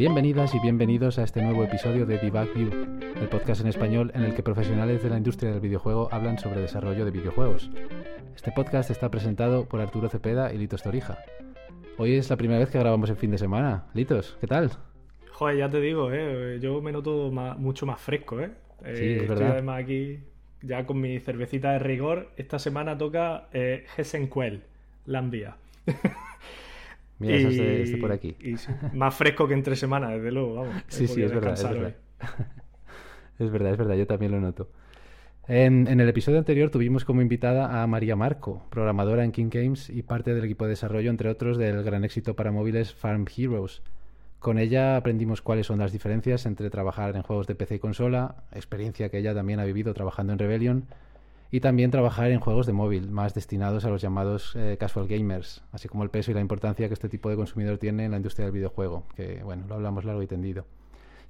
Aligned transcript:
Bienvenidas 0.00 0.54
y 0.54 0.60
bienvenidos 0.60 1.18
a 1.18 1.24
este 1.24 1.42
nuevo 1.42 1.62
episodio 1.62 2.06
de 2.06 2.16
Debug 2.16 2.54
View, 2.54 2.70
el 3.20 3.28
podcast 3.28 3.60
en 3.60 3.66
español 3.66 4.10
en 4.14 4.22
el 4.22 4.34
que 4.34 4.42
profesionales 4.42 5.02
de 5.02 5.10
la 5.10 5.18
industria 5.18 5.50
del 5.50 5.60
videojuego 5.60 6.08
hablan 6.10 6.38
sobre 6.38 6.62
desarrollo 6.62 7.04
de 7.04 7.10
videojuegos. 7.10 7.70
Este 8.34 8.50
podcast 8.50 8.90
está 8.90 9.10
presentado 9.10 9.66
por 9.66 9.82
Arturo 9.82 10.08
Cepeda 10.08 10.54
y 10.54 10.58
Litos 10.58 10.82
Torija. 10.82 11.18
Hoy 11.98 12.14
es 12.14 12.30
la 12.30 12.36
primera 12.36 12.58
vez 12.58 12.70
que 12.70 12.78
grabamos 12.78 13.10
el 13.10 13.16
fin 13.16 13.30
de 13.30 13.38
semana. 13.38 13.84
Litos, 13.94 14.36
¿qué 14.40 14.46
tal? 14.46 14.70
Joder, 15.32 15.56
ya 15.56 15.70
te 15.70 15.80
digo, 15.80 16.10
¿eh? 16.12 16.58
yo 16.60 16.80
me 16.80 16.92
noto 16.92 17.30
mucho 17.58 17.86
más 17.86 18.00
fresco, 18.00 18.40
¿eh? 18.40 18.50
Sí, 18.94 19.12
es 19.12 19.28
verdad. 19.28 19.52
además 19.52 19.82
aquí 19.82 20.20
ya 20.62 20.86
con 20.86 21.00
mi 21.00 21.18
cervecita 21.20 21.72
de 21.72 21.78
rigor. 21.78 22.30
Esta 22.36 22.58
semana 22.58 22.96
toca 22.96 23.48
eh, 23.52 23.84
Hessenquell, 23.96 24.62
Lambia. 25.06 25.56
Mira, 27.18 27.36
y, 27.36 27.46
este, 27.46 27.82
este 27.82 27.96
por 27.98 28.12
aquí. 28.12 28.36
más 28.94 29.14
fresco 29.14 29.46
que 29.46 29.54
entre 29.54 29.76
semanas, 29.76 30.12
desde 30.12 30.32
luego, 30.32 30.54
vamos. 30.54 30.74
Sí, 30.88 31.06
sí, 31.06 31.22
es 31.22 31.32
verdad, 31.32 31.52
es 31.52 31.62
verdad. 31.62 31.94
es 33.38 33.50
verdad, 33.50 33.72
es 33.72 33.78
verdad, 33.78 33.94
yo 33.96 34.06
también 34.06 34.32
lo 34.32 34.40
noto. 34.40 34.70
En, 35.52 35.88
el 35.88 36.08
episodio 36.08 36.38
anterior 36.38 36.70
tuvimos 36.70 37.04
como 37.04 37.22
invitada 37.22 37.82
a 37.82 37.86
María 37.88 38.14
Marco, 38.14 38.62
programadora 38.70 39.24
en 39.24 39.32
King 39.32 39.48
Games 39.50 39.90
y 39.90 40.02
parte 40.02 40.32
del 40.32 40.44
equipo 40.44 40.64
de 40.64 40.70
desarrollo, 40.70 41.10
entre 41.10 41.28
otros, 41.28 41.58
del 41.58 41.82
gran 41.82 42.04
éxito 42.04 42.36
para 42.36 42.52
móviles 42.52 42.94
Farm 42.94 43.26
Heroes. 43.36 43.82
Con 44.38 44.60
ella 44.60 44.96
aprendimos 44.96 45.42
cuáles 45.42 45.66
son 45.66 45.80
las 45.80 45.90
diferencias 45.90 46.46
entre 46.46 46.70
trabajar 46.70 47.16
en 47.16 47.22
juegos 47.22 47.48
de 47.48 47.56
PC 47.56 47.74
y 47.74 47.78
consola, 47.80 48.44
experiencia 48.52 49.08
que 49.08 49.18
ella 49.18 49.34
también 49.34 49.58
ha 49.58 49.64
vivido 49.64 49.92
trabajando 49.92 50.32
en 50.32 50.38
Rebellion, 50.38 50.84
y 51.50 51.58
también 51.58 51.90
trabajar 51.90 52.30
en 52.30 52.38
juegos 52.38 52.66
de 52.66 52.72
móvil, 52.72 53.10
más 53.10 53.34
destinados 53.34 53.84
a 53.84 53.90
los 53.90 54.00
llamados 54.00 54.54
eh, 54.54 54.76
casual 54.78 55.08
gamers, 55.08 55.64
así 55.72 55.88
como 55.88 56.04
el 56.04 56.10
peso 56.10 56.30
y 56.30 56.34
la 56.34 56.42
importancia 56.42 56.86
que 56.86 56.94
este 56.94 57.08
tipo 57.08 57.28
de 57.28 57.34
consumidor 57.34 57.78
tiene 57.78 58.04
en 58.04 58.12
la 58.12 58.18
industria 58.18 58.44
del 58.46 58.54
videojuego, 58.54 59.02
que 59.16 59.42
bueno, 59.42 59.64
lo 59.66 59.74
hablamos 59.74 60.04
largo 60.04 60.22
y 60.22 60.28
tendido. 60.28 60.64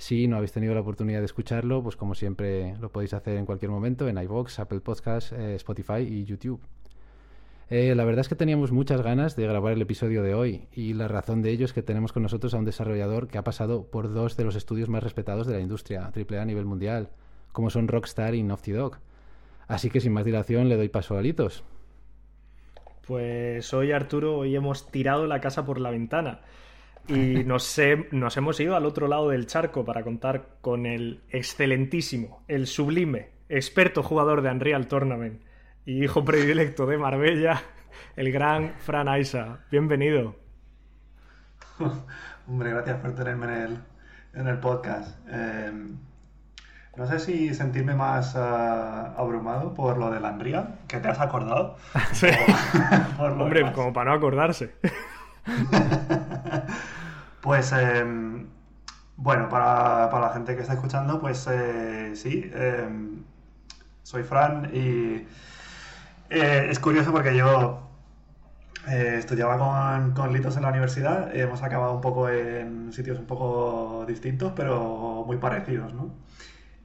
Si 0.01 0.27
no 0.29 0.37
habéis 0.37 0.53
tenido 0.53 0.73
la 0.73 0.81
oportunidad 0.81 1.19
de 1.19 1.27
escucharlo, 1.27 1.83
pues 1.83 1.95
como 1.95 2.15
siempre 2.15 2.75
lo 2.81 2.91
podéis 2.91 3.12
hacer 3.12 3.37
en 3.37 3.45
cualquier 3.45 3.70
momento 3.70 4.09
en 4.09 4.17
iVoox, 4.17 4.59
Apple 4.59 4.81
Podcasts, 4.81 5.33
eh, 5.33 5.56
Spotify 5.56 5.98
y 5.98 6.25
YouTube. 6.25 6.59
Eh, 7.69 7.95
la 7.95 8.06
verdad 8.06 8.23
es 8.23 8.31
que 8.31 8.34
teníamos 8.34 8.73
muchas 8.73 9.03
ganas 9.03 9.37
de 9.37 9.47
grabar 9.47 9.75
el 9.75 9.83
episodio 9.83 10.23
de 10.23 10.33
hoy 10.33 10.69
y 10.73 10.95
la 10.95 11.06
razón 11.06 11.43
de 11.43 11.51
ello 11.51 11.67
es 11.67 11.75
que 11.75 11.83
tenemos 11.83 12.15
con 12.15 12.23
nosotros 12.23 12.55
a 12.55 12.56
un 12.56 12.65
desarrollador 12.65 13.28
que 13.28 13.37
ha 13.37 13.45
pasado 13.45 13.91
por 13.91 14.11
dos 14.11 14.39
de 14.39 14.45
los 14.45 14.56
estudios 14.56 14.89
más 14.89 15.03
respetados 15.03 15.47
de 15.47 15.53
la 15.53 15.61
industria, 15.61 16.11
AAA 16.17 16.41
a 16.41 16.47
nivel 16.47 16.65
mundial, 16.65 17.11
como 17.53 17.69
son 17.69 17.87
Rockstar 17.87 18.34
y 18.34 18.43
Naughty 18.43 18.73
Dog. 18.73 18.97
Así 19.69 19.91
que 19.91 20.01
sin 20.01 20.15
más 20.15 20.25
dilación 20.25 20.71
le 20.71 20.78
doy 20.78 20.89
paso 20.89 21.19
a 21.19 21.21
Litos. 21.21 21.62
Pues 23.06 23.75
hoy 23.75 23.93
Arturo, 23.93 24.39
hoy 24.39 24.56
hemos 24.56 24.91
tirado 24.91 25.27
la 25.27 25.43
casa 25.43 25.67
por 25.67 25.78
la 25.78 25.91
ventana 25.91 26.41
y 27.09 27.45
nos, 27.45 27.81
nos 28.12 28.37
hemos 28.37 28.61
ido 28.61 28.77
al 28.77 28.87
otro 28.87 29.09
lado 29.09 29.31
del 29.31 29.47
charco 29.47 29.84
para 29.84 30.03
contar 30.03 30.56
con 30.61 30.87
el 30.87 31.23
excelentísimo, 31.31 32.45
el 32.48 32.67
sublime, 32.67 33.31
experto 33.48 34.03
jugador 34.03 34.43
de 34.43 34.51
Unreal 34.51 34.87
Tournament 34.87 35.43
y 35.84 36.05
hijo 36.05 36.25
predilecto 36.25 36.87
de 36.87 36.98
Marbella, 36.98 37.62
el 38.17 38.31
gran 38.31 38.75
Fran 38.78 39.09
Aisa. 39.09 39.61
Bienvenido. 39.71 40.37
Hombre, 42.48 42.71
gracias 42.71 43.01
por 43.01 43.15
tenerme 43.15 43.47
en 43.47 43.62
el, 43.62 43.78
en 44.34 44.47
el 44.47 44.59
podcast. 44.59 45.19
Em, 45.28 45.97
no 46.97 47.06
sé 47.06 47.19
si 47.19 47.55
sentirme 47.55 47.95
más 47.95 48.37
ah, 48.37 49.15
abrumado 49.17 49.73
por 49.75 49.97
lo 49.97 50.11
del 50.11 50.25
Unreal, 50.25 50.81
que 50.87 50.98
te 50.98 51.09
has 51.09 51.21
acordado. 51.21 51.77
Sí. 52.12 52.28
Hombre, 53.19 53.72
como 53.72 53.93
para 53.93 54.11
no 54.11 54.17
acordarse. 54.17 54.75
pues, 57.41 57.73
em, 57.73 58.47
bueno, 59.17 59.49
para, 59.49 60.09
para, 60.11 60.28
la 60.28 60.33
gente 60.33 60.55
que 60.55 60.62
está 60.62 60.75
escuchando, 60.75 61.21
pues 61.21 61.47
eh, 61.51 62.12
sí, 62.15 62.51
em, 62.55 63.23
soy 64.03 64.23
Fran 64.23 64.71
y 64.75 65.27
eh, 66.31 66.67
es 66.71 66.79
curioso 66.79 67.12
porque 67.12 67.37
yo 67.37 67.91
eh, 68.89 69.17
estudiaba 69.19 69.59
con, 69.59 70.12
con, 70.15 70.33
Litos 70.33 70.56
en 70.56 70.62
la 70.62 70.71
universidad, 70.71 71.34
hemos 71.37 71.62
acabado 71.62 71.95
un 71.95 72.00
poco 72.00 72.29
en 72.29 72.93
sitios 72.93 73.19
un 73.19 73.27
poco 73.27 74.05
distintos, 74.06 74.53
pero 74.56 75.25
muy 75.27 75.37
parecidos, 75.37 75.93
¿no? 75.93 76.15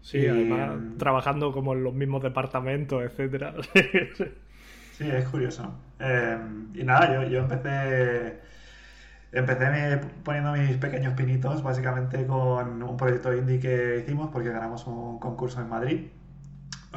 Sí, 0.02 0.28
además 0.28 0.78
trabajando 1.00 1.52
como 1.52 1.74
en 1.74 1.84
los 1.84 1.94
mismos 1.94 2.22
departamentos, 2.22 3.02
etcétera. 3.02 3.56
sí, 4.98 5.10
es 5.10 5.28
curioso. 5.30 5.74
Eh, 6.00 6.38
y 6.74 6.84
nada, 6.84 7.28
yo, 7.28 7.40
empecé 7.40 8.42
empecé 9.32 10.00
poniendo 10.24 10.54
mis 10.54 10.78
pequeños 10.78 11.14
pinitos 11.14 11.62
básicamente 11.62 12.26
con 12.26 12.82
un 12.84 12.98
proyecto 12.98 13.34
indie 13.34 13.60
que 13.60 14.00
hicimos 14.00 14.30
porque 14.32 14.50
ganamos 14.50 14.88
un 14.88 15.20
concurso 15.20 15.60
en 15.62 15.70
Madrid 15.70 16.08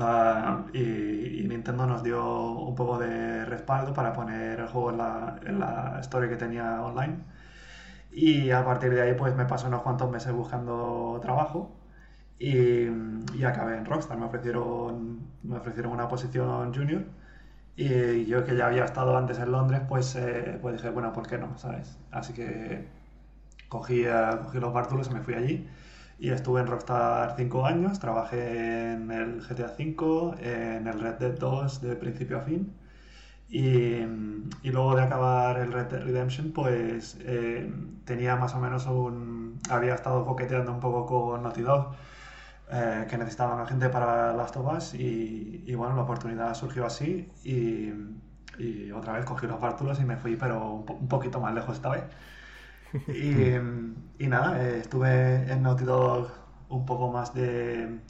Ah, 0.01 0.65
y, 0.73 1.45
Nintendo 1.49 1.87
nos 1.87 2.03
dio 2.05 2.53
un 2.53 2.75
poco 2.77 2.99
de 2.99 3.45
respaldo 3.45 3.93
para 3.95 4.13
poner 4.13 4.61
el 4.61 4.69
juego 4.69 4.91
en 4.91 4.99
la, 4.99 5.41
en 5.45 5.59
la 5.59 5.99
story 6.01 6.29
que 6.29 6.37
tenía 6.37 6.83
online. 6.83 7.19
Y 8.13 8.51
a 8.51 8.65
partir 8.65 8.91
de 8.95 9.03
ahí 9.03 9.15
pues 9.15 9.35
me 9.37 9.45
pasó 9.47 9.69
unos 9.69 9.83
cuantos 9.83 10.11
meses 10.11 10.33
buscando 10.33 11.19
trabajo 11.23 11.77
y, 12.39 12.87
y, 13.35 13.45
acabé 13.45 13.77
en 13.79 13.87
Rockstar. 13.87 14.19
Me 14.19 14.27
ofrecieron, 14.27 15.21
me 15.43 15.57
ofrecieron 15.57 15.93
una 15.93 16.09
posición 16.09 16.75
junior 16.75 17.05
y 17.79 18.27
yo 18.27 18.45
que 18.45 18.57
ya 18.57 18.67
había 18.67 18.85
estado 18.85 19.17
antes 19.17 19.39
en 19.39 19.53
Londres 19.53 19.83
pues, 19.89 20.17
eh, 20.17 20.59
pues 20.61 20.77
dije, 20.77 20.91
bueno, 20.91 21.13
¿por 21.13 21.29
qué 21.29 21.39
no? 21.39 21.57
¿sabes? 21.59 21.99
Así 22.11 22.33
que 22.35 22.87
cogí, 23.69 24.05
eh, 24.07 24.39
cogí 24.45 24.59
los 24.61 24.73
bártulos 24.73 25.11
y 25.11 25.15
me 25.15 25.23
fui 25.23 25.35
allí 25.35 25.69
y 26.19 26.31
estuve 26.31 26.61
en 26.61 26.67
Rockstar 26.67 27.35
5 27.37 27.67
años, 27.67 28.01
trabajé 28.01 28.93
en 28.93 29.11
el 29.11 29.41
GTA 29.43 29.75
V, 29.79 30.77
en 30.77 30.87
el 30.89 31.01
Red 31.01 31.15
Dead 31.17 31.39
2 31.39 31.81
de 31.83 31.97
principio 31.97 32.39
a 32.39 32.41
fin. 32.43 32.73
Y, 33.49 33.97
y 34.63 34.71
luego 34.73 34.95
de 34.97 35.03
acabar 35.03 35.59
el 35.59 35.73
Red 35.73 35.87
Dead 35.87 36.03
Redemption, 36.03 36.53
pues 36.53 37.19
eh, 37.23 37.73
tenía 38.05 38.37
más 38.37 38.55
o 38.55 38.61
menos 38.61 38.87
un. 38.87 39.59
Había 39.71 39.95
estado 39.95 40.25
coqueteando 40.27 40.73
un 40.73 40.81
poco 40.81 41.07
con 41.07 41.43
Naughty 41.43 41.63
Dog, 41.63 41.95
eh, 42.71 43.07
que 43.09 43.19
necesitaban 43.19 43.61
a 43.61 43.67
gente 43.67 43.89
para 43.89 44.33
Last 44.35 44.57
of 44.57 44.77
Us. 44.77 44.95
Y, 44.95 45.65
y, 45.67 45.75
bueno, 45.75 45.97
la 45.97 46.03
oportunidad 46.03 46.55
surgió 46.55 46.87
así. 46.87 47.31
Y, 47.45 47.93
y 48.59 48.91
otra 48.93 49.13
vez 49.15 49.25
cogí 49.25 49.47
los 49.47 49.61
bártulos 49.61 50.01
y 50.01 50.05
me 50.05 50.17
fui, 50.17 50.37
pero 50.37 50.71
un, 50.71 50.85
un 50.89 51.09
poquito 51.09 51.41
más 51.41 51.55
lejos 51.55 51.77
esta 51.77 51.91
vez. 51.91 52.05
Y, 54.21 54.27
nada, 54.27 54.61
eh, 54.63 54.79
estuve 54.81 55.51
en 55.51 55.63
Naughty 55.63 55.85
Dog 55.85 56.29
un 56.69 56.85
poco 56.85 57.11
más 57.11 57.35
de, 57.35 58.01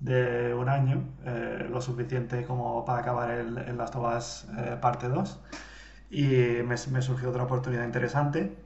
de 0.00 0.54
un 0.54 0.68
año, 0.68 1.04
eh, 1.24 1.66
lo 1.70 1.80
suficiente 1.80 2.44
como 2.44 2.84
para 2.84 3.00
acabar 3.00 3.30
el, 3.30 3.76
Last 3.76 3.94
of 3.96 4.16
Us 4.16 4.46
eh, 4.58 4.76
parte 4.80 5.08
2. 5.08 5.40
Y 6.10 6.26
me, 6.64 6.76
me, 6.92 7.02
surgió 7.02 7.30
otra 7.30 7.42
oportunidad 7.44 7.84
interesante 7.84 8.56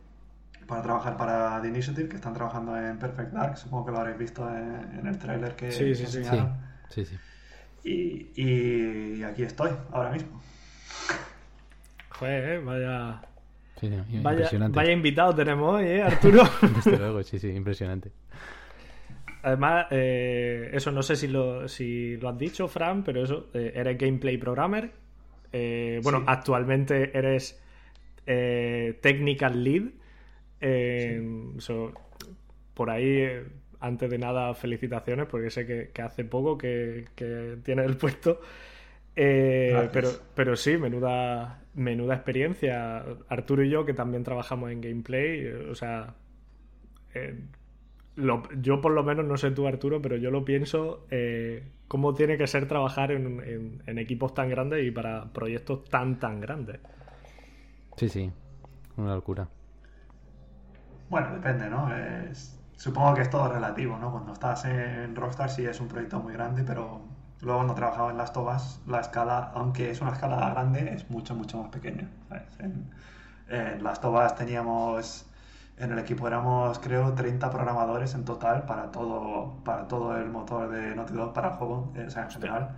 para 0.68 0.82
trabajar 0.82 1.16
para 1.16 1.60
The 1.62 1.68
Initiative, 1.68 2.08
que 2.08 2.16
están 2.16 2.34
trabajando 2.34 2.76
en 2.76 2.98
Perfect 2.98 3.32
Dark. 3.32 3.56
Supongo 3.56 3.86
que 3.86 3.92
lo 3.92 3.98
habréis 3.98 4.18
visto 4.18 4.46
en, 4.48 5.06
el 5.06 5.18
tráiler 5.18 5.56
que, 5.56 5.72
sí, 5.72 5.94
sí, 5.94 6.04
enseñaron. 6.04 6.56
Sí, 6.90 7.04
sí. 7.04 7.16
Y, 7.84 8.30
y, 8.36 9.22
aquí 9.22 9.42
estoy, 9.44 9.70
ahora 9.90 10.10
mismo. 10.10 10.40
Joder, 12.10 12.60
vaya, 12.62 13.22
vaya, 14.70 14.92
invitado 14.92 15.34
tenemos 15.34 15.76
hoy, 15.76 15.86
¿eh, 15.86 16.02
Arturo? 16.02 16.42
Desde 16.74 16.98
luego, 16.98 17.22
sí, 17.22 17.38
sí, 17.38 17.48
impresionante. 17.48 18.12
Además, 19.42 19.86
eh, 19.90 20.70
eso 20.72 20.90
no 20.90 21.02
sé 21.02 21.16
si 21.16 21.28
lo, 21.28 21.66
si 21.68 22.16
lo 22.18 22.28
has 22.28 22.36
dicho, 22.36 22.68
Fran, 22.68 23.04
pero 23.04 23.22
eso, 23.22 23.46
eh, 23.54 23.72
eres 23.74 23.96
gameplay 23.96 24.36
programmer. 24.36 24.90
Eh, 25.50 26.00
bueno, 26.02 26.24
actualmente 26.26 27.16
eres 27.16 27.58
technical 29.00 29.64
lead. 29.64 29.84
Por 32.74 32.90
ahí, 32.90 33.26
antes 33.80 34.10
de 34.10 34.18
nada, 34.18 34.54
felicitaciones, 34.54 35.26
porque 35.26 35.50
sé 35.50 35.66
que, 35.66 36.02
hace 36.02 36.24
poco 36.24 36.58
que, 36.58 37.06
que 37.14 37.58
tienes 37.62 37.86
el 37.86 37.96
puesto. 37.96 38.40
pero, 39.14 40.10
pero 40.34 40.56
sí, 40.56 40.76
menuda, 40.76 41.62
menuda 41.74 42.14
experiencia. 42.14 43.04
Arturo 43.28 43.64
y 43.64 43.70
yo, 43.70 43.84
que 43.84 43.94
también 43.94 44.24
trabajamos 44.24 44.70
en 44.70 44.80
gameplay, 44.80 45.46
o 45.46 45.74
sea, 45.74 46.14
eh, 47.14 47.40
yo 48.60 48.80
por 48.80 48.92
lo 48.92 49.04
menos, 49.04 49.24
no 49.24 49.36
sé 49.36 49.50
tú 49.52 49.66
Arturo, 49.66 50.02
pero 50.02 50.16
yo 50.16 50.30
lo 50.30 50.44
pienso, 50.44 51.06
eh, 51.10 51.62
cómo 51.86 52.14
tiene 52.14 52.36
que 52.36 52.46
ser 52.46 52.66
trabajar 52.66 53.12
en, 53.12 53.82
equipos 53.86 54.34
tan 54.34 54.50
grandes 54.50 54.84
y 54.84 54.90
para 54.90 55.32
proyectos 55.32 55.84
tan, 55.84 56.18
tan 56.18 56.40
grandes. 56.40 56.80
Sí, 57.96 58.08
sí, 58.08 58.30
una 58.96 59.14
locura. 59.14 59.48
Bueno, 61.10 61.32
depende, 61.32 61.68
¿no? 61.68 61.88
supongo 62.76 63.14
que 63.14 63.22
es 63.22 63.30
todo 63.30 63.48
relativo, 63.52 63.98
¿no? 63.98 64.12
Cuando 64.12 64.32
estás 64.32 64.64
en 64.64 65.16
Rockstar 65.16 65.50
sí 65.50 65.66
es 65.66 65.80
un 65.80 65.88
proyecto 65.88 66.20
muy 66.20 66.32
grande, 66.32 66.62
pero 66.64 67.00
luego 67.40 67.58
cuando 67.58 67.74
trabajaba 67.74 68.10
en 68.10 68.18
las 68.18 68.32
tobas, 68.32 68.80
la 68.86 69.00
escala, 69.00 69.50
aunque 69.54 69.90
es 69.90 70.00
una 70.00 70.12
escala 70.12 70.50
grande, 70.50 70.94
es 70.94 71.10
mucho, 71.10 71.34
mucho 71.34 71.58
más 71.58 71.70
pequeña. 71.70 72.08
En, 72.60 72.90
en 73.48 73.82
las 73.82 74.00
tobas 74.00 74.36
teníamos 74.36 75.28
en 75.78 75.92
el 75.92 75.98
equipo 75.98 76.26
éramos, 76.26 76.78
creo, 76.80 77.14
30 77.14 77.50
programadores 77.50 78.14
en 78.14 78.24
total 78.24 78.64
para 78.66 78.90
todo, 78.90 79.62
para 79.64 79.86
todo 79.88 80.16
el 80.16 80.28
motor 80.28 80.68
de 80.70 80.94
Naughty 80.94 81.14
Dog 81.14 81.32
para 81.32 81.48
el 81.48 81.54
juego, 81.54 81.92
o 82.06 82.10
sea, 82.10 82.24
en 82.24 82.30
general. 82.30 82.76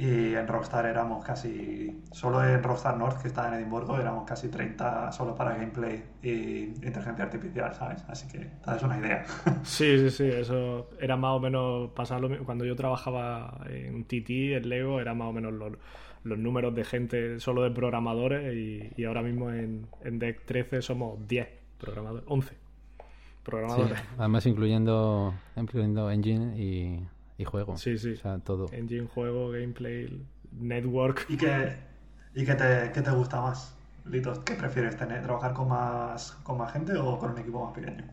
Y 0.00 0.36
en 0.36 0.46
Rockstar 0.46 0.86
éramos 0.86 1.24
casi, 1.24 2.02
solo 2.12 2.44
en 2.44 2.62
Rockstar 2.62 2.96
North, 2.96 3.20
que 3.20 3.26
está 3.26 3.48
en 3.48 3.54
Edimburgo, 3.54 3.98
éramos 3.98 4.24
casi 4.24 4.46
30 4.48 5.10
solo 5.10 5.34
para 5.34 5.56
gameplay 5.56 6.04
y 6.22 6.66
inteligencia 6.66 7.24
artificial, 7.24 7.74
¿sabes? 7.74 8.04
Así 8.06 8.28
que 8.28 8.38
te 8.38 8.64
das 8.64 8.80
una 8.84 8.96
idea. 8.96 9.24
Sí, 9.64 9.98
sí, 9.98 10.10
sí, 10.10 10.24
eso 10.24 10.88
era 11.00 11.16
más 11.16 11.32
o 11.32 11.40
menos 11.40 11.90
pasarlo. 11.96 12.28
Cuando 12.44 12.64
yo 12.64 12.76
trabajaba 12.76 13.60
en 13.68 14.04
TT, 14.04 14.30
en 14.54 14.68
Lego, 14.68 15.00
era 15.00 15.14
más 15.14 15.30
o 15.30 15.32
menos 15.32 15.52
los, 15.52 15.72
los 16.22 16.38
números 16.38 16.76
de 16.76 16.84
gente 16.84 17.40
solo 17.40 17.62
de 17.62 17.72
programadores 17.72 18.54
y, 18.54 18.92
y 18.96 19.04
ahora 19.04 19.22
mismo 19.22 19.50
en, 19.50 19.88
en 20.04 20.20
Deck 20.20 20.44
13 20.44 20.80
somos 20.80 21.26
10 21.26 21.48
programadores, 21.76 22.24
11 22.28 22.56
programadores. 23.42 23.98
además 24.16 24.46
incluyendo, 24.46 25.34
incluyendo 25.56 26.08
engine 26.08 26.56
y, 26.56 27.00
y, 27.38 27.44
juego. 27.44 27.76
Sí, 27.76 27.96
sí. 27.96 28.12
O 28.12 28.16
sea, 28.16 28.38
todo. 28.40 28.66
Engine, 28.72 29.06
juego, 29.06 29.50
gameplay, 29.50 30.22
network. 30.52 31.24
¿Y 31.28 31.36
qué, 31.36 31.72
y 32.34 32.44
qué, 32.44 32.54
te, 32.54 32.90
qué 32.92 33.00
te 33.00 33.10
gusta 33.10 33.40
más, 33.40 33.74
Litos? 34.04 34.40
¿Qué 34.40 34.54
prefieres 34.54 34.96
tener? 34.96 35.22
¿Trabajar 35.22 35.54
con 35.54 35.68
más, 35.68 36.32
con 36.42 36.58
más 36.58 36.72
gente 36.72 36.92
o 36.96 37.18
con 37.18 37.30
un 37.30 37.38
equipo 37.38 37.64
más 37.64 37.74
pequeño? 37.74 38.04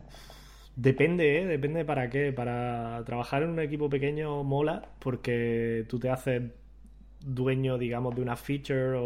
Depende, 0.76 1.42
¿eh? 1.42 1.46
depende 1.46 1.84
para 1.84 2.08
qué. 2.08 2.32
Para 2.32 3.02
trabajar 3.04 3.42
en 3.42 3.50
un 3.50 3.60
equipo 3.60 3.90
pequeño 3.90 4.44
mola 4.44 4.88
porque 5.00 5.84
tú 5.88 5.98
te 5.98 6.10
haces 6.10 6.42
dueño, 7.24 7.78
digamos, 7.78 8.14
de 8.14 8.22
una 8.22 8.36
feature 8.36 8.98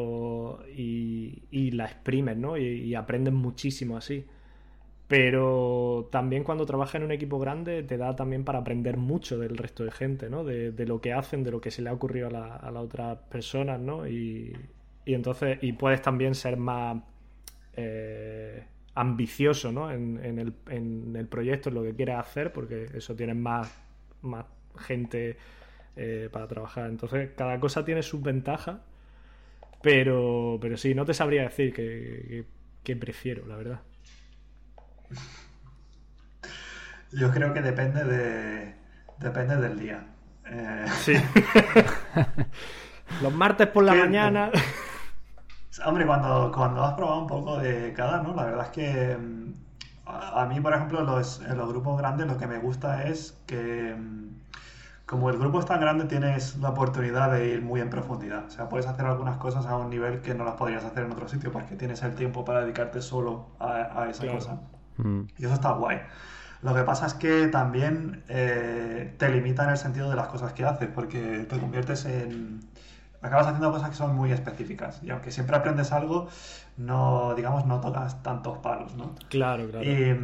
y, 0.77 1.45
y, 1.51 1.71
la 1.71 1.87
exprimes, 1.87 2.37
¿no? 2.37 2.59
Y, 2.59 2.65
y 2.65 2.95
aprendes 2.95 3.33
muchísimo 3.33 3.97
así. 3.97 4.27
Pero 5.11 6.09
también 6.12 6.45
cuando 6.45 6.65
trabajas 6.67 6.95
en 6.95 7.03
un 7.03 7.11
equipo 7.11 7.41
grande 7.41 7.83
te 7.83 7.97
da 7.97 8.15
también 8.15 8.45
para 8.45 8.61
aprender 8.61 8.97
mucho 8.97 9.41
del 9.41 9.57
resto 9.57 9.85
de 9.85 9.91
gente, 9.91 10.31
¿no? 10.31 10.45
De, 10.45 10.87
lo 10.87 11.01
que 11.01 11.12
hacen, 11.12 11.43
de 11.43 11.51
lo 11.51 11.61
que 11.61 11.73
se 11.73 11.83
le 11.83 11.91
ha 11.91 11.93
ocurrido 11.93 12.29
a, 12.29 12.31
la, 12.31 12.55
a 12.55 12.71
las 12.71 12.85
otras 12.85 13.19
personas, 13.29 13.81
¿no? 13.81 14.07
Y, 14.07 14.57
entonces, 15.07 15.59
y 15.62 15.73
puedes 15.73 16.01
también 16.01 16.37
ser 16.37 16.57
más 16.57 17.03
eh, 17.75 18.62
ambicioso, 18.95 19.73
¿no? 19.73 19.91
En, 19.91 20.39
el, 20.39 20.55
en, 20.69 21.17
el, 21.17 21.27
proyecto, 21.27 21.71
en 21.71 21.75
lo 21.75 21.83
que 21.83 21.93
quieres 21.97 22.15
hacer, 22.15 22.53
porque 22.53 22.87
eso 22.95 23.17
tienes 23.17 23.35
más, 23.35 23.69
más 24.23 24.47
gente 24.79 25.37
eh, 25.97 26.29
para 26.31 26.47
trabajar. 26.47 26.89
Entonces, 26.89 27.31
cada 27.37 27.59
cosa 27.59 27.85
tiene 27.85 28.05
sus 28.05 28.23
ventajas, 28.23 28.79
pero, 29.83 30.59
pero 30.61 30.77
sí, 30.77 30.95
no 30.95 31.05
te 31.05 31.15
sabría 31.15 31.43
decir 31.43 31.75
que 31.75 32.97
prefiero, 32.97 33.45
la 33.49 33.57
verdad. 33.57 33.81
Yo 37.12 37.31
creo 37.33 37.53
que 37.53 37.61
depende 37.61 38.05
de 38.05 38.75
depende 39.19 39.57
del 39.57 39.79
día. 39.79 40.07
Eh, 40.47 40.87
sí. 41.01 41.15
Los 43.23 43.33
martes 43.33 43.69
por 43.69 43.85
la 43.85 43.95
mañana. 43.95 44.51
Hombre, 45.85 46.07
cuando, 46.07 46.53
cuando 46.55 46.85
has 46.85 46.95
probado 46.95 47.21
un 47.21 47.27
poco 47.27 47.59
de 47.59 47.93
cada, 47.95 48.23
¿no? 48.23 48.35
La 48.35 48.45
verdad 48.45 48.67
es 48.67 48.71
que 48.71 49.17
mm, 49.17 49.53
a, 50.07 50.47
mí, 50.47 50.61
por 50.61 50.75
ejemplo, 50.75 51.03
los, 51.03 51.41
en 51.43 51.57
los 51.57 51.69
grupos 51.69 51.99
grandes 51.99 52.27
lo 52.27 52.37
que 52.37 52.47
me 52.47 52.59
gusta 52.59 53.05
es 53.05 53.39
que 53.47 53.95
mm, 53.97 54.41
como 55.07 55.31
el 55.31 55.39
grupo 55.39 55.61
es 55.61 55.67
tan 55.67 55.81
grande 55.81 56.05
tienes 56.05 56.57
la 56.59 56.71
oportunidad 56.71 57.33
de 57.33 57.49
ir 57.49 57.62
muy 57.62 57.81
en 57.81 57.91
profundidad. 57.91 58.47
O 58.47 58.51
sea, 58.51 58.69
puedes 58.69 58.87
hacer 58.87 59.07
algunas 59.07 59.39
cosas 59.39 59.67
a 59.67 59.77
un 59.77 59.91
nivel 59.91 60.21
que 60.23 60.35
no 60.35 60.45
las 60.45 60.55
podrías 60.55 60.85
hacer 60.85 61.05
en 61.05 61.12
otro 61.12 61.29
sitio 61.29 61.53
porque 61.53 61.77
tienes 61.77 62.03
el 62.03 62.15
tiempo 62.15 62.45
para 62.45 62.62
dedicarte 62.62 63.03
solo 63.03 63.49
a, 63.59 64.07
esa 64.09 64.27
cosa. 64.27 64.61
Mm. 65.02 65.29
Y 65.38 65.44
eso 65.44 65.55
está 65.55 65.73
guay. 65.73 65.99
Lo 66.62 66.75
que 66.75 66.82
pasa 66.82 67.06
es 67.06 67.14
que 67.14 67.49
también 67.49 68.23
eh, 68.29 69.14
te 69.19 69.31
limita 69.31 69.64
en 69.64 69.70
el 69.70 69.79
sentido 69.79 70.11
de 70.11 70.17
las 70.17 70.29
cosas 70.29 70.52
que 70.52 70.64
haces, 70.64 70.88
porque 70.94 71.47
te 71.49 71.58
conviertes 71.58 72.05
en... 72.05 72.61
Acabas 73.23 73.49
haciendo 73.49 73.70
cosas 73.70 73.91
que 73.91 73.97
son 73.97 74.17
muy 74.17 74.32
específicas 74.32 75.00
y 75.02 75.11
aunque 75.11 75.31
siempre 75.31 75.55
aprendes 75.55 75.93
algo, 75.93 76.29
no, 76.79 77.35
digamos, 77.35 77.67
no 77.67 77.81
tocas 77.81 78.23
tantos 78.23 78.58
palos, 78.58 78.94
¿no? 78.94 79.14
Claro, 79.29 79.69
claro. 79.69 79.85
Y, 79.85 80.17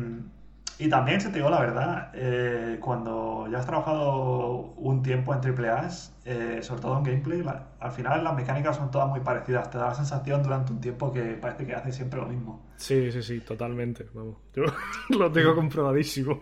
y 0.79 0.89
también, 0.91 1.21
si 1.21 1.29
te 1.29 1.37
digo 1.37 1.49
la 1.49 1.61
verdad, 1.61 2.11
eh, 2.15 2.79
cuando 2.81 3.49
ya 3.51 3.59
has 3.59 3.67
trabajado 3.67 4.75
un 4.77 5.03
tiempo 5.03 5.35
en 5.35 5.41
AAA, 5.41 5.89
eh, 6.25 6.59
sobre 6.61 6.83
todo 6.83 6.99
en 6.99 7.05
gameplay, 7.05 7.43
al 7.81 7.93
final 7.93 8.23
las 8.23 8.35
mecánicas 8.35 8.77
son 8.77 8.91
todas 8.91 9.09
muy 9.09 9.21
parecidas. 9.21 9.71
Te 9.71 9.79
da 9.79 9.87
la 9.87 9.95
sensación 9.95 10.43
durante 10.43 10.73
un 10.73 10.81
tiempo 10.81 11.11
que 11.11 11.23
parece 11.35 11.67
que 11.67 11.75
haces 11.75 11.95
siempre 11.95 12.21
lo 12.21 12.27
mismo. 12.27 12.67
Sí, 12.77 13.11
sí, 13.11 13.23
sí, 13.23 13.41
totalmente. 13.41 14.07
Vamos, 14.13 14.37
yo 14.55 14.65
lo 15.19 15.33
tengo 15.33 15.55
comprobadísimo. 15.55 16.41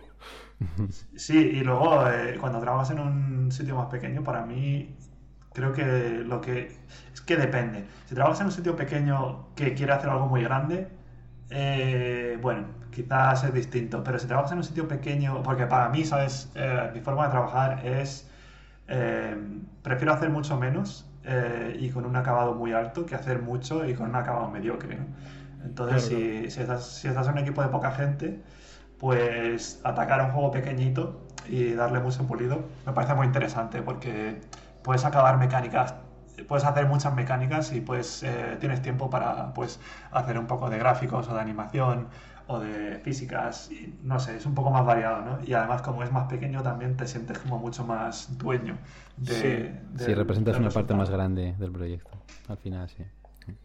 Sí, 1.15 1.37
y 1.37 1.61
luego 1.61 2.05
eh, 2.09 2.37
cuando 2.39 2.59
trabajas 2.59 2.91
en 2.91 2.99
un 2.99 3.51
sitio 3.51 3.75
más 3.75 3.87
pequeño, 3.87 4.21
para 4.21 4.45
mí 4.45 4.97
creo 5.53 5.71
que 5.71 5.83
lo 6.25 6.41
que 6.41 6.77
es 7.13 7.21
que 7.21 7.37
depende. 7.37 7.85
Si 8.05 8.15
trabajas 8.15 8.41
en 8.41 8.47
un 8.47 8.51
sitio 8.51 8.75
pequeño 8.75 9.55
que 9.55 9.73
quiere 9.73 9.93
hacer 9.93 10.09
algo 10.09 10.27
muy 10.27 10.43
grande, 10.43 10.89
eh, 11.49 12.37
bueno, 12.41 12.67
quizás 12.95 13.43
es 13.43 13.53
distinto, 13.53 14.03
pero 14.03 14.17
si 14.17 14.27
trabajas 14.27 14.53
en 14.53 14.59
un 14.59 14.63
sitio 14.63 14.87
pequeño, 14.87 15.43
porque 15.43 15.65
para 15.65 15.89
mí, 15.89 16.05
¿sabes? 16.05 16.49
Eh, 16.55 16.91
mi 16.93 17.01
forma 17.01 17.25
de 17.25 17.31
trabajar 17.31 17.85
es, 17.85 18.29
eh, 18.87 19.35
prefiero 19.83 20.13
hacer 20.13 20.29
mucho 20.29 20.57
menos 20.57 21.05
y 21.79 21.89
con 21.89 22.05
un 22.05 22.15
acabado 22.15 22.53
muy 22.53 22.73
alto 22.73 23.03
que 23.07 23.15
hacer 23.15 23.41
mucho 23.41 23.83
y 23.89 23.95
con 23.95 24.09
un 24.09 24.15
acabado 24.15 24.47
mediocre. 24.47 24.99
Entonces, 25.63 26.03
si, 26.03 26.51
si, 26.51 26.61
estás, 26.61 26.85
si 26.85 27.07
estás 27.07 27.25
en 27.25 27.33
un 27.33 27.39
equipo 27.39 27.63
de 27.63 27.69
poca 27.69 27.89
gente, 27.91 28.43
pues 28.99 29.81
atacar 29.83 30.21
un 30.21 30.31
juego 30.31 30.51
pequeñito 30.51 31.25
y 31.47 31.73
darle 31.73 31.99
mucho 31.99 32.25
pulido 32.27 32.63
me 32.85 32.93
parece 32.93 33.13
muy 33.13 33.25
interesante 33.27 33.81
porque 33.81 34.39
puedes 34.83 35.03
acabar 35.05 35.37
mecánicas 35.37 35.95
puedes 36.43 36.65
hacer 36.65 36.87
muchas 36.87 37.13
mecánicas 37.13 37.71
y 37.71 37.81
pues 37.81 38.23
eh, 38.23 38.57
tienes 38.59 38.81
tiempo 38.81 39.09
para 39.09 39.53
pues 39.53 39.79
hacer 40.11 40.37
un 40.37 40.47
poco 40.47 40.69
de 40.69 40.77
gráficos 40.77 41.27
o 41.29 41.33
de 41.33 41.39
animación 41.39 42.07
o 42.47 42.59
de 42.59 42.99
físicas, 42.99 43.71
y, 43.71 43.93
no 44.03 44.19
sé, 44.19 44.37
es 44.37 44.45
un 44.45 44.53
poco 44.53 44.69
más 44.69 44.85
variado, 44.85 45.21
¿no? 45.25 45.39
Y 45.45 45.53
además 45.53 45.81
como 45.81 46.03
es 46.03 46.11
más 46.11 46.27
pequeño 46.27 46.61
también 46.61 46.95
te 46.95 47.07
sientes 47.07 47.39
como 47.39 47.57
mucho 47.57 47.85
más 47.85 48.37
dueño 48.37 48.77
de... 49.17 49.73
Sí, 49.97 50.13
representas 50.13 50.57
una 50.57 50.69
parte 50.69 50.93
más 50.93 51.09
grande 51.09 51.55
del 51.57 51.71
proyecto, 51.71 52.11
al 52.47 52.57
final 52.57 52.89
sí. 52.89 53.03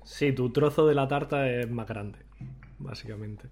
Sí, 0.04 0.32
tu 0.32 0.50
trozo 0.50 0.87
de 0.87 0.94
la 0.94 1.08
tarta 1.08 1.49
es 1.49 1.70
más 1.70 1.88
grande, 1.88 2.18
básicamente. 2.78 3.49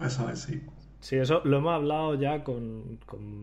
Eso 0.00 0.28
es, 0.28 0.40
sí. 0.40 0.62
Sí, 1.00 1.16
eso 1.16 1.40
lo 1.44 1.58
hemos 1.58 1.72
hablado 1.72 2.14
ya 2.14 2.42
con, 2.42 2.98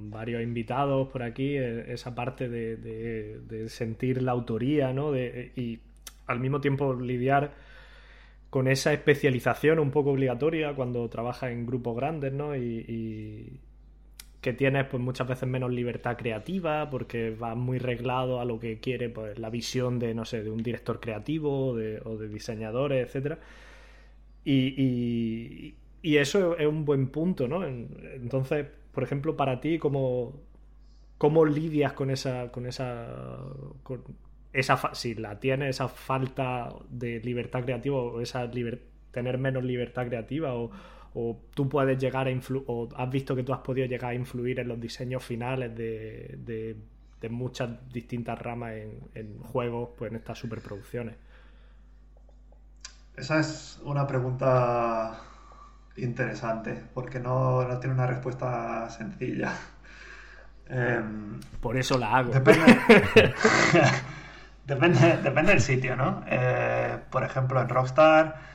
varios 0.10 0.44
invitados 0.44 1.08
por 1.10 1.24
aquí, 1.24 1.56
eh, 1.56 1.94
esa 1.94 2.14
parte 2.14 2.50
de, 2.50 3.66
sentir 3.70 4.22
la 4.22 4.32
autoría, 4.32 4.92
¿no? 4.94 5.12
De, 5.12 5.52
y 5.56 5.80
al 6.28 6.40
mismo 6.40 6.62
tiempo 6.62 6.94
lidiar 6.94 7.54
con 8.54 8.68
esa 8.68 8.94
especialización 8.94 9.80
un 9.80 9.90
poco 9.90 10.12
obligatoria 10.12 10.76
cuando 10.76 11.10
trabajas 11.10 11.52
en 11.52 11.66
grupos 11.66 11.96
grandes, 11.96 12.34
¿no? 12.34 12.56
Y, 12.56 13.60
que 14.42 14.54
tienes 14.54 14.86
pues 14.86 15.02
muchas 15.02 15.28
veces 15.28 15.50
menos 15.50 15.72
libertad 15.72 16.18
creativa 16.18 16.88
porque 16.92 17.32
vas 17.32 17.58
muy 17.58 17.80
reglado 17.80 18.40
a 18.40 18.46
lo 18.46 18.60
que 18.60 18.80
quiere 18.80 19.10
pues 19.10 19.40
la 19.40 19.50
visión 19.50 19.98
de, 19.98 20.14
no 20.14 20.24
sé, 20.26 20.44
de 20.44 20.52
un 20.52 20.62
director 20.62 21.00
creativo 21.00 21.70
o 21.70 21.76
de 21.76 22.28
diseñadores, 22.30 23.08
etcétera. 23.08 23.40
y, 24.46 25.74
y 26.04 26.18
eso 26.18 26.56
es 26.56 26.68
un 26.68 26.86
buen 26.86 27.08
punto, 27.08 27.48
¿no? 27.48 27.66
Entonces, 27.66 28.68
por 28.92 29.04
ejemplo, 29.04 29.36
para 29.36 29.62
ti, 29.62 29.80
¿cómo, 29.80 30.34
cómo 31.18 31.46
lidias 31.46 31.94
con 31.94 32.12
esa, 32.12 32.52
con 32.52 32.68
esa, 32.68 33.40
esa, 34.54 34.94
si 34.94 35.16
la 35.16 35.40
tienes, 35.40 35.72
esa 35.72 35.88
falta 35.88 36.70
de 36.90 37.20
libertad 37.20 37.64
creativa 37.64 37.98
o 37.98 38.22
esa 38.22 38.50
tener 39.12 39.38
menos 39.38 39.64
libertad 39.64 40.08
creativa 40.08 40.54
o, 40.54 40.72
tú 41.54 41.70
puedes 41.70 42.00
llegar 42.00 42.26
a 42.26 42.32
influir, 42.32 42.64
o 42.68 42.90
has 42.96 43.10
visto 43.10 43.36
que 43.36 43.44
tú 43.44 43.54
has 43.54 43.60
podido 43.60 43.86
llegar 43.86 44.12
a 44.12 44.16
influir 44.16 44.60
en 44.60 44.68
los 44.68 44.80
diseños 44.80 45.24
finales 45.24 45.76
de, 45.76 46.40
de, 47.20 47.30
muchas 47.30 47.70
distintas 47.94 48.38
ramas 48.38 48.74
en, 48.74 49.00
en, 49.16 49.40
juegos, 49.40 49.92
pues 49.98 50.12
en 50.12 50.18
estas 50.18 50.38
superproducciones. 50.40 51.16
Esa 53.16 53.40
es 53.40 53.80
una 53.86 54.06
pregunta 54.08 55.22
interesante, 55.98 56.84
porque 56.94 57.20
no, 57.20 57.66
tiene 57.80 57.94
una 57.94 58.08
respuesta 58.08 58.90
sencilla. 58.90 59.54
Por 61.62 61.78
eso 61.78 61.98
la 61.98 62.18
hago. 62.18 62.34
Depende, 62.34 62.66
depende, 64.66 65.52
del 65.52 65.62
sitio, 65.62 65.96
¿no? 65.96 66.24
Eh, 66.28 66.98
por 67.10 67.24
ejemplo, 67.24 67.62
en 67.62 67.70
Rockstar 67.70 68.54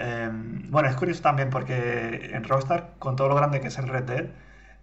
Em, 0.00 0.70
bueno, 0.70 0.88
es 0.88 0.96
curioso 0.96 1.20
también 1.22 1.50
porque 1.50 2.30
en 2.32 2.44
Rockstar, 2.44 2.94
con 2.98 3.16
todo 3.16 3.28
lo 3.28 3.34
grande 3.34 3.60
que 3.60 3.68
es 3.68 3.78
el 3.78 3.86
Red 3.86 4.04
Dead, 4.04 4.26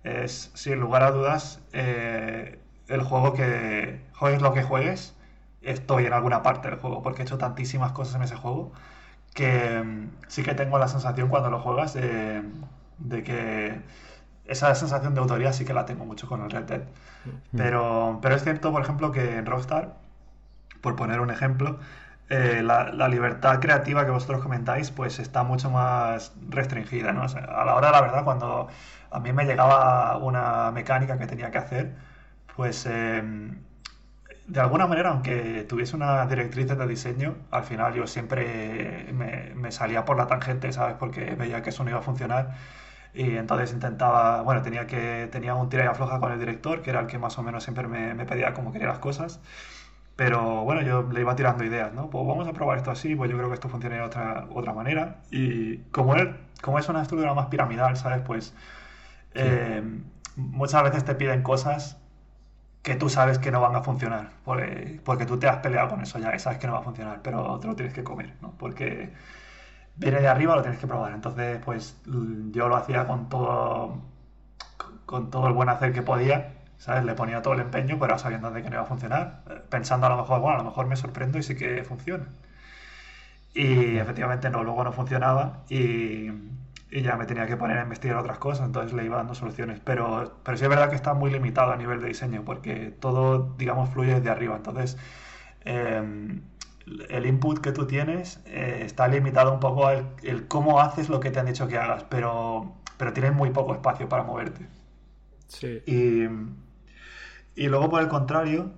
es 0.04 0.52
sin 0.54 0.80
lugar 0.80 1.02
a 1.04 1.12
dudas 1.12 1.60
eh, 1.74 2.60
el 2.88 3.02
juego 3.02 3.34
que 3.34 4.02
juegues 4.14 4.42
lo 4.44 4.54
que 4.54 4.62
juegues, 4.62 5.16
estoy 5.64 6.06
en 6.06 6.14
alguna 6.14 6.44
parte 6.44 6.70
del 6.70 6.80
juego, 6.80 7.02
porque 7.02 7.24
he 7.24 7.26
hecho 7.26 7.40
tantísimas 7.40 7.94
cosas 7.94 8.16
en 8.16 8.22
ese 8.24 8.36
juego 8.36 8.72
que 9.34 9.78
em, 9.78 10.12
sí 10.28 10.44
que 10.44 10.54
tengo 10.56 10.78
la 10.80 10.88
sensación 10.88 11.30
cuando 11.30 11.50
lo 11.50 11.60
juegas 11.62 11.94
de, 11.96 12.44
de 13.00 13.24
que 13.24 13.82
esa 14.46 14.74
sensación 14.76 15.14
de 15.16 15.22
autoría 15.22 15.54
sí 15.54 15.66
que 15.66 15.74
la 15.74 15.86
tengo 15.86 16.06
mucho 16.06 16.28
con 16.28 16.42
el 16.44 16.52
Red 16.52 16.64
Dead. 16.66 16.82
Mm. 17.26 17.58
Pero, 17.58 18.20
pero 18.22 18.36
es 18.36 18.44
cierto, 18.44 18.72
por 18.72 18.82
ejemplo, 18.84 19.12
que 19.12 19.38
en 19.38 19.46
Rockstar, 19.46 19.96
por 20.82 20.96
poner 20.96 21.20
un 21.20 21.32
ejemplo, 21.32 21.80
eh, 22.30 22.62
la, 22.62 23.08
libertad 23.08 23.60
creativa 23.62 24.06
que 24.06 24.12
vosotros 24.12 24.42
comentáis, 24.42 24.92
pues 24.92 25.20
está 25.20 25.44
mucho 25.44 25.70
más 25.72 26.34
restringida, 26.50 27.14
¿no? 27.14 27.24
a 27.24 27.66
la 27.66 27.76
hora 27.76 27.88
de 27.88 27.94
la 27.94 28.02
verdad, 28.02 28.24
cuando 28.26 28.68
a 29.12 29.20
mí 29.20 29.32
me 29.32 29.46
llegaba 29.46 30.18
una 30.18 30.72
mecánica 30.72 31.18
que 31.18 31.26
tenía 31.28 31.52
que 31.52 31.58
hacer, 31.58 31.96
pues 32.56 32.86
em, 32.86 33.60
de 34.48 34.60
alguna 34.60 34.88
manera, 34.88 35.10
aunque 35.12 35.66
tuviese 35.70 35.96
una 35.96 36.26
directriz 36.28 36.68
de 36.68 36.88
diseño, 36.88 37.36
al 37.52 37.64
final 37.64 37.94
yo 37.94 38.08
siempre 38.08 39.08
me, 39.14 39.72
salía 39.72 40.06
por 40.06 40.18
la 40.18 40.28
tangente, 40.28 40.72
¿sabes? 40.74 40.96
Porque 41.00 41.36
veía 41.36 41.62
que 41.62 41.70
eso 41.72 41.84
no 41.84 41.90
iba 41.92 42.00
a 42.00 42.02
funcionar. 42.02 42.56
Y 43.14 43.38
entonces 43.38 43.74
intentaba, 43.74 44.42
bueno, 44.44 44.62
tenía 44.62 44.88
que 44.88 45.28
tenía 45.32 45.56
un 45.56 45.70
tira 45.70 45.86
y 45.86 45.88
afloja 45.88 46.20
con 46.20 46.32
el 46.32 46.40
director, 46.40 46.82
que 46.82 46.92
era 46.92 47.02
el 47.02 47.08
que 47.08 47.18
más 47.20 47.38
o 47.38 47.44
menos 47.44 47.64
siempre 47.64 47.88
me 47.88 48.26
pedía 48.26 48.54
cómo 48.54 48.72
quería 48.72 48.88
las 48.88 49.00
cosas. 49.00 49.40
Pero 50.18 50.64
bueno, 50.66 50.82
yo 50.82 51.04
le 51.04 51.22
iba 51.22 51.36
tirando 51.36 51.64
ideas, 51.64 51.94
¿no? 51.94 52.10
Pues 52.10 52.28
vamos 52.28 52.48
a 52.48 52.54
probar 52.54 52.80
esto 52.80 52.92
así, 52.92 53.16
pues 53.16 53.30
yo 53.32 53.38
creo 53.38 53.50
que 53.50 53.54
esto 53.54 53.70
funciona 53.70 53.98
de 53.98 54.02
otra, 54.02 54.48
otra 54.52 54.74
manera. 54.74 55.18
Y 55.32 55.78
como, 55.92 56.16
él, 56.16 56.36
como 56.62 56.80
es 56.80 56.90
una 56.90 57.04
estructura 57.04 57.36
más 57.36 57.48
piramidal, 57.48 57.96
¿sabes? 57.98 58.22
Pues 58.26 58.56
eh, 59.36 59.84
muchas 60.36 60.84
veces 60.84 61.06
te 61.06 61.16
piden 61.16 61.44
cosas 61.44 61.98
que 62.82 62.96
tú 62.96 63.10
sabes 63.10 63.38
que 63.40 63.52
no 63.52 63.62
van 63.62 63.76
a 63.76 63.84
funcionar, 63.84 64.32
porque, 64.44 65.00
porque 65.06 65.26
tú 65.28 65.38
te 65.40 65.48
has 65.48 65.58
peleado 65.58 65.90
con 65.90 66.02
eso 66.02 66.20
ya 66.20 66.36
y 66.36 66.40
sabes 66.40 66.58
que 66.60 66.68
no 66.68 66.74
va 66.74 66.80
a 66.80 66.84
funcionar, 66.84 67.22
pero 67.22 67.60
te 67.60 67.68
lo 67.68 67.76
tienes 67.76 67.94
que 67.94 68.04
comer, 68.04 68.34
¿no? 68.42 68.54
Porque 68.58 69.14
viene 69.98 70.22
de 70.22 70.28
arriba, 70.28 70.56
lo 70.56 70.62
tienes 70.64 70.80
que 70.80 70.88
probar. 70.88 71.14
Entonces, 71.14 71.60
pues 71.64 72.02
yo 72.06 72.70
lo 72.70 72.76
hacía 72.76 73.06
con 73.08 73.30
todo, 73.30 74.02
con 75.06 75.30
todo 75.30 75.48
el 75.48 75.54
buen 75.54 75.70
hacer 75.70 75.94
que 75.94 76.02
podía 76.02 76.57
¿sabes? 76.78 77.04
Le 77.06 77.14
ponía 77.16 77.42
todo 77.42 77.54
el 77.54 77.62
empeño, 77.62 77.98
pero 78.00 78.18
sabiendo 78.18 78.52
de 78.52 78.62
que 78.64 78.70
no 78.70 78.76
iba 78.76 78.84
a 78.84 78.88
funcionar, 78.88 79.42
eh, 79.50 79.62
pensando 79.70 80.08
a 80.08 80.10
lo 80.10 80.18
mejor, 80.18 80.42
bueno, 80.42 80.56
a 80.56 80.64
lo 80.64 80.66
mejor 80.66 80.88
me 80.88 80.96
sorprendo 80.96 81.38
y 81.38 81.44
sí 81.44 81.56
que 81.56 81.84
funciona. 81.84 82.28
Y 83.54 83.98
efectivamente 83.98 84.50
no, 84.50 84.64
luego 84.64 84.84
no 84.84 84.92
funcionaba 84.92 85.64
y, 85.70 86.30
y, 86.92 87.02
ya 87.02 87.16
me 87.18 87.26
tenía 87.26 87.48
que 87.48 87.58
poner 87.58 87.80
a 87.80 87.84
investigar 87.84 88.18
otras 88.18 88.38
cosas, 88.38 88.68
entonces 88.68 88.94
le 88.94 89.04
iba 89.06 89.18
dando 89.18 89.34
soluciones. 89.34 89.80
Pero, 89.84 90.40
pero 90.44 90.58
sí 90.58 90.64
es 90.64 90.70
verdad 90.70 90.90
que 90.90 90.96
está 90.96 91.14
muy 91.16 91.32
limitado 91.32 91.72
a 91.72 91.78
nivel 91.78 92.02
de 92.02 92.08
diseño, 92.10 92.44
porque 92.46 92.94
todo, 93.00 93.56
digamos, 93.58 93.90
fluye 93.90 94.16
desde 94.16 94.30
arriba. 94.30 94.56
Entonces, 94.56 94.98
em, 95.66 96.42
el 97.10 97.26
input 97.26 97.60
que 97.60 97.72
tú 97.72 97.88
tienes 97.88 98.40
eh, 98.46 98.84
está 98.86 99.08
limitado 99.08 99.54
un 99.54 99.60
poco 99.60 99.88
al 99.88 100.08
el 100.24 100.48
cómo 100.48 100.80
haces 100.80 101.10
lo 101.10 101.20
que 101.20 101.32
te 101.32 101.40
han 101.40 101.48
dicho 101.48 101.68
que 101.68 101.78
hagas, 101.78 102.04
pero, 102.06 102.76
pero 102.98 103.14
tienes 103.14 103.34
muy 103.34 103.50
poco 103.52 103.74
espacio 103.74 104.08
para 104.10 104.24
moverte. 104.24 104.68
Sí. 105.48 105.82
Y, 105.86 106.28
y 107.58 107.68
luego, 107.68 107.90
por 107.90 108.02
el 108.02 108.08
contrario, 108.08 108.72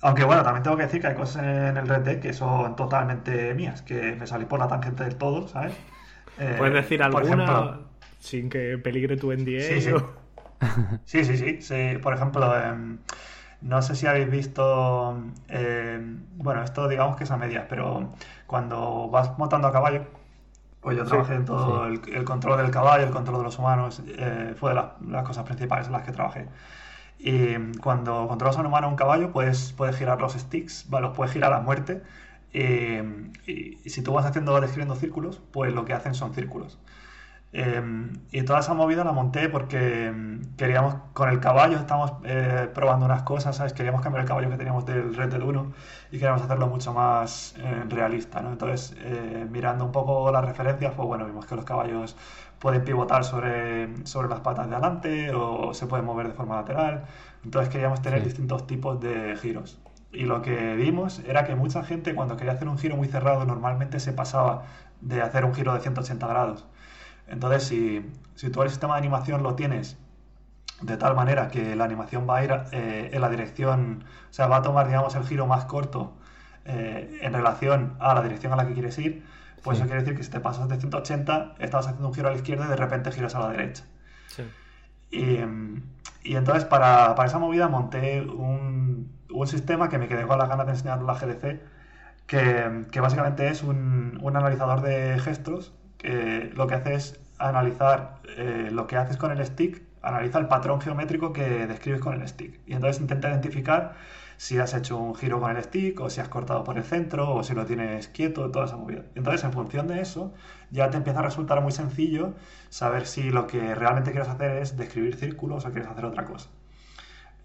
aunque 0.00 0.24
bueno, 0.24 0.42
también 0.42 0.62
tengo 0.62 0.76
que 0.76 0.84
decir 0.84 1.00
que 1.00 1.08
hay 1.08 1.14
cosas 1.14 1.44
en 1.44 1.76
el 1.76 1.86
Red 1.86 2.02
Dead 2.02 2.20
que 2.20 2.32
son 2.32 2.74
totalmente 2.74 3.54
mías, 3.54 3.82
que 3.82 4.16
me 4.16 4.26
salí 4.26 4.46
por 4.46 4.58
la 4.58 4.68
tangente 4.68 5.04
del 5.04 5.16
todo, 5.16 5.46
¿sabes? 5.46 5.74
Eh, 6.38 6.54
¿Puedes 6.56 6.74
decir 6.74 7.02
alguna 7.02 7.80
sin 8.20 8.48
que 8.48 8.78
peligre 8.78 9.16
tu 9.16 9.32
NDA? 9.32 9.60
Sí, 11.04 11.24
sí. 11.24 11.36
sí, 11.36 11.62
sí, 11.62 11.98
Por 12.02 12.14
ejemplo, 12.14 12.52
em, 12.60 12.98
no 13.60 13.80
sé 13.80 13.94
si 13.94 14.08
habéis 14.08 14.28
visto, 14.28 15.16
em, 15.46 16.24
bueno, 16.34 16.64
esto 16.64 16.88
digamos 16.88 17.16
que 17.16 17.22
es 17.24 17.30
a 17.30 17.36
medias, 17.36 17.66
pero 17.68 18.12
cuando 18.46 19.08
vas 19.08 19.38
montando 19.38 19.68
a 19.68 19.72
caballo, 19.72 20.04
pues 20.80 20.96
yo 20.96 21.04
trabajé 21.04 21.34
en 21.34 21.44
todo 21.44 21.86
el, 21.86 22.24
control 22.24 22.58
del 22.58 22.72
caballo, 22.72 23.04
el 23.04 23.12
control 23.12 23.38
de 23.38 23.44
los 23.44 23.58
humanos, 23.58 24.02
eh, 24.06 24.54
fue 24.56 24.74
de 24.74 24.82
las 25.08 25.22
cosas 25.24 25.44
principales 25.44 25.86
en 25.86 25.92
las 25.92 26.02
que 26.02 26.10
trabajé. 26.10 26.48
Y 27.18 27.56
cuando 27.80 28.28
controlas 28.28 28.56
a 28.56 28.60
un 28.60 28.66
humano 28.66 28.86
o 28.86 28.90
un 28.90 28.96
caballo, 28.96 29.32
puedes, 29.32 29.74
girar 29.96 30.20
los 30.20 30.34
sticks, 30.34 30.86
los 30.90 31.16
puedes 31.16 31.32
girar 31.32 31.52
a 31.52 31.60
muerte. 31.60 32.02
Y, 32.52 33.88
si 33.88 34.02
tú 34.02 34.12
vas 34.12 34.24
haciendo, 34.24 34.58
describiendo 34.60 34.94
círculos, 34.94 35.40
pues 35.52 35.72
lo 35.72 35.84
que 35.84 35.92
hacen 35.94 36.14
son 36.14 36.34
círculos. 36.34 36.78
Em, 37.50 38.12
y 38.30 38.42
toda 38.42 38.60
esa 38.60 38.74
movida 38.74 39.04
la 39.04 39.12
monté 39.12 39.48
porque 39.48 40.06
em, 40.08 40.42
queríamos, 40.56 40.94
con 41.14 41.30
el 41.30 41.40
caballo 41.40 41.78
estamos 41.78 42.12
eh, 42.24 42.68
probando 42.74 43.06
unas 43.06 43.22
cosas, 43.22 43.56
¿sabes? 43.56 43.72
Queríamos 43.72 44.02
cambiar 44.02 44.22
el 44.22 44.28
caballo 44.28 44.50
que 44.50 44.56
teníamos 44.58 44.84
del 44.84 45.14
Red 45.14 45.30
Dead 45.30 45.42
1 45.42 45.72
y 46.10 46.18
queríamos 46.18 46.42
hacerlo 46.42 46.66
mucho 46.66 46.92
más 46.92 47.54
eh, 47.58 47.84
realista, 47.88 48.42
¿no? 48.42 48.52
Entonces, 48.52 48.94
eh, 49.00 49.46
mirando 49.50 49.84
un 49.86 49.92
poco 49.92 50.30
las 50.30 50.44
referencias, 50.44 50.92
pues 50.94 51.08
bueno, 51.08 51.24
vimos 51.24 51.46
que 51.46 51.56
los 51.56 51.64
caballos 51.64 52.16
pueden 52.58 52.84
pivotar 52.84 53.24
sobre, 53.24 54.04
sobre 54.06 54.28
las 54.28 54.40
patas 54.40 54.68
de 54.68 54.74
adelante 54.76 55.32
o 55.34 55.72
se 55.74 55.86
pueden 55.86 56.04
mover 56.04 56.28
de 56.28 56.34
forma 56.34 56.56
lateral. 56.56 57.04
Entonces 57.44 57.70
queríamos 57.70 58.02
tener 58.02 58.22
distintos 58.22 58.66
tipos 58.66 59.00
de 59.00 59.36
giros. 59.36 59.78
Y 60.12 60.24
lo 60.24 60.42
que 60.42 60.74
vimos 60.76 61.20
era 61.26 61.44
que 61.44 61.54
mucha 61.54 61.82
gente 61.84 62.14
cuando 62.14 62.36
quería 62.36 62.52
hacer 62.54 62.68
un 62.68 62.78
giro 62.78 62.96
muy 62.96 63.08
cerrado 63.08 63.44
normalmente 63.44 64.00
se 64.00 64.12
pasaba 64.12 64.64
de 65.00 65.22
hacer 65.22 65.44
un 65.44 65.54
giro 65.54 65.74
de 65.74 65.80
180 65.80 66.26
grados. 66.26 66.66
Entonces 67.28 67.64
si, 67.64 68.10
si 68.34 68.50
tú 68.50 68.62
el 68.62 68.70
sistema 68.70 68.94
de 68.94 69.00
animación 69.00 69.42
lo 69.42 69.54
tienes 69.54 69.96
de 70.80 70.96
tal 70.96 71.14
manera 71.14 71.48
que 71.48 71.74
la 71.74 71.84
animación 71.84 72.28
va 72.28 72.38
a 72.38 72.44
ir 72.44 72.54
eh, 72.72 73.10
en 73.12 73.20
la 73.20 73.28
dirección, 73.28 74.04
o 74.30 74.32
sea, 74.32 74.46
va 74.46 74.58
a 74.58 74.62
tomar, 74.62 74.86
digamos, 74.86 75.14
el 75.16 75.24
giro 75.24 75.46
más 75.46 75.64
corto 75.64 76.12
eh, 76.64 77.18
en 77.22 77.32
relación 77.32 77.96
a 77.98 78.14
la 78.14 78.22
dirección 78.22 78.52
a 78.52 78.56
la 78.56 78.66
que 78.66 78.74
quieres 78.74 78.98
ir, 78.98 79.24
pues 79.62 79.78
eso 79.78 79.86
quiere 79.86 80.02
decir 80.02 80.16
que 80.16 80.22
si 80.22 80.30
te 80.30 80.40
pasas 80.40 80.68
de 80.68 80.76
180, 80.76 81.56
estabas 81.58 81.86
haciendo 81.86 82.08
un 82.08 82.14
giro 82.14 82.28
a 82.28 82.30
la 82.30 82.36
izquierda 82.36 82.66
y 82.66 82.68
de 82.68 82.76
repente 82.76 83.10
giras 83.10 83.34
a 83.34 83.40
la 83.40 83.48
derecha. 83.48 83.84
Sí. 84.28 84.44
Y, 85.10 85.38
y, 86.22 86.36
entonces 86.36 86.64
para, 86.64 87.14
para, 87.14 87.28
esa 87.28 87.38
movida 87.38 87.68
monté 87.68 88.20
un, 88.20 89.10
un, 89.32 89.46
sistema 89.46 89.88
que 89.88 89.98
me 89.98 90.06
quedé 90.06 90.26
con 90.26 90.38
las 90.38 90.48
ganas 90.48 90.66
de 90.66 90.72
enseñar 90.72 91.02
la 91.02 91.14
GDC, 91.14 91.60
que, 92.26 92.86
que 92.92 93.00
básicamente 93.00 93.48
es 93.48 93.62
un, 93.62 94.18
un, 94.22 94.36
analizador 94.36 94.82
de 94.82 95.18
gestos 95.18 95.72
que 95.98 96.50
lo 96.54 96.66
que 96.66 96.74
hace 96.74 96.94
es 96.94 97.20
analizar 97.38 98.16
eh, 98.36 98.68
lo 98.72 98.86
que 98.86 98.96
haces 98.96 99.16
con 99.16 99.30
el 99.30 99.44
stick, 99.44 99.82
analiza 100.02 100.38
el 100.38 100.46
patrón 100.46 100.80
geométrico 100.80 101.32
que 101.32 101.66
describes 101.66 102.00
con 102.00 102.20
el 102.20 102.26
stick. 102.26 102.60
Y 102.66 102.72
entonces 102.74 103.00
intenta 103.00 103.28
identificar 103.28 103.96
si 104.36 104.58
has 104.58 104.72
hecho 104.72 104.96
un 104.96 105.14
giro 105.16 105.40
con 105.40 105.54
el 105.56 105.62
stick 105.62 106.00
o 106.00 106.08
si 106.10 106.20
has 106.20 106.28
cortado 106.28 106.62
por 106.64 106.78
el 106.78 106.84
centro 106.84 107.34
o 107.34 107.42
si 107.42 107.54
lo 107.54 107.66
tienes 107.66 108.08
quieto, 108.08 108.50
toda 108.50 108.66
esa 108.66 108.76
movida. 108.76 109.02
Entonces, 109.16 109.42
en 109.44 109.52
función 109.52 109.88
de 109.88 110.00
eso, 110.00 110.32
ya 110.70 110.90
te 110.90 110.96
empieza 110.96 111.18
a 111.18 111.22
resultar 111.22 111.60
muy 111.60 111.72
sencillo 111.72 112.34
saber 112.68 113.06
si 113.06 113.30
lo 113.30 113.46
que 113.48 113.74
realmente 113.74 114.12
quieres 114.12 114.28
hacer 114.28 114.58
es 114.58 114.76
describir 114.76 115.16
círculos 115.16 115.66
o 115.66 115.70
quieres 115.72 115.90
hacer 115.90 116.04
otra 116.04 116.24
cosa. 116.24 116.50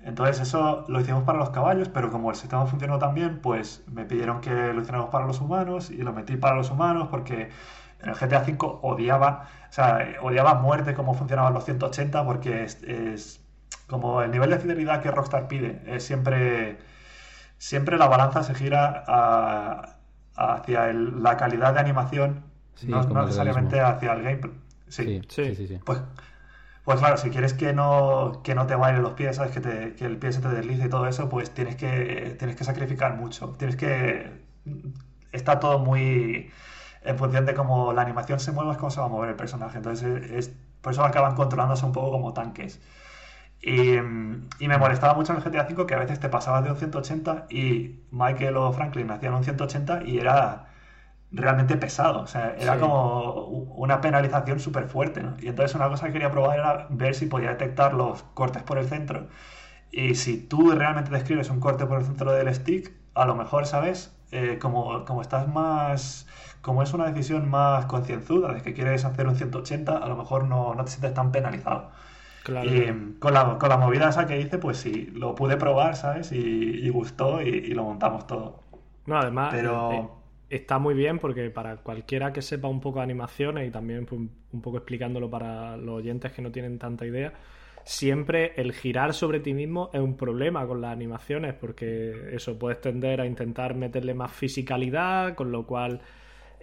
Entonces 0.03 0.41
eso 0.41 0.83
lo 0.89 0.99
hicimos 0.99 1.23
para 1.23 1.39
los 1.39 1.49
caballos, 1.51 1.87
pero 1.87 2.11
como 2.11 2.29
el 2.29 2.35
sistema 2.35 2.65
funcionó 2.65 2.99
tan 2.99 3.15
bien, 3.15 3.39
pues 3.41 3.83
me 3.87 4.03
pidieron 4.03 4.41
que 4.41 4.51
lo 4.51 4.81
hiciéramos 4.81 5.09
para 5.09 5.25
los 5.25 5.39
humanos 5.39 5.89
y 5.91 5.97
lo 5.97 6.11
metí 6.11 6.35
para 6.35 6.57
los 6.57 6.69
humanos 6.71 7.07
porque 7.09 7.49
en 8.03 8.09
el 8.09 8.15
GTA 8.15 8.41
V 8.41 8.57
odiaba, 8.81 9.47
o 9.69 9.73
sea, 9.73 10.07
odiaba 10.21 10.51
a 10.51 10.55
muerte 10.55 10.93
cómo 10.93 11.13
funcionaban 11.13 11.53
los 11.53 11.65
180 11.65 12.25
porque 12.25 12.63
es 12.63 13.41
como 13.87 14.21
el 14.21 14.31
nivel 14.31 14.49
de 14.49 14.59
fidelidad 14.59 15.01
que 15.01 15.11
Rockstar 15.11 15.47
pide, 15.47 15.81
es 15.87 16.03
siempre, 16.03 16.77
siempre 17.57 17.97
la 17.97 18.07
balanza 18.07 18.43
se 18.43 18.53
gira 18.55 19.03
hacia 20.35 20.93
la 20.93 21.37
calidad 21.37 21.73
de 21.73 21.79
animación, 21.79 22.43
no, 22.87 23.03
necesariamente 23.03 23.79
hacia 23.79 24.13
el 24.13 24.23
gameplay. 24.23 24.53
Sí, 24.87 25.21
sí, 25.27 25.55
sí. 25.55 25.79
Pues, 25.83 26.01
pues 26.83 26.99
claro, 26.99 27.17
si 27.17 27.29
quieres 27.29 27.53
que 27.53 27.73
no, 27.73 28.41
que 28.43 28.55
no 28.55 28.67
te 28.67 28.75
bailen 28.75 29.01
los 29.01 29.13
pies, 29.13 29.37
sabes 29.37 29.51
que, 29.51 29.95
que, 29.95 30.05
el 30.05 30.17
pie 30.17 30.33
se 30.33 30.41
te 30.41 30.49
deslice 30.49 30.85
y 30.85 30.89
todo 30.89 31.07
eso, 31.07 31.29
pues 31.29 31.51
tienes 31.51 31.75
que, 31.75 32.35
tienes 32.37 32.55
que 32.55 32.63
sacrificar 32.63 33.15
mucho. 33.15 33.55
Tienes 33.57 33.75
que. 33.75 34.43
Está 35.31 35.59
todo 35.59 35.79
muy. 35.79 36.51
En 37.05 37.17
función 37.17 37.45
de 37.45 37.53
cómo 37.53 37.93
la 37.93 38.01
animación 38.01 38.39
se 38.39 38.51
mueve, 38.51 38.71
es 38.71 38.77
cómo 38.77 38.89
se 38.91 38.99
va 38.99 39.07
a 39.07 39.09
mover 39.09 39.29
el 39.29 39.35
personaje. 39.35 39.77
Entonces, 39.77 40.31
es, 40.31 40.51
por 40.81 40.93
eso 40.93 41.03
acaban 41.03 41.35
controlándose 41.35 41.85
un 41.85 41.91
poco 41.91 42.11
como 42.11 42.33
tanques. 42.33 42.81
Y, 43.61 43.97
me 43.99 44.77
molestaba 44.77 45.13
mucho 45.13 45.33
en 45.33 45.39
el 45.39 45.43
GTA 45.43 45.67
V 45.69 45.85
que 45.85 45.95
a 45.95 45.99
veces 45.99 46.19
te 46.19 46.29
pasabas 46.29 46.63
de 46.63 46.71
un 46.71 46.77
180 46.77 47.47
y 47.49 48.01
Michael 48.11 48.57
o 48.57 48.73
Franklin 48.73 49.09
hacían 49.11 49.33
un 49.33 49.43
180 49.43 50.03
y 50.05 50.19
era 50.19 50.67
realmente 51.31 51.77
pesado. 51.77 52.21
O 52.21 52.27
sea, 52.27 52.55
era 52.59 52.79
como 52.79 53.45
una 53.77 54.01
penalización 54.01 54.59
súper 54.59 54.87
fuerte. 54.87 55.23
¿no? 55.23 55.35
Y 55.39 55.47
entonces 55.47 55.75
una 55.75 55.89
cosa 55.89 56.07
que 56.07 56.13
quería 56.13 56.31
probar 56.31 56.59
era 56.59 56.87
ver 56.89 57.15
si 57.15 57.27
podía 57.27 57.49
detectar 57.49 57.93
los 57.93 58.23
cortes 58.33 58.63
por 58.63 58.77
el 58.77 58.87
centro. 58.87 59.27
Y 59.91 60.15
si 60.15 60.37
tú 60.37 60.71
realmente 60.71 61.11
describes 61.11 61.49
un 61.49 61.59
corte 61.59 61.85
por 61.85 61.99
el 61.99 62.05
centro 62.05 62.31
del 62.33 62.53
stick, 62.53 62.91
a 63.13 63.25
lo 63.25 63.35
mejor, 63.35 63.65
¿sabes? 63.67 64.11
eh, 64.33 64.57
como, 64.59 65.05
como 65.05 65.21
estás 65.21 65.47
más 65.47 66.27
como 66.63 66.81
es 66.81 66.93
una 66.93 67.11
decisión 67.11 67.49
más 67.49 67.85
concienzuda 67.87 68.53
de 68.53 68.61
que 68.61 68.73
quieres 68.73 69.03
hacer 69.03 69.27
un 69.27 69.35
180, 69.35 69.97
a 69.97 70.07
lo 70.07 70.15
mejor 70.15 70.45
no, 70.45 70.73
no 70.73 70.85
te 70.85 70.91
sientes 70.91 71.13
tan 71.13 71.29
penalizado. 71.29 71.91
Claro. 72.41 72.73
Y 72.73 73.17
con 73.19 73.33
la, 73.33 73.57
con 73.57 73.67
la 73.67 73.75
movida 73.75 74.09
esa 74.09 74.25
que 74.25 74.39
hice, 74.39 74.57
pues 74.57 74.77
sí, 74.77 75.11
lo 75.13 75.35
pude 75.35 75.57
probar, 75.57 75.97
¿sabes? 75.97 76.31
Y, 76.31 76.87
gustó 76.89 77.41
y, 77.41 77.73
lo 77.73 77.83
montamos 77.83 78.25
todo. 78.25 78.61
No, 79.05 79.17
además, 79.17 79.49
Pero... 79.51 79.91
Eh, 79.91 80.07
está 80.55 80.79
muy 80.79 80.93
bien 80.93 81.19
porque 81.19 81.49
para 81.49 81.75
cualquiera 81.77 82.31
que 82.31 82.41
sepa 82.41 82.69
un 82.69 82.79
poco 82.79 82.99
de 82.99 83.03
animaciones 83.03 83.67
y 83.67 83.71
también 83.71 84.05
pues, 84.05 84.21
un 84.21 84.61
poco 84.61 84.77
explicándolo 84.77 85.29
para 85.29 85.75
los 85.75 85.95
oyentes 85.95 86.31
que 86.31 86.41
no 86.41 86.49
tienen 86.49 86.79
tanta 86.79 87.05
idea, 87.05 87.33
siempre 87.83 88.53
el 88.55 88.71
girar 88.71 89.13
sobre 89.13 89.41
ti 89.41 89.53
mismo 89.53 89.89
es 89.93 89.99
un 89.99 90.15
problema 90.15 90.65
con 90.65 90.79
las 90.79 90.93
animaciones 90.93 91.55
porque 91.55 92.29
eso 92.31 92.57
puedes 92.57 92.79
tender 92.79 93.19
a 93.19 93.25
intentar 93.25 93.75
meterle 93.75 94.13
más 94.13 94.31
fisicalidad, 94.31 95.35
con 95.35 95.51
lo 95.51 95.65
cual 95.65 95.99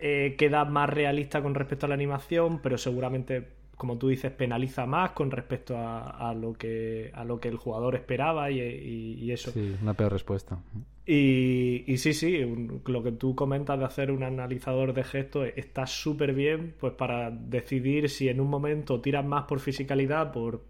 eh, 0.01 0.35
queda 0.39 0.65
más 0.65 0.89
realista 0.89 1.43
con 1.43 1.55
respecto 1.55 1.87
a 1.87 1.89
la 1.89 1.95
animación, 1.95 2.61
pero 2.63 2.79
seguramente, 2.79 3.49
como 3.77 3.99
tú 3.99 4.09
dices, 4.09 4.33
penaliza 4.33 4.87
más 4.87 5.11
con 5.11 5.31
respecto 5.31 5.77
a, 5.77 6.35
lo, 6.35 6.55
que, 6.55 7.11
a 7.15 7.25
lo 7.25 7.39
que 7.39 7.49
el 7.49 7.57
jugador 7.57 7.95
esperaba 7.95 8.51
y, 8.51 9.31
eso. 9.31 9.51
Sí, 9.51 9.77
una 9.83 9.95
peor 9.95 10.13
respuesta. 10.13 10.59
Y, 11.07 11.97
sí, 11.97 12.15
sí, 12.15 12.41
lo 12.87 13.03
que 13.03 13.13
tú 13.13 13.35
comentas 13.35 13.79
de 13.79 13.85
hacer 13.85 14.11
un 14.13 14.23
analizador 14.23 14.95
de 14.95 15.03
gestos 15.03 15.49
está 15.57 15.87
súper 15.87 16.35
bien, 16.35 16.75
pues 16.79 16.93
para 16.93 17.31
decidir 17.31 18.09
si 18.09 18.29
en 18.29 18.41
un 18.41 18.49
momento 18.49 19.01
tiras 19.01 19.25
más 19.25 19.45
por 19.45 19.61
fisicalidad, 19.61 20.31
por 20.31 20.65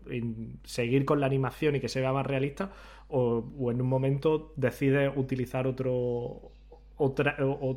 seguir 0.65 1.05
con 1.05 1.21
la 1.21 1.27
animación 1.27 1.77
y 1.77 1.81
que 1.81 1.89
se 1.89 2.01
vea 2.01 2.13
más 2.13 2.27
realista, 2.27 2.73
o, 3.09 3.45
en 3.71 3.81
un 3.83 3.89
momento 3.89 4.53
decides 4.57 5.13
utilizar 5.15 5.67
otro, 5.67 6.53
otra, 6.97 7.37
eh, 7.39 7.77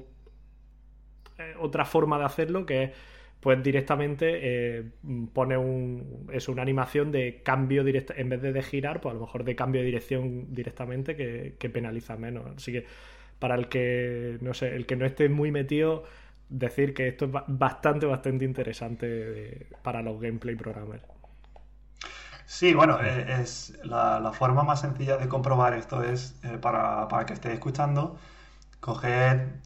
otra 1.60 1.86
forma 1.86 2.18
de 2.20 2.25
hacerlo 2.25 2.66
que 2.66 2.84
es 2.84 2.92
pues 3.44 3.62
directamente 3.62 4.40
eh, 4.42 4.84
pone 5.34 5.58
un, 5.58 6.30
es 6.32 6.48
una 6.48 6.62
animación 6.62 7.12
de 7.12 7.42
cambio 7.44 7.84
directo, 7.84 8.13
en 8.16 8.30
vez 8.30 8.42
de, 8.42 8.63
girar, 8.63 9.02
pues 9.02 9.12
a 9.12 9.16
lo 9.16 9.20
mejor 9.20 9.44
de 9.44 9.54
cambio 9.54 9.82
de 9.82 9.86
dirección 9.86 10.54
directamente 10.54 11.18
que, 11.18 11.70
penaliza 11.70 12.16
menos. 12.16 12.46
Así 12.56 12.72
que 12.72 12.86
para 13.40 13.56
el 13.56 13.68
que 13.68 14.38
no 14.40 14.54
sé, 14.54 14.74
el 14.74 14.86
que 14.86 14.96
no 14.96 15.06
esté 15.06 15.28
muy 15.28 15.52
metido, 15.52 16.06
decir 16.48 16.94
que 16.94 17.10
esto 17.10 17.25
es 17.25 17.32
bastante, 17.48 18.06
bastante 18.06 18.46
interesante 18.46 19.68
para 19.82 20.02
los 20.02 20.22
gameplay 20.22 20.56
programmers. 20.56 21.04
Sí, 22.46 22.74
bueno, 22.74 22.98
eh, 23.04 23.42
es 23.42 23.78
la, 23.84 24.32
forma 24.32 24.63
más 24.63 24.80
sencilla 24.80 25.18
de 25.18 25.28
comprobar 25.28 25.74
esto 25.74 26.02
es 26.02 26.40
para, 26.62 27.10
para 27.10 27.25
que 27.25 27.34
esté 27.34 27.52
escuchando, 27.52 28.18
coger 28.80 29.60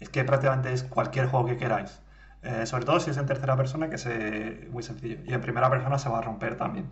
es 0.00 0.08
que 0.08 0.24
prácticamente 0.24 0.72
es 0.72 0.82
cualquier 0.82 1.26
juego 1.26 1.46
que 1.46 1.56
queráis. 1.56 2.00
Eh, 2.42 2.66
sobre 2.66 2.84
todo 2.86 3.00
si 3.00 3.10
es 3.10 3.16
en 3.18 3.26
tercera 3.26 3.56
persona, 3.56 3.88
que 3.90 3.96
es 3.96 4.70
muy 4.70 4.82
sencillo. 4.82 5.18
Y 5.24 5.32
en 5.32 5.40
primera 5.40 5.70
persona 5.70 5.98
se 5.98 6.08
va 6.08 6.18
a 6.18 6.22
romper 6.22 6.56
también. 6.56 6.90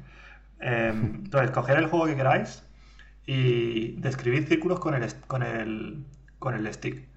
Em, 0.61 1.15
entonces, 1.25 1.51
coger 1.51 1.79
el 1.79 1.87
juego 1.87 2.07
que 2.07 2.17
queráis 2.17 2.65
y 3.27 3.93
describir 4.01 4.47
círculos 4.47 4.81
con 4.81 4.95
el, 4.95 5.15
con 5.27 5.43
el, 5.43 6.05
con 6.39 6.55
el 6.55 6.73
stick. 6.73 7.09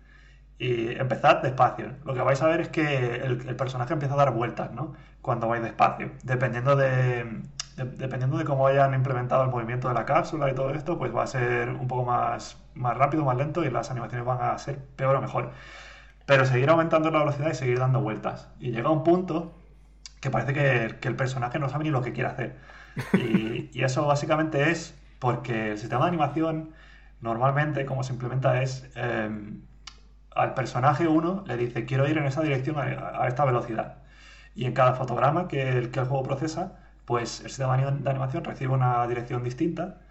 Y 0.60 0.91
empezad 1.00 1.41
despacio. 1.41 1.95
Lo 2.05 2.13
que 2.13 2.21
vais 2.21 2.41
a 2.41 2.48
ver 2.48 2.62
es 2.62 2.69
que 2.69 3.15
el, 3.15 3.55
personaje 3.55 3.93
empieza 3.93 4.13
a 4.13 4.17
dar 4.17 4.31
vueltas, 4.31 4.71
¿no? 4.74 4.93
Cuando 5.21 5.48
vais 5.48 5.63
despacio. 5.63 6.12
Dependiendo 6.24 6.75
de, 6.75 7.41
dependiendo 7.77 8.38
de 8.38 8.45
cómo 8.45 8.67
hayan 8.67 8.93
implementado 8.93 9.43
el 9.43 9.50
movimiento 9.50 9.88
de 9.88 9.95
la 9.95 10.05
cápsula 10.05 10.51
y 10.51 10.55
todo 10.55 10.71
esto, 10.71 10.98
pues 11.00 11.15
va 11.15 11.24
a 11.24 11.27
ser 11.27 11.69
un 11.69 11.88
poco 11.88 12.05
más, 12.05 12.61
más 12.75 12.97
rápido, 12.97 13.23
más 13.25 13.37
lento 13.37 13.63
y 13.63 13.69
las 13.69 13.91
animaciones 13.91 14.25
van 14.25 14.41
a 14.41 14.57
ser 14.57 14.77
peor 14.95 15.15
o 15.15 15.21
mejor. 15.21 15.51
Pero 16.25 16.45
seguir 16.45 16.69
aumentando 16.69 17.11
la 17.11 17.19
velocidad 17.19 17.51
y 17.51 17.55
seguir 17.55 17.79
dando 17.79 18.01
vueltas. 18.01 18.49
Y 18.59 18.71
llega 18.71 18.89
un 18.89 19.03
punto 19.03 19.53
que 20.21 20.29
parece 20.29 20.53
que, 20.53 21.07
el 21.07 21.15
personaje 21.15 21.59
no 21.59 21.67
sabe 21.69 21.85
ni 21.85 21.89
lo 21.89 22.01
que 22.01 22.13
quiere 22.13 22.29
hacer. 22.29 22.57
Y, 23.13 23.81
eso 23.81 24.05
básicamente 24.05 24.69
es 24.69 24.95
porque 25.19 25.71
el 25.71 25.77
sistema 25.77 26.05
de 26.05 26.09
animación 26.09 26.71
normalmente 27.21 27.86
como 27.86 28.03
se 28.03 28.13
implementa 28.13 28.62
es 28.62 28.89
em, 28.95 29.62
al 30.36 30.53
personaje 30.53 31.07
1 31.07 31.43
le 31.47 31.57
dice 31.57 31.86
quiero 31.86 32.07
ir 32.07 32.17
en 32.17 32.25
esa 32.25 32.41
dirección 32.41 32.77
a, 32.79 33.27
esta 33.27 33.45
velocidad. 33.45 33.97
Y 34.55 34.65
en 34.65 34.73
cada 34.73 34.93
fotograma 34.93 35.47
que 35.47 35.69
el, 35.77 35.91
que 35.91 35.99
el 36.01 36.05
juego 36.05 36.23
procesa, 36.23 36.79
pues 37.05 37.41
el 37.41 37.49
sistema 37.49 37.77
de 37.77 38.10
animación 38.10 38.43
recibe 38.43 38.73
una 38.73 39.07
dirección 39.07 39.43
distinta 39.43 40.01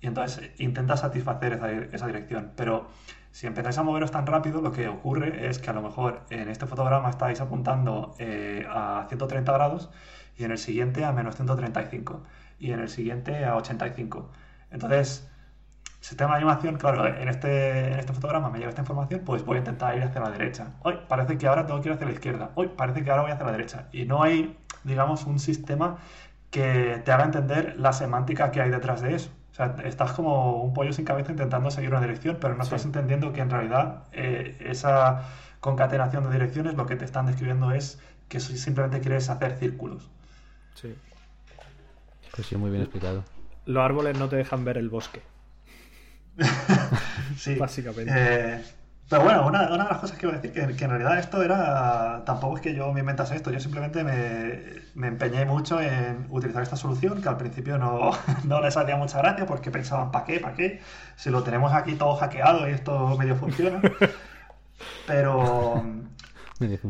y 0.00 0.06
entonces 0.06 0.50
intenta 0.58 0.96
satisfacer 0.96 1.88
esa, 1.92 2.06
dirección. 2.06 2.52
Pero 2.56 2.88
si 3.30 3.46
empezáis 3.46 3.78
a 3.78 3.82
moveros 3.82 4.10
tan 4.10 4.26
rápido, 4.26 4.60
lo 4.60 4.72
que 4.72 4.88
ocurre 4.88 5.48
es 5.48 5.58
que 5.58 5.70
a 5.70 5.72
lo 5.72 5.82
mejor 5.82 6.22
en 6.30 6.48
este 6.48 6.66
fotograma 6.66 7.10
estáis 7.10 7.40
apuntando 7.40 8.14
eh, 8.18 8.66
a 8.68 9.06
130 9.08 9.52
grados 9.52 9.90
y 10.36 10.44
en 10.44 10.52
el 10.52 10.58
siguiente 10.58 11.04
a 11.04 11.12
menos 11.12 11.36
135 11.36 12.22
y 12.58 12.72
en 12.72 12.80
el 12.80 12.88
siguiente 12.88 13.44
a 13.44 13.56
85. 13.56 14.30
Entonces, 14.70 15.28
sistema 16.00 16.32
de 16.32 16.36
animación, 16.38 16.76
claro, 16.76 17.06
en 17.06 17.28
este, 17.28 17.92
en 17.92 17.98
este 17.98 18.12
fotograma 18.12 18.48
me 18.48 18.58
llega 18.58 18.70
esta 18.70 18.80
información, 18.80 19.20
pues 19.24 19.44
voy 19.44 19.56
a 19.56 19.58
intentar 19.58 19.96
ir 19.96 20.02
hacia 20.02 20.20
la 20.20 20.30
derecha. 20.30 20.68
Hoy 20.82 20.98
parece 21.08 21.36
que 21.36 21.46
ahora 21.46 21.66
tengo 21.66 21.80
que 21.80 21.88
ir 21.88 21.94
hacia 21.94 22.06
la 22.06 22.12
izquierda. 22.12 22.50
Hoy 22.54 22.68
parece 22.68 23.04
que 23.04 23.10
ahora 23.10 23.22
voy 23.22 23.32
hacia 23.32 23.44
la 23.44 23.52
derecha. 23.52 23.88
Y 23.92 24.06
no 24.06 24.22
hay, 24.22 24.58
digamos, 24.84 25.24
un 25.24 25.38
sistema 25.38 25.98
que 26.50 27.00
te 27.04 27.12
haga 27.12 27.24
entender 27.24 27.76
la 27.78 27.92
semántica 27.92 28.50
que 28.50 28.60
hay 28.60 28.70
detrás 28.70 29.02
de 29.02 29.14
eso. 29.14 29.30
Sea, 29.60 29.76
estás 29.84 30.12
como 30.12 30.62
un 30.62 30.72
pollo 30.72 30.92
sin 30.94 31.04
cabeza 31.04 31.32
intentando 31.32 31.70
seguir 31.70 31.90
una 31.90 32.00
dirección, 32.00 32.38
pero 32.40 32.54
no 32.54 32.62
estás 32.62 32.86
entendiendo 32.86 33.34
que 33.34 33.42
en 33.42 33.50
realidad 33.50 34.04
eh, 34.12 34.56
esa 34.60 35.28
concatenación 35.60 36.24
de 36.24 36.30
direcciones 36.30 36.76
lo 36.76 36.86
que 36.86 36.96
te 36.96 37.04
están 37.04 37.26
describiendo 37.26 37.70
es 37.70 37.98
que 38.28 38.40
simplemente 38.40 39.00
quieres 39.00 39.28
hacer 39.28 39.58
círculos. 39.58 40.08
Sí. 40.74 40.94
Pues 42.34 42.46
sí, 42.46 42.56
muy 42.56 42.70
bien 42.70 42.82
explicado. 42.82 43.22
Los 43.66 43.84
árboles 43.84 44.18
no 44.18 44.30
te 44.30 44.36
dejan 44.36 44.64
ver 44.64 44.78
el 44.78 44.88
bosque. 44.88 45.20
sí. 47.36 47.56
Básicamente. 47.56 48.12
Eh, 48.16 48.64
pero 49.10 49.24
bueno, 49.24 49.44
una, 49.44 49.66
de 49.66 49.76
las 49.76 49.98
cosas 49.98 50.16
que 50.16 50.26
iba 50.26 50.36
a 50.36 50.38
decir, 50.38 50.52
que, 50.52 50.76
que, 50.76 50.84
en 50.84 50.90
realidad 50.90 51.18
esto 51.18 51.42
era, 51.42 52.22
tampoco 52.24 52.56
es 52.56 52.62
que 52.62 52.76
yo 52.76 52.92
me 52.92 53.00
inventase 53.00 53.34
esto, 53.34 53.50
yo 53.50 53.58
simplemente 53.58 54.04
me, 54.04 54.80
me 54.94 55.08
empeñé 55.08 55.44
mucho 55.44 55.80
en 55.80 56.28
utilizar 56.30 56.62
esta 56.62 56.76
solución, 56.76 57.20
que 57.20 57.28
al 57.28 57.36
principio 57.36 57.76
no, 57.76 58.12
no 58.44 58.60
les 58.60 58.76
hacía 58.76 58.94
mucha 58.96 59.18
gracia 59.18 59.46
porque 59.46 59.72
pensaban, 59.72 60.12
¿para 60.12 60.24
qué? 60.24 60.38
¿Para 60.38 60.54
qué? 60.54 60.80
Si 61.16 61.28
lo 61.28 61.42
tenemos 61.42 61.72
aquí 61.72 61.96
todo 61.96 62.14
hackeado 62.14 62.68
y 62.68 62.72
esto 62.72 63.16
medio 63.18 63.34
funciona. 63.34 63.80
Pero, 65.06 65.84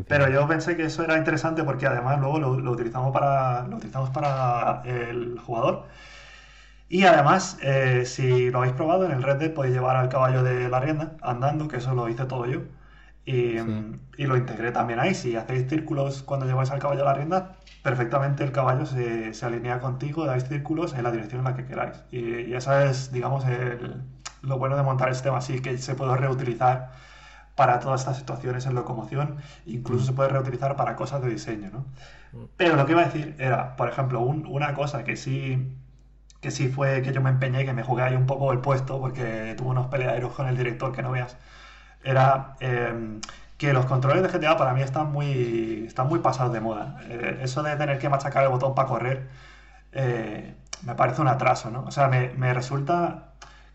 pero 0.07 0.29
yo 0.29 0.47
pensé 0.47 0.77
que 0.77 0.85
eso 0.85 1.03
era 1.03 1.17
interesante 1.17 1.63
porque 1.63 1.87
además 1.87 2.19
luego 2.19 2.39
lo, 2.39 2.59
lo, 2.59 2.71
utilizamos, 2.71 3.11
para, 3.11 3.67
lo 3.67 3.77
utilizamos 3.77 4.11
para 4.11 4.81
el 4.85 5.37
jugador 5.39 5.87
y 6.91 7.05
además, 7.05 7.57
eh, 7.61 8.03
si 8.05 8.49
lo 8.49 8.57
habéis 8.57 8.73
probado, 8.73 9.05
en 9.05 9.13
el 9.13 9.23
Red 9.23 9.37
Dead 9.37 9.53
podéis 9.53 9.73
llevar 9.73 9.95
al 9.95 10.09
caballo 10.09 10.43
de 10.43 10.67
la 10.67 10.81
rienda 10.81 11.13
andando, 11.21 11.69
que 11.69 11.77
eso 11.77 11.95
lo 11.95 12.09
hice 12.09 12.25
todo 12.25 12.45
yo. 12.45 12.63
Y, 13.23 13.55
lo 14.17 14.35
integré 14.35 14.73
también 14.73 14.99
ahí. 14.99 15.15
Si 15.15 15.37
hacéis 15.37 15.69
círculos 15.69 16.21
cuando 16.21 16.45
lleváis 16.45 16.69
al 16.69 16.79
caballo 16.79 17.03
a 17.03 17.05
la 17.05 17.13
rienda, 17.13 17.55
perfectamente 17.81 18.43
el 18.43 18.51
caballo 18.51 18.85
se, 18.85 19.31
alinea 19.41 19.79
contigo, 19.79 20.25
dais 20.25 20.43
círculos 20.49 20.93
en 20.93 21.03
la 21.03 21.11
dirección 21.11 21.39
en 21.39 21.45
la 21.45 21.55
que 21.55 21.65
queráis. 21.65 22.03
Y, 22.11 22.53
esa 22.53 22.83
es, 22.83 23.13
digamos, 23.13 23.45
lo 24.41 24.57
bueno 24.57 24.75
de 24.75 24.83
montar 24.83 25.07
el 25.07 25.15
sistema 25.15 25.37
así, 25.37 25.61
que 25.61 25.77
se 25.77 25.95
puede 25.95 26.17
reutilizar 26.17 26.91
para 27.55 27.79
todas 27.79 28.01
estas 28.01 28.17
situaciones 28.17 28.65
en 28.65 28.75
locomoción, 28.75 29.37
incluso 29.65 30.07
se 30.07 30.11
puede 30.11 30.27
reutilizar 30.27 30.75
para 30.75 30.97
cosas 30.97 31.21
de 31.21 31.29
diseño, 31.29 31.69
¿no? 31.71 31.85
Mm. 32.33 32.45
Pero 32.57 32.75
lo 32.75 32.85
que 32.85 32.91
iba 32.91 33.01
a 33.01 33.05
decir 33.05 33.35
era, 33.39 33.77
por 33.77 33.87
ejemplo, 33.87 34.19
una 34.19 34.73
cosa 34.73 35.05
que 35.05 35.15
sí 35.15 35.77
que 36.41 36.51
sí 36.51 36.69
fue 36.69 37.01
que 37.03 37.13
yo 37.13 37.21
me 37.21 37.29
empeñé, 37.29 37.65
que 37.65 37.73
me 37.73 37.83
jugué 37.83 38.03
ahí 38.03 38.15
un 38.15 38.25
poco 38.25 38.51
el 38.51 38.59
puesto, 38.59 38.99
porque 38.99 39.55
tuve 39.57 39.69
unos 39.69 39.87
peleaderos 39.87 40.33
con 40.33 40.47
el 40.47 40.57
director 40.57 40.91
que 40.93 41.03
no 41.03 41.11
veas, 41.11 41.37
era 42.03 42.55
em, 42.59 43.21
que 43.57 43.73
los 43.73 43.85
controles 43.85 44.23
de 44.23 44.29
GTA 44.29 44.57
para 44.57 44.73
mí 44.73 44.81
están 44.81 45.11
muy, 45.11 45.85
están 45.87 46.07
muy 46.07 46.19
pasados 46.19 46.53
de 46.53 46.61
moda. 46.61 46.99
Eh, 47.09 47.39
eso 47.43 47.63
de 47.63 47.75
tener 47.75 47.99
que 47.99 48.09
machacar 48.09 48.43
el 48.43 48.49
botón 48.49 48.75
para 48.75 48.87
correr 48.87 49.29
eh, 49.91 50.55
me 50.83 50.95
parece 50.95 51.21
un 51.21 51.27
atraso, 51.27 51.69
¿no? 51.71 51.83
O 51.85 51.91
sea, 51.91 52.07
me, 52.07 52.53
resulta... 52.53 53.27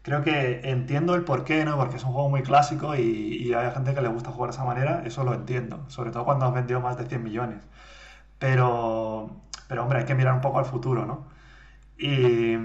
Creo 0.03 0.23
que 0.23 0.61
entiendo 0.71 1.15
el 1.17 1.25
porqué, 1.25 1.65
¿no? 1.65 1.77
Porque 1.77 1.97
es 1.97 2.05
un 2.05 2.13
juego 2.13 2.29
muy 2.31 2.43
clásico 2.43 2.95
y, 2.95 3.01
y, 3.01 3.55
hay 3.55 3.71
gente 3.73 3.95
que 3.95 4.01
le 4.01 4.09
gusta 4.09 4.31
jugar 4.31 4.51
de 4.51 4.57
esa 4.57 4.65
manera, 4.65 5.03
eso 5.05 5.25
lo 5.25 5.35
entiendo, 5.35 5.85
sobre 5.89 6.11
todo 6.13 6.25
cuando 6.25 6.47
has 6.47 6.55
vendido 6.55 6.81
más 6.81 6.97
de 6.97 7.07
100 7.07 7.23
millones. 7.25 7.59
Pero, 8.39 9.31
pero 9.69 9.83
hombre, 9.83 10.01
hay 10.01 10.05
que 10.05 10.15
mirar 10.15 10.35
un 10.35 10.41
poco 10.41 10.59
al 10.59 10.65
futuro, 10.67 11.07
¿no? 11.07 11.36
Y, 11.99 12.57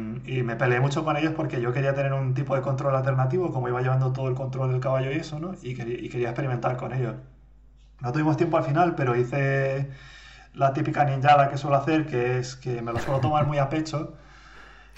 me 0.44 0.56
peleé 0.56 0.80
mucho 0.80 1.04
con 1.06 1.18
ellos 1.18 1.34
porque 1.36 1.62
yo 1.62 1.72
quería 1.74 1.94
tener 1.94 2.14
un 2.14 2.34
tipo 2.34 2.56
de 2.56 2.62
control 2.62 2.96
alternativo, 2.96 3.52
como 3.52 3.68
iba 3.70 3.82
llevando 3.82 4.12
todo 4.12 4.28
el 4.28 4.36
control 4.36 4.72
del 4.72 4.82
caballo 4.82 5.12
y 5.12 5.16
eso, 5.16 5.40
¿no? 5.40 5.54
Y 5.62 5.76
quería, 5.76 6.30
experimentar 6.30 6.78
con 6.78 6.94
ellos. 6.94 7.16
No 8.02 8.12
tuvimos 8.12 8.38
tiempo 8.38 8.58
al 8.58 8.64
final, 8.64 8.96
pero 8.96 9.16
hice 9.16 9.90
la 10.54 10.74
típica 10.74 11.06
ninjada 11.06 11.50
que 11.50 11.58
suelo 11.58 11.78
hacer, 11.78 12.06
que 12.06 12.40
es 12.40 12.56
que 12.56 12.82
me 12.82 12.94
lo 12.94 13.00
suelo 13.00 13.20
tomar 13.22 13.46
muy 13.48 13.58
a 13.60 13.70
pecho. 13.70 14.16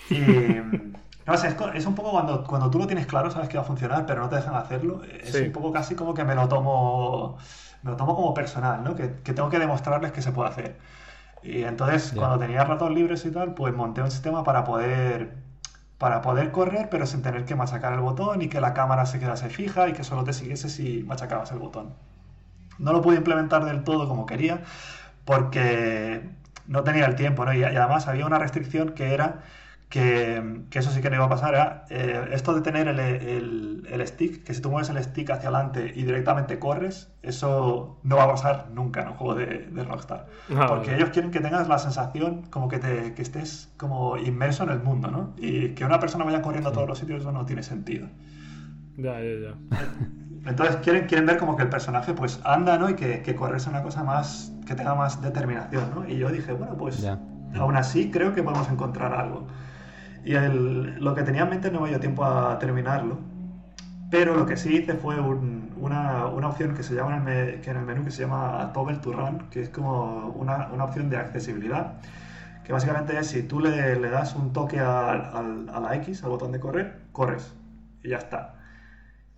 Y, 0.10 0.18
No 1.26 1.38
sé, 1.38 1.56
es, 1.76 1.86
un 1.86 1.96
poco 1.96 2.12
cuando, 2.12 2.44
cuando 2.44 2.70
tú 2.70 2.80
lo 2.80 2.88
tienes 2.88 3.06
claro, 3.06 3.32
sabes 3.32 3.48
que 3.48 3.58
va 3.58 3.64
a 3.64 3.66
funcionar, 3.66 4.06
pero 4.06 4.22
no 4.22 4.30
te 4.30 4.36
dejan 4.36 4.56
hacerlo. 4.56 5.02
Es 5.04 5.34
un 5.36 5.52
poco 5.54 5.72
casi 5.72 5.96
como 5.96 6.14
que 6.14 6.26
me 6.26 6.36
lo 6.36 6.50
tomo, 6.50 7.38
me 7.82 7.92
lo 7.92 7.98
tomo 7.98 8.16
como 8.16 8.34
personal, 8.34 8.84
¿no? 8.84 8.96
Que, 8.96 9.08
tengo 9.08 9.50
que 9.50 9.60
demostrarles 9.60 10.12
que 10.12 10.22
se 10.22 10.32
puede 10.34 10.50
hacer. 10.50 10.78
Y 11.44 11.64
entonces, 11.64 12.14
cuando 12.16 12.40
tenía 12.40 12.64
ratos 12.64 12.92
libres 12.92 13.26
y 13.26 13.32
tal, 13.32 13.54
pues 13.54 13.74
monté 13.74 14.02
un 14.02 14.12
sistema 14.12 14.44
para 14.44 14.64
poder 14.64 15.44
para 15.98 16.22
poder 16.22 16.52
correr, 16.52 16.90
pero 16.90 17.06
sin 17.06 17.22
tener 17.22 17.46
que 17.46 17.56
machacar 17.56 17.94
el 17.94 18.02
botón 18.02 18.42
y 18.42 18.50
que 18.50 18.60
la 18.60 18.74
cámara 18.74 19.06
se 19.06 19.20
quedase 19.20 19.50
fija 19.50 19.88
y 19.88 19.94
que 19.94 20.04
solo 20.04 20.24
te 20.26 20.34
siguiese 20.34 20.70
si 20.70 21.04
machacabas 21.04 21.52
el 21.54 21.60
botón. 21.60 21.94
No 22.78 22.92
lo 22.92 23.02
pude 23.02 23.18
implementar 23.18 23.64
del 23.66 23.84
todo 23.84 24.08
como 24.10 24.26
quería, 24.26 24.64
porque 25.26 26.30
no 26.68 26.84
tenía 26.84 27.06
el 27.06 27.16
tiempo, 27.16 27.46
¿no? 27.46 27.54
y 27.54 27.64
además 27.64 28.08
había 28.08 28.26
una 28.26 28.40
restricción 28.40 28.90
que 28.96 29.14
era 29.14 29.44
que, 29.94 30.66
eso 30.72 30.90
sí 30.90 31.02
que 31.02 31.10
no 31.12 31.18
iba 31.18 31.26
a 31.26 31.30
pasar, 31.30 31.54
era 31.54 31.86
eh, 31.92 32.30
esto 32.32 32.56
de 32.56 32.62
tener 32.62 32.88
el, 32.88 34.04
stick, 34.08 34.44
que 34.44 34.56
si 34.56 34.60
tú 34.60 34.72
mueves 34.72 34.90
el 34.90 34.98
stick 35.04 35.30
hacia 35.30 35.50
adelante 35.50 35.94
y 35.94 36.02
directamente 36.02 36.58
corres, 36.58 37.14
eso 37.22 38.00
no 38.02 38.16
va 38.16 38.24
a 38.24 38.28
pasar 38.28 38.70
nunca 38.74 39.04
en 39.04 39.10
un 39.10 39.14
juego 39.14 39.36
de, 39.36 39.84
Rockstar. 39.88 40.26
Ah, 40.56 40.66
Porque 40.68 40.96
ellos 40.96 41.12
quieren 41.12 41.30
que 41.30 41.42
tengas 41.42 41.68
la 41.68 41.78
sensación 41.78 42.42
como 42.50 42.70
que, 42.70 42.80
te, 42.80 43.14
que 43.14 43.22
estés 43.22 43.72
como 43.78 44.18
inmerso 44.18 44.64
en 44.64 44.72
el 44.72 44.80
mundo, 44.80 45.12
¿no? 45.12 45.36
Y 45.38 45.76
que 45.76 45.86
una 45.86 46.00
persona 46.00 46.26
vaya 46.26 46.42
corriendo 46.42 46.70
a 46.70 46.74
todos 46.74 46.88
los 46.88 46.98
sitios 46.98 47.22
eso 47.22 47.32
no 47.32 47.46
tiene 47.46 47.62
sentido. 47.62 48.08
Ya, 48.98 49.22
ya, 49.22 49.50
ya. 49.50 49.78
Entonces 50.50 50.78
quieren, 50.78 51.06
quieren 51.06 51.28
ver 51.28 51.38
como 51.38 51.56
que 51.56 51.62
el 51.62 51.70
personaje 51.70 52.16
pues 52.16 52.42
anda, 52.44 52.80
¿no? 52.80 52.90
Y 52.90 52.96
que, 52.96 53.22
que 53.22 53.36
correr 53.36 53.62
sea 53.62 53.70
una 53.70 53.84
cosa 53.84 54.04
más, 54.04 54.52
que 54.66 54.74
tenga 54.74 54.96
más 54.96 55.22
determinación, 55.22 55.92
¿no? 55.94 56.10
Y 56.10 56.18
yo 56.18 56.30
dije, 56.30 56.52
bueno, 56.54 56.76
pues 56.78 57.08
aún 57.56 57.76
así 57.76 58.10
creo 58.10 58.34
que 58.34 58.42
podemos 58.42 58.68
encontrar 58.72 59.14
algo. 59.14 59.46
Y 60.24 60.34
lo 60.34 61.16
que 61.16 61.24
tenía 61.24 61.44
en 61.44 61.50
mente 61.50 61.70
no 61.70 61.82
me 61.82 61.90
dio 61.90 62.00
tiempo 62.00 62.24
a 62.24 62.58
terminarlo. 62.60 63.20
Pero 64.10 64.36
lo 64.36 64.46
que 64.46 64.58
sí 64.58 64.78
hice 64.78 64.94
fue 64.94 65.20
una, 65.20 66.28
una, 66.28 66.48
opción 66.48 66.76
que 66.76 66.84
se 66.84 66.94
llama 66.94 67.18
en 67.18 67.28
el, 67.28 67.62
que 67.62 67.72
en 67.72 67.78
el 67.78 67.86
menú 67.86 68.06
que 68.06 68.12
se 68.12 68.22
llama 68.22 68.72
Toggle 68.74 68.98
to 68.98 69.12
Run, 69.12 69.50
que 69.50 69.62
es 69.62 69.70
como 69.70 70.30
una, 70.30 70.68
una, 70.68 70.86
opción 70.86 71.10
de 71.10 71.18
accesibilidad. 71.18 71.96
Que 72.64 72.72
básicamente 72.72 73.18
es 73.18 73.28
si 73.28 73.44
tú 73.44 73.60
le, 73.60 74.00
le 74.00 74.10
das 74.10 74.36
un 74.36 74.54
toque 74.54 74.80
a, 74.80 75.12
a, 75.12 75.80
la 75.80 75.96
X, 75.96 76.24
al 76.24 76.30
botón 76.30 76.52
de 76.52 76.60
correr, 76.60 77.02
corres. 77.12 77.54
Y 78.04 78.10
ya 78.10 78.18
está. 78.18 78.56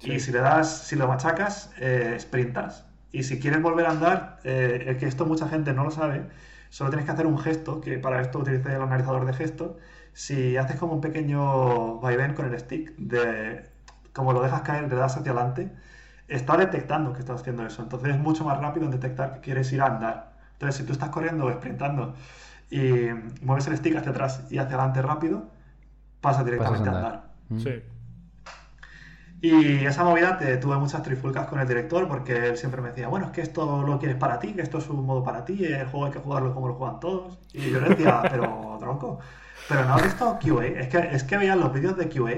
Y 0.02 0.20
si 0.20 0.32
le 0.32 0.40
das, 0.40 0.84
si 0.84 0.96
lo 0.96 1.08
machacas, 1.08 1.72
eh, 1.80 2.18
sprintas. 2.20 2.86
Y 3.12 3.24
si 3.24 3.40
quieres 3.40 3.62
volver 3.62 3.86
a 3.86 3.92
andar, 3.92 4.40
eh, 4.44 4.86
es 4.88 4.98
que 4.98 5.08
esto 5.08 5.26
mucha 5.26 5.48
gente 5.48 5.74
no 5.74 5.86
lo 5.86 5.92
sabe, 5.92 6.26
solo 6.70 6.90
tienes 6.90 7.06
que 7.06 7.14
hacer 7.14 7.28
un 7.28 7.38
gesto, 7.40 7.80
que 7.80 7.98
para 7.98 8.22
esto 8.22 8.40
utilicé 8.40 8.76
el 8.76 8.82
analizador 8.82 9.26
de 9.26 9.34
gestos 9.34 9.78
si 10.16 10.56
haces 10.56 10.78
como 10.78 10.94
un 10.94 11.02
pequeño 11.02 12.00
vaivén 12.00 12.34
con 12.34 12.46
el 12.46 12.58
stick, 12.58 12.96
de 12.96 13.70
como 14.14 14.32
lo 14.32 14.42
dejas 14.42 14.62
caer, 14.62 14.90
le 14.90 14.96
das 14.96 15.18
hacia 15.18 15.34
adelante, 15.34 15.72
está 16.30 16.56
detectando 16.56 17.12
que 17.12 17.20
estás 17.20 17.42
haciendo 17.42 17.66
eso. 17.66 17.84
Entonces 17.84 18.16
es 18.16 18.20
mucho 18.20 18.46
más 18.46 18.58
rápido 18.60 18.86
en 18.86 18.92
detectar 18.92 19.34
que 19.34 19.40
quieres 19.42 19.72
ir 19.74 19.82
a 19.82 19.88
andar. 19.88 20.34
Entonces, 20.54 20.78
si 20.78 20.84
tú 20.86 20.94
estás 20.94 21.10
corriendo 21.10 21.46
o 21.46 21.52
sprintando 21.52 22.16
y 22.72 23.10
mueves 23.42 23.68
el 23.68 23.76
stick 23.78 23.98
hacia 23.98 24.12
atrás 24.12 24.48
y 24.50 24.58
hacia 24.58 24.76
adelante 24.76 25.02
rápido, 25.02 25.50
pasa 26.22 26.46
directamente 26.46 26.90
a 26.90 26.94
andar. 26.94 27.24
Mm. 27.50 27.60
Sí. 27.60 27.84
Y 29.46 29.86
esa 29.86 30.04
movida 30.04 30.40
te, 30.40 30.58
tuve 30.58 30.76
muchas 30.78 31.04
trifulcas 31.04 31.46
con 31.48 31.60
el 31.60 31.68
director 31.68 32.08
porque 32.08 32.48
él 32.48 32.58
siempre 32.58 32.82
me 32.82 32.90
decía, 32.90 33.08
bueno, 33.08 33.28
es 33.28 33.32
que 33.32 33.42
esto 33.42 33.84
lo 33.84 34.00
quieres 34.00 34.18
para 34.18 34.40
ti, 34.40 34.54
que 34.54 34.64
esto 34.64 34.80
es 34.80 34.90
un 34.90 35.06
modo 35.06 35.24
para 35.24 35.46
ti, 35.46 35.64
el 35.64 35.86
juego 35.86 36.08
hay 36.08 36.12
que 36.12 36.20
jugarlo 36.20 36.52
como 36.52 36.68
lo 36.68 36.74
juegan 36.74 37.00
todos. 37.00 37.38
Y 37.54 37.70
yo 37.70 37.80
le 37.80 37.90
decía, 37.90 38.24
pero 38.32 38.78
tronco, 38.80 39.20
pero 39.70 39.86
no 39.86 39.94
has 39.94 40.04
visto 40.04 40.40
QA, 40.42 40.66
es 40.66 40.88
que, 40.88 40.98
es 40.98 41.24
que 41.24 41.38
veían 41.38 41.60
los 41.60 41.72
vídeos 41.72 41.96
de 41.96 42.10
QA 42.10 42.32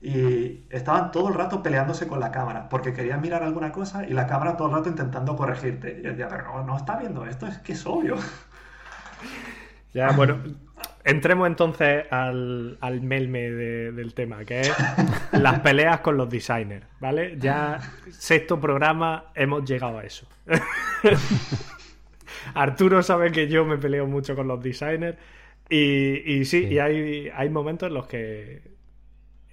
y 0.00 0.64
estaban 0.70 1.10
todo 1.10 1.28
el 1.28 1.34
rato 1.34 1.64
peleándose 1.64 2.06
con 2.06 2.20
la 2.20 2.30
cámara, 2.30 2.68
porque 2.68 2.92
querían 2.92 3.20
mirar 3.20 3.42
alguna 3.42 3.72
cosa 3.72 4.06
y 4.06 4.12
la 4.12 4.28
cámara 4.28 4.56
todo 4.56 4.68
el 4.68 4.74
rato 4.74 4.88
intentando 4.88 5.34
corregirte. 5.36 5.98
Y 5.98 6.02
yo 6.04 6.10
decía, 6.10 6.28
pero 6.28 6.44
no, 6.44 6.62
no 6.62 6.76
está 6.76 6.96
viendo 6.96 7.26
esto, 7.26 7.48
es 7.48 7.58
que 7.58 7.72
es 7.72 7.84
obvio. 7.86 8.16
Ya, 9.94 10.12
bueno, 10.12 10.38
entremos 11.04 11.46
entonces 11.46 12.04
al, 12.10 12.78
al 12.80 13.02
melme 13.02 13.50
del 13.50 14.14
tema, 14.14 14.44
que 14.44 14.60
es 14.60 14.72
las 15.32 15.60
peleas 15.60 16.00
con 16.00 16.16
los 16.16 16.28
designers, 16.28 16.86
¿vale? 17.00 17.36
Ya 17.38 17.80
sexto 18.10 18.60
programa 18.60 19.32
hemos 19.34 19.68
llegado 19.68 19.98
a 19.98 20.04
eso. 20.04 20.26
Arturo 22.54 23.02
sabe 23.02 23.32
que 23.32 23.48
yo 23.48 23.64
me 23.64 23.78
peleo 23.78 24.06
mucho 24.06 24.34
con 24.34 24.48
los 24.48 24.62
designers 24.62 25.16
y, 25.68 26.44
sí, 26.44 26.66
y 26.66 26.78
hay, 26.78 27.30
hay 27.34 27.48
momentos 27.48 27.88
en 27.88 27.94
los 27.94 28.06
que 28.06 28.72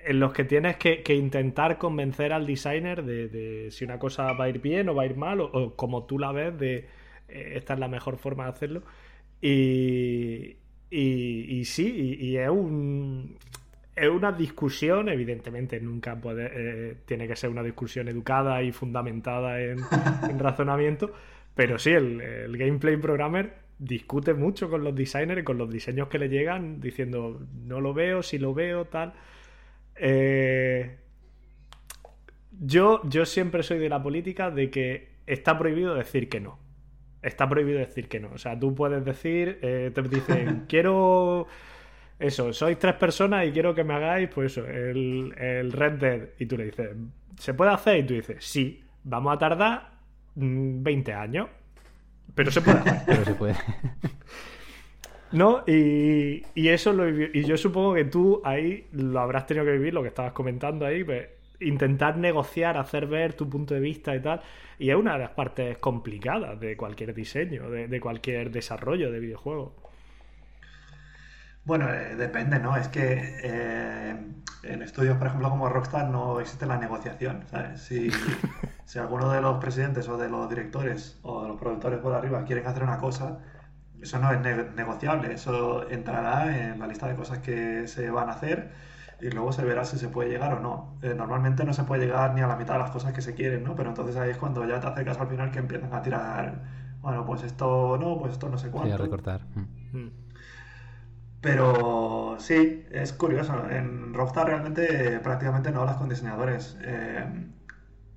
en 0.02 0.20
los 0.20 0.34
que 0.34 0.46
tienes 0.46 0.78
que, 0.78 1.04
intentar 1.14 1.78
convencer 1.78 2.34
al 2.34 2.48
designer 2.48 3.04
de, 3.04 3.68
si 3.72 3.84
una 3.84 4.00
cosa 4.00 4.32
va 4.34 4.46
a 4.46 4.50
ir 4.50 4.60
bien 4.60 4.90
o 4.90 4.96
va 4.96 5.04
a 5.04 5.06
ir 5.06 5.16
mal, 5.16 5.42
o, 5.42 5.76
como 5.76 6.06
tú 6.06 6.18
la 6.18 6.32
ves, 6.32 6.58
de 6.58 6.88
eh, 7.28 7.54
esta 7.56 7.74
es 7.74 7.80
la 7.80 7.88
mejor 7.88 8.18
forma 8.18 8.46
de 8.46 8.50
hacerlo. 8.50 8.84
Y, 9.42 10.58
y, 10.92 11.64
sí, 11.66 12.18
y, 12.20 12.38
es 12.38 12.50
un 12.50 13.38
es 13.96 14.10
una 14.10 14.32
discusión, 14.32 15.10
evidentemente 15.10 15.80
nunca 15.82 16.16
puede, 16.16 16.50
eh, 16.54 16.96
tiene 17.06 17.28
que 17.28 17.36
ser 17.36 17.50
una 17.50 17.64
discusión 17.64 18.08
educada 18.08 18.64
y 18.64 18.72
fundamentada 18.72 19.62
en, 19.62 19.80
razonamiento, 20.40 21.12
pero 21.54 21.78
sí, 21.78 21.92
el, 21.92 22.22
el 22.22 22.58
gameplay 22.58 22.96
programmer 22.98 23.54
discute 23.80 24.34
mucho 24.34 24.70
con 24.70 24.84
los 24.84 24.94
designers 24.94 25.42
y 25.42 25.44
con 25.44 25.58
los 25.58 25.70
diseños 25.70 26.10
que 26.10 26.20
le 26.20 26.30
llegan, 26.30 26.80
diciendo 26.82 27.42
no 27.66 27.82
lo 27.82 27.94
veo, 27.94 28.22
si 28.22 28.38
lo 28.38 28.54
veo, 28.54 28.86
tal. 28.86 29.14
Eh, 29.96 30.98
yo, 32.60 33.02
yo 33.06 33.26
siempre 33.26 33.64
soy 33.64 33.80
de 33.80 33.90
la 33.90 34.04
política 34.04 34.52
de 34.52 34.70
que 34.70 35.10
está 35.26 35.58
prohibido 35.58 35.96
decir 35.96 36.30
que 36.30 36.40
no. 36.40 36.60
Está 37.22 37.50
prohibido 37.50 37.80
decir 37.80 38.08
que 38.08 38.20
no. 38.20 38.30
O 38.34 38.38
sea, 38.38 38.58
tú 38.58 38.74
puedes 38.74 39.04
decir, 39.04 39.60
eh, 39.62 39.92
te 39.94 40.02
dicen, 40.04 40.66
quiero 40.70 41.48
eso, 42.20 42.52
sois 42.52 42.78
tres 42.78 42.96
personas 42.96 43.48
y 43.48 43.52
quiero 43.52 43.74
que 43.74 43.86
me 43.86 43.94
hagáis, 43.94 44.30
pues 44.30 44.52
eso, 44.52 44.68
el, 44.68 45.34
el 45.38 45.72
Red 45.72 45.94
Dead. 45.94 46.30
Y 46.38 46.46
tú 46.46 46.58
le 46.58 46.66
dices, 46.66 46.90
¿se 47.38 47.54
puede 47.54 47.72
hacer? 47.72 48.00
Y 48.00 48.04
tú 48.04 48.14
dices, 48.14 48.44
sí, 48.44 48.84
vamos 49.04 49.34
a 49.34 49.38
tardar 49.38 49.92
20 50.36 51.14
mm, 51.14 51.18
años. 51.18 51.48
Pero 52.36 52.52
se 52.52 52.62
puede 52.62 52.80
Pero 53.06 53.26
se 53.26 53.34
puede. 53.34 53.56
¿No? 55.32 55.64
Y, 55.66 56.44
eso 56.56 56.92
lo 56.92 57.08
Y 57.10 57.44
yo 57.44 57.56
supongo 57.56 57.94
que 57.94 58.06
tú 58.06 58.42
ahí 58.44 58.88
lo 58.92 59.20
habrás 59.20 59.46
tenido 59.46 59.66
que 59.66 59.72
vivir, 59.72 59.94
lo 59.94 60.02
que 60.02 60.10
estabas 60.10 60.34
comentando 60.34 60.86
ahí, 60.86 61.04
pues, 61.04 61.28
intentar 61.60 62.18
negociar, 62.18 62.78
hacer 62.78 63.08
ver 63.08 63.34
tu 63.34 63.50
punto 63.50 63.74
de 63.74 63.80
vista 63.80 64.16
y 64.16 64.22
tal. 64.22 64.42
Y 64.78 64.90
es 64.90 64.96
una 64.96 65.14
de 65.14 65.20
las 65.20 65.32
partes 65.32 65.78
complicadas 65.78 66.60
de 66.60 66.78
cualquier 66.78 67.14
diseño, 67.14 67.70
de, 67.70 68.00
cualquier 68.00 68.52
desarrollo 68.52 69.12
de 69.12 69.20
videojuego. 69.20 69.76
Bueno, 71.66 71.90
eh, 71.94 72.16
depende, 72.16 72.60
¿no? 72.60 72.76
Es 72.78 72.88
que 72.88 73.40
eh, 73.44 74.16
en 74.64 74.82
estudios, 74.82 75.18
por 75.18 75.28
ejemplo, 75.28 75.50
como 75.50 75.70
Rockstar 75.70 76.10
no 76.10 76.40
existe 76.40 76.66
la 76.66 76.78
negociación, 76.78 77.44
¿sabes? 77.52 77.82
Si, 77.82 78.10
si 78.86 79.00
alguno 79.00 79.32
de 79.32 79.42
los 79.42 79.60
presidentes 79.60 80.08
o 80.08 80.18
de 80.18 80.30
los 80.30 80.50
directores 80.50 81.20
o 81.22 81.44
de 81.44 81.50
los 81.50 81.60
productores 81.60 82.00
por 82.00 82.14
arriba 82.14 82.46
quieren 82.46 82.66
hacer 82.66 82.84
una 82.84 82.98
cosa, 82.98 83.40
eso 84.02 84.18
no 84.20 84.32
es 84.32 84.40
negociable, 84.76 85.34
eso 85.34 85.90
entrará 85.90 86.72
en 86.72 86.80
la 86.80 86.88
lista 86.88 87.08
de 87.08 87.16
cosas 87.16 87.40
que 87.40 87.88
se 87.88 88.10
van 88.10 88.30
a 88.30 88.34
hacer 88.34 88.72
y 89.22 89.30
luego 89.30 89.52
se 89.52 89.64
verá 89.64 89.86
si 89.86 89.98
se 89.98 90.08
puede 90.08 90.30
llegar 90.30 90.54
o 90.54 90.60
no. 90.60 90.96
Eh, 91.02 91.14
normalmente 91.16 91.64
no 91.64 91.74
se 91.74 91.84
puede 91.84 92.06
llegar 92.06 92.34
ni 92.34 92.42
a 92.42 92.48
la 92.48 92.56
mitad 92.56 92.74
de 92.74 92.80
las 92.80 92.92
cosas 92.92 93.14
que 93.14 93.22
se 93.22 93.34
quieren, 93.34 93.64
¿no? 93.64 93.76
Pero 93.76 93.90
entonces 93.90 94.16
ahí 94.16 94.32
es 94.32 94.38
cuando 94.38 94.68
ya 94.68 94.80
te 94.80 94.88
acercas 94.88 95.18
al 95.20 95.28
final 95.28 95.52
que 95.52 95.60
empiezan 95.60 95.94
a 95.94 96.02
tirar, 96.02 96.62
bueno, 97.02 97.26
pues 97.26 97.44
esto 97.44 97.98
no, 97.98 98.18
pues 98.20 98.34
esto 98.34 98.50
no 98.50 98.58
sé 98.58 98.70
cuánto. 98.70 98.96
a 98.96 98.98
recortar. 98.98 99.42
Mm. 99.56 99.98
Mm. 99.98 100.12
Pero 101.42 102.36
sí, 102.40 102.86
es 102.92 103.14
curioso. 103.14 103.54
En 103.70 104.14
Rockstar 104.14 104.48
realmente 104.48 105.20
prácticamente 105.20 105.72
no 105.72 105.82
hablas 105.82 105.98
con 105.98 106.10
diseñadores. 106.10 106.78
Eh, 106.82 107.26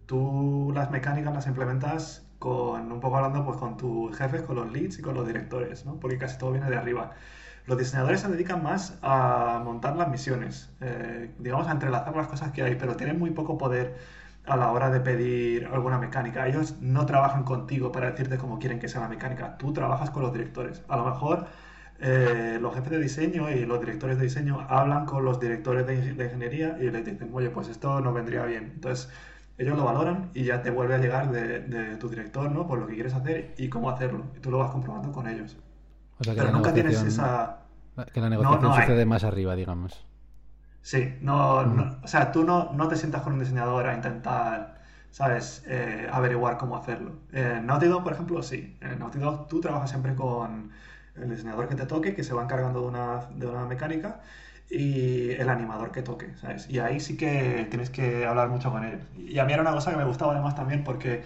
tú 0.06 0.72
las 0.74 0.90
mecánicas 0.90 1.32
las 1.32 1.46
implementas 1.46 2.26
con 2.38 2.90
un 2.90 3.00
poco 3.00 3.16
hablando 3.16 3.44
pues 3.44 3.56
con 3.58 3.76
tus 3.76 4.16
jefes, 4.16 4.42
con 4.42 4.56
los 4.56 4.72
leads 4.72 4.98
y 4.98 5.02
con 5.02 5.14
los 5.14 5.26
directores, 5.26 5.86
¿no? 5.86 6.00
Porque 6.00 6.18
casi 6.18 6.38
todo 6.38 6.52
viene 6.52 6.68
de 6.68 6.76
arriba. 6.76 7.12
Los 7.66 7.78
diseñadores 7.78 8.20
se 8.20 8.28
dedican 8.28 8.62
más 8.62 8.98
a 9.02 9.60
montar 9.64 9.96
las 9.96 10.08
misiones, 10.08 10.70
eh, 10.80 11.30
digamos 11.38 11.68
a 11.68 11.72
entrelazar 11.72 12.16
las 12.16 12.26
cosas 12.26 12.50
que 12.52 12.62
hay, 12.62 12.74
pero 12.74 12.96
tienen 12.96 13.18
muy 13.18 13.30
poco 13.30 13.56
poder 13.56 13.96
a 14.46 14.56
la 14.56 14.72
hora 14.72 14.90
de 14.90 15.00
pedir 15.00 15.66
alguna 15.72 15.98
mecánica. 15.98 16.46
Ellos 16.48 16.76
no 16.80 17.06
trabajan 17.06 17.44
contigo 17.44 17.92
para 17.92 18.10
decirte 18.10 18.38
cómo 18.38 18.58
quieren 18.58 18.80
que 18.80 18.88
sea 18.88 19.00
la 19.02 19.08
mecánica. 19.08 19.56
Tú 19.58 19.72
trabajas 19.72 20.10
con 20.10 20.22
los 20.22 20.32
directores. 20.32 20.82
A 20.88 20.96
lo 20.96 21.04
mejor 21.04 21.46
eh, 22.00 22.58
los 22.60 22.74
jefes 22.74 22.90
de 22.90 22.98
diseño 22.98 23.48
y 23.50 23.64
los 23.64 23.78
directores 23.80 24.18
de 24.18 24.24
diseño 24.24 24.66
hablan 24.68 25.06
con 25.06 25.24
los 25.24 25.38
directores 25.38 25.86
de, 25.86 25.94
ingeniería 26.24 26.76
y 26.80 26.90
les 26.90 27.04
dicen, 27.04 27.30
oye, 27.32 27.50
pues 27.50 27.68
esto 27.68 28.00
nos 28.00 28.12
vendría 28.12 28.44
bien. 28.44 28.72
Entonces, 28.74 29.08
ellos 29.58 29.76
lo 29.76 29.84
valoran 29.84 30.30
y 30.34 30.44
ya 30.44 30.62
te 30.62 30.70
vuelve 30.70 30.94
a 30.96 30.98
llegar 30.98 31.30
de, 31.30 31.96
tu 31.98 32.08
director, 32.08 32.50
¿no? 32.50 32.66
Por 32.66 32.80
lo 32.80 32.86
que 32.88 32.94
quieres 32.94 33.14
hacer 33.14 33.54
y 33.56 33.68
cómo 33.68 33.90
hacerlo. 33.90 34.24
Y 34.36 34.40
tú 34.40 34.50
lo 34.50 34.58
vas 34.58 34.72
comprobando 34.72 35.12
con 35.12 35.28
ellos. 35.28 35.56
O 36.22 36.24
sea, 36.24 36.34
que 36.34 36.40
Pero 36.40 36.52
nunca 36.52 36.72
tienes 36.72 37.02
esa... 37.02 37.58
Que 38.14 38.20
la 38.20 38.30
negociación 38.30 38.74
sucede 38.74 39.04
más 39.04 39.24
arriba, 39.24 39.56
digamos. 39.56 40.06
Sí, 40.82 41.16
no, 41.20 41.58
o 42.02 42.06
sea, 42.06 42.30
tú 42.30 42.44
no, 42.44 42.72
no 42.72 42.86
te 42.86 42.94
sientas 42.94 43.22
con 43.22 43.32
un 43.32 43.40
diseñador 43.40 43.88
a 43.88 43.94
intentar, 43.94 44.78
¿sabes?, 45.10 45.64
eh, 45.66 46.08
averiguar 46.12 46.58
cómo 46.58 46.76
hacerlo. 46.76 47.12
En 47.32 47.66
Naughty 47.66 47.86
Dog, 47.86 48.04
por 48.04 48.12
ejemplo, 48.12 48.40
sí. 48.42 48.76
En 48.80 49.00
Naughty 49.00 49.18
Dog 49.18 49.48
tú 49.48 49.60
trabajas 49.60 49.90
siempre 49.90 50.14
con 50.14 50.70
el 51.16 51.28
diseñador 51.28 51.68
que 51.68 51.74
te 51.74 51.86
toque, 51.86 52.14
que 52.14 52.22
se 52.22 52.34
va 52.34 52.44
encargando 52.44 52.82
de 52.82 52.86
una, 52.86 53.26
de 53.34 53.46
una 53.48 53.66
mecánica, 53.66 54.20
y 54.70 55.30
el 55.32 55.48
animador 55.48 55.90
que 55.90 56.02
toque, 56.02 56.34
¿sabes? 56.36 56.70
Y 56.70 56.78
ahí 56.78 57.00
sí 57.00 57.16
que 57.16 57.66
tienes 57.68 57.90
que 57.90 58.24
hablar 58.26 58.48
mucho 58.48 58.70
con 58.70 58.84
él. 58.84 59.00
Y 59.18 59.40
a 59.40 59.44
mí 59.44 59.52
era 59.52 59.62
una 59.62 59.72
cosa 59.72 59.90
que 59.90 59.96
me 59.96 60.04
gustaba 60.04 60.32
además 60.32 60.54
también 60.54 60.84
porque 60.84 61.24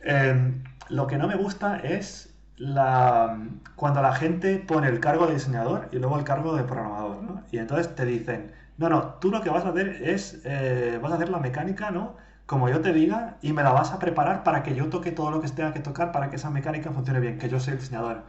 eh, 0.00 0.52
lo 0.88 1.06
que 1.06 1.18
no 1.18 1.28
me 1.28 1.36
gusta 1.36 1.80
es 1.80 2.35
la, 2.56 3.38
cuando 3.74 4.02
la 4.02 4.14
gente 4.14 4.58
pone 4.58 4.88
el 4.88 5.00
cargo 5.00 5.26
de 5.26 5.34
diseñador 5.34 5.88
y 5.92 5.98
luego 5.98 6.18
el 6.18 6.24
cargo 6.24 6.56
de 6.56 6.64
programador, 6.64 7.22
¿no? 7.22 7.42
Y 7.52 7.58
entonces 7.58 7.94
te 7.94 8.04
dicen, 8.04 8.52
no, 8.78 8.88
no, 8.88 9.14
tú 9.14 9.30
lo 9.30 9.42
que 9.42 9.50
vas 9.50 9.64
a 9.64 9.70
hacer 9.70 10.00
es, 10.02 10.40
eh, 10.44 10.98
vas 11.02 11.12
a 11.12 11.16
hacer 11.16 11.28
la 11.28 11.38
mecánica, 11.38 11.90
¿no? 11.90 12.16
Como 12.46 12.68
yo 12.68 12.80
te 12.80 12.92
diga 12.92 13.36
y 13.42 13.52
me 13.52 13.62
la 13.62 13.72
vas 13.72 13.92
a 13.92 13.98
preparar 13.98 14.44
para 14.44 14.62
que 14.62 14.74
yo 14.74 14.88
toque 14.88 15.12
todo 15.12 15.30
lo 15.30 15.40
que 15.40 15.48
tenga 15.48 15.72
que 15.72 15.80
tocar 15.80 16.12
para 16.12 16.30
que 16.30 16.36
esa 16.36 16.50
mecánica 16.50 16.90
funcione 16.92 17.20
bien, 17.20 17.38
que 17.38 17.48
yo 17.48 17.60
soy 17.60 17.74
el 17.74 17.80
diseñador. 17.80 18.22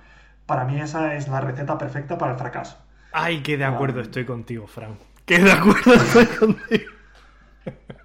Para 0.45 0.65
mí 0.65 0.79
esa 0.79 1.15
es 1.15 1.27
la 1.27 1.41
receta 1.41 1.77
perfecta 1.77 2.17
para 2.17 2.33
el 2.33 2.37
fracaso. 2.37 2.77
Ay, 3.11 3.41
que 3.41 3.57
de 3.57 3.65
acuerdo 3.65 4.01
estoy 4.01 4.25
contigo, 4.25 4.67
Fran. 4.67 4.97
Que 5.25 5.39
de 5.39 5.51
acuerdo 5.51 5.93
estoy 5.93 6.25
contigo. 6.39 6.91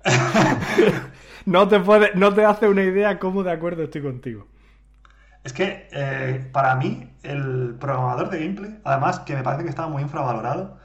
no, 1.47 1.69
te 1.69 1.81
puede, 1.81 2.11
no 2.15 2.35
te 2.35 2.45
hace 2.45 2.69
una 2.69 2.83
idea 2.83 3.19
cómo 3.19 3.43
de 3.43 3.53
acuerdo 3.53 3.85
estoy 3.85 4.03
contigo. 4.03 4.47
Es 5.45 5.53
que 5.53 5.89
eh, 5.93 6.49
para 6.53 6.77
mí 6.77 7.11
el 7.23 7.77
programador 7.81 8.31
de 8.31 8.41
gameplay, 8.41 8.81
además 8.85 9.21
que 9.21 9.35
me 9.35 9.43
parece 9.43 9.65
que 9.65 9.71
está 9.71 9.87
muy 9.89 10.03
infravalorado, 10.03 10.79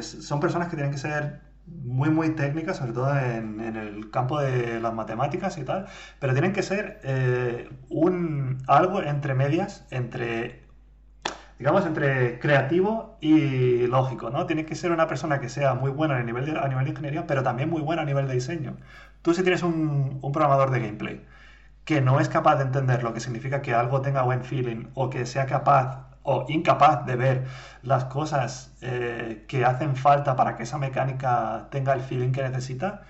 son 0.00 0.40
personas 0.40 0.68
que 0.68 0.76
tienen 0.76 0.92
que 0.92 0.98
ser 0.98 1.48
muy 1.84 2.10
muy 2.10 2.30
técnicas, 2.30 2.78
sobre 2.78 2.92
todo 2.92 3.16
en, 3.18 3.60
el 3.76 4.10
campo 4.10 4.40
de 4.40 4.80
las 4.80 4.94
matemáticas 4.94 5.58
y 5.58 5.64
tal, 5.64 5.86
pero 6.18 6.32
tienen 6.32 6.52
que 6.52 6.62
ser 6.62 7.00
eh, 7.04 7.68
un 7.88 8.58
algo 8.66 9.02
entre 9.02 9.34
medias, 9.34 9.86
entre 9.90 10.66
digamos, 11.58 11.84
entre 11.86 12.38
creativo 12.38 13.18
y 13.20 13.86
lógico, 13.88 14.30
¿no? 14.30 14.46
Tiene 14.46 14.64
que 14.64 14.76
ser 14.76 14.92
una 14.92 15.08
persona 15.08 15.40
que 15.40 15.48
sea 15.48 15.74
muy 15.74 15.90
buena 15.90 16.16
a 16.16 16.22
nivel 16.22 16.46
de, 16.46 16.58
a 16.58 16.68
nivel 16.68 16.84
de 16.84 16.90
ingeniería, 16.90 17.26
pero 17.26 17.42
también 17.42 17.68
muy 17.68 17.82
buena 17.82 18.02
a 18.02 18.04
nivel 18.04 18.28
de 18.28 18.34
diseño. 18.34 18.76
Tú 19.22 19.34
si 19.34 19.42
tienes 19.42 19.62
un, 19.62 20.20
programador 20.32 20.70
de 20.70 20.80
gameplay 20.80 21.26
que 21.88 22.02
no 22.02 22.20
es 22.20 22.28
capaz 22.28 22.56
de 22.56 22.64
entender 22.64 23.02
lo 23.02 23.14
que 23.14 23.20
significa 23.20 23.62
que 23.62 23.72
algo 23.74 24.02
tenga 24.02 24.20
buen 24.20 24.44
feeling 24.44 24.88
o 24.94 25.08
que 25.08 25.24
sea 25.24 25.46
capaz 25.46 26.06
o 26.22 26.44
incapaz 26.48 27.06
de 27.06 27.16
ver 27.16 27.46
las 27.82 28.04
cosas 28.04 28.76
eh, 28.82 29.46
que 29.48 29.64
hacen 29.64 29.96
falta 29.96 30.36
para 30.36 30.54
que 30.56 30.64
esa 30.64 30.76
mecánica 30.76 31.68
tenga 31.70 31.94
el 31.94 32.02
feeling 32.02 32.30
que 32.32 32.42
necesita, 32.42 33.04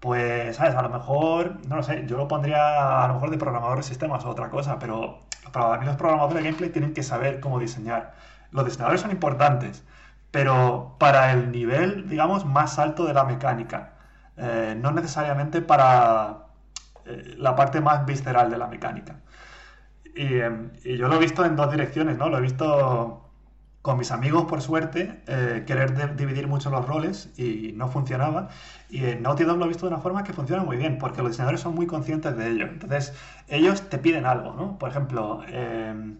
pues, 0.00 0.56
¿sabes? 0.56 0.74
A 0.76 0.82
lo 0.82 0.88
mejor, 0.90 1.58
no 1.68 1.76
lo 1.76 1.82
sé, 1.82 2.04
yo 2.06 2.16
lo 2.16 2.28
pondría 2.28 3.04
a 3.04 3.08
lo 3.08 3.14
mejor 3.14 3.30
de 3.30 3.38
programador 3.38 3.78
de 3.78 3.82
sistemas 3.84 4.24
o 4.24 4.30
otra 4.30 4.50
cosa, 4.50 4.78
pero 4.78 5.26
para 5.52 5.78
mí 5.78 5.86
los 5.86 5.96
programadores 5.96 6.36
de 6.36 6.44
gameplay 6.44 6.70
tienen 6.70 6.94
que 6.94 7.02
saber 7.02 7.40
cómo 7.40 7.58
diseñar. 7.58 8.14
Los 8.50 8.64
diseñadores 8.64 9.02
son 9.02 9.10
importantes, 9.10 9.84
pero 10.30 10.96
para 10.98 11.32
el 11.32 11.52
nivel, 11.52 12.08
digamos, 12.08 12.46
más 12.46 12.78
alto 12.78 13.04
de 13.06 13.14
la 13.14 13.24
mecánica, 13.24 13.94
eh, 14.38 14.76
no 14.80 14.92
necesariamente 14.92 15.60
para 15.62 16.49
eh, 17.10 17.34
la 17.38 17.56
parte 17.56 17.80
más 17.80 18.06
visceral 18.06 18.50
de 18.50 18.58
la 18.58 18.66
mecánica. 18.66 19.20
Em, 20.14 20.70
y, 20.84 20.96
yo 20.96 21.08
lo 21.08 21.16
he 21.16 21.18
visto 21.18 21.44
en 21.44 21.56
dos 21.56 21.70
direcciones, 21.70 22.18
¿no? 22.18 22.28
Lo 22.28 22.38
he 22.38 22.40
visto 22.40 23.30
con 23.82 23.96
mis 23.96 24.10
amigos, 24.10 24.44
por 24.44 24.60
suerte, 24.60 25.22
eh, 25.26 25.64
querer 25.66 26.16
dividir 26.16 26.46
mucho 26.48 26.70
los 26.70 26.86
roles 26.86 27.32
y 27.38 27.72
no 27.74 27.88
funcionaba. 27.88 28.48
Y 28.90 29.04
en 29.06 29.22
Naughty 29.22 29.44
Dog 29.44 29.56
lo 29.58 29.64
he 29.64 29.68
visto 29.68 29.86
de 29.86 29.94
una 29.94 30.02
forma 30.02 30.22
que 30.24 30.32
funciona 30.34 30.62
muy 30.62 30.76
bien, 30.76 30.98
porque 30.98 31.22
los 31.22 31.30
diseñadores 31.30 31.60
son 31.62 31.74
muy 31.74 31.86
conscientes 31.86 32.36
de 32.36 32.50
ello. 32.50 32.66
Entonces, 32.66 33.14
ellos 33.48 33.88
te 33.88 33.98
piden 33.98 34.26
algo, 34.26 34.52
¿no? 34.52 34.78
Por 34.78 34.90
ejemplo, 34.90 35.42
em, 35.48 36.18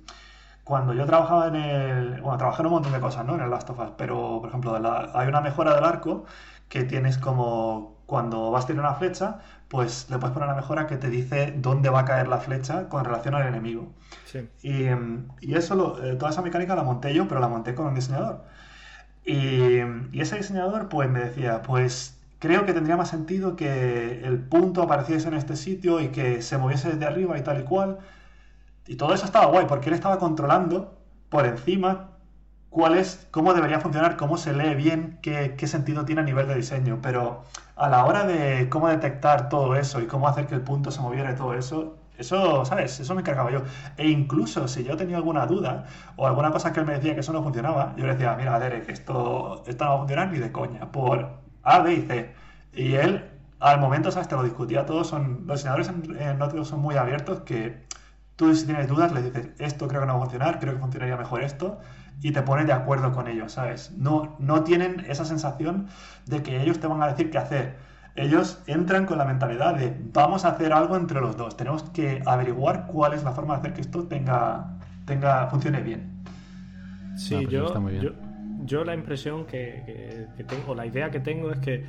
cuando 0.64 0.94
yo 0.94 1.04
trabajaba 1.06 1.48
en 1.48 1.56
el... 1.56 2.20
Bueno, 2.22 2.38
trabajé 2.38 2.62
en 2.62 2.66
un 2.66 2.72
montón 2.74 2.92
de 2.92 3.00
cosas, 3.00 3.26
¿no? 3.26 3.34
En 3.34 3.40
el 3.42 3.50
Last 3.50 3.68
of 3.70 3.78
Us, 3.78 3.90
pero, 3.98 4.38
por 4.40 4.48
ejemplo, 4.48 4.74
hay 5.14 5.28
una 5.28 5.40
mejora 5.40 5.74
del 5.74 5.84
arco 5.84 6.24
que 6.70 6.84
tienes 6.84 7.18
como 7.18 7.98
cuando 8.06 8.50
vas 8.50 8.64
a 8.64 8.66
tirar 8.68 8.84
una 8.84 8.94
flecha, 8.94 9.40
pues 9.68 10.08
le 10.08 10.18
puedes 10.18 10.32
poner 10.32 10.48
una 10.48 10.56
mejora 10.56 10.86
que 10.86 10.96
te 10.96 11.10
dice 11.10 11.54
dónde 11.56 11.90
va 11.90 12.00
a 12.00 12.04
caer 12.06 12.28
la 12.28 12.38
flecha 12.38 12.88
con 12.88 13.04
relación 13.04 13.34
al 13.34 13.46
enemigo. 13.46 13.92
Sí. 14.24 14.48
Y, 14.62 14.84
em, 14.84 15.28
y, 15.40 15.54
eso, 15.54 16.02
eh, 16.02 16.16
toda 16.16 16.30
esa 16.30 16.42
mecánica 16.42 16.74
la 16.74 16.82
monté 16.82 17.12
yo, 17.14 17.28
pero 17.28 17.40
la 17.40 17.48
monté 17.48 17.74
con 17.74 17.86
un 17.86 17.94
diseñador. 17.94 18.44
Y, 19.24 19.80
y 20.12 20.20
ese 20.20 20.36
diseñador 20.36 20.88
pues 20.88 21.10
me 21.10 21.20
decía, 21.20 21.62
pues 21.62 22.18
creo 22.38 22.64
que 22.66 22.72
tendría 22.72 22.96
más 22.96 23.10
sentido 23.10 23.56
que 23.56 24.22
el 24.24 24.38
punto 24.40 24.82
apareciese 24.82 25.28
en 25.28 25.34
este 25.34 25.56
sitio 25.56 26.00
y 26.00 26.08
que 26.08 26.42
se 26.42 26.58
moviese 26.58 26.90
desde 26.90 27.06
arriba 27.06 27.38
y 27.38 27.42
tal 27.42 27.60
y 27.60 27.64
cual. 27.64 27.98
Y 28.86 28.96
todo 28.96 29.14
eso 29.14 29.24
estaba 29.24 29.46
guay, 29.46 29.66
porque 29.66 29.88
él 29.90 29.94
estaba 29.94 30.18
controlando 30.18 30.98
por 31.28 31.46
encima 31.46 32.10
cuál 32.70 32.96
es, 32.96 33.26
cómo 33.30 33.52
debería 33.52 33.80
funcionar, 33.80 34.16
cómo 34.16 34.36
se 34.38 34.52
lee 34.54 34.74
bien, 34.74 35.18
qué, 35.22 35.54
qué, 35.58 35.66
sentido 35.66 36.04
tiene 36.04 36.22
a 36.22 36.24
nivel 36.24 36.48
de 36.48 36.54
diseño. 36.54 37.00
Pero 37.02 37.44
a 37.76 37.88
la 37.88 38.04
hora 38.04 38.24
de 38.24 38.68
cómo 38.70 38.88
detectar 38.88 39.48
todo 39.48 39.76
eso 39.76 40.00
y 40.00 40.06
cómo 40.06 40.28
hacer 40.28 40.46
que 40.46 40.54
el 40.54 40.62
punto 40.62 40.90
se 40.90 41.00
moviera 41.00 41.32
y 41.32 41.34
todo 41.34 41.54
eso, 41.54 41.96
eso, 42.16 42.64
¿sabes? 42.64 43.00
Eso 43.00 43.14
me 43.14 43.22
encargaba 43.22 43.50
yo. 43.50 43.62
E 43.96 44.08
incluso 44.08 44.68
si 44.68 44.84
yo 44.84 44.96
tenía 44.96 45.16
alguna 45.16 45.46
duda 45.46 45.86
o 46.16 46.26
alguna 46.26 46.50
cosa 46.50 46.72
que 46.72 46.80
él 46.80 46.86
me 46.86 46.94
decía 46.94 47.14
que 47.14 47.20
eso 47.20 47.32
no 47.32 47.42
funcionaba, 47.42 47.94
yo 47.96 48.06
le 48.06 48.12
decía, 48.12 48.34
mira, 48.36 48.58
Derek, 48.58 48.88
esto, 48.88 49.62
esto 49.66 49.84
no 49.84 49.90
va 49.90 49.96
a 49.96 49.98
funcionar 50.00 50.30
ni 50.30 50.38
de 50.38 50.52
coña, 50.52 50.92
por 50.92 51.40
A, 51.62 51.80
B 51.80 51.94
y 51.94 52.02
C. 52.02 52.34
Y 52.74 52.94
él, 52.94 53.24
al 53.58 53.80
momento, 53.80 54.10
¿sabes? 54.12 54.28
Te 54.28 54.36
lo 54.36 54.42
discutía 54.44 54.86
todo. 54.86 55.04
Son, 55.04 55.44
los 55.46 55.58
diseñadores 55.58 55.88
en, 55.88 56.16
en 56.18 56.64
son 56.64 56.80
muy 56.80 56.96
abiertos 56.96 57.40
que 57.40 57.84
tú 58.40 58.54
si 58.54 58.64
tienes 58.64 58.88
dudas 58.88 59.12
le 59.12 59.22
dices, 59.22 59.50
esto 59.58 59.86
creo 59.86 60.00
que 60.00 60.06
no 60.06 60.14
va 60.14 60.20
a 60.20 60.22
funcionar, 60.22 60.58
creo 60.60 60.72
que 60.72 60.80
funcionaría 60.80 61.16
mejor 61.18 61.42
esto, 61.42 61.78
y 62.22 62.32
te 62.32 62.42
pones 62.42 62.66
de 62.66 62.72
acuerdo 62.72 63.12
con 63.12 63.28
ellos, 63.28 63.52
¿sabes? 63.52 63.92
No, 63.96 64.36
no 64.38 64.62
tienen 64.64 65.04
esa 65.08 65.24
sensación 65.24 65.86
de 66.26 66.42
que 66.42 66.62
ellos 66.62 66.80
te 66.80 66.86
van 66.86 67.02
a 67.02 67.08
decir 67.08 67.30
qué 67.30 67.38
hacer. 67.38 67.76
Ellos 68.16 68.60
entran 68.66 69.06
con 69.06 69.18
la 69.18 69.24
mentalidad 69.24 69.76
de 69.76 69.94
vamos 70.12 70.44
a 70.44 70.48
hacer 70.48 70.72
algo 70.72 70.96
entre 70.96 71.20
los 71.20 71.36
dos, 71.36 71.56
tenemos 71.56 71.84
que 71.84 72.22
averiguar 72.26 72.86
cuál 72.86 73.14
es 73.14 73.22
la 73.22 73.32
forma 73.32 73.54
de 73.54 73.60
hacer 73.60 73.72
que 73.74 73.80
esto 73.80 74.04
tenga, 74.04 74.78
tenga 75.06 75.46
funcione 75.46 75.80
bien. 75.80 76.22
Sí, 77.16 77.34
pues 77.34 77.48
yo, 77.48 77.90
yo, 78.00 78.10
yo, 78.64 78.84
la 78.84 78.94
impresión 78.94 79.46
que, 79.46 80.26
que 80.36 80.44
tengo, 80.44 80.74
la 80.74 80.86
idea 80.86 81.10
que 81.10 81.20
tengo 81.20 81.50
es 81.50 81.58
que 81.58 81.84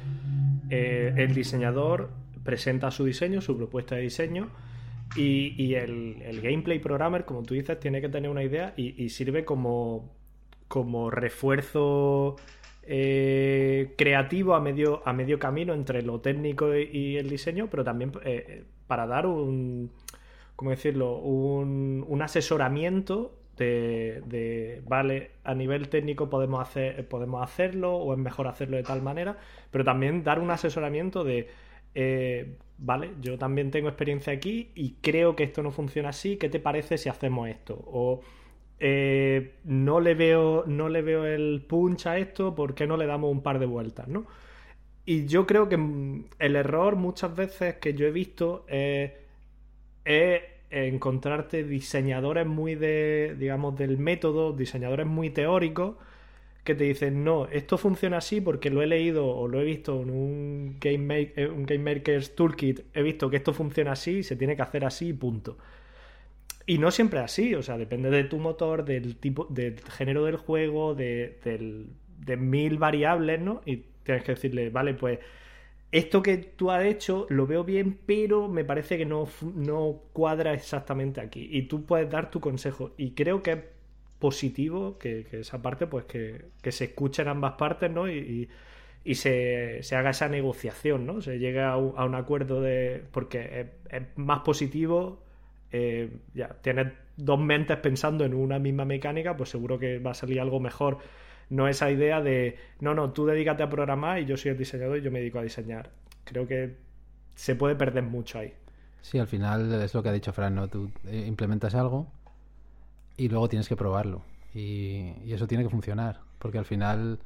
eh, 0.69 1.13
el 1.17 1.33
diseñador 1.33 2.11
presenta 2.43 2.91
su 2.91 3.05
diseño, 3.05 3.41
su 3.41 3.57
propuesta 3.57 3.95
de 3.95 4.01
diseño, 4.01 4.49
y, 5.15 5.73
el, 5.75 6.41
gameplay 6.41 6.79
programmer, 6.79 7.25
como 7.25 7.43
tú 7.43 7.53
dices, 7.53 7.79
tiene 7.79 8.01
que 8.01 8.09
tener 8.09 8.29
una 8.29 8.43
idea 8.43 8.73
y, 8.77 9.09
sirve 9.09 9.45
como, 9.45 10.13
como 10.67 11.09
refuerzo 11.09 12.37
eh, 12.83 13.93
creativo 13.97 14.55
a 14.55 14.61
medio, 14.61 15.01
a 15.05 15.13
medio 15.13 15.39
camino 15.39 15.73
entre 15.73 16.01
lo 16.01 16.21
técnico 16.21 16.75
y, 16.75 17.17
el 17.17 17.29
diseño, 17.29 17.67
pero 17.69 17.83
también 17.83 18.11
eh, 18.23 18.63
para 18.87 19.05
dar 19.07 19.25
un, 19.25 19.91
¿cómo 20.55 20.71
decirlo? 20.71 21.17
Un, 21.17 22.05
un 22.07 22.21
asesoramiento 22.21 23.37
de, 23.57 24.81
vale, 24.87 25.31
a 25.43 25.53
nivel 25.53 25.89
técnico 25.89 26.29
podemos, 26.29 26.61
hacer, 26.61 27.07
podemos 27.07 27.43
hacerlo 27.43 27.95
o 27.95 28.13
es 28.13 28.19
mejor 28.19 28.47
hacerlo 28.47 28.77
de 28.77 28.83
tal 28.83 29.01
manera, 29.01 29.37
pero 29.69 29.83
también 29.83 30.23
dar 30.23 30.39
un 30.39 30.51
asesoramiento 30.51 31.23
de, 31.23 31.49
eh, 31.93 32.57
vale, 32.81 33.11
yo 33.21 33.37
también 33.37 33.71
tengo 33.71 33.87
experiencia 33.87 34.33
aquí 34.33 34.71
y 34.75 34.95
creo 35.01 35.35
que 35.35 35.43
esto 35.43 35.61
no 35.63 35.71
funciona 35.71 36.09
así, 36.09 36.37
¿qué 36.37 36.49
te 36.49 36.59
parece 36.59 36.97
si 36.97 37.09
hacemos 37.09 37.47
esto? 37.47 37.75
O 37.85 38.21
eh, 38.79 39.53
no, 39.63 39.99
le 39.99 40.15
veo, 40.15 40.65
no 40.65 40.89
le 40.89 41.03
veo 41.03 41.25
el 41.25 41.63
punch 41.67 42.07
a 42.07 42.17
esto, 42.17 42.55
¿por 42.55 42.73
qué 42.73 42.87
no 42.87 42.97
le 42.97 43.05
damos 43.05 43.31
un 43.31 43.41
par 43.41 43.59
de 43.59 43.67
vueltas? 43.67 44.07
¿no? 44.07 44.25
Y 45.05 45.27
yo 45.27 45.45
creo 45.45 45.69
que 45.69 45.77
mm, 45.77 46.25
el 46.39 46.55
error 46.55 46.95
muchas 46.95 47.35
veces 47.35 47.75
que 47.75 47.93
yo 47.93 48.07
he 48.07 48.11
visto 48.11 48.65
es 48.67 49.11
encontrarte 50.71 51.63
diseñadores 51.63 52.47
muy 52.47 52.75
de, 52.75 53.35
digamos, 53.37 53.77
del 53.77 53.99
método, 53.99 54.53
diseñadores 54.53 55.05
muy 55.05 55.29
teóricos, 55.29 55.97
que 56.63 56.75
te 56.75 56.83
dicen, 56.83 57.23
no, 57.23 57.47
esto 57.47 57.77
funciona 57.77 58.17
así 58.17 58.39
porque 58.41 58.69
lo 58.69 58.81
he 58.81 58.87
leído 58.87 59.27
o 59.27 59.47
lo 59.47 59.59
he 59.61 59.63
visto 59.63 60.01
en 60.01 60.09
un 60.11 60.77
Game, 60.79 61.31
eh, 61.35 61.47
un 61.47 61.65
game 61.65 61.95
Maker's 61.95 62.35
Toolkit, 62.35 62.81
he 62.93 63.01
visto 63.01 63.29
que 63.29 63.37
esto 63.37 63.53
funciona 63.53 63.93
así, 63.93 64.23
se 64.23 64.35
tiene 64.35 64.55
que 64.55 64.61
hacer 64.61 64.85
así, 64.85 65.13
punto. 65.13 65.57
Y 66.65 66.77
no 66.77 66.91
siempre 66.91 67.19
así, 67.19 67.55
o 67.55 67.63
sea, 67.63 67.77
depende 67.77 68.09
de 68.09 68.23
tu 68.25 68.37
motor, 68.37 68.85
del 68.85 69.17
tipo, 69.17 69.47
del 69.49 69.79
género 69.81 70.25
del 70.25 70.37
juego, 70.37 70.93
de, 70.93 71.39
de 72.19 72.37
mil 72.37 72.77
variables, 72.77 73.41
¿no? 73.41 73.61
Y 73.65 73.83
tienes 74.03 74.23
que 74.23 74.33
decirle, 74.33 74.69
vale, 74.69 74.93
pues 74.93 75.19
esto 75.91 76.21
que 76.21 76.37
tú 76.37 76.71
has 76.71 76.85
hecho 76.85 77.25
lo 77.29 77.47
veo 77.47 77.63
bien, 77.63 77.99
pero 78.05 78.47
me 78.47 78.63
parece 78.63 78.97
que 78.97 79.05
no, 79.05 79.27
no 79.55 80.01
cuadra 80.13 80.53
exactamente 80.53 81.19
aquí. 81.19 81.49
Y 81.51 81.63
tú 81.63 81.85
puedes 81.85 82.09
dar 82.09 82.31
tu 82.31 82.39
consejo. 82.39 82.93
Y 82.97 83.11
creo 83.11 83.43
que 83.43 83.80
positivo 84.21 84.97
que, 84.97 85.27
esa 85.31 85.61
parte, 85.61 85.87
pues 85.87 86.05
que, 86.05 86.45
se 86.71 86.85
escuchen 86.85 87.27
ambas 87.27 87.53
partes, 87.53 87.91
¿no? 87.91 88.09
Y, 88.09 88.47
y, 89.03 89.15
se, 89.15 89.81
haga 89.91 90.11
esa 90.11 90.29
negociación, 90.29 91.05
¿no? 91.05 91.21
Se 91.21 91.39
llegue 91.39 91.61
a 91.61 91.75
un, 91.75 92.15
acuerdo 92.15 92.61
de... 92.61 93.03
porque 93.11 93.67
es, 93.89 94.03
más 94.15 94.41
positivo, 94.41 95.23
eh, 95.73 96.09
ya, 96.33 96.55
tienes 96.61 96.93
dos 97.17 97.39
mentes 97.39 97.77
pensando 97.77 98.23
en 98.23 98.33
una 98.33 98.59
misma 98.59 98.85
mecánica, 98.85 99.35
pues 99.35 99.49
seguro 99.49 99.77
que 99.77 99.99
va 99.99 100.11
a 100.11 100.13
salir 100.13 100.39
algo 100.39 100.61
mejor. 100.61 100.99
No 101.49 101.67
esa 101.67 101.91
idea 101.91 102.21
de, 102.21 102.57
no, 102.79 102.93
no, 102.93 103.11
tú 103.11 103.25
dedícate 103.25 103.63
a 103.63 103.69
programar 103.69 104.19
y 104.19 104.25
yo 104.25 104.37
soy 104.37 104.51
el 104.51 104.57
diseñador 104.57 104.99
y 104.99 105.01
yo 105.01 105.11
me 105.11 105.19
dedico 105.19 105.39
a 105.39 105.43
diseñar. 105.43 105.89
Creo 106.23 106.47
que 106.47 106.77
se 107.35 107.55
puede 107.55 107.75
perder 107.75 108.03
mucho 108.03 108.39
ahí. 108.39 108.53
Sí, 109.01 109.17
al 109.17 109.27
final 109.27 109.73
es 109.81 109.93
lo 109.93 110.03
que 110.03 110.09
ha 110.09 110.13
dicho 110.13 110.31
Fran, 110.31 110.55
¿no? 110.55 110.67
Tú 110.69 110.91
eh, 111.07 111.25
implementas 111.27 111.75
algo 111.75 112.07
y 113.17 113.29
luego 113.29 113.49
tienes 113.49 113.67
que 113.67 113.75
probarlo. 113.75 114.21
Y, 114.53 115.31
eso 115.31 115.47
tiene 115.47 115.63
que 115.63 115.69
funcionar, 115.69 116.21
porque 116.39 116.57
al 116.57 116.65
final 116.65 117.19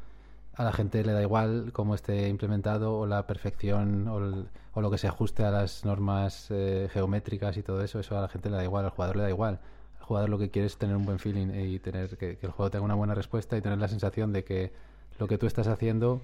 a 0.55 0.63
la 0.63 0.71
gente 0.71 1.03
le 1.03 1.11
da 1.11 1.21
igual 1.21 1.71
cómo 1.73 1.95
esté 1.95 2.29
implementado 2.29 2.97
o 2.99 3.05
la 3.05 3.27
perfección 3.27 4.07
o, 4.07 4.81
lo 4.81 4.91
que 4.91 4.97
se 4.97 5.07
ajuste 5.07 5.43
a 5.43 5.51
las 5.51 5.85
normas 5.85 6.47
eh, 6.49 6.89
geométricas 6.91 7.57
y 7.57 7.63
todo 7.63 7.81
eso, 7.83 7.99
eso 7.99 8.17
a 8.17 8.21
la 8.21 8.27
gente 8.27 8.49
le 8.49 8.57
da 8.57 8.63
igual, 8.63 8.85
al 8.85 8.91
jugador 8.91 9.17
le 9.17 9.23
da 9.23 9.29
igual. 9.29 9.59
Al 9.99 10.05
jugador 10.05 10.29
lo 10.29 10.37
que 10.37 10.51
quiere 10.51 10.67
es 10.67 10.77
tener 10.77 10.95
un 10.95 11.05
buen 11.05 11.19
feeling 11.19 11.53
y 11.53 11.79
tener 11.79 12.17
que, 12.17 12.37
que 12.37 12.45
el 12.45 12.51
juego 12.51 12.69
tenga 12.69 12.85
una 12.85 12.95
buena 12.95 13.15
respuesta 13.15 13.57
y 13.57 13.61
tener 13.61 13.79
la 13.79 13.87
sensación 13.87 14.33
de 14.33 14.43
que 14.43 14.73
lo 15.17 15.27
que 15.27 15.37
tú 15.37 15.47
estás 15.47 15.67
haciendo 15.67 16.21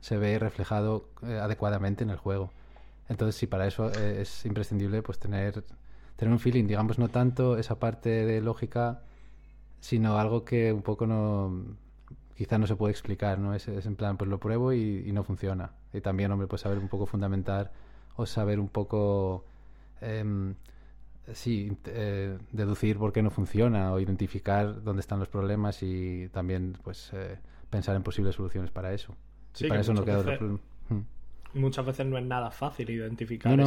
se 0.00 0.16
ve 0.16 0.38
reflejado 0.38 1.08
eh, 1.22 1.38
adecuadamente 1.38 2.04
en 2.04 2.10
el 2.10 2.16
juego. 2.16 2.50
Entonces, 3.08 3.36
sí, 3.36 3.46
para 3.46 3.66
eso 3.66 3.90
eh, 3.92 4.20
es 4.22 4.44
imprescindible 4.44 5.02
pues 5.02 5.18
tener, 5.18 5.64
tener 6.18 6.32
un 6.32 6.40
feeling, 6.40 6.66
digamos, 6.66 6.98
no 6.98 7.08
tanto 7.08 7.56
esa 7.56 7.78
parte 7.78 8.08
de 8.26 8.40
lógica, 8.40 9.02
sino 9.78 10.18
algo 10.18 10.44
que 10.44 10.72
un 10.72 10.82
poco 10.82 11.06
no 11.06 11.76
quizá 12.36 12.58
no 12.58 12.66
se 12.66 12.74
puede 12.74 12.90
explicar, 12.90 13.38
¿no? 13.38 13.54
Es, 13.54 13.68
en 13.68 13.94
plan, 13.94 14.16
pues 14.16 14.28
lo 14.28 14.38
pruebo 14.38 14.72
y, 14.72 15.10
no 15.12 15.22
funciona. 15.22 15.70
Y 15.92 16.00
también, 16.00 16.32
hombre, 16.32 16.48
pues 16.48 16.62
saber 16.62 16.78
un 16.78 16.88
poco 16.88 17.06
fundamentar 17.06 17.70
o 18.16 18.26
saber 18.26 18.58
un 18.58 18.68
poco, 18.68 19.44
eh, 20.00 20.54
sí, 21.32 21.76
eh, 21.86 22.36
deducir 22.50 22.98
por 22.98 23.12
qué 23.12 23.22
no 23.22 23.30
funciona 23.30 23.92
o 23.92 24.00
identificar 24.00 24.82
dónde 24.82 25.00
están 25.00 25.20
los 25.20 25.28
problemas 25.28 25.84
y 25.84 26.28
también, 26.32 26.76
pues, 26.82 27.10
eh, 27.12 27.38
pensar 27.70 27.94
en 27.94 28.02
posibles 28.02 28.34
soluciones 28.34 28.72
para 28.72 28.92
eso. 28.92 29.14
Sí, 29.52 29.68
para 29.68 29.82
eso 29.82 29.94
no 29.94 30.04
queda 30.04 30.18
otro 30.18 30.58
muchas 31.54 31.84
veces 31.86 32.06
no 32.06 32.18
es 32.18 32.24
nada 32.24 32.50
fácil 32.50 32.90
identificar 32.90 33.58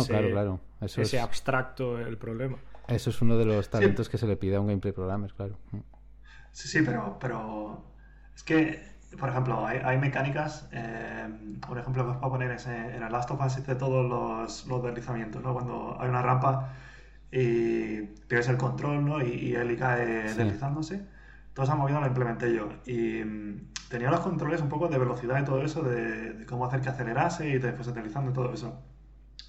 ese, 0.81 1.19
abstracto 1.19 1.99
el 1.99 2.17
problema. 2.17 2.57
Eso 2.87 3.09
es 3.09 3.21
uno 3.21 3.37
de 3.37 3.45
los 3.45 3.69
talentos 3.69 4.09
que 4.09 4.17
se 4.17 4.27
le 4.27 4.35
pide 4.35 4.55
a 4.55 4.61
un 4.61 4.67
gameplay 4.67 4.93
programmer, 4.93 5.33
claro. 5.33 5.57
Sí, 6.51 6.67
sí, 6.67 6.81
pero, 6.83 7.17
pero 7.19 7.83
es 8.35 8.43
que, 8.43 8.81
por 9.17 9.29
ejemplo, 9.29 9.65
hay, 9.65 9.97
mecánicas, 9.97 10.67
eh, 10.71 11.27
por 11.65 11.77
ejemplo, 11.77 12.03
que 12.03 12.11
os 12.11 12.17
puedo 12.17 12.31
poner 12.33 12.51
en 12.51 13.03
el 13.03 13.11
Last 13.11 13.31
of 13.31 13.41
Us 13.45 13.65
de 13.65 13.75
todos 13.75 14.07
los, 14.07 14.67
los 14.67 14.83
deslizamientos, 14.83 15.41
¿no? 15.41 15.53
Cuando 15.53 15.97
hay 15.99 16.09
una 16.09 16.21
rampa 16.21 16.73
y 17.31 18.01
pierdes 18.27 18.49
el 18.49 18.57
control, 18.57 19.05
¿no? 19.05 19.21
Y, 19.21 19.31
y 19.31 19.55
él 19.55 19.77
cae 19.77 20.33
deslizándose. 20.33 21.05
Toda 21.53 21.65
esa 21.65 21.75
movida 21.75 21.99
la 22.01 22.07
implementé 22.07 22.53
yo. 22.53 22.69
Y 22.85 23.23
tenía 23.91 24.09
los 24.09 24.21
controles 24.21 24.61
un 24.61 24.69
poco 24.69 24.87
de 24.87 24.97
velocidad 24.97 25.39
y 25.41 25.45
todo 25.45 25.61
eso, 25.61 25.83
de, 25.83 26.45
cómo 26.47 26.65
hacer 26.65 26.81
que 26.81 26.89
acelerase 26.89 27.49
y 27.49 27.59
después 27.59 27.87
utilizando 27.87 28.31
todo 28.33 28.53
eso. 28.53 28.81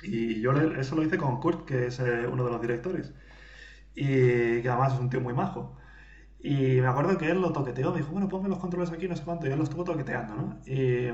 Y 0.03 0.41
yo 0.41 0.53
eso 0.53 0.97
lo 0.97 1.03
hice 1.05 1.17
con 1.17 1.41
Kurt, 1.41 1.65
que 1.65 1.87
es 1.87 2.01
eh, 2.01 2.27
uno 2.31 2.45
de 2.45 2.51
los 2.51 2.61
directores. 2.61 3.15
Y 3.95 4.61
que 4.63 4.69
además 4.69 4.95
es 4.95 5.01
un 5.01 5.11
tío 5.11 5.21
muy 5.21 5.33
majo. 5.33 5.77
Y 6.41 6.81
me 6.81 6.89
acuerdo 6.89 7.17
que 7.19 7.31
él 7.31 7.41
lo 7.41 7.53
toqueteó, 7.53 7.93
me 7.93 7.99
dijo, 7.99 8.11
bueno, 8.11 8.29
ponme 8.29 8.49
los 8.49 8.59
controles 8.59 8.91
aquí, 8.91 9.07
no 9.07 9.15
sé 9.15 9.23
cuánto, 9.23 9.47
y 9.47 9.53
él 9.53 9.59
los 9.59 9.69
estuvo 9.69 9.85
toqueteando, 9.85 10.35
¿no? 10.35 10.59
Y, 10.67 11.09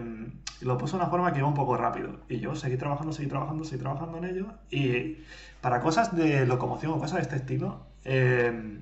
lo 0.65 0.79
puso 0.79 0.97
de 0.97 1.03
una 1.03 1.11
forma 1.11 1.33
que 1.33 1.39
iba 1.41 1.49
un 1.49 1.55
poco 1.55 1.77
rápido. 1.77 2.21
Y 2.29 2.41
yo 2.41 2.57
seguí 2.57 2.79
trabajando, 2.79 3.13
seguí 3.13 3.29
trabajando, 3.29 3.63
seguí 3.65 3.81
trabajando 3.83 4.19
en 4.19 4.25
ello. 4.25 4.47
Y 4.71 5.19
para 5.61 5.81
cosas 5.81 6.17
de 6.17 6.47
locomoción 6.47 6.93
o 6.93 6.99
cosas 6.99 7.17
de 7.17 7.23
este 7.23 7.37
estilo, 7.37 7.87
eh, 8.05 8.81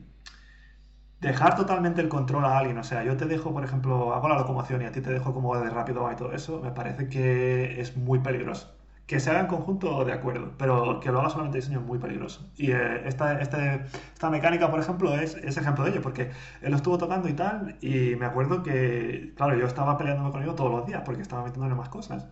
dejar 1.26 1.56
totalmente 1.56 2.00
el 2.00 2.08
control 2.08 2.44
a 2.44 2.58
alguien, 2.58 2.78
o 2.78 2.84
sea, 2.84 3.02
yo 3.04 3.16
te 3.16 3.26
dejo, 3.26 3.52
por 3.52 3.64
ejemplo, 3.64 4.14
hago 4.14 4.28
la 4.28 4.36
locomoción 4.36 4.82
y 4.82 4.84
a 4.84 4.92
ti 4.92 5.00
te 5.00 5.10
dejo 5.10 5.34
como 5.34 5.56
de 5.58 5.68
rápido 5.70 6.02
va 6.02 6.12
y 6.12 6.16
todo 6.16 6.32
eso, 6.32 6.60
me 6.62 6.70
parece 6.70 7.08
que 7.08 7.80
es 7.80 7.96
muy 7.96 8.20
peligroso. 8.20 8.72
Que 9.06 9.20
se 9.20 9.30
haga 9.30 9.40
en 9.40 9.46
conjunto, 9.46 10.04
de 10.04 10.12
acuerdo, 10.12 10.52
pero 10.58 11.00
que 11.00 11.10
lo 11.12 11.20
haga 11.20 11.30
solamente 11.30 11.58
diseño 11.58 11.80
es 11.80 11.86
muy 11.86 11.98
peligroso. 11.98 12.50
Y 12.56 12.72
eh, 12.72 13.06
esta, 13.06 13.40
este, 13.40 13.84
esta 14.14 14.30
mecánica, 14.30 14.70
por 14.70 14.80
ejemplo, 14.80 15.14
es, 15.14 15.36
es, 15.36 15.56
ejemplo 15.56 15.84
de 15.84 15.90
ello, 15.92 16.02
porque 16.02 16.30
él 16.62 16.70
lo 16.70 16.76
estuvo 16.76 16.98
tocando 16.98 17.28
y 17.28 17.34
tal, 17.34 17.76
y 17.80 18.16
me 18.16 18.26
acuerdo 18.26 18.62
que, 18.62 19.32
claro, 19.36 19.56
yo 19.56 19.66
estaba 19.66 19.96
peleándome 19.98 20.30
con 20.32 20.42
ello 20.42 20.54
todos 20.54 20.72
los 20.72 20.86
días, 20.86 21.02
porque 21.04 21.22
estaba 21.22 21.44
metiéndole 21.44 21.74
más 21.74 21.88
cosas. 21.88 22.26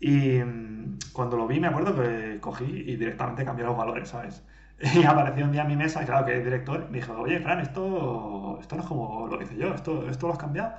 Y 0.00 0.38
mm, 0.40 0.98
cuando 1.12 1.36
lo 1.36 1.46
vi, 1.46 1.60
me 1.60 1.68
acuerdo 1.68 1.94
que 1.94 2.38
cogí 2.40 2.64
y 2.64 2.96
directamente 2.96 3.44
cambié 3.44 3.64
los 3.64 3.76
valores, 3.76 4.08
¿sabes? 4.10 4.42
Y 4.94 5.04
apareció 5.04 5.44
un 5.44 5.52
día 5.52 5.62
en 5.62 5.68
mi 5.68 5.76
mesa, 5.76 6.04
claro 6.04 6.26
que 6.26 6.36
el 6.36 6.44
director, 6.44 6.88
me 6.90 6.98
dijo, 6.98 7.12
oye, 7.14 7.40
Fran, 7.40 7.60
esto, 7.60 8.58
esto 8.60 8.76
no 8.76 8.82
es 8.82 8.88
como 8.88 9.26
lo 9.28 9.40
hice 9.40 9.56
yo, 9.56 9.74
esto, 9.74 10.08
esto 10.08 10.26
lo 10.26 10.32
has 10.32 10.38
cambiado. 10.38 10.72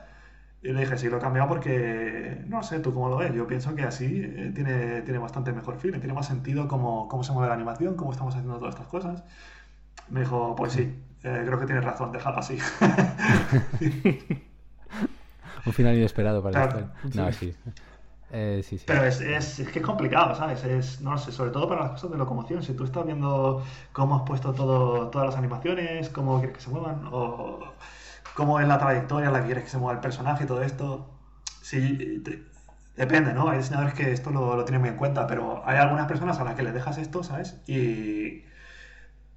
Y 0.62 0.72
le 0.72 0.82
dije, 0.82 0.98
sí, 0.98 1.10
lo 1.10 1.18
he 1.18 1.20
cambiado 1.20 1.50
porque, 1.50 2.42
no 2.48 2.64
sé, 2.64 2.80
tú 2.80 2.94
cómo 2.94 3.10
lo 3.10 3.18
ves. 3.18 3.34
Yo 3.34 3.46
pienso 3.48 3.76
que 3.76 3.84
así 3.84 4.22
eh, 4.24 4.52
tiene, 4.56 5.02
tiene 5.02 5.20
bastante 5.20 5.52
mejor 5.52 5.78
feeling, 5.78 6.00
tiene 6.00 6.14
más 6.14 6.28
sentido 6.28 6.68
cómo, 6.70 7.08
cómo 7.10 7.24
se 7.24 7.34
mueve 7.34 7.50
la 7.50 7.56
animación, 7.56 7.96
cómo 7.96 8.12
estamos 8.12 8.34
haciendo 8.34 8.58
todas 8.60 8.76
estas 8.76 8.88
cosas. 8.88 9.24
Me 10.10 10.22
dijo, 10.22 10.56
pues 10.56 10.74
sí, 10.74 11.04
eh, 11.24 11.44
creo 11.46 11.60
que 11.60 11.66
tienes 11.66 11.84
razón, 11.84 12.12
déjalo 12.14 12.38
así. 12.38 12.58
Un 15.66 15.74
final 15.74 15.96
inesperado 15.96 16.44
para 16.44 16.68
claro, 16.68 16.90
No, 17.14 17.32
sí. 17.32 17.56
Eh, 18.36 18.64
Pero 18.88 19.04
es, 19.06 19.22
es, 19.22 19.62
que 19.72 19.78
es 19.80 19.86
complicado, 19.86 20.34
¿sabes? 20.36 20.64
Es, 20.64 21.02
no 21.02 21.18
sé, 21.20 21.32
sobre 21.32 21.52
todo 21.52 21.70
para 21.70 21.82
las 21.82 21.92
cosas 21.92 22.12
de 22.12 22.18
locomoción. 22.18 22.64
Si 22.64 22.74
tú 22.74 22.84
estás 22.84 23.06
viendo 23.06 23.64
cómo 23.92 24.16
has 24.16 24.24
puesto 24.24 24.54
todo, 24.54 25.10
todas 25.12 25.28
las 25.28 25.36
animaciones, 25.38 26.10
cómo 26.10 26.40
quieres 26.40 26.58
que 26.58 26.64
se 26.64 26.72
muevan, 26.72 27.08
o 27.12 27.60
cómo 28.34 28.60
es 28.60 28.68
la 28.68 28.80
trayectoria 28.80 29.30
la 29.30 29.42
que 29.42 29.46
quieres 29.48 29.64
que 29.66 29.70
se 29.70 29.78
mueva 29.78 29.94
el 29.94 30.00
personaje 30.02 30.46
y 30.46 30.48
todo 30.48 30.64
esto. 30.64 31.08
Sí, 31.62 32.24
depende, 32.96 33.34
¿no? 33.34 33.50
Hay 33.50 33.60
diseñadores 33.60 33.94
que 33.94 34.12
esto 34.12 34.32
lo, 34.32 34.56
lo, 34.56 34.66
tienen 34.66 34.82
muy 34.82 34.90
en 34.90 34.98
cuenta, 34.98 35.28
pero 35.28 35.62
hay 35.68 35.78
algunas 35.78 36.08
personas 36.08 36.40
a 36.40 36.44
las 36.44 36.56
que 36.56 36.64
les 36.64 36.74
dejas 36.74 36.98
esto, 36.98 37.24
¿sabes? 37.24 37.62
Y 37.68 38.44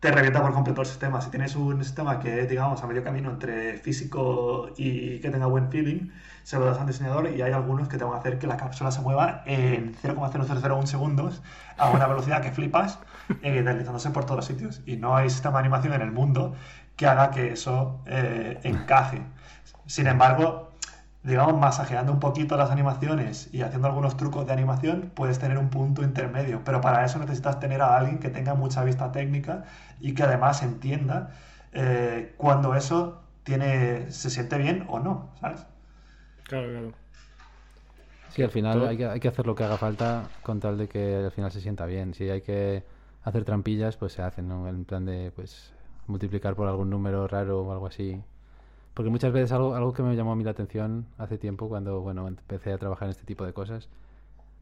te 0.07 0.12
revienta 0.12 0.40
por 0.40 0.53
completo 0.53 0.83
el 0.83 0.87
sistema. 0.87 1.21
Si 1.21 1.31
tienes 1.31 1.57
un 1.57 1.83
sistema 1.83 2.21
que, 2.21 2.47
digamos, 2.47 2.81
a 2.81 2.87
medio 2.87 3.03
camino 3.03 3.29
entre 3.29 3.79
físico 3.79 4.71
y 4.77 5.19
que 5.19 5.31
tenga 5.31 5.47
buen 5.47 5.69
feeling, 5.69 6.11
se 6.45 6.61
lo 6.61 6.66
das 6.66 6.79
al 6.79 6.87
diseñador 6.87 7.29
y 7.37 7.42
hay 7.42 7.51
algunos 7.51 7.88
que 7.88 7.99
te 7.99 8.05
van 8.05 8.14
a 8.14 8.19
hacer 8.19 8.38
que 8.38 8.47
la 8.47 8.57
cápsula 8.57 8.92
se 8.92 9.01
mueva 9.01 9.42
en 9.47 9.97
0,0001 9.97 10.87
segundos 10.87 11.42
a 11.77 11.90
una 11.90 12.07
velocidad 12.07 12.40
que 12.40 12.53
flipas, 12.53 13.01
eh, 13.42 13.62
deslizándose 13.62 14.11
por 14.11 14.27
todos 14.27 14.37
los 14.37 14.47
sitios. 14.47 14.81
Y 14.87 14.97
no 14.97 15.16
hay 15.16 15.29
sistema 15.29 15.59
de 15.59 15.64
animación 15.64 15.92
en 15.95 16.03
el 16.03 16.12
mundo 16.12 16.55
que 16.95 17.09
haga 17.09 17.33
que 17.33 17.55
eso 17.55 18.01
eh, 18.07 18.61
encaje. 18.62 19.23
Sin 19.87 20.07
embargo, 20.07 20.65
digamos, 21.26 21.58
masajeando 21.58 22.12
un 22.12 22.20
poquito 22.20 22.56
las 22.56 22.70
animaciones 22.70 23.52
y 23.52 23.62
haciendo 23.62 23.88
algunos 23.88 24.16
trucos 24.16 24.46
de 24.46 24.52
animación, 24.52 25.10
puedes 25.14 25.38
tener 25.40 25.58
un 25.58 25.70
punto 25.70 26.02
intermedio. 26.02 26.62
Pero 26.64 26.80
para 26.80 27.04
eso 27.04 27.18
necesitas 27.18 27.58
tener 27.60 27.82
a 27.82 27.96
alguien 27.96 28.18
que 28.20 28.30
tenga 28.30 28.54
mucha 28.54 28.84
vista 28.84 29.12
técnica 29.12 29.64
y 30.00 30.14
que 30.14 30.22
además 30.22 30.62
entienda 30.62 31.30
eh, 31.72 32.34
cuando 32.38 32.74
eso 32.76 33.22
tiene, 33.44 34.10
se 34.12 34.30
siente 34.30 34.56
bien 34.58 34.84
o 34.88 35.00
no, 35.00 35.30
¿sabes? 35.40 35.66
Claro, 36.44 36.68
claro. 36.68 36.92
Sí, 38.28 38.42
al 38.42 38.50
final 38.50 38.86
hay 38.86 38.96
que, 38.96 39.06
hay 39.06 39.20
que 39.20 39.28
hacer 39.28 39.46
lo 39.46 39.54
que 39.54 39.64
haga 39.64 39.78
falta 39.78 40.30
con 40.42 40.60
tal 40.60 40.78
de 40.78 40.88
que 40.88 41.16
al 41.16 41.30
final 41.32 41.50
se 41.52 41.60
sienta 41.60 41.86
bien. 41.86 42.14
Si 42.14 42.28
hay 42.28 42.42
que 42.42 42.84
hacer 43.22 43.44
trampillas, 43.44 43.96
pues 43.96 44.12
se 44.12 44.22
hacen, 44.22 44.48
¿no? 44.48 44.68
En 44.68 44.84
plan 44.84 45.04
de, 45.04 45.32
pues, 45.34 45.74
multiplicar 46.06 46.54
por 46.54 46.68
algún 46.68 46.90
número 46.90 47.26
raro 47.28 47.62
o 47.62 47.72
algo 47.72 47.86
así. 47.86 48.22
Porque 48.96 49.11
muchas 49.11 49.30
veces 49.30 49.52
algo, 49.52 49.74
algo 49.74 49.92
que 49.92 50.02
me 50.02 50.16
llamó 50.16 50.32
a 50.32 50.37
mí 50.37 50.42
la 50.42 50.52
atención 50.52 51.04
hace 51.18 51.37
tiempo, 51.37 51.68
cuando, 51.68 52.00
bueno, 52.00 52.26
empecé 52.28 52.72
a 52.72 52.78
trabajar 52.78 53.09
en 53.09 53.11
este 53.11 53.24
tipo 53.24 53.44
de 53.44 53.52
cosas, 53.52 53.90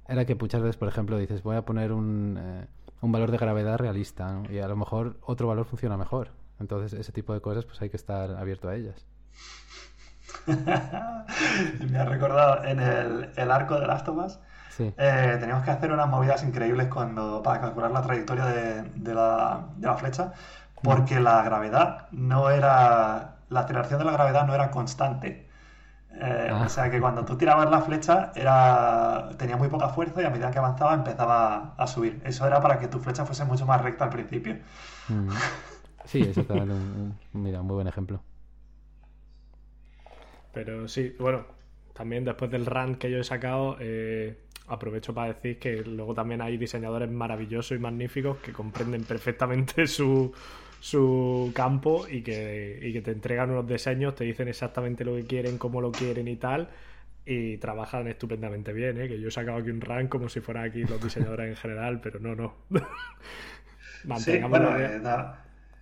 era 0.08 0.24
que 0.24 0.34
muchas 0.34 0.60
veces, 0.60 0.76
por 0.76 0.88
ejemplo, 0.88 1.16
dices, 1.18 1.44
voy 1.44 1.54
a 1.54 1.62
poner 1.62 1.92
un, 1.92 2.36
eh, 2.36 2.66
un 3.00 3.12
valor 3.12 3.30
de 3.30 3.38
gravedad 3.38 3.78
realista, 3.78 4.42
y 4.50 4.58
a 4.58 4.66
lo 4.66 4.74
mejor 4.74 5.18
otro 5.22 5.46
valor 5.46 5.66
funciona 5.66 5.96
mejor. 5.96 6.30
Entonces, 6.58 6.98
ese 6.98 7.12
tipo 7.12 7.32
de 7.32 7.40
cosas, 7.40 7.64
pues 7.64 7.80
hay 7.80 7.90
que 7.90 7.96
estar 7.96 8.32
abierto 8.32 8.68
a 8.68 8.74
ellas. 8.74 9.06
me 10.48 11.96
ha 11.96 12.04
recordado 12.04 12.64
en 12.64 12.80
el, 12.80 13.30
el 13.36 13.50
arco 13.52 13.78
de 13.78 13.86
las 13.86 14.02
tomas. 14.02 14.40
Eh, 14.80 15.36
teníamos 15.38 15.62
que 15.62 15.70
hacer 15.70 15.92
unas 15.92 16.08
movidas 16.08 16.42
increíbles 16.42 16.88
cuando, 16.88 17.40
para 17.40 17.60
calcular 17.60 17.92
la 17.92 18.02
trayectoria 18.02 18.46
de, 18.46 18.82
de, 18.82 19.14
la, 19.14 19.68
de 19.76 19.86
la 19.86 19.94
flecha, 19.94 20.32
porque 20.82 21.20
la 21.20 21.44
gravedad 21.44 22.08
no 22.10 22.50
era. 22.50 23.33
La 23.48 23.60
aceleración 23.60 23.98
de 23.98 24.04
la 24.04 24.12
gravedad 24.12 24.46
no 24.46 24.54
era 24.54 24.70
constante. 24.70 25.48
Eh, 26.20 26.48
ah. 26.50 26.62
O 26.64 26.68
sea 26.68 26.90
que 26.90 27.00
cuando 27.00 27.24
tú 27.24 27.36
tirabas 27.36 27.70
la 27.70 27.80
flecha 27.80 28.30
era, 28.34 29.30
tenía 29.36 29.56
muy 29.56 29.68
poca 29.68 29.88
fuerza 29.88 30.22
y 30.22 30.24
a 30.24 30.30
medida 30.30 30.50
que 30.50 30.58
avanzaba 30.58 30.94
empezaba 30.94 31.74
a 31.76 31.86
subir. 31.86 32.22
Eso 32.24 32.46
era 32.46 32.60
para 32.60 32.78
que 32.78 32.88
tu 32.88 33.00
flecha 33.00 33.24
fuese 33.24 33.44
mucho 33.44 33.66
más 33.66 33.80
recta 33.80 34.04
al 34.04 34.10
principio. 34.10 34.58
Mm. 35.08 35.28
Sí, 36.04 36.20
eso 36.20 36.44
también 36.44 36.70
un, 36.70 37.18
mira, 37.32 37.62
un 37.62 37.66
muy 37.66 37.76
buen 37.76 37.86
ejemplo. 37.88 38.20
Pero 40.52 40.86
sí, 40.86 41.16
bueno, 41.18 41.46
también 41.94 42.24
después 42.24 42.50
del 42.50 42.66
run 42.66 42.96
que 42.96 43.10
yo 43.10 43.18
he 43.18 43.24
sacado, 43.24 43.76
eh, 43.80 44.38
aprovecho 44.68 45.14
para 45.14 45.32
decir 45.32 45.58
que 45.58 45.82
luego 45.82 46.14
también 46.14 46.40
hay 46.42 46.56
diseñadores 46.56 47.10
maravillosos 47.10 47.76
y 47.76 47.80
magníficos 47.80 48.38
que 48.38 48.52
comprenden 48.52 49.04
perfectamente 49.04 49.86
su, 49.86 50.32
su 50.84 51.50
campo 51.54 52.06
y 52.06 52.20
que, 52.20 52.78
y 52.82 52.92
que 52.92 53.00
te 53.00 53.10
entregan 53.10 53.50
unos 53.50 53.66
diseños, 53.66 54.14
te 54.14 54.24
dicen 54.24 54.48
exactamente 54.48 55.02
lo 55.02 55.14
que 55.14 55.24
quieren, 55.24 55.56
cómo 55.56 55.80
lo 55.80 55.90
quieren 55.90 56.28
y 56.28 56.36
tal 56.36 56.68
y 57.24 57.56
trabajan 57.56 58.06
estupendamente 58.06 58.74
bien, 58.74 59.00
¿eh? 59.00 59.08
que 59.08 59.18
yo 59.18 59.28
he 59.28 59.30
sacado 59.30 59.56
aquí 59.56 59.70
un 59.70 59.80
rank 59.80 60.10
como 60.10 60.28
si 60.28 60.40
fuera 60.40 60.62
aquí 60.62 60.84
los 60.84 61.02
diseñadores 61.02 61.48
en 61.48 61.56
general, 61.56 62.02
pero 62.02 62.20
no, 62.20 62.34
no. 62.34 62.54
sí, 64.18 64.40
bueno, 64.46 64.78
eh, 64.78 65.00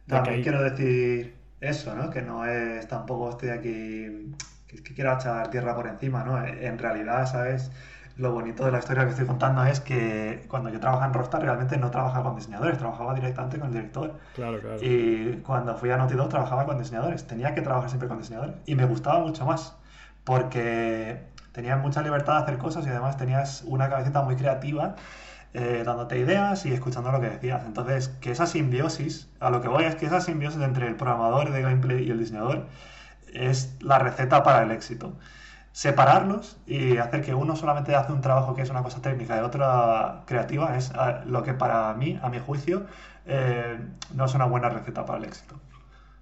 también 0.07 0.41
quiero 0.41 0.63
decir 0.63 1.35
eso, 1.61 1.97
¿no? 1.97 2.09
Que 2.09 2.23
no 2.23 2.47
es 2.47 2.87
tampoco 2.87 3.31
estoy 3.31 3.49
aquí 3.49 4.33
que, 4.69 4.85
que 4.85 4.95
quiero 4.95 5.15
echar 5.15 5.51
tierra 5.51 5.75
por 5.75 5.89
encima, 5.89 6.23
¿no? 6.23 6.47
En 6.47 6.79
realidad, 6.79 7.27
¿sabes? 7.27 7.73
Lo 8.17 8.33
bonito 8.33 8.65
de 8.65 8.73
la 8.73 8.79
historia 8.79 9.05
que 9.05 9.11
estoy 9.11 9.27
contando 9.27 9.65
es 9.65 9.81
que 9.81 10.45
cuando 10.49 10.69
yo 10.69 10.79
trabajaba 10.81 11.07
en 11.07 11.15
Rockstar 11.15 11.43
realmente 11.43 11.77
no 11.79 11.91
trabajaba 11.91 12.25
con 12.25 12.37
diseñadores, 12.37 12.79
trabajaba 12.79 13.15
directamente 13.15 13.59
con 13.59 13.69
el 13.69 13.75
director. 13.75 14.19
Claro, 14.35 14.61
claro. 14.61 14.79
Y 14.81 15.41
cuando 15.45 15.77
fui 15.77 15.91
a 15.91 15.97
Naughty 15.97 16.15
Dog 16.15 16.29
trabajaba 16.29 16.67
con 16.67 16.79
diseñadores. 16.79 17.27
Tenía 17.27 17.55
que 17.55 17.63
trabajar 17.63 17.89
siempre 17.89 18.09
con 18.09 18.19
diseñadores. 18.19 18.57
Y 18.67 18.75
me 18.75 18.85
gustaba 18.85 19.21
mucho 19.21 19.47
más. 19.47 19.77
Porque 20.25 21.23
tenías 21.53 21.81
mucha 21.81 22.03
libertad 22.03 22.37
de 22.37 22.43
hacer 22.43 22.59
cosas 22.59 22.87
y 22.87 22.91
además 22.91 23.17
tenías 23.17 23.63
una 23.67 23.89
cabecita 23.89 24.23
muy 24.23 24.37
creativa 24.37 24.95
eh, 25.55 25.83
dándote 25.85 26.19
ideas 26.19 26.65
y 26.65 26.73
escuchando 26.73 27.13
lo 27.13 27.21
que 27.21 27.29
decías. 27.29 27.65
Entonces, 27.67 28.09
que 28.21 28.31
esa 28.31 28.47
simbiosis, 28.47 29.29
a 29.39 29.51
lo 29.51 29.61
que 29.61 29.69
voy 29.69 29.85
es 29.85 29.97
que 29.97 30.07
esa 30.07 30.21
simbiosis 30.21 30.63
entre 30.63 30.87
el 30.87 30.97
programador 30.97 31.51
de 31.51 31.61
gameplay 31.61 32.05
y 32.05 32.11
el 32.11 32.19
diseñador 32.19 32.67
es 33.35 33.77
la 33.81 33.99
receta 33.99 34.43
para 34.43 34.63
el 34.63 34.71
éxito. 34.71 35.15
Separarlos 35.73 36.59
y 36.66 36.99
hacer 36.99 37.23
que 37.23 37.35
uno 37.35 37.57
solamente 37.57 37.95
hace 37.95 38.12
un 38.12 38.20
trabajo 38.20 38.55
que 38.55 38.62
es 38.62 38.70
una 38.70 38.83
cosa 38.83 39.01
técnica 39.01 39.39
y 39.39 39.41
otra 39.41 40.23
creativa 40.27 40.77
es 40.77 40.93
ah, 40.95 41.23
lo 41.27 41.43
que 41.43 41.55
para 41.55 41.95
mí, 41.95 42.18
a 42.23 42.29
mi 42.29 42.39
juicio, 42.39 42.85
eh, 43.27 43.79
no 44.14 44.27
es 44.27 44.35
una 44.35 44.45
buena 44.45 44.68
receta 44.68 45.07
para 45.07 45.18
el 45.18 45.25
éxito. 45.25 45.57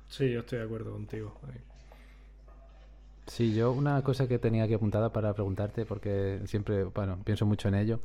Sí, 0.09 0.31
yo 0.31 0.41
estoy 0.41 0.59
de 0.59 0.65
acuerdo 0.65 0.93
contigo. 0.93 1.35
Sí, 3.27 3.55
yo 3.55 3.73
una 3.73 4.03
cosa 4.03 4.27
que 4.27 4.39
tenía 4.39 4.65
aquí 4.65 4.75
apuntada 4.75 5.13
para 5.13 5.33
preguntarte, 5.35 5.85
porque 5.85 6.41
siempre, 6.47 6.85
bueno, 6.85 7.19
pienso 7.25 7.47
mucho 7.47 7.69
en 7.69 7.75
ello 7.75 8.01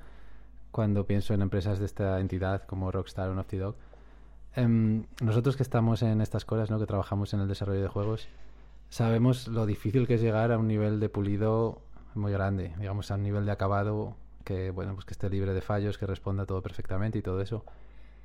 cuando 0.76 1.06
pienso 1.06 1.34
en 1.34 1.42
empresas 1.42 1.80
de 1.80 1.86
esta 1.86 2.20
entidad 2.20 2.64
como 2.66 2.92
Rockstar 2.92 3.30
o 3.30 3.34
Naughty 3.34 3.56
Dog. 3.56 3.76
Em, 4.56 5.06
nosotros 5.22 5.56
que 5.56 5.64
estamos 5.64 6.02
en 6.02 6.20
estas 6.20 6.44
cosas, 6.44 6.70
¿no? 6.70 6.80
que 6.80 6.86
trabajamos 6.86 7.34
en 7.34 7.40
el 7.40 7.48
desarrollo 7.48 7.82
de 7.82 7.88
juegos, 7.88 8.28
sabemos 8.90 9.48
lo 9.48 9.66
difícil 9.66 10.08
que 10.08 10.16
es 10.16 10.22
llegar 10.22 10.52
a 10.52 10.58
un 10.58 10.68
nivel 10.68 11.00
de 11.00 11.10
pulido 11.10 11.82
muy 12.14 12.32
grande, 12.32 12.74
digamos 12.80 13.12
a 13.12 13.16
un 13.16 13.24
nivel 13.24 13.46
de 13.46 13.52
acabado 13.52 14.16
que 14.44 14.72
bueno 14.72 14.94
pues 14.94 15.06
que 15.06 15.14
esté 15.14 15.30
libre 15.30 15.54
de 15.54 15.62
fallos, 15.62 15.98
que 15.98 16.06
responda 16.06 16.46
todo 16.46 16.62
perfectamente 16.62 17.20
y 17.20 17.22
todo 17.22 17.42
eso. 17.42 17.66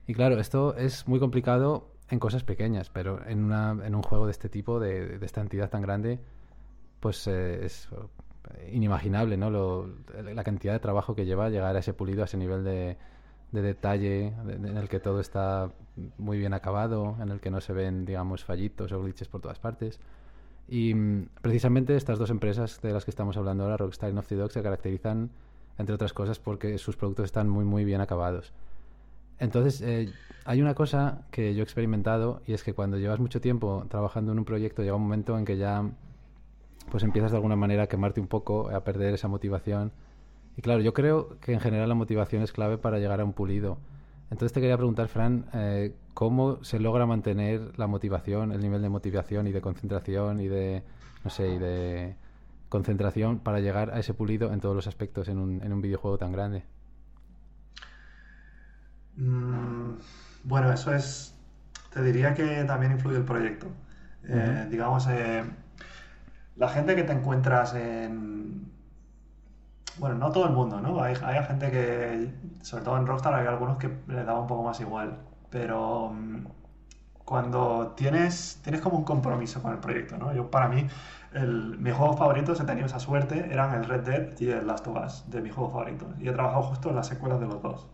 Y 0.06 0.14
claro, 0.14 0.38
esto 0.38 0.76
es 0.76 1.06
muy 1.08 1.18
complicado 1.20 1.88
en 2.08 2.18
cosas 2.18 2.42
pequeñas, 2.44 2.90
pero 2.90 3.24
en, 3.26 3.44
una, 3.44 3.76
en 3.84 3.94
un 3.94 4.02
juego 4.02 4.26
de 4.26 4.32
este 4.32 4.48
tipo, 4.48 4.80
de, 4.80 5.18
de 5.18 5.26
esta 5.26 5.40
entidad 5.40 5.70
tan 5.70 5.82
grande, 5.82 6.18
pues 7.00 7.26
eh, 7.26 7.64
es 7.64 7.88
inimaginable, 8.72 9.36
¿no? 9.36 9.50
la 9.50 10.44
cantidad 10.44 10.72
de 10.72 10.80
trabajo 10.80 11.14
que 11.14 11.24
lleva 11.24 11.48
llegar 11.48 11.76
a 11.76 11.78
ese 11.78 11.94
pulido, 11.94 12.22
a 12.22 12.24
ese 12.24 12.36
nivel 12.36 12.64
de, 12.64 12.96
detalle 13.52 14.28
en 14.48 14.76
el 14.76 14.88
que 14.88 15.00
todo 15.00 15.20
está 15.20 15.70
muy 16.18 16.38
bien 16.38 16.54
acabado, 16.54 17.16
en 17.20 17.30
el 17.30 17.40
que 17.40 17.50
no 17.50 17.60
se 17.60 17.72
ven, 17.72 18.04
digamos, 18.04 18.44
fallitos 18.44 18.92
o 18.92 19.02
glitches 19.02 19.28
por 19.28 19.40
todas 19.40 19.58
partes. 19.58 20.00
Y 20.70 20.94
mm, 20.94 21.26
precisamente 21.42 21.96
estas 21.96 22.18
dos 22.18 22.30
empresas 22.30 22.80
de 22.80 22.92
las 22.92 23.04
que 23.04 23.10
estamos 23.10 23.36
hablando 23.36 23.64
ahora, 23.64 23.76
Rockstar 23.76 24.10
y 24.10 24.14
Naughty 24.14 24.36
Dog, 24.36 24.52
se 24.52 24.62
caracterizan, 24.62 25.30
entre 25.78 25.96
otras 25.96 26.12
cosas, 26.12 26.38
porque 26.38 26.78
sus 26.78 26.96
productos 26.96 27.24
están 27.24 27.48
muy, 27.48 27.64
muy 27.64 27.84
bien 27.84 28.00
acabados. 28.00 28.52
Entonces, 29.40 29.80
eh, 29.80 30.12
hay 30.44 30.62
una 30.62 30.74
cosa 30.74 31.22
que 31.32 31.54
yo 31.54 31.60
he 31.60 31.64
experimentado 31.64 32.40
y 32.46 32.52
es 32.52 32.62
que 32.62 32.72
cuando 32.72 32.98
llevas 32.98 33.18
mucho 33.18 33.40
tiempo 33.40 33.84
trabajando 33.88 34.30
en 34.30 34.38
un 34.38 34.44
proyecto, 34.44 34.82
llega 34.82 34.94
un 34.94 35.02
momento 35.02 35.36
en 35.36 35.44
que 35.44 35.56
ya 35.56 35.90
pues 36.90 37.02
empiezas 37.02 37.32
de 37.32 37.38
alguna 37.38 37.56
manera 37.56 37.84
a 37.84 37.86
quemarte 37.88 38.20
un 38.20 38.28
poco, 38.28 38.70
a 38.70 38.84
perder 38.84 39.14
esa 39.14 39.28
motivación. 39.28 39.92
Y 40.56 40.62
claro, 40.62 40.82
yo 40.82 40.94
creo 40.94 41.40
que 41.40 41.52
en 41.52 41.60
general 41.60 41.88
la 41.88 41.94
motivación 41.94 42.42
es 42.42 42.52
clave 42.52 42.78
para 42.78 42.98
llegar 42.98 43.20
a 43.20 43.24
un 43.24 43.32
pulido. 43.32 43.78
Entonces 44.30 44.52
te 44.52 44.60
quería 44.60 44.76
preguntar, 44.76 45.08
Fran, 45.08 45.46
eh, 45.54 45.94
¿cómo 46.14 46.62
se 46.62 46.78
logra 46.78 47.04
mantener 47.04 47.76
la 47.78 47.88
motivación, 47.88 48.52
el 48.52 48.60
nivel 48.60 48.80
de 48.80 48.88
motivación 48.88 49.48
y 49.48 49.52
de 49.52 49.60
concentración 49.60 50.40
y 50.40 50.46
de, 50.46 50.84
no 51.24 51.30
sé, 51.30 51.48
y 51.48 51.58
de 51.58 52.14
concentración 52.68 53.40
para 53.40 53.58
llegar 53.58 53.90
a 53.90 53.98
ese 53.98 54.14
pulido 54.14 54.52
en 54.52 54.60
todos 54.60 54.76
los 54.76 54.86
aspectos 54.86 55.28
en 55.28 55.38
un, 55.38 55.62
en 55.62 55.72
un 55.72 55.82
videojuego 55.82 56.16
tan 56.16 56.30
grande? 56.30 56.64
Mm, 59.16 59.94
bueno, 60.44 60.72
eso 60.72 60.94
es, 60.94 61.34
te 61.92 62.02
diría 62.02 62.32
que 62.32 62.64
también 62.64 62.92
influye 62.92 63.18
el 63.18 63.24
proyecto. 63.24 63.66
Eh, 64.28 64.68
digamos, 64.70 65.08
eh, 65.08 65.42
la 66.56 66.68
gente 66.68 66.94
que 66.94 67.02
te 67.02 67.12
encuentras 67.12 67.74
en... 67.74 68.69
Bueno, 70.00 70.16
no 70.16 70.32
todo 70.32 70.46
el 70.46 70.52
mundo, 70.52 70.80
¿no? 70.80 71.02
Hay, 71.02 71.14
gente 71.14 71.70
que, 71.70 72.32
sobre 72.62 72.84
todo 72.84 72.96
en 72.96 73.06
Rockstar, 73.06 73.34
hay 73.34 73.46
algunos 73.46 73.76
que 73.76 73.90
le 74.08 74.24
daba 74.24 74.40
un 74.40 74.46
poco 74.46 74.62
más 74.62 74.80
igual, 74.80 75.18
pero 75.50 76.08
mm, 76.08 76.46
cuando 77.24 77.92
tienes, 77.96 78.60
tienes 78.64 78.80
como 78.80 78.96
un 78.96 79.04
compromiso 79.04 79.62
con 79.62 79.72
el 79.72 79.78
proyecto, 79.78 80.16
¿no? 80.16 80.32
Yo, 80.32 80.50
para 80.50 80.68
mí, 80.68 80.86
el, 81.34 81.78
mis 81.78 81.92
juegos 81.92 82.18
favoritos, 82.18 82.58
he 82.60 82.64
tenido 82.64 82.86
esa 82.86 82.98
suerte, 82.98 83.52
eran 83.52 83.74
el 83.74 83.84
Red 83.84 84.00
Dead 84.00 84.40
y 84.40 84.48
el 84.48 84.66
Last 84.66 84.86
of 84.86 84.96
Us, 85.04 85.24
de 85.30 85.42
mis 85.42 85.52
juegos 85.52 85.74
favoritos. 85.74 86.08
Y 86.18 86.28
he 86.28 86.32
trabajado 86.32 86.62
justo 86.62 86.88
en 86.88 86.96
las 86.96 87.06
secuelas 87.06 87.38
de 87.38 87.46
los 87.46 87.62
dos. 87.62 87.86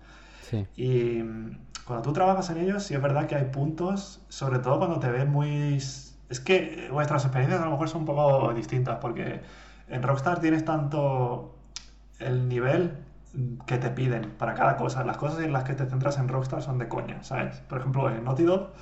Sí. 0.42 0.64
Y 0.76 1.22
mm, 1.22 1.58
cuando 1.84 2.02
tú 2.02 2.12
trabajas 2.12 2.48
en 2.50 2.58
ellos, 2.58 2.84
sí 2.84 2.94
es 2.94 3.02
verdad 3.02 3.26
que 3.26 3.34
hay 3.34 3.46
puntos, 3.46 4.24
sobre 4.28 4.60
todo 4.60 4.78
cuando 4.78 5.00
te 5.00 5.10
ves 5.10 5.26
muy 5.26 5.80
es 6.28 6.40
que 6.40 6.88
vuestras 6.90 7.24
experiencias 7.24 7.60
a 7.60 7.64
lo 7.64 7.72
mejor 7.72 7.88
son 7.88 8.00
un 8.02 8.06
poco 8.06 8.52
distintas 8.52 8.98
porque 9.00 9.40
en 9.88 10.02
Rockstar 10.02 10.40
tienes 10.40 10.64
tanto 10.64 11.55
el 12.18 12.48
nivel 12.48 12.98
que 13.66 13.78
te 13.78 13.90
piden 13.90 14.32
para 14.38 14.54
cada 14.54 14.76
cosa. 14.76 15.04
Las 15.04 15.16
cosas 15.18 15.40
en 15.40 15.52
las 15.52 15.64
que 15.64 15.74
te 15.74 15.86
centras 15.86 16.18
en 16.18 16.28
Rockstar 16.28 16.62
son 16.62 16.78
de 16.78 16.88
coña, 16.88 17.22
¿sabes? 17.22 17.60
Por 17.68 17.78
ejemplo, 17.78 18.10
en 18.10 18.24
Naughty 18.24 18.44
Dog 18.44 18.72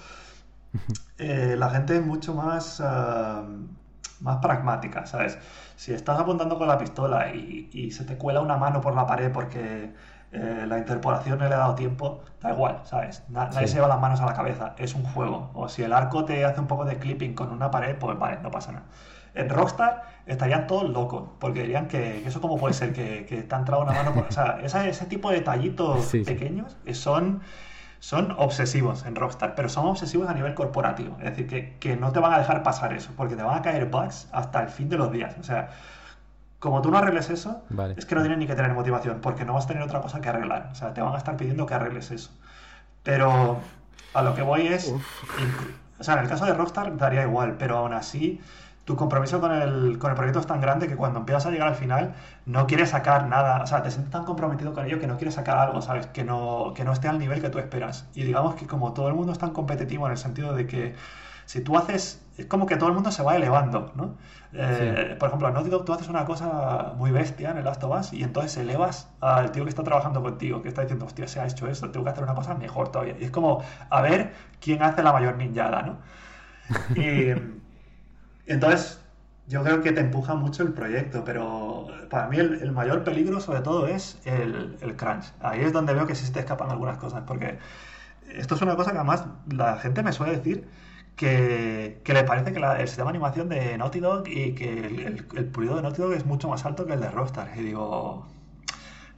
eh, 1.18 1.55
la 1.59 1.70
gente 1.70 1.97
es 1.97 2.05
mucho 2.05 2.35
más, 2.35 2.80
ah, 2.85 3.45
más 4.20 4.37
pragmática, 4.39 5.07
¿sabes? 5.07 5.39
Si 5.76 5.93
estás 5.93 6.18
apuntando 6.18 6.57
con 6.59 6.68
la 6.68 6.78
pistola 6.78 7.35
y, 7.35 7.68
y 7.72 7.91
se 7.91 8.05
te 8.05 8.16
cuela 8.16 8.41
una 8.41 8.57
mano 8.57 8.80
por 8.80 8.95
la 8.95 9.07
pared 9.07 9.30
porque 9.32 9.93
eh, 10.32 10.64
la 10.66 10.78
interpolación 10.78 11.39
no 11.39 11.49
le 11.49 11.55
ha 11.55 11.59
dado 11.59 11.74
tiempo, 11.74 12.22
da 12.41 12.53
igual, 12.53 12.80
¿sabes? 12.85 13.24
nadie 13.28 13.68
se 13.68 13.76
lleva 13.76 13.89
las 13.89 14.01
manos 14.01 14.20
a 14.20 14.26
la 14.26 14.35
cabeza, 14.35 14.74
es 14.78 14.95
un 14.95 15.05
juego. 15.05 15.51
O 15.55 15.68
si 15.68 15.82
el 15.82 15.93
arco 15.93 16.24
te 16.24 16.45
hace 16.45 16.61
un 16.61 16.66
poco 16.66 16.85
de 16.85 16.99
clipping 16.99 17.35
con 17.35 17.51
una 17.53 17.70
pared, 17.70 17.97
pues 17.99 18.18
vale, 18.18 18.39
no 18.43 18.51
pasa 18.51 18.72
nada. 18.72 18.87
En 19.35 19.49
Rockstar 19.49 20.05
estarían 20.26 20.66
todos 20.66 20.89
locos, 20.89 21.30
porque 21.39 21.62
dirían 21.62 21.89
que, 21.89 22.26
eso 22.26 22.41
como 22.41 22.57
puede 22.57 22.74
ser, 22.74 22.93
que, 22.93 23.22
te 23.49 23.55
ha 23.55 23.59
entrado 23.59 23.82
una 23.82 23.93
mano 23.93 24.14
por... 24.14 24.24
O 24.24 24.32
sea, 24.32 24.61
ese, 24.62 25.07
tipo 25.07 25.30
de 25.30 25.37
detallitos 25.37 26.12
pequeños 26.24 26.76
son, 26.93 27.43
son 27.99 28.35
obsesivos 28.39 29.05
en 29.05 29.16
Rockstar, 29.16 29.55
pero 29.55 29.68
son 29.68 29.87
obsesivos 29.87 30.28
a 30.28 30.35
nivel 30.35 30.55
corporativo. 30.55 31.16
Es 31.18 31.30
decir, 31.30 31.47
que, 31.47 31.76
que 31.78 31.97
no 31.97 32.12
te 32.12 32.20
van 32.20 32.32
a 32.32 32.39
dejar 32.39 32.62
pasar 32.62 32.93
eso, 32.93 33.11
porque 33.16 33.37
te 33.37 33.43
van 33.43 33.59
a 33.59 33.62
caer 33.62 33.87
bugs 33.87 34.28
hasta 34.32 34.62
el 34.62 34.68
fin 34.68 34.89
de 34.89 34.99
los 34.99 35.11
días. 35.11 35.37
O 35.39 35.43
sea, 35.43 35.70
como 36.64 36.80
tú 36.80 36.91
no 36.91 36.97
arregles 36.97 37.28
eso, 37.28 37.62
es 37.95 38.07
que 38.07 38.14
no 38.14 38.22
tienes 38.22 38.39
ni 38.39 38.47
que 38.47 38.55
tener 38.55 38.72
motivación, 38.72 39.20
porque 39.20 39.45
no 39.45 39.53
vas 39.53 39.66
a 39.66 39.68
tener 39.68 39.82
otra 39.82 40.01
cosa 40.01 40.22
que 40.22 40.30
arreglar. 40.30 40.70
O 40.72 40.74
sea, 40.74 40.95
te 40.95 41.03
van 41.03 41.12
a 41.14 41.18
estar 41.18 41.37
pidiendo 41.37 41.66
que 41.66 41.74
arregles 41.74 42.11
eso. 42.11 42.30
Pero 43.03 43.59
a 44.14 44.22
lo 44.22 44.35
que 44.35 44.41
voy 44.41 44.68
es. 44.68 44.91
O 45.99 46.03
sea, 46.03 46.14
en 46.14 46.20
el 46.20 46.28
caso 46.28 46.47
de 46.47 46.55
Rockstar 46.55 46.97
daría 46.97 47.22
igual, 47.22 47.57
pero 47.59 47.76
aún 47.76 47.93
así, 47.93 48.41
tu 48.85 48.97
compromiso 48.97 49.41
con 49.41 49.53
el, 49.53 49.99
con 49.99 50.11
el 50.11 50.16
proyecto 50.16 50.41
es 50.41 50.47
tan 50.47 50.61
grande 50.61 50.89
que 50.89 50.97
cuando 50.97 51.20
empiezas 51.20 51.47
a 51.47 51.51
llegar 51.51 51.68
al 51.68 51.74
final, 51.74 52.14
no 52.47 52.66
quieres 52.66 52.91
sacar 52.91 53.28
nada. 53.28 53.62
O 53.62 53.66
sea, 53.66 53.82
te 53.82 53.91
sientes 53.91 54.11
tan 54.11 54.24
comprometido 54.24 54.74
con 54.74 54.85
ello 54.87 54.99
que 55.01 55.07
no 55.07 55.16
quieres 55.16 55.35
sacar 55.35 55.59
algo, 55.59 55.80
¿sabes? 55.80 56.07
Que 56.09 56.24
no, 56.24 56.72
que 56.74 56.85
no 56.85 56.93
esté 56.93 57.09
al 57.09 57.18
nivel 57.18 57.41
que 57.41 57.49
tú 57.49 57.59
esperas. 57.59 58.07
Y 58.14 58.24
digamos 58.24 58.55
que 58.57 58.66
como 58.66 58.93
todo 58.93 59.09
el 59.09 59.14
mundo 59.14 59.32
es 59.32 59.39
tan 59.39 59.51
competitivo 59.53 60.07
en 60.07 60.12
el 60.12 60.18
sentido 60.18 60.55
de 60.55 60.66
que 60.66 60.95
si 61.47 61.61
tú 61.62 61.76
haces, 61.76 62.22
es 62.37 62.47
como 62.47 62.66
que 62.66 62.76
todo 62.76 62.89
el 62.89 62.95
mundo 62.95 63.11
se 63.11 63.22
va 63.22 63.37
elevando, 63.37 63.93
¿no? 63.95 64.16
Eh, 64.53 65.16
por 65.18 65.28
ejemplo, 65.28 65.49
en 65.49 65.55
Naughty 65.55 65.70
Dog 65.70 65.85
tú 65.85 65.93
haces 65.93 66.09
una 66.09 66.24
cosa 66.24 66.93
muy 66.97 67.11
bestia 67.11 67.51
en 67.51 67.59
el 67.59 67.64
Last 67.64 67.82
of 67.85 67.99
Us 67.99 68.12
y 68.12 68.22
entonces 68.22 68.57
elevas 68.57 69.11
al 69.20 69.51
tío 69.53 69.64
que 69.64 69.70
está 69.70 69.82
trabajando 69.82 70.22
contigo, 70.22 70.62
que 70.62 70.68
está 70.68 70.82
diciendo, 70.82 71.07
hostia, 71.07 71.26
se 71.28 71.41
ha 71.41 71.47
hecho 71.47 71.68
esto, 71.68 71.91
tengo 71.91 72.05
que 72.05 72.11
hacer 72.11 72.24
una 72.24 72.35
cosa 72.35 72.55
mejor 72.55 72.91
todavía. 72.91 73.16
Y 73.18 73.24
es 73.24 73.30
como 73.30 73.62
a 73.91 74.01
ver 74.03 74.32
quién 74.61 74.82
hace 74.82 75.03
la 75.03 75.12
mayor 75.12 75.37
ninjada, 75.37 75.82
¿no? 75.82 75.99
Y 76.97 77.35
entonces 78.47 79.01
yo 79.47 79.62
creo 79.62 79.82
que 79.82 79.92
te 79.92 80.01
empuja 80.01 80.34
mucho 80.34 80.62
el 80.62 80.72
proyecto, 80.72 81.22
pero 81.24 81.88
para 82.11 82.28
mí 82.28 82.38
el, 82.38 82.72
mayor 82.72 83.05
peligro 83.05 83.40
sobre 83.40 83.61
todo 83.61 83.86
es 83.86 84.18
el, 84.24 84.76
el, 84.80 84.97
crunch. 84.97 85.32
Ahí 85.40 85.61
es 85.61 85.72
donde 85.72 85.92
veo 85.92 86.07
que 86.07 86.14
sí 86.14 86.24
se 86.24 86.32
te 86.32 86.40
escapan 86.40 86.70
algunas 86.70 86.97
cosas, 86.99 87.24
porque 87.26 87.59
esto 88.32 88.55
es 88.55 88.62
una 88.62 88.76
cosa 88.76 88.92
que 88.92 88.99
además 88.99 89.26
la 89.51 89.76
gente 89.78 90.03
me 90.03 90.12
suele 90.12 90.36
decir 90.36 90.66
que, 91.16 92.01
que 92.05 92.12
le 92.12 92.24
parece 92.24 92.53
que 92.53 92.59
el 92.59 92.88
sistema 92.88 93.11
de 93.11 93.16
animación 93.16 93.49
de 93.49 93.78
Naughty 93.78 94.01
Dog 94.01 94.28
y 94.28 94.55
que 94.55 94.86
el, 94.86 95.26
el, 95.36 95.45
pulido 95.47 95.76
de 95.76 95.82
Naughty 95.82 96.03
Dog 96.03 96.12
es 96.12 96.26
mucho 96.26 96.49
más 96.49 96.64
alto 96.64 96.86
que 96.86 96.95
el 96.95 97.01
de 97.01 97.11
Rockstar. 97.11 97.51
Y 97.57 97.62
digo, 97.62 98.26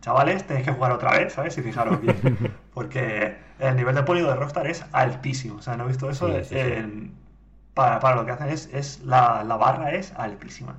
chavales, 0.01 0.47
tenéis 0.47 0.67
que 0.67 0.73
jugar 0.73 0.93
otra 0.93 1.13
vez, 1.13 1.33
¿sabes? 1.33 1.57
Y 1.57 1.63
fijaros 1.63 2.01
bien. 2.01 2.39
Porque 2.75 3.37
el 3.59 3.77
nivel 3.77 3.95
de 3.95 4.03
pulido 4.03 4.29
de 4.29 4.37
Rockstar 4.37 4.67
es 4.67 4.85
altísimo. 4.93 5.57
O 5.57 5.63
sea, 5.63 5.77
no 5.77 5.85
he 5.85 5.89
visto 5.89 6.11
eso. 6.11 6.29
Para, 7.77 8.01
para, 8.01 8.17
lo 8.17 8.27
que 8.27 8.33
hacen 8.33 8.49
es, 8.49 8.71
es 8.73 9.01
la, 9.05 9.45
la, 9.45 9.57
barra 9.57 9.93
es 9.93 10.13
altísima. 10.17 10.77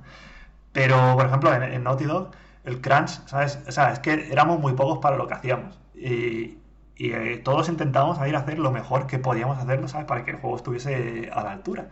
Pero, 0.72 1.16
por 1.16 1.26
ejemplo, 1.26 1.54
en, 1.54 1.62
en 1.62 1.84
Naughty 1.84 2.04
Dog, 2.04 2.32
el 2.64 2.80
crunch, 2.80 3.26
¿sabes? 3.26 3.58
O 3.68 3.72
sea, 3.72 3.92
es 3.92 4.00
que 4.00 4.30
éramos 4.32 4.60
muy 4.60 4.74
pocos 4.74 4.98
para 4.98 5.16
lo 5.16 5.26
que 5.28 5.34
hacíamos. 5.34 5.78
Y, 5.94 6.58
eh, 6.98 7.40
todos 7.44 7.68
intentamos 7.68 8.18
ir 8.26 8.34
a 8.36 8.40
hacer 8.40 8.58
lo 8.58 8.72
mejor 8.72 9.06
que 9.06 9.18
podíamos 9.18 9.58
hacerlo, 9.58 9.88
¿sabes? 9.88 10.06
Para 10.06 10.24
que 10.24 10.32
el 10.32 10.38
juego 10.38 10.56
estuviese 10.56 11.30
a 11.32 11.42
la 11.44 11.52
altura. 11.52 11.88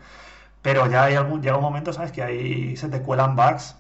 Pero 0.63 0.87
ya 0.89 1.05
hay 1.05 1.15
algún, 1.15 1.43
llega 1.43 1.57
un 1.57 1.63
momento, 1.63 1.93
¿sabes? 1.93 2.13
Que 2.13 2.23
ahí 2.23 2.77
se 2.77 2.89
te 2.89 3.03
cuelan 3.03 3.37
bugs 3.37 3.77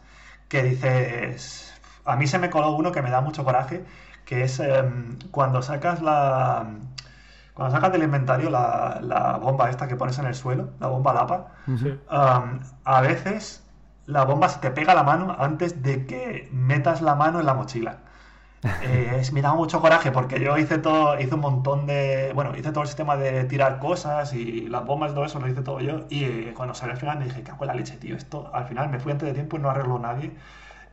que 0.48 0.62
dices... 0.62 1.72
A 2.04 2.16
mí 2.16 2.26
se 2.28 2.38
me 2.38 2.50
coló 2.50 2.70
uno 2.72 2.92
que 2.92 3.02
me 3.02 3.10
da 3.10 3.20
mucho 3.20 3.44
coraje, 3.44 3.84
que 4.24 4.44
es 4.44 4.60
em, 4.60 5.18
cuando 5.32 5.62
sacas 5.62 6.02
la... 6.02 6.66
Cuando 7.56 7.74
sacas 7.74 7.90
del 7.90 8.02
inventario 8.02 8.50
la, 8.50 8.98
la, 9.00 9.38
bomba 9.38 9.70
esta 9.70 9.88
que 9.88 9.96
pones 9.96 10.18
en 10.18 10.26
el 10.26 10.34
suelo, 10.34 10.72
la 10.78 10.88
bomba 10.88 11.14
lapa, 11.14 11.46
a 12.84 13.00
veces 13.00 13.66
la 14.04 14.26
bomba 14.26 14.50
se 14.50 14.60
te 14.60 14.70
pega 14.70 14.94
la 14.94 15.02
mano 15.02 15.34
antes 15.38 15.82
de 15.82 16.04
que 16.04 16.50
metas 16.52 17.00
la 17.00 17.14
mano 17.14 17.40
en 17.40 17.46
la 17.46 17.54
mochila. 17.54 17.98
Eh, 18.82 19.22
me 19.32 19.42
daba 19.42 19.54
mucho 19.54 19.80
coraje 19.80 20.10
porque 20.10 20.40
yo 20.40 20.58
hice 20.58 20.78
todo, 20.78 21.20
hice 21.20 21.34
un 21.34 21.40
montón 21.40 21.86
de, 21.86 22.32
bueno, 22.34 22.56
hice 22.56 22.72
todo 22.72 22.82
el 22.82 22.88
sistema 22.88 23.16
de 23.16 23.44
tirar 23.44 23.78
cosas 23.78 24.32
y 24.32 24.62
las 24.68 24.84
bombas 24.84 25.12
y 25.12 25.14
todo 25.14 25.24
eso 25.24 25.38
lo 25.38 25.46
hice 25.46 25.62
todo 25.62 25.78
yo 25.80 26.06
y 26.08 26.24
eh, 26.24 26.54
cuando 26.56 26.74
salió 26.74 26.94
al 26.94 26.98
final 26.98 27.18
me 27.18 27.26
dije, 27.26 27.42
cago 27.42 27.62
en 27.62 27.68
la 27.68 27.74
leche, 27.74 27.96
tío, 27.96 28.16
esto 28.16 28.50
al 28.52 28.64
final 28.64 28.88
me 28.88 28.98
fui 28.98 29.12
antes 29.12 29.28
de 29.28 29.34
tiempo 29.34 29.56
y 29.56 29.60
no 29.60 29.70
arregló 29.70 30.00
nadie 30.00 30.32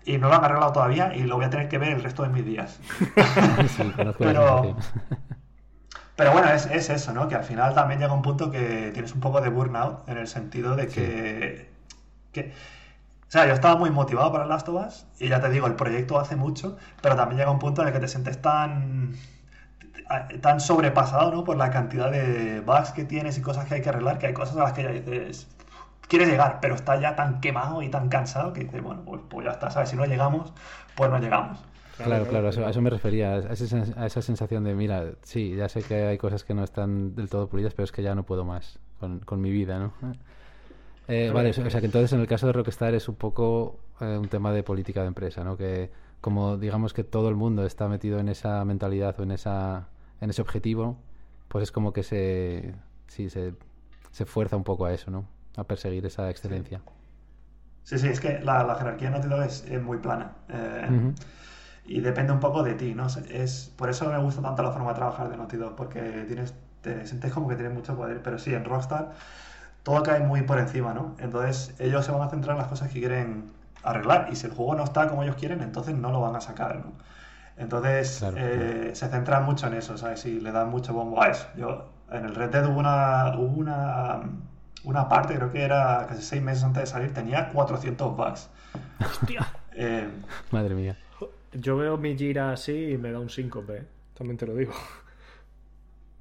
y 0.05 0.17
no 0.17 0.27
lo 0.27 0.35
han 0.35 0.43
arreglado 0.43 0.71
todavía 0.71 1.15
y 1.15 1.23
lo 1.23 1.37
voy 1.37 1.45
a 1.45 1.49
tener 1.49 1.67
que 1.67 1.79
ver 1.79 1.93
el 1.93 2.03
resto 2.03 2.21
de 2.23 2.29
mis 2.29 2.45
días. 2.45 2.79
pero, 4.19 4.75
pero 6.15 6.31
bueno, 6.31 6.49
es, 6.51 6.65
es, 6.67 6.89
eso, 6.89 7.13
¿no? 7.13 7.27
Que 7.27 7.35
al 7.35 7.43
final 7.43 7.73
también 7.73 7.99
llega 7.99 8.13
un 8.13 8.21
punto 8.21 8.51
que 8.51 8.91
tienes 8.93 9.13
un 9.13 9.21
poco 9.21 9.41
de 9.41 9.49
burnout 9.49 10.07
en 10.07 10.17
el 10.17 10.27
sentido 10.27 10.75
de 10.75 10.87
que, 10.87 11.69
que 12.31 12.53
o 13.27 13.31
sea, 13.31 13.47
yo 13.47 13.53
estaba 13.53 13.75
muy 13.75 13.89
motivado 13.89 14.31
para 14.31 14.45
Last 14.45 14.69
of 14.69 14.85
Us 14.85 15.05
y 15.19 15.29
ya 15.29 15.41
te 15.41 15.49
digo, 15.49 15.65
el 15.67 15.75
proyecto 15.75 16.19
hace 16.19 16.35
mucho, 16.35 16.77
pero 17.01 17.15
también 17.15 17.39
llega 17.39 17.51
un 17.51 17.59
punto 17.59 17.81
en 17.81 17.87
el 17.87 17.93
que 17.93 17.99
te 17.99 18.07
sientes 18.07 18.41
tan 18.41 19.15
tan 20.41 20.59
sobrepasado 20.59 21.31
¿no? 21.31 21.43
por 21.43 21.57
la 21.57 21.71
cantidad 21.71 22.11
de 22.11 22.61
bugs 22.61 22.91
que 22.91 23.05
tienes 23.05 23.37
y 23.37 23.41
cosas 23.41 23.65
que 23.65 23.75
hay 23.75 23.81
que 23.81 23.89
arreglar, 23.89 24.19
que 24.19 24.27
hay 24.27 24.33
cosas 24.33 24.57
a 24.57 24.63
las 24.63 24.73
que 24.73 24.83
ya 24.83 24.89
dices, 24.89 25.47
quieres 26.07 26.27
llegar, 26.27 26.59
pero 26.61 26.75
está 26.75 26.99
ya 26.99 27.15
tan 27.15 27.41
quemado 27.41 27.81
y 27.81 27.89
tan 27.89 28.09
cansado 28.09 28.53
que 28.53 28.65
dices, 28.65 28.81
bueno, 28.81 29.01
pues, 29.05 29.21
pues, 29.29 29.45
ya 29.45 29.51
está, 29.51 29.71
¿sabes? 29.71 29.89
Si 29.89 29.95
no 29.95 30.05
llegamos, 30.05 30.53
pues 30.95 31.09
no 31.09 31.19
llegamos. 31.19 31.63
Claro, 31.97 32.25
claro, 32.27 32.47
a 32.47 32.69
eso, 32.69 32.81
me 32.81 32.89
refería, 32.89 33.35
a 33.35 33.53
esa, 33.53 34.01
a 34.01 34.05
esa, 34.07 34.21
sensación 34.21 34.63
de, 34.63 34.73
mira, 34.73 35.11
sí, 35.21 35.55
ya 35.55 35.69
sé 35.69 35.83
que 35.83 35.93
hay 35.93 36.17
cosas 36.17 36.43
que 36.43 36.53
no 36.53 36.63
están 36.63 37.15
del 37.15 37.29
todo 37.29 37.47
pulidas, 37.47 37.73
pero 37.75 37.83
es 37.83 37.91
que 37.91 38.01
ya 38.01 38.15
no 38.15 38.23
puedo 38.23 38.45
más 38.45 38.79
con, 38.99 39.19
con 39.19 39.41
mi 39.41 39.51
vida, 39.51 39.77
¿no? 39.77 39.93
Eh, 41.07 41.31
vale, 41.33 41.49
o 41.49 41.53
sea 41.53 41.81
que 41.81 41.85
entonces 41.85 42.13
en 42.13 42.21
el 42.21 42.27
caso 42.27 42.47
de 42.47 42.53
Rockstar 42.53 42.95
es 42.95 43.09
un 43.09 43.15
poco 43.15 43.79
eh, 43.99 44.17
un 44.17 44.29
tema 44.29 44.53
de 44.53 44.63
política 44.63 45.01
de 45.01 45.07
empresa, 45.07 45.43
¿no? 45.43 45.57
Que 45.57 45.91
como 46.21 46.57
digamos 46.57 46.93
que 46.93 47.03
todo 47.03 47.27
el 47.29 47.35
mundo 47.35 47.65
está 47.65 47.89
metido 47.89 48.19
en 48.19 48.29
esa 48.29 48.63
mentalidad 48.63 49.19
o 49.19 49.23
en 49.23 49.31
esa 49.31 49.89
en 50.21 50.29
ese 50.29 50.41
objetivo, 50.41 50.97
pues 51.49 51.63
es 51.63 51.71
como 51.71 51.91
que 51.91 52.03
se 52.03 52.73
sí 53.07 53.29
se, 53.29 53.53
se 54.11 54.25
fuerza 54.25 54.55
un 54.55 54.63
poco 54.63 54.85
a 54.85 54.93
eso, 54.93 55.11
¿no? 55.11 55.25
A 55.57 55.65
perseguir 55.65 56.05
esa 56.05 56.29
excelencia. 56.29 56.81
Sí, 57.83 57.99
sí, 57.99 58.07
es 58.07 58.21
que 58.21 58.39
la, 58.39 58.73
jerarquía 58.75 59.09
en 59.09 59.13
Naughty 59.13 59.45
es, 59.45 59.65
es, 59.65 59.83
muy 59.83 59.97
plana. 59.97 60.31
Eh, 60.47 61.13
y 61.85 61.99
depende 62.01 62.31
un 62.31 62.39
poco 62.39 62.63
de 62.63 62.75
ti, 62.75 62.93
¿no? 62.93 63.07
Es, 63.29 63.71
por 63.75 63.89
eso 63.89 64.09
me 64.09 64.17
gusta 64.19 64.41
tanto 64.41 64.63
la 64.63 64.71
forma 64.71 64.89
de 64.89 64.95
trabajar 64.95 65.29
de 65.29 65.37
Naughty 65.37 65.57
porque 65.75 66.25
tienes, 66.27 66.53
te 66.81 67.05
sientes 67.05 67.31
como 67.33 67.47
que 67.47 67.55
tienes 67.55 67.73
mucho 67.73 67.95
poder. 67.95 68.21
Pero 68.21 68.39
sí, 68.39 68.53
en 68.53 68.63
Rockstar 68.63 69.11
todo 69.83 70.01
cae 70.01 70.21
muy 70.21 70.43
por 70.43 70.59
encima, 70.59 70.93
¿no? 70.93 71.15
Entonces 71.19 71.75
ellos 71.79 72.05
se 72.05 72.11
van 72.11 72.21
a 72.21 72.29
centrar 72.29 72.55
en 72.55 72.59
las 72.59 72.67
cosas 72.67 72.89
que 72.89 72.99
quieren 72.99 73.51
arreglar 73.83 74.29
y 74.31 74.35
si 74.37 74.47
el 74.47 74.53
juego 74.53 74.75
no 74.75 74.83
está 74.85 75.09
como 75.09 75.23
ellos 75.23 75.35
quieren, 75.35 75.61
entonces 75.61 75.93
no 75.95 76.11
lo 76.11 76.21
van 76.21 76.35
a 76.35 76.41
sacar, 76.41 76.77
¿no? 76.77 76.93
Entonces 77.57 78.23
eh, 78.35 78.91
se 78.93 79.09
centran 79.09 79.43
mucho 79.43 79.67
en 79.67 79.75
eso, 79.75 79.97
¿sabes? 79.97 80.25
Y 80.25 80.39
le 80.39 80.51
dan 80.51 80.69
mucho 80.69 80.93
bombo 80.93 81.21
a 81.21 81.27
eso. 81.27 81.45
Yo 81.55 81.89
en 82.11 82.25
el 82.25 82.33
Red 82.33 82.49
Dead 82.49 82.65
hubo 82.65 82.79
una, 82.79 83.37
una, 83.37 84.21
una 84.85 85.09
parte, 85.09 85.35
creo 85.35 85.51
que 85.51 85.63
era 85.63 86.05
casi 86.07 86.23
seis 86.23 86.41
meses 86.41 86.63
antes 86.63 86.83
de 86.83 86.87
salir, 86.87 87.13
tenía 87.13 87.49
400 87.49 88.15
bugs. 88.15 88.49
¡Hostia! 88.99 89.45
Eh, 89.75 90.07
Madre 90.51 90.75
mía. 90.75 90.97
Yo 91.59 91.77
veo 91.77 91.97
mi 91.97 92.17
gira 92.17 92.51
así 92.51 92.91
y 92.91 92.97
me 92.97 93.11
da 93.11 93.19
un 93.19 93.29
5p, 93.29 93.83
también 94.13 94.37
te 94.37 94.47
lo 94.47 94.55
digo. 94.55 94.73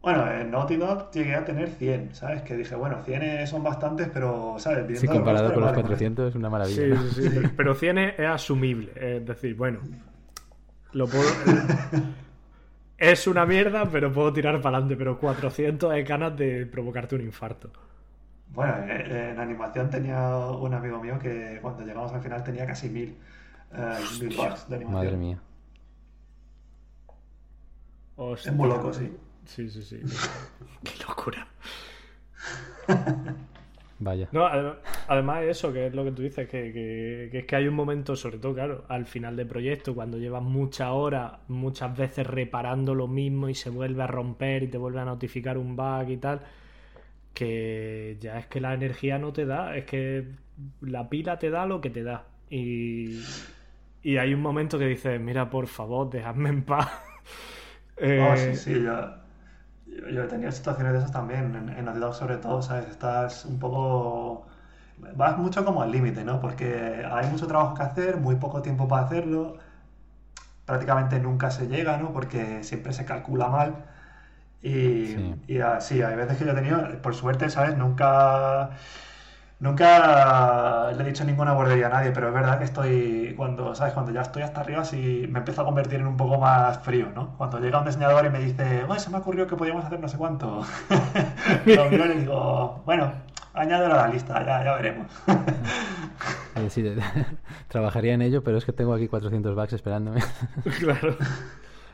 Bueno, 0.03 0.29
en 0.33 0.51
Naughty 0.51 0.77
Dog 0.77 1.13
llegué 1.13 1.37
a 1.37 1.45
tener 1.45 1.69
100, 1.69 2.17
¿sabes? 2.17 2.43
Que 2.43 2.57
dije, 2.57 2.75
bueno, 2.75 3.03
100 3.05 3.47
son 3.47 3.63
bastantes, 3.63 4.09
pero, 4.13 4.57
¿sabes? 4.59 4.99
sí, 4.99 5.07
comparado 5.07 5.55
con 5.55 5.63
los 5.63 5.73
400 5.73 6.31
es 6.31 6.35
una 6.35 6.51
maravilla. 6.51 6.97
Sí, 6.97 7.23
sí, 7.23 7.31
sí, 7.31 7.41
pero 7.57 7.73
100 7.77 7.99
es, 7.99 8.19
asumible. 8.21 8.91
Es 8.97 9.25
decir, 9.25 9.55
bueno, 9.55 9.79
lo 10.93 11.07
puedo... 11.07 11.25
es 12.99 13.27
una 13.29 13.47
mierda, 13.47 13.89
pero 13.93 14.13
puedo 14.13 14.33
tirar 14.33 14.61
para 14.61 14.79
adelante. 14.79 14.97
Pero 14.97 15.21
400 15.21 15.95
es 15.95 16.09
ganas 16.09 16.37
de 16.37 16.67
provocarte 16.67 17.15
un 17.15 17.21
infarto. 17.21 17.71
Bueno, 18.49 18.75
en 18.89 19.39
animación 19.39 19.89
tenía 19.89 20.37
un 20.37 20.75
amigo 20.75 21.01
mío 21.01 21.17
que 21.21 21.61
cuando 21.63 21.85
llegamos 21.85 22.13
al 22.13 22.21
final 22.21 22.43
tenía 22.43 22.67
casi 22.67 22.89
1000 22.89 23.17
bucks 23.73 24.69
de 24.69 24.77
animación. 24.77 24.93
Madre 24.93 25.17
mía. 25.17 25.41
Es 28.35 28.53
muy 28.53 28.69
loco, 28.69 28.93
sí. 28.93 29.11
Sí, 29.45 29.69
sí, 29.69 29.83
sí. 29.83 30.01
Qué 30.85 30.93
locura. 31.07 31.47
Vaya. 33.99 34.29
No, 34.33 34.47
además 35.07 35.45
eso, 35.45 35.73
que 35.73 35.87
es 35.87 35.95
lo 35.95 36.05
que 36.05 36.11
tú 36.11 36.23
dices, 36.23 36.49
que, 36.49 37.31
es 37.33 37.45
que 37.45 37.57
hay 37.57 37.69
un 37.69 37.75
momento, 37.75 38.17
sobre 38.17 38.39
todo, 38.39 38.53
claro, 38.53 38.85
al 38.89 39.07
final 39.07 39.37
del 39.37 39.47
proyecto, 39.47 39.95
cuando 39.95 40.19
llevas 40.19 40.43
muchas 40.43 40.89
horas, 40.91 41.35
muchas 41.47 41.97
veces 41.97 42.27
reparando 42.27 42.97
lo 42.97 43.07
mismo 43.07 43.49
y 43.49 43.55
se 43.55 43.71
vuelve 43.71 44.03
a 44.03 44.09
romper 44.09 44.65
y 44.65 44.69
te 44.69 44.77
vuelve 44.77 45.01
a 45.01 45.05
notificar 45.05 45.57
un 45.57 45.77
bug 45.77 46.09
y 46.09 46.17
tal, 46.17 46.41
que 47.33 48.17
ya 48.21 48.41
es 48.41 48.47
que 48.47 48.61
la 48.61 48.75
energía 48.75 49.19
no 49.19 49.33
te 49.33 49.47
da, 49.47 49.77
es 49.77 49.85
que 49.85 50.27
la 50.81 51.09
pila 51.09 51.39
te 51.39 51.51
da 51.51 51.67
lo 51.67 51.81
que 51.81 51.91
te 51.91 52.03
da. 52.03 52.25
Y, 52.51 53.21
y 54.03 54.17
hay 54.17 54.35
un 54.35 54.41
momento 54.41 54.79
que 54.79 54.87
dices, 54.87 55.21
mira, 55.21 55.51
por 55.51 55.67
favor, 55.67 56.11
dejadme 56.11 56.49
en 56.49 56.63
paz. 56.63 56.89
eh, 57.97 58.55
sí, 58.55 58.57
sí, 58.57 58.83
ya 58.83 59.23
yo, 60.11 60.25
he 60.25 60.27
tenido 60.27 60.51
situaciones 60.53 60.93
de 60.93 60.99
esas 60.99 61.13
también, 61.13 61.55
en, 61.55 61.69
en 61.69 61.85
Naughty 61.85 62.19
sobre 62.19 62.37
todo, 62.37 62.63
¿sabes? 62.63 62.89
Estás 62.89 63.45
un 63.45 63.59
poco... 63.59 64.47
Vas 65.17 65.37
mucho 65.37 65.65
como 65.65 65.83
al 65.83 65.91
límite, 65.91 66.25
¿no? 66.25 66.41
Porque 66.41 67.05
hay 67.11 67.27
mucho 67.29 67.47
trabajo 67.47 67.75
que 67.75 67.83
hacer, 67.83 68.17
muy 68.19 68.37
poco 68.37 68.63
tiempo 68.63 68.87
para 68.87 69.07
hacerlo, 69.07 69.57
prácticamente 70.65 71.19
nunca 71.19 71.51
se 71.51 71.67
llega, 71.67 71.97
¿no? 71.97 72.13
Porque 72.13 72.63
siempre 72.63 72.93
se 72.93 73.05
calcula 73.05 73.49
mal. 73.49 73.85
Y 74.63 75.07
sí, 75.07 75.35
y, 75.49 75.59
sí 75.81 76.03
hay 76.03 76.15
veces 76.15 76.39
que 76.39 76.45
yo 76.45 76.53
he 76.53 76.55
tenido, 76.55 77.03
por 77.03 77.15
suerte, 77.17 77.51
¿sabes? 77.51 77.77
Nunca 77.77 78.71
Nunca 79.63 80.91
le 80.91 81.05
he 81.05 81.07
dicho 81.07 81.23
ninguna 81.25 81.53
bordería 81.53 81.87
a 81.87 81.91
nadie, 81.91 82.11
pero 82.11 82.27
es 82.27 82.35
verdad 82.35 82.59
que 82.59 82.65
estoy, 82.65 83.33
cuando, 83.37 83.77
¿sabes? 83.77 83.95
Cuando 83.95 84.11
ya 84.11 84.23
estoy 84.23 84.43
hasta 84.43 84.61
arriba, 84.61 84.85
sí 84.85 85.25
me 85.31 85.39
empiezo 85.39 85.63
a 85.63 85.65
convertir 85.65 86.01
en 86.01 86.09
un 86.09 86.17
poco 86.17 86.37
más 86.37 86.81
frío, 86.81 87.07
¿no? 87.15 87.37
Cuando 87.39 87.61
llega 87.61 87.79
un 87.79 87.85
diseñador 87.85 88.27
y 88.27 88.31
me 88.31 88.41
dice, 88.41 88.85
se 88.99 89.11
me 89.11 89.17
ha 89.17 89.21
ocurrido 89.21 89.47
que 89.47 89.55
podíamos 89.55 89.85
hacer 89.85 90.01
no 90.01 90.09
sé 90.09 90.19
cuánto. 90.19 90.65
lo 91.65 91.91
miro 91.91 92.07
y 92.07 92.09
le 92.09 92.15
digo, 92.17 92.83
bueno, 92.85 93.13
añádelo 93.55 93.95
a 93.95 93.99
la 93.99 94.09
lista, 94.09 94.45
ya, 94.45 94.65
ya 94.65 94.75
veremos. 94.75 95.07
sí, 96.69 96.85
trabajaría 97.69 98.15
en 98.15 98.23
ello, 98.23 98.43
pero 98.43 98.59
es 98.59 98.65
que 98.65 98.73
tengo 98.73 98.93
aquí 98.93 99.07
400 99.07 99.55
bucks 99.55 99.75
esperándome. 99.75 100.23
claro. 100.81 101.17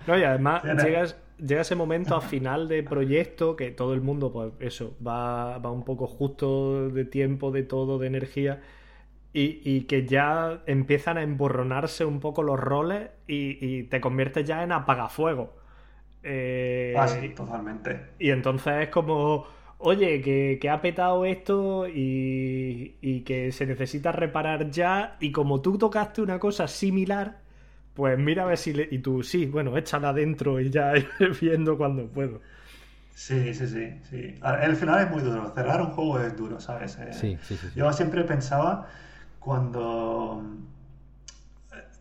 No, 0.06 0.18
y 0.18 0.22
además 0.22 0.62
llegas, 0.64 1.16
llega 1.38 1.62
ese 1.62 1.74
momento 1.74 2.16
a 2.16 2.20
final 2.20 2.68
de 2.68 2.82
proyecto 2.82 3.56
que 3.56 3.70
todo 3.70 3.94
el 3.94 4.00
mundo, 4.00 4.32
pues 4.32 4.52
eso, 4.60 4.96
va, 5.04 5.58
va 5.58 5.70
un 5.70 5.84
poco 5.84 6.06
justo 6.06 6.88
de 6.90 7.04
tiempo, 7.04 7.50
de 7.50 7.62
todo, 7.62 7.98
de 7.98 8.06
energía. 8.06 8.60
Y, 9.40 9.82
que 9.82 10.04
ya 10.04 10.62
empiezan 10.66 11.16
a 11.16 11.22
emborronarse 11.22 12.04
un 12.04 12.18
poco 12.18 12.42
los 12.42 12.58
roles 12.58 13.10
y, 13.28 13.84
te 13.84 14.00
conviertes 14.00 14.44
ya 14.44 14.64
en 14.64 14.72
apagafuego. 14.72 15.54
Eh, 16.24 16.92
ah, 16.98 17.06
sí, 17.06 17.28
totalmente. 17.28 18.00
Y 18.18 18.30
entonces 18.30 18.74
es 18.82 18.88
como, 18.88 19.46
oye, 19.78 20.20
que, 20.22 20.58
que 20.60 20.68
ha 20.68 20.80
petado 20.80 21.24
esto 21.24 21.86
y, 21.86 22.96
y, 23.00 23.20
que 23.20 23.52
se 23.52 23.64
necesita 23.66 24.10
reparar 24.10 24.72
ya. 24.72 25.16
Y 25.20 25.30
como 25.30 25.60
tú 25.60 25.78
tocaste 25.78 26.20
una 26.20 26.40
cosa 26.40 26.66
similar, 26.66 27.38
pues 27.98 28.16
mira 28.16 28.44
a 28.44 28.46
ver 28.46 28.58
si... 28.58 28.72
Le... 28.72 28.86
Y 28.92 29.00
tú, 29.00 29.24
sí, 29.24 29.46
bueno, 29.46 29.76
échala 29.76 30.10
adentro 30.10 30.60
y 30.60 30.70
ya 30.70 30.92
viendo 31.40 31.76
cuando 31.76 32.06
puedo. 32.06 32.40
Sí, 33.12 33.52
sí, 33.52 33.66
sí, 33.66 34.00
sí. 34.08 34.34
El 34.62 34.76
final 34.76 35.04
es 35.04 35.10
muy 35.10 35.20
duro. 35.20 35.52
Cerrar 35.52 35.82
un 35.82 35.88
juego 35.88 36.20
es 36.20 36.36
duro, 36.36 36.60
¿sabes? 36.60 36.96
Eh, 37.00 37.12
sí, 37.12 37.36
sí, 37.42 37.56
sí, 37.56 37.66
Yo 37.74 37.92
siempre 37.92 38.22
pensaba 38.22 38.86
cuando 39.40 40.44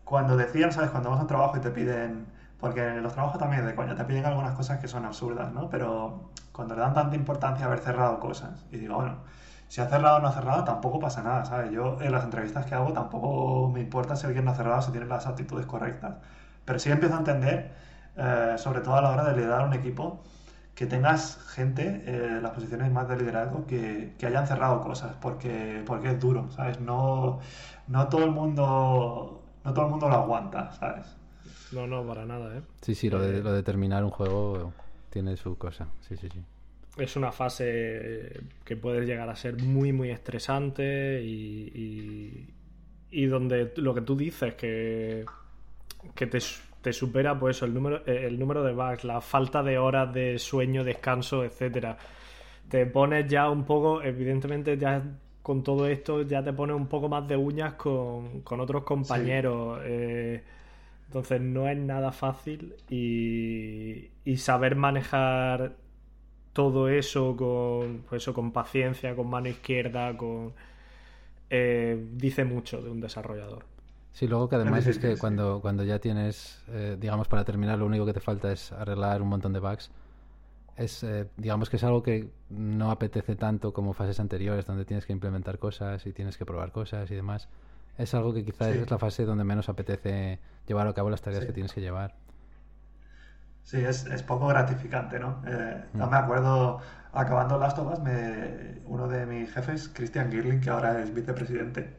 cuando 0.04 0.36
decían, 0.36 0.70
¿sabes? 0.70 0.90
Cuando 0.90 1.10
vas 1.10 1.18
a 1.18 1.22
un 1.22 1.26
trabajo 1.26 1.56
y 1.56 1.60
te 1.60 1.70
piden, 1.70 2.26
porque 2.60 2.86
en 2.86 3.02
los 3.02 3.12
trabajos 3.12 3.40
también 3.40 3.66
de 3.66 3.74
coña, 3.74 3.96
te 3.96 4.04
piden 4.04 4.24
algunas 4.24 4.54
cosas 4.54 4.78
que 4.78 4.86
son 4.86 5.04
absurdas, 5.04 5.52
¿no? 5.52 5.68
Pero 5.68 6.30
cuando 6.52 6.76
le 6.76 6.80
dan 6.80 6.94
tanta 6.94 7.16
importancia 7.16 7.64
a 7.64 7.66
haber 7.66 7.80
cerrado 7.80 8.20
cosas, 8.20 8.64
y 8.70 8.76
digo, 8.76 8.94
bueno, 8.94 9.16
si 9.68 9.80
ha 9.80 9.86
cerrado 9.86 10.16
o 10.16 10.20
no 10.20 10.28
ha 10.28 10.32
cerrado, 10.32 10.64
tampoco 10.64 10.98
pasa 10.98 11.22
nada, 11.22 11.44
¿sabes? 11.44 11.70
Yo 11.70 11.98
en 12.00 12.12
las 12.12 12.24
entrevistas 12.24 12.66
que 12.66 12.74
hago 12.74 12.92
tampoco 12.92 13.70
me 13.72 13.80
importa 13.80 14.16
si 14.16 14.26
alguien 14.26 14.44
no 14.44 14.52
ha 14.52 14.54
cerrado, 14.54 14.82
si 14.82 14.90
tiene 14.90 15.06
las 15.06 15.26
actitudes 15.26 15.66
correctas. 15.66 16.16
Pero 16.64 16.78
sí 16.78 16.90
empiezo 16.90 17.14
a 17.16 17.18
entender, 17.18 17.72
eh, 18.16 18.54
sobre 18.58 18.80
todo 18.80 18.96
a 18.96 19.02
la 19.02 19.10
hora 19.10 19.24
de 19.24 19.36
liderar 19.36 19.66
un 19.66 19.74
equipo, 19.74 20.22
que 20.74 20.86
tengas 20.86 21.38
gente 21.48 22.02
eh, 22.06 22.26
en 22.36 22.42
las 22.42 22.52
posiciones 22.52 22.90
más 22.92 23.08
de 23.08 23.16
liderazgo 23.16 23.66
que, 23.66 24.14
que, 24.18 24.26
hayan 24.26 24.46
cerrado 24.46 24.80
cosas, 24.80 25.14
porque, 25.20 25.82
porque 25.86 26.10
es 26.12 26.20
duro, 26.20 26.50
¿sabes? 26.50 26.80
No, 26.80 27.40
no 27.88 28.08
todo 28.08 28.24
el 28.24 28.30
mundo 28.30 29.42
no 29.64 29.74
todo 29.74 29.84
el 29.84 29.90
mundo 29.90 30.08
lo 30.08 30.14
aguanta, 30.14 30.72
¿sabes? 30.72 31.06
No, 31.72 31.86
no, 31.86 32.06
para 32.06 32.24
nada, 32.24 32.56
¿eh? 32.56 32.62
Sí, 32.80 32.94
sí, 32.94 33.10
lo 33.10 33.20
de, 33.20 33.38
eh, 33.38 33.42
lo 33.42 33.52
de 33.52 33.62
terminar 33.62 34.02
un 34.02 34.10
juego 34.10 34.72
tiene 35.10 35.36
su 35.36 35.58
cosa, 35.58 35.88
sí, 36.00 36.16
sí, 36.16 36.28
sí. 36.32 36.42
Es 36.98 37.16
una 37.16 37.32
fase 37.32 38.40
que 38.64 38.76
puede 38.76 39.06
llegar 39.06 39.28
a 39.28 39.36
ser 39.36 39.62
muy, 39.62 39.92
muy 39.92 40.10
estresante 40.10 41.22
y, 41.22 42.48
y, 43.10 43.26
donde 43.26 43.72
lo 43.76 43.94
que 43.94 44.00
tú 44.00 44.16
dices, 44.16 44.54
que, 44.54 45.24
que 46.14 46.26
te 46.26 46.40
te 46.82 46.92
supera 46.92 47.38
pues 47.38 47.62
el 47.62 47.74
número, 47.74 48.04
el 48.06 48.38
número 48.38 48.62
de 48.62 48.72
bugs, 48.72 49.04
la 49.04 49.20
falta 49.20 49.62
de 49.62 49.78
horas 49.78 50.12
de 50.12 50.38
sueño, 50.38 50.84
descanso, 50.84 51.44
etcétera. 51.44 51.98
Te 52.68 52.86
pones 52.86 53.26
ya 53.28 53.50
un 53.50 53.64
poco, 53.64 54.02
evidentemente 54.02 54.76
ya 54.76 55.02
con 55.42 55.62
todo 55.62 55.86
esto 55.86 56.22
ya 56.22 56.42
te 56.42 56.52
pones 56.52 56.76
un 56.76 56.86
poco 56.88 57.08
más 57.08 57.26
de 57.26 57.36
uñas 57.36 57.74
con, 57.74 58.42
otros 58.44 58.84
compañeros. 58.84 59.80
Eh, 59.84 60.42
entonces 61.06 61.40
no 61.40 61.68
es 61.68 61.78
nada 61.78 62.12
fácil 62.12 62.74
y, 62.90 64.10
y, 64.24 64.36
saber 64.36 64.76
manejar 64.76 65.72
todo 66.58 66.88
eso 66.88 67.36
con, 67.36 68.02
pues 68.08 68.22
eso 68.22 68.34
con 68.34 68.50
paciencia, 68.50 69.14
con 69.14 69.30
mano 69.30 69.46
izquierda, 69.46 70.16
con 70.16 70.52
eh, 71.50 72.04
dice 72.14 72.44
mucho 72.44 72.82
de 72.82 72.90
un 72.90 73.00
desarrollador. 73.00 73.64
Sí, 74.10 74.26
luego 74.26 74.48
que 74.48 74.56
además 74.56 74.84
es 74.88 74.98
que 74.98 75.16
cuando, 75.16 75.60
cuando 75.60 75.84
ya 75.84 76.00
tienes, 76.00 76.60
eh, 76.70 76.96
digamos, 76.98 77.28
para 77.28 77.44
terminar, 77.44 77.78
lo 77.78 77.86
único 77.86 78.04
que 78.04 78.12
te 78.12 78.18
falta 78.18 78.50
es 78.50 78.72
arreglar 78.72 79.22
un 79.22 79.28
montón 79.28 79.52
de 79.52 79.60
bugs. 79.60 79.92
Es, 80.76 81.04
eh, 81.04 81.28
digamos 81.36 81.70
que 81.70 81.76
es 81.76 81.84
algo 81.84 82.02
que 82.02 82.28
no 82.50 82.90
apetece 82.90 83.36
tanto 83.36 83.72
como 83.72 83.92
fases 83.92 84.18
anteriores, 84.18 84.66
donde 84.66 84.84
tienes 84.84 85.06
que 85.06 85.12
implementar 85.12 85.60
cosas 85.60 86.04
y 86.06 86.12
tienes 86.12 86.36
que 86.36 86.44
probar 86.44 86.72
cosas 86.72 87.08
y 87.12 87.14
demás. 87.14 87.48
Es 87.96 88.14
algo 88.14 88.34
que 88.34 88.44
quizás 88.44 88.74
es 88.74 88.90
la 88.90 88.98
fase 88.98 89.24
donde 89.24 89.44
menos 89.44 89.68
apetece 89.68 90.40
llevar 90.66 90.88
a 90.88 90.92
cabo 90.92 91.08
las 91.08 91.22
tareas 91.22 91.46
que 91.46 91.52
tienes 91.52 91.72
que 91.72 91.80
llevar. 91.80 92.16
Sí, 93.68 93.84
es, 93.84 94.06
es 94.06 94.22
poco 94.22 94.46
gratificante, 94.46 95.20
¿no? 95.20 95.42
Eh, 95.46 95.84
No 95.92 96.06
mm. 96.06 96.10
me 96.10 96.16
acuerdo, 96.16 96.80
acabando 97.12 97.58
Last 97.58 97.78
of 97.78 97.92
Us, 97.92 98.00
me, 98.00 98.80
uno 98.86 99.08
de 99.08 99.26
mis 99.26 99.52
jefes, 99.52 99.90
Christian 99.92 100.30
Girling, 100.30 100.62
que 100.62 100.70
ahora 100.70 100.98
es 101.00 101.12
vicepresidente, 101.12 101.94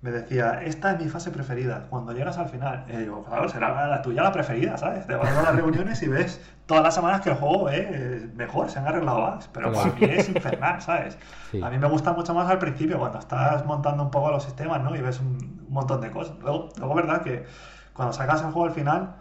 me 0.00 0.12
decía, 0.12 0.62
esta 0.62 0.92
es 0.92 1.00
mi 1.00 1.08
fase 1.08 1.32
preferida. 1.32 1.88
Cuando 1.90 2.12
llegas 2.12 2.38
al 2.38 2.48
final, 2.48 2.84
digo, 2.86 3.24
claro, 3.24 3.48
será 3.48 3.88
la 3.88 4.00
tuya 4.00 4.22
la 4.22 4.30
preferida, 4.30 4.76
¿sabes? 4.76 5.04
Te 5.08 5.16
vas 5.16 5.36
a 5.36 5.42
las 5.42 5.56
reuniones 5.56 6.00
y 6.04 6.06
ves 6.06 6.40
todas 6.66 6.84
las 6.84 6.94
semanas 6.94 7.20
que 7.20 7.30
el 7.30 7.34
juego 7.34 7.68
es 7.68 8.32
mejor, 8.36 8.70
se 8.70 8.78
han 8.78 8.86
arreglado 8.86 9.28
bugs, 9.28 9.48
pero 9.52 9.72
para 9.72 9.86
mí 9.86 10.02
es 10.02 10.28
infernal, 10.28 10.80
¿sabes? 10.82 11.18
A 11.60 11.68
mí 11.68 11.78
me 11.78 11.88
gusta 11.88 12.12
mucho 12.12 12.32
más 12.32 12.48
al 12.48 12.60
principio, 12.60 13.00
cuando 13.00 13.18
estás 13.18 13.66
montando 13.66 14.04
un 14.04 14.10
poco 14.12 14.30
los 14.30 14.44
sistemas, 14.44 14.80
¿no? 14.80 14.94
Y 14.94 15.00
ves 15.00 15.18
un, 15.18 15.66
montón 15.68 16.00
de 16.00 16.12
cosas. 16.12 16.38
Luego, 16.38 16.68
luego, 16.78 16.94
verdad 16.94 17.22
que 17.22 17.44
cuando 17.92 18.12
sacas 18.12 18.42
el 18.42 18.52
juego 18.52 18.66
al 18.66 18.72
final, 18.74 19.16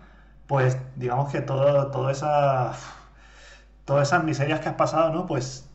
pues 0.51 0.77
digamos 0.97 1.31
que 1.31 1.39
todo, 1.39 1.87
todo 1.91 2.09
esa, 2.09 2.73
todas 3.85 4.09
esas 4.09 4.21
miserias 4.25 4.59
que 4.59 4.67
has 4.67 4.75
pasado, 4.75 5.09
¿no? 5.13 5.25
Pues 5.25 5.65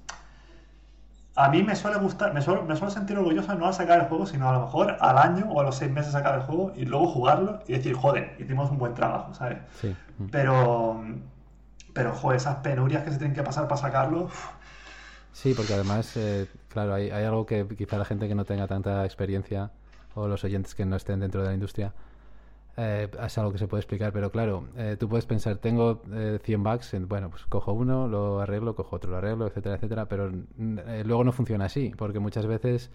a 1.34 1.48
mí 1.48 1.62
me 1.62 1.74
suele 1.74 1.96
gustar, 1.96 2.34
me 2.34 2.42
suelo, 2.42 2.62
me 2.62 2.76
suelo 2.76 2.90
sentir 2.90 3.16
orgulloso 3.16 3.54
no 3.54 3.68
al 3.68 3.72
sacar 3.72 4.00
el 4.00 4.06
juego, 4.08 4.26
sino 4.26 4.50
a 4.50 4.52
lo 4.52 4.60
mejor 4.60 4.98
al 5.00 5.16
año 5.16 5.46
o 5.50 5.62
a 5.62 5.64
los 5.64 5.76
seis 5.76 5.90
meses 5.90 6.12
sacar 6.12 6.34
el 6.34 6.42
juego 6.42 6.74
y 6.76 6.84
luego 6.84 7.08
jugarlo 7.08 7.60
y 7.66 7.72
decir, 7.72 7.94
joder, 7.94 8.36
hicimos 8.38 8.70
un 8.70 8.76
buen 8.76 8.92
trabajo, 8.92 9.32
¿sabes? 9.32 9.60
Sí. 9.80 9.96
Pero, 10.30 11.02
pero, 11.94 12.12
joder, 12.12 12.36
esas 12.36 12.56
penurias 12.56 13.02
que 13.02 13.12
se 13.12 13.16
tienen 13.16 13.34
que 13.34 13.42
pasar 13.42 13.68
para 13.68 13.80
sacarlo. 13.80 14.28
Sí, 15.32 15.54
porque 15.54 15.72
además, 15.72 16.14
eh, 16.18 16.50
claro, 16.68 16.92
hay, 16.92 17.10
hay, 17.10 17.24
algo 17.24 17.46
que 17.46 17.66
quizá 17.66 17.96
la 17.96 18.04
gente 18.04 18.28
que 18.28 18.34
no 18.34 18.44
tenga 18.44 18.66
tanta 18.66 19.06
experiencia 19.06 19.70
o 20.14 20.28
los 20.28 20.44
oyentes 20.44 20.74
que 20.74 20.84
no 20.84 20.96
estén 20.96 21.20
dentro 21.20 21.40
de 21.40 21.48
la 21.48 21.54
industria 21.54 21.94
eh, 22.76 23.08
es 23.24 23.38
algo 23.38 23.52
que 23.52 23.58
se 23.58 23.68
puede 23.68 23.80
explicar, 23.80 24.12
pero 24.12 24.30
claro, 24.30 24.68
eh, 24.76 24.96
tú 24.98 25.08
puedes 25.08 25.24
pensar, 25.24 25.56
tengo 25.56 26.02
100 26.04 26.14
eh, 26.14 26.56
bugs, 26.56 26.94
bueno, 27.08 27.30
pues 27.30 27.46
cojo 27.46 27.72
uno, 27.72 28.06
lo 28.06 28.40
arreglo, 28.40 28.74
cojo 28.74 28.96
otro, 28.96 29.10
lo 29.10 29.16
arreglo, 29.16 29.46
etcétera, 29.46 29.76
etcétera, 29.76 30.06
pero 30.06 30.30
luego 30.58 31.24
no 31.24 31.32
funciona 31.32 31.64
así, 31.64 31.92
porque 31.96 32.18
muchas 32.18 32.46
veces 32.46 32.90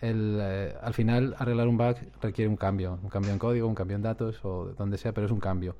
el, 0.00 0.40
al 0.80 0.94
final 0.94 1.34
arreglar 1.38 1.66
un 1.66 1.76
bug 1.76 1.96
requiere 2.20 2.48
un 2.48 2.56
cambio, 2.56 3.00
un 3.02 3.08
cambio 3.08 3.32
en 3.32 3.38
código, 3.38 3.66
un 3.66 3.74
cambio 3.74 3.96
en 3.96 4.02
datos 4.02 4.44
o 4.44 4.66
donde 4.78 4.96
sea, 4.96 5.12
pero 5.12 5.26
es 5.26 5.32
un 5.32 5.40
cambio. 5.40 5.74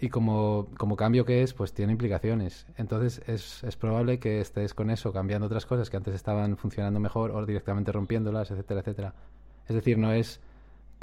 Y 0.00 0.08
como, 0.08 0.68
como 0.78 0.96
cambio 0.96 1.24
que 1.24 1.42
es, 1.42 1.54
pues 1.54 1.72
tiene 1.72 1.92
implicaciones. 1.92 2.66
Entonces 2.76 3.22
es, 3.26 3.62
es 3.62 3.76
probable 3.76 4.18
que 4.18 4.40
estés 4.40 4.74
con 4.74 4.90
eso 4.90 5.12
cambiando 5.12 5.46
otras 5.46 5.66
cosas 5.66 5.90
que 5.90 5.96
antes 5.96 6.14
estaban 6.14 6.56
funcionando 6.56 6.98
mejor 6.98 7.30
o 7.30 7.44
directamente 7.46 7.92
rompiéndolas, 7.92 8.50
etcétera, 8.50 8.80
etcétera. 8.80 9.14
Es 9.68 9.74
decir, 9.74 9.98
no 9.98 10.12
es 10.12 10.40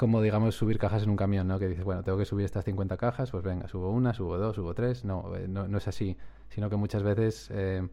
como, 0.01 0.19
digamos, 0.19 0.55
subir 0.55 0.79
cajas 0.79 1.03
en 1.03 1.11
un 1.11 1.15
camión, 1.15 1.47
¿no? 1.47 1.59
Que 1.59 1.67
dices, 1.67 1.83
bueno, 1.85 2.01
tengo 2.01 2.17
que 2.17 2.25
subir 2.25 2.43
estas 2.43 2.65
50 2.65 2.97
cajas, 2.97 3.29
pues 3.29 3.43
venga, 3.43 3.67
subo 3.67 3.91
una, 3.91 4.15
subo 4.15 4.35
dos, 4.35 4.55
subo 4.55 4.73
tres. 4.73 5.05
No, 5.05 5.35
eh, 5.35 5.47
no, 5.47 5.77
es 5.77 5.87
así, 5.87 6.17
sino 6.49 6.71
que 6.71 6.75
muchas 6.75 7.03
veces 7.03 7.51
eh, 7.53 7.87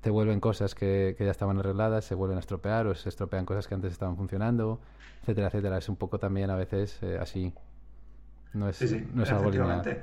te 0.00 0.08
vuelven 0.08 0.40
cosas 0.40 0.74
que, 0.74 1.14
ya 1.18 1.30
estaban 1.30 1.58
arregladas, 1.58 2.06
se 2.06 2.14
vuelven 2.14 2.38
a 2.38 2.40
estropear 2.40 2.86
o 2.86 2.94
se 2.94 3.10
estropean 3.10 3.44
cosas 3.44 3.68
que 3.68 3.74
antes 3.74 3.92
estaban 3.92 4.16
funcionando, 4.16 4.80
etcétera, 5.20 5.48
etcétera. 5.48 5.76
Es 5.76 5.90
un 5.90 5.96
poco 5.96 6.18
también 6.18 6.48
a 6.48 6.56
veces 6.56 6.98
eh, 7.02 7.18
así. 7.20 7.52
No 8.54 8.66
es, 8.70 8.80
no 9.12 9.24
es 9.24 9.30
algo 9.30 9.50
lineal. 9.50 10.02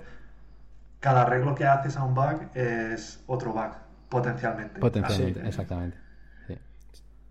Cada 1.00 1.24
arreglo 1.24 1.56
que 1.56 1.66
haces 1.66 1.98
a 1.98 2.04
un 2.04 2.14
bug 2.14 2.52
es 2.54 3.24
otro 3.26 3.52
bug, 3.52 3.72
potencialmente. 4.10 4.80
Potencialmente, 4.80 5.48
exactamente. 5.48 5.98
Sí. 6.46 6.58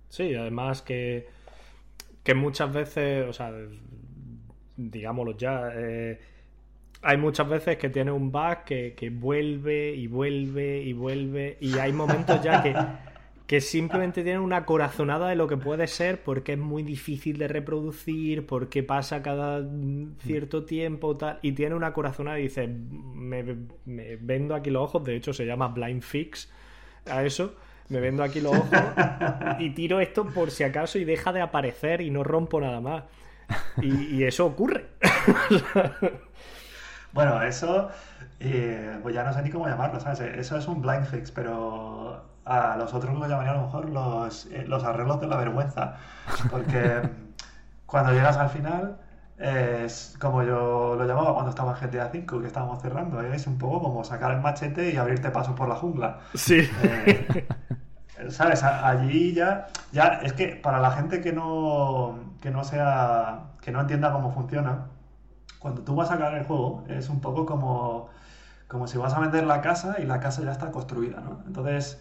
sí, 0.08 0.34
además 0.34 0.82
que 0.82 1.28
que 2.22 2.34
muchas 2.34 2.72
veces, 2.72 3.26
o 3.28 3.32
sea, 3.32 3.50
digámoslo 4.88 5.36
ya, 5.36 5.70
eh, 5.74 6.18
hay 7.02 7.16
muchas 7.16 7.48
veces 7.48 7.76
que 7.76 7.88
tiene 7.88 8.12
un 8.12 8.30
bug 8.30 8.64
que, 8.64 8.94
que, 8.94 9.10
vuelve 9.10 9.94
y 9.94 10.06
vuelve 10.06 10.82
y 10.82 10.92
vuelve 10.92 11.56
y 11.60 11.78
hay 11.78 11.92
momentos 11.92 12.42
ya 12.42 12.62
que, 12.62 12.74
que 13.46 13.60
simplemente 13.60 14.22
tiene 14.22 14.38
una 14.38 14.64
corazonada 14.64 15.28
de 15.28 15.36
lo 15.36 15.48
que 15.48 15.56
puede 15.56 15.86
ser 15.86 16.22
porque 16.22 16.52
es 16.52 16.58
muy 16.58 16.82
difícil 16.82 17.38
de 17.38 17.48
reproducir, 17.48 18.46
porque 18.46 18.82
pasa 18.82 19.22
cada 19.22 19.66
cierto 20.22 20.64
tiempo 20.64 21.16
tal, 21.16 21.38
y 21.42 21.52
tiene 21.52 21.74
una 21.74 21.92
corazonada 21.92 22.38
y 22.38 22.44
dice, 22.44 22.68
me, 22.68 23.42
me 23.86 24.16
vendo 24.16 24.54
aquí 24.54 24.70
los 24.70 24.82
ojos, 24.82 25.04
de 25.04 25.16
hecho 25.16 25.32
se 25.32 25.46
llama 25.46 25.68
blind 25.68 26.02
fix 26.02 26.50
a 27.06 27.24
eso 27.24 27.54
me 27.90 28.00
vendo 28.00 28.22
aquí 28.22 28.40
los 28.40 28.56
ojos 28.56 28.68
y 29.58 29.70
tiro 29.70 30.00
esto 30.00 30.24
por 30.24 30.50
si 30.50 30.62
acaso 30.62 30.98
y 30.98 31.04
deja 31.04 31.32
de 31.32 31.40
aparecer 31.40 32.00
y 32.00 32.10
no 32.10 32.24
rompo 32.24 32.60
nada 32.60 32.80
más. 32.80 33.04
Y, 33.82 34.24
eso 34.24 34.46
ocurre. 34.46 34.86
bueno, 37.12 37.42
eso, 37.42 37.88
eh, 38.38 38.98
pues 39.02 39.14
ya 39.14 39.24
no 39.24 39.32
sé 39.32 39.42
ni 39.42 39.50
cómo 39.50 39.66
llamarlo, 39.66 40.00
¿sabes? 40.00 40.20
Eso 40.20 40.56
es 40.56 40.66
un 40.66 40.82
blind 40.82 41.06
fix, 41.06 41.30
pero 41.30 42.24
a 42.44 42.76
los 42.76 42.92
otros 42.92 43.18
lo 43.18 43.26
llamaría 43.26 43.52
a 43.52 43.56
lo 43.56 43.62
mejor 43.62 43.90
los, 43.90 44.46
eh, 44.46 44.64
los 44.66 44.84
arreglos 44.84 45.20
de 45.20 45.28
la 45.28 45.36
vergüenza. 45.36 45.96
Porque 46.50 47.02
cuando 47.86 48.12
llegas 48.12 48.36
al 48.36 48.50
final 48.50 48.98
es 49.40 50.16
como 50.20 50.42
yo 50.42 50.96
lo 50.96 51.06
llamaba 51.06 51.32
cuando 51.32 51.50
estaba 51.50 51.72
en 51.72 51.90
GTA 51.90 52.10
V, 52.12 52.26
que 52.26 52.46
estábamos 52.46 52.82
cerrando. 52.82 53.20
Es 53.22 53.46
un 53.46 53.56
poco 53.56 53.82
como 53.82 54.04
sacar 54.04 54.32
el 54.32 54.40
machete 54.40 54.92
y 54.92 54.96
abrirte 54.96 55.30
paso 55.30 55.54
por 55.54 55.68
la 55.68 55.76
jungla. 55.76 56.18
Sí. 56.34 56.68
Eh, 56.82 57.46
¿Sabes? 58.28 58.62
Allí 58.62 59.32
ya, 59.34 59.68
ya. 59.92 60.20
Es 60.22 60.32
que 60.32 60.48
para 60.48 60.80
la 60.80 60.90
gente 60.92 61.20
que 61.20 61.32
no, 61.32 62.18
que 62.40 62.50
no 62.50 62.64
sea. 62.64 63.44
que 63.60 63.72
no 63.72 63.80
entienda 63.80 64.12
cómo 64.12 64.32
funciona, 64.32 64.86
cuando 65.58 65.82
tú 65.82 65.94
vas 65.94 66.10
a 66.10 66.14
sacar 66.14 66.34
el 66.34 66.44
juego, 66.44 66.84
es 66.88 67.08
un 67.08 67.20
poco 67.20 67.46
como. 67.46 68.10
como 68.68 68.86
si 68.86 68.98
vas 68.98 69.14
a 69.14 69.20
vender 69.20 69.44
la 69.44 69.60
casa 69.60 69.96
y 69.98 70.06
la 70.06 70.20
casa 70.20 70.42
ya 70.42 70.52
está 70.52 70.70
construida, 70.70 71.20
¿no? 71.20 71.42
Entonces. 71.46 72.00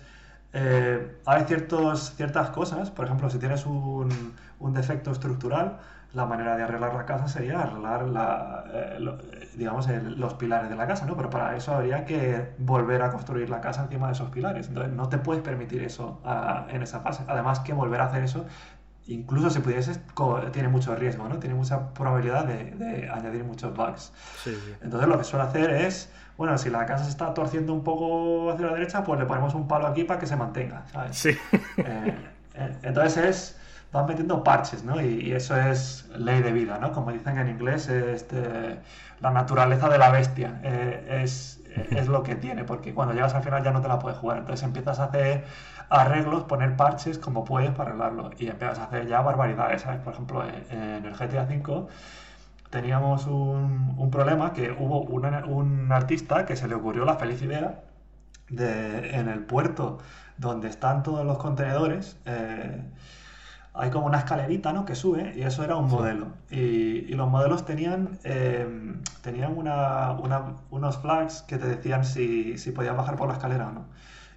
Eh, 0.52 1.20
hay 1.28 1.44
ciertos, 1.46 2.16
ciertas 2.16 2.50
cosas, 2.50 2.90
por 2.90 3.06
ejemplo, 3.06 3.30
si 3.30 3.38
tienes 3.38 3.68
un, 3.68 4.34
un 4.60 4.74
defecto 4.74 5.12
estructural, 5.12 5.78
la 6.14 6.26
manera 6.26 6.56
de 6.56 6.64
arreglar 6.64 6.94
la 6.94 7.06
casa 7.06 7.28
sería 7.28 7.62
arreglar 7.62 8.08
la, 8.08 8.64
eh, 8.74 9.50
digamos, 9.56 9.88
los 9.88 10.34
pilares 10.34 10.70
de 10.70 10.76
la 10.76 10.88
casa, 10.88 11.06
¿no? 11.06 11.16
Pero 11.16 11.30
para 11.30 11.56
eso 11.56 11.76
habría 11.76 12.06
que 12.06 12.54
volver 12.58 13.04
a 13.04 13.12
construir 13.12 13.50
la 13.50 13.62
casa 13.62 13.84
encima 13.84 14.08
de 14.08 14.14
esos 14.14 14.30
pilares. 14.30 14.68
Entonces 14.70 14.92
no 14.94 15.08
te 15.08 15.20
puedes 15.20 15.44
permitir 15.44 15.84
eso 15.84 16.20
ah, 16.26 16.66
en 16.70 16.82
esa 16.82 17.02
fase. 17.02 17.24
Además 17.28 17.60
que 17.60 17.74
volver 17.74 18.02
a 18.02 18.06
hacer 18.06 18.24
eso, 18.24 18.46
incluso 19.06 19.52
si 19.52 19.60
pudieses, 19.60 20.00
tiene 20.52 20.68
mucho 20.68 20.96
riesgo, 20.96 21.30
¿no? 21.30 21.38
Tiene 21.38 21.56
mucha 21.56 21.94
probabilidad 21.94 22.46
de, 22.46 23.08
añadir 23.14 23.44
muchos 23.44 23.76
bugs. 23.76 24.12
Entonces 24.82 25.08
lo 25.08 25.18
que 25.18 25.24
suele 25.24 25.46
hacer 25.46 25.70
es, 25.70 26.12
bueno, 26.38 26.58
si 26.58 26.72
la 26.72 26.88
casa 26.88 27.04
se 27.04 27.12
está 27.12 27.36
torciendo 27.36 27.72
un 27.72 27.84
poco 27.84 28.52
hacia 28.52 28.66
la 28.66 28.74
derecha, 28.74 29.04
pues 29.04 29.20
le 29.20 29.28
ponemos 29.28 29.54
un 29.54 29.68
palo 29.68 29.86
aquí 29.86 30.06
para 30.06 30.20
que 30.20 30.26
se 30.26 30.36
mantenga, 30.36 30.86
¿sabes? 30.88 31.16
Sí. 31.16 31.38
Eh, 31.78 32.16
eh, 32.56 32.76
entonces 32.84 33.18
es 33.18 33.59
van 33.92 34.06
metiendo 34.06 34.44
parches, 34.44 34.84
¿no? 34.84 35.02
Y, 35.02 35.32
eso 35.32 35.56
es 35.58 36.08
ley 36.16 36.42
de 36.42 36.52
vida, 36.52 36.78
¿no? 36.80 36.92
Como 36.92 37.12
dicen 37.12 37.38
en 37.38 37.50
inglés, 37.50 37.90
este, 37.90 38.80
la 39.20 39.32
naturaleza 39.32 39.90
de 39.90 39.98
la 39.98 40.12
bestia 40.12 40.60
eh, 40.64 41.22
es, 41.24 41.62
es, 41.92 42.08
lo 42.08 42.24
que 42.24 42.36
tiene, 42.36 42.64
porque 42.64 42.94
cuando 42.94 43.14
llegas 43.14 43.34
al 43.34 43.44
final 43.44 43.64
ya 43.64 43.72
no 43.72 43.82
te 43.82 43.88
la 43.88 44.00
puedes 44.00 44.20
jugar. 44.20 44.40
Entonces 44.40 44.64
empiezas 44.66 45.00
a 45.00 45.06
hacer 45.06 45.46
arreglos, 45.90 46.44
poner 46.44 46.76
parches 46.76 47.18
como 47.18 47.44
puedes 47.44 47.72
para 47.72 47.90
arreglarlo. 47.92 48.32
Y 48.38 48.48
empiezas 48.48 48.80
a 48.80 48.84
hacer 48.86 49.08
ya 49.08 49.22
barbaridades, 49.22 49.82
¿sabes? 49.82 50.02
Por 50.02 50.14
ejemplo, 50.14 50.44
en, 50.46 51.06
el 51.06 51.14
GTA 51.14 51.44
V 51.44 51.88
teníamos 52.70 53.26
un, 53.26 53.96
un 53.98 54.12
problema 54.12 54.54
que 54.54 54.72
hubo 54.72 55.02
un 55.02 55.92
artista 55.92 56.46
que 56.46 56.56
se 56.56 56.68
le 56.68 56.76
ocurrió 56.76 57.04
la 57.06 57.16
feliz 57.16 57.42
idea 57.42 57.82
de 58.50 59.16
en 59.16 59.28
el 59.30 59.40
puerto 59.40 60.00
donde 60.38 60.70
están 60.70 61.04
todos 61.04 61.26
los 61.26 61.38
contenedores. 61.38 62.18
Eh, 62.26 62.82
hay 63.74 63.92
como 63.92 64.08
una 64.08 64.20
escalerita 64.20 64.74
¿no? 64.74 64.86
que 64.86 64.96
sube 64.96 65.34
y 65.36 65.44
eso 65.44 65.64
era 65.64 65.76
un 65.76 65.88
modelo. 65.88 66.28
Y, 66.50 67.14
los 67.14 67.30
modelos 67.30 67.66
tenían, 67.66 68.18
eh, 68.24 68.66
tenían 69.22 69.58
una, 69.58 70.12
unos 70.70 70.98
flags 70.98 71.42
que 71.44 71.58
te 71.58 71.68
decían 71.68 72.06
si, 72.06 72.58
si 72.58 72.72
podías 72.72 72.96
bajar 72.96 73.16
por 73.16 73.28
la 73.28 73.34
escalera 73.34 73.68
o 73.68 73.72
no. 73.72 73.86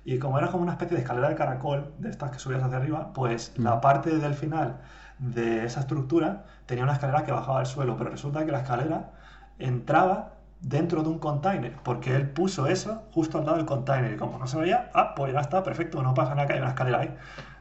Y 0.04 0.18
como 0.18 0.38
era 0.38 0.48
como 0.48 0.64
una 0.64 0.72
especie 0.72 0.96
de 0.96 1.02
escalera 1.02 1.28
de 1.28 1.36
caracol, 1.36 1.92
de 1.98 2.10
estas 2.10 2.32
que 2.32 2.38
subías 2.38 2.62
hacia 2.62 2.76
arriba, 2.76 3.12
pues 3.12 3.52
la 3.56 3.80
parte 3.80 4.18
del 4.18 4.34
final 4.34 4.80
de 5.18 5.64
esa 5.64 5.80
estructura 5.80 6.44
tenía 6.66 6.82
una 6.82 6.94
escalera 6.94 7.24
que 7.24 7.30
bajaba 7.30 7.60
al 7.60 7.66
suelo, 7.66 7.96
pero 7.96 8.10
resulta 8.10 8.44
que 8.44 8.50
la 8.50 8.58
escalera 8.58 9.12
entraba 9.58 10.32
dentro 10.60 11.02
de 11.02 11.08
un 11.08 11.18
container, 11.18 11.76
porque 11.82 12.14
él 12.14 12.30
puso 12.30 12.66
eso 12.66 13.02
justo 13.12 13.38
al 13.38 13.44
lado 13.44 13.56
del 13.58 13.66
container 13.66 14.12
y 14.12 14.16
como 14.16 14.38
no 14.38 14.46
se 14.46 14.58
veía, 14.58 14.90
ah, 14.94 15.14
pues 15.14 15.32
ya 15.32 15.40
está, 15.40 15.62
perfecto, 15.62 16.02
no 16.02 16.14
pasa 16.14 16.34
nada 16.34 16.46
que 16.46 16.54
hay 16.54 16.60
una 16.60 16.70
escalera 16.70 17.00
ahí. 17.00 17.14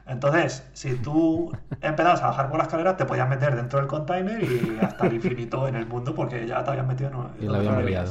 Entonces, 0.06 0.68
si 0.72 0.94
tú 0.96 1.52
empezabas 1.80 2.22
a 2.22 2.28
bajar 2.28 2.48
por 2.48 2.58
la 2.58 2.64
escalera, 2.64 2.96
te 2.96 3.04
podías 3.04 3.28
meter 3.28 3.54
dentro 3.54 3.78
del 3.78 3.88
container 3.88 4.42
y 4.42 4.78
hasta 4.82 5.06
el 5.06 5.14
infinito 5.14 5.68
en 5.68 5.76
el 5.76 5.86
mundo 5.86 6.14
porque 6.14 6.46
ya 6.46 6.64
te 6.64 6.70
habías 6.70 6.86
metido 6.86 7.10
en, 7.10 7.44
y 7.44 7.48
lo 7.48 7.56
habían 7.56 8.06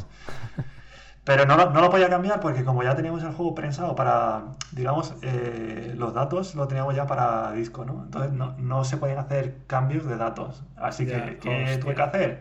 Pero 1.23 1.45
no, 1.45 1.57
no, 1.57 1.81
lo 1.81 1.89
podía 1.89 2.09
cambiar 2.09 2.39
porque 2.39 2.63
como 2.63 2.83
ya 2.83 2.95
teníamos 2.95 3.23
el 3.23 3.33
juego 3.33 3.53
pensado 3.53 3.93
para, 3.95 4.43
digamos, 4.71 5.13
eh, 5.21 5.93
los 5.97 6.13
datos 6.13 6.55
lo 6.55 6.67
teníamos 6.67 6.95
ya 6.95 7.05
para 7.05 7.51
disco, 7.51 7.83
¿no? 7.83 8.03
Entonces 8.05 8.31
no, 8.31 8.55
no 8.57 8.83
se 8.85 8.97
podían 8.97 9.19
hacer 9.19 9.57
cambios 9.67 10.05
de 10.05 10.15
datos. 10.15 10.63
Así 10.77 11.05
que, 11.05 11.39
¿qué 11.41 11.77
tuve 11.81 11.93
que 11.93 12.01
hacer? 12.01 12.39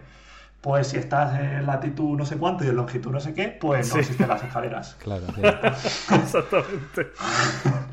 Pues 0.60 0.88
si 0.88 0.98
estás 0.98 1.38
en 1.40 1.66
latitud 1.66 2.16
no 2.16 2.26
sé 2.26 2.36
cuánto 2.36 2.64
y 2.64 2.68
en 2.68 2.76
longitud 2.76 3.10
no 3.10 3.18
sé 3.18 3.34
qué, 3.34 3.48
pues 3.48 3.92
no 3.92 4.00
existen 4.00 4.28
las 4.28 4.44
escaleras. 4.44 4.96
Claro, 5.00 5.24
Exactamente 6.12 7.12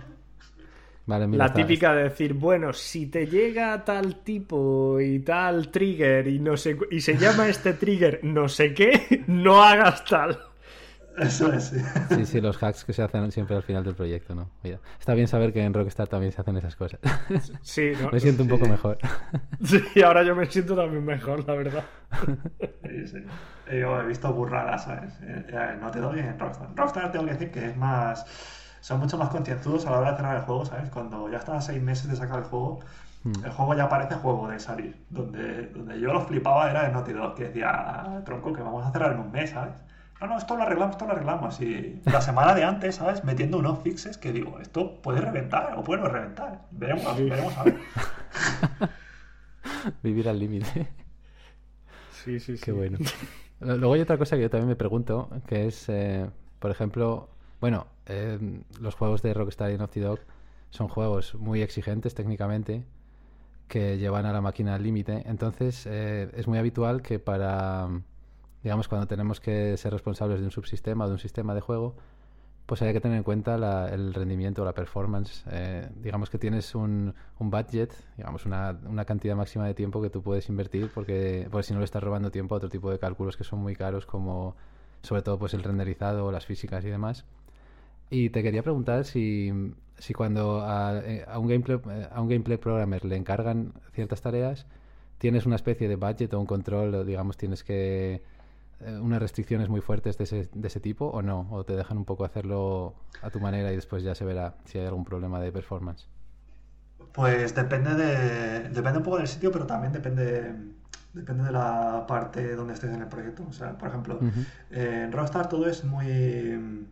la 1.07 1.53
típica 1.53 1.93
de 1.93 2.03
decir, 2.03 2.33
bueno, 2.33 2.73
si 2.73 3.07
te 3.07 3.25
llega 3.27 3.83
tal 3.85 4.23
tipo 4.23 4.99
y 4.99 5.19
tal 5.19 5.69
trigger 5.69 6.27
y 6.27 6.39
no 6.39 6.57
sé 6.57 6.77
y 6.91 6.99
se 6.99 7.17
llama 7.17 7.47
este 7.47 7.73
trigger 7.73 8.19
no 8.23 8.49
sé 8.49 8.73
qué, 8.73 9.23
no 9.27 9.63
hagas 9.63 10.03
tal. 10.03 10.37
Eso 11.17 11.51
es. 11.51 11.73
Sí, 12.09 12.25
sí, 12.25 12.41
los 12.41 12.61
hacks 12.61 12.85
que 12.85 12.93
se 12.93 13.01
hacen 13.01 13.31
siempre 13.31 13.55
al 13.55 13.63
final 13.63 13.83
del 13.83 13.95
proyecto, 13.95 14.35
¿no? 14.35 14.51
está 14.99 15.15
bien 15.15 15.27
saber 15.27 15.51
que 15.51 15.63
en 15.63 15.73
Rockstar 15.73 16.07
también 16.07 16.31
se 16.31 16.41
hacen 16.41 16.57
esas 16.57 16.75
cosas. 16.75 16.99
Sí, 17.63 17.93
me 18.11 18.19
siento 18.19 18.43
un 18.43 18.49
poco 18.49 18.67
mejor. 18.67 18.99
Sí, 19.63 20.03
ahora 20.03 20.23
yo 20.23 20.35
me 20.35 20.45
siento 20.45 20.75
también 20.75 21.03
mejor, 21.03 21.47
la 21.47 21.55
verdad. 21.55 21.85
Sí, 22.83 23.07
sí. 23.07 23.17
Yo 23.71 23.99
he 23.99 24.05
visto 24.05 24.31
burradas, 24.31 24.83
¿sabes? 24.83 25.13
Eh, 25.23 25.77
no 25.81 25.89
te 25.89 25.99
doy 25.99 26.19
en 26.19 26.37
Rockstar. 26.37 26.69
Rockstar 26.75 27.11
tengo 27.11 27.25
que 27.25 27.31
decir 27.31 27.51
que 27.51 27.65
es 27.65 27.77
más 27.77 28.23
son 28.87 29.01
mucho 29.01 29.17
más 29.17 29.27
concienzudos 29.27 29.85
a 29.85 29.91
la 29.91 29.99
hora 29.99 30.11
de 30.11 30.15
cerrar 30.15 30.37
el 30.37 30.43
juego, 30.43 30.65
¿sabes? 30.65 30.89
Cuando 30.89 31.29
ya 31.29 31.39
están 31.39 31.57
a 31.57 31.61
seis 31.61 31.83
meses 31.83 32.07
de 32.09 32.15
sacar 32.15 32.39
el 32.39 32.45
juego, 32.45 32.79
hmm. 33.25 33.43
el 33.43 33.51
juego 33.51 33.75
ya 33.75 33.89
parece 33.89 34.15
juego 34.15 34.47
de 34.47 34.61
salir. 34.61 34.95
Donde, 35.09 35.67
donde 35.67 35.99
yo 35.99 36.13
lo 36.13 36.21
flipaba 36.21 36.71
era 36.71 36.87
en 36.87 36.93
Naughty 36.93 37.11
Dog, 37.11 37.35
que 37.35 37.49
decía, 37.49 38.21
tronco, 38.23 38.53
que 38.53 38.61
vamos 38.61 38.87
a 38.87 38.91
cerrar 38.93 39.11
en 39.11 39.19
un 39.19 39.29
mes, 39.29 39.49
¿sabes? 39.49 39.73
No, 40.21 40.27
no, 40.27 40.37
esto 40.37 40.55
lo 40.55 40.63
arreglamos, 40.63 40.95
esto 40.95 41.05
lo 41.05 41.11
arreglamos. 41.11 41.59
Y 41.59 42.01
la 42.05 42.21
semana 42.21 42.55
de 42.55 42.63
antes, 42.63 42.95
¿sabes? 42.95 43.25
Metiendo 43.25 43.57
unos 43.57 43.79
fixes 43.79 44.17
que 44.17 44.31
digo, 44.31 44.57
esto 44.61 45.01
puede 45.01 45.19
reventar 45.19 45.73
o 45.75 45.83
puede 45.83 46.03
no 46.03 46.07
reventar. 46.07 46.61
Veremos, 46.71 47.17
veremos 47.17 47.57
a 47.57 47.63
ver. 47.63 47.77
Vivir 50.01 50.29
al 50.29 50.39
límite. 50.39 50.87
Sí, 52.23 52.39
sí, 52.39 52.55
sí. 52.55 52.63
Qué 52.63 52.71
bueno. 52.71 52.99
Luego 53.59 53.95
hay 53.95 53.99
otra 53.99 54.17
cosa 54.17 54.37
que 54.37 54.43
yo 54.43 54.49
también 54.49 54.69
me 54.69 54.77
pregunto, 54.77 55.29
que 55.45 55.67
es, 55.67 55.89
eh, 55.89 56.29
por 56.59 56.71
ejemplo, 56.71 57.31
bueno, 57.59 57.87
eh, 58.05 58.39
los 58.79 58.95
juegos 58.95 59.21
de 59.21 59.33
Rockstar 59.33 59.71
y 59.71 59.77
Naughty 59.77 59.99
Dog 59.99 60.19
son 60.69 60.87
juegos 60.87 61.35
muy 61.35 61.61
exigentes 61.61 62.13
técnicamente 62.13 62.83
que 63.67 63.97
llevan 63.97 64.25
a 64.25 64.33
la 64.33 64.41
máquina 64.41 64.75
al 64.75 64.83
límite. 64.83 65.23
Entonces 65.25 65.85
eh, 65.87 66.29
es 66.35 66.47
muy 66.47 66.57
habitual 66.57 67.01
que 67.01 67.19
para, 67.19 67.89
digamos, 68.63 68.87
cuando 68.87 69.07
tenemos 69.07 69.39
que 69.39 69.75
ser 69.77 69.91
responsables 69.91 70.39
de 70.39 70.45
un 70.45 70.51
subsistema 70.51 71.05
o 71.05 71.07
de 71.07 71.13
un 71.13 71.19
sistema 71.19 71.53
de 71.53 71.61
juego, 71.61 71.95
pues 72.65 72.81
hay 72.81 72.91
que 72.93 72.99
tener 72.99 73.17
en 73.17 73.23
cuenta 73.23 73.55
el 73.89 74.13
rendimiento, 74.13 74.63
la 74.65 74.73
performance. 74.73 75.43
Eh, 75.49 75.89
digamos 75.95 76.29
que 76.29 76.37
tienes 76.37 76.75
un, 76.75 77.13
un 77.39 77.49
budget, 77.49 77.93
digamos 78.17 78.45
una, 78.45 78.77
una, 78.85 79.05
cantidad 79.05 79.35
máxima 79.35 79.65
de 79.65 79.73
tiempo 79.73 80.01
que 80.01 80.09
tú 80.09 80.21
puedes 80.21 80.49
invertir 80.49 80.91
porque, 80.93 81.47
porque 81.49 81.63
si 81.63 81.73
no 81.73 81.79
le 81.79 81.85
estás 81.85 82.03
robando 82.03 82.29
tiempo 82.29 82.55
a 82.55 82.57
otro 82.57 82.69
tipo 82.69 82.91
de 82.91 82.99
cálculos 82.99 83.37
que 83.37 83.45
son 83.45 83.59
muy 83.59 83.75
caros 83.75 84.05
como 84.05 84.55
sobre 85.01 85.21
todo 85.21 85.39
pues 85.39 85.53
el 85.53 85.63
renderizado, 85.63 86.31
las 86.31 86.45
físicas 86.45 86.83
y 86.83 86.89
demás. 86.89 87.25
Y 88.09 88.29
te 88.29 88.41
quería 88.41 88.63
preguntar 88.63 89.05
si, 89.05 89.51
si 89.97 90.13
cuando 90.13 90.61
a, 90.61 90.99
eh, 90.99 91.25
a, 91.27 91.39
un 91.39 91.47
gameplay, 91.47 91.79
eh, 91.89 92.07
a 92.11 92.21
un 92.21 92.29
gameplay 92.29 92.57
programmer 92.57 93.03
le 93.03 93.15
encargan 93.15 93.73
ciertas 93.93 94.21
tareas, 94.21 94.65
tienes 95.17 95.45
una 95.45 95.55
especie 95.55 95.87
de 95.87 95.95
budget 95.95 96.33
o 96.33 96.39
un 96.39 96.45
control, 96.45 97.05
digamos, 97.05 97.37
tienes 97.37 97.63
que 97.63 98.21
eh, 98.79 98.99
unas 99.01 99.19
restricciones 99.19 99.69
muy 99.69 99.81
fuertes 99.81 100.17
de 100.17 100.23
ese, 100.23 100.49
de 100.53 100.67
ese 100.67 100.79
tipo 100.79 101.07
o 101.07 101.21
no, 101.21 101.47
o 101.51 101.63
te 101.63 101.75
dejan 101.75 101.97
un 101.97 102.05
poco 102.05 102.23
hacerlo 102.23 102.95
a 103.21 103.29
tu 103.29 103.39
manera 103.39 103.71
y 103.73 103.75
después 103.75 104.03
ya 104.03 104.15
se 104.15 104.23
verá 104.23 104.55
si 104.65 104.77
hay 104.77 104.85
algún 104.85 105.03
problema 105.03 105.41
de 105.41 105.51
performance. 105.51 106.07
Pues 107.11 107.55
depende 107.55 107.95
de 107.95 108.69
depende 108.69 108.99
un 108.99 109.03
poco 109.03 109.17
del 109.17 109.27
sitio, 109.27 109.51
pero 109.51 109.65
también 109.65 109.91
depende 109.91 110.53
depende 111.13 111.45
de 111.45 111.51
la 111.51 112.05
parte 112.07 112.55
donde 112.55 112.73
estés 112.73 112.93
en 112.93 113.01
el 113.01 113.07
proyecto. 113.07 113.43
O 113.49 113.51
sea, 113.51 113.75
por 113.75 113.87
ejemplo, 113.89 114.19
en 114.69 115.11
Rockstar 115.11 115.49
todo 115.49 115.67
es 115.67 115.83
muy 115.83 116.85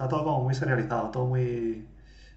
está 0.00 0.08
todo 0.08 0.24
como 0.24 0.44
muy 0.44 0.54
serializado, 0.54 1.10
todo 1.10 1.26
muy 1.26 1.86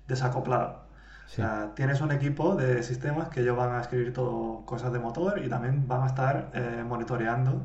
desacoplado. 0.05 0.83
O 1.25 1.29
sea, 1.29 1.71
tienes 1.75 2.01
un 2.01 2.11
equipo 2.11 2.55
de 2.55 2.83
sistemas 2.83 3.29
que 3.29 3.39
ellos 3.39 3.55
van 3.55 3.71
a 3.71 3.79
escribir 3.79 4.11
todo 4.11 4.65
cosas 4.65 4.91
de 4.91 4.99
motor 4.99 5.41
y 5.41 5.47
también 5.47 5.87
van 5.87 6.03
a 6.03 6.07
estar 6.07 6.49
eh, 6.53 6.83
monitoreando 6.85 7.63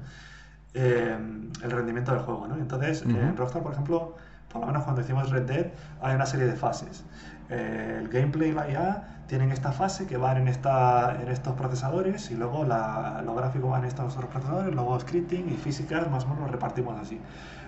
eh, 0.72 1.18
el 1.64 1.70
rendimiento 1.70 2.12
del 2.12 2.20
juego. 2.20 2.46
¿no? 2.46 2.54
Entonces, 2.56 3.02
en 3.02 3.36
Rockstar, 3.36 3.62
por 3.64 3.72
ejemplo, 3.72 4.14
por 4.52 4.60
lo 4.60 4.68
menos 4.68 4.84
cuando 4.84 5.00
hicimos 5.00 5.30
Red 5.30 5.46
Dead, 5.46 5.66
hay 6.00 6.14
una 6.14 6.26
serie 6.26 6.46
de 6.46 6.54
fases. 6.54 7.04
Eh, 7.50 7.98
el 8.00 8.08
gameplay 8.08 8.50
y 8.50 8.52
la 8.52 8.70
IA 8.70 9.24
tienen 9.26 9.50
esta 9.50 9.72
fase 9.72 10.06
que 10.06 10.16
van 10.16 10.36
en, 10.36 10.48
esta, 10.48 11.18
en 11.20 11.28
estos 11.28 11.54
procesadores 11.54 12.30
y 12.30 12.36
luego 12.36 12.64
la, 12.64 13.20
los 13.24 13.34
gráficos 13.36 13.68
van 13.68 13.82
en 13.82 13.88
estos 13.88 14.14
otros 14.14 14.30
procesadores, 14.30 14.72
luego 14.72 14.98
scripting 15.00 15.48
y 15.48 15.56
físicas 15.56 16.08
más 16.08 16.24
o 16.24 16.28
menos 16.28 16.44
lo 16.44 16.48
repartimos 16.48 16.98
así. 17.00 17.20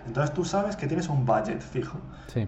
Entonces 0.06 0.34
tú 0.34 0.44
sabes 0.44 0.76
que 0.76 0.86
tienes 0.86 1.08
un 1.08 1.24
budget 1.24 1.60
fijo. 1.60 1.98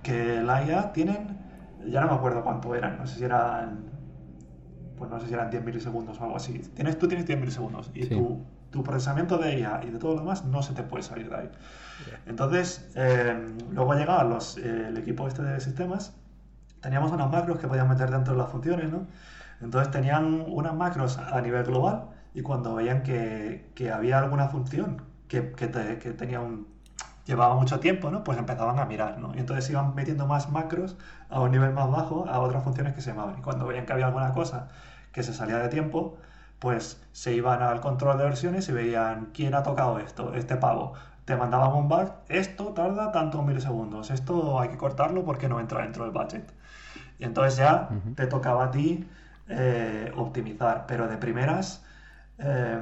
Que 0.03 0.41
la 0.43 0.65
IA 0.65 0.93
tienen, 0.93 1.39
ya 1.87 2.01
no 2.01 2.09
me 2.09 2.15
acuerdo 2.15 2.43
cuánto 2.43 2.75
eran, 2.75 2.99
no 2.99 3.07
sé 3.07 3.19
si 3.19 3.25
eran, 3.25 3.91
pues 4.97 5.11
no 5.11 5.21
sé 5.21 5.27
si 5.29 5.35
eran 5.35 5.51
10 5.51 5.65
milisegundos 5.65 6.21
o 6.21 6.25
algo 6.25 6.37
así. 6.37 6.59
Tienes, 6.75 6.99
tú 6.99 7.09
tienes 7.09 7.27
10 7.27 7.39
milisegundos 7.39 7.91
y 7.95 8.07
tu, 8.07 8.45
tu, 8.71 8.83
procesamiento 8.83 9.39
de 9.39 9.59
IA 9.59 9.81
y 9.85 9.91
de 9.91 9.99
todo 9.99 10.15
lo 10.15 10.21
demás 10.21 10.45
no 10.45 10.63
se 10.63 10.73
te 10.75 10.83
puede 10.83 11.03
salir 11.03 11.29
de 11.29 11.37
ahí. 11.37 11.51
Entonces, 12.27 12.91
eh, 12.95 13.55
luego 13.71 13.95
llegaba 13.95 14.25
los, 14.25 14.57
eh, 14.59 14.89
el 14.89 14.97
equipo 14.97 15.27
este 15.27 15.43
de 15.43 15.61
sistemas, 15.61 16.15
teníamos 16.81 17.13
unas 17.13 17.31
macros 17.31 17.59
que 17.59 17.69
podían 17.69 17.89
meter 17.89 18.11
dentro 18.11 18.35
de 18.35 18.39
las 18.39 18.51
funciones, 18.51 18.91
¿no? 18.91 19.07
Entonces 19.61 19.93
tenían 19.93 20.45
unas 20.49 20.75
macros 20.75 21.19
a 21.19 21.41
nivel 21.41 21.65
global 21.65 22.09
y 22.35 22.43
cuando 22.43 22.75
veían 22.75 23.03
que, 23.03 23.71
que 23.75 23.93
había 23.93 24.19
alguna 24.19 24.49
función 24.49 25.03
que, 25.29 25.53
que, 25.53 25.71
que 25.99 26.13
tenía 26.13 26.41
un 26.41 26.72
llevaba 27.27 27.55
mucho 27.55 27.81
tiempo, 27.81 28.11
¿no? 28.11 28.25
Pues 28.25 28.39
empezaban 28.39 28.79
a 28.79 28.85
mirar, 28.85 29.19
¿no? 29.19 29.35
Y 29.35 29.39
entonces 29.39 29.69
iban 29.71 29.95
metiendo 29.95 30.27
más 30.27 30.51
macros 30.51 30.97
a 31.31 31.41
un 31.41 31.51
nivel 31.51 31.73
más 31.73 31.91
bajo 31.91 32.27
a 32.29 32.41
otras 32.41 32.65
funciones 32.65 32.95
que 32.95 33.01
se 33.01 33.11
llamaban. 33.11 33.39
Y 33.39 33.43
cuando 33.43 33.67
veían 33.67 33.87
que 33.87 33.93
había 33.93 34.07
alguna 34.07 34.33
cosa 34.35 34.69
que 35.13 35.23
se 35.23 35.33
salía 35.35 35.59
de 35.59 35.69
tiempo, 35.69 36.17
pues 36.59 37.01
se 37.13 37.35
iban 37.35 37.63
al 37.63 37.81
control 37.81 38.19
de 38.19 38.25
versiones 38.25 38.69
y 38.69 38.73
veían 38.73 39.31
quién 39.35 39.55
ha 39.55 39.63
tocado 39.63 39.99
esto, 39.99 40.35
este 40.35 40.57
pavo. 40.57 40.95
Te 41.25 41.37
mandaban 41.37 41.73
un 41.75 41.89
bug, 41.89 42.13
esto 42.29 42.67
tarda 42.73 43.13
tantos 43.13 43.45
milisegundos, 43.45 44.11
esto 44.11 44.61
hay 44.61 44.69
que 44.71 44.77
cortarlo 44.77 45.25
porque 45.25 45.49
no 45.49 45.61
entra 45.61 45.83
dentro 45.83 46.05
del 46.05 46.13
budget. 46.13 46.53
Y 47.19 47.25
entonces 47.25 47.57
ya 47.59 47.89
te 48.17 48.27
tocaba 48.27 48.65
a 48.65 48.71
ti 48.71 49.09
eh, 49.49 50.13
optimizar, 50.17 50.87
pero 50.87 51.09
de 51.09 51.17
primeras, 51.19 51.85
eh, 52.39 52.81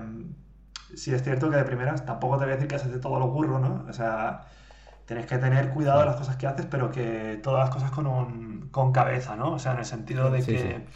si 0.96 1.12
es 1.14 1.22
cierto 1.22 1.50
que 1.50 1.56
de 1.56 1.64
primeras 1.64 2.04
tampoco 2.04 2.38
te 2.38 2.44
voy 2.44 2.52
a 2.52 2.56
decir 2.56 2.68
que 2.68 2.76
haces 2.76 2.92
de 2.92 2.98
todo 2.98 3.18
lo 3.18 3.28
burro, 3.28 3.58
¿no? 3.58 3.84
O 3.88 3.92
sea, 3.92 4.42
tienes 5.06 5.26
que 5.26 5.38
tener 5.38 5.70
cuidado 5.70 6.00
de 6.00 6.06
las 6.06 6.16
cosas 6.16 6.36
que 6.36 6.46
haces, 6.46 6.66
pero 6.66 6.90
que 6.92 7.40
todas 7.42 7.60
las 7.60 7.70
cosas 7.70 7.90
con, 7.90 8.06
un, 8.06 8.68
con 8.70 8.92
cabeza, 8.92 9.36
¿no? 9.36 9.52
O 9.54 9.58
sea, 9.58 9.72
en 9.72 9.78
el 9.78 9.84
sentido 9.84 10.30
de 10.30 10.42
que, 10.42 10.86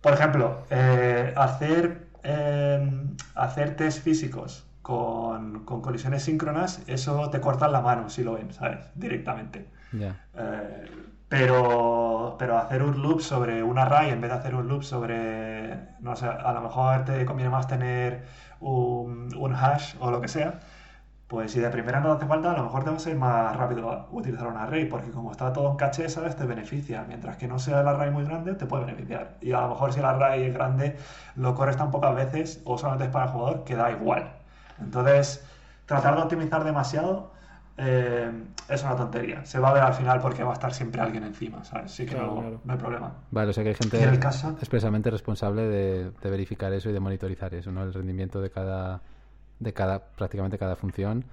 por 0.00 0.14
ejemplo, 0.14 0.64
eh, 0.70 1.34
hacer, 1.36 2.08
em, 2.22 3.16
hacer 3.34 3.76
test 3.76 4.02
físicos 4.02 4.66
con, 4.82 5.64
colisiones 5.64 6.22
síncronas, 6.22 6.82
eso 6.86 7.28
te 7.30 7.40
corta 7.40 7.68
la 7.68 7.80
mano 7.80 8.08
si 8.08 8.24
lo 8.24 8.34
ven, 8.34 8.52
¿sabes? 8.52 8.86
Directamente. 8.94 9.68
Eh, 9.92 10.90
pero, 11.28 12.36
pero 12.38 12.58
hacer 12.58 12.82
un 12.82 13.02
loop 13.02 13.20
sobre 13.20 13.62
un 13.62 13.78
array 13.78 14.10
en 14.10 14.20
vez 14.20 14.30
de 14.30 14.36
hacer 14.38 14.54
un 14.54 14.66
loop 14.66 14.82
sobre, 14.82 15.76
no 16.00 16.16
sé, 16.16 16.26
a 16.26 16.52
lo 16.52 16.60
mejor 16.60 17.04
te 17.04 17.24
conviene 17.24 17.50
más 17.50 17.68
tener 17.68 18.24
un, 18.60 19.54
hash 19.54 19.94
o 20.00 20.10
lo 20.10 20.20
que 20.20 20.28
sea, 20.28 20.60
pues 21.26 21.52
si 21.52 21.60
de 21.60 21.70
primera 21.70 22.00
no 22.00 22.08
te 22.10 22.24
hace 22.24 22.26
falta, 22.26 22.52
a 22.52 22.56
lo 22.56 22.64
mejor 22.64 22.84
te 22.84 22.90
va 22.90 22.96
a 22.96 23.00
ser 23.00 23.16
más 23.16 23.56
rápido 23.56 24.08
utilizar 24.10 24.48
un 24.48 24.56
array, 24.56 24.86
porque 24.86 25.10
como 25.10 25.30
está 25.30 25.52
todo 25.52 25.70
en 25.70 25.76
caché, 25.76 26.08
¿sabes? 26.08 26.36
Te 26.36 26.44
beneficia. 26.44 27.04
Mientras 27.06 27.36
que 27.36 27.46
no 27.46 27.58
sea 27.58 27.80
el 27.82 27.88
array 27.88 28.10
muy 28.10 28.24
grande, 28.24 28.54
te 28.54 28.66
puede 28.66 28.84
beneficiar. 28.84 29.36
Y 29.40 29.52
a 29.52 29.60
lo 29.60 29.68
mejor 29.68 29.92
si 29.92 30.00
el 30.00 30.06
array 30.06 30.44
es 30.44 30.54
grande, 30.54 30.96
lo 31.36 31.54
corres 31.54 31.76
tan 31.76 31.90
pocas 31.90 32.14
veces 32.16 32.60
o 32.64 32.78
solamente 32.78 33.04
es 33.04 33.10
para 33.10 33.26
el 33.26 33.30
jugador, 33.30 33.64
que 33.64 33.76
da 33.76 33.92
igual. 33.92 34.32
Entonces, 34.80 35.44
tratar 35.86 36.16
de 36.16 36.22
optimizar 36.22 36.64
demasiado 36.64 37.30
eh, 37.80 38.30
es 38.68 38.82
una 38.82 38.96
tontería. 38.96 39.44
Se 39.44 39.58
va 39.58 39.70
a 39.70 39.72
ver 39.72 39.82
al 39.82 39.94
final 39.94 40.20
porque 40.20 40.42
va 40.42 40.50
a 40.50 40.54
estar 40.54 40.72
siempre 40.72 41.00
alguien 41.00 41.24
encima, 41.24 41.64
¿sabes? 41.64 41.86
Así 41.86 42.06
que 42.06 42.14
no, 42.14 42.60
hay 42.68 42.76
problema. 42.76 43.12
Vale, 43.30 43.50
o 43.50 43.52
sea 43.52 43.64
que 43.64 43.70
hay 43.70 43.74
gente 43.74 44.04
expresamente 44.04 45.10
responsable 45.10 45.62
de, 45.62 46.10
de 46.10 46.30
verificar 46.30 46.72
eso 46.72 46.90
y 46.90 46.92
de 46.92 47.00
monitorizar 47.00 47.54
eso, 47.54 47.72
¿no? 47.72 47.82
El 47.82 47.94
rendimiento 47.94 48.40
de 48.40 48.50
cada 48.50 49.00
de 49.60 49.72
cada, 49.72 50.00
prácticamente 50.10 50.58
cada 50.58 50.74
función. 50.74 51.24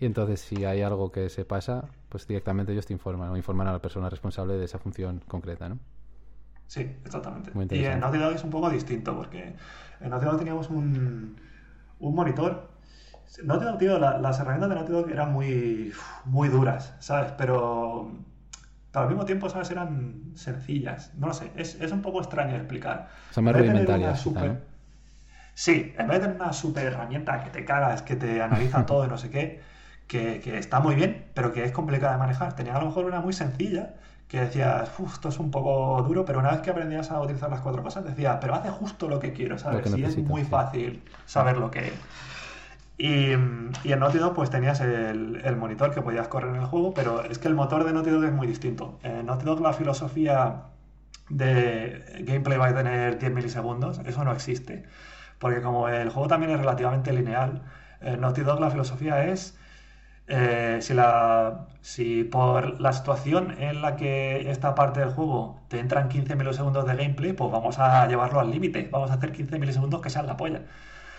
Y 0.00 0.06
entonces 0.06 0.40
si 0.40 0.64
hay 0.64 0.82
algo 0.82 1.12
que 1.12 1.28
se 1.30 1.44
pasa, 1.44 1.84
pues 2.08 2.26
directamente 2.26 2.72
ellos 2.72 2.86
te 2.86 2.92
informan 2.92 3.30
o 3.30 3.36
informan 3.36 3.68
a 3.68 3.72
la 3.72 3.78
persona 3.78 4.10
responsable 4.10 4.54
de 4.54 4.64
esa 4.64 4.78
función 4.78 5.22
concreta, 5.26 5.68
¿no? 5.68 5.78
Sí, 6.66 6.80
exactamente. 7.04 7.52
y 7.76 7.84
en 7.84 8.00
Naughty 8.00 8.18
Dog 8.18 8.32
es 8.34 8.42
un 8.42 8.50
poco 8.50 8.68
distinto 8.68 9.14
porque 9.14 9.54
en 10.00 10.10
Naughty 10.10 10.26
Dog 10.26 10.38
teníamos 10.38 10.68
un, 10.68 11.36
un 12.00 12.14
monitor. 12.14 12.75
Naughty 13.44 13.78
tío, 13.78 13.98
las 13.98 14.40
herramientas 14.40 14.68
de 14.68 14.74
Naughty 14.74 14.92
Dog 14.92 15.10
eran 15.10 15.32
muy, 15.32 15.92
muy 16.24 16.48
duras, 16.48 16.94
¿sabes? 17.00 17.32
Pero, 17.36 18.12
pero 18.90 19.02
al 19.02 19.08
mismo 19.08 19.24
tiempo, 19.24 19.48
¿sabes? 19.48 19.70
Eran 19.70 20.32
sencillas. 20.34 21.12
No 21.16 21.28
lo 21.28 21.34
sé, 21.34 21.50
es, 21.56 21.80
es 21.80 21.92
un 21.92 22.02
poco 22.02 22.20
extraño 22.20 22.52
de 22.52 22.58
explicar. 22.58 23.08
Son 23.30 23.44
más 23.44 23.54
rudimentarias. 23.54 24.26
Sí, 25.54 25.94
en 25.96 26.06
vez 26.06 26.20
de 26.20 26.26
tener 26.26 26.36
una 26.36 26.52
super 26.52 26.84
herramienta 26.84 27.42
que 27.42 27.48
te 27.48 27.64
cagas, 27.64 28.02
que 28.02 28.14
te 28.14 28.42
analiza 28.42 28.84
todo 28.84 29.06
y 29.06 29.08
no 29.08 29.16
sé 29.16 29.30
qué, 29.30 29.62
que, 30.06 30.58
está 30.58 30.80
muy 30.80 30.94
bien, 30.94 31.26
pero 31.32 31.52
que 31.52 31.64
es 31.64 31.72
complicada 31.72 32.12
de 32.12 32.18
manejar. 32.18 32.54
Tenía 32.54 32.76
a 32.76 32.80
lo 32.80 32.86
mejor 32.86 33.06
una 33.06 33.20
muy 33.20 33.32
sencilla 33.32 33.94
que 34.28 34.40
decías, 34.40 34.90
esto 35.12 35.28
es 35.30 35.38
un 35.38 35.50
poco 35.50 36.02
duro, 36.02 36.26
pero 36.26 36.40
una 36.40 36.50
vez 36.50 36.60
que 36.60 36.70
aprendías 36.70 37.10
a 37.10 37.20
utilizar 37.20 37.48
las 37.48 37.60
cuatro 37.60 37.82
cosas, 37.82 38.04
decías, 38.04 38.36
pero 38.38 38.54
hace 38.54 38.68
justo 38.70 39.08
lo 39.08 39.18
que 39.18 39.32
quiero, 39.32 39.56
¿sabes? 39.56 39.96
y 39.96 40.04
es 40.04 40.18
muy 40.18 40.44
fácil 40.44 41.02
saber 41.24 41.56
lo 41.56 41.70
que 41.70 41.88
es. 41.88 41.94
Y, 42.98 43.32
en 43.32 43.72
Naughty 43.84 44.18
Dog 44.18 44.34
pues 44.34 44.50
tenías 44.50 44.80
el, 44.80 45.40
el, 45.44 45.56
monitor 45.56 45.92
que 45.92 46.00
podías 46.00 46.28
correr 46.28 46.54
en 46.54 46.62
el 46.62 46.66
juego, 46.66 46.94
pero 46.94 47.22
es 47.24 47.38
que 47.38 47.48
el 47.48 47.54
motor 47.54 47.84
de 47.84 47.92
Naughty 47.92 48.10
Dog 48.10 48.24
es 48.24 48.32
muy 48.32 48.46
distinto. 48.46 48.98
En 49.02 49.26
Naughty 49.26 49.44
Dog 49.44 49.60
la 49.60 49.72
filosofía 49.72 50.62
de 51.28 52.22
gameplay 52.26 52.58
va 52.58 52.68
a 52.68 52.74
tener 52.74 53.18
10 53.18 53.32
milisegundos, 53.32 54.00
eso 54.06 54.24
no 54.24 54.32
existe. 54.32 54.84
Porque 55.38 55.60
como 55.60 55.88
el 55.88 56.10
juego 56.10 56.28
también 56.28 56.52
es 56.52 56.58
relativamente 56.58 57.12
lineal, 57.12 57.62
en 58.00 58.20
Naughty 58.20 58.42
Dog 58.42 58.60
la 58.60 58.70
filosofía 58.70 59.26
es 59.26 59.58
eh, 60.28 60.78
si, 60.80 60.92
la, 60.94 61.68
si 61.82 62.24
por 62.24 62.80
la 62.80 62.92
situación 62.92 63.54
en 63.60 63.80
la 63.80 63.96
que 63.96 64.50
esta 64.50 64.74
parte 64.74 65.00
del 65.00 65.10
juego 65.10 65.60
te 65.68 65.78
entran 65.78 66.08
15 66.08 66.34
milisegundos 66.36 66.86
de 66.86 66.96
gameplay, 66.96 67.32
pues 67.32 67.50
vamos 67.52 67.78
a 67.78 68.06
llevarlo 68.08 68.40
al 68.40 68.50
límite. 68.50 68.88
Vamos 68.90 69.10
a 69.10 69.14
hacer 69.14 69.32
15 69.32 69.58
milisegundos 69.58 70.00
que 70.00 70.10
sean 70.10 70.26
la 70.26 70.36
polla. 70.36 70.62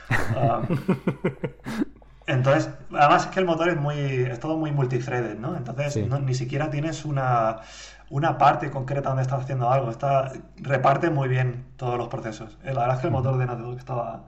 Ah, 0.10 0.62
entonces, 2.28 2.70
además 2.92 3.26
es 3.26 3.32
que 3.32 3.40
el 3.40 3.46
motor 3.46 3.70
es 3.70 3.78
muy 3.78 3.98
es 3.98 4.40
todo 4.40 4.58
muy 4.58 4.72
multithreaded, 4.72 5.38
¿no? 5.38 5.56
Entonces 5.56 5.98
ni 6.22 6.34
siquiera 6.34 6.70
tienes 6.70 7.06
una 7.06 7.62
una 8.10 8.38
parte 8.38 8.72
concreta 8.72 9.10
donde 9.10 9.24
estás 9.24 9.44
haciendo 9.44 9.70
algo. 9.70 9.90
Está, 9.90 10.32
reparte 10.58 11.10
muy 11.10 11.28
bien 11.28 11.66
todos 11.78 11.98
los 11.98 12.08
procesos. 12.08 12.58
Eh, 12.64 12.74
la 12.74 12.82
verdad 12.82 12.96
es 12.96 13.02
que 13.02 13.08
el 13.08 13.14
motor 13.14 13.38
de 13.38 13.46
Naughty 13.46 13.78
estaba. 13.78 14.26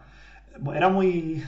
Era 0.74 0.90
muy. 0.90 1.44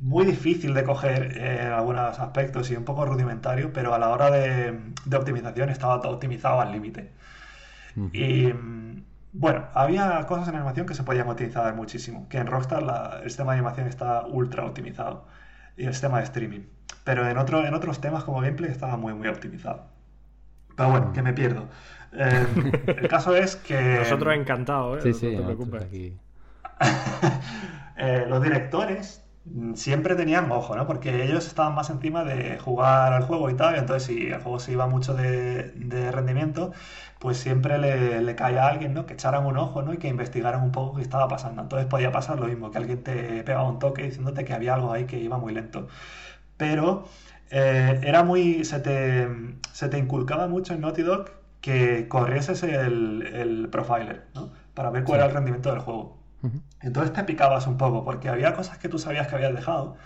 Muy 0.00 0.24
difícil 0.24 0.74
de 0.74 0.84
coger 0.84 1.36
en 1.36 1.72
algunos 1.72 2.20
aspectos 2.20 2.70
y 2.70 2.76
un 2.76 2.84
poco 2.84 3.04
rudimentario, 3.04 3.72
pero 3.72 3.94
a 3.94 3.98
la 3.98 4.10
hora 4.10 4.30
de, 4.30 4.78
optimización 5.12 5.70
estaba 5.70 5.96
optimizado 5.96 6.60
al 6.60 6.70
límite. 6.70 7.10
Y 8.12 8.52
bueno, 9.32 9.66
había 9.74 10.24
cosas 10.26 10.48
en 10.48 10.56
animación 10.56 10.86
que 10.86 10.94
se 10.94 11.02
podían 11.02 11.28
optimizar 11.28 11.74
muchísimo. 11.74 12.28
Que 12.28 12.38
en 12.38 12.46
Rockstar 12.46 13.20
el 13.22 13.30
sistema 13.30 13.52
de 13.52 13.58
animación 13.58 13.86
está 13.86 14.26
ultra 14.26 14.64
optimizado 14.64 15.26
y 15.76 15.84
el 15.84 15.92
sistema 15.92 16.18
de 16.18 16.24
streaming. 16.24 16.62
Pero 17.04 17.28
en, 17.28 17.38
otro, 17.38 17.64
en 17.64 17.74
otros 17.74 18.00
temas 18.00 18.24
como 18.24 18.40
gameplay 18.40 18.70
estaba 18.70 18.96
muy, 18.96 19.14
muy 19.14 19.28
optimizado. 19.28 19.86
Pero 20.76 20.90
bueno, 20.90 21.12
que 21.12 21.22
me 21.22 21.32
pierdo. 21.32 21.68
Eh, 22.12 22.46
el 22.86 23.08
caso 23.08 23.34
es 23.34 23.56
que. 23.56 23.98
Nosotros 23.98 24.34
encantados, 24.34 25.04
¿eh? 25.04 25.12
Sí, 25.12 25.18
sí, 25.18 25.36
no 25.36 25.56
eh, 27.96 28.24
los 28.28 28.42
directores 28.42 29.24
siempre 29.74 30.14
tenían 30.14 30.50
ojo, 30.50 30.76
¿no? 30.76 30.86
Porque 30.86 31.24
ellos 31.24 31.46
estaban 31.46 31.74
más 31.74 31.90
encima 31.90 32.24
de 32.24 32.58
jugar 32.58 33.12
al 33.12 33.22
juego 33.24 33.50
y 33.50 33.54
tal, 33.54 33.76
y 33.76 33.78
entonces 33.78 34.04
si 34.04 34.26
el 34.28 34.40
juego 34.40 34.58
se 34.60 34.72
iba 34.72 34.86
mucho 34.86 35.14
de, 35.14 35.72
rendimiento, 36.12 36.72
pues 37.18 37.38
siempre 37.38 37.78
le, 37.78 38.22
le, 38.22 38.34
caía 38.36 38.64
a 38.64 38.68
alguien, 38.68 38.94
¿no? 38.94 39.06
Que 39.06 39.14
echaran 39.14 39.46
un 39.46 39.56
ojo, 39.56 39.82
¿no? 39.82 39.92
Y 39.94 39.98
que 39.98 40.08
investigaran 40.08 40.62
un 40.62 40.72
poco 40.72 40.96
qué 40.96 41.02
estaba 41.02 41.28
pasando. 41.28 41.62
Entonces 41.62 41.88
podía 41.88 42.12
pasar 42.12 42.38
lo 42.40 42.46
mismo, 42.46 42.70
que 42.70 42.78
alguien 42.78 43.02
te 43.02 43.42
pegaba 43.44 43.68
un 43.68 43.78
toque 43.78 44.02
diciéndote 44.04 44.44
que 44.44 44.54
había 44.54 44.74
algo 44.74 44.92
ahí 44.92 45.06
que 45.06 45.18
iba 45.18 45.38
muy 45.38 45.52
lento. 45.54 45.88
Pero 46.56 47.06
eh, 47.50 48.00
era 48.04 48.22
muy. 48.24 48.64
Se 48.64 48.80
te, 48.80 49.28
se 49.72 49.88
te 49.88 49.98
inculcaba 49.98 50.48
mucho 50.48 50.74
en 50.74 50.80
Naughty 50.82 51.02
Dog 51.02 51.30
que 51.60 52.08
corrieses 52.08 52.62
el, 52.62 53.26
el 53.34 53.68
profiler, 53.70 54.26
¿no? 54.34 54.52
Para 54.74 54.90
ver 54.90 55.04
cuál 55.04 55.20
era 55.20 55.28
el 55.28 55.34
rendimiento 55.34 55.70
del 55.70 55.80
juego. 55.80 56.17
Entonces 56.80 57.12
te 57.12 57.24
picabas 57.24 57.66
un 57.66 57.76
poco, 57.76 58.04
porque 58.04 58.28
había 58.28 58.54
cosas 58.54 58.78
que 58.78 58.88
tú 58.88 58.98
sabías 58.98 59.26
que 59.28 59.34
habías 59.36 59.54
dejado. 59.54 59.96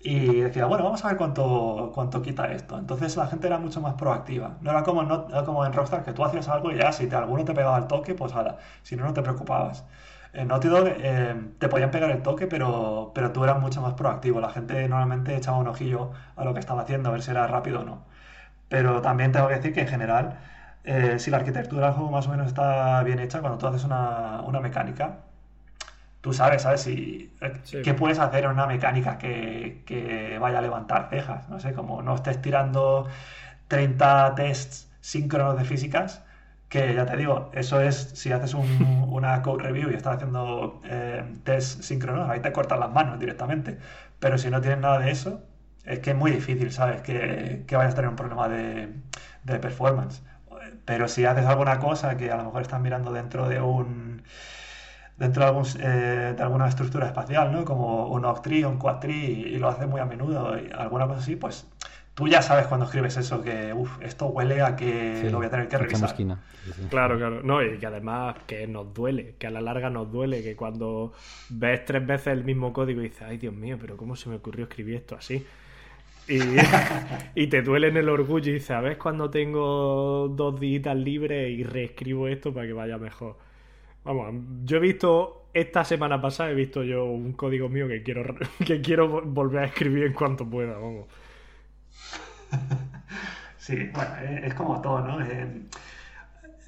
Y 0.00 0.40
decía, 0.40 0.66
bueno, 0.66 0.84
vamos 0.84 1.04
a 1.04 1.08
ver 1.08 1.16
cuánto, 1.16 1.92
cuánto 1.94 2.22
quita 2.22 2.52
esto. 2.52 2.78
Entonces 2.78 3.16
la 3.16 3.26
gente 3.26 3.46
era 3.46 3.58
mucho 3.58 3.80
más 3.80 3.94
proactiva. 3.94 4.58
No 4.60 4.70
era 4.70 4.82
como, 4.84 5.06
como 5.44 5.66
en 5.66 5.72
Rockstar, 5.72 6.04
que 6.04 6.12
tú 6.12 6.24
hacías 6.24 6.48
algo 6.48 6.70
y 6.72 6.76
ya, 6.78 6.92
si 6.92 7.06
te, 7.08 7.16
alguno 7.16 7.44
te 7.44 7.54
pegaba 7.54 7.78
el 7.78 7.86
toque, 7.86 8.14
pues 8.14 8.32
ahora, 8.34 8.58
si 8.82 8.96
no, 8.96 9.04
no 9.04 9.12
te 9.14 9.22
preocupabas. 9.22 9.84
En 10.32 10.48
Naughty 10.48 10.68
Dog 10.68 10.86
eh, 10.88 11.34
te 11.58 11.68
podían 11.68 11.90
pegar 11.90 12.10
el 12.10 12.22
toque, 12.22 12.46
pero, 12.46 13.12
pero 13.14 13.32
tú 13.32 13.42
eras 13.44 13.58
mucho 13.60 13.80
más 13.80 13.94
proactivo. 13.94 14.40
La 14.40 14.50
gente 14.50 14.86
normalmente 14.88 15.34
echaba 15.36 15.58
un 15.58 15.68
ojillo 15.68 16.12
a 16.36 16.44
lo 16.44 16.52
que 16.54 16.60
estaba 16.60 16.82
haciendo, 16.82 17.08
a 17.08 17.12
ver 17.12 17.22
si 17.22 17.30
era 17.30 17.46
rápido 17.46 17.80
o 17.80 17.84
no. 17.84 18.04
Pero 18.68 19.00
también 19.02 19.32
tengo 19.32 19.48
que 19.48 19.54
decir 19.56 19.72
que 19.74 19.82
en 19.82 19.88
general, 19.88 20.38
eh, 20.84 21.18
si 21.18 21.30
la 21.30 21.38
arquitectura 21.38 21.86
del 21.86 21.94
juego 21.96 22.10
más 22.10 22.26
o 22.26 22.30
menos 22.30 22.46
está 22.48 23.02
bien 23.02 23.18
hecha, 23.20 23.40
cuando 23.40 23.58
tú 23.58 23.66
haces 23.66 23.84
una, 23.84 24.42
mecánica, 24.62 25.20
tú 26.20 26.32
sabes, 26.32 26.62
¿sabes? 26.62 26.82
Si, 26.82 27.32
eh, 27.40 27.82
¿Qué 27.82 27.94
puedes 27.94 28.18
hacer 28.18 28.44
en 28.44 28.50
una 28.50 28.66
mecánica 28.66 29.18
que, 29.18 29.82
que, 29.86 30.38
vaya 30.38 30.58
a 30.58 30.62
levantar 30.62 31.08
cejas? 31.10 31.48
No 31.48 31.60
sé, 31.60 31.72
como 31.72 32.02
no 32.02 32.14
estés 32.14 32.40
tirando 32.42 33.08
30 33.68 34.34
tests 34.34 34.90
síncronos 35.00 35.56
de 35.58 35.64
físicas, 35.64 36.22
que 36.68 36.94
ya 36.94 37.06
te 37.06 37.16
digo, 37.16 37.50
eso 37.54 37.80
es, 37.80 37.96
si 37.96 38.32
haces 38.32 38.54
una 39.08 39.42
code 39.42 39.64
review 39.64 39.90
y 39.90 39.94
estás 39.94 40.16
haciendo 40.16 40.80
eh, 40.84 41.24
test 41.44 41.82
síncronos, 41.82 42.28
ahí 42.28 42.40
te 42.40 42.52
cortan 42.52 42.80
las 42.80 42.90
manos 42.90 43.18
directamente. 43.18 43.78
Pero 44.18 44.38
si 44.38 44.50
no 44.50 44.60
tienes 44.60 44.80
nada 44.80 44.98
de 44.98 45.10
eso, 45.10 45.42
es 45.84 46.00
que 46.00 46.10
es 46.10 46.16
muy 46.16 46.30
difícil, 46.32 46.72
¿sabes? 46.72 47.00
Que, 47.02 47.64
que 47.66 47.76
vayas 47.76 47.92
a 47.92 47.96
tener 47.96 48.10
un 48.10 48.16
problema 48.16 48.48
de, 48.48 48.88
performance. 49.60 50.22
Pero 50.84 51.08
si 51.08 51.24
haces 51.24 51.46
alguna 51.46 51.78
cosa 51.78 52.16
que 52.16 52.30
a 52.30 52.36
lo 52.36 52.44
mejor 52.44 52.62
estás 52.62 52.80
mirando 52.80 53.12
dentro 53.12 53.48
de 53.48 53.60
un 53.60 54.22
dentro 55.16 55.42
de, 55.42 55.48
algún, 55.48 55.66
eh, 55.80 56.34
de 56.36 56.42
alguna 56.42 56.68
estructura 56.68 57.06
espacial, 57.06 57.52
¿no? 57.52 57.64
Como 57.64 58.08
un 58.08 58.24
octree 58.24 58.64
o 58.64 58.70
un 58.70 58.78
quadtree 58.78 59.14
y, 59.14 59.58
lo 59.58 59.68
haces 59.68 59.88
muy 59.88 60.00
a 60.00 60.04
menudo 60.04 60.58
y 60.58 60.70
alguna 60.72 61.06
cosa 61.06 61.20
así, 61.20 61.36
pues 61.36 61.66
tú 62.14 62.28
ya 62.28 62.42
sabes 62.42 62.66
cuando 62.66 62.86
escribes 62.86 63.16
eso 63.16 63.42
que, 63.42 63.72
uff, 63.72 64.00
esto 64.02 64.26
huele 64.26 64.60
a 64.62 64.76
que 64.76 65.28
lo 65.30 65.38
voy 65.38 65.46
a 65.46 65.50
tener 65.50 65.68
que 65.68 65.78
revisar. 65.78 66.14
Claro, 66.90 67.16
claro. 67.16 67.42
No, 67.42 67.62
y 67.62 67.78
que 67.78 67.86
además 67.86 68.36
que 68.46 68.66
nos 68.66 68.92
duele, 68.92 69.34
que 69.38 69.46
a 69.46 69.50
la 69.50 69.60
larga 69.60 69.88
nos 69.90 70.10
duele, 70.10 70.42
que 70.42 70.56
cuando 70.56 71.12
ves 71.48 71.84
tres 71.84 72.06
veces 72.06 72.28
el 72.28 72.44
mismo 72.44 72.72
código 72.72 73.00
y 73.00 73.04
dices, 73.04 73.22
ay 73.22 73.38
Dios 73.38 73.54
mío, 73.54 73.78
pero 73.80 73.96
¿cómo 73.96 74.16
se 74.16 74.28
me 74.28 74.36
ocurrió 74.36 74.64
escribir 74.64 74.96
esto 74.96 75.14
así? 75.14 75.46
Y, 76.28 76.40
y, 77.40 77.46
te 77.46 77.62
duele 77.62 77.88
en 77.88 77.96
el 77.96 78.08
orgullo 78.08 78.50
y 78.50 78.54
dices, 78.54 78.72
a 78.72 78.80
ver 78.80 78.98
cuando 78.98 79.30
tengo 79.30 80.28
dos 80.28 80.58
días 80.58 80.96
libres 80.96 81.50
y 81.50 81.62
reescribo 81.62 82.28
esto 82.28 82.52
para 82.52 82.66
que 82.66 82.72
vaya 82.72 82.98
mejor. 82.98 83.45
Vamos, 84.06 84.34
yo 84.64 84.76
he 84.76 84.80
visto, 84.80 85.48
esta 85.52 85.84
semana 85.84 86.20
pasada 86.20 86.50
he 86.50 86.54
visto 86.54 86.84
yo 86.84 87.04
un 87.04 87.32
código 87.32 87.68
mío 87.68 87.88
que 87.88 88.02
quiero, 88.04 88.36
que 88.64 88.80
quiero 88.80 89.22
volver 89.22 89.64
a 89.64 89.66
escribir 89.66 90.04
en 90.04 90.12
cuanto 90.12 90.48
pueda, 90.48 90.74
vamos. 90.74 91.06
Sí, 93.58 93.90
bueno, 93.92 94.14
es 94.44 94.54
como 94.54 94.80
todo, 94.80 95.00
¿no? 95.00 95.20
Eh, 95.26 95.62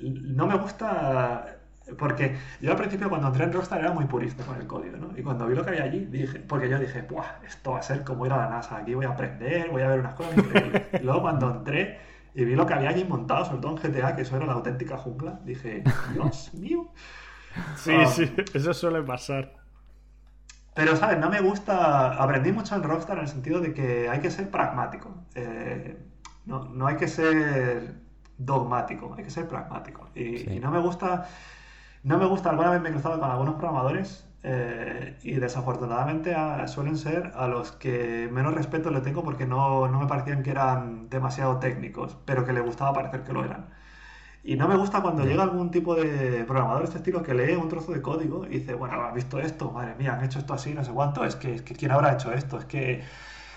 no 0.01 0.49
me 0.49 0.57
gusta 0.57 1.59
porque 1.97 2.37
yo 2.61 2.73
al 2.73 2.77
principio 2.77 3.09
cuando 3.09 3.29
entré 3.29 3.45
en 3.45 3.53
Rockstar 3.53 3.81
era 3.81 3.93
muy 3.93 4.05
purista 4.07 4.45
con 4.45 4.57
el 4.57 4.67
código, 4.67 4.97
¿no? 4.97 5.17
Y 5.17 5.23
cuando 5.23 5.47
vi 5.47 5.55
lo 5.55 5.63
que 5.63 5.71
había 5.71 5.85
allí, 5.85 6.05
dije, 6.07 6.41
porque 6.41 6.69
yo 6.69 6.79
dije, 6.79 7.03
Buah, 7.03 7.41
esto 7.47 7.73
va 7.73 7.79
a 7.79 7.83
ser 7.83 8.05
como 8.05 8.27
ir 8.27 8.33
a 8.33 8.37
la 8.37 8.49
NASA, 8.49 8.79
aquí 8.79 8.95
voy 8.95 9.07
a 9.07 9.11
aprender, 9.11 9.71
voy 9.71 9.83
a 9.83 9.89
ver 9.89 10.01
unas 10.01 10.15
cosas 10.15 10.37
increíbles. 10.37 10.83
y 11.01 11.05
luego 11.05 11.23
cuando 11.23 11.51
entré 11.51 11.99
y 12.35 12.45
vi 12.45 12.55
lo 12.55 12.67
que 12.67 12.75
había 12.75 12.91
allí 12.91 13.05
montado, 13.05 13.45
sobre 13.45 13.61
todo 13.61 13.77
en 13.77 13.93
GTA, 13.93 14.15
que 14.15 14.23
eso 14.23 14.37
era 14.37 14.47
la 14.47 14.53
auténtica 14.53 14.97
jungla, 14.97 15.41
dije, 15.45 15.83
Dios 16.13 16.53
mío. 16.55 16.89
Sí, 17.77 17.93
um, 17.93 18.07
sí, 18.07 18.35
eso 18.55 18.75
suele 18.75 19.03
pasar. 19.03 19.53
Pero, 20.75 20.97
¿sabes? 20.97 21.19
No 21.19 21.29
me 21.31 21.41
gusta. 21.41 22.15
Aprendí 22.23 22.53
mucho 22.53 22.77
en 22.77 22.83
Rockstar 22.83 23.19
en 23.19 23.25
el 23.25 23.29
sentido 23.29 23.61
de 23.61 23.75
que 23.75 24.09
hay 24.09 24.21
que 24.21 24.31
ser 24.31 24.51
pragmático. 24.51 25.15
Eh, 25.35 25.99
no, 26.47 26.65
no, 26.65 26.87
hay 26.87 26.97
que 26.97 27.09
ser 27.09 27.95
dogmático, 28.37 29.15
hay 29.17 29.25
que 29.25 29.31
ser 29.31 29.49
pragmático. 29.49 30.09
Y, 30.15 30.51
y 30.53 30.61
no 30.61 30.71
me 30.71 30.79
gusta 30.79 31.29
no 32.03 32.19
me 32.19 32.27
gusta, 32.27 32.51
alguna 32.51 32.71
vez 32.71 32.81
me 32.81 32.89
he 32.89 32.93
cruzado 32.93 33.19
con 33.19 33.31
algunos 33.31 33.57
programadores 33.57 34.27
eh, 34.43 35.19
y 35.23 35.35
desafortunadamente 35.35 36.35
suelen 36.67 36.97
ser 36.97 37.33
a 37.35 37.49
los 37.49 37.73
que 37.73 38.29
menos 38.33 38.55
respeto 38.55 38.91
le 38.91 39.01
tengo 39.01 39.23
porque 39.25 39.47
no, 39.47 39.89
me 39.89 40.07
parecían 40.07 40.43
que 40.43 40.51
eran 40.51 41.09
demasiado 41.11 41.59
técnicos, 41.59 42.17
pero 42.25 42.45
que 42.45 42.53
le 42.53 42.61
gustaba 42.61 42.93
parecer 42.93 43.25
que 43.25 43.33
lo 43.33 43.45
eran. 43.45 43.67
Y 44.49 44.57
no 44.57 44.67
me 44.67 44.79
gusta 44.79 45.03
cuando 45.03 45.27
llega 45.27 45.43
algún 45.43 45.71
tipo 45.71 45.95
de 45.95 46.43
programador 46.47 46.79
de 46.79 46.85
este 46.87 46.97
estilo 46.97 47.23
que 47.23 47.35
lee 47.35 47.55
un 47.55 47.69
trozo 47.69 47.93
de 47.93 48.01
código 48.01 48.47
y 48.47 48.61
dice, 48.61 48.73
bueno, 48.73 49.03
¿has 49.03 49.13
visto 49.13 49.39
esto? 49.39 49.71
Madre 49.73 49.95
mía, 49.97 50.15
han 50.15 50.25
hecho 50.25 50.39
esto 50.39 50.55
así, 50.55 50.73
no 50.73 50.83
sé 50.83 50.91
cuánto. 50.91 51.23
Es 51.23 51.37
que, 51.37 51.57
es 51.57 51.61
que 51.61 51.75
¿quién 51.75 51.91
habrá 51.91 52.15
hecho 52.15 52.33
esto? 52.33 52.57
Es 52.57 52.65
que, 52.65 53.03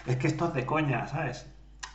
es 0.06 0.18
que 0.18 0.28
esto 0.28 0.48
es 0.48 0.54
de 0.54 0.66
coña, 0.66 1.08
¿sabes? 1.08 1.48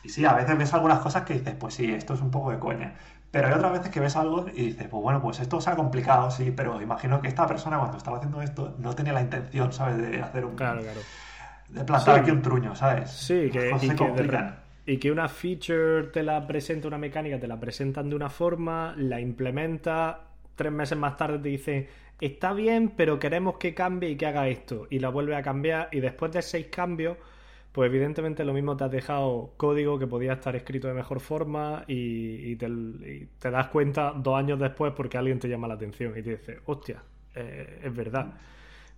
Y 0.03 0.09
sí, 0.09 0.25
a 0.25 0.33
veces 0.33 0.57
ves 0.57 0.73
algunas 0.73 0.97
cosas 0.97 1.25
que 1.25 1.35
dices, 1.35 1.53
pues 1.59 1.75
sí, 1.75 1.93
esto 1.93 2.15
es 2.15 2.21
un 2.21 2.31
poco 2.31 2.49
de 2.49 2.57
coña. 2.57 2.95
Pero 3.29 3.49
hay 3.49 3.53
otras 3.53 3.73
veces 3.73 3.91
que 3.91 3.99
ves 3.99 4.15
algo 4.15 4.47
y 4.51 4.65
dices, 4.69 4.87
pues 4.87 5.03
bueno, 5.03 5.21
pues 5.21 5.41
esto 5.41 5.61
se 5.61 5.69
ha 5.69 5.75
complicado, 5.75 6.31
sí, 6.31 6.49
pero 6.49 6.81
imagino 6.81 7.21
que 7.21 7.27
esta 7.27 7.45
persona 7.45 7.77
cuando 7.77 7.97
estaba 7.97 8.17
haciendo 8.17 8.41
esto 8.41 8.77
no 8.79 8.95
tenía 8.95 9.13
la 9.13 9.21
intención, 9.21 9.73
¿sabes? 9.73 9.97
De 9.97 10.23
hacer 10.23 10.43
un... 10.43 10.55
Claro, 10.55 10.81
claro. 10.81 11.01
De 11.69 11.83
plantar 11.83 12.21
aquí 12.21 12.31
un 12.31 12.41
truño, 12.41 12.75
¿sabes? 12.75 13.11
Sí, 13.11 13.51
que, 13.51 13.77
y, 13.79 13.89
que 13.89 14.53
y 14.87 14.97
que 14.97 15.11
una 15.11 15.29
feature 15.29 16.07
te 16.11 16.23
la 16.23 16.47
presenta 16.47 16.87
una 16.87 16.97
mecánica, 16.97 17.39
te 17.39 17.47
la 17.47 17.59
presentan 17.59 18.09
de 18.09 18.15
una 18.15 18.29
forma, 18.29 18.95
la 18.97 19.21
implementa, 19.21 20.29
tres 20.55 20.71
meses 20.71 20.97
más 20.97 21.15
tarde 21.17 21.37
te 21.37 21.49
dice 21.49 21.87
está 22.19 22.53
bien, 22.53 22.93
pero 22.97 23.19
queremos 23.19 23.57
que 23.57 23.75
cambie 23.75 24.09
y 24.09 24.15
que 24.15 24.25
haga 24.25 24.47
esto. 24.47 24.87
Y 24.89 24.97
la 24.97 25.09
vuelve 25.09 25.35
a 25.35 25.43
cambiar 25.43 25.89
y 25.91 25.99
después 25.99 26.31
de 26.31 26.41
seis 26.41 26.67
cambios 26.67 27.17
pues 27.77 27.91
evidentemente 27.91 28.43
lo 28.43 28.53
mismo 28.53 28.75
te 28.75 28.85
has 28.85 28.91
dejado 28.91 29.53
código 29.55 29.99
que 29.99 30.07
podía 30.07 30.33
estar 30.33 30.55
escrito 30.55 30.87
de 30.87 30.95
mejor 30.95 31.19
forma 31.19 31.83
y, 31.87 32.55
te, 32.55 33.51
das 33.51 33.67
cuenta 33.67 34.13
dos 34.17 34.35
años 34.35 34.57
después 34.57 34.93
porque 34.95 35.15
alguien 35.19 35.37
te 35.37 35.47
llama 35.47 35.67
la 35.67 35.75
atención 35.75 36.17
y 36.17 36.23
te 36.23 36.37
dice, 36.37 36.59
hostia, 36.65 37.03
eh, 37.35 37.81
es 37.83 37.95
verdad. 37.95 38.33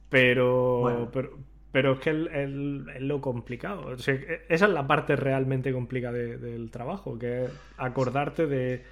Pero, 0.07 1.09
pero, 1.11 1.31
es 1.73 1.99
que 1.99 2.09
es 2.09 3.01
lo 3.01 3.21
complicado. 3.21 3.93
esa 3.93 4.15
es 4.47 4.61
la 4.61 4.87
parte 4.87 5.15
realmente 5.15 5.71
complicada 5.71 6.17
del 6.17 6.71
trabajo, 6.71 7.17
que 7.17 7.45
es 7.45 7.51
acordarte 7.77 8.47
de, 8.47 8.83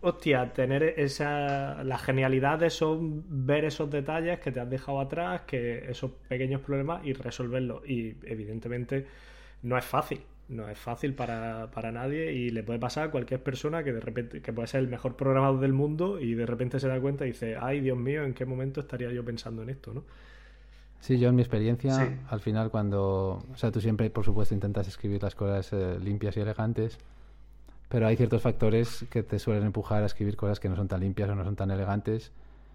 hostia, 0.00 0.52
tener 0.52 0.82
esa, 0.82 1.82
la 1.84 1.98
genialidad 1.98 2.58
de 2.58 2.66
eso, 2.66 2.98
ver 3.00 3.64
esos 3.64 3.90
detalles 3.90 4.40
que 4.40 4.52
te 4.52 4.60
has 4.60 4.70
dejado 4.70 5.00
atrás, 5.00 5.42
que 5.42 5.90
esos 5.90 6.12
pequeños 6.28 6.60
problemas 6.60 7.04
y 7.04 7.12
resolverlos. 7.12 7.88
Y 7.88 8.16
evidentemente 8.24 9.06
no 9.62 9.76
es 9.78 9.84
fácil. 9.84 10.20
No 10.48 10.66
es 10.68 10.78
fácil 10.78 11.12
para, 11.14 11.68
nadie 11.92 12.32
y 12.32 12.48
le 12.48 12.62
puede 12.62 12.78
pasar 12.78 13.08
a 13.08 13.10
cualquier 13.10 13.42
persona 13.42 13.84
que 13.84 13.92
de 13.92 14.00
repente, 14.00 14.40
que 14.40 14.50
puede 14.50 14.66
ser 14.66 14.80
el 14.80 14.88
mejor 14.88 15.14
programador 15.14 15.60
del 15.60 15.74
mundo 15.74 16.18
y 16.18 16.34
de 16.34 16.46
repente 16.46 16.80
se 16.80 16.88
da 16.88 16.98
cuenta 17.00 17.26
y 17.26 17.32
dice, 17.32 17.56
ay 17.60 17.80
Dios 17.80 17.98
mío, 17.98 18.24
¿en 18.24 18.32
qué 18.32 18.46
momento 18.46 18.80
estaría 18.80 19.10
yo 19.12 19.22
pensando 19.22 19.62
en 19.62 19.68
esto? 19.68 19.92
¿no? 19.92 20.04
Sí, 21.00 21.18
yo 21.18 21.28
en 21.28 21.36
mi 21.36 21.42
experiencia, 21.42 22.18
al 22.28 22.40
final 22.40 22.70
cuando, 22.70 23.44
o 23.52 23.56
sea, 23.56 23.70
tú 23.70 23.80
siempre, 23.80 24.10
por 24.10 24.24
supuesto, 24.24 24.54
intentas 24.54 24.88
escribir 24.88 25.22
las 25.22 25.34
cosas 25.34 25.72
eh, 25.72 25.98
limpias 26.00 26.36
y 26.36 26.40
elegantes, 26.40 26.98
pero 27.88 28.06
hay 28.06 28.16
ciertos 28.16 28.42
factores 28.42 29.06
que 29.10 29.22
te 29.22 29.38
suelen 29.38 29.64
empujar 29.64 30.02
a 30.02 30.06
escribir 30.06 30.36
cosas 30.36 30.60
que 30.60 30.68
no 30.68 30.76
son 30.76 30.88
tan 30.88 31.00
limpias 31.00 31.30
o 31.30 31.34
no 31.34 31.44
son 31.44 31.56
tan 31.56 31.70
elegantes. 31.70 32.32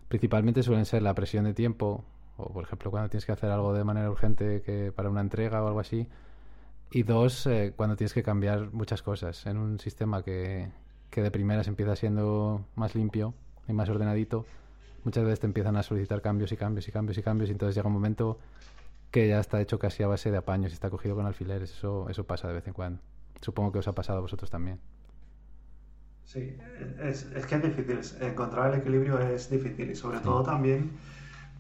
Principalmente 0.08 0.64
suelen 0.64 0.86
ser 0.86 1.02
la 1.04 1.14
presión 1.14 1.46
de 1.46 1.54
tiempo, 1.54 2.04
o 2.38 2.52
por 2.52 2.64
ejemplo 2.64 2.90
cuando 2.90 3.10
tienes 3.10 3.26
que 3.26 3.32
hacer 3.32 3.52
algo 3.52 3.74
de 3.74 3.84
manera 3.84 4.10
urgente 4.10 4.62
que 4.62 4.92
para 4.92 5.10
una 5.10 5.22
entrega 5.22 5.62
o 5.64 5.68
algo 5.68 5.80
así, 5.80 6.08
y 6.92 7.04
dos, 7.04 7.46
eh, 7.48 7.74
cuando 7.76 7.96
tienes 7.96 8.14
que 8.14 8.24
cambiar 8.24 8.72
muchas 8.72 9.02
cosas 9.02 9.46
en 9.46 9.58
un 9.58 9.80
sistema 9.80 10.24
que, 10.24 10.70
que 11.10 11.22
de 11.22 11.32
primeras 11.32 11.68
empieza 11.68 11.96
siendo 11.96 12.66
más 12.76 12.96
limpio 12.96 13.34
y 13.68 13.74
más 13.74 13.90
ordenadito, 13.90 14.46
muchas 15.04 15.24
veces 15.24 15.40
te 15.40 15.48
empiezan 15.48 15.76
a 15.76 15.84
solicitar 15.84 16.22
cambios 16.22 16.52
y 16.52 16.58
cambios 16.58 16.88
y 16.88 16.92
cambios 16.92 17.18
y 17.18 17.24
cambios 17.24 17.50
y 17.50 17.54
entonces 17.54 17.76
llega 17.76 17.88
un 17.88 17.94
momento 17.94 18.40
que 19.12 19.28
ya 19.28 19.40
está 19.40 19.62
hecho 19.62 19.78
casi 19.78 20.04
a 20.04 20.08
base 20.08 20.32
de 20.32 20.38
apaños 20.38 20.72
y 20.72 20.74
está 20.74 20.90
cogido 20.90 21.16
con 21.16 21.26
alfileres. 21.26 21.72
Eso, 21.72 22.10
eso 22.10 22.26
pasa 22.26 22.48
de 22.48 22.56
vez 22.56 22.68
en 22.68 22.74
cuando. 22.74 23.00
Supongo 23.42 23.72
que 23.72 23.80
os 23.80 23.88
ha 23.88 23.94
pasado 23.94 24.20
a 24.20 24.22
vosotros 24.22 24.50
también. 24.50 24.80
Sí, 26.24 26.58
es, 27.02 27.24
es 27.24 27.46
que 27.46 27.56
es 27.56 27.62
difícil. 27.62 28.00
Encontrar 28.22 28.74
el 28.74 28.80
equilibrio 28.80 29.20
es 29.20 29.50
difícil 29.50 29.92
y 29.92 29.96
sobre 29.96 30.20
todo 30.20 30.42
también 30.44 30.92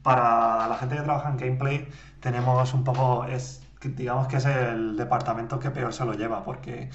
para 0.03 0.67
la 0.67 0.75
gente 0.77 0.95
que 0.95 1.01
trabaja 1.01 1.29
en 1.29 1.37
gameplay 1.37 1.87
tenemos 2.19 2.73
un 2.73 2.83
poco... 2.83 3.25
Es, 3.25 3.61
digamos 3.83 4.27
que 4.27 4.37
es 4.37 4.45
el 4.45 4.95
departamento 4.95 5.59
que 5.59 5.69
peor 5.69 5.93
se 5.93 6.05
lo 6.05 6.13
lleva, 6.13 6.43
porque 6.43 6.89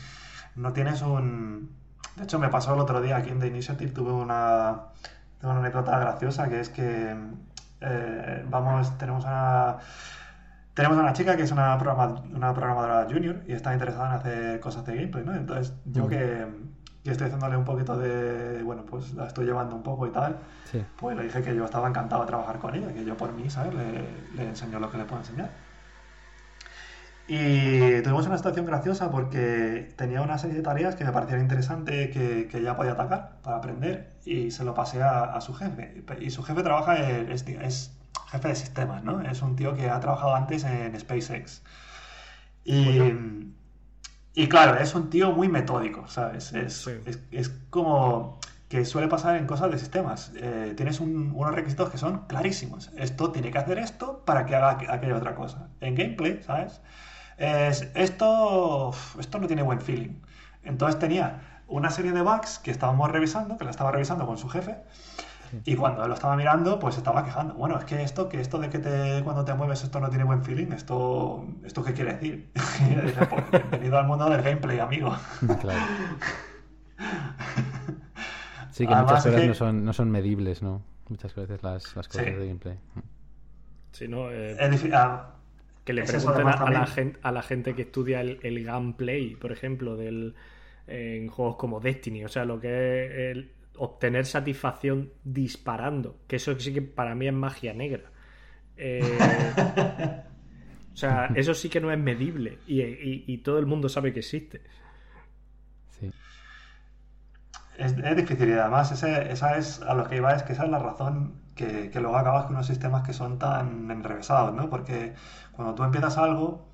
no 0.56 0.72
tienes 0.72 1.02
un... 1.02 1.70
De 2.16 2.24
hecho, 2.24 2.38
me 2.38 2.48
pasó 2.48 2.74
el 2.74 2.80
otro 2.80 3.00
día 3.00 3.16
aquí 3.16 3.30
en 3.30 3.38
The 3.38 3.46
Initiative, 3.46 3.92
tuve 3.92 4.10
una, 4.10 4.86
una 5.42 5.58
anécdota 5.58 5.98
graciosa, 5.98 6.48
que 6.48 6.60
es 6.60 6.68
que 6.68 7.16
eh, 7.80 8.44
vamos, 8.48 8.96
tenemos 8.98 9.24
una... 9.24 9.76
Tenemos 10.74 10.96
una 10.96 11.12
chica 11.12 11.36
que 11.36 11.42
es 11.42 11.50
una, 11.50 11.74
una 11.74 12.54
programadora 12.54 13.04
junior 13.10 13.42
y 13.48 13.52
está 13.52 13.72
interesada 13.72 14.10
en 14.10 14.12
hacer 14.12 14.60
cosas 14.60 14.86
de 14.86 14.94
gameplay, 14.94 15.24
¿no? 15.24 15.34
Entonces, 15.34 15.74
yo 15.86 16.06
mm. 16.06 16.08
que, 16.08 16.46
estoy 17.04 17.26
haciéndole 17.26 17.56
un 17.56 17.64
poquito 17.64 17.98
de, 17.98 18.62
bueno, 18.62 18.84
pues 18.84 19.12
la 19.14 19.26
estoy 19.26 19.46
llevando 19.46 19.74
un 19.74 19.82
poco 19.82 20.06
y 20.06 20.10
tal, 20.10 20.36
pues 20.96 21.16
le 21.16 21.24
dije 21.24 21.42
que 21.42 21.52
yo 21.56 21.64
estaba 21.64 21.88
encantado 21.88 22.22
de 22.22 22.28
trabajar 22.28 22.58
con 22.58 22.76
ella, 22.76 22.92
que 22.92 23.04
yo 23.04 23.16
por 23.16 23.32
mí, 23.32 23.50
¿sabes? 23.50 23.74
Le, 23.74 24.04
le 24.36 24.48
enseño 24.48 24.78
lo 24.78 24.88
que 24.88 24.98
le 24.98 25.04
puedo 25.04 25.20
enseñar. 25.20 25.50
Y 27.28 28.00
tuvimos 28.00 28.26
una 28.26 28.38
situación 28.38 28.64
graciosa 28.64 29.10
porque 29.10 29.92
tenía 29.96 30.22
una 30.22 30.38
serie 30.38 30.56
de 30.56 30.62
tareas 30.62 30.96
que 30.96 31.04
me 31.04 31.12
parecían 31.12 31.40
interesantes 31.42 32.10
que, 32.10 32.48
que 32.50 32.58
ella 32.58 32.74
podía 32.74 32.92
atacar 32.92 33.36
para 33.42 33.58
aprender 33.58 34.14
y 34.24 34.50
se 34.50 34.64
lo 34.64 34.72
pasé 34.72 35.02
a, 35.02 35.38
su 35.42 35.52
jefe. 35.52 36.02
Y 36.20 36.30
su 36.30 36.42
jefe 36.42 36.62
trabaja, 36.62 36.96
es, 36.96 37.46
es, 37.46 37.92
jefe 38.30 38.48
de 38.48 38.54
sistemas, 38.54 39.04
¿no? 39.04 39.20
Es 39.20 39.42
un 39.42 39.56
tío 39.56 39.74
que 39.74 39.90
ha 39.90 40.00
trabajado 40.00 40.34
antes 40.34 40.64
en 40.64 40.98
SpaceX. 40.98 41.62
Y, 42.64 42.98
y 44.34 44.48
claro, 44.48 44.78
es 44.80 44.94
un 44.94 45.10
tío 45.10 45.32
muy 45.32 45.48
metódico, 45.48 46.08
¿sabes? 46.08 46.54
Es, 46.54 46.86
es, 46.86 47.20
es 47.30 47.50
como 47.68 48.38
que 48.68 48.84
suele 48.84 49.08
pasar 49.08 49.36
en 49.36 49.46
cosas 49.46 49.70
de 49.70 49.78
sistemas. 49.78 50.32
Eh, 50.36 50.74
tienes 50.76 51.00
unos 51.00 51.54
requisitos 51.54 51.90
que 51.90 51.98
son 51.98 52.26
clarísimos. 52.26 52.90
Esto 52.96 53.32
tiene 53.32 53.50
que 53.50 53.58
hacer 53.58 53.78
esto 53.78 54.22
para 54.24 54.46
que 54.46 54.54
haga 54.54 54.78
aquella 54.92 55.16
otra 55.16 55.34
cosa. 55.34 55.68
En 55.80 55.94
gameplay, 55.94 56.42
¿sabes? 56.42 56.80
Es, 57.38 57.88
esto, 57.94 58.92
esto 59.18 59.38
no 59.38 59.46
tiene 59.46 59.62
buen 59.62 59.80
feeling. 59.80 60.20
Entonces 60.62 60.98
tenía 60.98 61.62
una 61.66 61.90
serie 61.90 62.12
de 62.12 62.22
bugs 62.22 62.58
que 62.58 62.70
estábamos 62.70 63.10
revisando, 63.10 63.56
que 63.56 63.64
la 63.64 63.70
estaba 63.70 63.92
revisando 63.92 64.26
con 64.26 64.38
su 64.38 64.48
jefe, 64.48 64.76
y 65.64 65.76
cuando 65.76 66.06
lo 66.06 66.14
estaba 66.14 66.36
mirando, 66.36 66.78
pues 66.78 66.98
estaba 66.98 67.24
quejando. 67.24 67.54
Bueno, 67.54 67.78
es 67.78 67.84
que 67.84 68.02
esto, 68.02 68.28
que 68.28 68.40
esto 68.40 68.58
de 68.58 68.68
que 68.68 68.78
te, 68.78 69.22
cuando 69.24 69.44
te 69.44 69.54
mueves 69.54 69.82
esto 69.82 69.98
no 70.00 70.10
tiene 70.10 70.24
buen 70.24 70.42
feeling, 70.42 70.72
esto, 70.72 71.46
¿esto 71.64 71.82
qué 71.82 71.94
quiere 71.94 72.14
decir? 72.14 72.50
Pues, 73.28 73.50
bienvenido 73.50 73.98
al 73.98 74.06
mundo 74.06 74.28
del 74.28 74.42
gameplay, 74.42 74.78
amigo. 74.78 75.14
Claro. 75.60 75.80
Sí, 78.70 78.86
que 78.86 78.94
muchas 78.94 79.24
cosas 79.24 79.44
no, 79.44 79.54
son, 79.54 79.84
no 79.84 79.92
son 79.92 80.10
medibles, 80.10 80.62
¿no? 80.62 80.82
Muchas 81.08 81.34
veces 81.34 81.62
las, 81.62 81.96
las 81.96 82.08
cosas 82.08 82.26
de 82.26 82.46
gameplay. 82.46 82.78
Sí, 83.92 84.06
no, 84.06 84.30
eh... 84.30 84.56
Que 85.88 85.94
le 85.94 86.02
pregunten 86.02 86.46
a, 86.46 86.70
la 86.70 86.84
gente, 86.84 87.18
a 87.22 87.32
la 87.32 87.40
gente 87.40 87.74
que 87.74 87.80
estudia 87.80 88.20
el, 88.20 88.40
el 88.42 88.62
gameplay, 88.62 89.36
por 89.36 89.52
ejemplo, 89.52 89.96
del, 89.96 90.34
en 90.86 91.28
juegos 91.28 91.56
como 91.56 91.80
Destiny. 91.80 92.26
O 92.26 92.28
sea, 92.28 92.44
lo 92.44 92.60
que 92.60 92.68
es 92.68 93.12
el 93.34 93.52
obtener 93.78 94.26
satisfacción 94.26 95.10
disparando. 95.24 96.18
Que 96.26 96.36
eso 96.36 96.60
sí 96.60 96.74
que 96.74 96.82
para 96.82 97.14
mí 97.14 97.26
es 97.26 97.32
magia 97.32 97.72
negra. 97.72 98.02
Eh, 98.76 99.00
o 100.92 100.96
sea, 100.98 101.30
eso 101.34 101.54
sí 101.54 101.70
que 101.70 101.80
no 101.80 101.90
es 101.90 101.98
medible. 101.98 102.58
Y, 102.66 103.38
todo 103.38 103.58
el 103.58 103.64
mundo 103.64 103.88
sabe 103.88 104.12
que 104.12 104.18
existe. 104.18 104.60
Sí. 105.98 106.12
Es, 107.78 107.96
difícil 108.14 108.50
y 108.50 108.52
además 108.52 108.92
esa 108.92 109.56
es 109.56 109.80
a 109.80 109.94
lo 109.94 110.06
que 110.06 110.16
iba 110.16 110.34
es 110.34 110.42
que 110.42 110.52
esa 110.52 110.64
es 110.64 110.70
la 110.70 110.80
razón 110.80 111.47
que, 111.58 111.90
que 111.90 112.00
luego 112.00 112.16
acabas 112.16 112.44
con 112.46 112.54
unos 112.54 112.66
sistemas 112.66 113.02
que 113.02 113.12
son 113.12 113.38
tan 113.38 113.90
enrevesados, 113.90 114.54
¿no? 114.54 114.70
Porque 114.70 115.14
cuando 115.52 115.74
tú 115.74 115.82
empiezas 115.84 116.16
algo, 116.16 116.68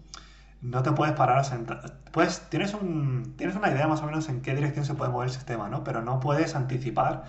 no 0.62 0.82
te 0.82 0.93
puedes 0.93 1.14
parar 1.14 1.39
a 1.39 1.45
sentar. 1.45 1.99
Pues 2.12 2.49
tienes, 2.51 2.74
un, 2.74 3.35
tienes 3.37 3.57
una 3.57 3.70
idea 3.70 3.89
más 3.89 4.03
o 4.03 4.07
menos 4.07 4.28
en 4.28 4.43
qué 4.43 4.55
dirección 4.55 4.85
se 4.85 4.95
puede 4.95 5.11
mover 5.11 5.28
el 5.28 5.35
sistema, 5.35 5.68
¿no? 5.68 5.85
Pero 5.85 6.03
no 6.03 6.20
puedes 6.20 6.55
anticipar 6.55 7.24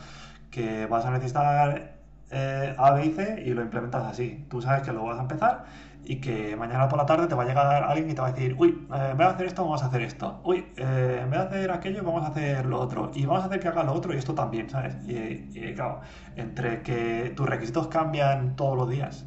que 0.51 0.86
vas 0.88 1.06
a 1.06 1.12
necesitar 1.12 1.95
eh, 2.32 2.76
A, 2.78 2.92
B 2.92 3.06
y 3.06 3.12
C 3.12 3.44
y 3.46 3.54
lo 3.54 3.62
implementas 3.62 4.04
así. 4.04 4.46
Tú 4.50 4.62
sabes 4.62 4.84
que 4.84 4.92
lo 4.92 5.04
vas 5.04 5.18
a 5.18 5.22
empezar 5.22 5.66
y 6.04 6.18
que 6.18 6.56
mañana 6.56 6.88
por 6.88 7.00
la 7.00 7.06
tarde 7.06 7.28
te 7.28 7.36
va 7.36 7.44
a 7.44 7.46
llegar 7.46 7.84
alguien 7.84 8.10
y 8.10 8.14
te 8.14 8.22
va 8.22 8.28
a 8.28 8.32
decir, 8.32 8.56
uy, 8.58 8.88
eh, 8.94 9.10
en 9.12 9.18
vez 9.18 9.28
de 9.28 9.34
hacer 9.34 9.46
esto, 9.48 9.64
vamos 9.64 9.84
a 9.84 9.88
hacer 9.88 10.02
esto. 10.02 10.42
Uy, 10.44 10.66
eh, 10.78 11.22
en 11.24 11.30
vez 11.30 11.40
de 11.40 11.46
hacer 11.46 11.72
aquello, 11.72 12.04
vamos 12.04 12.24
a 12.24 12.28
hacer 12.28 12.66
lo 12.66 12.80
otro. 12.80 13.12
Y 13.14 13.26
vamos 13.26 13.44
a 13.44 13.48
hacer 13.48 13.60
que 13.60 13.68
haga 13.68 13.84
lo 13.84 13.94
otro 13.94 14.14
y 14.14 14.18
esto 14.18 14.34
también, 14.36 14.70
¿sabes? 14.70 14.96
Y, 15.08 15.74
claro, 15.74 16.02
entre 16.36 16.82
que 16.82 17.34
tus 17.36 17.48
requisitos 17.48 17.88
cambian 17.88 18.56
todos 18.56 18.78
los 18.78 18.90
días 18.90 19.26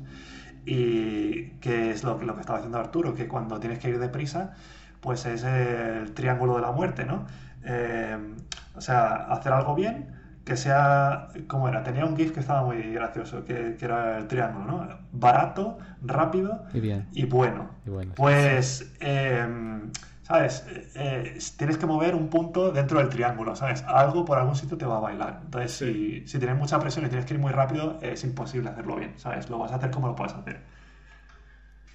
y 0.64 1.50
que 1.60 1.90
es 1.90 2.04
lo, 2.04 2.18
lo 2.18 2.34
que 2.34 2.40
estaba 2.40 2.58
haciendo 2.58 2.78
Arturo, 2.78 3.14
que 3.14 3.26
cuando 3.26 3.58
tienes 3.58 3.78
que 3.78 3.88
ir 3.88 3.98
deprisa, 3.98 4.54
pues 5.00 5.26
es 5.26 5.44
el 5.44 6.12
triángulo 6.14 6.56
de 6.56 6.62
la 6.62 6.72
muerte, 6.72 7.04
¿no? 7.04 7.26
Eh, 7.64 8.16
o 8.74 8.80
sea, 8.80 9.14
hacer 9.30 9.52
algo 9.52 9.74
bien, 9.74 10.17
que 10.48 10.56
sea, 10.56 11.28
¿cómo 11.46 11.68
era? 11.68 11.82
Tenía 11.82 12.06
un 12.06 12.16
GIF 12.16 12.32
que 12.32 12.40
estaba 12.40 12.64
muy 12.64 12.80
gracioso, 12.94 13.44
que, 13.44 13.76
era 13.78 14.16
el 14.16 14.26
triángulo, 14.28 14.64
¿no? 14.64 14.88
Barato, 15.12 15.78
rápido 16.02 16.64
y, 16.72 16.80
bien. 16.80 17.06
y 17.12 17.26
bueno. 17.26 17.68
Pues 18.16 18.90
eh, 19.00 19.46
¿sabes? 20.22 20.64
Eh, 20.94 21.38
tienes 21.58 21.76
que 21.76 21.84
mover 21.84 22.14
un 22.14 22.28
punto 22.28 22.72
dentro 22.72 22.98
del 22.98 23.10
triángulo, 23.10 23.54
¿sabes? 23.56 23.82
Algo 23.86 24.24
por 24.24 24.38
algún 24.38 24.56
sitio 24.56 24.78
te 24.78 24.86
va 24.86 24.96
a 24.96 25.00
bailar. 25.00 25.40
Entonces, 25.44 25.72
si, 25.72 26.26
si, 26.26 26.38
tienes 26.38 26.56
mucha 26.56 26.78
presión 26.80 27.04
y 27.04 27.08
tienes 27.08 27.26
que 27.26 27.34
ir 27.34 27.40
muy 27.40 27.52
rápido, 27.52 27.98
es 28.00 28.24
imposible 28.24 28.70
hacerlo 28.70 28.96
bien, 28.96 29.12
¿sabes? 29.18 29.50
Lo 29.50 29.58
vas 29.58 29.72
a 29.72 29.74
hacer 29.74 29.90
como 29.90 30.08
lo 30.08 30.16
puedes 30.16 30.32
hacer. 30.32 30.60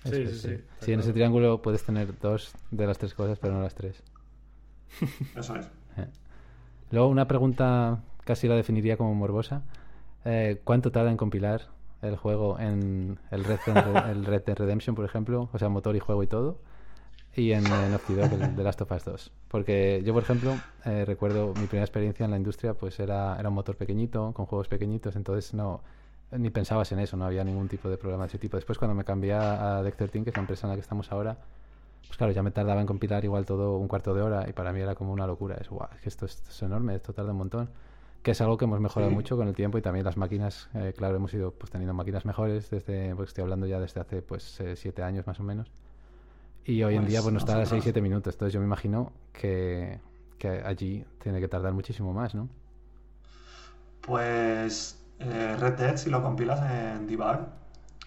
Sí, 0.03 0.27
sí, 0.27 0.35
sí. 0.35 0.63
Sí, 0.79 0.93
en 0.93 0.99
ese 0.99 1.11
triángulo 1.11 1.61
puedes 1.63 1.83
tener 1.83 2.19
dos 2.19 2.53
de 2.69 2.85
las 2.85 2.99
tres 2.99 3.15
cosas, 3.15 3.39
pero 3.39 3.55
no 3.55 3.61
las 3.63 3.73
tres. 3.73 4.03
Eso 5.35 5.55
es. 5.55 5.65
Eh. 5.97 6.07
Luego, 6.91 7.07
una 7.07 7.27
pregunta 7.27 7.99
casi 8.23 8.47
la 8.47 8.55
definiría 8.55 8.97
como 8.97 9.13
morbosa. 9.15 9.63
Eh, 10.25 10.61
¿Cuánto 10.63 10.91
tarda 10.91 11.11
en 11.11 11.17
compilar 11.17 11.69
el 12.01 12.15
juego 12.17 12.59
en 12.59 13.19
el 13.31 13.43
Red, 13.43 13.59
el 14.09 14.25
Red 14.25 14.43
Dead 14.45 14.57
Redemption, 14.57 14.95
por 14.95 15.05
ejemplo? 15.05 15.49
O 15.53 15.59
sea, 15.59 15.69
motor 15.69 15.95
y 15.95 15.99
juego 15.99 16.23
y 16.23 16.27
todo 16.27 16.57
y 17.35 17.51
en, 17.51 17.65
en 17.65 17.93
el 17.93 18.55
de 18.55 18.63
Last 18.63 18.81
of 18.81 18.91
Us 18.91 19.05
2. 19.05 19.31
Porque 19.47 20.01
yo, 20.05 20.13
por 20.13 20.23
ejemplo, 20.23 20.55
eh, 20.85 21.03
recuerdo 21.05 21.53
mi 21.55 21.65
primera 21.65 21.83
experiencia 21.83 22.25
en 22.25 22.31
la 22.31 22.37
industria, 22.37 22.73
pues 22.73 22.99
era, 22.99 23.37
era 23.39 23.49
un 23.49 23.55
motor 23.55 23.75
pequeñito, 23.75 24.33
con 24.33 24.45
juegos 24.45 24.67
pequeñitos, 24.67 25.15
entonces 25.15 25.53
no 25.53 25.81
ni 26.31 26.49
pensabas 26.49 26.91
en 26.91 26.99
eso, 26.99 27.15
no 27.15 27.25
había 27.25 27.43
ningún 27.43 27.67
tipo 27.67 27.89
de 27.89 27.97
problema 27.97 28.23
de 28.23 28.29
ese 28.29 28.39
tipo. 28.39 28.57
Después, 28.57 28.79
cuando 28.79 28.95
me 28.95 29.03
cambié 29.03 29.33
a 29.33 29.83
Deck 29.83 29.95
13, 29.95 30.23
que 30.23 30.29
es 30.31 30.35
la 30.35 30.41
empresa 30.41 30.65
en 30.65 30.69
la 30.69 30.75
que 30.75 30.81
estamos 30.81 31.11
ahora, 31.11 31.37
pues 32.07 32.17
claro, 32.17 32.33
ya 32.33 32.41
me 32.41 32.51
tardaba 32.51 32.81
en 32.81 32.87
compilar 32.87 33.23
igual 33.23 33.45
todo 33.45 33.77
un 33.77 33.87
cuarto 33.87 34.13
de 34.13 34.21
hora 34.21 34.49
y 34.49 34.53
para 34.53 34.73
mí 34.73 34.81
era 34.81 34.95
como 34.95 35.13
una 35.13 35.27
locura. 35.27 35.57
Es, 35.59 35.69
guau, 35.69 35.87
es 35.95 36.01
que 36.01 36.09
esto, 36.09 36.25
es 36.25 36.61
enorme, 36.61 36.95
esto 36.95 37.13
tarda 37.13 37.31
un 37.31 37.37
montón. 37.37 37.69
Que 38.23 38.31
es 38.31 38.41
algo 38.41 38.57
que 38.57 38.65
hemos 38.65 38.79
mejorado 38.79 39.11
mucho 39.11 39.35
con 39.35 39.47
el 39.47 39.53
tiempo 39.53 39.77
y 39.77 39.81
también 39.81 40.05
las 40.05 40.17
máquinas, 40.17 40.69
eh, 40.73 40.93
claro, 40.95 41.17
hemos 41.17 41.33
ido 41.33 41.51
pues 41.51 41.71
teniendo 41.71 41.93
máquinas 41.93 42.25
mejores 42.25 42.69
desde, 42.69 43.13
pues 43.15 43.29
estoy 43.29 43.43
hablando 43.43 43.67
ya 43.67 43.79
desde 43.79 43.99
hace 43.99 44.21
pues 44.21 44.59
eh, 44.61 44.75
siete 44.77 45.03
años 45.03 45.27
más 45.27 45.39
o 45.41 45.43
menos. 45.43 45.69
Y 46.65 46.81
hoy 46.83 46.95
en 46.95 47.05
día, 47.05 47.21
pues 47.21 47.33
no 47.33 47.39
está 47.39 47.57
a 47.57 47.65
6-7 47.65 48.01
minutos. 48.01 48.35
Entonces 48.35 48.53
yo 48.53 48.59
me 48.59 48.65
imagino 48.65 49.11
que, 49.33 49.99
allí 50.63 51.05
tiene 51.21 51.39
que 51.39 51.47
tardar 51.47 51.73
muchísimo 51.73 52.13
más, 52.13 52.35
¿no? 52.35 52.47
Pues 54.01 55.03
eh, 55.19 55.57
Red 55.59 55.73
Dead, 55.73 55.97
si 55.97 56.09
lo 56.09 56.21
compilas 56.21 56.61
en 56.71 57.07
debug, 57.07 57.47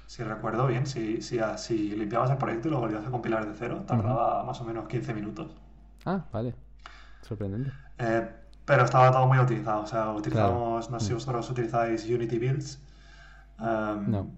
si 0.06 0.22
recuerdo 0.22 0.66
bien, 0.66 0.86
si, 0.86 1.20
si, 1.20 1.90
limpiabas 1.90 2.30
el 2.30 2.38
proyecto 2.38 2.68
y 2.68 2.70
lo 2.70 2.80
volvías 2.80 3.06
a 3.06 3.10
compilar 3.10 3.46
de 3.46 3.54
cero, 3.54 3.84
tardaba 3.86 4.42
más 4.44 4.60
o 4.60 4.64
menos 4.64 4.88
15 4.88 5.14
minutos. 5.14 5.54
Ah, 6.04 6.24
vale. 6.32 6.54
Sorprendente. 7.22 7.72
Eh, 7.98 8.28
pero 8.66 8.84
estaba 8.84 9.10
todo 9.10 9.26
muy 9.26 9.38
utilizado. 9.38 9.82
O 9.82 9.86
sea, 9.86 10.10
utilizamos, 10.10 10.90
no 10.90 11.00
sé 11.00 11.06
si 11.06 11.14
vosotros 11.14 11.48
utilizáis 11.48 12.04
Unity 12.04 12.38
Builds. 12.38 12.78
Em, 13.60 14.10
no. 14.10 14.30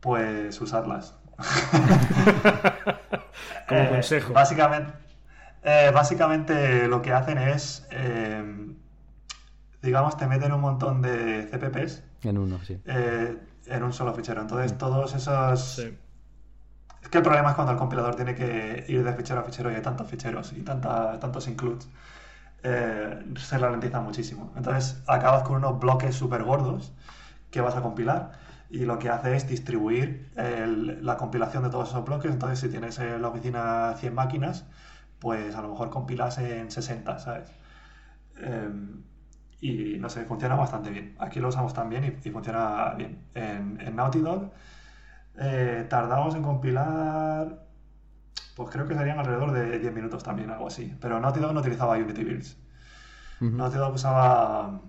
Pues 0.00 0.60
usarlas. 0.60 1.14
Como 3.68 3.80
eh, 3.80 3.88
consejo. 3.90 4.32
Básicamente, 4.32 4.92
eh, 5.62 5.90
básicamente 5.94 6.88
lo 6.88 7.00
que 7.00 7.12
hacen 7.12 7.38
es, 7.38 7.86
eh, 7.90 8.74
digamos, 9.82 10.16
te 10.16 10.26
meten 10.26 10.52
un 10.52 10.60
montón 10.60 11.00
de 11.00 11.48
CPPs. 11.50 12.02
En 12.24 12.38
uno, 12.38 12.58
sí. 12.64 12.80
en 12.86 13.82
un 13.82 13.92
solo 13.92 14.12
fichero. 14.14 14.40
Entonces, 14.40 14.76
todos 14.76 15.14
esos... 15.14 15.78
Es 15.78 17.08
que 17.08 17.18
el 17.18 17.24
problema 17.24 17.50
es 17.50 17.54
cuando 17.54 17.72
el 17.72 17.78
compilador 17.78 18.16
tiene 18.16 18.34
que 18.34 18.84
ir 18.88 19.04
de 19.04 19.12
fichero 19.12 19.38
a 19.38 19.44
fichero 19.44 19.70
y 19.70 19.76
hay 19.76 19.82
tantos 19.82 20.08
ficheros 20.08 20.52
y 20.54 20.62
tanta, 20.62 21.20
tantos 21.20 21.46
includes. 21.46 21.88
Se 23.36 23.58
ralentiza 23.58 24.00
muchísimo. 24.00 24.52
Entonces, 24.56 25.02
acabas 25.06 25.42
con 25.44 25.56
unos 25.56 25.78
bloques 25.78 26.14
súper 26.14 26.42
gordos 26.44 26.92
que 27.50 27.60
vas 27.60 27.76
a 27.76 27.82
compilar 27.82 28.32
y 28.70 28.84
lo 28.84 28.98
que 28.98 29.08
hace 29.10 29.36
es 29.36 29.48
distribuir 29.48 30.30
la 30.36 31.16
compilación 31.16 31.62
de 31.62 31.70
todos 31.70 31.90
esos 31.90 32.04
bloques. 32.04 32.30
Entonces, 32.32 32.60
si 32.60 32.68
tienes 32.68 32.98
en 32.98 33.22
la 33.22 33.28
oficina 33.28 33.94
100 33.98 34.14
máquinas, 34.14 34.66
pues 35.18 35.54
a 35.56 35.62
lo 35.62 35.70
mejor 35.70 35.90
compilas 35.90 36.38
en 36.38 36.70
60, 36.70 37.18
¿sabes? 37.18 37.50
Em, 38.36 39.02
y 39.60 39.98
no 39.98 40.08
sé, 40.10 40.24
funciona 40.24 40.54
bastante 40.56 40.90
bien. 40.90 41.16
Aquí 41.18 41.40
lo 41.40 41.48
usamos 41.48 41.74
también 41.74 42.04
y, 42.24 42.30
funciona 42.30 42.94
bien. 42.96 43.22
En, 43.34 43.80
en 43.80 43.96
Naughty 43.96 44.20
Dog 44.20 44.50
eh, 45.38 45.86
tardamos 45.88 46.34
en 46.34 46.42
compilar, 46.42 47.65
pues 48.56 48.70
creo 48.70 48.88
que 48.88 48.94
serían 48.94 49.18
alrededor 49.18 49.52
de 49.52 49.78
10 49.78 49.94
minutos 49.94 50.22
también, 50.22 50.50
algo 50.50 50.66
así. 50.66 50.96
Pero 50.98 51.20
Naughty 51.20 51.40
Dog 51.40 51.52
no 51.52 51.60
utilizaba 51.60 51.98
Unity 51.98 52.24
Builds. 52.24 52.56
Naughty 53.40 53.76
Dog 53.76 53.94
usaba... 53.94 54.80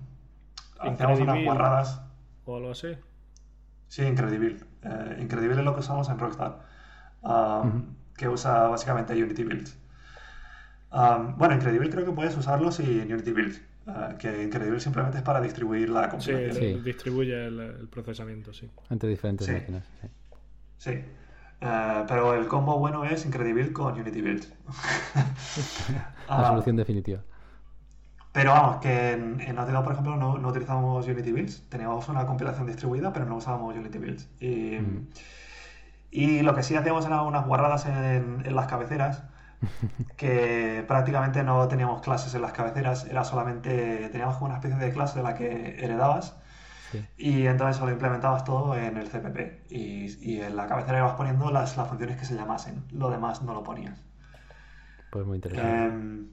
Hacíamos 0.80 1.20
unas 1.20 1.44
guarradas. 1.44 2.02
O 2.46 2.56
algo 2.56 2.72
así. 2.72 2.96
Sí, 3.90 4.04
Incredible. 4.04 4.58
Eh, 4.84 5.18
Incredible 5.20 5.60
es 5.60 5.66
lo 5.66 5.74
que 5.74 5.82
usamos 5.82 6.08
en 6.08 6.18
Rockstar, 6.18 6.60
um, 7.24 7.96
que 8.16 8.30
usa 8.30 8.68
básicamente 8.68 9.22
Unity 9.22 9.44
Builds. 9.44 9.78
Um, 10.94 11.38
bueno, 11.38 11.56
Incredible 11.56 11.90
creo 11.90 12.06
que 12.06 12.12
puedes 12.14 12.38
usarlo 12.38 12.72
sin 12.72 13.12
Unity 13.12 13.32
Builds. 13.32 13.62
Uh, 13.86 14.18
que 14.18 14.44
Incredible 14.44 14.80
simplemente 14.80 15.18
es 15.18 15.24
para 15.24 15.42
distribuir 15.42 15.90
la 15.90 16.08
compilación. 16.08 16.54
Sí, 16.54 16.82
distribuye 16.86 17.48
el, 17.48 17.90
procesamiento, 17.90 18.54
sí. 18.54 18.70
Entre 18.90 19.10
diferentes 19.10 19.50
máquinas. 19.50 19.84
Sí. 20.78 21.04
Uh, 21.60 22.06
pero 22.08 22.36
el 22.36 22.48
combo 22.48 22.78
bueno 22.78 23.04
es 23.04 23.26
Incredible 23.26 23.74
con 23.74 24.00
Unity 24.00 24.22
Builds. 24.22 24.54
la 26.30 26.48
solución 26.50 26.76
definitiva. 26.76 27.22
Pero 28.32 28.52
vamos, 28.52 28.78
que 28.78 29.14
en, 29.14 29.42
en 29.42 29.56
Naughty 29.56 29.74
por 29.84 29.94
ejemplo, 29.94 30.16
no, 30.16 30.38
no, 30.38 30.50
utilizamos 30.50 31.08
Unity 31.08 31.32
Builds. 31.32 31.68
Teníamos 31.70 32.08
una 32.10 32.28
compilación 32.28 32.68
distribuida, 32.68 33.12
pero 33.12 33.26
no 33.26 33.38
usábamos 33.38 33.76
Unity 33.76 33.98
Builds. 33.98 34.30
Y, 34.40 34.78
y 36.12 36.42
lo 36.42 36.54
que 36.54 36.62
sí 36.62 36.76
hacíamos 36.76 37.08
eran 37.08 37.22
unas 37.22 37.48
guarradas 37.48 37.88
en, 37.88 38.44
en, 38.46 38.56
las 38.56 38.68
cabeceras, 38.68 39.24
que 40.18 40.86
prácticamente 40.88 41.44
no 41.44 41.68
teníamos 41.68 42.02
clases 42.04 42.36
en 42.36 42.44
las 42.44 42.52
cabeceras, 42.54 43.06
era 43.06 43.24
solamente, 43.24 44.10
teníamos 44.10 44.36
como 44.36 44.48
una 44.48 44.56
especie 44.56 44.78
de 44.78 44.92
clase 44.94 45.18
de 45.18 45.24
la 45.24 45.34
que 45.34 45.84
heredabas. 45.84 46.36
Y 47.18 47.46
entonces 47.46 47.78
solo 47.78 47.92
implementabas 47.92 48.44
todo 48.44 48.76
en 48.78 48.98
el 48.98 49.10
CPP. 49.10 49.72
Y, 49.72 50.32
y, 50.32 50.42
en 50.42 50.56
la 50.56 50.68
cabecera 50.68 51.00
ibas 51.00 51.14
poniendo 51.14 51.52
las, 51.52 51.78
las 51.78 51.88
funciones 51.88 52.18
que 52.18 52.26
se 52.26 52.36
llamasen. 52.36 52.84
Lo 52.92 53.10
demás 53.10 53.42
no 53.42 53.54
lo 53.54 53.64
ponías. 53.64 54.04
Pues 55.12 55.26
muy 55.26 55.36
interesante. 55.36 55.86
Em, 55.86 56.28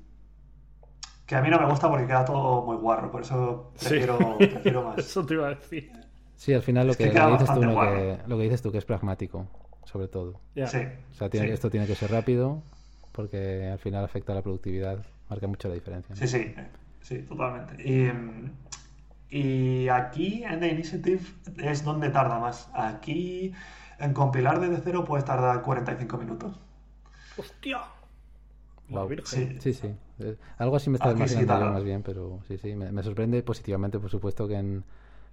que 1.27 1.37
a 1.37 1.41
mí 1.41 1.49
no 1.49 1.59
me 1.59 1.67
gusta 1.67 1.89
porque 1.89 2.07
queda 2.07 2.25
todo 2.25 2.65
muy 2.65 2.77
guarro, 2.77 3.11
por 3.11 3.23
eso 3.23 3.73
prefiero, 3.79 4.19
más. 4.85 4.99
Eso 4.99 5.25
te 5.25 5.35
iba 5.35 5.47
a 5.47 5.51
decir. 5.51 5.91
Sí, 6.37 6.53
al 6.53 6.63
final 6.63 6.89
lo 6.89 6.95
que, 6.95 7.05
dices 7.05 7.55
tú, 7.55 7.61
que, 7.61 8.19
lo 8.27 8.37
que 8.37 8.43
dices 8.43 8.63
tú, 8.63 8.73
que 8.73 8.79
es 8.79 8.85
pragmático, 8.85 9.47
sobre 9.85 10.09
todo. 10.09 10.41
Sí. 10.55 10.61
O 10.63 11.15
sea, 11.15 11.29
esto 11.29 11.71
tiene 11.71 11.87
que 11.87 11.95
ser 11.95 12.11
rápido 12.11 12.63
porque 13.13 13.69
al 13.71 13.79
final 13.79 14.05
afecta 14.05 14.33
a 14.33 14.35
la 14.35 14.43
productividad, 14.43 14.99
marca 15.31 15.47
mucho 15.47 15.69
la 15.69 15.75
diferencia. 15.75 16.17
Sí, 16.17 16.27
sí, 16.27 16.55
sí, 17.01 17.19
totalmente. 17.23 17.83
Y, 17.83 18.11
y 19.37 19.89
aquí 19.89 20.45
en 20.45 20.61
The 20.61 20.69
Initiative 20.69 21.23
es 21.59 21.85
donde 21.85 22.11
tarda 22.11 22.39
más. 22.39 22.71
Aquí 22.73 23.53
En 23.99 24.13
compilar 24.13 24.61
desde 24.61 24.81
cero 24.83 25.05
puedes 25.05 25.25
tardar 25.25 25.63
45 25.63 26.19
minutos. 26.19 26.61
¡Hostia! 27.37 27.81
Wow. 28.89 29.09
Sí. 29.25 29.57
sí, 29.61 29.73
sí. 29.73 29.97
Eh, 30.21 30.37
Algo 30.59 30.77
así 30.77 30.91
me 30.91 30.97
está 30.97 31.11
sí 31.11 31.17
imaginando 31.17 31.59
yo 31.59 31.67
más 31.71 31.83
bien, 31.85 32.03
pero 32.03 32.41
sí, 32.47 32.59
sí. 32.59 32.75
Me, 32.77 32.93
me 32.93 33.03
sorprende 33.03 33.43
positivamente, 33.43 33.99
por 33.99 34.11
supuesto, 34.11 34.47
que 34.47 34.55
en, 34.57 34.85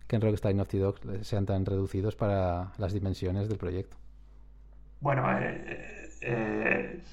que 0.08 0.16
en 0.16 0.22
Rockstar 0.22 0.52
y 0.52 0.56
Naughty 0.56 0.78
Dog 0.80 1.00
sean 1.24 1.46
tan 1.46 1.66
reducidos 1.66 2.16
para 2.16 2.74
las 2.78 2.94
dimensiones 2.94 3.50
del 3.50 3.58
proyecto. 3.58 3.98
Bueno, 5.00 5.24
eh, 5.40 6.10
eh, 6.22 7.04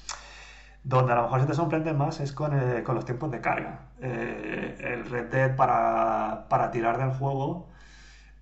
donde 0.83 1.13
a 1.13 1.15
lo 1.17 1.23
mejor 1.23 1.41
se 1.41 1.47
te 1.47 1.53
sorprende 1.53 1.93
más 1.93 2.19
es 2.19 2.33
con, 2.33 2.53
eh, 2.57 2.83
con 2.83 2.95
los 2.95 3.05
tiempos 3.05 3.31
de 3.31 3.41
carga. 3.41 3.89
Eh, 4.01 4.77
el 4.79 5.05
Red 5.09 5.29
Dead 5.31 5.55
para, 5.55 6.47
para 6.49 6.71
tirar 6.71 6.97
del 6.97 7.11
juego 7.11 7.69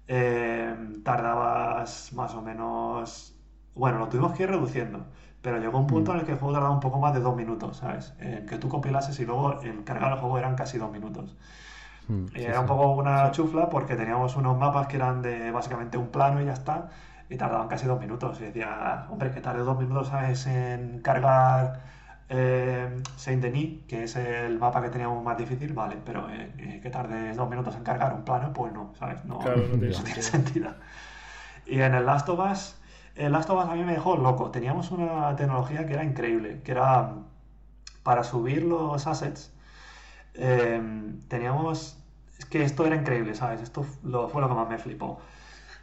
eh, 0.07 0.75
tardabas 1.03 2.13
más 2.13 2.33
o 2.35 2.41
menos... 2.41 3.33
Bueno, 3.75 3.99
lo 3.99 4.09
tuvimos 4.09 4.33
que 4.33 4.43
ir 4.43 4.49
reduciendo, 4.49 5.05
pero 5.41 5.59
llegó 5.59 5.77
un 5.79 5.87
punto 5.87 6.13
en 6.13 6.19
el 6.19 6.25
que 6.25 6.31
el 6.33 6.37
juego 6.39 6.53
tardaba 6.53 6.73
un 6.73 6.79
poco 6.81 6.99
más 6.99 7.13
de 7.13 7.19
dos 7.21 7.35
minutos, 7.35 7.77
¿sabes? 7.77 8.13
En 8.19 8.45
que 8.47 8.57
tú 8.57 8.69
compilases 8.69 9.19
y 9.19 9.25
luego 9.25 9.61
en 9.63 9.83
cargar 9.83 10.13
el 10.13 10.19
juego 10.19 10.37
eran 10.39 10.55
casi 10.55 10.77
dos 10.79 10.91
minutos. 10.91 11.35
Mm, 12.09 12.27
Y 12.33 12.43
sí, 12.43 12.51
era 12.51 12.59
sí. 12.59 12.61
un 12.61 12.67
poco 12.67 12.91
una 12.91 13.31
chufla 13.31 13.69
porque 13.69 13.95
teníamos 13.95 14.35
unos 14.35 14.57
mapas 14.57 14.87
que 14.87 14.97
eran 14.97 15.21
de 15.21 15.51
básicamente 15.51 15.97
un 15.97 16.09
plano 16.09 16.41
y 16.41 16.45
ya 16.45 16.53
está, 16.53 16.89
y 17.29 17.35
tardaban 17.37 17.67
casi 17.67 17.85
dos 17.87 17.99
minutos. 17.99 18.39
Y 18.41 18.45
decía, 18.45 19.07
hombre, 19.09 19.31
que 19.31 19.41
tarde 19.41 19.63
dos 19.63 19.77
minutos, 19.77 20.07
¿sabes?, 20.09 20.45
en 20.47 21.01
cargar 21.01 21.81
eh, 22.29 23.03
Saint 23.15 23.41
Denis, 23.41 23.83
que 23.87 24.03
es 24.03 24.15
el 24.15 24.59
mapa 24.59 24.81
que 24.81 24.89
teníamos 24.89 25.23
más 25.23 25.37
difícil, 25.37 25.73
vale, 25.73 25.97
pero 26.05 26.29
eh, 26.29 26.53
eh, 26.57 26.79
que 26.81 26.89
tarde 26.89 27.33
dos 27.33 27.49
minutos 27.49 27.75
en 27.75 27.83
cargar 27.83 28.13
un 28.13 28.23
plano, 28.25 28.53
pues 28.53 28.73
no, 28.73 28.93
¿sabes? 28.99 29.23
No, 29.25 29.39
Claro, 29.39 29.67
no 29.67 29.77
tiene 29.79 29.93
no 29.97 30.03
tiene 30.03 30.21
sentido. 30.21 30.75
Y 31.65 31.81
en 31.81 31.93
el 31.95 32.05
Last 32.05 32.29
of 32.29 32.39
Us, 32.51 32.75
el 33.15 33.31
Last 33.33 33.49
of 33.49 33.63
Us 33.63 33.69
a 33.69 33.75
mí 33.75 33.83
me 33.83 33.93
dejó 33.93 34.17
loco. 34.17 34.51
Teníamos 34.51 34.91
una 34.91 35.35
tecnología 35.35 35.85
que 35.85 35.93
era 35.93 36.03
increíble, 36.03 36.61
que 36.63 36.71
era 36.71 37.15
para 38.03 38.23
subir 38.23 38.63
los 38.63 39.07
assets. 39.07 39.53
eh, 40.35 40.81
teníamos. 41.27 41.97
Es 42.39 42.45
que 42.45 42.63
esto 42.63 42.85
era 42.85 42.95
increíble, 42.95 43.35
¿sabes? 43.35 43.61
Esto 43.61 43.85
lo, 44.03 44.29
fue 44.29 44.41
lo 44.41 44.49
que 44.49 44.55
más 44.55 44.69
me 44.69 44.77
flipó. 44.79 45.21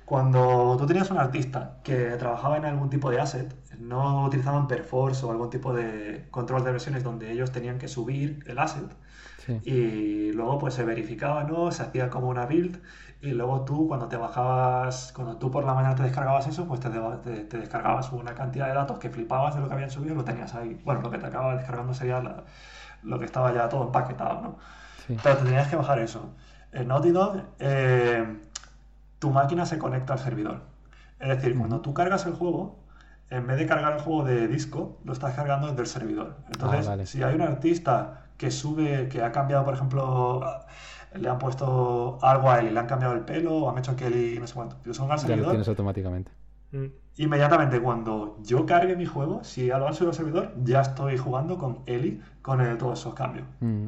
Cuando 0.04 0.76
tú 0.78 0.86
tenías 0.86 1.10
un 1.10 1.18
artista 1.18 1.78
que 1.82 2.10
trabajaba 2.18 2.58
en 2.58 2.66
algún 2.66 2.90
tipo 2.90 3.10
de 3.10 3.20
asset, 3.20 3.54
no 3.78 4.24
utilizaban 4.26 4.68
Perforce 4.68 5.24
o 5.24 5.30
algún 5.30 5.48
tipo 5.50 5.72
de 5.72 6.26
control 6.30 6.62
de 6.62 6.72
versiones 6.72 7.02
donde 7.02 7.32
ellos 7.32 7.52
tenían 7.52 7.78
que 7.78 7.88
subir 7.88 8.44
el 8.46 8.58
asset 8.58 8.90
Sí. 9.38 9.60
y 9.64 10.32
luego 10.32 10.58
pues 10.58 10.72
se 10.74 10.84
verificaba, 10.84 11.44
¿no? 11.44 11.70
Se 11.70 11.82
hacía 11.82 12.08
como 12.08 12.28
una 12.28 12.46
build 12.46 12.80
y 13.20 13.32
luego 13.32 13.62
tú 13.66 13.86
cuando 13.88 14.08
te 14.08 14.16
bajabas, 14.16 15.12
cuando 15.14 15.36
tú 15.36 15.50
por 15.50 15.64
la 15.64 15.74
mañana 15.74 15.94
te 15.94 16.02
descargabas 16.02 16.46
eso, 16.46 16.66
pues 16.66 16.80
te, 16.80 16.88
te- 16.90 17.44
te 17.44 17.58
descargabas 17.58 18.10
una 18.12 18.34
cantidad 18.34 18.68
de 18.68 18.74
datos 18.74 18.98
que 18.98 19.10
flipabas 19.10 19.54
de 19.54 19.60
lo 19.60 19.68
que 19.68 19.74
habían 19.74 19.90
subido 19.90 20.14
y 20.14 20.16
lo 20.16 20.24
tenías 20.24 20.54
ahí. 20.54 20.80
Bueno, 20.84 21.02
lo 21.02 21.10
que 21.10 21.18
te 21.18 21.26
acababa 21.26 21.56
descargando 21.56 21.92
sería 21.92 22.20
la- 22.22 22.44
lo 23.02 23.18
que 23.18 23.24
estaba 23.26 23.52
ya 23.52 23.68
todo 23.68 23.84
empaquetado, 23.84 24.40
¿no? 24.40 24.58
Sí. 25.06 25.16
Pero 25.22 25.36
te 25.36 25.44
tenías 25.44 25.68
que 25.68 25.76
bajar 25.76 25.98
eso. 25.98 26.34
En 26.72 26.88
Naughty 26.88 27.10
Dog, 27.10 27.42
eh, 27.58 28.40
tu 29.24 29.30
máquina 29.30 29.64
se 29.64 29.78
conecta 29.78 30.12
al 30.12 30.18
servidor. 30.18 30.60
Es 31.18 31.28
decir, 31.28 31.56
cuando 31.56 31.80
tú 31.80 31.94
cargas 31.94 32.26
el 32.26 32.34
juego, 32.34 32.76
en 33.30 33.46
vez 33.46 33.56
de 33.56 33.66
cargar 33.66 33.94
el 33.94 34.00
juego 34.02 34.22
de 34.24 34.48
disco, 34.48 34.98
lo 35.02 35.14
estás 35.14 35.32
cargando 35.34 35.66
desde 35.68 35.80
el 35.80 35.86
servidor. 35.86 36.36
Entonces, 36.52 36.86
Ah, 36.86 36.90
vale. 36.90 37.06
si 37.06 37.22
hay 37.22 37.34
un 37.34 37.40
artista 37.40 38.26
que 38.36 38.50
sube, 38.50 39.08
que 39.08 39.22
ha 39.22 39.32
cambiado, 39.32 39.64
por 39.64 39.72
ejemplo, 39.72 40.42
le 41.14 41.26
han 41.26 41.38
puesto 41.38 42.18
algo 42.20 42.50
a 42.50 42.60
él 42.60 42.66
y 42.66 42.70
le 42.72 42.80
han 42.80 42.86
cambiado 42.86 43.14
el 43.14 43.20
pelo, 43.20 43.56
o 43.56 43.70
han 43.70 43.78
hecho 43.78 43.96
que 43.96 44.08
él 44.08 44.34
y 44.36 44.38
no 44.38 44.46
sé 44.46 44.52
cuánto, 44.52 44.76
lo 44.84 44.92
suben 44.92 45.12
al 45.12 45.16
Ya 45.18 45.22
lo 45.22 45.28
servidor, 45.28 45.50
tienes 45.52 45.68
automáticamente. 45.68 46.30
Mm. 46.72 46.86
inmediatamente 47.16 47.80
cuando 47.80 48.36
yo 48.42 48.66
cargue 48.66 48.94
mi 48.94 49.06
juego, 49.06 49.42
si 49.42 49.68
lo 49.68 49.86
han 49.86 49.94
subido 49.94 50.10
al 50.10 50.16
servidor, 50.16 50.52
ya 50.64 50.82
estoy 50.82 51.16
jugando 51.16 51.56
con 51.56 51.78
Eli 51.86 52.20
con 52.42 52.60
eh, 52.60 52.76
todos 52.76 52.98
esos 53.00 53.14
cambios. 53.14 53.46
Mm. 53.60 53.86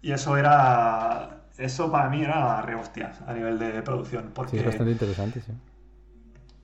Y 0.00 0.12
eso 0.12 0.36
era. 0.38 1.40
Eso 1.58 1.90
para 1.92 2.08
mí 2.08 2.22
era 2.22 2.62
re 2.62 2.74
hostias 2.76 3.20
a 3.26 3.34
nivel 3.34 3.58
de 3.58 3.82
producción. 3.82 4.30
Sí, 4.46 4.56
Porque, 4.56 4.58
es 4.58 4.64
bastante 4.64 4.90
interesante, 4.92 5.40
sí. 5.40 5.52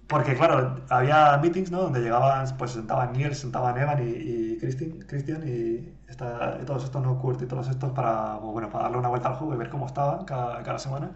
porque 0.07 0.35
claro, 0.37 0.83
había 0.91 1.37
meetings, 1.39 1.71
¿no? 1.71 1.81
Donde 1.83 2.01
llegaban, 2.01 2.47
pues 2.59 2.73
se 2.73 2.79
sentaban 2.79 3.13
Neil, 3.13 3.35
se 3.35 3.43
sentaban 3.43 3.77
Evan 3.79 4.07
y, 4.07 4.11
y 4.11 4.59
Christian 4.59 5.43
y, 5.49 5.95
esta- 6.09 6.59
y 6.63 6.65
todos 6.67 6.85
estos, 6.85 7.03
¿no? 7.03 7.19
Kurt 7.19 7.41
y 7.43 7.47
todos 7.47 7.69
estos 7.69 7.93
para, 7.93 8.39
pues, 8.39 8.53
bueno, 8.53 8.69
para 8.71 8.85
darle 8.85 8.99
una 8.99 9.09
vuelta 9.09 9.29
al 9.31 9.35
juego 9.37 9.55
y 9.55 9.57
ver 9.57 9.71
cómo 9.71 9.87
estaba 9.87 10.25
cada, 10.27 10.63
cada 10.63 10.79
semana. 10.79 11.13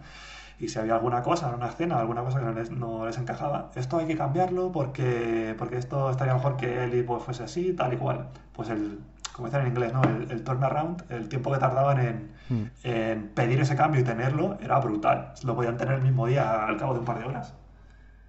Y 0.59 0.69
si 0.69 0.79
había 0.79 0.95
alguna 0.95 1.23
cosa, 1.23 1.55
una 1.55 1.67
escena, 1.69 1.99
alguna 1.99 2.23
cosa 2.23 2.39
que 2.39 2.45
no 2.45 2.53
les, 2.53 2.71
no 2.71 3.05
les 3.05 3.17
encajaba, 3.17 3.71
esto 3.75 3.97
hay 3.97 4.07
que 4.07 4.17
cambiarlo 4.17 4.71
porque, 4.71 5.55
porque 5.57 5.77
esto 5.77 6.09
estaría 6.11 6.33
mejor 6.35 6.57
que 6.57 6.83
Eli 6.85 7.03
pues, 7.03 7.23
fuese 7.23 7.43
así, 7.43 7.73
tal 7.73 7.93
y 7.93 7.97
cual. 7.97 8.29
Pues 8.53 8.69
el, 8.69 8.99
como 9.39 9.47
dicen 9.47 9.61
en 9.61 9.67
inglés, 9.71 9.93
¿no? 9.93 10.01
El, 10.03 10.29
el 10.31 10.43
turnaround, 10.43 11.03
el 11.09 11.27
tiempo 11.29 11.51
que 11.51 11.57
tardaban 11.59 11.99
en, 11.99 12.39
Mm. 12.49 12.63
en 12.83 13.27
pedir 13.29 13.59
ese 13.59 13.75
cambio 13.75 14.01
y 14.01 14.03
tenerlo 14.03 14.57
era 14.59 14.79
brutal. 14.79 15.33
Lo 15.43 15.55
podían 15.55 15.77
tener 15.77 15.93
el 15.95 16.01
mismo 16.01 16.25
día 16.25 16.65
al 16.65 16.77
cabo 16.77 16.93
de 16.93 16.99
un 16.99 17.05
par 17.05 17.19
de 17.19 17.25
horas. 17.25 17.53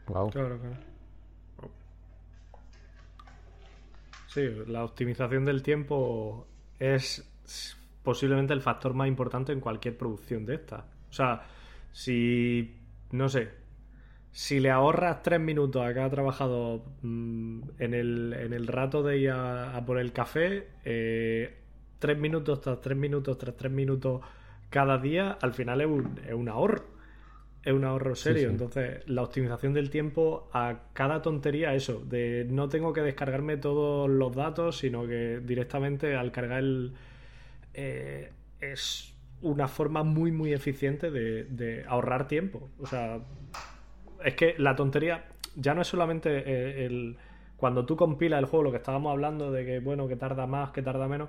Wow. 0.08 0.28
Claro, 0.30 0.58
claro. 0.58 0.76
Sí, 4.26 4.42
la 4.66 4.84
optimización 4.84 5.44
del 5.44 5.62
tiempo 5.62 6.46
es 6.78 7.26
posiblemente 8.02 8.52
el 8.52 8.60
factor 8.60 8.94
más 8.94 9.08
importante 9.08 9.52
en 9.52 9.60
cualquier 9.60 9.96
producción 9.96 10.44
de 10.46 10.54
esta. 10.56 10.84
O 11.10 11.12
sea, 11.12 11.42
si, 11.90 12.78
no 13.12 13.28
sé, 13.28 13.50
si 14.32 14.60
le 14.60 14.70
ahorras 14.70 15.22
tres 15.22 15.40
minutos 15.40 15.82
a 15.84 15.92
cada 15.94 16.10
trabajador 16.10 16.82
mm, 17.02 17.60
en, 17.78 17.94
el, 17.94 18.32
en 18.38 18.52
el 18.52 18.66
rato 18.66 19.02
de 19.02 19.18
ir 19.18 19.30
a, 19.30 19.76
a 19.76 19.84
por 19.84 19.98
el 19.98 20.12
café, 20.12 20.68
eh, 20.84 21.56
tres 21.98 22.18
minutos 22.18 22.60
tras 22.60 22.80
tres 22.80 22.96
minutos 22.96 23.38
tras 23.38 23.56
tres 23.56 23.72
minutos 23.72 24.22
cada 24.70 24.98
día, 24.98 25.32
al 25.40 25.52
final 25.52 25.80
es 25.80 25.86
un, 25.88 26.20
es 26.26 26.34
un 26.34 26.48
ahorro. 26.48 26.84
Es 27.62 27.72
un 27.74 27.84
ahorro 27.84 28.14
serio. 28.14 28.48
sí. 28.48 28.48
Entonces, 28.48 29.06
la 29.06 29.22
optimización 29.22 29.74
del 29.74 29.90
tiempo 29.90 30.48
a 30.52 30.84
cada 30.94 31.20
tontería, 31.20 31.74
eso, 31.74 32.02
de 32.06 32.46
no 32.48 32.68
tengo 32.70 32.92
que 32.94 33.02
descargarme 33.02 33.58
todos 33.58 34.08
los 34.08 34.34
datos, 34.34 34.78
sino 34.78 35.06
que 35.06 35.40
directamente 35.44 36.16
al 36.16 36.32
cargar 36.32 36.60
el. 36.60 36.94
eh, 37.74 38.32
es 38.60 39.14
una 39.42 39.68
forma 39.68 40.02
muy, 40.04 40.32
muy 40.32 40.52
eficiente 40.52 41.10
de, 41.10 41.44
de 41.44 41.84
ahorrar 41.86 42.28
tiempo. 42.28 42.70
O 42.78 42.86
sea, 42.86 43.20
es 44.24 44.34
que 44.34 44.54
la 44.58 44.76
tontería 44.76 45.26
ya 45.56 45.74
no 45.74 45.82
es 45.82 45.88
solamente 45.88 46.30
eh, 46.38 46.86
el. 46.86 47.16
Cuando 47.56 47.84
tú 47.86 47.96
compilas 47.96 48.38
el 48.40 48.46
juego, 48.46 48.64
lo 48.64 48.70
que 48.70 48.78
estábamos 48.78 49.10
hablando 49.12 49.50
de 49.52 49.64
que, 49.66 49.80
bueno, 49.80 50.08
que 50.08 50.16
tarda 50.16 50.46
más, 50.46 50.70
que 50.70 50.82
tarda 50.82 51.08
menos. 51.08 51.28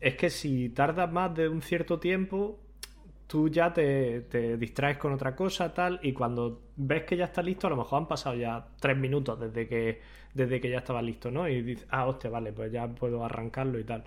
Es 0.00 0.16
que 0.16 0.30
si 0.30 0.70
tardas 0.70 1.10
más 1.12 1.34
de 1.34 1.48
un 1.48 1.62
cierto 1.62 1.98
tiempo, 2.00 2.60
tú 3.26 3.48
ya 3.48 3.72
te, 3.72 4.22
te 4.22 4.56
distraes 4.58 4.98
con 4.98 5.12
otra 5.12 5.36
cosa, 5.36 5.74
tal, 5.74 6.00
y 6.02 6.12
cuando 6.12 6.62
ves 6.76 7.04
que 7.04 7.16
ya 7.16 7.26
está 7.26 7.42
listo, 7.42 7.66
a 7.68 7.70
lo 7.70 7.76
mejor 7.76 8.00
han 8.00 8.08
pasado 8.08 8.36
ya 8.36 8.68
tres 8.80 8.96
minutos 8.98 9.40
desde 9.40 9.68
que, 9.68 10.00
desde 10.34 10.60
que 10.60 10.70
ya 10.70 10.78
estaba 10.78 11.02
listo, 11.02 11.30
¿no? 11.30 11.48
Y 11.48 11.62
dices, 11.62 11.86
ah, 11.90 12.06
hostia, 12.06 12.30
vale, 12.30 12.52
pues 12.52 12.72
ya 12.72 12.88
puedo 12.88 13.24
arrancarlo 13.24 13.78
y 13.78 13.84
tal. 13.84 14.04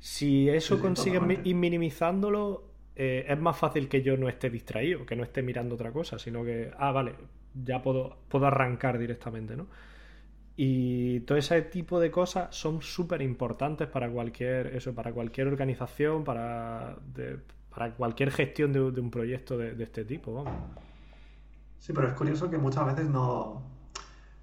Si 0.00 0.48
eso 0.48 0.78
Sí, 0.78 0.80
consigues 0.80 1.22
ir 1.44 1.54
minimizándolo, 1.54 2.64
eh, 2.94 3.24
es 3.28 3.38
más 3.38 3.56
fácil 3.56 3.88
que 3.88 4.02
yo 4.02 4.16
no 4.16 4.28
esté 4.28 4.50
distraído, 4.50 5.06
que 5.06 5.16
no 5.16 5.22
esté 5.22 5.42
mirando 5.42 5.74
otra 5.74 5.92
cosa, 5.92 6.18
sino 6.18 6.44
que, 6.44 6.70
ah, 6.78 6.92
vale, 6.92 7.14
ya 7.54 7.82
puedo, 7.82 8.18
puedo 8.28 8.46
arrancar 8.46 8.98
directamente, 8.98 9.56
¿no? 9.56 9.66
Y 10.56 11.20
todo 11.20 11.38
ese 11.38 11.62
tipo 11.62 11.98
de 11.98 12.10
cosas 12.10 12.54
son 12.54 12.82
súper 12.82 13.22
importantes 13.22 13.88
para 13.88 14.10
cualquier, 14.10 14.68
eso, 14.68 14.94
para 14.94 15.12
cualquier 15.12 15.48
organización, 15.48 16.24
para, 16.24 16.98
para 17.74 17.94
cualquier 17.94 18.30
gestión 18.30 18.72
de, 18.72 18.80
un 18.80 19.10
proyecto 19.10 19.56
de, 19.56 19.74
de 19.74 19.84
este 19.84 20.04
tipo, 20.04 20.34
vamos. 20.34 20.52
Sí, 21.82 21.92
pero 21.92 22.06
es 22.06 22.14
curioso 22.14 22.48
que 22.48 22.58
muchas 22.58 22.86
veces 22.86 23.08
no. 23.08 23.62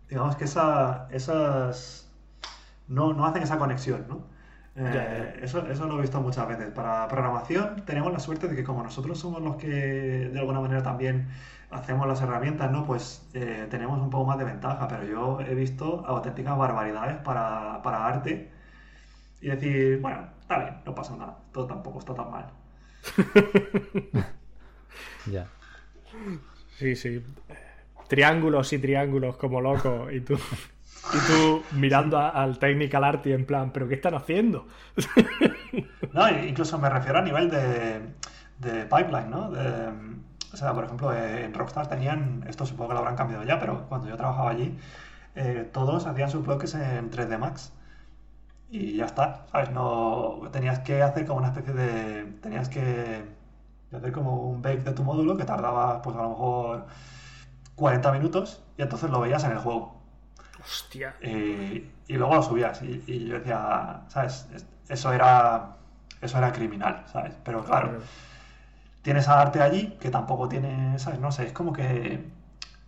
Digamos 0.09 0.35
que 0.35 0.43
esa, 0.43 1.07
esas. 1.11 2.11
No, 2.87 3.13
no 3.13 3.25
hacen 3.25 3.43
esa 3.43 3.57
conexión, 3.57 4.05
¿no? 4.09 4.25
Eh. 4.75 5.39
Eso, 5.41 5.67
eso 5.69 5.87
lo 5.87 5.97
he 5.97 6.01
visto 6.01 6.21
muchas 6.21 6.47
veces. 6.47 6.69
Para 6.71 7.07
programación 7.07 7.83
tenemos 7.85 8.11
la 8.11 8.19
suerte 8.19 8.47
de 8.47 8.55
que 8.55 8.63
como 8.63 8.83
nosotros 8.83 9.19
somos 9.19 9.41
los 9.41 9.55
que 9.57 9.67
de 9.67 10.39
alguna 10.39 10.61
manera 10.61 10.83
también 10.83 11.27
hacemos 11.71 12.07
las 12.07 12.21
herramientas, 12.21 12.71
¿no? 12.71 12.85
Pues 12.85 13.27
eh, 13.33 13.67
tenemos 13.69 13.99
un 13.99 14.09
poco 14.09 14.25
más 14.25 14.37
de 14.37 14.45
ventaja, 14.45 14.87
pero 14.87 15.03
yo 15.03 15.41
he 15.41 15.53
visto 15.53 16.05
auténticas 16.05 16.57
barbaridades 16.57 17.17
para, 17.17 17.81
para 17.83 18.07
arte 18.07 18.49
y 19.41 19.47
decir, 19.47 19.99
bueno, 20.01 20.27
está 20.41 20.59
bien, 20.59 20.75
no 20.85 20.95
pasa 20.95 21.15
nada, 21.15 21.37
todo 21.51 21.67
tampoco 21.67 21.99
está 21.99 22.13
tan 22.13 22.31
mal. 22.31 22.45
Ya. 25.25 25.47
Sí, 26.77 26.95
sí. 26.95 27.23
Triángulos 28.07 28.73
y 28.73 28.79
triángulos 28.79 29.37
como 29.37 29.61
locos. 29.61 30.11
Y 30.13 30.21
tú, 30.21 30.39
y 31.11 31.21
tú 31.21 31.67
mirando 31.71 32.17
a- 32.19 32.29
al 32.29 32.59
technical 32.59 33.03
art 33.03 33.25
y 33.27 33.33
en 33.33 33.45
plan, 33.45 33.71
¿pero 33.73 33.87
qué 33.87 33.95
están 33.95 34.15
haciendo? 34.15 34.67
No, 36.11 36.27
incluso 36.43 36.77
me 36.79 36.89
refiero 36.89 37.19
a 37.19 37.21
nivel 37.21 37.49
de, 37.51 38.15
de 38.57 38.85
pipeline, 38.85 39.29
¿no? 39.29 39.51
O 40.53 40.57
sea, 40.57 40.73
por 40.73 40.83
ejemplo, 40.85 41.13
en 41.13 41.53
Rockstar 41.53 41.87
tenían, 41.87 42.43
esto 42.47 42.65
supongo 42.65 42.89
que 42.89 42.93
lo 42.95 42.99
habrán 43.01 43.15
cambiado 43.15 43.43
ya, 43.43 43.59
pero 43.59 43.87
cuando 43.87 44.07
yo 44.09 44.17
trabajaba 44.17 44.49
allí, 44.49 44.77
eh, 45.35 45.69
todos 45.73 46.07
hacían 46.07 46.29
sus 46.31 46.45
bloques 46.45 46.73
en 46.75 47.09
3D 47.11 47.37
Max. 47.37 47.73
Y 48.69 48.97
ya 48.97 49.05
está, 49.05 49.45
¿sabes? 49.51 49.71
No, 49.71 50.41
tenías 50.51 50.79
que 50.79 51.01
hacer 51.03 51.25
como 51.27 51.39
una 51.39 51.49
especie 51.49 51.73
de... 51.73 52.25
Tenías 52.41 52.69
que 52.69 53.23
hacer 53.93 54.11
como 54.13 54.35
un 54.49 54.61
bake 54.61 54.83
de 54.83 54.93
tu 54.93 55.03
módulo 55.03 55.37
que 55.37 55.45
tardaba, 55.45 56.01
pues 56.03 56.15
a 56.17 56.23
lo 56.23 56.29
mejor 56.31 56.87
40 57.75 58.11
minutos 58.13 58.63
y 58.77 58.83
entonces 58.83 59.09
lo 59.11 59.21
veías 59.21 59.43
en 59.45 59.51
el 59.53 59.59
juego. 59.59 59.98
Hostia. 60.61 61.15
Y, 61.21 61.83
luego 62.09 62.35
lo 62.35 62.43
subías. 62.43 62.81
Y, 62.81 63.27
yo 63.27 63.39
decía, 63.39 64.01
¿sabes? 64.07 64.47
Eso 64.87 65.13
era, 65.13 65.75
eso 66.21 66.37
era 66.37 66.51
criminal, 66.51 67.03
¿sabes? 67.11 67.35
Pero 67.43 67.63
claro, 67.63 67.99
tienes 69.01 69.27
a 69.27 69.41
arte 69.41 69.61
allí 69.61 69.97
que 69.99 70.09
tampoco 70.09 70.47
tiene, 70.49 70.97
¿sabes? 70.99 71.19
No 71.19 71.31
sé, 71.31 71.47
es 71.47 71.53
como 71.53 71.73
que 71.73 72.39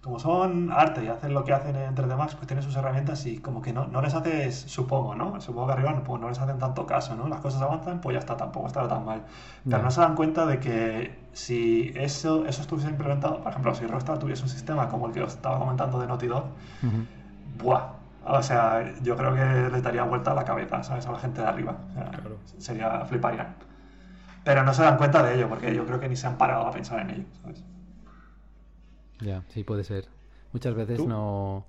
como 0.01 0.17
son 0.17 0.71
arte 0.71 1.03
y 1.05 1.07
hacen 1.09 1.33
lo 1.33 1.43
que 1.43 1.53
hacen 1.53 1.75
en 1.75 1.95
3D 1.95 2.17
Max, 2.17 2.33
pues 2.33 2.47
tienen 2.47 2.63
sus 2.63 2.75
herramientas 2.75 3.23
y 3.27 3.37
como 3.37 3.61
que 3.61 3.71
no, 3.71 3.85
no 3.85 4.01
les 4.01 4.15
haces, 4.15 4.55
supongo, 4.55 5.13
¿no? 5.13 5.39
Supongo 5.39 5.67
que 5.67 5.73
arriba 5.73 6.01
pues 6.03 6.19
no 6.19 6.27
les 6.27 6.39
hacen 6.39 6.57
tanto 6.57 6.87
caso, 6.87 7.15
¿no? 7.15 7.27
Las 7.27 7.39
cosas 7.39 7.61
avanzan, 7.61 8.01
pues 8.01 8.15
ya 8.15 8.19
está, 8.19 8.35
tampoco 8.35 8.65
estará 8.65 8.87
tan 8.87 9.05
mal. 9.05 9.21
Pero 9.63 9.83
no, 9.83 9.91
se 9.91 10.01
dan 10.01 10.15
cuenta 10.15 10.47
de 10.47 10.59
que 10.59 11.15
si 11.33 11.91
eso, 11.95 12.45
eso 12.47 12.61
estuviese 12.63 12.89
implementado, 12.89 13.43
por 13.43 13.51
ejemplo, 13.51 13.75
si 13.75 13.85
Rockstar 13.85 14.17
tuviese 14.17 14.41
un 14.41 14.49
sistema 14.49 14.89
como 14.89 15.05
el 15.05 15.13
que 15.13 15.21
os 15.21 15.33
estaba 15.33 15.59
comentando 15.59 15.99
de 15.99 16.07
Naughty 16.07 16.27
Dog, 16.27 16.45
¡buah! 17.57 18.01
O 18.25 18.43
sea, 18.43 18.93
yo 19.01 19.17
creo 19.17 19.33
que 19.33 19.69
les 19.71 19.83
daría 19.83 20.03
vuelta 20.03 20.31
a 20.31 20.35
la 20.35 20.45
cabeza, 20.45 20.83
¿sabes? 20.83 21.05
A 21.07 21.11
la 21.11 21.19
gente 21.19 21.41
de 21.41 21.47
arriba. 21.47 21.75
Sería 22.57 23.03
fliparían. 23.05 23.55
Pero 24.43 24.63
no 24.63 24.73
se 24.73 24.83
dan 24.83 24.97
cuenta 24.97 25.23
de 25.23 25.35
ello, 25.35 25.49
porque 25.49 25.73
yo 25.73 25.85
creo 25.85 25.99
que 25.99 26.07
ni 26.07 26.15
se 26.15 26.27
han 26.27 26.37
parado 26.37 26.67
a 26.67 26.71
pensar 26.71 26.99
en 26.99 27.09
ello, 27.11 27.25
¿sabes? 27.41 27.63
Ya, 29.19 29.43
sí, 29.49 29.63
puede 29.63 29.83
ser. 29.83 30.07
Muchas 30.53 30.73
veces 30.75 31.05
no, 31.05 31.65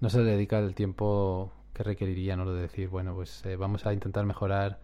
no 0.00 0.10
se 0.10 0.18
le 0.18 0.32
dedica 0.32 0.58
el 0.58 0.74
tiempo 0.74 1.52
que 1.72 1.82
requeriría, 1.82 2.36
¿no? 2.36 2.44
Lo 2.44 2.54
de 2.54 2.62
decir, 2.62 2.88
bueno, 2.88 3.14
pues 3.14 3.44
eh, 3.44 3.56
vamos 3.56 3.86
a 3.86 3.92
intentar 3.92 4.24
mejorar 4.24 4.78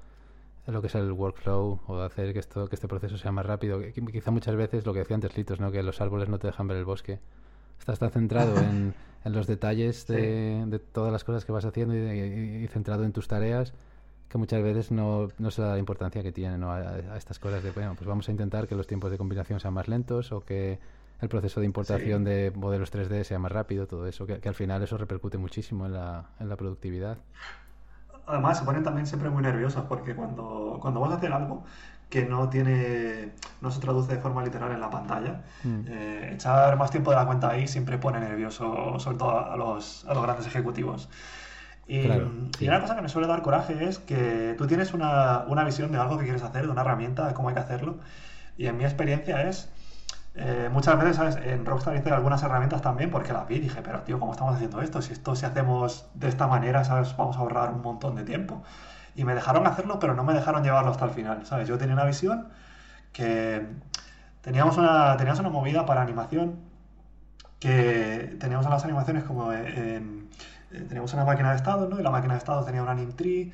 lo 0.66 0.80
que 0.80 0.86
es 0.86 0.94
el 0.94 1.10
workflow 1.10 1.80
o 1.86 2.00
hacer 2.00 2.32
que 2.32 2.38
esto 2.38 2.68
que 2.68 2.76
este 2.76 2.86
proceso 2.86 3.16
sea 3.16 3.32
más 3.32 3.46
rápido. 3.46 3.80
Quizá 4.12 4.30
muchas 4.30 4.54
veces 4.54 4.86
lo 4.86 4.92
que 4.92 5.00
decía 5.00 5.14
antes 5.14 5.36
Litos, 5.36 5.58
¿no? 5.58 5.72
Que 5.72 5.82
los 5.82 6.00
árboles 6.00 6.28
no 6.28 6.38
te 6.38 6.46
dejan 6.46 6.68
ver 6.68 6.76
el 6.76 6.84
bosque. 6.84 7.18
Estás 7.78 7.98
tan 7.98 8.10
centrado 8.10 8.56
en, 8.60 8.94
en, 9.24 9.32
los 9.32 9.46
detalles 9.46 10.06
de, 10.06 10.64
de, 10.66 10.78
todas 10.78 11.12
las 11.12 11.24
cosas 11.24 11.44
que 11.44 11.52
vas 11.52 11.64
haciendo 11.64 11.94
y, 11.94 12.66
centrado 12.68 13.04
en 13.04 13.12
tus 13.12 13.28
tareas 13.28 13.72
que 14.28 14.38
muchas 14.38 14.62
veces 14.62 14.90
no, 14.90 15.28
no 15.38 15.50
se 15.50 15.60
da 15.60 15.72
la 15.72 15.78
importancia 15.78 16.22
que 16.22 16.32
tienen 16.32 16.62
a, 16.64 16.74
a, 16.74 17.16
estas 17.18 17.38
cosas 17.38 17.62
de, 17.62 17.70
bueno, 17.70 17.94
pues 17.94 18.06
vamos 18.06 18.28
a 18.28 18.30
intentar 18.30 18.66
que 18.66 18.74
los 18.74 18.86
tiempos 18.86 19.10
de 19.10 19.18
compilación 19.18 19.60
sean 19.60 19.74
más 19.74 19.88
lentos 19.88 20.32
o 20.32 20.40
que 20.40 20.78
el 21.22 21.28
proceso 21.28 21.60
de 21.60 21.66
importación 21.66 22.24
de 22.24 22.50
modelos 22.54 22.92
3D 22.92 23.22
sea 23.22 23.38
más 23.38 23.52
rápido, 23.52 23.86
todo 23.86 24.08
eso, 24.08 24.26
que, 24.26 24.40
al 24.44 24.54
final 24.54 24.82
eso 24.82 24.98
repercute 24.98 25.38
muchísimo 25.38 25.86
en 25.86 25.92
la, 25.92 26.30
en 26.40 26.48
la 26.48 26.56
productividad. 26.56 27.18
Además, 28.26 28.58
se 28.58 28.64
ponen 28.64 28.82
también 28.82 29.06
siempre 29.06 29.30
muy 29.30 29.42
nerviosos 29.42 29.84
porque 29.88 30.14
cuando, 30.14 30.78
cuando 30.80 31.00
vas 31.00 31.12
a 31.12 31.16
hacer 31.16 31.32
algo 31.32 31.64
que 32.08 32.26
no 32.26 32.50
tiene 32.50 33.30
no 33.62 33.70
se 33.70 33.80
traduce 33.80 34.14
de 34.14 34.20
forma 34.20 34.44
literal 34.44 34.70
en 34.70 34.80
la 34.80 34.90
pantalla, 34.90 35.40
mm. 35.64 35.80
eh, 35.86 36.30
echar 36.34 36.76
más 36.76 36.90
tiempo 36.90 37.10
de 37.10 37.16
la 37.16 37.26
cuenta 37.26 37.50
ahí 37.50 37.66
siempre 37.66 37.96
pone 37.98 38.20
nervioso, 38.20 38.98
sobre 38.98 39.16
todo 39.16 39.50
a 39.50 39.56
los, 39.56 40.04
a 40.04 40.14
los 40.14 40.22
grandes 40.22 40.46
ejecutivos. 40.46 41.08
Y, 41.88 42.00
y, 42.60 42.68
una 42.68 42.80
cosa 42.80 42.94
que 42.94 43.02
me 43.02 43.08
suele 43.08 43.26
dar 43.26 43.42
coraje 43.42 43.84
es 43.84 43.98
que 43.98 44.54
tú 44.56 44.66
tienes 44.66 44.94
una, 44.94 45.44
una 45.48 45.64
visión 45.64 45.90
de 45.90 45.98
algo 45.98 46.18
que 46.18 46.24
quieres 46.24 46.42
hacer, 46.42 46.66
de 46.66 46.70
una 46.70 46.82
herramienta, 46.82 47.26
de 47.26 47.34
cómo 47.34 47.48
hay 47.48 47.54
que 47.54 47.60
hacerlo, 47.60 47.96
y 48.56 48.66
en 48.66 48.76
mi 48.76 48.84
experiencia 48.84 49.48
es 49.48 49.70
eh, 50.34 50.70
muchas 50.72 50.98
veces, 50.98 51.16
¿sabes? 51.16 51.36
En 51.36 51.66
Rockstar 51.66 51.96
hice 51.96 52.10
algunas 52.10 52.42
herramientas 52.42 52.80
también 52.80 53.10
porque 53.10 53.32
las 53.32 53.46
vi 53.46 53.56
y 53.56 53.60
dije, 53.60 53.82
pero 53.82 54.00
tío, 54.02 54.18
¿cómo 54.18 54.32
estamos 54.32 54.54
haciendo 54.54 54.80
esto? 54.80 55.02
Si 55.02 55.12
esto 55.12 55.36
si 55.36 55.44
hacemos 55.46 56.08
de 56.14 56.28
esta 56.28 56.46
manera, 56.46 56.84
¿sabes? 56.84 57.14
Vamos 57.16 57.36
a 57.36 57.40
ahorrar 57.40 57.72
un 57.72 57.82
montón 57.82 58.14
de 58.16 58.24
tiempo. 58.24 58.62
Y 59.14 59.24
me 59.24 59.34
dejaron 59.34 59.66
hacerlo, 59.66 59.98
pero 59.98 60.14
no 60.14 60.24
me 60.24 60.32
dejaron 60.32 60.62
llevarlo 60.64 60.90
hasta 60.90 61.04
el 61.04 61.10
final, 61.10 61.44
¿sabes? 61.46 61.68
Yo 61.68 61.76
tenía 61.78 61.94
una 61.94 62.06
visión 62.06 62.48
que 63.12 63.66
teníamos 64.40 64.78
una, 64.78 65.16
teníamos 65.18 65.40
una 65.40 65.50
movida 65.50 65.86
para 65.86 66.02
animación 66.02 66.60
que 67.60 68.36
teníamos 68.40 68.68
las 68.68 68.84
animaciones 68.84 69.24
como 69.24 69.52
en, 69.52 70.28
eh, 70.72 70.80
teníamos 70.88 71.12
una 71.14 71.24
máquina 71.24 71.50
de 71.50 71.56
estados, 71.56 71.88
¿no? 71.88 72.00
Y 72.00 72.02
la 72.02 72.10
máquina 72.10 72.34
de 72.34 72.38
estados 72.38 72.66
tenía 72.66 72.82
un 72.82 72.88
anim 72.88 73.12
tree 73.12 73.52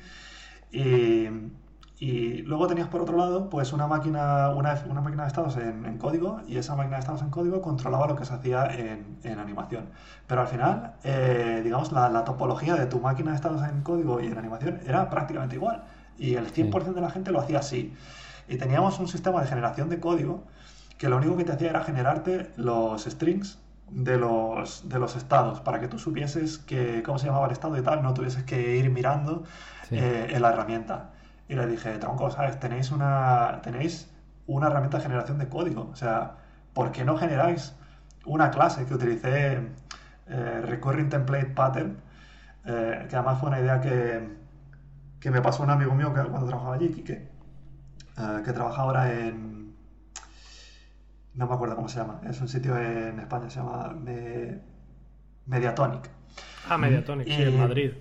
y 1.99 2.43
luego 2.43 2.65
tenías 2.67 2.87
por 2.87 3.01
otro 3.01 3.17
lado, 3.17 3.49
pues 3.49 3.73
una 3.73 3.85
máquina, 3.85 4.51
una, 4.51 4.81
una 4.89 5.01
máquina 5.01 5.23
de 5.23 5.27
estados 5.27 5.57
en, 5.57 5.97
código 5.97 6.39
y 6.47 6.55
esa 6.55 6.73
máquina 6.75 6.95
de 6.95 7.01
estados 7.01 7.21
en 7.21 7.29
código 7.29 7.61
controlaba 7.61 8.07
lo 8.07 8.15
que 8.15 8.23
se 8.23 8.33
hacía 8.33 8.67
en, 8.67 9.17
en 9.23 9.37
animación. 9.37 9.89
Pero 10.25 10.39
al 10.39 10.47
final, 10.47 10.93
eh, 11.03 11.59
digamos, 11.61 11.91
la, 11.91 12.07
la, 12.07 12.23
topología 12.23 12.75
de 12.75 12.85
tu 12.85 13.01
máquina 13.01 13.31
de 13.31 13.35
estados 13.35 13.61
en 13.67 13.81
código 13.81 14.21
y 14.21 14.27
en 14.27 14.37
animación 14.37 14.79
era 14.87 15.09
prácticamente 15.09 15.55
igual. 15.55 15.83
Y 16.17 16.35
el 16.35 16.53
100% 16.53 16.93
de 16.93 17.01
la 17.01 17.09
gente 17.09 17.31
lo 17.31 17.41
hacía 17.41 17.59
así. 17.59 17.93
Y 18.47 18.57
teníamos 18.57 18.97
un 18.99 19.09
sistema 19.09 19.41
de 19.41 19.47
generación 19.47 19.89
de 19.89 19.99
código 19.99 20.43
que 20.97 21.09
lo 21.09 21.17
único 21.17 21.35
que 21.35 21.43
te 21.43 21.51
hacía 21.51 21.71
era 21.71 21.83
generarte 21.83 22.49
los 22.55 23.03
strings 23.03 23.59
de 23.89 24.17
los, 24.17 24.87
de 24.87 24.99
los 24.99 25.17
estados 25.17 25.59
para 25.59 25.81
que 25.81 25.89
tú 25.89 25.99
supieses 25.99 26.59
que, 26.59 27.03
cómo 27.03 27.19
se 27.19 27.27
llamaba 27.27 27.47
el 27.47 27.51
estado 27.51 27.77
y 27.77 27.81
tal, 27.81 28.03
no 28.03 28.13
tuvieses 28.13 28.43
que 28.43 28.77
ir 28.77 28.89
mirando 28.89 29.43
eh, 29.91 30.27
en 30.29 30.41
la 30.41 30.49
herramienta. 30.53 31.11
Y 31.49 31.55
le 31.55 31.65
dije, 31.65 31.97
tronco, 31.97 32.29
¿sabes? 32.29 32.59
Tenéis 32.59 32.91
una, 32.91 33.59
tenéis 33.63 34.07
una 34.45 34.67
herramienta 34.67 34.97
de 34.97 35.03
generación 35.03 35.39
de 35.39 35.49
código. 35.49 35.89
O 35.91 35.95
sea, 35.95 36.35
¿por 36.73 36.91
qué 36.91 37.03
no 37.03 37.17
generáis 37.17 37.75
una 38.23 38.51
clase 38.51 38.85
que 38.85 38.93
utilicé 38.93 39.59
eh, 40.27 40.61
Recurring 40.63 41.09
Template 41.09 41.47
Pattern? 41.47 41.97
Eh, 42.65 43.07
que 43.09 43.15
además 43.15 43.39
fue 43.39 43.49
una 43.49 43.59
idea 43.59 43.81
que, 43.81 44.29
que, 45.19 45.31
me 45.31 45.41
pasó 45.41 45.63
un 45.63 45.71
amigo 45.71 45.95
mío 45.95 46.13
que, 46.13 46.21
cuando 46.21 46.47
trabajaba 46.47 46.75
allí, 46.75 46.89
Kike, 46.89 47.13
eh, 47.13 48.41
que 48.45 48.53
trabaja 48.53 48.83
ahora 48.83 49.11
en... 49.11 49.73
No 51.33 51.47
me 51.47 51.53
acuerdo 51.55 51.75
cómo 51.75 51.89
se 51.89 51.99
llama. 51.99 52.21
Es 52.29 52.39
un 52.41 52.47
sitio 52.47 52.77
en 52.77 53.19
España, 53.19 53.49
se 53.49 53.59
llama 53.59 53.95
Mediatonic. 55.47 56.09
Ah, 56.69 56.77
Mediatonic, 56.77 57.27
sí, 57.27 57.41
en 57.41 57.59
Madrid. 57.59 57.91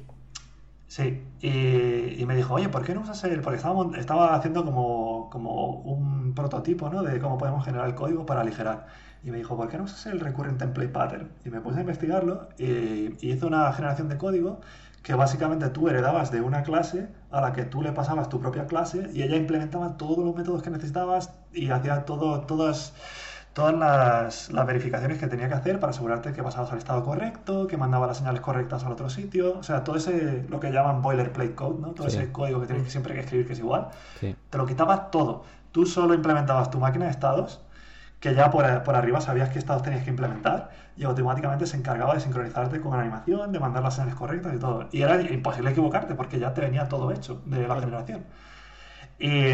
Sí, 0.88 1.22
y, 1.42 2.24
me 2.24 2.34
dijo, 2.34 2.54
oye, 2.54 2.70
¿por 2.70 2.82
qué 2.82 2.94
no 2.94 3.02
usas 3.02 3.22
el...? 3.24 3.42
Porque 3.42 3.58
estaba, 3.58 3.86
estaba 3.98 4.34
haciendo 4.34 4.64
como, 4.64 5.28
como 5.30 5.82
un 5.82 6.34
prototipo, 6.34 6.88
¿no? 6.88 7.02
De 7.02 7.20
cómo 7.20 7.36
podemos 7.36 7.64
generar 7.64 7.86
el 7.88 7.94
código 7.94 8.24
para 8.24 8.40
aligerar. 8.40 8.86
Y 9.22 9.30
me 9.30 9.36
dijo, 9.36 9.54
¿por 9.56 9.68
qué 9.68 9.76
no 9.76 9.84
usas 9.84 10.06
el 10.06 10.18
Recurrent 10.18 10.58
Template 10.58 10.88
Pattern? 10.88 11.30
Y 11.44 11.50
me 11.50 11.60
puse 11.60 11.78
a 11.78 11.80
investigarlo 11.82 12.48
y, 12.58 13.14
hice 13.20 13.44
una 13.44 13.70
generación 13.74 14.08
de 14.08 14.16
código 14.16 14.60
que 15.02 15.14
básicamente 15.14 15.68
tú 15.68 15.88
heredabas 15.88 16.30
de 16.30 16.40
una 16.40 16.62
clase 16.62 17.08
a 17.30 17.40
la 17.42 17.52
que 17.52 17.64
tú 17.64 17.82
le 17.82 17.92
pasabas 17.92 18.30
tu 18.30 18.40
propia 18.40 18.66
clase 18.66 19.10
y 19.12 19.22
ella 19.22 19.36
implementaba 19.36 19.96
todos 19.98 20.24
los 20.24 20.34
métodos 20.34 20.62
que 20.62 20.70
necesitabas 20.70 21.34
y 21.52 21.70
hacía 21.70 22.04
todo, 22.06 22.40
todas 22.42 22.94
todas 23.58 23.74
las, 23.74 24.52
las, 24.52 24.66
verificaciones 24.68 25.18
que 25.18 25.26
tenía 25.26 25.48
que 25.48 25.54
hacer 25.54 25.80
para 25.80 25.90
asegurarte 25.90 26.32
que 26.32 26.44
pasabas 26.44 26.70
al 26.70 26.78
estado 26.78 27.02
correcto, 27.02 27.66
que 27.66 27.76
mandaba 27.76 28.06
las 28.06 28.18
señales 28.18 28.40
correctas 28.40 28.84
al 28.84 28.92
otro 28.92 29.10
sitio, 29.10 29.58
o 29.58 29.64
sea, 29.64 29.82
todo 29.82 29.96
ese, 29.96 30.44
lo 30.48 30.60
que 30.60 30.70
llaman 30.70 31.02
boilerplate 31.02 31.56
code, 31.56 31.80
¿no? 31.80 31.88
Todo 31.88 32.06
ese 32.06 32.30
código 32.30 32.60
que 32.60 32.68
tienes 32.68 32.84
que 32.84 32.90
siempre 32.90 33.14
que 33.14 33.20
escribir 33.20 33.48
que 33.48 33.54
es 33.54 33.58
igual, 33.58 33.88
te 34.20 34.58
lo 34.58 34.64
quitabas 34.64 35.10
todo. 35.10 35.42
Tú 35.72 35.86
solo 35.86 36.14
implementabas 36.14 36.70
tu 36.70 36.78
máquina 36.78 37.06
de 37.06 37.10
estados, 37.10 37.60
que 38.20 38.32
ya 38.32 38.48
por, 38.48 38.84
por, 38.84 38.94
arriba 38.94 39.20
sabías 39.20 39.48
qué 39.48 39.58
estados 39.58 39.82
tenías 39.82 40.04
que 40.04 40.10
implementar, 40.10 40.70
y 40.96 41.02
automáticamente 41.02 41.66
se 41.66 41.76
encargaba 41.76 42.14
de 42.14 42.20
sincronizarte 42.20 42.80
con 42.80 42.92
la 42.92 43.00
animación, 43.00 43.50
de 43.50 43.58
mandar 43.58 43.82
las 43.82 43.94
señales 43.94 44.14
correctas 44.14 44.54
y 44.54 44.58
todo. 44.60 44.86
Y 44.92 45.02
era 45.02 45.20
imposible 45.20 45.72
equivocarte 45.72 46.14
porque 46.14 46.38
ya 46.38 46.54
te 46.54 46.60
venía 46.60 46.88
todo 46.88 47.10
hecho 47.10 47.42
de 47.44 47.66
la 47.66 47.80
generación. 47.80 48.24
Y, 49.18 49.52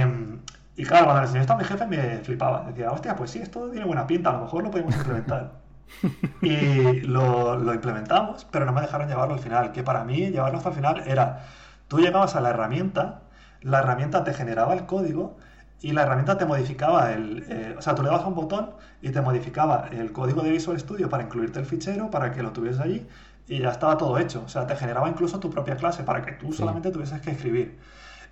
y 0.77 0.85
claro, 0.85 1.07
cuando 1.07 1.23
enseñé 1.23 1.41
esto 1.41 1.53
a 1.53 1.57
mi 1.57 1.65
jefe 1.65 1.87
me 1.87 2.19
flipaba. 2.19 2.65
Decía, 2.65 2.91
hostia, 2.91 3.15
pues 3.17 3.31
sí, 3.31 3.39
esto 3.41 3.71
tiene 3.71 3.87
buena 3.87 4.07
pinta, 4.07 4.31
a 4.31 4.33
lo 4.35 4.41
mejor 4.41 4.65
lo 4.65 4.71
podemos 4.71 4.95
implementar. 4.97 5.53
y 6.43 7.01
lo, 7.03 7.57
lo, 7.57 7.75
implementamos, 7.75 8.47
pero 8.51 8.65
no 8.65 8.73
me 8.73 8.81
dejaron 8.81 9.09
llevarlo 9.09 9.35
al 9.35 9.41
final. 9.41 9.73
Que 9.73 9.83
para 9.83 10.05
mí, 10.05 10.31
llevarlo 10.31 10.59
hasta 10.59 10.71
el 10.71 10.75
final 10.75 11.03
era, 11.07 11.47
tú 11.89 11.99
llegabas 11.99 12.35
a 12.37 12.41
la 12.41 12.51
herramienta, 12.51 13.23
la 13.63 13.79
herramienta 13.79 14.25
te 14.25 14.35
generaba 14.35 14.75
el 14.75 14.87
código 14.87 15.37
y 15.81 15.93
la 15.93 16.03
herramienta 16.03 16.39
te 16.39 16.47
modificaba 16.47 17.13
el... 17.13 17.45
Eh, 17.49 17.75
o 17.79 17.83
sea, 17.83 17.95
tú 17.95 18.03
le 18.03 18.09
dabas 18.09 18.25
a 18.25 18.29
un 18.29 18.35
botón 18.35 18.71
y 19.03 19.11
te 19.11 19.21
modificaba 19.21 19.89
el 19.93 20.13
código 20.13 20.43
de 20.43 20.51
Visual 20.51 20.79
Studio 20.81 21.09
para 21.09 21.23
incluirte 21.23 21.61
el 21.61 21.67
fichero, 21.67 22.11
para 22.11 22.33
que 22.33 22.43
lo 22.43 22.53
tuvieses 22.53 22.81
allí 22.81 23.07
y 23.47 23.61
ya 23.61 23.71
estaba 23.71 23.97
todo 23.99 24.19
hecho. 24.19 24.43
O 24.45 24.49
sea, 24.49 24.67
te 24.67 24.77
generaba 24.77 25.09
incluso 25.09 25.39
tu 25.41 25.51
propia 25.51 25.77
clase 25.77 26.03
para 26.03 26.23
que 26.23 26.33
tú 26.33 26.53
solamente 26.53 26.91
tuvieses 26.91 27.21
que 27.21 27.31
escribir. 27.31 27.79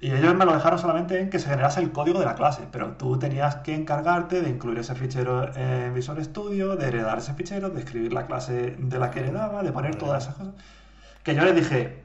Y 0.03 0.11
ellos 0.11 0.35
me 0.35 0.45
lo 0.45 0.53
dejaron 0.53 0.81
solamente 0.81 1.21
en 1.21 1.31
que 1.31 1.39
se 1.39 1.49
generase 1.49 1.81
el 1.81 1.93
código 1.93 2.19
de 2.19 2.25
la 2.25 2.35
clase, 2.35 2.67
pero 2.73 2.97
tú 2.97 3.21
tenías 3.21 3.55
que 3.59 3.73
encargarte 3.73 4.43
de 4.43 4.51
incluir 4.51 4.81
ese 4.81 4.97
fichero 4.97 5.55
en 5.55 5.95
Visual 5.95 6.23
Studio, 6.25 6.75
de 6.75 6.89
heredar 6.89 7.19
ese 7.19 7.35
fichero, 7.35 7.71
de 7.71 7.79
escribir 7.79 8.13
la 8.13 8.27
clase 8.27 8.75
de 8.77 8.99
la 8.99 9.13
que 9.13 9.21
heredaba, 9.21 9.63
de 9.63 9.71
poner 9.71 9.95
todas 9.95 10.25
esas 10.25 10.35
cosas. 10.35 10.55
Que 11.23 11.37
yo 11.37 11.45
les 11.45 11.55
dije, 11.55 12.03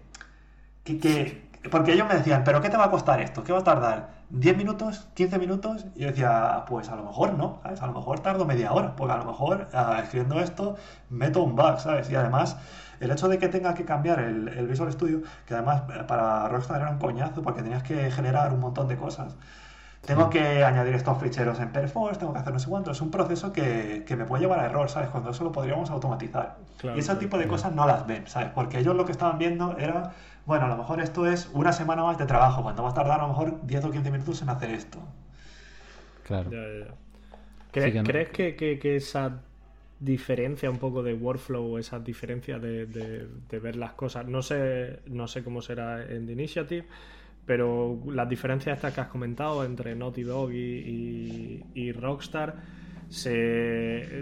que, 0.83 1.49
porque 1.71 1.93
ellos 1.93 2.07
me 2.07 2.13
decían, 2.13 2.43
¿pero 2.43 2.61
qué 2.61 2.69
te 2.69 2.77
va 2.77 2.85
a 2.85 2.91
costar 2.91 3.19
esto? 3.19 3.43
¿Qué 3.43 3.51
va 3.51 3.61
a 3.61 3.63
tardar? 3.63 4.09
10 4.29 4.57
minutos, 4.57 5.07
15 5.15 5.39
minutos, 5.39 5.87
y 5.95 6.01
yo 6.01 6.07
decía, 6.09 6.65
pues 6.67 6.89
a 6.89 6.95
lo 6.95 7.03
mejor 7.03 7.33
no, 7.33 7.61
¿sabes? 7.63 7.81
A 7.81 7.87
lo 7.87 7.93
mejor 7.93 8.19
tardo 8.19 8.45
media 8.45 8.73
hora, 8.73 8.95
porque 8.95 9.13
a 9.13 9.17
lo 9.17 9.25
mejor 9.25 9.69
ah, 9.73 10.01
escribiendo 10.03 10.39
esto 10.39 10.75
meto 11.09 11.41
un 11.41 11.55
bug, 11.55 11.79
¿sabes? 11.79 12.11
Y 12.11 12.15
además, 12.15 12.57
el 12.99 13.11
hecho 13.11 13.27
de 13.27 13.37
que 13.37 13.47
tenga 13.47 13.73
que 13.73 13.85
cambiar 13.85 14.19
el, 14.19 14.47
el 14.47 14.67
Visual 14.67 14.91
Studio, 14.91 15.21
que 15.45 15.53
además 15.53 15.83
eh, 15.93 16.03
para 16.07 16.47
Rockstar 16.49 16.81
era 16.81 16.89
un 16.89 16.99
coñazo, 16.99 17.41
porque 17.41 17.61
tenías 17.61 17.83
que 17.83 18.11
generar 18.11 18.53
un 18.53 18.59
montón 18.59 18.87
de 18.87 18.97
cosas. 18.97 19.35
Tengo 20.05 20.29
que 20.29 20.63
añadir 20.63 20.95
estos 20.95 21.19
ficheros 21.19 21.59
en 21.59 21.69
Perforce, 21.69 22.19
tengo 22.19 22.31
que 22.31 22.39
hacer 22.39 22.53
no 22.53 22.59
sé 22.59 22.69
cuánto. 22.69 22.91
Es 22.91 23.01
un 23.01 23.11
proceso 23.11 23.51
que, 23.51 24.05
que 24.07 24.15
me 24.15 24.23
puede 24.23 24.43
llevar 24.43 24.59
a 24.59 24.65
error, 24.65 24.89
¿sabes? 24.89 25.09
Cuando 25.09 25.31
eso 25.31 25.43
lo 25.43 25.51
podríamos 25.51 25.89
automatizar. 25.89 26.55
y 26.95 26.99
ese 26.99 27.15
tipo 27.15 27.37
de 27.37 27.47
cosas 27.47 27.73
no 27.73 27.85
las 27.85 28.07
ven, 28.07 28.25
¿sabes? 28.27 28.49
Porque 28.55 28.79
ellos 28.79 28.95
lo 28.95 29.05
que 29.05 29.11
estaban 29.11 29.37
viendo 29.37 29.77
era 29.77 30.13
bueno, 30.47 30.65
a 30.65 30.69
lo 30.69 30.77
mejor 30.77 31.01
esto 31.01 31.27
es 31.27 31.49
una 31.53 31.73
semana 31.73 32.03
más 32.03 32.17
de 32.17 32.25
trabajo, 32.25 32.63
cuando 32.63 32.81
vas 32.81 32.93
a 32.93 32.95
tardar 32.95 33.19
a 33.19 33.23
lo 33.23 33.27
mejor 33.27 33.67
10 33.67 33.83
o 33.83 33.91
15 33.91 34.11
minutos 34.11 34.41
en 34.41 34.49
hacer 34.49 34.69
esto. 34.69 34.97
Claro. 36.23 36.49
¿Crees 37.73 38.29
que, 38.29 38.95
esa 38.95 39.41
diferencia 39.99 40.69
un 40.69 40.77
poco 40.77 41.01
de 41.03 41.13
workflow, 41.13 41.77
esa 41.77 41.99
diferencia 41.99 42.59
de, 42.59 42.85
ver 43.61 43.75
las 43.75 43.93
cosas, 43.93 44.27
no 44.27 44.41
sé, 44.41 44.99
no 45.07 45.27
sé 45.27 45.43
cómo 45.43 45.61
será 45.61 46.03
en 46.03 46.25
The 46.27 46.33
Initiative, 46.33 46.85
pero 47.45 47.99
las 48.11 48.29
diferencias 48.29 48.75
estas 48.75 48.93
que 48.93 49.01
has 49.01 49.07
comentado 49.07 49.63
entre 49.63 49.95
Naughty 49.95 50.23
Dog 50.23 50.51
y, 50.51 51.91
Rockstar, 51.93 52.55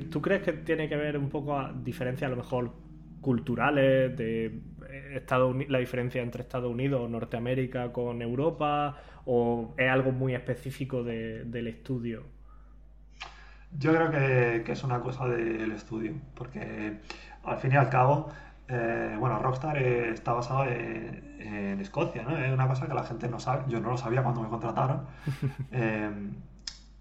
¿tú 0.09 0.21
crees 0.21 0.43
que 0.43 0.53
tiene 0.53 0.87
que 0.87 0.95
ver 0.95 1.17
un 1.17 1.29
poco 1.29 1.57
a 1.57 1.73
diferencia 1.73 2.27
a 2.27 2.29
lo 2.29 2.37
mejor 2.37 2.71
culturales, 3.21 4.15
de 4.15 4.59
Estados 5.13 5.55
la 5.67 5.79
diferencia 5.79 6.21
entre 6.21 6.43
Estados 6.43 6.71
Unidos 6.71 7.01
o 7.01 7.07
Norteamérica 7.09 7.91
con 7.91 8.21
Europa, 8.21 8.97
o 9.25 9.73
es 9.77 9.89
algo 9.89 10.11
muy 10.11 10.35
específico 10.35 11.03
del 11.03 11.67
estudio? 11.67 12.34
Yo 13.77 13.93
creo 13.93 14.11
que, 14.63 14.71
es 14.71 14.83
una 14.83 15.01
cosa 15.01 15.27
del 15.27 15.71
estudio, 15.71 16.13
porque 16.33 16.99
al 17.43 17.57
fin 17.57 17.71
y 17.73 17.75
al 17.75 17.89
cabo, 17.89 18.29
eh, 18.67 19.15
bueno, 19.19 19.39
Rockstar 19.39 19.77
está 19.77 20.33
basado 20.33 20.65
en, 20.65 21.23
Escocia, 21.79 22.23
¿no? 22.23 22.35
Es 22.37 22.51
una 22.51 22.67
cosa 22.67 22.87
que 22.87 22.93
la 22.95 23.03
gente 23.03 23.27
no 23.27 23.39
sabe, 23.39 23.65
yo 23.67 23.79
no 23.79 23.91
lo 23.91 23.97
sabía 23.97 24.23
cuando 24.23 24.41
me 24.41 24.49
contrataron, 24.49 25.05
eh, 25.71 26.09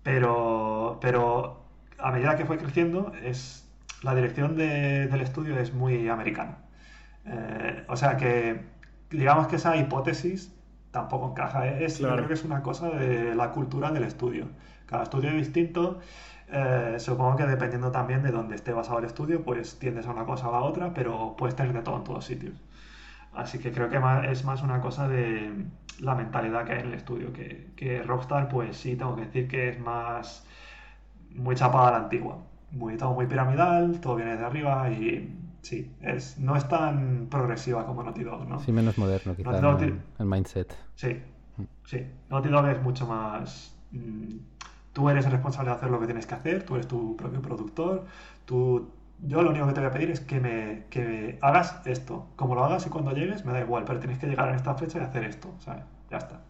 pero, 0.02 0.98
pero 1.00 1.64
a 1.98 2.12
medida 2.12 2.36
que 2.36 2.44
fue 2.44 2.58
creciendo, 2.58 3.12
es, 3.22 3.66
la 4.02 4.14
dirección 4.14 4.56
del 4.56 5.20
estudio 5.20 5.58
es 5.58 5.72
muy 5.72 6.08
americana. 6.08 6.58
Eh, 7.24 7.84
o 7.88 7.96
sea 7.96 8.16
que, 8.18 8.60
digamos 9.10 9.46
que 9.46 9.56
esa 9.56 9.76
hipótesis 9.76 10.52
tampoco 10.90 11.30
encaja. 11.30 11.66
Es, 11.66 11.98
Yo 11.98 12.14
creo 12.14 12.28
que 12.28 12.34
es 12.34 12.44
una 12.44 12.62
cosa 12.62 12.90
de 12.90 13.34
la 13.34 13.50
cultura 13.50 13.90
del 13.90 14.04
estudio. 14.04 14.48
Cada 14.86 15.04
estudio 15.04 15.30
es 15.30 15.36
distinto. 15.36 16.00
Eh, 16.56 17.00
supongo 17.00 17.36
que 17.36 17.46
dependiendo 17.46 17.90
también 17.90 18.22
de 18.22 18.30
dónde 18.30 18.54
esté 18.54 18.72
basado 18.72 19.00
el 19.00 19.06
estudio, 19.06 19.42
pues 19.42 19.76
tiendes 19.80 20.06
a 20.06 20.12
una 20.12 20.24
cosa 20.24 20.48
o 20.48 20.54
a 20.54 20.60
la 20.60 20.64
otra, 20.64 20.94
pero 20.94 21.34
puedes 21.36 21.56
tener 21.56 21.72
de 21.72 21.82
todo 21.82 21.96
en 21.96 22.04
todos 22.04 22.24
sitios. 22.24 22.54
Así 23.34 23.58
que 23.58 23.72
creo 23.72 23.88
que 23.88 24.00
es 24.30 24.44
más 24.44 24.62
una 24.62 24.80
cosa 24.80 25.08
de 25.08 25.66
la 25.98 26.14
mentalidad 26.14 26.64
que 26.64 26.74
hay 26.74 26.80
en 26.80 26.86
el 26.86 26.94
estudio. 26.94 27.32
Que, 27.32 27.72
que 27.74 28.04
Rockstar, 28.04 28.48
pues 28.48 28.76
sí, 28.76 28.94
tengo 28.94 29.16
que 29.16 29.22
decir 29.22 29.48
que 29.48 29.70
es 29.70 29.80
más 29.80 30.46
muy 31.34 31.56
chapada 31.56 31.88
a 31.88 31.90
la 31.90 31.96
antigua. 32.04 32.38
Muy, 32.70 32.96
todo 32.96 33.14
muy 33.14 33.26
piramidal, 33.26 34.00
todo 34.00 34.14
viene 34.14 34.36
de 34.36 34.44
arriba 34.44 34.88
y 34.90 35.36
sí, 35.62 35.92
es, 36.02 36.38
no 36.38 36.56
es 36.56 36.68
tan 36.68 37.26
progresiva 37.28 37.84
como 37.84 38.04
Naughty 38.04 38.22
Dog, 38.22 38.48
¿no? 38.48 38.60
Sí, 38.60 38.70
menos 38.70 38.96
moderno, 38.96 39.34
quizás, 39.34 39.82
el, 39.82 40.26
mindset. 40.26 40.72
Sí, 40.94 41.20
mm. 41.56 41.62
sí. 41.84 42.06
Naughty 42.30 42.48
Dog 42.48 42.66
es 42.68 42.80
mucho 42.80 43.06
más... 43.06 43.76
Mm, 43.90 44.53
tú 44.94 45.10
eres 45.10 45.26
el 45.26 45.32
responsable 45.32 45.70
de 45.70 45.76
hacer 45.76 45.90
lo 45.90 46.00
que 46.00 46.06
tienes 46.06 46.26
que 46.26 46.34
hacer, 46.34 46.62
tú 46.64 46.76
eres 46.76 46.88
tu 46.88 47.16
propio 47.16 47.42
productor, 47.42 48.06
tú... 48.46 48.88
Yo 49.26 49.42
lo 49.42 49.50
único 49.50 49.66
que 49.68 49.72
te 49.72 49.80
voy 49.80 49.88
a 49.88 49.92
pedir 49.92 50.10
es 50.10 50.20
que 50.20 50.40
me, 50.40 50.86
que 50.90 51.38
hagas 51.40 51.80
esto. 51.86 52.26
Como 52.36 52.56
lo 52.56 52.64
hagas 52.64 52.84
y 52.86 52.90
cuando 52.90 53.12
llegues, 53.12 53.44
me 53.44 53.52
da 53.52 53.60
igual, 53.60 53.84
pero 53.84 54.00
tienes 54.00 54.18
que 54.18 54.26
llegar 54.26 54.48
en 54.48 54.56
esta 54.56 54.74
fecha 54.74 54.98
y 54.98 55.02
hacer 55.02 55.24
esto, 55.24 55.54
¿sabes? 55.60 55.84
Ya 56.10 56.18
está. 56.18 56.40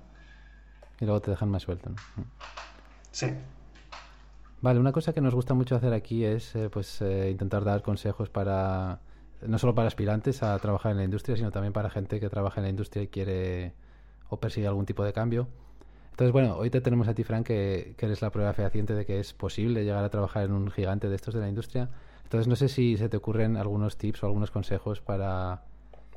Y 0.98 1.04
luego 1.04 1.20
te 1.20 1.30
dejan 1.30 1.50
más 1.50 1.62
suelto, 1.62 1.90
¿no? 1.90 1.96
Mm. 2.16 2.26
Sí, 3.12 3.26
Vale, 4.64 4.80
una 4.80 4.92
cosa 4.92 5.12
que 5.12 5.20
nos 5.20 5.34
gusta 5.34 5.52
mucho 5.52 5.76
hacer 5.76 5.92
aquí 5.92 6.24
es 6.24 6.56
eh, 6.56 6.70
pues 6.70 7.02
eh, 7.02 7.28
intentar 7.30 7.64
dar 7.64 7.82
consejos 7.82 8.30
para 8.30 8.98
no 9.46 9.58
solo 9.58 9.74
para 9.74 9.88
aspirantes 9.88 10.42
a 10.42 10.58
trabajar 10.58 10.92
en 10.92 10.96
la 10.96 11.04
industria, 11.04 11.36
sino 11.36 11.50
también 11.50 11.74
para 11.74 11.90
gente 11.90 12.18
que 12.18 12.30
trabaja 12.30 12.60
en 12.60 12.64
la 12.64 12.70
industria 12.70 13.02
y 13.02 13.08
quiere 13.08 13.74
o 14.30 14.40
persigue 14.40 14.66
algún 14.66 14.86
tipo 14.86 15.04
de 15.04 15.12
cambio. 15.12 15.48
Entonces, 16.14 16.32
bueno, 16.32 16.56
hoy 16.56 16.70
te 16.70 16.80
tenemos 16.80 17.08
a 17.08 17.14
ti, 17.14 17.24
Frank, 17.24 17.44
que, 17.44 17.96
eres 17.98 18.22
la 18.22 18.30
prueba 18.30 18.52
fehaciente 18.52 18.94
de 18.94 19.04
que 19.04 19.18
es 19.18 19.32
posible 19.32 19.82
llegar 19.82 20.04
a 20.04 20.10
trabajar 20.10 20.44
en 20.44 20.52
un 20.52 20.70
gigante 20.70 21.08
de 21.08 21.16
estos 21.16 21.34
de 21.34 21.40
la 21.40 21.48
industria. 21.48 21.90
Entonces, 22.22 22.46
no 22.46 22.54
sé 22.54 22.68
si 22.68 22.96
se 22.96 23.08
te 23.08 23.16
ocurren 23.16 23.56
algunos 23.56 23.98
tips 23.98 24.22
o 24.22 24.26
algunos 24.26 24.52
consejos 24.52 25.00
para, 25.00 25.62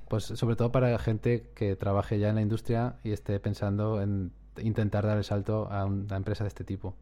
pues 0.07 0.25
sobre 0.25 0.55
todo 0.55 0.71
para 0.71 0.95
gente 0.99 1.49
que 1.55 1.75
trabaje 1.75 2.19
ya 2.19 2.29
en 2.29 2.35
la 2.35 2.41
industria 2.41 2.97
y 3.03 3.11
esté 3.11 3.39
pensando 3.39 3.99
en 3.99 4.33
intentar 4.59 5.03
dar 5.03 5.17
el 5.17 5.23
salto 5.23 5.67
a 5.71 5.85
una 5.85 6.15
empresa 6.15 6.43
de 6.43 6.49
este 6.49 6.63
tipo. 6.63 6.93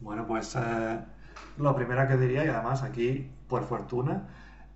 Bueno, 0.00 0.26
pues 0.26 0.56
eh, 0.56 0.98
lo 1.58 1.76
primero 1.76 2.08
que 2.08 2.16
diría, 2.16 2.44
y 2.44 2.48
además 2.48 2.82
aquí, 2.82 3.30
por 3.46 3.62
fortuna, 3.62 4.26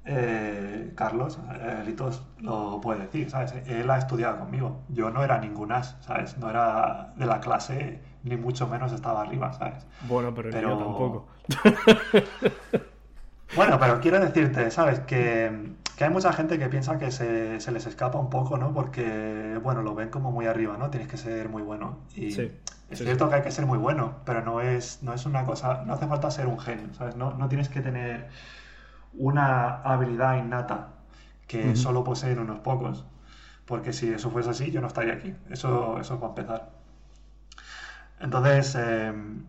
eh, 0.05 0.93
Carlos, 0.97 1.39
eh, 1.61 1.83
Litos 1.85 2.23
lo 2.39 2.81
puede 2.81 3.01
decir, 3.01 3.31
¿sabes? 3.31 3.55
Él 3.67 3.91
ha 3.91 3.99
estudiado 3.99 4.39
conmigo. 4.39 4.81
Yo 4.89 5.11
no 5.11 5.23
era 5.23 5.39
ningún 5.39 5.73
as, 5.73 5.97
¿sabes? 6.01 6.39
No 6.39 6.49
era 6.49 7.13
de 7.17 7.27
la 7.27 7.41
clase, 7.41 8.01
ni 8.25 8.37
mucho 8.37 8.67
menos 8.67 8.93
estaba 8.93 9.23
arriba, 9.23 9.53
¿sabes? 9.53 9.87
Bueno, 10.09 10.35
pero, 10.35 10.51
yo 10.51 10.77
tampoco. 10.77 11.29
bueno, 13.57 13.79
pero 13.79 14.01
quiero 14.01 14.21
decirte, 14.21 14.71
¿sabes? 14.71 15.01
Que, 15.01 15.79
hay 16.01 16.09
mucha 16.09 16.33
gente 16.33 16.59
que 16.59 16.67
piensa 16.71 16.99
que 16.99 17.11
se, 17.11 17.61
se, 17.61 17.73
les 17.73 17.85
escapa 17.85 18.19
un 18.19 18.31
poco, 18.31 18.57
¿no? 18.57 18.73
Porque, 18.73 19.59
bueno, 19.63 19.83
lo 19.83 19.95
ven 19.95 20.09
como 20.09 20.33
muy 20.33 20.47
arriba, 20.47 20.79
¿no? 20.79 20.89
Tienes 20.89 21.09
que 21.09 21.19
ser 21.19 21.51
muy 21.51 21.61
bueno. 21.61 21.99
Y, 22.15 22.31
sí. 22.31 22.51
Es 22.91 22.99
cierto 22.99 23.29
que 23.29 23.37
hay 23.37 23.43
que 23.43 23.53
ser 23.53 23.67
muy 23.67 23.79
bueno, 23.79 24.17
pero 24.25 24.43
no 24.43 24.61
es, 24.61 25.01
no 25.03 25.15
es 25.15 25.25
una 25.25 25.45
cosa, 25.45 25.85
no 25.87 25.93
hace 25.93 26.09
falta 26.09 26.31
ser 26.31 26.47
un 26.47 26.59
genio, 26.59 26.93
¿sabes? 26.95 27.15
No, 27.15 27.35
no 27.35 27.49
tienes 27.49 27.69
que 27.69 27.81
tener 27.81 28.29
una 29.15 29.82
habilidad 29.82 30.39
innata 30.39 30.89
que 31.47 31.74
solo 31.74 32.05
poseen 32.05 32.39
unos 32.39 32.61
pocos, 32.61 33.05
porque 33.66 33.93
si 33.93 34.09
eso 34.09 34.31
fuese 34.31 34.51
así, 34.51 34.70
yo 34.70 34.81
no 34.81 34.87
estaría 34.87 35.15
aquí. 35.15 35.35
Eso, 35.51 35.99
eso 35.99 36.20
va 36.20 36.28
a 36.28 36.31
empezar. 36.31 36.70
Entonces, 38.20 38.74
em, 38.77 39.45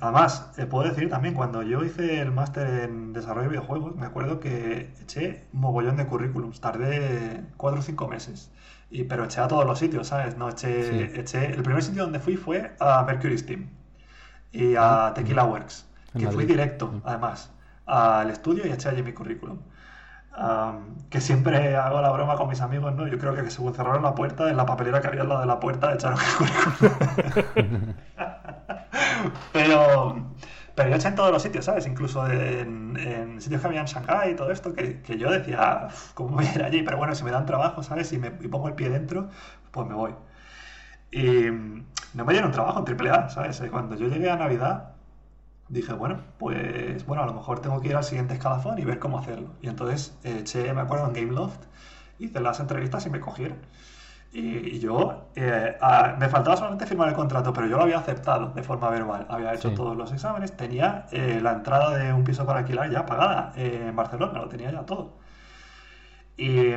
además, 0.00 0.52
eh, 0.58 0.66
puedo 0.66 0.88
decir 0.88 1.08
también, 1.08 1.34
cuando 1.34 1.62
yo 1.62 1.82
hice 1.84 2.20
el 2.20 2.32
máster 2.32 2.84
en 2.84 3.12
desarrollo 3.12 3.44
de 3.44 3.56
videojuegos, 3.56 3.96
me 3.96 4.06
acuerdo 4.06 4.40
que 4.40 4.92
eché 5.00 5.46
mogollón 5.52 5.96
de 5.96 6.06
currículums, 6.06 6.60
tardé 6.60 7.44
cuatro 7.56 7.80
o 7.80 7.82
cinco 7.82 8.08
meses. 8.08 8.50
Y, 8.90 9.04
pero 9.04 9.24
eché 9.24 9.40
a 9.40 9.48
todos 9.48 9.64
los 9.64 9.78
sitios, 9.78 10.08
¿sabes? 10.08 10.36
No 10.36 10.48
eché, 10.50 11.18
eché, 11.18 11.46
el 11.46 11.62
primer 11.62 11.82
sitio 11.82 12.02
donde 12.02 12.18
fui 12.20 12.36
fue 12.36 12.74
a 12.80 13.04
Mercury 13.04 13.38
Steam 13.38 13.68
y 14.52 14.74
a 14.76 15.12
Tequila 15.14 15.44
Works, 15.44 15.86
que 16.18 16.26
fui 16.28 16.44
directo, 16.44 17.00
además, 17.04 17.52
al 17.90 18.30
estudio 18.30 18.66
y 18.66 18.70
eché 18.70 18.88
allí 18.88 19.02
mi 19.02 19.12
currículum. 19.12 19.58
que 21.10 21.20
siempre 21.20 21.76
hago 21.76 22.00
la 22.00 22.10
broma 22.10 22.36
con 22.36 22.48
mis 22.48 22.60
amigos, 22.60 22.94
¿no? 22.94 23.06
Yo 23.08 23.18
creo 23.18 23.34
que 23.34 23.50
se 23.50 23.62
cerraron 23.72 24.02
la 24.02 24.14
puerta, 24.14 24.48
en 24.50 24.56
la 24.56 24.66
papelera 24.66 25.00
que 25.00 25.08
había 25.08 25.22
al 25.22 25.28
lado 25.28 25.40
de 25.40 25.46
la 25.46 25.60
puerta 25.60 25.92
echaron 25.94 26.18
el 26.18 26.34
currículum. 26.36 27.94
pero 29.52 30.16
pero 30.74 30.90
yo 30.90 30.96
eché 30.96 31.08
en 31.08 31.14
todos 31.14 31.30
los 31.30 31.42
sitios, 31.42 31.66
¿sabes? 31.66 31.86
Incluso 31.86 32.26
en, 32.26 33.38
sitios 33.40 33.60
que 33.60 33.66
había 33.66 33.80
en 33.80 33.86
Shanghái 33.86 34.32
y 34.32 34.34
todo 34.34 34.50
esto, 34.50 34.72
que, 34.74 35.02
yo 35.18 35.30
decía, 35.30 35.88
¿cómo 36.14 36.36
voy 36.36 36.46
a 36.46 36.54
ir 36.54 36.62
allí? 36.62 36.82
Pero 36.82 36.96
bueno, 36.96 37.14
si 37.14 37.22
me 37.24 37.30
dan 37.30 37.44
trabajo, 37.44 37.82
¿sabes? 37.82 38.12
Y 38.14 38.18
me 38.18 38.30
pongo 38.30 38.68
el 38.68 38.74
pie 38.74 38.88
dentro, 38.88 39.28
pues 39.72 39.86
me 39.86 39.94
voy. 39.94 40.14
Y 41.10 41.50
no 42.14 42.24
me 42.24 42.32
dieron 42.32 42.52
trabajo 42.52 42.82
en 42.86 43.08
AAA, 43.08 43.28
¿sabes? 43.28 43.62
Cuando 43.70 43.96
yo 43.96 44.08
llegué 44.08 44.30
a 44.30 44.36
Navidad, 44.36 44.92
dije, 45.70 45.92
bueno, 45.92 46.20
pues 46.38 47.06
bueno, 47.06 47.22
a 47.22 47.26
lo 47.26 47.32
mejor 47.32 47.60
tengo 47.60 47.80
que 47.80 47.88
ir 47.88 47.96
al 47.96 48.04
siguiente 48.04 48.34
escalafón 48.34 48.78
y 48.78 48.84
ver 48.84 48.98
cómo 48.98 49.18
hacerlo. 49.18 49.50
Y 49.62 49.68
entonces 49.68 50.18
eché, 50.24 50.72
me 50.74 50.82
acuerdo, 50.82 51.06
en 51.06 51.14
Gameloft, 51.14 51.62
hice 52.18 52.40
las 52.40 52.60
entrevistas 52.60 53.06
y 53.06 53.10
me 53.10 53.20
cogieron. 53.20 53.58
Y, 54.32 54.78
yo, 54.78 55.28
eh, 55.34 55.76
me 56.18 56.28
faltaba 56.28 56.56
solamente 56.56 56.86
firmar 56.86 57.08
el 57.08 57.14
contrato, 57.14 57.52
pero 57.52 57.66
yo 57.66 57.76
lo 57.76 57.82
había 57.82 57.98
aceptado 57.98 58.50
de 58.50 58.62
forma 58.62 58.88
verbal. 58.90 59.26
Había 59.28 59.54
hecho 59.54 59.72
todos 59.74 59.96
los 59.96 60.12
exámenes, 60.12 60.56
tenía 60.56 61.06
eh, 61.10 61.40
la 61.42 61.52
entrada 61.52 61.96
de 61.98 62.12
un 62.12 62.22
piso 62.22 62.46
para 62.46 62.60
alquilar 62.60 62.90
ya 62.90 63.06
pagada 63.06 63.52
eh, 63.56 63.86
en 63.88 63.96
Barcelona, 63.96 64.38
lo 64.38 64.48
tenía 64.48 64.70
ya 64.70 64.82
todo. 64.86 65.14
Y, 66.36 66.74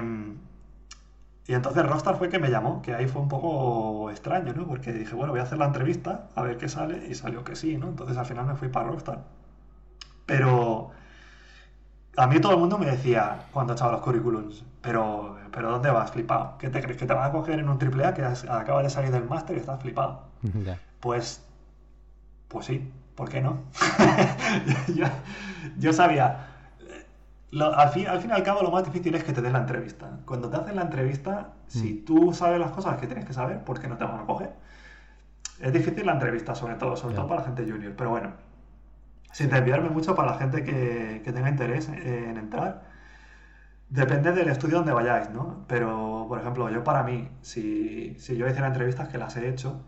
y 1.47 1.53
entonces 1.53 1.85
Rockstar 1.85 2.17
fue 2.17 2.29
que 2.29 2.39
me 2.39 2.49
llamó, 2.49 2.81
que 2.81 2.93
ahí 2.93 3.07
fue 3.07 3.21
un 3.21 3.27
poco 3.27 4.09
extraño, 4.09 4.53
¿no? 4.53 4.65
Porque 4.65 4.93
dije, 4.93 5.13
bueno, 5.13 5.33
voy 5.33 5.41
a 5.41 5.43
hacer 5.43 5.57
la 5.57 5.65
entrevista, 5.65 6.29
a 6.35 6.41
ver 6.41 6.57
qué 6.57 6.69
sale, 6.69 7.05
y 7.07 7.15
salió 7.15 7.43
que 7.43 7.55
sí, 7.55 7.77
¿no? 7.77 7.89
Entonces 7.89 8.17
al 8.17 8.25
final 8.25 8.45
me 8.45 8.55
fui 8.55 8.69
para 8.69 8.87
Rockstar. 8.87 9.19
Pero 10.25 10.91
a 12.15 12.27
mí 12.27 12.39
todo 12.39 12.53
el 12.53 12.59
mundo 12.59 12.77
me 12.77 12.85
decía 12.85 13.47
cuando 13.51 13.73
echaba 13.73 13.93
los 13.93 14.01
currículums, 14.01 14.63
pero, 14.81 15.37
pero 15.51 15.71
¿dónde 15.71 15.89
vas, 15.89 16.11
flipado? 16.11 16.57
¿Qué 16.59 16.69
te 16.69 16.81
crees? 16.81 16.97
¿Que 16.97 17.05
te 17.05 17.13
van 17.13 17.29
a 17.29 17.31
coger 17.31 17.59
en 17.59 17.69
un 17.69 17.79
triple 17.79 18.05
A 18.05 18.13
que 18.13 18.23
acaba 18.23 18.83
de 18.83 18.89
salir 18.89 19.11
del 19.11 19.25
máster 19.25 19.57
y 19.57 19.59
estás 19.59 19.81
flipado? 19.81 20.23
Pues, 20.99 21.43
pues 22.47 22.65
sí, 22.65 22.89
¿por 23.13 23.27
qué 23.27 23.41
no? 23.41 23.57
yo, 25.77 25.91
sabía, 25.91 26.52
al, 27.61 27.89
fin, 27.89 28.07
al 28.07 28.19
fin 28.19 28.29
y 28.31 28.33
al 28.33 28.43
cabo 28.43 28.61
lo 28.61 28.71
más 28.71 28.85
difícil 28.85 29.13
es 29.15 29.23
que 29.23 29.33
te 29.33 29.41
den 29.41 29.53
la 29.53 29.59
entrevista. 29.59 30.19
Cuando 30.25 30.49
te 30.49 30.57
hacen 30.57 30.75
la 30.75 30.83
entrevista, 30.83 31.53
si 31.67 31.93
mm. 31.93 32.05
tú 32.05 32.33
sabes 32.33 32.59
las 32.59 32.71
cosas 32.71 32.97
que 32.97 33.07
tienes 33.07 33.25
que 33.25 33.33
saber, 33.33 33.63
¿por 33.63 33.79
qué 33.79 33.87
no 33.87 33.97
te 33.97 34.05
van 34.05 34.19
a 34.21 34.25
coger? 34.25 34.51
Es 35.59 35.71
difícil 35.71 36.05
la 36.05 36.13
entrevista, 36.13 36.55
sobre 36.55 36.75
todo, 36.75 36.95
sobre 36.95 37.15
todo 37.15 37.27
para 37.27 37.41
la 37.41 37.47
gente 37.47 37.69
junior, 37.69 37.93
pero 37.95 38.09
bueno, 38.09 38.31
sin 39.31 39.49
desviarme 39.49 39.89
mucho 39.89 40.15
para 40.15 40.31
la 40.31 40.37
gente 40.37 40.63
que, 40.63 41.21
tenga 41.23 41.49
interés 41.49 41.89
en, 41.89 42.37
entrar, 42.37 42.83
depende 43.89 44.31
del 44.31 44.49
estudio 44.49 44.77
donde 44.77 44.91
vayáis, 44.93 45.29
¿no? 45.29 45.65
Pero, 45.67 46.25
por 46.27 46.39
ejemplo, 46.39 46.69
yo 46.69 46.83
para 46.83 47.03
mí, 47.03 47.29
si, 47.41 48.15
si 48.19 48.35
yo 48.35 48.47
hiciera 48.47 48.67
entrevistas 48.67 49.09
que 49.09 49.17
las 49.17 49.37
he 49.37 49.47
hecho, 49.47 49.85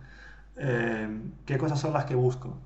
eh, 0.58 1.08
¿qué 1.46 1.58
cosas 1.58 1.80
son 1.80 1.94
las 1.94 2.06
que 2.06 2.16
busco? 2.16 2.58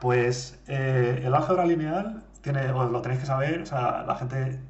Pues 0.00 0.62
eh, 0.66 1.22
el 1.24 1.34
álgebra 1.34 1.66
lineal 1.66 2.24
tiene, 2.42 2.70
os 2.72 2.90
lo 2.90 3.02
tenéis 3.02 3.20
que 3.20 3.26
saber, 3.26 3.62
o 3.62 3.66
sea, 3.66 4.02
la 4.06 4.16
gente, 4.16 4.60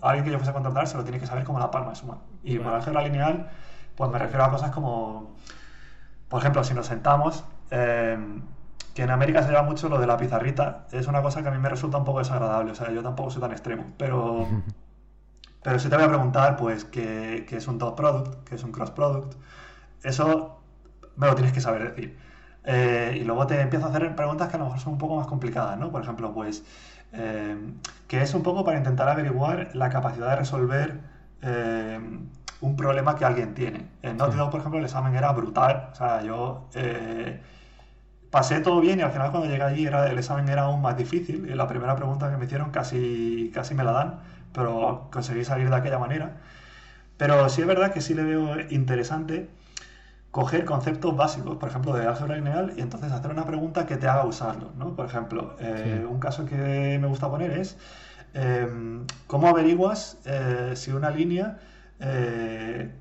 alguien 0.00 0.24
que 0.24 0.30
yo 0.30 0.38
fuese 0.38 0.50
a 0.50 0.54
contratar 0.54 0.86
se 0.86 0.96
lo 0.96 1.04
tiene 1.04 1.18
que 1.18 1.26
saber 1.26 1.44
como 1.44 1.58
la 1.58 1.70
palma 1.70 1.90
de 1.90 1.96
su 1.96 2.06
mano. 2.06 2.22
Y 2.42 2.58
por 2.58 2.72
álgebra 2.72 3.02
lineal, 3.02 3.50
pues 3.96 4.10
me 4.10 4.18
refiero 4.18 4.44
a 4.44 4.50
cosas 4.50 4.70
como, 4.70 5.36
por 6.28 6.40
ejemplo, 6.40 6.62
si 6.64 6.74
nos 6.74 6.86
sentamos, 6.86 7.44
eh, 7.70 8.18
que 8.94 9.02
en 9.02 9.10
América 9.10 9.42
se 9.42 9.50
lleva 9.50 9.62
mucho 9.62 9.90
lo 9.90 9.98
de 9.98 10.06
la 10.06 10.16
pizarrita, 10.16 10.86
es 10.90 11.06
una 11.06 11.20
cosa 11.20 11.42
que 11.42 11.48
a 11.48 11.50
mí 11.50 11.58
me 11.58 11.68
resulta 11.68 11.98
un 11.98 12.04
poco 12.04 12.20
desagradable, 12.20 12.72
o 12.72 12.74
sea, 12.74 12.90
yo 12.90 13.02
tampoco 13.02 13.30
soy 13.30 13.42
tan 13.42 13.52
extremo, 13.52 13.92
pero, 13.98 14.46
pero 15.62 15.78
si 15.78 15.90
te 15.90 15.96
voy 15.96 16.06
a 16.06 16.08
preguntar, 16.08 16.56
pues, 16.56 16.86
qué, 16.86 17.46
es 17.50 17.68
un 17.68 17.78
top 17.78 17.94
product, 17.94 18.48
qué 18.48 18.54
es 18.54 18.64
un 18.64 18.72
cross 18.72 18.90
product, 18.90 19.34
eso 20.02 20.60
me 21.16 21.26
lo 21.26 21.34
tienes 21.34 21.52
que 21.52 21.60
saber 21.60 21.94
decir. 21.94 22.18
Eh, 22.64 23.18
y 23.20 23.24
luego 23.24 23.46
te 23.46 23.60
empiezo 23.60 23.86
a 23.86 23.90
hacer 23.90 24.16
preguntas 24.16 24.48
que 24.48 24.56
a 24.56 24.58
lo 24.58 24.64
mejor 24.64 24.80
son 24.80 24.94
un 24.94 24.98
poco 24.98 25.16
más 25.16 25.26
complicadas, 25.26 25.78
¿no? 25.78 25.90
Por 25.92 26.02
ejemplo, 26.02 26.32
pues, 26.32 26.64
eh, 27.12 27.56
que 28.08 28.22
es 28.22 28.34
un 28.34 28.42
poco 28.42 28.64
para 28.64 28.78
intentar 28.78 29.08
averiguar 29.08 29.70
la 29.74 29.90
capacidad 29.90 30.30
de 30.30 30.36
resolver 30.36 31.00
eh, 31.42 32.00
un 32.60 32.76
problema 32.76 33.16
que 33.16 33.24
alguien 33.24 33.54
tiene. 33.54 33.88
En 34.02 34.16
Naughty 34.16 34.36
por 34.50 34.60
ejemplo, 34.60 34.78
el 34.78 34.84
examen 34.84 35.14
era 35.14 35.32
brutal, 35.32 35.90
o 35.92 35.94
sea, 35.94 36.22
yo 36.22 36.68
pasé 38.30 38.60
todo 38.60 38.80
bien 38.80 38.98
y 38.98 39.02
al 39.02 39.12
final 39.12 39.30
cuando 39.30 39.48
llegué 39.48 39.62
allí 39.62 39.86
era, 39.86 40.10
el 40.10 40.18
examen 40.18 40.48
era 40.48 40.62
aún 40.62 40.82
más 40.82 40.96
difícil 40.96 41.48
y 41.48 41.54
la 41.54 41.66
primera 41.68 41.96
pregunta 41.96 42.30
que 42.30 42.36
me 42.36 42.44
hicieron 42.44 42.70
casi, 42.70 43.50
casi 43.54 43.74
me 43.74 43.84
la 43.84 43.92
dan, 43.92 44.20
pero 44.52 45.08
conseguí 45.10 45.44
salir 45.44 45.70
de 45.70 45.76
aquella 45.76 45.98
manera. 45.98 46.36
Pero 47.16 47.48
sí 47.48 47.62
es 47.62 47.66
verdad 47.66 47.92
que 47.92 48.00
sí 48.00 48.14
le 48.14 48.24
veo 48.24 48.60
interesante 48.70 49.48
coger 50.36 50.66
conceptos 50.66 51.16
básicos, 51.16 51.56
por 51.56 51.70
ejemplo, 51.70 51.94
de 51.94 52.06
álgebra 52.06 52.36
lineal 52.36 52.74
y 52.76 52.82
entonces 52.82 53.10
hacer 53.10 53.30
una 53.30 53.46
pregunta 53.46 53.86
que 53.86 53.96
te 53.96 54.06
haga 54.06 54.26
usarlo. 54.26 54.70
¿no? 54.76 54.94
Por 54.94 55.06
ejemplo, 55.06 55.56
eh, 55.58 56.06
un 56.06 56.20
caso 56.20 56.44
que 56.44 56.98
me 57.00 57.06
gusta 57.06 57.30
poner 57.30 57.52
es 57.52 57.78
em, 58.34 59.06
cómo 59.26 59.48
averiguas 59.48 60.18
eh, 60.26 60.72
si 60.76 60.92
una 60.92 61.08
línea 61.08 61.58
eh, 62.00 62.92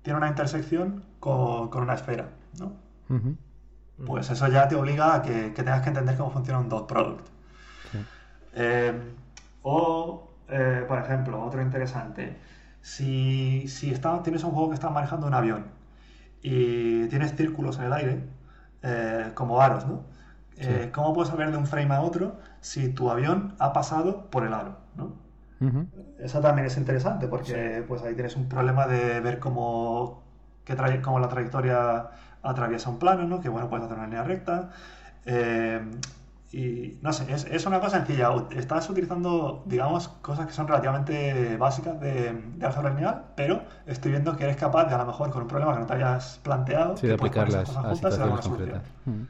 tiene 0.00 0.16
una 0.16 0.28
intersección 0.28 1.04
con, 1.20 1.76
una 1.76 1.92
esfera. 1.92 2.30
¿no? 2.58 2.72
pues 4.06 4.30
eso 4.30 4.48
ya 4.48 4.66
te 4.66 4.74
obliga 4.74 5.14
a 5.14 5.20
que, 5.20 5.50
tengas 5.50 5.82
que 5.82 5.88
entender 5.88 6.16
cómo 6.16 6.30
funciona 6.30 6.58
un 6.58 6.70
dot 6.70 6.88
product. 6.88 7.28
Eh, 8.54 8.98
o, 9.60 10.30
por 10.88 10.98
ejemplo, 11.00 11.44
otro 11.44 11.60
interesante, 11.60 12.38
si, 12.80 13.68
si 13.68 13.92
tienes 14.24 14.42
un 14.42 14.52
juego 14.52 14.70
que 14.70 14.74
está 14.74 14.88
manejando 14.88 15.26
un 15.26 15.34
avión 15.34 15.77
y 16.42 17.06
tienes 17.08 17.34
círculos 17.34 17.78
en 17.78 17.84
el 17.84 17.92
aire, 17.92 18.24
eh, 18.82 19.30
como 19.34 19.60
aros, 19.60 19.86
¿no? 19.86 20.04
¿Cómo 20.92 21.14
puedes 21.14 21.30
saber 21.30 21.52
de 21.52 21.56
un 21.56 21.66
frame 21.66 21.94
a 21.94 22.00
otro 22.00 22.36
si 22.60 22.88
tu 22.88 23.10
avión 23.10 23.54
ha 23.60 23.72
pasado 23.72 24.28
por 24.28 24.44
el 24.44 24.52
aro? 24.52 24.76
¿no? 24.96 25.12
Eso 26.18 26.40
también 26.40 26.66
es 26.66 26.76
interesante 26.76 27.28
porque 27.28 27.84
pues 27.86 28.02
ahí 28.02 28.14
tienes 28.14 28.34
un 28.36 28.48
problema 28.48 28.86
de 28.86 29.20
ver 29.20 29.38
cómo, 29.38 30.22
qué 30.64 30.76
cómo 31.02 31.20
la 31.20 31.28
trayectoria 31.28 32.10
atraviesa 32.42 32.90
un 32.90 32.98
plano, 32.98 33.26
¿no? 33.26 33.40
Que 33.40 33.48
bueno, 33.48 33.68
puedes 33.68 33.84
hacer 33.84 33.98
una 33.98 34.06
línea 34.06 34.24
recta. 34.24 34.70
Eh, 35.26 35.80
y 36.50 36.98
no 37.02 37.12
sé, 37.12 37.26
es, 37.30 37.66
una 37.66 37.78
cosa 37.78 37.98
sencilla. 37.98 38.30
Estás 38.56 38.88
utilizando, 38.88 39.62
digamos, 39.66 40.08
cosas 40.08 40.46
que 40.46 40.52
son 40.54 40.66
relativamente 40.66 41.58
básicas 41.58 42.00
de, 42.00 42.32
de 42.32 42.66
álgebra 42.66 42.90
lineal, 42.90 43.24
pero 43.36 43.62
estoy 43.86 44.12
viendo 44.12 44.34
que 44.34 44.44
eres 44.44 44.56
capaz 44.56 44.86
de, 44.86 44.94
a 44.94 44.98
lo 44.98 45.04
mejor, 45.04 45.30
con 45.30 45.42
un 45.42 45.48
problema 45.48 45.74
que 45.74 45.80
no 45.80 45.86
te 45.86 45.94
hayas 45.94 46.40
planteado, 46.42 46.94
de 46.94 47.12
aplicarlas 47.12 47.76
a 47.76 47.94
situaciones 47.94 48.46
concretas. 48.46 48.82
Mm. 49.04 49.22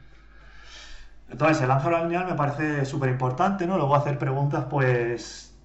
Entonces, 1.30 1.60
el 1.60 1.70
álgebra 1.70 2.04
lineal 2.04 2.26
me 2.26 2.34
parece 2.34 2.84
súper 2.84 3.10
importante, 3.10 3.66
¿no? 3.66 3.76
Luego 3.76 3.96
hacer 3.96 4.16
preguntas, 4.16 4.66
pues, 4.70 5.56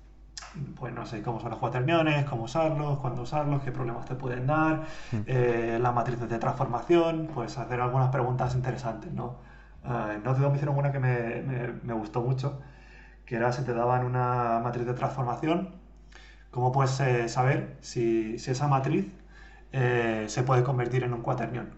pues 0.79 0.91
no 0.91 1.05
sé, 1.05 1.21
cómo 1.21 1.39
son 1.39 1.51
los 1.51 1.59
cuaterniones, 1.59 2.25
cómo 2.25 2.45
usarlos, 2.45 2.97
cuándo 2.97 3.21
usarlos, 3.21 3.61
qué 3.61 3.71
problemas 3.71 4.05
te 4.05 4.15
pueden 4.15 4.47
dar, 4.47 4.81
mm. 5.11 5.17
eh, 5.27 5.77
las 5.79 5.93
matrices 5.93 6.27
de 6.27 6.39
transformación, 6.39 7.29
pues 7.31 7.59
hacer 7.59 7.79
algunas 7.79 8.09
preguntas 8.09 8.55
interesantes, 8.55 9.13
¿no? 9.13 9.52
Uh, 9.85 10.11
en 10.11 10.23
me 10.23 10.55
hicieron 10.55 10.77
una 10.77 10.91
que 10.91 10.99
me, 10.99 11.93
gustó 11.93 12.21
mucho, 12.21 12.61
que 13.25 13.35
era 13.35 13.51
si 13.51 13.63
te 13.63 13.73
daban 13.73 14.05
una 14.05 14.61
matriz 14.63 14.85
de 14.85 14.93
transformación, 14.93 15.69
¿cómo 16.51 16.71
puedes 16.71 16.97
eh, 17.01 17.27
saber 17.27 17.77
si, 17.81 18.35
esa 18.35 18.67
matriz 18.67 19.11
eh, 19.73 20.25
se 20.29 20.43
puede 20.43 20.63
convertir 20.63 21.03
en 21.03 21.13
un 21.13 21.21
cuaternión? 21.21 21.71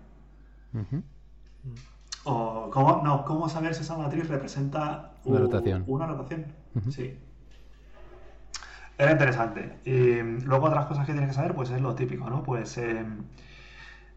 O 2.26 2.70
¿cómo, 2.72 3.02
no, 3.04 3.26
cómo 3.26 3.50
saber 3.50 3.74
si 3.74 3.82
esa 3.82 3.98
matriz 3.98 4.28
representa 4.28 5.14
una 5.24 5.40
rotación. 5.40 5.84
Una 5.88 6.06
rotación, 6.06 6.46
sí. 6.92 7.18
Era 8.98 9.12
interesante. 9.12 9.80
Y 9.84 10.22
luego 10.46 10.68
otras 10.68 10.86
cosas 10.86 11.06
que 11.06 11.12
tienes 11.12 11.30
que 11.30 11.36
saber, 11.36 11.54
pues 11.54 11.70
es 11.70 11.82
lo 11.82 11.96
típico, 11.96 12.30
¿no? 12.30 12.44
Pues 12.44 12.78
em, 12.78 13.24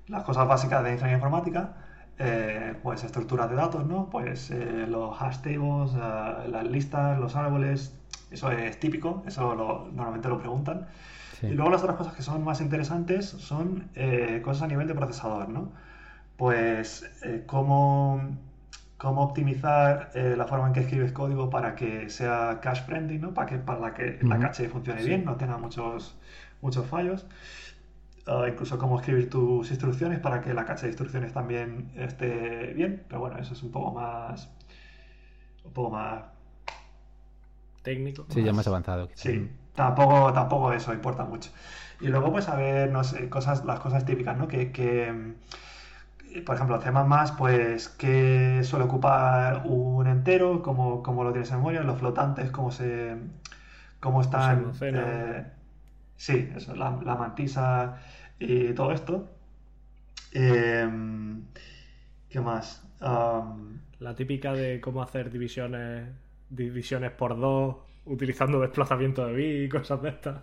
las 0.06 0.22
cosas 0.24 0.46
básicas 0.46 0.84
de 0.84 0.92
ingeniería 0.92 1.16
informática, 1.16 1.76
eh, 2.18 2.74
pues 2.82 3.04
estructuras 3.04 3.48
de 3.50 3.56
datos, 3.56 3.86
¿no? 3.86 4.08
Pues 4.10 4.50
eh, 4.50 4.86
los 4.88 5.20
hash 5.20 5.38
tables, 5.38 5.92
eh, 5.94 6.48
las 6.48 6.64
listas, 6.66 7.18
los 7.18 7.36
árboles, 7.36 7.94
eso 8.30 8.50
es 8.50 8.78
típico, 8.80 9.22
eso 9.26 9.54
normalmente 9.54 10.28
lo 10.28 10.38
preguntan. 10.38 10.88
Y 11.42 11.50
luego 11.50 11.70
las 11.70 11.82
otras 11.82 11.96
cosas 11.96 12.14
que 12.14 12.22
son 12.22 12.42
más 12.42 12.60
interesantes 12.60 13.26
son 13.26 13.90
cosas 14.42 14.62
a 14.62 14.66
nivel 14.66 14.88
de 14.88 14.94
procesador, 14.94 15.48
¿no? 15.48 15.70
Pues 16.36 17.08
cómo 17.46 18.20
cómo 18.98 19.22
optimizar 19.22 20.10
eh, 20.14 20.34
la 20.36 20.46
forma 20.46 20.66
en 20.66 20.72
que 20.74 20.80
escribes 20.80 21.12
código 21.12 21.48
para 21.48 21.74
que 21.76 22.10
sea 22.10 22.58
cache 22.60 22.82
friendly, 22.82 23.18
¿no? 23.18 23.32
Para 23.32 23.46
que, 23.46 23.58
para 23.58 23.94
que 23.94 24.18
la 24.22 24.38
cache 24.38 24.68
funcione 24.68 25.02
bien, 25.04 25.24
no 25.24 25.36
tenga 25.36 25.56
muchos, 25.56 26.16
muchos 26.60 26.84
fallos. 26.86 27.24
Incluso 28.46 28.78
cómo 28.78 28.98
escribir 28.98 29.30
tus 29.30 29.70
instrucciones 29.70 30.18
para 30.20 30.40
que 30.40 30.52
la 30.52 30.64
cache 30.64 30.82
de 30.82 30.88
instrucciones 30.88 31.32
también 31.32 31.90
esté 31.96 32.72
bien. 32.74 33.04
Pero 33.08 33.20
bueno, 33.20 33.38
eso 33.38 33.54
es 33.54 33.62
un 33.62 33.70
poco 33.70 33.92
más. 33.92 34.50
Un 35.64 35.72
poco 35.72 35.90
más. 35.90 36.24
Técnico. 37.82 38.26
Sí, 38.28 38.42
ya 38.42 38.52
más 38.52 38.66
avanzado. 38.66 39.08
Sí, 39.14 39.50
tampoco, 39.74 40.32
tampoco 40.32 40.72
eso 40.72 40.92
importa 40.92 41.24
mucho. 41.24 41.50
Y 42.00 42.08
luego, 42.08 42.30
pues, 42.30 42.48
a 42.48 42.56
ver, 42.56 42.90
no 42.90 43.02
sé, 43.02 43.28
cosas, 43.28 43.64
las 43.64 43.80
cosas 43.80 44.04
típicas, 44.04 44.36
¿no? 44.36 44.46
Que, 44.46 44.72
que 44.72 45.34
por 46.44 46.54
ejemplo, 46.54 46.78
temas 46.78 47.06
más, 47.06 47.32
pues, 47.32 47.88
¿qué 47.88 48.60
suele 48.62 48.84
ocupar 48.84 49.62
un 49.64 50.06
entero? 50.06 50.62
¿Cómo, 50.62 51.02
cómo 51.02 51.24
lo 51.24 51.32
tienes 51.32 51.50
en 51.50 51.58
memoria? 51.58 51.82
Los 51.82 51.98
flotantes, 51.98 52.50
¿cómo 52.50 52.70
se 52.70 53.16
cómo 54.00 54.20
están? 54.20 54.72
Eh, 54.80 55.44
sí, 56.18 56.52
eso, 56.54 56.76
la, 56.76 56.90
mantisa 56.90 57.96
y 58.38 58.74
todo 58.74 58.92
esto. 58.92 59.30
Em, 60.32 61.44
¿Qué 62.28 62.40
más? 62.40 62.84
la 63.00 64.14
típica 64.14 64.52
de 64.52 64.80
cómo 64.80 65.02
hacer 65.02 65.30
divisiones, 65.30 66.08
divisiones 66.50 67.12
por 67.12 67.38
dos 67.38 67.76
utilizando 68.04 68.60
desplazamiento 68.60 69.24
de 69.26 69.32
B 69.32 69.64
y 69.64 69.68
cosas 69.68 70.02
de 70.02 70.08
estas. 70.08 70.42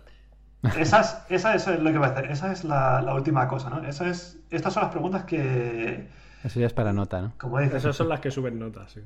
Esa 0.78 1.26
es, 1.28 1.66
lo 1.66 1.92
que 1.92 1.98
voy 1.98 2.08
a 2.08 2.10
hacer. 2.10 2.30
Esa 2.30 2.52
es 2.52 2.64
la, 2.64 3.14
última 3.14 3.46
cosa, 3.46 3.70
¿no? 3.70 3.86
Esa 3.86 4.08
es, 4.08 4.40
estas 4.50 4.72
son 4.72 4.84
las 4.84 4.92
preguntas 4.92 5.24
que... 5.24 6.08
Eso 6.42 6.60
ya 6.60 6.66
es 6.66 6.72
para 6.72 6.92
nota, 6.92 7.20
¿no? 7.20 7.32
Como 7.38 7.60
Esas 7.60 7.94
son 7.94 8.08
las 8.10 8.20
que 8.20 8.30
suben 8.30 8.58
notas, 8.58 8.92
sí. 8.92 9.00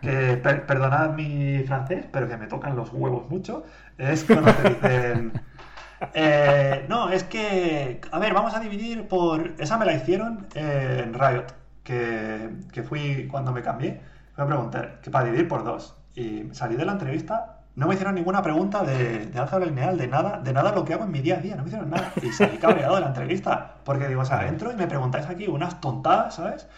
Que, 0.00 0.36
perdonad 0.36 1.14
mi 1.14 1.62
francés, 1.64 2.06
pero 2.12 2.28
que 2.28 2.36
me 2.36 2.46
tocan 2.46 2.76
los 2.76 2.92
huevos 2.92 3.28
mucho. 3.28 3.64
Es 3.98 4.24
cuando 4.24 4.52
te 4.52 4.68
dicen... 4.68 5.32
Eh, 6.12 6.86
no, 6.88 7.08
es 7.10 7.24
que... 7.24 8.00
A 8.10 8.18
ver, 8.18 8.34
vamos 8.34 8.54
a 8.54 8.60
dividir 8.60 9.08
por... 9.08 9.54
Esa 9.58 9.78
me 9.78 9.86
la 9.86 9.94
hicieron 9.94 10.46
en 10.54 11.14
Riot, 11.14 11.46
que, 11.82 12.50
que 12.72 12.82
fui 12.82 13.28
cuando 13.30 13.52
me 13.52 13.62
cambié. 13.62 14.00
A 14.36 14.46
preguntar, 14.46 15.00
que 15.00 15.10
para 15.10 15.26
dividir 15.26 15.48
por 15.48 15.64
dos. 15.64 15.96
Y 16.14 16.48
salí 16.52 16.76
de 16.76 16.84
la 16.84 16.92
entrevista 16.92 17.54
no 17.76 17.88
me 17.88 17.94
hicieron 17.94 18.14
ninguna 18.14 18.40
pregunta 18.40 18.84
de, 18.84 19.26
de 19.26 19.38
álgebra 19.38 19.66
lineal, 19.66 19.98
de 19.98 20.06
nada, 20.06 20.38
de 20.38 20.52
nada 20.52 20.72
lo 20.72 20.84
que 20.84 20.94
hago 20.94 21.04
en 21.04 21.10
mi 21.10 21.20
día 21.20 21.36
a 21.36 21.40
día, 21.40 21.56
no 21.56 21.62
me 21.62 21.68
hicieron 21.68 21.90
nada. 21.90 22.12
Y 22.22 22.30
salí 22.30 22.58
cabreado 22.58 22.94
de 22.94 23.00
la 23.00 23.08
entrevista, 23.08 23.74
porque 23.84 24.06
digo, 24.06 24.20
o 24.20 24.24
sea, 24.24 24.46
entro 24.46 24.70
y 24.70 24.76
me 24.76 24.86
preguntáis 24.86 25.26
aquí 25.26 25.48
unas 25.48 25.80
tontadas, 25.80 26.36
¿sabes? 26.36 26.68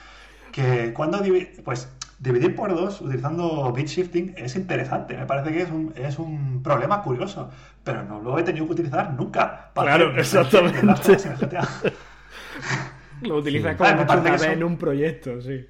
Que 0.53 0.95
cuando, 0.95 1.23
pues, 1.65 1.93
dividir 2.19 2.57
por 2.57 2.75
dos 2.75 3.01
utilizando 3.01 3.73
bit 3.73 3.89
shifting 3.89 4.35
es 4.37 4.57
interesante, 4.57 5.17
me 5.17 5.27
parece 5.27 5.53
que 5.53 5.63
es 5.63 5.71
un, 5.71 5.93
es 5.97 6.19
un 6.19 6.63
problema 6.63 7.03
curioso, 7.03 7.51
pero 7.85 8.03
no 8.03 8.21
lo 8.21 8.39
he 8.39 8.43
tenido 8.43 8.67
que 8.67 8.73
utilizar 8.73 9.13
nunca. 9.13 9.71
claro, 9.75 10.17
exactamente. 10.17 10.83
lo 13.23 13.37
utilizas 13.37 13.77
como 13.77 14.23
vez 14.23 14.43
en 14.43 14.65
un 14.65 14.77
proyecto, 14.77 15.41
sí. 15.41 15.67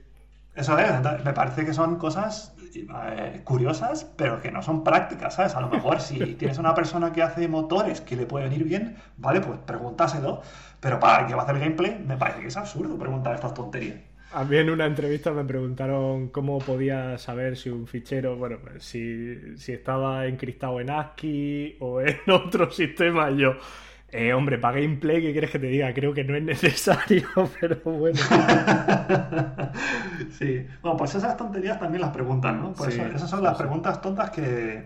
Eso 0.54 0.78
es, 0.78 0.90
me 1.22 1.34
parece 1.34 1.66
que 1.66 1.74
son 1.74 1.96
cosas 1.96 2.54
eh, 2.74 3.42
curiosas, 3.44 4.04
pero 4.16 4.40
que 4.40 4.50
no 4.50 4.62
son 4.62 4.82
prácticas, 4.82 5.34
¿sabes? 5.34 5.54
A 5.54 5.60
lo 5.60 5.68
mejor 5.68 6.00
si 6.00 6.18
tienes 6.38 6.56
una 6.58 6.74
persona 6.74 7.12
que 7.12 7.22
hace 7.22 7.46
motores 7.46 8.00
que 8.00 8.16
le 8.16 8.24
puede 8.24 8.48
venir 8.48 8.64
bien, 8.64 8.96
vale, 9.18 9.40
pues 9.40 9.58
pregúntaselo, 9.66 10.40
pero 10.80 10.98
para 10.98 11.22
el 11.22 11.26
que 11.26 11.34
va 11.34 11.42
a 11.42 11.44
hacer 11.44 11.58
gameplay, 11.58 12.02
me 12.06 12.16
parece 12.16 12.40
que 12.40 12.46
es 12.46 12.56
absurdo 12.56 12.98
preguntar 12.98 13.34
estas 13.34 13.52
tonterías. 13.52 13.98
A 14.36 14.44
mí 14.44 14.58
en 14.58 14.68
una 14.68 14.84
entrevista 14.84 15.32
me 15.32 15.44
preguntaron 15.44 16.28
cómo 16.28 16.58
podía 16.58 17.16
saber 17.16 17.56
si 17.56 17.70
un 17.70 17.86
fichero, 17.86 18.36
bueno, 18.36 18.58
pues 18.62 18.84
si, 18.84 19.56
si 19.56 19.72
estaba 19.72 20.26
encriptado 20.26 20.78
en 20.78 20.90
ASCII 20.90 21.78
o 21.80 22.00
en 22.02 22.18
otro 22.30 22.70
sistema. 22.70 23.30
Y 23.30 23.38
yo, 23.38 23.54
eh, 24.10 24.34
hombre, 24.34 24.58
para 24.58 24.78
gameplay, 24.78 25.22
¿qué 25.22 25.32
quieres 25.32 25.50
que 25.50 25.58
te 25.58 25.68
diga? 25.68 25.94
Creo 25.94 26.12
que 26.12 26.22
no 26.22 26.36
es 26.36 26.42
necesario, 26.42 27.26
pero 27.60 27.80
bueno. 27.82 28.18
sí, 30.32 30.66
bueno, 30.82 30.98
pues 30.98 31.14
esas 31.14 31.34
tonterías 31.38 31.80
también 31.80 32.02
las 32.02 32.10
preguntan, 32.10 32.60
¿no? 32.60 32.74
Por 32.74 32.90
eso, 32.90 33.06
esas 33.06 33.30
son 33.30 33.42
las 33.42 33.56
preguntas 33.56 34.02
tontas 34.02 34.28
que. 34.28 34.84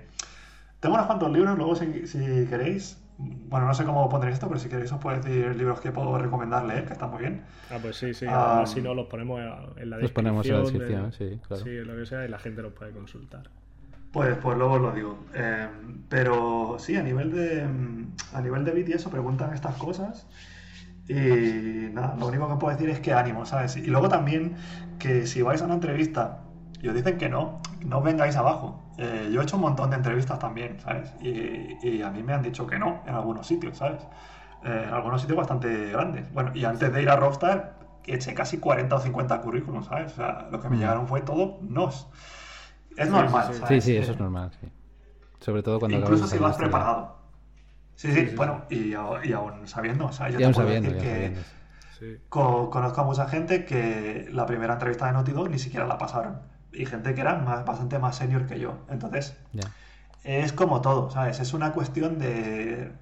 Tengo 0.78 0.94
unos 0.94 1.08
cuantos 1.08 1.32
libros, 1.32 1.58
luego 1.58 1.74
si, 1.74 2.06
si, 2.06 2.46
queréis. 2.48 2.99
Bueno, 3.48 3.66
no 3.66 3.74
sé 3.74 3.84
cómo 3.84 4.08
pondré 4.08 4.30
esto, 4.30 4.48
pero 4.48 4.60
si 4.60 4.68
queréis 4.68 4.92
os 4.92 5.00
puedo 5.00 5.20
decir 5.20 5.54
libros 5.56 5.80
que 5.80 5.90
puedo 5.90 6.16
recomendarle, 6.16 6.78
¿eh? 6.78 6.84
que 6.84 6.92
están 6.92 7.10
muy 7.10 7.20
bien. 7.20 7.42
Ah, 7.70 7.78
pues 7.82 7.96
sí, 7.96 8.14
sí. 8.14 8.26
Ah, 8.28 8.64
si 8.66 8.80
no, 8.80 8.94
los 8.94 9.06
ponemos 9.08 9.40
en 9.40 9.90
la 9.90 9.98
descripción. 9.98 10.00
Los 10.00 10.12
ponemos 10.12 10.46
en 10.46 10.52
la 10.52 10.60
descripción, 10.60 11.12
sí, 11.12 11.40
claro. 11.46 11.64
Sí, 11.64 11.70
lo 11.84 11.96
que 11.96 12.06
sea, 12.06 12.24
y 12.24 12.28
la 12.28 12.38
gente 12.38 12.62
los 12.62 12.72
puede 12.72 12.92
consultar. 12.92 13.50
Pues, 14.12 14.36
pues 14.38 14.56
luego 14.56 14.74
os 14.74 14.80
lo 14.80 14.92
digo. 14.92 15.18
Eh, 15.34 15.68
pero 16.08 16.76
sí, 16.78 16.96
a 16.96 17.02
nivel 17.02 17.32
de 17.32 17.66
a 18.32 18.40
nivel 18.40 18.64
de 18.64 18.72
bit 18.72 18.88
y 18.88 18.92
eso 18.92 19.10
preguntan 19.10 19.52
estas 19.54 19.76
cosas. 19.76 20.26
Y 21.08 21.92
nada, 21.92 22.16
lo 22.18 22.28
único 22.28 22.48
que 22.48 22.54
puedo 22.56 22.76
decir 22.76 22.88
es 22.90 23.00
que 23.00 23.12
ánimo, 23.12 23.44
¿sabes? 23.46 23.76
Y 23.76 23.86
luego 23.86 24.08
también 24.08 24.54
que 24.98 25.26
si 25.26 25.42
vais 25.42 25.60
a 25.60 25.64
una 25.64 25.74
entrevista 25.74 26.42
y 26.82 26.88
os 26.88 26.94
dicen 26.94 27.18
que 27.18 27.28
no, 27.28 27.60
no 27.84 28.00
vengáis 28.00 28.36
abajo. 28.36 28.80
Eh, 28.96 29.30
yo 29.32 29.40
he 29.40 29.44
hecho 29.44 29.56
un 29.56 29.62
montón 29.62 29.90
de 29.90 29.96
entrevistas 29.96 30.38
también, 30.38 30.80
¿sabes? 30.80 31.12
Y, 31.20 32.02
a 32.02 32.10
mí 32.10 32.22
me 32.22 32.32
han 32.32 32.42
dicho 32.42 32.66
que 32.66 32.78
no 32.78 33.02
en 33.06 33.14
algunos 33.14 33.46
sitios, 33.46 33.78
¿sabes? 33.78 34.02
Eh, 34.64 34.84
en 34.88 34.94
algunos 34.94 35.20
sitios 35.20 35.36
bastante 35.36 35.90
grandes. 35.90 36.32
Bueno, 36.32 36.52
y 36.54 36.64
antes 36.64 36.92
de 36.92 37.02
ir 37.02 37.10
a 37.10 37.16
Rockstar, 37.16 37.74
eché 38.06 38.34
casi 38.34 38.58
40 38.58 38.96
o 38.96 38.98
50 38.98 39.40
currículums, 39.40 39.86
¿sabes? 39.86 40.12
O 40.12 40.16
sea, 40.16 40.48
lo 40.50 40.60
que 40.60 40.68
me 40.68 40.76
mm. 40.76 40.80
llegaron 40.80 41.06
fue 41.06 41.20
todo 41.20 41.58
nos. 41.62 42.08
Es 42.96 43.08
normal. 43.08 43.52
Sí, 43.68 43.80
sí, 43.80 43.96
eso 43.96 44.12
es 44.12 44.18
normal, 44.18 44.50
sí. 44.60 44.68
Sobre 45.40 45.62
todo 45.62 45.78
cuando 45.80 45.98
Incluso 45.98 46.26
si 46.26 46.38
vas 46.38 46.56
preparado. 46.56 47.18
Sí, 47.94 48.12
sí, 48.12 48.34
bueno, 48.34 48.62
y, 48.70 48.92
y, 48.92 48.94
aún 48.94 49.66
sabiendo, 49.68 50.06
o 50.06 50.12
sea, 50.12 50.30
yo 50.30 50.38
te 50.38 50.48
puedo 50.54 50.68
decir 50.68 50.96
que 50.96 51.34
conozco 52.30 53.00
a 53.02 53.04
mucha 53.04 53.28
gente 53.28 53.66
que 53.66 54.26
la 54.32 54.46
primera 54.46 54.74
entrevista 54.74 55.06
de 55.06 55.12
Naughty 55.12 55.32
Dog 55.32 55.50
ni 55.50 55.58
siquiera 55.58 55.86
la 55.86 55.98
pasaron. 55.98 56.40
Y 56.72 56.86
gente 56.86 57.14
que 57.14 57.20
era 57.20 57.36
más, 57.36 57.64
bastante 57.64 57.98
más 57.98 58.16
senior 58.16 58.46
que 58.46 58.58
yo. 58.60 58.78
Entonces, 58.88 59.36
es 60.24 60.52
como 60.52 60.80
todo, 60.80 61.10
¿sabes? 61.10 61.40
Es 61.40 61.54
una 61.54 61.72
cuestión 61.72 62.18
de 62.18 62.92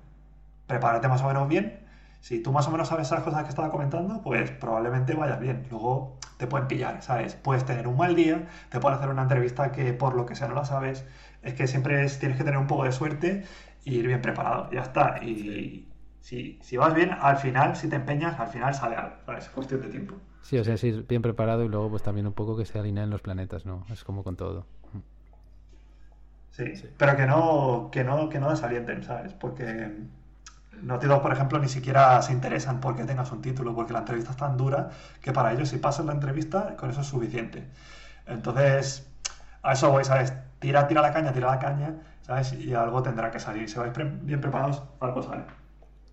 prepararte 0.66 1.08
más 1.08 1.22
o 1.22 1.26
menos 1.28 1.48
bien. 1.48 1.80
Si 2.20 2.40
tú 2.42 2.52
más 2.52 2.66
o 2.66 2.70
menos 2.70 2.88
sabes 2.88 3.06
esas 3.06 3.22
cosas 3.22 3.44
que 3.44 3.50
estaba 3.50 3.70
comentando, 3.70 4.22
pues 4.22 4.50
probablemente 4.50 5.14
vayas 5.14 5.40
bien. 5.40 5.66
Luego 5.70 6.18
te 6.36 6.46
pueden 6.46 6.68
pillar, 6.68 7.02
¿sabes? 7.02 7.34
Puedes 7.34 7.64
tener 7.64 7.86
un 7.88 7.96
mal 7.96 8.14
día, 8.14 8.48
te 8.70 8.80
pueden 8.80 8.98
hacer 8.98 9.10
una 9.10 9.22
entrevista 9.22 9.72
que 9.72 9.92
por 9.92 10.14
lo 10.14 10.26
que 10.26 10.34
sea 10.34 10.48
no 10.48 10.54
la 10.54 10.64
sabes. 10.64 11.04
Es 11.42 11.54
que 11.54 11.66
siempre 11.66 12.06
tienes 12.08 12.36
que 12.36 12.44
tener 12.44 12.58
un 12.58 12.66
poco 12.66 12.84
de 12.84 12.92
suerte 12.92 13.44
y 13.84 13.96
ir 13.96 14.06
bien 14.06 14.22
preparado, 14.22 14.70
ya 14.70 14.82
está. 14.82 15.22
Y 15.22 15.87
si, 16.28 16.58
si, 16.60 16.76
vas 16.76 16.92
bien, 16.92 17.10
al 17.18 17.38
final, 17.38 17.74
si 17.74 17.88
te 17.88 17.96
empeñas, 17.96 18.38
al 18.38 18.48
final 18.48 18.74
sale 18.74 18.96
algo, 18.96 19.16
¿sabes? 19.24 19.44
Es 19.46 19.50
cuestión 19.50 19.80
de 19.80 19.88
tiempo. 19.88 20.14
Sí, 20.42 20.58
o 20.58 20.64
sea, 20.64 20.76
si 20.76 20.90
bien 20.90 21.22
preparado 21.22 21.64
y 21.64 21.68
luego 21.68 21.88
pues 21.88 22.02
también 22.02 22.26
un 22.26 22.34
poco 22.34 22.54
que 22.54 22.66
se 22.66 22.78
alineen 22.78 23.08
los 23.08 23.22
planetas, 23.22 23.64
¿no? 23.64 23.86
Es 23.90 24.04
como 24.04 24.22
con 24.22 24.36
todo. 24.36 24.66
Sí, 26.50 26.76
sí. 26.76 26.90
pero 26.98 27.16
que 27.16 27.24
no, 27.24 27.88
que 27.90 28.04
no, 28.04 28.28
que 28.28 28.40
no 28.40 28.50
desalienten, 28.50 29.04
¿sabes? 29.04 29.32
Porque 29.32 29.90
no 30.82 30.98
te 30.98 31.08
por 31.08 31.32
ejemplo, 31.32 31.58
ni 31.60 31.68
siquiera 31.68 32.20
se 32.20 32.34
interesan 32.34 32.80
porque 32.80 33.04
tengas 33.04 33.32
un 33.32 33.40
título, 33.40 33.74
porque 33.74 33.94
la 33.94 34.00
entrevista 34.00 34.32
es 34.32 34.36
tan 34.36 34.58
dura 34.58 34.90
que 35.22 35.32
para 35.32 35.52
ellos, 35.54 35.70
si 35.70 35.78
pasas 35.78 36.04
la 36.04 36.12
entrevista, 36.12 36.76
con 36.76 36.90
eso 36.90 37.00
es 37.00 37.06
suficiente. 37.06 37.64
Entonces, 38.26 39.08
a 39.62 39.72
eso 39.72 39.90
voy, 39.90 40.04
¿sabes? 40.04 40.34
Tira, 40.58 40.88
tira 40.88 41.00
la 41.00 41.12
caña, 41.12 41.32
tira 41.32 41.50
la 41.50 41.58
caña, 41.58 41.94
¿sabes? 42.20 42.52
Y 42.52 42.74
algo 42.74 43.02
tendrá 43.02 43.30
que 43.30 43.40
salir. 43.40 43.70
Si 43.70 43.78
vais 43.78 43.92
bien 43.94 44.40
preparados, 44.42 44.82
algo 45.00 45.22
sale. 45.22 45.44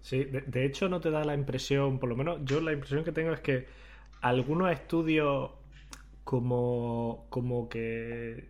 Sí, 0.06 0.23
de, 0.23 0.65
hecho, 0.65 0.88
no 0.88 1.02
te 1.02 1.10
da 1.10 1.23
la 1.23 1.34
impresión, 1.34 1.98
por 1.98 2.10
lo 2.10 2.15
menos 2.15 2.41
yo 2.44 2.61
la 2.61 2.72
impresión 2.72 3.03
que 3.03 3.11
tengo 3.11 3.34
es 3.34 3.40
que 3.40 3.65
algunos 4.22 4.72
estudios, 4.72 5.49
como, 6.23 7.26
como 7.30 7.68
que 7.68 8.49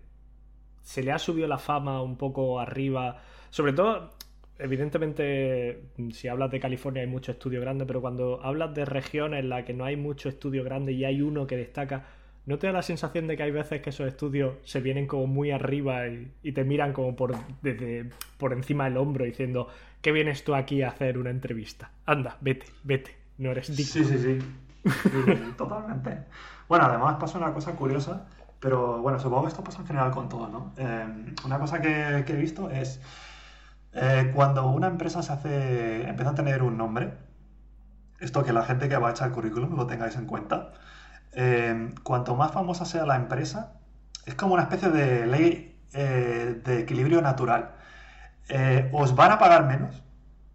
se 0.82 1.02
le 1.02 1.14
ha 1.14 1.18
subido 1.18 1.48
la 1.48 1.57
fama 1.57 2.02
un 2.02 2.18
poco 2.18 2.60
arriba, 2.60 3.23
sobre 3.52 3.72
todo 3.72 4.11
evidentemente, 4.60 5.84
si 6.11 6.27
hablas 6.27 6.52
de 6.52 6.60
California 6.60 7.03
hay 7.03 7.07
mucho 7.07 7.32
estudio 7.32 7.61
grande, 7.61 7.86
pero 7.86 8.02
cuando 8.02 8.44
hablas 8.44 8.73
de 8.73 8.84
regiones 8.84 9.40
en 9.40 9.48
las 9.48 9.64
que 9.64 9.73
no 9.73 9.86
hay 9.86 9.95
mucho 9.95 10.27
estudio 10.27 10.61
grande 10.61 10.91
y 10.91 11.06
hay 11.06 11.22
uno 11.22 11.48
que 11.48 11.56
destaca, 11.56 12.06
¿no 12.45 12.60
te 12.60 12.68
da 12.68 12.73
la 12.73 12.82
sensación 12.82 13.27
de 13.27 13.38
que 13.38 13.44
hay 13.44 13.52
veces 13.52 13.82
que 13.82 13.91
esos 13.91 14.10
estudios 14.10 14.56
se 14.65 14.82
vienen 14.82 15.07
como 15.07 15.26
muy 15.26 15.52
arriba 15.52 16.07
y, 16.10 16.52
te 16.52 16.65
miran 16.65 16.91
como 16.91 17.15
por, 17.15 17.34
desde, 17.61 18.10
por 18.38 18.52
encima 18.52 18.84
del 18.86 18.98
hombro 18.98 19.23
diciendo, 19.23 19.69
¿qué 20.06 20.11
vienes 20.11 20.44
tú 20.44 20.53
aquí 20.53 20.84
a 20.84 20.90
hacer 20.90 21.18
una 21.18 21.32
entrevista? 21.32 21.90
Anda, 22.06 22.38
vete, 22.40 22.68
vete, 22.84 23.18
no 23.40 23.49
eres 23.49 23.76
digno. 23.76 23.91
Sí, 23.91 24.06
sí, 24.06 24.19
sí, 24.19 25.52
totalmente. 25.57 26.26
Bueno, 26.69 26.86
además 26.86 27.15
pasa 27.19 27.40
una 27.40 27.52
cosa 27.53 27.72
curiosa, 27.72 28.27
pero 28.60 29.02
bueno, 29.02 29.18
supongo 29.19 29.41
que 29.41 29.48
esto 29.48 29.64
pasa 29.64 29.82
en 29.82 29.88
general 29.88 30.11
con 30.11 30.30
todo, 30.30 30.48
¿no? 30.48 30.73
Eh, 30.77 31.34
una 31.44 31.57
cosa 31.57 31.82
que 31.82 32.19
he 32.19 32.36
visto 32.36 32.69
es 32.69 33.02
eh, 33.94 34.32
cuando 34.36 34.68
una 34.68 34.86
empresa 34.86 35.23
se 35.23 35.34
hace, 35.34 36.07
empieza 36.07 36.30
a 36.30 36.36
tener 36.36 36.61
un 36.61 36.77
nombre, 36.77 37.11
esto 38.19 38.44
que 38.44 38.53
la 38.53 38.61
gente 38.61 38.88
que 38.88 38.98
va 38.98 39.07
a 39.07 39.11
echar 39.11 39.30
el 39.30 39.34
currículum 39.34 39.76
lo 39.76 39.88
tengáis 39.88 40.15
en 40.18 40.27
cuenta, 40.27 40.73
eh, 41.32 41.90
cuanto 42.03 42.36
más 42.36 42.52
famosa 42.52 42.86
sea 42.86 43.07
la 43.07 43.15
empresa, 43.15 43.73
es 44.27 44.36
como 44.36 44.53
una 44.53 44.61
especie 44.61 44.90
de 44.90 45.26
ley 45.26 45.72
de 45.94 46.80
equilibrio 46.80 47.23
natural. 47.23 47.74
Os 48.91 49.15
van 49.15 49.31
a 49.31 49.39
pagar 49.39 49.65
menos 49.65 50.03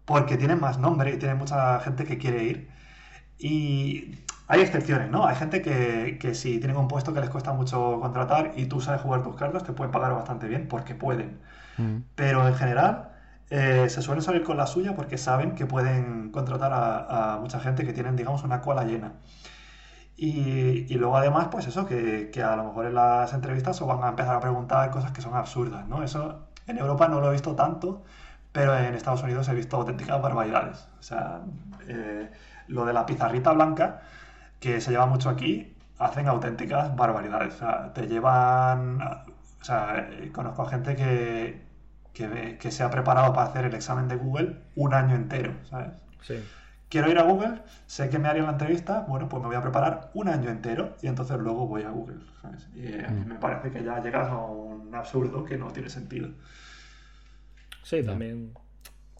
porque 0.05 0.37
tienen 0.37 0.59
más 0.59 0.77
nombre 0.77 1.13
y 1.13 1.17
tienen 1.17 1.37
mucha 1.37 1.79
gente 1.79 2.05
que 2.05 2.17
quiere 2.17 2.43
ir. 2.43 2.69
Y 3.37 4.19
hay 4.47 4.61
excepciones, 4.61 5.09
¿no? 5.09 5.25
Hay 5.25 5.35
gente 5.35 5.61
que, 5.61 6.17
que 6.19 6.35
si 6.35 6.59
tienen 6.59 6.77
un 6.77 6.87
puesto 6.87 7.13
que 7.13 7.21
les 7.21 7.29
cuesta 7.29 7.53
mucho 7.53 7.99
contratar 8.01 8.51
y 8.55 8.65
tú 8.65 8.81
sabes 8.81 9.01
jugar 9.01 9.23
tus 9.23 9.35
cartas, 9.35 9.63
te 9.63 9.73
pueden 9.73 9.91
pagar 9.91 10.13
bastante 10.13 10.47
bien 10.47 10.67
porque 10.67 10.95
pueden. 10.95 11.39
Mm. 11.77 11.97
Pero 12.15 12.47
en 12.47 12.55
general, 12.55 13.11
eh, 13.51 13.87
se 13.89 14.01
suelen 14.01 14.23
salir 14.23 14.43
con 14.43 14.55
la 14.57 14.65
suya 14.65 14.95
porque 14.95 15.17
saben 15.17 15.55
que 15.55 15.65
pueden 15.65 16.31
contratar 16.31 16.71
a, 16.73 17.37
mucha 17.41 17.59
gente 17.59 17.85
que 17.85 17.93
tienen, 17.93 18.15
digamos, 18.15 18.43
una 18.43 18.61
cola 18.61 18.85
llena. 18.85 19.13
Y, 20.15 20.93
luego 20.95 21.17
además, 21.17 21.47
pues 21.51 21.67
eso, 21.67 21.85
que, 21.85 22.31
a 22.43 22.55
lo 22.55 22.65
mejor 22.65 22.85
en 22.85 22.95
las 22.95 23.33
entrevistas 23.33 23.81
os 23.81 23.87
van 23.87 24.03
a 24.03 24.09
empezar 24.09 24.35
a 24.35 24.39
preguntar 24.39 24.91
cosas 24.91 25.11
que 25.11 25.21
son 25.21 25.35
absurdas, 25.35 25.87
¿no? 25.87 26.03
Eso 26.03 26.47
en 26.71 26.77
Europa 26.77 27.07
no 27.07 27.21
lo 27.21 27.29
he 27.29 27.33
visto 27.33 27.55
tanto, 27.55 28.03
pero 28.51 28.77
en 28.77 28.93
Estados 28.95 29.23
Unidos 29.23 29.47
he 29.49 29.53
visto 29.53 29.77
auténticas 29.77 30.21
barbaridades. 30.21 30.87
O 30.99 31.03
sea, 31.03 31.41
eh, 31.87 32.29
lo 32.67 32.85
de 32.85 32.93
la 32.93 33.05
pizarrita 33.05 33.51
blanca, 33.53 34.01
que 34.59 34.81
se 34.81 34.91
lleva 34.91 35.05
mucho 35.05 35.29
aquí, 35.29 35.75
hacen 35.99 36.27
auténticas 36.27 36.95
barbaridades. 36.95 37.55
O 37.55 37.57
sea, 37.57 37.93
te 37.93 38.07
llevan... 38.07 39.01
O 39.01 39.63
sea, 39.63 40.09
conozco 40.33 40.63
a 40.63 40.69
gente 40.69 40.95
que, 40.95 41.61
que, 42.13 42.71
se 42.71 42.83
ha 42.83 42.89
preparado 42.89 43.31
para 43.33 43.47
hacer 43.47 43.65
el 43.65 43.75
examen 43.75 44.07
de 44.07 44.15
Google 44.15 44.57
un 44.75 44.95
año 44.95 45.15
entero, 45.15 45.53
¿sabes? 45.69 45.91
Sí. 46.21 46.43
Quiero 46.89 47.09
ir 47.09 47.19
a 47.19 47.23
Google, 47.23 47.61
sé 47.85 48.09
que 48.09 48.19
me 48.19 48.27
harían 48.27 48.47
la 48.47 48.53
entrevista, 48.53 49.05
bueno, 49.07 49.29
pues 49.29 49.41
me 49.41 49.47
voy 49.47 49.55
a 49.55 49.61
preparar 49.61 50.09
un 50.13 50.27
año 50.27 50.49
entero 50.49 50.97
y 51.01 51.07
entonces 51.07 51.37
luego 51.39 51.67
voy 51.67 51.83
a 51.83 51.89
Google, 51.89 52.17
¿sabes? 52.41 52.67
Y 52.75 53.01
a 53.01 53.09
mí 53.09 53.23
mm. 53.23 53.29
me 53.29 53.35
parece 53.35 53.71
que 53.71 53.83
ya 53.83 54.01
llegas 54.01 54.29
a 54.29 54.37
un 54.37 54.93
absurdo 54.93 55.45
que 55.45 55.57
no 55.57 55.67
tiene 55.67 55.89
sentido. 55.89 56.29
Sí, 57.83 58.03
también 58.03 58.53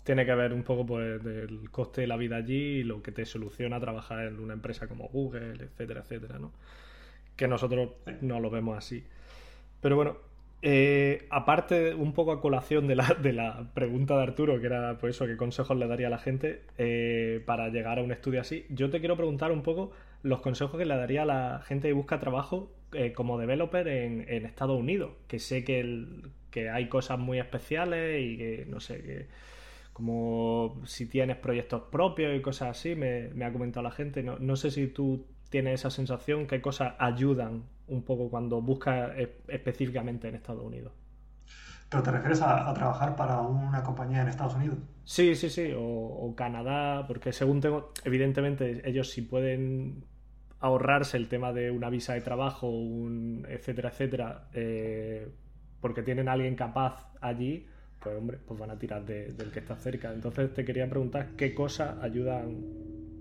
tiene 0.04 0.26
que 0.26 0.36
ver 0.36 0.54
un 0.54 0.64
poco 0.64 0.86
pues, 0.86 1.24
del 1.24 1.70
coste 1.72 2.02
de 2.02 2.08
la 2.08 2.18
vida 2.18 2.38
allí 2.38 2.80
y 2.80 2.84
lo 2.84 3.02
que 3.02 3.12
te 3.12 3.26
soluciona 3.26 3.80
trabajar 3.80 4.26
en 4.26 4.40
una 4.40 4.54
empresa 4.54 4.88
como 4.88 5.08
Google, 5.10 5.54
etcétera, 5.64 6.02
etcétera, 6.02 6.40
¿no? 6.40 6.52
Que 7.36 7.48
nosotros 7.48 7.92
no 8.22 8.40
lo 8.40 8.50
vemos 8.50 8.78
así. 8.78 9.04
Pero 9.80 9.96
bueno, 9.96 10.18
eh, 10.64 11.28
aparte, 11.32 11.96
un 11.96 12.14
poco 12.14 12.32
a 12.32 12.42
colación 12.42 12.88
de 12.88 12.96
la, 12.96 13.18
de 13.22 13.34
la, 13.34 13.72
pregunta 13.74 14.16
de 14.18 14.24
Arturo, 14.24 14.60
que 14.60 14.68
era 14.68 14.98
pues 15.00 15.16
eso, 15.16 15.26
qué 15.26 15.38
consejos 15.38 15.78
le 15.78 15.88
daría 15.88 16.08
a 16.08 16.12
la 16.12 16.20
gente 16.20 16.64
eh, 16.78 17.42
para 17.46 17.70
llegar 17.70 18.00
a 18.00 18.04
un 18.04 18.12
estudio 18.12 18.42
así, 18.42 18.66
yo 18.70 18.90
te 18.90 19.00
quiero 19.00 19.16
preguntar 19.18 19.52
un 19.52 19.64
poco 19.64 19.92
los 20.24 20.42
consejos 20.42 20.78
que 20.78 20.86
le 20.86 20.96
daría 20.96 21.24
a 21.24 21.26
la 21.26 21.62
gente 21.66 21.88
que 21.88 21.94
busca 21.94 22.20
trabajo 22.20 22.72
eh, 22.94 23.14
como 23.14 23.38
developer 23.38 23.88
en, 23.88 24.46
Estados 24.46 24.80
Unidos, 24.80 25.12
que 25.28 25.40
sé 25.40 25.64
que, 25.64 26.06
que 26.50 26.70
hay 26.70 26.90
cosas 26.90 27.20
muy 27.20 27.40
especiales 27.40 28.22
y 28.22 28.38
que, 28.38 28.66
no 28.68 28.80
sé, 28.80 29.02
que 29.02 29.28
como 29.94 30.82
si 30.86 31.06
tienes 31.06 31.38
proyectos 31.38 31.84
propios 31.92 32.36
y 32.36 32.42
cosas 32.42 32.70
así, 32.70 32.96
me, 32.96 33.30
me 33.30 33.46
ha 33.46 33.52
comentado 33.52 33.84
la 33.84 33.92
gente, 33.92 34.24
no, 34.24 34.40
no 34.40 34.56
sé 34.56 34.72
si 34.72 34.88
tú 34.88 35.26
tienes 35.50 35.82
esa 35.82 35.90
sensación, 35.90 36.48
qué 36.48 36.62
cosas 36.62 36.94
ayudan 36.98 37.64
un 37.88 38.04
poco 38.04 38.30
cuando 38.30 38.62
buscas 38.62 39.12
específicamente 39.48 40.30
en 40.30 40.36
Estados 40.36 40.64
Unidos. 40.64 40.94
¿Pero 41.90 42.04
te 42.04 42.12
refieres 42.12 42.42
a, 42.42 42.74
trabajar 42.74 43.18
para 43.18 43.42
una 43.42 43.84
compañía 43.84 44.22
en 44.22 44.30
Estados 44.30 44.56
Unidos? 44.56 44.78
Sí, 45.04 45.36
sí, 45.36 45.50
sí, 45.50 45.74
o, 45.76 46.34
Canadá, 46.38 47.06
porque 47.06 47.34
según 47.34 47.60
tengo, 47.60 47.92
evidentemente 48.06 48.82
ellos 48.90 49.10
si 49.10 49.22
pueden 49.24 50.06
ahorrarse 50.62 51.18
el 51.18 51.28
tema 51.28 51.52
de 51.52 51.72
una 51.72 51.90
visa 51.90 52.14
de 52.14 52.22
trabajo, 52.22 52.70
un 52.70 53.46
etcétera, 53.50 53.90
etcétera, 53.90 54.48
eh, 54.54 55.30
porque 55.82 56.04
tienen 56.04 56.30
a 56.30 56.34
alguien 56.34 56.56
capaz 56.56 57.12
allí, 57.20 57.68
pues 58.00 58.18
hombre, 58.18 58.40
pues 58.48 58.60
van 58.60 58.72
a 58.72 58.80
tirar 58.80 59.06
del 59.06 59.52
que 59.52 59.60
está 59.60 59.76
cerca. 59.76 60.14
Entonces 60.14 60.54
te 60.54 60.64
quería 60.64 60.90
preguntar 60.90 61.32
qué 61.36 61.54
cosas 61.54 62.02
ayudan 62.02 62.58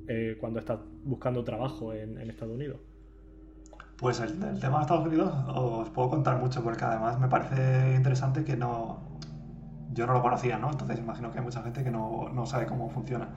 eh, 0.09 0.37
cuando 0.39 0.61
estás 0.61 0.79
buscando 1.05 1.43
trabajo 1.43 1.93
en 1.93 2.19
Estados 2.19 2.55
Unidos. 2.55 2.81
Pues 4.01 4.19
el, 4.21 4.39
tema 4.39 4.79
de 4.79 4.83
Estados 4.83 5.07
Unidos 5.07 5.31
os 5.49 5.91
puedo 5.91 6.09
contar 6.09 6.39
mucho 6.39 6.63
porque 6.65 6.83
además 6.85 7.21
me 7.21 7.29
parece 7.29 7.95
interesante 7.95 8.45
que 8.45 8.57
no... 8.57 9.19
Yo 9.93 10.07
no 10.07 10.15
lo 10.15 10.23
conocía, 10.23 10.57
¿no? 10.57 10.71
Entonces 10.71 10.99
imagino 10.99 11.31
que 11.31 11.39
hay 11.39 11.45
mucha 11.45 11.63
gente 11.63 11.85
que 11.85 11.91
no, 11.91 12.31
no 12.33 12.47
sabe 12.47 12.65
cómo 12.65 12.89
funciona. 12.89 13.29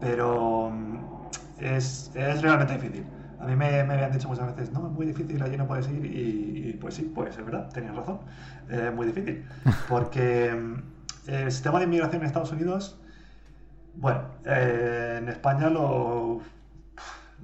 Pero 0.00 0.70
mm, 0.70 1.17
es, 1.60 2.10
es, 2.14 2.42
realmente 2.42 2.74
difícil. 2.74 3.06
A 3.40 3.46
mí 3.46 3.54
me, 3.54 3.84
me, 3.84 3.94
habían 3.94 4.12
dicho 4.12 4.28
muchas 4.28 4.54
veces, 4.54 4.72
no, 4.72 4.86
es 4.86 4.92
muy 4.92 5.06
difícil, 5.06 5.40
allí 5.42 5.56
no 5.56 5.66
puedes 5.66 5.88
ir. 5.88 6.04
Y, 6.04 6.76
pues 6.80 6.94
sí, 6.94 7.10
pues 7.14 7.36
es 7.36 7.44
verdad, 7.44 7.68
tenías 7.72 7.94
razón. 7.94 8.20
Es 8.68 8.92
muy 8.92 9.06
difícil. 9.06 9.46
Porque 9.88 10.52
mm, 10.54 11.30
el 11.30 11.52
sistema 11.52 11.78
de 11.78 11.84
inmigración 11.84 12.22
en 12.22 12.26
Estados 12.26 12.52
Unidos, 12.52 13.00
bueno, 13.94 14.22
eh, 14.44 15.18
en 15.18 15.28
España 15.28 15.70
lo, 15.70 16.40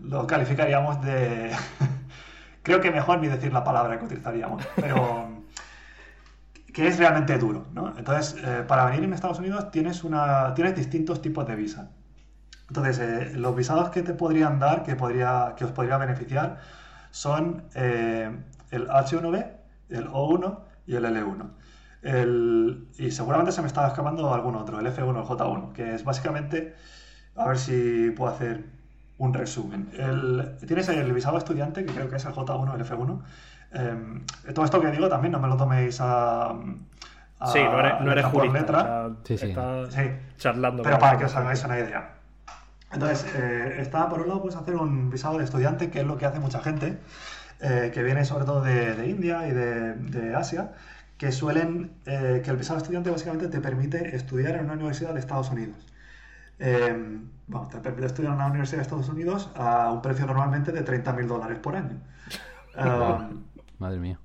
lo 0.02 0.26
calificaríamos 0.26 1.02
de... 1.02 1.52
creo 2.62 2.80
que 2.80 2.90
mejor 2.90 3.20
ni 3.20 3.28
decir 3.28 3.52
la 3.52 3.62
palabra 3.62 3.98
que 3.98 4.06
utilizaríamos, 4.06 4.66
pero 4.76 5.44
que 6.72 6.88
es 6.88 6.98
realmente 6.98 7.38
duro, 7.38 7.66
¿no? 7.72 7.96
Entonces, 7.96 8.36
eh, 8.42 8.64
para 8.66 8.86
venir 8.86 9.04
en 9.04 9.12
Estados 9.12 9.38
Unidos 9.38 9.70
tienes, 9.70 10.02
una, 10.02 10.52
tienes 10.54 10.74
distintos 10.74 11.22
tipos 11.22 11.46
de 11.46 11.54
visa. 11.54 11.90
Entonces, 12.68 12.98
eh, 12.98 13.32
los 13.36 13.54
visados 13.54 13.90
que 13.90 14.02
te 14.02 14.14
podrían 14.14 14.58
dar, 14.58 14.82
que, 14.82 14.96
podría, 14.96 15.54
que 15.56 15.64
os 15.64 15.72
podría 15.72 15.98
beneficiar, 15.98 16.58
son 17.10 17.64
eh, 17.74 18.34
el 18.70 18.88
H1B, 18.88 19.50
el 19.90 20.08
O1 20.08 20.58
y 20.86 20.94
el 20.96 21.04
L1. 21.04 21.50
El, 22.02 22.88
y 22.98 23.10
seguramente 23.10 23.52
se 23.52 23.60
me 23.62 23.66
estaba 23.66 23.88
escapando 23.88 24.32
algún 24.32 24.56
otro, 24.56 24.78
el 24.78 24.86
F1, 24.86 25.16
el 25.18 25.24
J1, 25.24 25.72
que 25.72 25.94
es 25.94 26.04
básicamente, 26.04 26.74
a 27.34 27.48
ver 27.48 27.58
si 27.58 28.10
puedo 28.10 28.32
hacer 28.32 28.64
un 29.18 29.32
resumen. 29.32 29.90
El, 29.96 30.56
tienes 30.66 30.88
el 30.88 31.12
visado 31.12 31.38
estudiante, 31.38 31.84
que 31.84 31.92
creo 31.92 32.08
que 32.08 32.16
es 32.16 32.24
el 32.24 32.32
J1, 32.32 32.74
el 32.74 32.84
F1. 32.84 33.22
Em, 33.72 34.24
todo 34.54 34.64
esto 34.64 34.80
que 34.80 34.90
digo 34.90 35.08
también 35.08 35.32
no 35.32 35.40
me 35.40 35.48
lo 35.48 35.56
toméis 35.56 35.98
a. 36.00 36.54
sí, 37.46 37.62
no 37.62 37.80
eres, 37.80 38.00
no 38.00 38.12
eres 38.12 38.26
jurista. 38.26 39.10
sí, 39.24 39.38
sí. 39.38 39.54
charlando. 40.36 40.82
Pero 40.82 40.98
para 40.98 41.18
que 41.18 41.24
os 41.24 41.36
hagáis 41.36 41.64
una 41.64 41.78
idea. 41.78 42.13
Entonces, 42.94 43.26
eh, 43.34 43.76
está 43.80 44.08
por 44.08 44.20
un 44.20 44.28
lado, 44.28 44.40
puedes 44.40 44.56
hacer 44.56 44.76
un 44.76 45.10
visado 45.10 45.38
de 45.38 45.44
estudiante, 45.44 45.90
que 45.90 46.00
es 46.00 46.06
lo 46.06 46.16
que 46.16 46.26
hace 46.26 46.38
mucha 46.38 46.60
gente, 46.60 46.98
eh, 47.60 47.90
que 47.92 48.02
viene 48.04 48.24
sobre 48.24 48.44
todo 48.44 48.62
de, 48.62 49.08
India 49.08 49.48
y 49.48 49.50
de, 49.50 49.94
de, 49.94 50.34
Asia, 50.34 50.72
que 51.18 51.32
suelen. 51.32 51.92
Eh, 52.06 52.40
que 52.44 52.50
el 52.50 52.56
visado 52.56 52.76
de 52.76 52.82
estudiante 52.82 53.10
básicamente 53.10 53.48
te 53.48 53.60
permite 53.60 54.14
estudiar 54.14 54.54
en 54.56 54.66
una 54.66 54.74
universidad 54.74 55.12
de 55.12 55.20
Estados 55.20 55.50
Unidos. 55.50 55.76
Em, 56.60 57.28
bueno, 57.48 57.66
te 57.66 57.78
permite 57.78 58.06
estudiar 58.06 58.32
en 58.32 58.36
una 58.36 58.46
universidad 58.46 58.78
de 58.78 58.82
Estados 58.82 59.08
Unidos 59.08 59.50
a 59.56 59.90
un 59.90 60.00
precio 60.00 60.24
normalmente 60.26 60.70
de 60.70 60.84
30.000 60.84 61.26
dólares 61.26 61.58
por 61.58 61.74
año. 61.74 62.00
Em, 62.76 63.44
Madre 63.80 63.98
mía. 63.98 64.20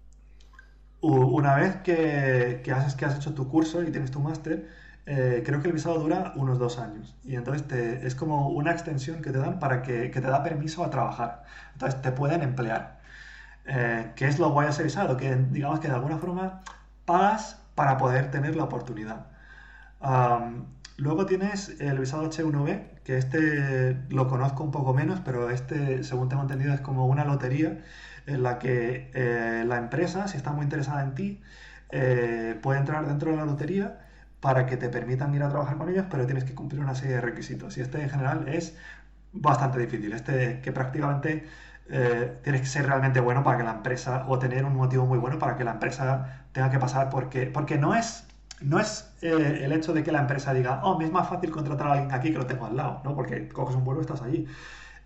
Una 1.02 1.56
vez 1.56 1.78
que, 1.78 2.62
que, 2.64 2.72
has, 2.72 2.94
que 2.96 3.06
has 3.06 3.16
hecho 3.16 3.34
tu 3.34 3.48
curso 3.50 3.82
y 3.82 3.90
tienes 3.90 4.12
tu 4.12 4.20
máster, 4.20 4.68
eh, 5.12 5.42
creo 5.44 5.60
que 5.62 5.68
el 5.70 5.74
visado 5.74 6.00
dura 6.00 6.34
unos 6.36 6.60
dos 6.60 6.78
años. 6.78 7.16
Y 7.24 7.36
entonces 7.36 7.68
te, 7.68 8.06
es 8.06 8.14
como 8.14 8.50
una 8.50 8.72
extensión 8.72 9.24
que 9.24 9.32
te 9.32 9.40
dan 9.40 9.60
para 9.60 9.82
que, 9.82 10.10
te 10.10 10.22
da 10.22 10.44
permiso 10.44 10.84
a 10.84 10.92
trabajar. 10.92 11.44
Entonces 11.74 12.00
te 12.02 12.12
pueden 12.12 12.44
emplear. 12.44 13.00
Eh, 13.66 14.12
¿Qué 14.16 14.28
es 14.28 14.40
lo 14.40 14.52
guay 14.52 14.68
a 14.68 14.70
ese 14.72 14.84
visado? 14.84 15.18
Que 15.18 15.36
digamos 15.36 15.80
que 15.80 15.88
de 15.88 15.96
alguna 15.96 16.18
forma 16.20 16.62
pagas 17.06 17.60
para 17.76 17.98
poder 17.98 18.30
tener 18.32 18.56
la 18.56 18.66
oportunidad. 18.66 19.28
Luego 20.98 21.26
tienes 21.26 21.76
el 21.80 21.98
visado 21.98 22.30
H1B, 22.30 23.02
que 23.04 23.18
este 23.18 23.98
lo 24.10 24.28
conozco 24.28 24.64
un 24.64 24.72
poco 24.72 24.94
menos, 24.94 25.22
pero 25.26 25.50
este, 25.50 26.04
según 26.04 26.30
tengo 26.30 26.44
entendido, 26.44 26.74
es 26.74 26.82
como 26.82 27.08
una 27.08 27.26
lotería 27.26 27.80
en 28.28 28.44
la 28.44 28.60
que 28.60 29.10
eh, 29.14 29.64
la 29.66 29.78
empresa, 29.78 30.28
si 30.28 30.38
está 30.38 30.52
muy 30.52 30.66
interesada 30.66 31.04
en 31.04 31.16
ti, 31.16 31.42
eh, 31.92 32.60
puede 32.62 32.80
entrar 32.80 33.08
dentro 33.08 33.32
de 33.32 33.38
la 33.38 33.46
lotería 33.46 34.09
para 34.40 34.66
que 34.66 34.78
te 34.78 34.90
permitan 34.90 35.34
ir 35.36 35.44
a 35.44 35.50
trabajar 35.50 35.78
con 35.78 35.90
ellos, 35.90 36.06
pero 36.10 36.26
tienes 36.26 36.44
que 36.44 36.56
cumplir 36.56 36.82
una 36.82 36.96
serie 36.96 37.16
de 37.16 37.22
requisitos. 37.22 37.78
Y 37.78 37.82
este 37.82 38.02
en 38.02 38.10
general 38.10 38.48
es 38.48 38.78
bastante 39.34 39.80
difícil. 39.80 40.14
Este 40.14 40.62
que 40.62 40.72
prácticamente 40.72 41.46
eh, 41.90 42.40
tienes 42.44 42.62
que 42.62 42.68
ser 42.68 42.86
realmente 42.88 43.20
bueno 43.20 43.44
para 43.44 43.58
que 43.58 43.64
la 43.64 43.72
empresa, 43.72 44.26
o 44.28 44.40
tener 44.40 44.66
un 44.66 44.76
motivo 44.76 45.06
muy 45.06 45.18
bueno 45.20 45.40
para 45.40 45.58
que 45.58 45.64
la 45.64 45.72
empresa 45.72 46.46
tenga 46.52 46.70
que 46.70 46.80
pasar, 46.80 47.10
porque, 47.10 47.48
porque 47.48 47.78
no 47.78 47.96
es 47.96 48.26
no 48.62 48.80
es 48.80 49.10
eh, 49.22 49.62
el 49.64 49.72
hecho 49.72 49.94
de 49.94 50.04
que 50.04 50.12
la 50.12 50.22
empresa 50.22 50.54
diga, 50.54 50.82
oh, 50.84 50.98
me 50.98 51.06
es 51.06 51.12
más 51.12 51.30
fácil 51.30 51.52
contratar 51.52 51.88
a 51.88 51.94
alguien 51.94 52.12
aquí 52.14 52.32
que 52.32 52.38
lo 52.38 52.46
tengo 52.46 52.66
al 52.66 52.76
lado, 52.76 53.02
¿no? 53.04 53.16
Porque 53.16 53.48
coges 53.48 53.76
un 53.76 53.84
vuelo 53.84 54.02
y 54.02 54.04
estás 54.04 54.22
allí. 54.22 54.48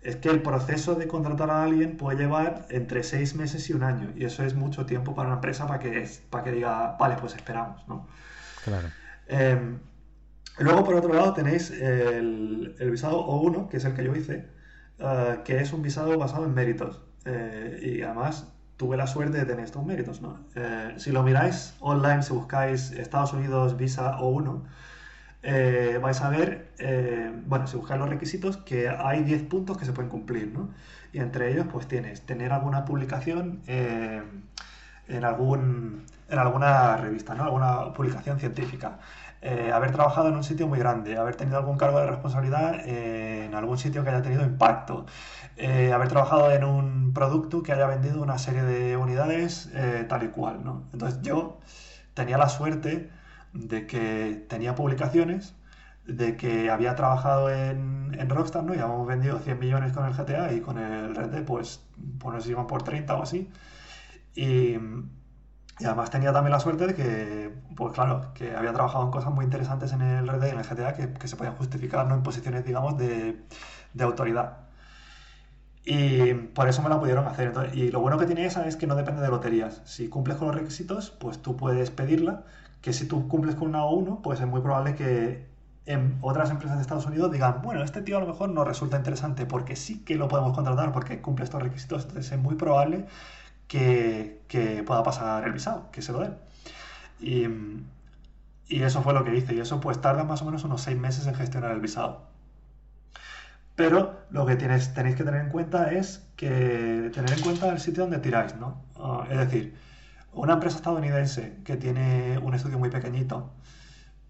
Es 0.02 0.16
que 0.16 0.28
el 0.28 0.42
proceso 0.42 0.94
de 0.96 1.08
contratar 1.08 1.50
a 1.50 1.62
alguien 1.62 1.96
puede 1.96 2.18
llevar 2.18 2.66
entre 2.70 3.02
seis 3.02 3.34
meses 3.34 3.70
y 3.70 3.72
un 3.72 3.84
año. 3.84 4.12
Y 4.16 4.24
eso 4.24 4.44
es 4.44 4.54
mucho 4.54 4.86
tiempo 4.86 5.14
para 5.14 5.28
una 5.28 5.36
empresa 5.36 5.66
para 5.66 5.78
que, 5.78 6.08
para 6.30 6.44
que 6.44 6.52
diga, 6.52 6.96
vale, 6.98 7.16
pues 7.18 7.34
esperamos, 7.34 7.86
¿no? 7.88 8.06
Claro. 8.64 8.88
Em, 9.28 9.78
luego, 10.58 10.84
por 10.84 10.94
otro 10.94 11.12
lado, 11.12 11.32
tenéis 11.34 11.70
el, 11.70 12.74
visado 12.90 13.26
O1, 13.26 13.68
que 13.68 13.78
es 13.78 13.84
el 13.84 13.94
que 13.94 14.04
yo 14.04 14.14
hice, 14.14 14.46
eh, 14.98 15.40
que 15.44 15.58
es 15.58 15.72
un 15.72 15.82
visado 15.82 16.16
basado 16.18 16.44
en 16.44 16.54
méritos. 16.54 17.02
Eh, 17.24 17.80
y 17.98 18.02
además 18.02 18.52
tuve 18.76 18.96
la 18.96 19.06
suerte 19.06 19.38
de 19.38 19.46
tener 19.46 19.64
estos 19.64 19.84
méritos. 19.84 20.20
¿no? 20.20 20.40
Eh, 20.54 20.94
si 20.98 21.10
lo 21.12 21.22
miráis 21.22 21.74
online, 21.80 22.22
si 22.22 22.32
buscáis 22.32 22.90
Estados 22.92 23.32
Unidos 23.32 23.76
Visa 23.76 24.18
O1, 24.18 24.62
eh, 25.42 25.98
vais 26.02 26.20
a 26.22 26.30
ver, 26.30 26.72
bueno, 27.46 27.66
si 27.66 27.76
buscáis 27.76 28.00
los 28.00 28.08
requisitos, 28.08 28.56
que 28.58 28.88
hay 28.88 29.22
10 29.24 29.42
puntos 29.44 29.76
que 29.76 29.84
se 29.84 29.92
pueden 29.92 30.10
cumplir, 30.10 30.52
¿no? 30.52 30.70
Y 31.12 31.18
entre 31.18 31.52
ellos, 31.52 31.66
pues 31.70 31.86
tienes 31.86 32.22
tener 32.22 32.52
alguna 32.52 32.84
publicación 32.86 33.60
en, 35.08 35.24
algún, 35.24 36.04
en 36.28 36.38
alguna 36.38 36.96
revista, 36.96 37.34
¿no? 37.34 37.44
Alguna 37.44 37.92
publicación 37.92 38.38
científica. 38.38 38.98
haber 39.72 39.92
trabajado 39.92 40.28
en 40.28 40.36
un 40.36 40.44
sitio 40.44 40.66
muy 40.66 40.78
grande, 40.78 41.18
haber 41.18 41.36
tenido 41.36 41.58
algún 41.58 41.76
cargo 41.76 42.00
de 42.00 42.06
responsabilidad 42.06 42.86
en 42.86 43.54
algún 43.54 43.76
sitio 43.78 44.02
que 44.02 44.10
haya 44.10 44.22
tenido 44.22 44.42
impacto, 44.42 45.04
eh, 45.56 45.92
haber 45.92 46.08
trabajado 46.08 46.50
en 46.52 46.64
un 46.64 47.12
producto 47.14 47.62
que 47.62 47.72
haya 47.72 47.86
vendido 47.86 48.20
una 48.22 48.38
serie 48.38 48.62
de 48.62 48.96
unidades 48.96 49.70
eh, 49.74 50.04
tal 50.08 50.24
y 50.24 50.28
cual, 50.28 50.64
¿no? 50.64 50.82
Entonces 50.92 51.22
yo 51.22 51.58
tenía 52.14 52.38
la 52.38 52.48
suerte 52.48 53.10
de 53.52 53.86
que 53.86 54.44
tenía 54.48 54.74
publicaciones, 54.74 55.54
de 56.06 56.36
que 56.36 56.70
había 56.70 56.96
trabajado 56.96 57.50
en, 57.50 58.16
en 58.18 58.28
Rockstar, 58.30 58.64
¿no? 58.64 58.74
Y 58.74 58.78
habíamos 58.78 59.06
vendido 59.06 59.38
100 59.38 59.58
millones 59.60 59.92
con 59.92 60.06
el 60.06 60.14
GTA 60.14 60.52
y 60.52 60.60
con 60.60 60.78
el 60.78 61.14
Red 61.14 61.28
Dead, 61.30 61.44
pues, 61.44 61.82
pues 62.18 62.34
nos 62.34 62.46
iban 62.48 62.66
por 62.66 62.82
30 62.82 63.14
o 63.16 63.22
así. 63.22 63.50
Y, 64.34 64.76
y, 65.78 65.84
además 65.84 66.10
tenía 66.10 66.32
también 66.32 66.52
la 66.52 66.60
suerte 66.60 66.86
de 66.86 66.94
que, 66.94 67.54
pues 67.76 67.92
claro, 67.92 68.32
que 68.34 68.54
había 68.56 68.72
trabajado 68.72 69.04
en 69.04 69.10
cosas 69.10 69.32
muy 69.32 69.44
interesantes 69.44 69.92
en 69.92 70.02
el 70.02 70.28
Red 70.28 70.40
Dead 70.40 70.48
y 70.48 70.52
en 70.52 70.58
el 70.58 70.66
GTA 70.66 70.94
que, 70.94 71.12
que 71.12 71.28
se 71.28 71.36
podían 71.36 71.56
justificar, 71.56 72.06
¿no? 72.06 72.14
En 72.14 72.22
posiciones, 72.22 72.64
digamos, 72.64 72.96
de, 72.98 73.44
de 73.94 74.04
autoridad. 74.04 74.64
Y 75.84 76.32
por 76.34 76.68
eso 76.68 76.82
me 76.82 76.88
la 76.88 76.98
pudieron 76.98 77.26
hacer. 77.26 77.52
y 77.74 77.90
lo 77.90 78.00
bueno 78.00 78.18
que 78.18 78.26
tiene 78.26 78.46
esa 78.46 78.66
es 78.66 78.76
que 78.76 78.86
no 78.86 78.94
depende 78.96 79.20
de 79.22 79.28
loterías. 79.28 79.82
Si 79.84 80.08
cumples 80.08 80.38
con 80.38 80.48
los 80.48 80.56
requisitos, 80.56 81.10
pues 81.10 81.42
tú 81.42 81.56
puedes 81.56 81.90
pedirla. 81.90 82.44
Que 82.80 82.92
si 82.92 83.06
tú 83.06 83.28
cumples 83.28 83.54
con 83.54 83.68
una 83.68 83.82
O1, 83.84 84.20
pues 84.22 84.40
es 84.40 84.46
muy 84.46 84.60
probable 84.62 84.94
que 84.94 85.46
en 85.86 86.18
otras 86.22 86.50
empresas 86.50 86.78
de 86.78 86.82
Estados 86.82 87.06
Unidos 87.06 87.30
digan, 87.30 87.60
bueno, 87.62 87.82
este 87.82 88.00
tío 88.00 88.16
a 88.16 88.20
lo 88.20 88.26
mejor 88.26 88.48
no 88.50 88.64
resulta 88.64 88.96
interesante 88.96 89.44
porque 89.44 89.76
sí 89.76 90.02
que 90.04 90.16
lo 90.16 90.28
podemos 90.28 90.54
contratar 90.54 90.92
porque 90.92 91.20
cumple 91.20 91.44
estos 91.44 91.62
requisitos. 91.62 92.04
Entonces 92.04 92.32
es 92.32 92.38
muy 92.38 92.54
probable 92.56 93.06
que, 93.68 94.42
pueda 94.86 95.02
pasar 95.02 95.44
el 95.44 95.52
visado, 95.52 95.90
que 95.90 96.02
se 96.02 96.12
lo 96.12 96.20
den. 96.20 96.36
Y, 97.20 97.46
y 98.68 98.82
eso 98.82 99.02
fue 99.02 99.14
lo 99.14 99.24
que 99.24 99.36
hice. 99.36 99.54
Y 99.54 99.60
eso 99.60 99.80
pues 99.80 100.00
tarda 100.00 100.24
más 100.24 100.42
o 100.42 100.44
menos 100.44 100.64
unos 100.64 100.82
seis 100.82 100.98
meses 100.98 101.26
en 101.26 101.34
gestionar 101.34 101.72
el 101.72 101.80
visado. 101.80 102.34
Pero 103.76 104.20
lo 104.30 104.46
que 104.46 104.56
tienes, 104.56 104.94
tenéis 104.94 105.16
que 105.16 105.24
tener 105.24 105.40
en 105.40 105.50
cuenta 105.50 105.90
es 105.92 106.24
que 106.36 107.10
tener 107.12 107.32
en 107.32 107.40
cuenta 107.40 107.68
el 107.70 107.80
sitio 107.80 108.04
donde 108.04 108.18
tiráis, 108.18 108.54
¿no? 108.56 108.80
Ah, 108.96 109.26
es 109.30 109.38
decir, 109.38 109.74
una 110.32 110.54
empresa 110.54 110.76
estadounidense 110.76 111.58
que 111.64 111.76
tiene 111.76 112.38
un 112.38 112.54
estudio 112.54 112.78
muy 112.78 112.90
pequeñito, 112.90 113.52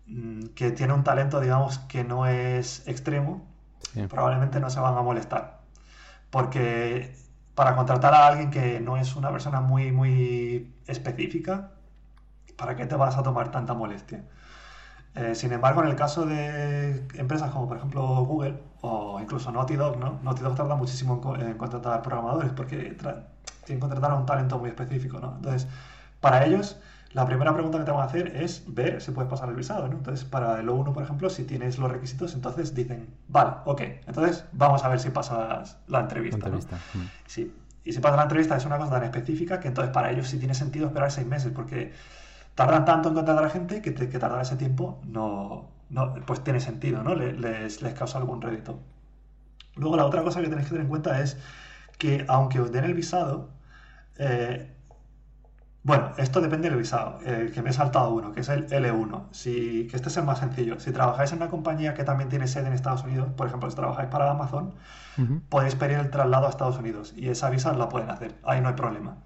mm, 0.07 0.47
que 0.55 0.71
tiene 0.73 0.95
un 0.95 1.05
talento, 1.05 1.41
digamos, 1.41 1.79
que 1.81 2.05
no 2.05 2.27
es 2.27 2.87
extremo, 2.89 3.47
probablemente 4.09 4.61
no 4.61 4.71
se 4.71 4.81
van 4.81 4.97
a 4.97 5.03
molestar. 5.03 5.61
Porque 6.31 7.15
para 7.55 7.77
contratar 7.77 8.15
a 8.15 8.27
alguien 8.27 8.51
que 8.51 8.81
no 8.81 8.97
es 8.97 9.17
una 9.17 9.31
persona 9.31 9.61
muy, 9.61 9.93
muy 9.93 10.75
específica, 10.87 11.71
¿para 12.57 12.77
qué 12.77 12.87
te 12.87 12.97
vas 12.97 13.17
a 13.17 13.23
tomar 13.23 13.51
tanta 13.51 13.75
molestia? 13.75 14.25
Eh, 15.15 15.35
sin 15.37 15.53
embargo, 15.53 15.83
en 15.83 15.89
el 15.89 15.97
caso 15.97 16.27
de 16.27 17.07
empresas 17.15 17.51
como 17.53 17.69
por 17.69 17.77
ejemplo 17.77 18.03
Google 18.25 18.59
o 18.81 19.21
incluso 19.21 19.53
Naughty 19.53 19.77
Dog, 19.77 19.99
¿no? 19.99 20.19
Naughty 20.25 20.43
Dog 20.43 20.57
tarda 20.57 20.75
muchísimo 20.75 21.23
en, 21.39 21.55
contratar 21.57 22.03
programadores 22.03 22.53
porque 22.53 22.77
tienen 22.77 23.25
que 23.65 23.79
contratar 23.79 24.11
a 24.11 24.15
un 24.17 24.27
talento 24.27 24.59
muy 24.59 24.71
específico, 24.71 25.21
¿no? 25.21 25.35
Entonces, 25.37 25.69
para 26.21 26.45
ellos, 26.45 26.81
la 27.15 27.25
primera 27.27 27.55
pregunta 27.55 27.79
que 27.79 27.85
te 27.85 27.93
van 27.93 28.01
a 28.01 28.05
hacer 28.05 28.37
es 28.37 28.65
ver 28.67 29.01
si 29.01 29.13
puedes 29.13 29.31
pasar 29.31 29.49
el 29.49 29.55
visado, 29.55 29.87
¿no? 29.87 29.97
Entonces, 29.97 30.25
para 30.25 30.59
el 30.59 30.69
O1, 30.69 30.93
por 30.93 31.05
ejemplo, 31.05 31.31
si 31.31 31.45
tienes 31.45 31.79
los 31.79 31.91
requisitos, 31.91 32.35
entonces 32.35 32.75
dicen, 32.75 33.09
vale, 33.29 33.53
ok, 33.65 33.81
entonces 34.07 34.45
vamos 34.53 34.85
a 34.85 34.89
ver 34.89 34.99
si 34.99 35.11
pasas 35.11 35.79
la 35.87 36.01
entrevista. 36.01 36.49
Mm. 36.49 36.61
Sí. 37.27 37.55
Y 37.85 37.93
si 37.93 38.01
pasas 38.01 38.17
la 38.17 38.25
entrevista 38.25 38.57
es 38.57 38.67
una 38.67 38.79
cosa 38.79 38.91
tan 38.91 39.05
específica 39.05 39.61
que 39.61 39.69
entonces 39.69 39.93
para 39.93 40.11
ellos 40.11 40.27
sí 40.27 40.39
tiene 40.39 40.55
sentido 40.55 40.87
esperar 40.87 41.13
seis 41.13 41.27
meses 41.27 41.53
porque 41.55 41.93
tardan 42.57 42.85
tanto 42.85 43.11
en 43.11 43.15
contratar 43.15 43.45
a 43.45 43.47
la 43.47 43.53
gente 43.53 43.81
que, 43.81 43.95
que 43.95 44.19
tardar 44.19 44.43
ese 44.43 44.57
tiempo 44.57 45.01
no, 45.05 45.69
pues 46.27 46.43
tiene 46.43 46.59
sentido, 46.59 47.05
¿no? 47.05 47.15
Les, 47.15 47.81
les, 47.81 47.95
causa 47.95 48.19
algún 48.19 48.43
rédito. 48.43 48.81
Luego 49.77 49.97
la 49.97 50.05
otra 50.05 50.23
cosa 50.25 50.41
que 50.41 50.49
tenéis 50.49 50.67
que 50.67 50.71
tener 50.71 50.83
en 50.83 50.89
cuenta 50.89 51.21
es 51.21 51.37
que 51.97 52.25
aunque 52.27 52.59
os 52.59 52.73
den 52.73 52.85
el 52.85 52.95
visado, 52.95 53.51
eh, 54.19 54.74
bueno, 55.85 56.13
esto 56.17 56.41
depende 56.41 56.71
del 56.71 56.79
visado, 56.79 57.19
eh, 57.27 57.51
que 57.53 57.61
me 57.61 57.69
he 57.69 57.73
saltado 57.75 58.09
uno, 58.11 58.33
que 58.33 58.41
es 58.41 58.49
el 58.49 58.67
L1, 58.69 59.27
si, 59.33 59.87
que 59.87 59.97
este 59.97 60.09
es 60.09 60.17
el 60.17 60.25
más 60.25 60.39
sencillo. 60.39 60.81
Si 60.81 60.93
trabajáis 60.93 61.31
en 61.33 61.37
una 61.37 61.51
compañía 61.51 61.93
que 61.93 62.05
también 62.05 62.31
tiene 62.31 62.49
sede 62.49 62.69
en 62.69 62.73
Estados 62.73 63.05
Unidos, 63.05 63.29
por 63.37 63.47
ejemplo, 63.47 63.69
si 63.69 63.77
trabajáis 63.77 64.09
para 64.09 64.31
Amazon, 64.31 64.75
podéis 65.51 65.75
pedir 65.75 65.99
el 65.99 66.09
traslado 66.09 66.47
a 66.47 66.49
Estados 66.49 66.79
Unidos 66.79 67.13
y 67.15 67.29
esa 67.29 67.51
visa 67.51 67.73
la 67.75 67.91
pueden 67.91 68.09
hacer, 68.09 68.35
ahí 68.45 68.63
no 68.63 68.69
hay 68.69 68.75
problema. 68.75 69.19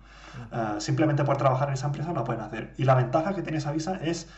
Eh, 0.53 0.81
simplemente 0.81 1.23
por 1.23 1.37
trabajar 1.37 1.69
en 1.69 1.75
esa 1.75 1.87
empresa 1.87 2.13
lo 2.13 2.25
pueden 2.25 2.43
hacer. 2.43 2.75
Y 2.77 2.85
la 2.85 2.97
ventaja 2.97 3.35
que 3.35 3.43
tiene 3.43 3.59
esa 3.59 3.71
visa 3.71 3.95
es 4.03 4.29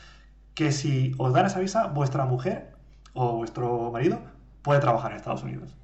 que 0.55 0.73
si 0.73 1.15
os 1.17 1.33
dan 1.33 1.47
esa 1.47 1.59
visa, 1.59 1.87
vuestra 1.87 2.27
mujer 2.27 2.73
o 3.15 3.37
vuestro 3.37 3.91
marido 3.93 4.21
puede 4.61 4.81
trabajar 4.81 5.13
en 5.13 5.17
Estados 5.17 5.43
Unidos. 5.43 5.75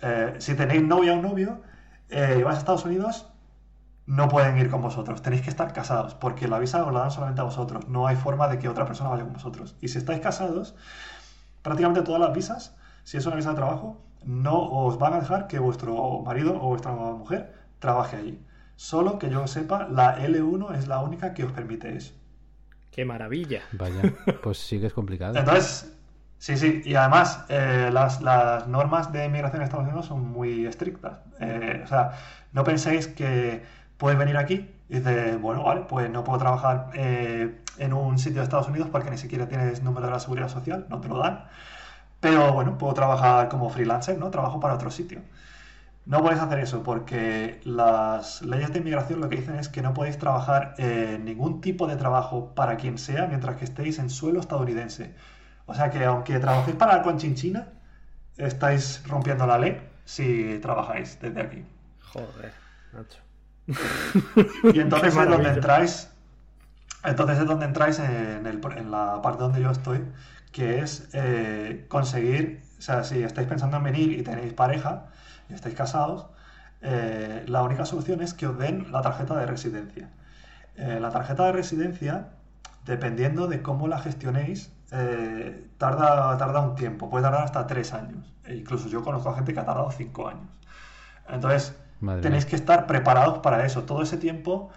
Eh, 0.00 0.36
si 0.38 0.54
tenéis 0.54 0.82
novia 0.82 1.12
o 1.12 1.20
novio 1.20 1.60
eh, 2.08 2.36
y 2.38 2.42
vais 2.42 2.56
a 2.56 2.60
Estados 2.60 2.86
Unidos, 2.86 3.30
no 4.10 4.28
pueden 4.28 4.58
ir 4.58 4.68
con 4.68 4.82
vosotros. 4.82 5.22
Tenéis 5.22 5.42
que 5.42 5.50
estar 5.50 5.72
casados, 5.72 6.14
porque 6.14 6.48
la 6.48 6.58
visa 6.58 6.84
os 6.84 6.92
la 6.92 7.00
dan 7.00 7.12
solamente 7.12 7.42
a 7.42 7.44
vosotros. 7.44 7.86
No 7.86 8.08
hay 8.08 8.16
forma 8.16 8.48
de 8.48 8.58
que 8.58 8.68
otra 8.68 8.84
persona 8.84 9.08
vaya 9.08 9.22
con 9.22 9.34
vosotros. 9.34 9.76
Y 9.80 9.86
si 9.86 9.98
estáis 9.98 10.18
casados, 10.18 10.74
prácticamente 11.62 12.02
todas 12.02 12.20
las 12.20 12.34
visas, 12.34 12.76
si 13.04 13.18
es 13.18 13.26
una 13.26 13.36
visa 13.36 13.50
de 13.50 13.54
trabajo, 13.54 14.02
no 14.24 14.58
os 14.58 14.98
van 14.98 15.12
a 15.12 15.20
dejar 15.20 15.46
que 15.46 15.60
vuestro 15.60 16.22
marido 16.22 16.60
o 16.60 16.70
vuestra 16.70 16.90
mujer 16.90 17.54
trabaje 17.78 18.16
allí. 18.16 18.40
Solo 18.74 19.20
que 19.20 19.30
yo 19.30 19.46
sepa, 19.46 19.86
la 19.86 20.18
L1 20.18 20.74
es 20.74 20.88
la 20.88 20.98
única 20.98 21.32
que 21.32 21.44
os 21.44 21.52
permite 21.52 21.96
eso. 21.96 22.12
¡Qué 22.90 23.04
maravilla! 23.04 23.62
Vaya, 23.70 24.02
pues 24.42 24.58
sí 24.58 24.80
que 24.80 24.86
es 24.86 24.92
complicado. 24.92 25.38
Entonces, 25.38 25.96
sí, 26.38 26.56
sí, 26.56 26.82
y 26.84 26.96
además 26.96 27.44
eh, 27.48 27.90
las, 27.92 28.20
normas 28.66 29.12
de 29.12 29.28
migración 29.28 29.62
en 29.62 29.66
Estados 29.66 29.86
Unidos 29.86 30.06
son 30.06 30.28
muy 30.28 30.66
estrictas. 30.66 31.20
Eh, 31.38 31.82
o 31.84 31.86
sea, 31.86 32.10
no 32.52 32.64
penséis 32.64 33.06
que 33.06 33.78
puedes 34.00 34.18
venir 34.18 34.38
aquí 34.38 34.74
y 34.88 34.94
dices, 34.94 35.40
bueno, 35.40 35.62
vale, 35.62 35.82
pues 35.82 36.10
no 36.10 36.24
puedo 36.24 36.38
trabajar 36.38 36.90
eh, 36.94 37.60
en 37.76 37.92
un 37.92 38.18
sitio 38.18 38.38
de 38.38 38.44
Estados 38.44 38.66
Unidos 38.66 38.88
porque 38.90 39.10
ni 39.10 39.18
siquiera 39.18 39.46
tienes 39.46 39.82
número 39.82 40.06
de 40.06 40.12
la 40.12 40.18
seguridad 40.18 40.48
social, 40.48 40.86
no 40.88 41.00
te 41.00 41.08
lo 41.08 41.18
dan. 41.18 41.44
Pero 42.18 42.52
bueno, 42.54 42.78
puedo 42.78 42.94
trabajar 42.94 43.48
como 43.48 43.68
freelancer, 43.68 44.18
¿no? 44.18 44.30
Trabajo 44.30 44.58
para 44.58 44.74
otro 44.74 44.90
sitio. 44.90 45.20
No 46.06 46.22
podéis 46.22 46.40
hacer 46.40 46.58
eso 46.60 46.82
porque 46.82 47.60
las 47.64 48.40
leyes 48.42 48.72
de 48.72 48.78
inmigración 48.78 49.20
lo 49.20 49.28
que 49.28 49.36
dicen 49.36 49.56
es 49.56 49.68
que 49.68 49.82
no 49.82 49.92
podéis 49.92 50.18
trabajar 50.18 50.74
en 50.78 51.26
ningún 51.26 51.60
tipo 51.60 51.86
de 51.86 51.96
trabajo 51.96 52.54
para 52.54 52.78
quien 52.78 52.96
sea 52.96 53.26
mientras 53.26 53.56
que 53.56 53.64
estéis 53.64 53.98
en 53.98 54.08
suelo 54.08 54.40
estadounidense. 54.40 55.14
O 55.66 55.74
sea 55.74 55.90
que 55.90 56.04
aunque 56.04 56.38
trabajéis 56.38 56.76
para 56.76 56.96
la 56.96 57.02
Conchinchina, 57.02 57.68
estáis 58.38 59.06
rompiendo 59.06 59.46
la 59.46 59.58
ley 59.58 59.78
si 60.06 60.58
trabajáis 60.60 61.20
desde 61.20 61.40
aquí. 61.42 61.64
Joder, 62.12 62.52
Nacho. 62.92 63.29
Y 64.74 64.80
entonces 64.80 65.16
es 65.16 65.28
donde 65.28 65.48
entráis. 65.48 66.10
Entonces 67.04 67.38
es 67.38 67.46
donde 67.46 67.66
entráis 67.66 67.98
en, 67.98 68.46
en, 68.46 68.90
la 68.90 69.22
parte 69.22 69.42
donde 69.42 69.62
yo 69.62 69.70
estoy, 69.70 70.04
que 70.52 70.80
es 70.80 71.08
eh, 71.14 71.86
conseguir, 71.88 72.62
o 72.78 72.82
sea, 72.82 73.04
si 73.04 73.22
estáis 73.22 73.48
pensando 73.48 73.78
en 73.78 73.84
venir 73.84 74.12
y 74.12 74.22
tenéis 74.22 74.52
pareja, 74.52 75.06
y 75.48 75.54
estáis 75.54 75.74
casados, 75.74 76.26
eh, 76.82 77.44
la 77.46 77.62
única 77.62 77.84
solución 77.84 78.22
es 78.22 78.34
que 78.34 78.46
os 78.46 78.58
den 78.58 78.90
la 78.92 79.02
tarjeta 79.02 79.36
de 79.36 79.46
residencia. 79.46 80.10
Eh, 80.76 80.98
la 81.00 81.10
tarjeta 81.10 81.44
de 81.46 81.52
residencia, 81.52 82.28
dependiendo 82.86 83.48
de 83.48 83.62
cómo 83.62 83.88
la 83.88 83.98
gestionéis, 83.98 84.72
eh, 84.92 85.68
tarda, 85.78 86.36
tarda 86.38 86.60
un 86.60 86.74
tiempo, 86.74 87.10
puede 87.10 87.24
tardar 87.24 87.44
hasta 87.44 87.66
tres 87.66 87.92
años. 87.92 88.32
E 88.44 88.56
incluso 88.56 88.88
yo 88.88 89.02
conozco 89.02 89.30
a 89.30 89.34
gente 89.34 89.52
que 89.52 89.60
ha 89.60 89.64
tardado 89.64 89.90
cinco 89.90 90.28
años. 90.28 90.48
Entonces, 91.28 91.76
tenéis 92.20 92.46
que 92.46 92.56
estar 92.56 92.86
preparados 92.86 93.38
para 93.38 93.64
eso. 93.64 93.84
Todo 93.84 94.02
ese 94.02 94.16
tiempo 94.16 94.70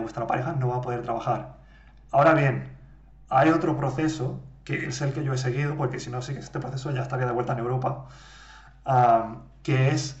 vuestra 0.00 0.26
pareja 0.26 0.52
no 0.52 0.68
va 0.68 0.76
a 0.76 0.80
poder 0.80 1.02
trabajar. 1.02 1.56
Ahora 2.10 2.32
bien, 2.32 2.76
hay 3.28 3.50
otro 3.50 3.76
proceso 3.76 4.40
que 4.64 4.86
es 4.86 5.00
el 5.02 5.12
que 5.12 5.22
yo 5.22 5.34
he 5.34 5.38
seguido, 5.38 5.76
porque 5.76 6.00
si 6.00 6.10
no 6.10 6.20
que 6.20 6.38
este 6.38 6.58
proceso 6.58 6.90
ya 6.90 7.02
estaría 7.02 7.26
de 7.26 7.32
vuelta 7.32 7.52
en 7.52 7.58
Europa, 7.58 8.06
que 9.62 9.88
es 9.88 10.16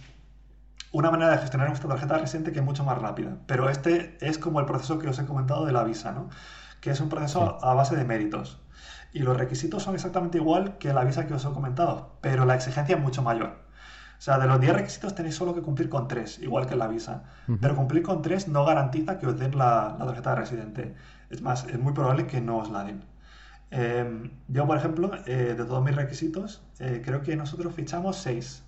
una 0.92 1.10
manera 1.10 1.32
de 1.32 1.38
gestionar 1.38 1.68
nuestra 1.68 1.88
tarjeta 1.88 2.18
residente 2.18 2.52
que 2.52 2.60
es 2.60 2.64
mucho 2.64 2.84
más 2.84 2.98
rápida. 2.98 3.36
Pero 3.46 3.68
este 3.68 4.16
es 4.20 4.38
como 4.38 4.60
el 4.60 4.66
proceso 4.66 4.98
que 4.98 5.08
os 5.08 5.18
he 5.18 5.24
comentado 5.24 5.66
de 5.66 5.72
la 5.72 5.82
visa, 5.82 6.12
¿no? 6.12 6.28
que 6.80 6.90
es 6.90 7.00
un 7.00 7.08
proceso 7.08 7.58
a 7.64 7.74
base 7.74 7.96
de 7.96 8.04
méritos. 8.04 8.60
Y 9.12 9.20
los 9.20 9.36
requisitos 9.36 9.82
son 9.82 9.94
exactamente 9.94 10.38
igual 10.38 10.76
que 10.78 10.92
la 10.92 11.02
visa 11.04 11.26
que 11.26 11.34
os 11.34 11.44
he 11.44 11.48
comentado, 11.48 12.18
pero 12.20 12.44
la 12.44 12.54
exigencia 12.54 12.96
es 12.96 13.02
mucho 13.02 13.22
mayor. 13.22 13.63
O 14.18 14.22
sea, 14.24 14.38
de 14.38 14.46
los 14.46 14.60
10 14.60 14.72
requisitos 14.74 15.14
tenéis 15.14 15.34
solo 15.34 15.54
que 15.54 15.60
cumplir 15.60 15.88
con 15.88 16.08
3, 16.08 16.40
igual 16.40 16.66
que 16.66 16.72
en 16.72 16.78
la 16.78 16.88
visa. 16.88 17.24
Pero 17.60 17.76
cumplir 17.76 18.02
con 18.02 18.22
3 18.22 18.48
no 18.48 18.64
garantiza 18.64 19.18
que 19.18 19.26
os 19.26 19.38
den 19.38 19.58
la, 19.58 19.96
tarjeta 19.98 20.30
de 20.30 20.36
residente. 20.36 20.94
Es 21.30 21.42
más, 21.42 21.64
es 21.64 21.78
muy 21.78 21.92
probable 21.92 22.26
que 22.26 22.40
no 22.40 22.58
os 22.58 22.70
la 22.70 22.84
den. 22.84 23.04
Em, 23.70 24.30
yo, 24.48 24.66
por 24.66 24.76
ejemplo, 24.76 25.10
eh, 25.26 25.54
de 25.56 25.64
todos 25.64 25.84
mis 25.84 25.96
requisitos, 25.96 26.62
eh, 26.78 27.02
creo 27.04 27.22
que 27.22 27.36
nosotros 27.36 27.74
fichamos 27.74 28.16
6 28.16 28.62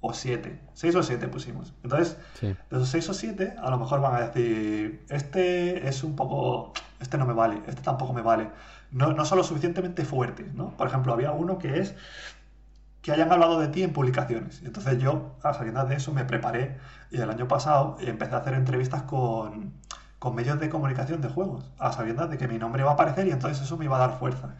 o 0.00 0.12
7. 0.12 0.60
6 0.74 0.94
o 0.96 1.02
7 1.02 1.28
pusimos. 1.28 1.74
Entonces, 1.82 2.16
de 2.40 2.56
esos 2.70 2.88
6 2.88 3.08
o 3.08 3.14
7, 3.14 3.56
a 3.58 3.70
lo 3.70 3.78
mejor 3.78 4.00
van 4.00 4.14
a 4.14 4.20
decir, 4.28 5.02
este 5.08 5.88
es 5.88 6.04
un 6.04 6.14
poco, 6.14 6.72
este 7.00 7.16
no 7.16 7.24
me 7.24 7.32
vale, 7.32 7.62
este 7.66 7.80
tampoco 7.82 8.12
me 8.12 8.20
vale. 8.20 8.50
No, 8.90 9.12
no 9.12 9.24
son 9.24 9.38
lo 9.38 9.44
suficientemente 9.44 10.04
fuertes, 10.04 10.54
¿no? 10.54 10.76
Por 10.76 10.86
ejemplo, 10.86 11.12
había 11.14 11.32
uno 11.32 11.58
que 11.58 11.80
es 11.80 11.94
que 13.04 13.12
hayan 13.12 13.30
hablado 13.30 13.60
de 13.60 13.68
ti 13.68 13.82
en 13.82 13.92
publicaciones. 13.92 14.62
Entonces 14.64 14.98
yo, 14.98 15.36
a 15.42 15.52
sabiendas 15.52 15.90
de 15.90 15.96
eso, 15.96 16.10
me 16.10 16.24
preparé 16.24 16.78
y 17.10 17.20
el 17.20 17.28
año 17.28 17.46
pasado 17.46 17.98
empecé 18.00 18.34
a 18.34 18.38
hacer 18.38 18.54
entrevistas 18.54 19.02
con, 19.02 19.74
con 20.18 20.34
medios 20.34 20.58
de 20.58 20.70
comunicación 20.70 21.20
de 21.20 21.28
juegos, 21.28 21.70
a 21.78 21.92
sabiendas 21.92 22.30
de 22.30 22.38
que 22.38 22.48
mi 22.48 22.58
nombre 22.58 22.82
va 22.82 22.92
a 22.92 22.94
aparecer 22.94 23.26
y 23.26 23.30
entonces 23.30 23.62
eso 23.62 23.76
me 23.76 23.84
iba 23.84 23.96
a 23.96 23.98
dar 23.98 24.18
fuerza. 24.18 24.54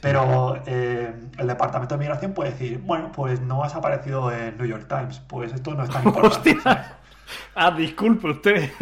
Pero 0.00 0.62
eh, 0.64 1.14
el 1.36 1.46
departamento 1.46 1.94
de 1.94 1.98
migración 1.98 2.32
puede 2.32 2.52
decir, 2.52 2.78
bueno, 2.78 3.12
pues 3.12 3.42
no 3.42 3.62
has 3.62 3.74
aparecido 3.74 4.32
en 4.32 4.56
New 4.56 4.66
York 4.66 4.86
Times, 4.88 5.20
pues 5.28 5.52
esto 5.52 5.74
no 5.74 5.84
es 5.84 5.90
tan 5.90 6.02
importante. 6.06 6.58
Ah, 7.54 7.70
disculpe 7.72 8.30
usted. 8.30 8.70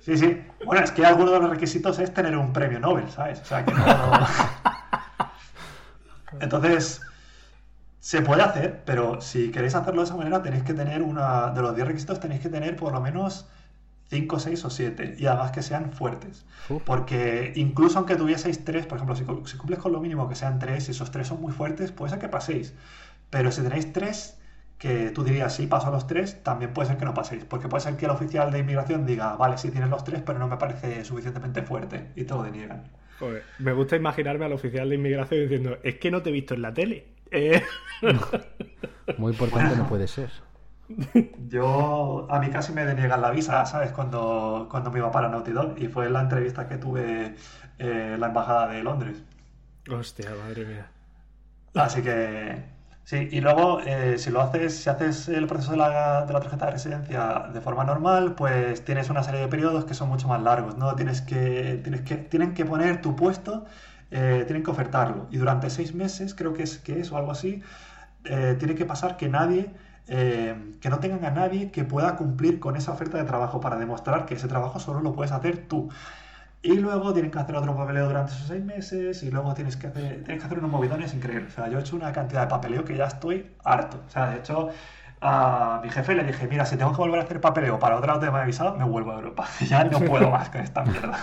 Sí, 0.00 0.16
sí. 0.16 0.42
Bueno, 0.64 0.82
es 0.82 0.90
que 0.90 1.04
alguno 1.04 1.30
de 1.30 1.38
los 1.38 1.50
requisitos 1.50 1.98
es 1.98 2.14
tener 2.14 2.36
un 2.36 2.52
premio 2.52 2.80
Nobel, 2.80 3.08
¿sabes? 3.10 3.40
O 3.42 3.44
sea, 3.44 3.64
que 3.64 3.74
no... 3.74 3.84
Entonces, 6.40 7.02
se 8.08 8.22
puede 8.22 8.40
hacer, 8.40 8.84
pero 8.86 9.20
si 9.20 9.50
queréis 9.50 9.74
hacerlo 9.74 10.00
de 10.00 10.06
esa 10.06 10.16
manera, 10.16 10.42
tenéis 10.42 10.62
que 10.62 10.72
tener 10.72 11.02
una... 11.02 11.50
De 11.50 11.60
los 11.60 11.76
10 11.76 11.88
requisitos 11.88 12.18
tenéis 12.18 12.40
que 12.40 12.48
tener 12.48 12.74
por 12.74 12.94
lo 12.94 13.02
menos 13.02 13.46
5, 14.08 14.38
6 14.38 14.64
o 14.64 14.70
7 14.70 15.16
y 15.18 15.26
además 15.26 15.50
que 15.50 15.60
sean 15.60 15.92
fuertes. 15.92 16.46
Porque 16.86 17.52
incluso 17.56 17.98
aunque 17.98 18.16
tuvieseis 18.16 18.64
3, 18.64 18.86
por 18.86 18.96
ejemplo, 18.96 19.14
si, 19.14 19.56
cumples 19.58 19.78
con 19.78 19.92
lo 19.92 20.00
mínimo 20.00 20.26
que 20.26 20.36
sean 20.36 20.58
3 20.58 20.88
y 20.88 20.92
esos 20.92 21.10
3 21.10 21.26
son 21.26 21.42
muy 21.42 21.52
fuertes, 21.52 21.92
puede 21.92 22.08
ser 22.08 22.18
que 22.18 22.30
paséis. 22.30 22.72
Pero 23.28 23.52
si 23.52 23.60
tenéis 23.60 23.92
3 23.92 24.38
que 24.78 25.10
tú 25.10 25.22
dirías, 25.22 25.54
sí, 25.54 25.66
paso 25.66 25.88
a 25.88 25.90
los 25.90 26.06
tres, 26.06 26.42
también 26.42 26.72
puede 26.72 26.88
ser 26.88 26.96
que 26.96 27.04
no 27.04 27.12
paséis. 27.12 27.44
Porque 27.44 27.68
puede 27.68 27.82
ser 27.82 27.96
que 27.96 28.06
el 28.06 28.12
oficial 28.12 28.50
de 28.50 28.60
inmigración 28.60 29.04
diga, 29.04 29.36
vale, 29.36 29.58
sí 29.58 29.70
tienes 29.70 29.90
los 29.90 30.04
tres, 30.04 30.22
pero 30.24 30.38
no 30.38 30.48
me 30.48 30.56
parece 30.56 31.04
suficientemente 31.04 31.60
fuerte 31.60 32.06
y 32.16 32.24
te 32.24 32.32
lo 32.32 32.42
deniegan. 32.42 32.84
me 33.58 33.72
gusta 33.72 33.96
imaginarme 33.96 34.46
al 34.46 34.52
oficial 34.52 34.88
de 34.88 34.94
inmigración 34.94 35.42
diciendo, 35.42 35.76
es 35.82 35.96
que 35.96 36.10
no 36.10 36.22
te 36.22 36.30
he 36.30 36.32
visto 36.32 36.54
en 36.54 36.62
la 36.62 36.72
tele. 36.72 37.17
Eh. 37.30 37.62
Muy 39.18 39.32
importante 39.32 39.76
no 39.76 39.86
puede 39.86 40.06
ser. 40.08 40.30
Yo, 41.48 42.26
a 42.30 42.38
mí 42.40 42.48
casi 42.48 42.72
me 42.72 42.84
deniegan 42.84 43.20
la 43.20 43.30
visa, 43.30 43.64
¿sabes? 43.66 43.92
Cuando, 43.92 44.68
cuando 44.70 44.90
me 44.90 44.98
iba 44.98 45.10
para 45.10 45.28
Naughty 45.28 45.52
Dog 45.52 45.74
y 45.78 45.88
fue 45.88 46.08
la 46.08 46.22
entrevista 46.22 46.66
que 46.66 46.78
tuve 46.78 47.34
eh, 47.78 48.12
en 48.14 48.20
la 48.20 48.28
embajada 48.28 48.68
de 48.68 48.82
Londres. 48.82 49.22
Hostia, 49.90 50.30
madre 50.42 50.64
mía. 50.64 50.86
Así 51.74 52.02
que, 52.02 52.64
sí, 53.04 53.28
y 53.30 53.40
luego 53.40 53.80
eh, 53.80 54.18
si 54.18 54.30
lo 54.30 54.40
haces, 54.40 54.82
si 54.82 54.90
haces 54.90 55.28
el 55.28 55.46
proceso 55.46 55.72
de 55.72 55.78
la, 55.78 56.24
de 56.24 56.32
la, 56.32 56.40
tarjeta 56.40 56.66
de 56.66 56.72
residencia 56.72 57.50
de 57.52 57.60
forma 57.60 57.84
normal, 57.84 58.34
pues 58.34 58.84
tienes 58.84 59.10
una 59.10 59.22
serie 59.22 59.40
de 59.40 59.48
periodos 59.48 59.84
que 59.84 59.94
son 59.94 60.08
mucho 60.08 60.28
más 60.28 60.42
largos, 60.42 60.76
¿no? 60.76 60.94
Tienes 60.94 61.20
que, 61.20 61.80
tienes 61.82 62.00
que, 62.02 62.16
tienen 62.16 62.54
que 62.54 62.64
poner 62.64 63.02
tu 63.02 63.14
puesto, 63.14 63.66
eh, 64.10 64.44
tienen 64.46 64.62
que 64.62 64.70
ofertarlo. 64.70 65.26
Y 65.30 65.38
durante 65.38 65.70
seis 65.70 65.94
meses, 65.94 66.34
creo 66.34 66.54
que 66.54 66.62
es, 66.62 66.78
que 66.78 67.00
es 67.00 67.12
o 67.12 67.16
algo 67.16 67.32
así, 67.32 67.62
tiene 68.58 68.74
que 68.74 68.84
pasar 68.84 69.16
que 69.16 69.28
nadie 69.28 69.70
eh, 70.10 70.56
que 70.80 70.88
no 70.88 71.00
tengan 71.00 71.22
a 71.26 71.30
nadie 71.30 71.70
que 71.70 71.84
pueda 71.84 72.16
cumplir 72.16 72.60
con 72.60 72.76
esa 72.76 72.92
oferta 72.92 73.18
de 73.18 73.24
trabajo 73.24 73.60
para 73.60 73.76
demostrar 73.76 74.24
que 74.24 74.34
ese 74.34 74.48
trabajo 74.48 74.80
solo 74.80 75.00
lo 75.00 75.12
puedes 75.12 75.32
hacer 75.32 75.68
tú. 75.68 75.90
Y 76.62 76.74
luego 76.78 77.12
tienen 77.12 77.30
que 77.30 77.38
hacer 77.38 77.54
otro 77.54 77.76
papeleo 77.76 78.08
durante 78.08 78.32
esos 78.32 78.48
seis 78.48 78.64
meses 78.64 79.22
y 79.22 79.30
luego 79.30 79.54
tienes 79.54 79.76
que 79.76 79.88
hacer, 79.88 80.24
tienes 80.24 80.40
que 80.40 80.46
hacer 80.46 80.58
unos 80.58 80.70
movidones 80.70 81.14
increíbles. 81.14 81.52
O 81.52 81.56
sea, 81.56 81.68
yo 81.68 81.78
he 81.78 81.80
hecho 81.82 81.94
una 81.94 82.10
cantidad 82.12 82.42
de 82.42 82.46
papeleo 82.48 82.84
que 82.84 82.96
ya 82.96 83.04
estoy 83.04 83.52
harto. 83.64 84.02
O 84.06 84.10
sea, 84.10 84.30
de 84.30 84.38
hecho, 84.38 84.70
a 85.20 85.80
mi 85.84 85.90
jefe 85.90 86.14
le 86.14 86.24
dije, 86.24 86.48
mira, 86.48 86.64
si 86.64 86.76
tengo 86.76 86.92
que 86.92 86.98
volver 86.98 87.20
a 87.20 87.24
hacer 87.24 87.40
papeleo 87.40 87.78
para 87.78 87.96
otra 87.96 88.18
tema 88.18 88.40
de 88.40 88.46
visado, 88.46 88.76
me 88.76 88.84
vuelvo 88.84 89.12
a 89.12 89.16
Europa. 89.16 89.46
Ya 89.68 89.84
no 89.84 90.00
puedo 90.00 90.30
más 90.30 90.48
con 90.48 90.62
esta 90.62 90.84
mierda. 90.84 91.18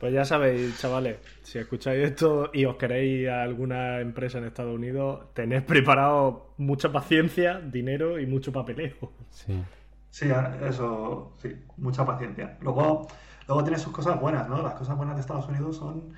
Pues 0.00 0.14
ya 0.14 0.24
sabéis, 0.24 0.80
chavales, 0.80 1.18
si 1.42 1.58
escucháis 1.58 2.02
esto 2.02 2.48
y 2.54 2.64
os 2.64 2.76
queréis 2.76 3.28
a 3.28 3.42
alguna 3.42 4.00
empresa 4.00 4.38
en 4.38 4.44
Estados 4.44 4.74
Unidos, 4.74 5.26
tenéis 5.34 5.60
preparado 5.62 6.54
mucha 6.56 6.90
paciencia, 6.90 7.60
dinero 7.60 8.18
y 8.18 8.24
mucho 8.24 8.50
papeleo. 8.50 8.96
Sí. 9.28 9.62
Sí, 10.08 10.28
eso, 10.66 11.34
sí, 11.42 11.54
mucha 11.76 12.06
paciencia. 12.06 12.56
Luego, 12.62 13.08
luego 13.46 13.62
tiene 13.62 13.78
sus 13.78 13.92
cosas 13.92 14.18
buenas, 14.18 14.48
¿no? 14.48 14.62
Las 14.62 14.72
cosas 14.72 14.96
buenas 14.96 15.16
de 15.16 15.20
Estados 15.20 15.46
Unidos 15.48 15.76
son 15.76 16.14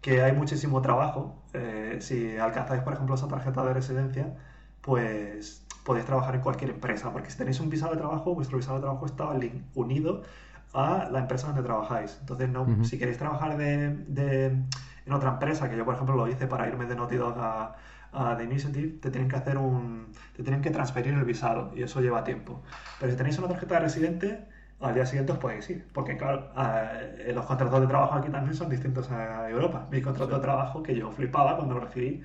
que 0.00 0.20
hay 0.20 0.32
muchísimo 0.32 0.82
trabajo. 0.82 1.44
Eh, 1.54 1.98
si 2.00 2.36
alcanzáis, 2.36 2.82
por 2.82 2.94
ejemplo, 2.94 3.14
esa 3.14 3.28
tarjeta 3.28 3.64
de 3.64 3.72
residencia, 3.72 4.34
pues 4.80 5.64
podéis 5.84 6.06
trabajar 6.06 6.34
en 6.34 6.40
cualquier 6.40 6.70
empresa, 6.70 7.12
porque 7.12 7.30
si 7.30 7.38
tenéis 7.38 7.60
un 7.60 7.70
visado 7.70 7.92
de 7.92 7.98
trabajo, 7.98 8.34
vuestro 8.34 8.58
visado 8.58 8.78
de 8.78 8.82
trabajo 8.82 9.06
está 9.06 9.28
unido 9.74 10.24
a 10.72 11.08
la 11.10 11.20
empresa 11.20 11.48
donde 11.48 11.62
trabajáis. 11.62 12.16
Entonces, 12.20 12.48
no, 12.48 12.66
si 12.84 12.98
queréis 12.98 13.18
trabajar 13.18 13.56
de, 13.56 13.90
de, 14.08 14.46
en 14.46 15.12
otra 15.12 15.30
empresa, 15.30 15.68
que 15.70 15.76
yo 15.76 15.84
por 15.84 15.94
ejemplo 15.94 16.16
lo 16.16 16.28
hice 16.28 16.46
para 16.46 16.68
irme 16.68 16.86
de 16.86 16.96
Naughty 16.96 17.16
Dog 17.16 17.38
a, 17.38 17.76
a 18.12 18.36
The 18.36 18.44
Initiative, 18.44 18.98
te 19.00 19.10
tienen 19.10 19.28
que 19.28 19.36
hacer 19.36 19.58
un. 19.58 20.12
te 20.36 20.42
tienen 20.42 20.62
que 20.62 20.70
transferir 20.70 21.14
el 21.14 21.24
visado 21.24 21.72
y 21.74 21.82
eso 21.82 22.00
lleva 22.00 22.24
tiempo. 22.24 22.62
Pero 23.00 23.12
si 23.12 23.18
tenéis 23.18 23.38
una 23.38 23.48
tarjeta 23.48 23.74
de 23.76 23.80
residente, 23.80 24.44
al 24.80 24.94
día 24.94 25.06
siguiente 25.06 25.32
os 25.32 25.38
podéis 25.38 25.68
ir. 25.70 25.86
Porque, 25.92 26.16
claro, 26.16 26.50
eh, 26.56 27.32
los 27.34 27.46
contratos 27.46 27.80
de 27.80 27.86
trabajo 27.86 28.14
aquí 28.14 28.30
también 28.30 28.54
son 28.54 28.68
distintos 28.70 29.10
a 29.10 29.48
Europa. 29.50 29.86
Mi 29.90 30.02
contrato 30.02 30.34
de 30.36 30.40
trabajo, 30.40 30.82
que 30.82 30.94
yo 30.96 31.10
flipaba 31.12 31.56
cuando 31.56 31.74
lo 31.74 31.80
recibí, 31.80 32.22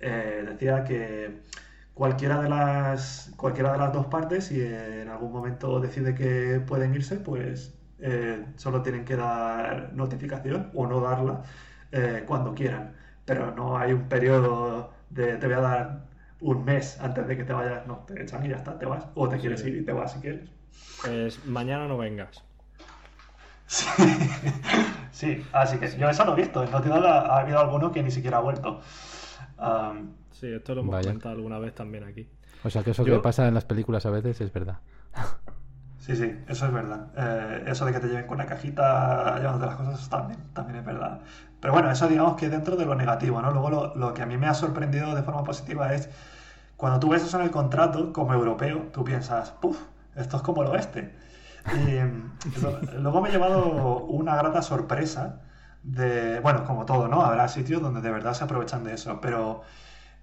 eh, 0.00 0.44
decía 0.48 0.84
que 0.84 1.40
cualquiera 1.94 2.40
de 2.42 2.48
las 2.48 3.32
cualquiera 3.36 3.72
de 3.72 3.78
las 3.78 3.92
dos 3.92 4.06
partes 4.06 4.46
si 4.46 4.60
en 4.62 5.08
algún 5.08 5.32
momento 5.32 5.80
decide 5.80 6.14
que 6.14 6.60
pueden 6.66 6.94
irse 6.94 7.16
pues 7.16 7.74
eh, 8.04 8.44
solo 8.56 8.82
tienen 8.82 9.04
que 9.04 9.14
dar 9.14 9.92
notificación 9.92 10.70
o 10.74 10.86
no 10.88 11.00
darla 11.00 11.42
eh, 11.92 12.24
cuando 12.26 12.52
quieran. 12.52 12.94
Pero 13.24 13.54
no 13.54 13.78
hay 13.78 13.92
un 13.92 14.08
periodo 14.08 14.92
de 15.10 15.36
te 15.36 15.46
voy 15.46 15.54
a 15.54 15.60
dar 15.60 16.04
un 16.40 16.64
mes 16.64 17.00
antes 17.00 17.26
de 17.28 17.36
que 17.36 17.44
te 17.44 17.52
vayas. 17.52 17.86
No, 17.86 17.98
te 17.98 18.20
echan 18.20 18.44
y 18.44 18.48
ya 18.48 18.56
está, 18.56 18.76
te 18.76 18.86
vas. 18.86 19.06
O 19.14 19.28
te 19.28 19.38
quieres 19.38 19.64
ir 19.64 19.76
y 19.76 19.84
te 19.84 19.92
vas 19.92 20.14
si 20.14 20.20
quieres. 20.20 20.50
Pues 21.04 21.46
mañana 21.46 21.86
no 21.86 21.96
vengas. 21.96 22.42
Sí, 23.68 25.44
así 25.52 25.78
que 25.78 25.96
yo 25.96 26.10
eso 26.10 26.24
lo 26.24 26.32
he 26.32 26.42
visto. 26.42 26.64
En 26.64 26.74
ha, 26.74 27.38
habido 27.38 27.60
alguno 27.60 27.92
que 27.92 28.02
ni 28.02 28.10
siquiera 28.10 28.38
ha 28.38 28.40
vuelto. 28.40 28.80
sí, 30.32 30.52
esto 30.52 30.74
lo 30.74 30.80
hemos 30.80 31.00
comentado 31.00 31.36
alguna 31.36 31.60
vez 31.60 31.72
también 31.72 32.02
aquí. 32.02 32.28
O 32.64 32.70
sea 32.70 32.82
que 32.82 32.90
eso 32.90 33.04
que 33.04 33.18
pasa 33.20 33.46
en 33.46 33.54
las 33.54 33.64
películas 33.64 34.06
a 34.06 34.10
veces 34.10 34.40
es 34.40 34.52
verdad. 34.52 34.78
Sí, 36.02 36.16
sí, 36.16 36.36
eso 36.48 36.66
es 36.66 36.72
verdad. 36.72 37.06
Eh, 37.16 37.64
eso 37.68 37.84
de 37.84 37.92
que 37.92 38.00
te 38.00 38.08
lleven 38.08 38.26
con 38.26 38.34
una 38.34 38.46
cajita 38.46 39.38
llevándote 39.38 39.66
las 39.66 39.76
cosas 39.76 40.08
también, 40.08 40.40
también 40.52 40.80
es 40.80 40.84
verdad. 40.84 41.20
Pero 41.60 41.72
bueno, 41.72 41.92
eso 41.92 42.08
digamos 42.08 42.34
que 42.34 42.48
dentro 42.48 42.74
de 42.76 42.84
lo 42.84 42.96
negativo, 42.96 43.40
¿no? 43.40 43.52
Luego 43.52 43.92
lo, 43.94 44.12
que 44.12 44.22
a 44.22 44.26
mí 44.26 44.36
me 44.36 44.48
ha 44.48 44.54
sorprendido 44.54 45.14
de 45.14 45.22
forma 45.22 45.44
positiva 45.44 45.94
es 45.94 46.08
cuando 46.76 46.98
tú 46.98 47.08
ves 47.10 47.22
eso 47.22 47.38
en 47.38 47.44
el 47.44 47.52
contrato, 47.52 48.12
como 48.12 48.34
europeo, 48.34 48.88
tú 48.92 49.04
piensas, 49.04 49.52
puff, 49.52 49.78
esto 50.16 50.38
es 50.38 50.42
como 50.42 50.64
el 50.64 50.70
oeste. 50.70 51.14
Y 51.72 52.00
luego 52.98 53.20
me 53.20 53.28
he 53.28 53.32
llevado 53.32 53.98
una 53.98 54.34
grata 54.34 54.60
sorpresa 54.60 55.42
de, 55.84 56.40
bueno, 56.40 56.64
como 56.64 56.84
todo, 56.84 57.06
¿no? 57.06 57.22
Habrá 57.22 57.46
sitios 57.46 57.80
donde 57.80 58.00
de 58.00 58.10
verdad 58.10 58.34
se 58.34 58.42
aprovechan 58.42 58.82
de 58.82 58.94
eso, 58.94 59.20
pero, 59.20 59.62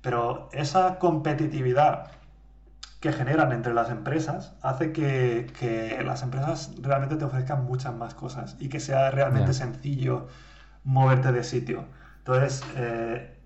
pero 0.02 0.50
esa 0.52 1.00
competitividad 1.00 2.19
que 3.00 3.14
generan 3.14 3.52
entre 3.54 3.74
las 3.74 3.90
empresas 3.90 4.56
hace 4.62 4.92
que, 4.92 6.02
las 6.06 6.22
empresas 6.24 6.72
realmente 6.82 7.16
te 7.16 7.26
ofrezcan 7.26 7.66
muchas 7.66 7.94
más 7.94 8.14
cosas 8.14 8.58
y 8.60 8.70
que 8.70 8.80
sea 8.80 9.10
realmente 9.12 9.54
sencillo 9.54 10.28
moverte 10.84 11.32
de 11.32 11.44
sitio. 11.44 11.86
Entonces, 12.20 12.64
eh, 12.76 13.38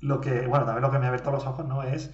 lo 0.00 0.20
que, 0.20 0.46
bueno, 0.46 0.64
también 0.64 0.82
lo 0.82 0.90
que 0.90 0.98
me 0.98 1.06
ha 1.06 1.08
abierto 1.08 1.30
los 1.30 1.46
ojos, 1.46 1.66
¿no? 1.66 1.82
Es 1.82 2.10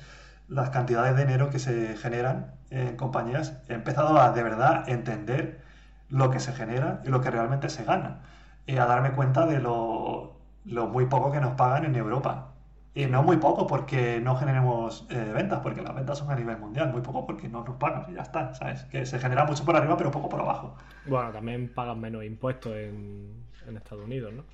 las 0.49 0.71
cantidades 0.71 1.17
de 1.17 1.25
dinero 1.25 1.51
que 1.51 1.59
se 1.59 1.97
generan 1.97 2.55
en 2.71 2.97
compañías. 2.97 3.55
He 3.69 3.75
empezado 3.75 4.21
a 4.21 4.33
de 4.33 4.43
verdad 4.43 4.89
entender 4.89 5.63
lo 6.09 6.31
que 6.31 6.41
se 6.41 6.53
genera 6.53 7.01
y 7.05 7.09
lo 7.09 7.21
que 7.21 7.31
realmente 7.31 7.69
se 7.69 7.85
gana. 7.85 8.21
Y 8.67 8.77
a 8.77 8.87
darme 8.87 9.13
cuenta 9.13 9.47
de 9.47 9.61
lo, 9.61 10.37
lo 10.65 10.89
muy 10.89 11.07
poco 11.07 11.33
que 11.33 11.41
nos 11.41 11.55
pagan 11.55 11.85
en 11.85 11.97
Europa. 11.97 12.52
Y 12.95 13.07
no 13.07 13.23
muy 13.23 13.39
poco 13.39 13.67
porque 13.67 14.21
no 14.21 14.37
generemos 14.37 15.07
eh, 15.09 15.33
ventas, 15.35 15.61
porque 15.61 15.81
las 15.81 15.95
ventas 15.95 16.19
son 16.19 16.31
a 16.31 16.35
nivel 16.35 16.59
mundial, 16.59 16.93
muy 16.93 17.01
poco 17.01 17.25
porque 17.25 17.49
no 17.49 17.65
nos 17.65 17.77
pagan 17.77 18.05
y 18.11 18.15
ya 18.15 18.23
está, 18.23 18.55
¿sabes? 18.55 18.83
Que 18.85 19.07
se 19.07 19.19
genera 19.19 19.47
mucho 19.47 19.65
por 19.65 19.75
arriba 19.77 19.97
pero 19.97 20.11
poco 20.11 20.29
por 20.29 20.41
abajo. 20.41 20.77
Bueno, 21.07 21.31
también 21.33 21.73
pagan 21.73 22.01
menos 22.01 22.23
impuestos 22.23 22.77
en, 22.77 23.47
Estados 23.75 24.05
Unidos, 24.05 24.35
¿no? 24.35 24.45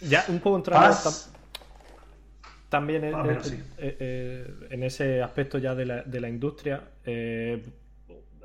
Ya 0.00 0.24
un 0.28 0.38
poco 0.38 0.56
entrando 0.56 0.96
también 2.68 3.04
en, 3.04 3.14
eh, 3.14 3.56
eh, 3.78 4.54
en, 4.70 4.82
ese 4.82 5.22
aspecto 5.22 5.58
ya 5.58 5.74
de 5.74 5.86
la, 5.86 6.02
de 6.02 6.20
la 6.20 6.28
industria, 6.28 6.82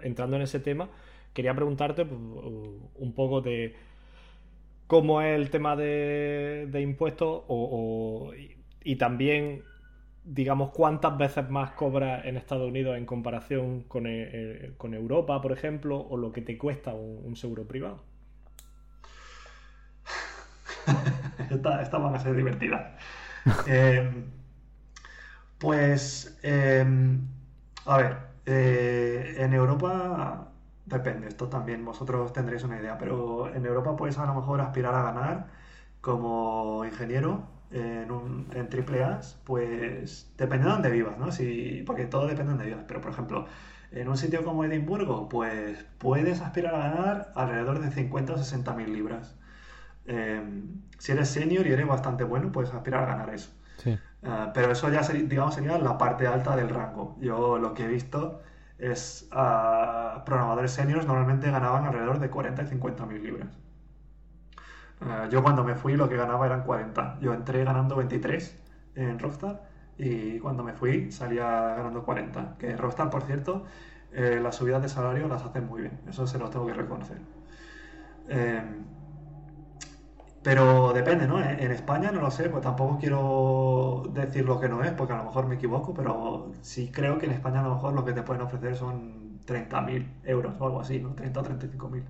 entrando 0.02 0.38
en 0.38 0.42
ese 0.42 0.60
tema, 0.60 0.88
quería 1.34 1.54
preguntarte 1.54 2.06
pues, 2.06 2.20
un 2.20 3.14
poco 3.16 3.42
de 3.42 3.76
cómo 4.88 5.22
es 5.22 5.36
el 5.36 5.52
tema 5.52 5.76
de, 5.76 6.68
de 6.72 6.82
impuestos 6.82 7.44
o 7.48 8.32
y 8.84 8.96
también, 8.96 9.64
digamos, 10.24 10.72
cuántas 10.72 11.18
veces 11.18 11.50
más 11.50 11.72
cobras 11.72 12.26
en 12.26 12.38
Estados 12.38 12.68
Unidos 12.68 12.98
en 12.98 13.06
comparación 13.06 13.84
con, 13.84 14.08
eh, 14.08 14.30
eh, 14.32 14.74
Europa, 14.94 15.42
por 15.42 15.52
ejemplo, 15.52 16.00
o 16.00 16.18
lo 16.18 16.32
que 16.32 16.42
te 16.42 16.58
cuesta 16.58 16.94
un, 16.94 17.36
seguro 17.36 17.68
privado. 17.68 18.04
esta, 21.52 21.82
esta, 21.82 21.98
van 21.98 22.16
a 22.16 22.20
ser 22.20 22.36
divertida. 22.36 22.98
Em, 23.68 24.26
pues, 25.58 26.38
em, 26.44 27.28
a 27.86 27.98
ver, 27.98 28.18
eh, 28.46 29.36
en 29.38 29.54
Europa 29.54 30.52
depende, 30.86 31.28
esto 31.28 31.48
también 31.48 31.86
vosotros 31.86 32.34
tendréis 32.34 32.64
una 32.64 32.80
idea, 32.80 32.98
pero 32.98 33.54
en 33.54 33.66
Europa 33.66 33.96
puedes 33.96 34.18
a 34.18 34.26
lo 34.26 34.34
mejor 34.36 34.62
aspirar 34.62 34.96
a 34.96 35.04
ganar 35.04 35.48
como 36.02 36.84
ingeniero 36.86 37.59
en, 37.72 38.12
un, 38.12 38.48
en 38.54 38.70
triple 38.70 39.04
A, 39.04 39.22
pues 39.46 40.32
depende 40.38 40.66
de 40.68 40.72
dónde 40.72 40.90
vivas, 40.92 41.18
¿no? 41.18 41.32
Si, 41.32 41.84
porque 41.86 42.06
todo 42.06 42.24
depende 42.28 42.44
de 42.46 42.50
dónde 42.50 42.66
vivas. 42.66 42.86
Pero, 42.88 43.02
por 43.02 43.12
ejemplo, 43.12 43.46
en 43.92 44.08
un 44.10 44.18
sitio 44.18 44.44
como 44.44 44.64
Edimburgo, 44.66 45.30
pues 45.30 45.86
puedes 45.98 46.42
aspirar 46.42 46.76
a 46.76 46.80
ganar 46.90 47.32
alrededor 47.36 47.80
de 47.80 47.92
50 47.92 48.34
o 48.34 48.38
60 48.38 48.74
mil 48.76 48.94
libras. 48.94 49.36
Em, 50.06 50.82
si 50.98 51.12
eres 51.12 51.30
senior 51.30 51.68
y 51.68 51.72
eres 51.74 51.88
bastante 51.88 52.24
bueno, 52.24 52.52
puedes 52.52 52.74
aspirar 52.74 53.04
a 53.04 53.08
ganar 53.08 53.34
eso. 53.34 53.52
Sí. 53.78 54.00
Ah, 54.24 54.52
pero 54.54 54.72
eso 54.72 54.90
ya 54.90 55.04
sería, 55.04 55.24
digamos, 55.24 55.56
sería 55.56 55.78
la 55.78 55.98
parte 55.98 56.28
alta 56.28 56.56
del 56.56 56.70
rango. 56.70 57.18
Yo 57.22 57.58
lo 57.60 57.74
que 57.74 57.86
he 57.86 57.88
visto 57.88 58.42
es 58.78 59.28
a 59.32 60.24
programadores 60.26 60.72
seniors 60.72 61.06
normalmente 61.06 61.52
ganaban 61.52 61.86
alrededor 61.86 62.20
de 62.20 62.30
40 62.30 62.64
y 62.64 62.68
50 62.68 63.06
mil 63.06 63.24
libras. 63.24 63.50
Eh, 65.02 65.28
yo 65.32 65.44
cuando 65.44 65.64
me 65.64 65.76
fui 65.76 65.96
lo 65.96 66.10
que 66.10 66.18
ganaba 66.18 66.46
eran 66.46 66.64
40. 66.64 67.20
Yo 67.22 67.34
entré 67.34 67.64
ganando 67.64 67.96
23 67.96 68.60
en 68.96 69.20
Rockstar 69.20 69.64
y 69.98 70.40
cuando 70.40 70.64
me 70.64 70.74
fui 70.74 71.12
salía 71.12 71.46
ganando 71.76 72.04
40. 72.04 72.56
Que 72.58 72.76
Rockstar, 72.76 73.10
por 73.10 73.24
cierto, 73.24 73.66
eh, 74.12 74.40
las 74.42 74.56
subidas 74.56 74.82
de 74.82 74.90
salario 74.90 75.28
las 75.28 75.44
hacen 75.44 75.68
muy 75.68 75.82
bien, 75.82 76.00
eso 76.08 76.26
se 76.28 76.40
los 76.40 76.50
tengo 76.50 76.66
que 76.66 76.74
reconocer. 76.74 77.18
Eh, 78.28 78.62
pero 80.42 80.94
depende, 80.94 81.28
¿no? 81.28 81.40
En 81.40 81.72
España 81.72 82.12
no 82.12 82.22
lo 82.22 82.32
sé, 82.32 82.50
pues 82.50 82.64
tampoco 82.64 82.98
quiero 82.98 84.04
decir 84.14 84.46
lo 84.46 84.60
que 84.60 84.70
no 84.70 84.84
es, 84.84 84.92
porque 84.94 85.14
a 85.14 85.18
lo 85.18 85.26
mejor 85.26 85.48
me 85.48 85.56
equivoco, 85.56 85.94
pero 85.94 86.52
sí 86.62 86.90
creo 86.94 87.18
que 87.20 87.26
en 87.26 87.34
España 87.34 87.60
a 87.60 87.64
lo 87.64 87.76
mejor 87.76 87.94
lo 87.94 88.06
que 88.06 88.14
te 88.14 88.24
pueden 88.24 88.42
ofrecer 88.44 88.76
son 88.76 89.40
30.000 89.46 90.08
euros 90.24 90.54
o 90.60 90.66
algo 90.66 90.80
así, 90.80 91.00
¿no? 91.00 91.14
30 91.14 91.40
o 91.42 91.44
35.000 91.44 92.04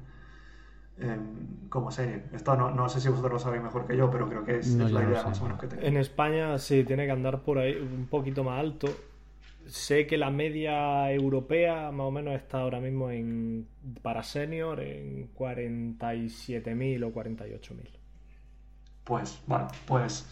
como 1.70 1.92
serie. 1.92 2.24
Esto 2.34 2.56
no, 2.56 2.72
no, 2.72 2.90
sé 2.90 3.00
si 3.00 3.10
vosotros 3.10 3.34
lo 3.34 3.40
sabéis 3.40 3.64
mejor 3.64 3.86
que 3.86 3.96
yo, 3.96 4.10
pero 4.10 4.28
creo 4.28 4.44
que 4.44 4.58
es, 4.58 4.76
la 4.76 5.04
idea 5.04 5.24
más 5.24 5.40
o 5.40 5.44
menos 5.44 5.60
que 5.60 5.68
tengo. 5.68 5.84
En 5.84 5.98
España 5.98 6.58
sí, 6.58 6.84
tiene 6.84 7.06
que 7.06 7.12
andar 7.12 7.42
por 7.42 7.60
ahí 7.60 7.76
un 7.76 8.08
poquito 8.08 8.44
más 8.44 8.60
alto. 8.60 8.88
Sé 9.68 10.08
que 10.08 10.18
la 10.18 10.32
media 10.32 11.12
europea 11.12 11.92
más 11.92 12.08
o 12.08 12.12
menos 12.12 12.34
está 12.34 12.62
ahora 12.62 12.80
mismo 12.80 13.12
en 13.12 13.68
para 14.02 14.24
senior 14.24 14.80
en 14.80 15.32
47.000 15.36 17.04
o 17.06 17.14
48.000. 17.14 18.00
Pues, 19.04 19.42
vale, 19.48 19.68
pues 19.86 20.28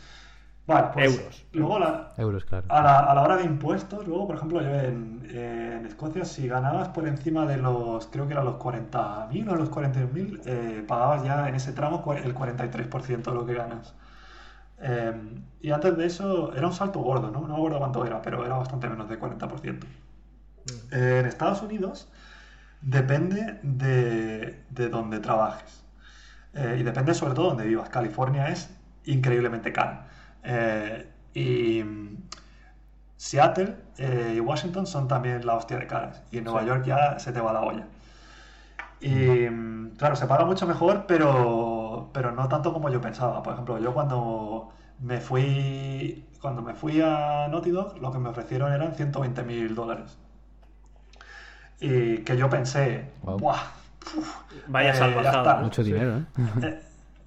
Vale, 0.67 0.89
pues 0.93 1.17
euros. 1.17 1.45
Luego 1.53 1.79
la, 1.79 2.13
euros, 2.17 2.43
claro. 2.43 2.65
A 2.69 2.81
la, 2.81 2.99
a 2.99 3.15
la, 3.15 3.21
hora 3.21 3.37
de 3.37 3.45
impuestos, 3.45 4.05
luego, 4.05 4.27
por 4.27 4.35
ejemplo, 4.35 4.61
yo 4.61 4.69
en, 4.69 5.25
en, 5.31 5.85
Escocia, 5.85 6.25
si 6.25 6.47
ganabas 6.47 6.89
por 6.89 7.07
encima 7.07 7.45
de 7.45 7.57
los, 7.57 8.07
creo 8.07 8.27
que 8.27 8.33
eran 8.33 8.45
los 8.45 8.55
40.000 8.55 9.49
o 9.49 9.55
los 9.55 9.71
41.000, 9.71 10.41
eh, 10.45 10.83
pagabas 10.85 11.23
ya 11.23 11.47
en 11.47 11.55
ese 11.55 11.71
tramo 11.71 12.03
el 12.13 12.35
43% 12.35 13.23
de 13.23 13.31
lo 13.31 13.45
que 13.45 13.53
ganas. 13.53 13.95
Eh, 14.79 15.13
y 15.61 15.71
antes 15.71 15.97
de 15.97 16.05
eso 16.05 16.53
era 16.53 16.67
un 16.67 16.73
salto 16.73 16.99
gordo, 16.99 17.31
¿no? 17.31 17.41
No 17.41 17.47
me 17.47 17.53
acuerdo 17.55 17.79
cuánto 17.79 18.05
era, 18.05 18.21
pero 18.21 18.45
era 18.45 18.57
bastante 18.57 18.89
menos 18.89 19.07
de 19.07 19.19
40%. 19.19 19.85
Mm. 20.67 20.93
en 20.93 21.25
Estados 21.25 21.61
Unidos 21.61 22.09
depende 22.81 23.59
de, 23.63 24.63
de 24.69 24.89
donde 24.89 25.19
trabajes. 25.19 25.83
Eh, 26.53 26.77
y 26.79 26.83
depende 26.83 27.13
sobre 27.13 27.33
todo 27.33 27.45
de 27.45 27.49
donde 27.51 27.65
vivas. 27.67 27.89
California 27.89 28.49
es 28.49 28.69
increíblemente 29.05 29.71
cara. 29.71 30.07
Eh, 30.49 31.05
y 31.33 31.83
mm, 31.83 32.17
Seattle 33.17 33.75
eh, 33.97 34.33
y 34.37 34.39
Washington 34.39 34.87
son 34.87 35.07
también 35.07 35.45
la 35.45 35.55
hostia 35.55 35.77
de 35.77 35.87
caras. 35.87 36.23
Y 36.31 36.37
en 36.37 36.45
Nueva 36.45 36.63
York 36.63 36.85
ya 36.85 37.19
se 37.19 37.31
te 37.31 37.41
va 37.41 37.51
la 37.53 37.61
olla. 37.61 37.87
Y 39.01 39.49
mm, 39.49 39.97
claro, 39.97 40.15
se 40.15 40.25
paga 40.25 40.45
mucho 40.45 40.65
mejor, 40.65 41.05
pero, 41.07 42.09
pero 42.13 42.31
no 42.31 42.47
tanto 42.47 42.73
como 42.73 42.89
yo 42.89 43.01
pensaba. 43.01 43.43
Por 43.43 43.53
ejemplo, 43.53 43.77
yo 43.79 43.93
cuando 43.93 44.71
me 44.99 45.19
fui 45.19 46.23
cuando 46.41 46.61
me 46.61 46.73
fui 46.73 47.01
a 47.01 47.47
Naughty 47.49 47.71
Dog, 47.71 47.97
lo 47.99 48.11
que 48.11 48.19
me 48.19 48.29
ofrecieron 48.29 48.71
eran 48.71 48.95
120 48.95 49.43
mil 49.43 49.75
dólares. 49.75 50.17
Y 51.79 52.19
que 52.19 52.37
yo 52.37 52.49
pensé, 52.49 53.11
¡buah! 53.21 53.59
Vaya 54.67 54.93
eh, 54.93 55.61
Mucho 55.61 55.83
dinero, 55.83 56.19
¿eh? 56.19 56.79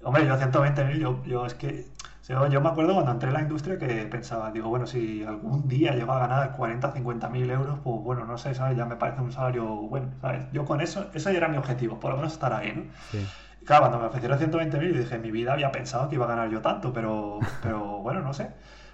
hombre, 0.03 0.25
yo 0.25 0.35
120 0.37 0.85
mil, 0.85 0.99
yo, 0.99 1.23
yo 1.25 1.45
es 1.45 1.53
que 1.53 1.85
yo, 2.27 2.61
me 2.61 2.69
acuerdo 2.69 2.93
cuando 2.93 3.11
entré 3.11 3.29
en 3.29 3.33
la 3.33 3.41
industria 3.41 3.77
que 3.77 4.05
pensaba, 4.05 4.51
digo, 4.51 4.69
bueno, 4.69 4.85
si 4.85 5.23
algún 5.23 5.67
día 5.67 5.93
llego 5.95 6.11
a 6.13 6.19
ganar 6.19 6.55
40, 6.55 6.91
50 6.91 7.29
mil 7.29 7.49
euros, 7.49 7.79
pues 7.83 8.01
bueno, 8.01 8.25
no 8.25 8.37
sé, 8.37 8.53
¿sabes? 8.53 8.77
Ya 8.77 8.85
me 8.85 8.95
parece 8.95 9.21
un 9.21 9.31
salario 9.31 9.65
bueno, 9.65 10.09
¿sabes? 10.21 10.45
Yo 10.51 10.65
con 10.65 10.81
eso, 10.81 11.09
eso 11.13 11.31
ya 11.31 11.37
era 11.37 11.47
mi 11.47 11.57
objetivo, 11.57 11.99
por 11.99 12.11
lo 12.11 12.17
menos 12.17 12.33
estar 12.33 12.53
ahí, 12.53 12.73
¿no? 12.75 12.83
Sí. 13.11 13.25
Y 13.61 13.65
claro, 13.65 13.83
cuando 13.83 13.99
me 13.99 14.05
ofrecieron 14.05 14.37
120 14.37 14.79
mil, 14.79 14.97
dije, 14.97 15.15
en 15.15 15.21
mi 15.21 15.31
vida 15.31 15.53
había 15.53 15.71
pensado 15.71 16.09
que 16.09 16.15
iba 16.15 16.25
a 16.25 16.29
ganar 16.29 16.49
yo 16.49 16.61
tanto, 16.61 16.93
pero, 16.93 17.39
pero 17.63 17.99
bueno, 17.99 18.21
no 18.21 18.33
sé. 18.33 18.51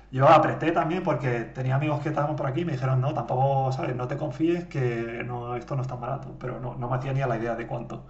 Yo 0.10 0.28
apreté 0.30 0.72
también 0.72 1.04
porque 1.04 1.42
tenía 1.42 1.76
amigos 1.76 2.02
que 2.02 2.10
estaban 2.10 2.36
por 2.38 2.48
aquí 2.48 2.62
y 2.62 2.66
me 2.66 2.72
dijeron, 2.74 3.02
no, 3.02 3.14
tampoco, 3.14 3.72
¿sabes? 3.74 3.94
No 3.96 4.08
te 4.08 4.16
confíes 4.16 4.66
que 4.66 5.22
no, 5.26 5.56
esto 5.58 5.76
no 5.76 5.82
es 5.82 5.88
tan 5.88 6.00
barato, 6.00 6.36
pero 6.40 6.62
no, 6.62 6.76
no 6.76 6.90
me 6.90 6.96
hacía 6.96 7.12
ni 7.12 7.22
a 7.22 7.28
la 7.28 7.38
idea 7.38 7.56
de 7.56 7.68
cuánto. 7.68 8.06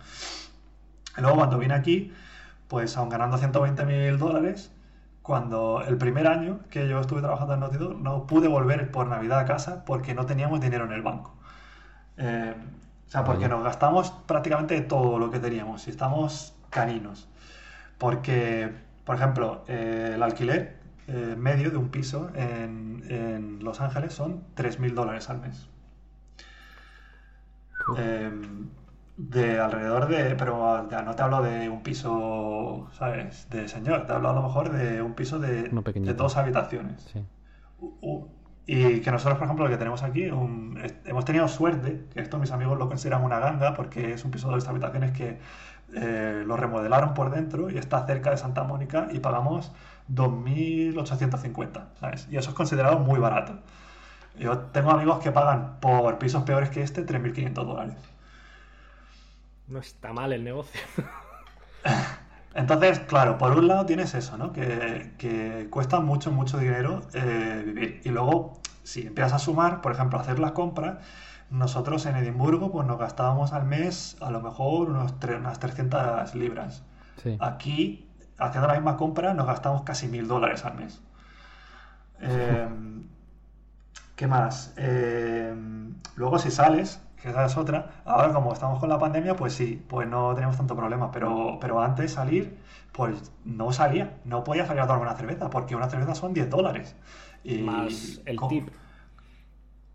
Y 1.17 1.21
luego 1.21 1.37
cuando 1.37 1.57
vine 1.57 1.73
aquí, 1.73 2.13
pues 2.67 2.95
aun 2.97 3.09
ganando 3.09 3.37
120 3.37 3.85
mil 3.85 4.17
dólares, 4.19 4.71
cuando 5.27 5.83
el 5.85 5.97
primer 5.97 6.25
año 6.25 6.61
que 6.69 6.87
yo 6.87 7.01
estuve 7.01 7.19
trabajando 7.19 7.53
en 7.53 7.59
Naughty 7.59 7.77
Dog, 7.77 7.99
no 7.99 8.25
pude 8.25 8.47
volver 8.47 8.89
por 8.91 9.07
Navidad 9.07 9.39
a 9.39 9.45
casa 9.45 9.83
porque 9.83 10.13
no 10.13 10.25
teníamos 10.25 10.61
dinero 10.61 10.85
en 10.85 10.93
el 10.93 11.01
banco. 11.01 11.35
Eh, 12.15 12.55
o 13.07 13.11
sea, 13.11 13.25
porque 13.25 13.49
nos 13.49 13.61
gastamos 13.61 14.11
prácticamente 14.25 14.79
todo 14.79 15.19
lo 15.19 15.29
que 15.29 15.39
teníamos 15.39 15.85
y 15.87 15.89
estamos 15.89 16.55
caninos. 16.69 17.27
Porque, 17.97 18.71
por 19.03 19.17
ejemplo, 19.17 19.65
eh, 19.67 20.13
el 20.15 20.23
alquiler 20.23 20.77
eh, 21.09 21.35
medio 21.37 21.71
de 21.71 21.77
un 21.77 21.89
piso 21.89 22.31
en, 22.33 23.03
en 23.09 23.59
Los 23.65 23.81
Ángeles 23.81 24.13
son 24.13 24.45
3.000 24.55 24.93
dólares 24.93 25.29
al 25.29 25.41
mes 25.41 25.67
de 29.17 29.59
alrededor 29.59 30.07
de, 30.07 30.35
pero 30.35 30.87
ya 30.89 31.01
no 31.01 31.15
te 31.15 31.23
hablo 31.23 31.41
de 31.41 31.69
un 31.69 31.81
piso, 31.81 32.87
¿sabes? 32.93 33.49
De 33.49 33.67
señor, 33.67 34.05
te 34.05 34.13
hablo 34.13 34.29
a 34.29 34.33
lo 34.33 34.43
mejor 34.43 34.71
de 34.71 35.01
un 35.01 35.15
piso 35.15 35.39
de, 35.39 35.63
de 35.63 36.13
dos 36.13 36.37
habitaciones. 36.37 37.13
y 38.67 38.99
que 38.99 39.11
nosotros, 39.11 39.39
por 39.39 39.45
ejemplo, 39.45 39.65
lo 39.65 39.71
que 39.71 39.77
tenemos 39.77 40.03
aquí, 40.03 40.23
hemos 40.23 41.25
tenido 41.25 41.47
suerte, 41.47 42.05
que 42.13 42.21
esto 42.21 42.37
mis 42.37 42.51
amigos 42.51 42.77
lo 42.77 42.87
consideran 42.87 43.23
una 43.23 43.39
ganga, 43.39 43.73
porque 43.73 44.13
es 44.13 44.23
un 44.23 44.31
piso 44.31 44.49
de 44.49 44.55
dos 44.55 44.67
habitaciones 44.67 45.11
que 45.11 45.39
eh, 45.95 46.43
lo 46.45 46.57
remodelaron 46.57 47.13
por 47.13 47.31
dentro 47.31 47.69
y 47.71 47.77
está 47.77 48.05
cerca 48.05 48.29
de 48.29 48.37
Santa 48.37 48.63
Mónica 48.63 49.07
y 49.11 49.19
pagamos 49.19 49.71
2.850, 50.13 51.85
¿sabes? 51.99 52.27
Y 52.29 52.37
eso 52.37 52.49
es 52.51 52.55
considerado 52.55 52.99
muy 52.99 53.19
barato. 53.19 53.53
Yo 54.37 54.59
tengo 54.59 54.91
amigos 54.91 55.19
que 55.19 55.31
pagan 55.31 55.79
por 55.79 56.19
pisos 56.19 56.43
peores 56.43 56.69
que 56.69 56.83
este 56.83 57.05
3.500 57.05 57.53
dólares. 57.53 58.16
No 59.67 59.79
está 59.79 60.13
mal 60.13 60.33
el 60.33 60.43
negocio. 60.43 60.79
Entonces, 62.55 62.99
claro, 63.01 63.37
por 63.37 63.51
un 63.51 63.67
lado 63.67 63.85
tienes 63.85 64.15
eso, 64.15 64.37
¿no? 64.37 64.51
Que, 64.51 65.67
cuesta 65.69 65.99
mucho, 65.99 66.31
mucho 66.31 66.57
dinero 66.57 67.01
eh, 67.13 67.63
vivir. 67.65 68.01
Y 68.03 68.09
luego, 68.09 68.59
si 68.83 69.05
empiezas 69.05 69.33
a 69.33 69.39
sumar, 69.39 69.81
por 69.81 69.91
ejemplo, 69.91 70.19
hacer 70.19 70.39
las 70.39 70.53
compras, 70.53 70.97
nosotros 71.49 72.05
en 72.05 72.15
Edimburgo 72.15 72.71
pues 72.71 72.85
nos 72.85 72.97
gastábamos 72.97 73.53
al 73.53 73.65
mes 73.65 74.17
a 74.19 74.31
lo 74.31 74.41
mejor 74.41 74.89
unos 74.89 75.13
unas 75.23 75.59
300 75.59 76.35
libras. 76.35 76.83
Aquí, 77.39 78.09
haciendo 78.37 78.67
la 78.67 78.75
misma 78.75 78.97
compra, 78.97 79.33
nos 79.33 79.47
gastamos 79.47 79.83
casi 79.83 80.07
mil 80.07 80.27
dólares 80.27 80.65
al 80.65 80.75
mes. 80.75 81.01
Em, 82.19 83.03
¿Qué 84.15 84.25
más? 84.25 84.73
Em, 84.75 85.93
luego 86.15 86.39
si 86.39 86.49
sales, 86.49 86.99
que 87.21 87.29
esa 87.29 87.45
es 87.45 87.57
otra. 87.57 88.01
Ahora, 88.05 88.31
como 88.33 88.53
estamos 88.53 88.79
con 88.79 88.89
la 88.89 88.99
pandemia, 88.99 89.35
pues 89.35 89.53
sí, 89.53 89.83
pues 89.87 90.07
no 90.07 90.33
tenemos 90.35 90.57
tanto 90.57 90.75
problema. 90.75 91.11
Pero, 91.11 91.57
pero 91.59 91.81
antes 91.81 92.13
salir, 92.13 92.57
pues 92.91 93.31
no 93.45 93.71
salía. 93.71 94.17
No 94.25 94.43
podía 94.43 94.65
salir 94.65 94.81
a 94.81 94.87
tomar 94.87 95.01
una 95.01 95.15
cerveza, 95.15 95.49
porque 95.49 95.75
una 95.75 95.89
cerveza 95.89 96.15
son 96.15 96.33
10 96.33 96.49
dólares. 96.49 96.95
Y 97.43 97.59
más 97.59 98.21
el 98.25 98.37
tip. 98.49 98.69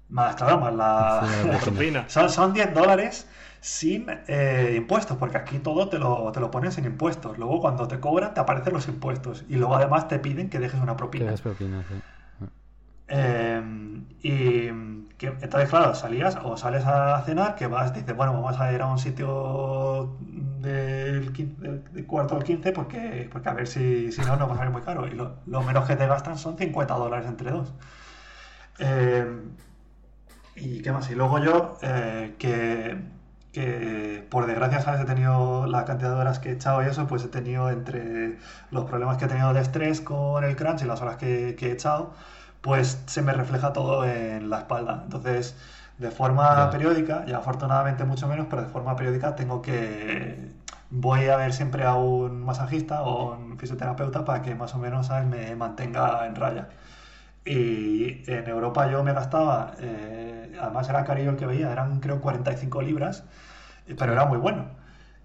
Más, 0.08 0.36
claro, 0.36 0.58
más 0.60 0.74
la, 0.74 1.26
la 1.46 2.04
son, 2.08 2.28
son 2.28 2.52
10 2.52 2.74
dólares 2.74 3.26
sin 3.60 4.06
eh, 4.26 4.74
impuestos, 4.76 5.16
porque 5.16 5.38
aquí 5.38 5.58
todo 5.60 5.88
te 5.88 5.98
lo, 5.98 6.30
te 6.32 6.40
lo 6.40 6.50
ponen 6.50 6.72
sin 6.72 6.84
impuestos. 6.84 7.38
Luego, 7.38 7.60
cuando 7.60 7.86
te 7.88 8.00
cobran, 8.00 8.34
te 8.34 8.40
aparecen 8.40 8.72
los 8.72 8.88
impuestos. 8.88 9.44
Y 9.48 9.54
luego, 9.54 9.76
además, 9.76 10.08
te 10.08 10.18
piden 10.18 10.50
que 10.50 10.58
dejes 10.58 10.80
una 10.80 10.96
propina. 10.96 11.32
propina, 11.34 11.84
sí. 11.88 11.94
Em, 13.12 14.06
y 14.22 14.70
que, 15.18 15.26
entonces, 15.26 15.68
claro, 15.68 15.94
salías 15.94 16.38
o 16.42 16.56
sales 16.56 16.84
a 16.86 17.22
cenar, 17.26 17.54
que 17.56 17.66
vas, 17.66 17.92
dices, 17.94 18.16
bueno, 18.16 18.32
vamos 18.32 18.58
a 18.58 18.72
ir 18.72 18.80
a 18.80 18.86
un 18.86 18.98
sitio 18.98 20.16
del, 20.60 21.32
cuarto 22.06 22.36
al 22.36 22.44
15 22.44 22.72
porque, 22.72 23.28
porque 23.30 23.48
a 23.50 23.52
ver 23.52 23.66
si, 23.66 24.10
si 24.12 24.22
no, 24.22 24.36
nos 24.36 24.48
va 24.48 24.54
a 24.54 24.56
salir 24.56 24.72
muy 24.72 24.82
caro. 24.82 25.06
Y 25.06 25.10
lo, 25.10 25.62
menos 25.62 25.86
que 25.86 25.96
te 25.96 26.06
gastan 26.06 26.38
son 26.38 26.56
50 26.56 26.94
dólares 26.94 27.26
entre 27.28 27.50
dos. 27.50 27.74
Em, 28.78 29.50
y 30.56 30.80
qué 30.82 30.92
más. 30.92 31.10
Y 31.10 31.14
luego 31.14 31.38
yo, 31.38 31.78
eh, 31.82 32.34
que, 32.38 32.96
que 33.52 34.26
por 34.30 34.46
desgracia, 34.46 34.80
¿sabes? 34.80 35.02
He 35.02 35.04
tenido 35.04 35.66
la 35.66 35.84
cantidad 35.84 36.14
de 36.14 36.20
horas 36.20 36.38
que 36.38 36.50
he 36.50 36.52
echado 36.52 36.82
y 36.82 36.86
eso, 36.86 37.06
pues 37.06 37.24
he 37.24 37.28
tenido 37.28 37.70
entre 37.70 38.38
los 38.70 38.84
problemas 38.86 39.18
que 39.18 39.26
he 39.26 39.28
tenido 39.28 39.52
de 39.52 39.60
estrés 39.60 40.00
con 40.00 40.44
el 40.44 40.56
crunch 40.56 40.82
y 40.82 40.86
las 40.86 41.02
horas 41.02 41.16
que 41.16 41.50
he 41.60 41.72
echado 41.72 42.14
pues 42.62 43.02
se 43.06 43.22
me 43.22 43.32
refleja 43.32 43.72
todo 43.72 44.06
en 44.06 44.48
la 44.48 44.58
espalda. 44.60 45.02
Entonces, 45.04 45.56
de 45.98 46.10
forma 46.10 46.70
periódica, 46.70 47.24
y 47.26 47.32
afortunadamente 47.32 48.04
mucho 48.04 48.28
menos, 48.28 48.46
pero 48.48 48.62
de 48.62 48.68
forma 48.68 48.96
periódica 48.96 49.36
tengo 49.36 49.60
que... 49.60 50.50
Voy 50.90 51.28
a 51.28 51.36
ver 51.36 51.52
siempre 51.52 51.84
a 51.84 51.94
un 51.94 52.42
masajista 52.44 53.02
o 53.02 53.34
un 53.34 53.58
fisioterapeuta 53.58 54.24
para 54.24 54.42
que 54.42 54.54
más 54.54 54.74
o 54.74 54.78
menos 54.78 55.10
me 55.28 55.54
mantenga 55.56 56.26
en 56.26 56.36
raya. 56.36 56.68
Y 57.44 58.30
en 58.30 58.46
Europa 58.48 58.90
yo 58.90 59.02
me 59.02 59.12
gastaba, 59.12 59.72
eh, 59.80 60.56
además 60.60 60.88
era 60.88 61.04
carillo 61.04 61.30
el 61.30 61.36
que 61.36 61.46
veía, 61.46 61.72
eran 61.72 61.98
creo 62.00 62.20
45 62.20 62.82
libras, 62.82 63.24
pero 63.98 64.12
era 64.12 64.26
muy 64.26 64.38
bueno. 64.38 64.66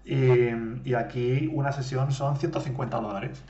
Y, 0.04 0.88
y, 0.88 0.94
aquí 0.94 1.50
una 1.52 1.70
sesión 1.70 2.12
son 2.12 2.38
150 2.38 2.98
dólares. 2.98 3.42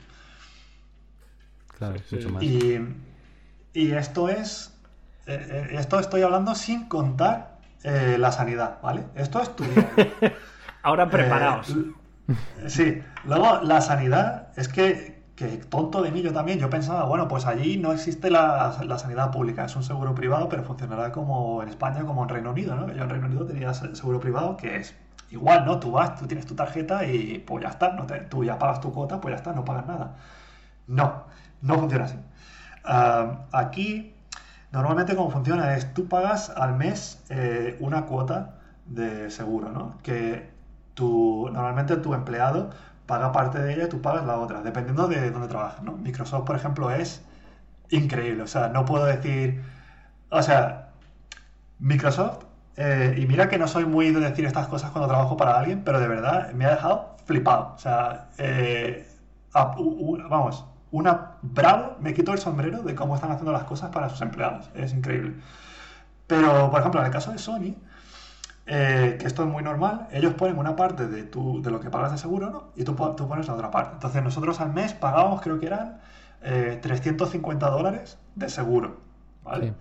Claro, 1.77 1.95
mucho 2.11 2.29
más. 2.29 2.43
Y, 2.43 2.79
Y 3.73 3.91
esto 3.91 4.29
es, 4.29 4.77
eh, 5.27 5.67
eh, 5.71 5.75
esto 5.77 5.99
estoy 5.99 6.21
hablando 6.21 6.55
sin 6.55 6.87
contar 6.87 7.59
eh, 7.83 8.17
la 8.19 8.31
sanidad, 8.31 8.79
¿vale? 8.81 9.05
Esto 9.15 9.41
es 9.41 9.55
tu 9.55 9.63
Ahora 10.83 11.09
preparaos. 11.09 11.75
sí, 12.67 13.01
luego 13.25 13.59
la 13.61 13.81
sanidad 13.81 14.47
es 14.55 14.67
que, 14.67 15.23
que, 15.35 15.47
tonto 15.57 16.01
de 16.01 16.11
mí 16.11 16.21
yo 16.21 16.33
también, 16.33 16.57
yo 16.59 16.69
pensaba, 16.69 17.03
bueno, 17.05 17.27
pues 17.27 17.45
allí 17.45 17.77
no 17.77 17.91
existe 17.91 18.31
la, 18.31 18.75
la, 18.83 18.97
sanidad 18.97 19.31
pública, 19.31 19.65
es 19.65 19.75
un 19.75 19.83
seguro 19.83 20.15
privado, 20.15 20.49
pero 20.49 20.63
funcionará 20.63 21.11
como 21.11 21.61
en 21.61 21.69
España, 21.69 22.03
como 22.05 22.23
en 22.23 22.29
Reino 22.29 22.51
Unido, 22.51 22.75
¿no? 22.75 22.91
Yo 22.91 23.03
en 23.03 23.09
Reino 23.09 23.27
Unido 23.27 23.45
tenía 23.45 23.73
seguro 23.73 24.19
privado 24.19 24.57
que 24.57 24.77
es 24.77 24.95
igual, 25.31 25.65
¿no? 25.65 25.79
Tú 25.79 25.91
vas, 25.91 26.15
tú 26.17 26.27
tienes 26.27 26.45
tu 26.45 26.55
tarjeta 26.55 27.05
y 27.05 27.39
pues 27.39 27.63
ya 27.63 27.69
está, 27.69 27.91
no 27.91 28.05
te, 28.05 28.19
tú 28.21 28.43
ya 28.43 28.57
pagas 28.57 28.81
tu 28.81 28.91
cuota, 28.91 29.21
pues 29.21 29.33
ya 29.33 29.37
está, 29.37 29.53
no 29.53 29.63
pagas 29.63 29.85
nada. 29.85 30.15
No, 30.87 31.23
no 31.61 31.75
funciona 31.77 32.05
así. 32.05 32.17
Ah, 32.83 33.45
aquí, 33.51 34.15
normalmente 34.71 35.15
como 35.15 35.29
funciona 35.31 35.75
es, 35.75 35.93
tú 35.93 36.07
pagas 36.07 36.49
al 36.49 36.75
mes 36.75 37.23
eh, 37.29 37.77
una 37.79 38.05
cuota 38.05 38.55
de 38.85 39.29
seguro, 39.31 39.71
¿no? 39.71 39.97
Que 40.03 40.49
tu, 40.93 41.49
normalmente 41.51 41.97
tu 41.97 42.13
empleado 42.13 42.71
paga 43.05 43.31
parte 43.31 43.59
de 43.59 43.73
ella 43.73 43.85
y 43.85 43.89
tú 43.89 44.01
pagas 44.01 44.25
la 44.25 44.37
otra, 44.39 44.61
dependiendo 44.61 45.07
de 45.07 45.31
dónde 45.31 45.47
trabajas, 45.47 45.81
¿no? 45.83 45.93
Microsoft, 45.97 46.45
por 46.45 46.55
ejemplo, 46.55 46.91
es 46.91 47.23
increíble, 47.89 48.43
o 48.43 48.47
sea, 48.47 48.69
no 48.69 48.85
puedo 48.85 49.05
decir, 49.05 49.63
o 50.29 50.41
sea, 50.43 50.89
Microsoft, 51.79 52.45
eh, 52.77 53.15
y 53.17 53.25
mira 53.27 53.49
que 53.49 53.57
no 53.57 53.67
soy 53.67 53.85
muy 53.85 54.11
de 54.11 54.19
decir 54.21 54.45
estas 54.45 54.67
cosas 54.67 54.91
cuando 54.91 55.07
trabajo 55.09 55.37
para 55.37 55.59
alguien, 55.59 55.83
pero 55.83 55.99
de 55.99 56.07
verdad 56.07 56.51
me 56.53 56.65
ha 56.65 56.71
dejado 56.71 57.15
flipado, 57.25 57.73
o 57.75 57.77
sea, 57.79 58.29
eh, 58.37 59.07
vamos, 59.53 60.65
una 60.91 61.37
bravo, 61.41 61.97
me 61.99 62.13
quito 62.13 62.33
el 62.33 62.39
sombrero 62.39 62.81
de 62.81 62.95
cómo 62.95 63.15
están 63.15 63.31
haciendo 63.31 63.51
las 63.51 63.63
cosas 63.63 63.91
para 63.91 64.09
sus 64.09 64.21
empleados. 64.21 64.69
Es 64.73 64.93
increíble. 64.93 65.35
Pero, 66.27 66.69
por 66.69 66.79
ejemplo, 66.79 66.99
en 66.99 67.07
el 67.07 67.11
caso 67.11 67.31
de 67.31 67.37
Sony, 67.37 67.75
eh, 68.65 69.17
que 69.19 69.25
esto 69.25 69.43
es 69.43 69.49
muy 69.49 69.63
normal, 69.63 70.07
ellos 70.11 70.33
ponen 70.35 70.57
una 70.59 70.75
parte 70.75 71.07
de, 71.07 71.23
tu, 71.23 71.61
de 71.61 71.71
lo 71.71 71.79
que 71.79 71.89
pagas 71.89 72.11
de 72.11 72.17
seguro, 72.17 72.51
¿no? 72.51 72.63
Y 72.75 72.83
tú, 72.83 72.93
tú, 72.93 73.27
pones 73.27 73.47
la 73.47 73.55
otra 73.55 73.71
parte. 73.71 73.93
Entonces, 73.93 74.23
nosotros 74.23 74.59
al 74.61 74.73
mes 74.73 74.93
pagábamos, 74.93 75.41
creo 75.41 75.59
que 75.59 75.65
eran 75.65 75.99
350 76.41 77.67
eh, 77.67 77.71
dólares 77.71 78.17
de 78.35 78.49
seguro, 78.49 78.97
¿vale? 79.43 79.73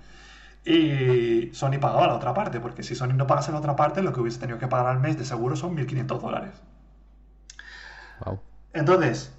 Y 0.65 1.51
Sony 1.55 1.79
pagaba 1.81 2.07
la 2.07 2.15
otra 2.15 2.35
parte, 2.35 2.61
porque 2.61 2.83
si 2.83 2.95
Sony 2.95 3.13
no 3.15 3.27
pagase 3.27 3.53
la 3.53 3.59
otra 3.59 3.77
parte, 3.77 4.03
lo 4.03 4.13
que 4.13 4.21
hubiese 4.21 4.41
tenido 4.41 4.59
que 4.59 4.69
pagar 4.69 4.87
al 4.87 5.01
mes 5.01 5.19
de 5.19 5.25
seguro 5.25 5.55
son 5.57 5.77
1.500 5.77 6.21
dólares. 6.21 6.55
Wow. 8.25 8.41
Entonces, 8.73 9.38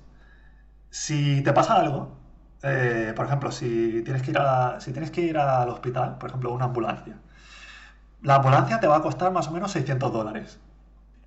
si 0.89 1.41
te 1.41 1.53
pasa 1.53 1.75
algo, 1.75 2.17
eh, 2.63 3.13
por 3.15 3.25
ejemplo, 3.25 3.51
si 3.51 4.01
tienes, 4.03 4.21
que 4.21 4.31
ir 4.31 4.37
a, 4.39 4.79
si 4.79 4.91
tienes 4.91 5.11
que 5.11 5.21
ir 5.21 5.37
al 5.37 5.69
hospital, 5.69 6.17
por 6.17 6.29
ejemplo, 6.29 6.53
una 6.53 6.65
ambulancia, 6.65 7.17
la 8.21 8.35
ambulancia 8.35 8.79
te 8.79 8.87
va 8.87 8.97
a 8.97 9.01
costar 9.01 9.31
más 9.31 9.47
o 9.47 9.51
menos 9.51 9.71
600 9.71 10.11
dólares, 10.11 10.59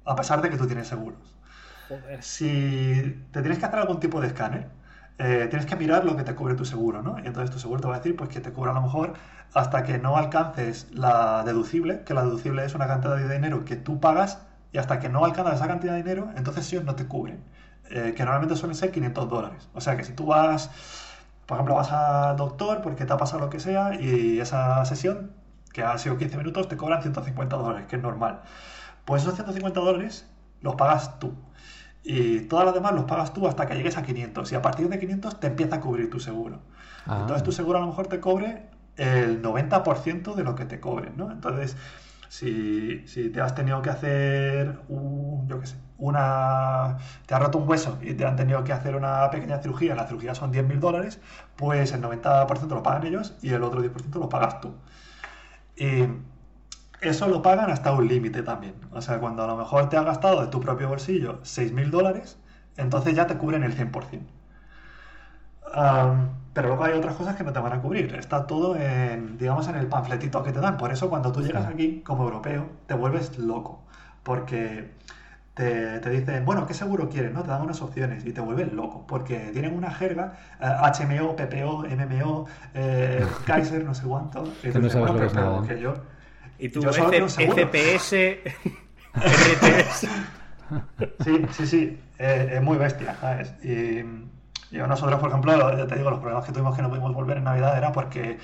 a 0.05 0.15
pesar 0.15 0.43
de 0.43 0.51
que 0.51 0.57
tú 0.57 0.67
tienes 0.67 0.89
seguros. 0.89 1.21
Si 2.21 3.27
te 3.33 3.41
tienes 3.41 3.59
que 3.59 3.67
hacer 3.67 3.79
algún 3.79 4.01
tipo 4.01 4.21
de 4.21 4.29
escáner, 4.29 4.69
eh, 5.19 5.47
tienes 5.51 5.67
que 5.67 5.77
mirar 5.77 6.05
lo 6.05 6.17
que 6.17 6.25
te 6.25 6.35
cubre 6.35 6.55
tu 6.55 6.65
seguro, 6.65 7.03
¿no? 7.03 7.19
Y 7.19 7.27
entonces 7.27 7.51
tu 7.51 7.59
seguro 7.59 7.81
te 7.81 7.89
va 7.89 7.97
a 7.97 7.99
decir 7.99 8.17
pues, 8.17 8.31
que 8.31 8.41
te 8.41 8.51
cubre 8.51 8.71
a 8.71 8.75
lo 8.75 8.81
mejor 8.81 9.13
hasta 9.53 9.83
que 9.83 9.99
no 9.99 10.17
alcances 10.17 10.89
la 10.93 11.45
deducible, 11.45 12.03
que 12.05 12.15
la 12.15 12.23
deducible 12.23 12.65
es 12.65 12.75
una 12.75 12.87
cantidad 12.87 13.17
de 13.17 13.33
dinero 13.33 13.65
que 13.67 13.77
tú 13.77 14.01
pagas, 14.01 14.39
y 14.73 14.79
hasta 14.79 14.99
que 14.99 15.09
no 15.09 15.25
alcanzas 15.25 15.57
esa 15.57 15.69
cantidad 15.69 15.93
de 15.93 15.99
dinero, 16.03 16.31
entonces 16.37 16.71
ellos 16.73 16.85
no 16.85 16.95
te 16.95 17.07
cubren. 17.07 17.45
Eh, 17.91 18.15
que 18.17 18.23
normalmente 18.25 18.57
suelen 18.57 18.75
ser 18.75 18.91
500 18.91 19.29
dólares. 19.29 19.69
O 19.75 19.81
sea 19.81 19.97
que 19.97 20.05
si 20.05 20.13
tú 20.13 20.27
vas, 20.27 20.71
por 21.47 21.57
ejemplo, 21.57 21.75
vas 21.75 21.93
al 21.93 22.37
doctor 22.37 22.81
porque 22.83 23.05
te 23.05 23.13
ha 23.13 23.17
pasado 23.17 23.41
lo 23.41 23.51
que 23.51 23.61
sea 23.61 24.01
y 24.01 24.41
esa 24.41 24.85
sesión, 24.85 25.33
que 25.73 25.83
ha 25.83 25.97
sido 25.99 26.17
15 26.17 26.37
minutos, 26.39 26.69
te 26.69 26.77
cobran 26.77 27.03
150 27.03 27.57
dólares, 27.57 27.87
que 27.89 27.97
es 27.97 28.03
normal. 28.03 28.41
Pues 29.05 29.23
esos 29.23 29.35
150 29.35 29.81
dólares 29.81 30.27
los 30.61 30.75
pagas 30.77 31.19
tú. 31.19 31.35
Y 32.05 32.41
todas 32.41 32.65
las 32.65 32.75
demás 32.75 32.93
los 32.95 33.05
pagas 33.05 33.33
tú 33.33 33.47
hasta 33.47 33.67
que 33.67 33.75
llegues 33.75 33.97
a 33.97 34.03
500. 34.03 34.51
Y 34.53 34.55
a 34.55 34.63
partir 34.63 34.89
de 34.89 34.99
500 34.99 35.41
te 35.41 35.49
empieza 35.49 35.77
a 35.77 35.81
cubrir 35.81 36.11
tu 36.11 36.21
seguro. 36.21 36.61
Ah. 37.07 37.19
Entonces 37.21 37.43
tu 37.43 37.53
seguro 37.53 37.79
a 37.79 37.81
lo 37.81 37.89
mejor 37.89 38.07
te 38.07 38.21
cobre 38.21 38.69
el 38.97 39.43
90% 39.43 40.35
de 40.35 40.45
lo 40.45 40.55
que 40.55 40.65
te 40.65 40.81
cobren, 40.81 41.15
¿no? 41.17 41.31
Entonces, 41.31 41.77
si, 42.33 43.07
si, 43.07 43.29
te 43.29 43.43
has 43.43 43.55
tenido 43.55 43.83
que 43.83 43.91
hacer 43.91 44.81
un, 44.89 45.47
yo 45.49 45.61
qué 45.61 45.67
sé, 45.67 45.77
una, 45.99 46.97
te 47.27 47.35
ha 47.35 47.39
roto 47.39 47.59
un 47.59 47.69
hueso 47.69 47.99
y 48.01 48.15
te 48.15 48.25
han 48.25 48.37
tenido 48.37 48.65
que 48.65 48.73
hacer 48.73 48.97
una 48.97 49.31
pequeña 49.31 49.59
cirugía, 49.59 49.95
la 49.95 50.07
cirugía 50.07 50.35
son 50.35 50.51
10.000 50.51 50.81
dólares, 50.81 51.21
pues 51.57 51.93
el 51.93 52.01
90% 52.01 52.69
lo 52.69 52.83
pagan 52.83 53.07
ellos 53.07 53.35
y 53.43 53.51
el 53.51 53.63
otro 53.63 53.83
10% 53.83 54.19
lo 54.19 54.31
pagas 54.31 54.61
tú. 54.63 54.73
Y 55.77 56.07
eso 57.03 57.29
lo 57.29 57.43
pagan 57.43 57.71
hasta 57.71 57.93
un 57.93 58.09
límite 58.09 58.43
también. 58.43 58.77
O 58.93 59.03
sea, 59.03 59.19
cuando 59.21 59.45
a 59.45 59.47
lo 59.47 59.57
mejor 59.57 59.91
te 59.91 59.99
ha 59.99 60.03
gastado 60.03 60.41
de 60.41 60.47
tu 60.47 60.59
propio 60.61 60.89
bolsillo 60.89 61.41
6.000 61.43 61.91
dólares, 61.91 62.39
entonces 62.79 63.15
ya 63.15 63.27
te 63.27 63.37
cubren 63.37 63.63
el 63.63 63.77
100%. 63.77 64.21
Pero 66.53 66.69
luego 66.69 66.85
hay 66.85 66.93
otras 66.93 67.15
cosas 67.15 67.37
que 67.37 67.45
no 67.45 67.53
te 67.53 67.61
van 67.61 67.73
a 67.73 67.81
cubrir. 67.81 68.15
Está 68.15 68.47
todo 68.47 68.77
en, 68.77 69.39
digamos, 69.39 69.69
en 69.69 69.77
el 69.77 69.87
panfletito 69.87 70.43
que 70.43 70.53
te 70.53 70.61
dan. 70.61 70.77
Por 70.77 70.93
eso 70.93 71.09
cuando 71.09 71.33
tú 71.33 71.41
llegas 71.41 71.67
aquí 71.67 72.03
como 72.05 72.25
europeo, 72.25 72.69
te 72.87 72.95
vuelves 72.95 73.39
loco. 73.39 73.83
Porque 74.23 74.91
te, 75.55 75.99
te, 76.01 76.11
dicen, 76.11 76.45
bueno, 76.45 76.67
¿qué 76.67 76.75
seguro 76.75 77.09
quieres? 77.09 77.33
¿no? 77.33 77.43
Te 77.43 77.49
dan 77.49 77.63
unas 77.63 77.81
opciones 77.81 78.25
y 78.27 78.33
te 78.33 78.41
vuelven 78.41 78.77
loco, 78.77 79.07
porque 79.07 79.51
tienen 79.53 79.75
una 79.75 79.91
jerga, 79.91 80.35
HMO, 80.61 81.37
PPO, 81.37 81.85
MMO, 81.89 82.47
eh, 82.75 83.25
Kaiser, 83.47 83.85
no 83.85 83.95
sé 83.95 84.05
cuánto. 84.05 84.45
Y 84.63 84.71
tú 84.71 84.81
dices, 84.81 85.01
bueno, 85.01 85.17
pero, 85.33 85.63
que 85.67 85.81
yo... 85.81 85.95
Y 86.59 86.69
tú, 86.69 86.81
yo 86.81 86.93
FPS, 86.93 88.15
RTS... 89.15 90.01
sí, 91.25 91.47
sí, 91.51 91.67
sí, 91.67 92.01
eh, 92.19 92.53
es 92.55 92.63
muy 92.63 92.79
bestia, 92.79 93.17
¿sabes? 93.21 93.53
Y, 93.65 94.05
nosotros, 94.73 95.21
por 95.21 95.29
ejemplo, 95.29 95.77
ya 95.77 95.87
te 95.87 95.97
digo, 95.97 96.11
los 96.11 96.21
problemas 96.21 96.45
que 96.45 96.53
tuvimos 96.53 96.75
que 96.75 96.83
no 96.83 96.89
pudimos 96.89 97.13
volver 97.15 97.37
en 97.39 97.45
Navidad 97.45 97.77
era 97.77 97.93
porque 97.93 98.39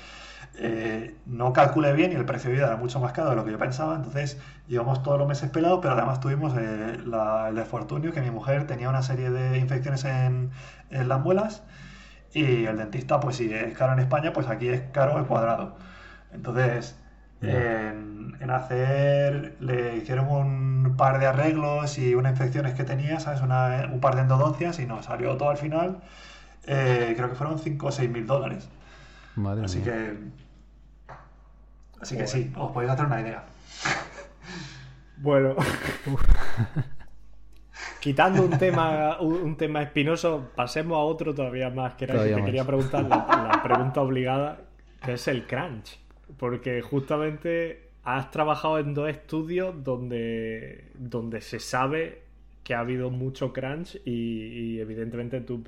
eh, 0.55 1.15
no 1.25 1.53
calculé 1.53 1.93
bien 1.93 2.11
y 2.11 2.15
el 2.15 2.25
precio 2.25 2.49
de 2.49 2.57
vida 2.57 2.67
era 2.67 2.75
mucho 2.75 2.99
más 2.99 3.13
caro 3.13 3.29
de 3.29 3.35
lo 3.35 3.45
que 3.45 3.51
yo 3.51 3.57
pensaba, 3.57 3.95
entonces 3.95 4.37
llevamos 4.67 5.01
todos 5.03 5.17
los 5.17 5.27
meses 5.27 5.49
pelados, 5.49 5.79
pero 5.81 5.93
además 5.93 6.19
tuvimos 6.19 6.53
eh, 6.57 6.97
el 6.97 7.55
desfortunio 7.55 8.11
que 8.11 8.21
mi 8.21 8.29
mujer 8.31 8.67
tenía 8.67 8.89
una 8.89 9.01
serie 9.01 9.29
de 9.29 9.57
infecciones 9.57 10.03
en, 10.05 10.51
las 10.89 11.21
muelas 11.21 11.63
y 12.33 12.65
el 12.65 12.77
dentista, 12.77 13.19
pues 13.19 13.37
si 13.37 13.53
es 13.53 13.77
caro 13.77 13.93
en 13.93 13.99
España, 13.99 14.33
pues 14.33 14.47
aquí 14.47 14.67
es 14.69 14.81
caro 14.91 15.17
el 15.19 15.25
cuadrado. 15.25 15.77
Entonces, 16.33 16.98
en, 17.41 18.49
hacer, 18.49 19.55
le 19.59 19.97
hicieron 19.97 20.27
un 20.27 20.95
par 20.97 21.19
de 21.19 21.27
arreglos 21.27 21.99
y 21.99 22.15
unas 22.15 22.31
infecciones 22.31 22.73
que 22.73 22.83
tenía, 22.83 23.19
¿sabes? 23.19 23.41
un 23.41 23.99
par 23.99 24.15
de 24.15 24.21
endodoncias 24.21 24.79
y 24.79 24.85
nos 24.85 25.05
salió 25.05 25.37
todo 25.37 25.51
al 25.51 25.57
final. 25.57 25.99
Eh, 26.65 27.13
creo 27.15 27.29
que 27.29 27.35
fueron 27.35 27.59
5 27.59 27.87
o 27.87 27.91
6 27.91 28.09
mil 28.09 28.25
dólares. 28.25 28.69
Así 29.63 29.81
que 29.81 30.17
Así 32.01 32.17
que 32.17 32.27
sí, 32.27 32.51
os 32.55 32.71
podéis 32.71 32.91
hacer 32.93 33.05
una 33.05 33.21
idea. 33.21 33.43
Bueno. 35.17 35.55
Quitando 37.99 38.43
un 38.43 38.57
tema, 38.57 39.19
un, 39.19 39.57
tema 39.57 39.81
espinoso, 39.81 40.51
pasemos 40.55 40.95
a 40.95 41.01
otro 41.01 41.35
todavía 41.35 41.69
más. 41.69 41.95
Que 41.95 42.05
era 42.05 42.23
que 42.23 42.33
te 42.33 42.45
quería 42.45 42.63
preguntar 42.63 43.03
la, 43.03 43.61
pregunta 43.61 44.01
obligada, 44.01 44.61
que 45.03 45.13
es 45.13 45.27
el 45.27 45.45
crunch. 45.45 45.99
Porque 46.39 46.81
justamente 46.81 47.89
has 48.03 48.31
trabajado 48.31 48.79
en 48.79 48.95
dos 48.95 49.09
estudios 49.09 49.83
donde, 49.83 50.85
donde 50.95 51.41
se 51.41 51.59
sabe 51.59 52.23
que 52.63 52.73
ha 52.73 52.79
habido 52.79 53.09
mucho 53.09 53.51
crunch 53.51 53.99
y, 54.05 54.79
evidentemente 54.79 55.41
tú 55.41 55.63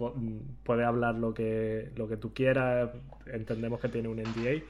puedes 0.63 0.85
hablar 0.85 1.15
lo 1.15 1.33
que, 1.33 1.91
lo 1.95 2.07
que 2.07 2.17
tú 2.17 2.33
quieras, 2.33 2.91
entendemos 3.25 3.79
que 3.79 3.89
tiene 3.89 4.07
un 4.07 4.17
NDA, 4.17 4.63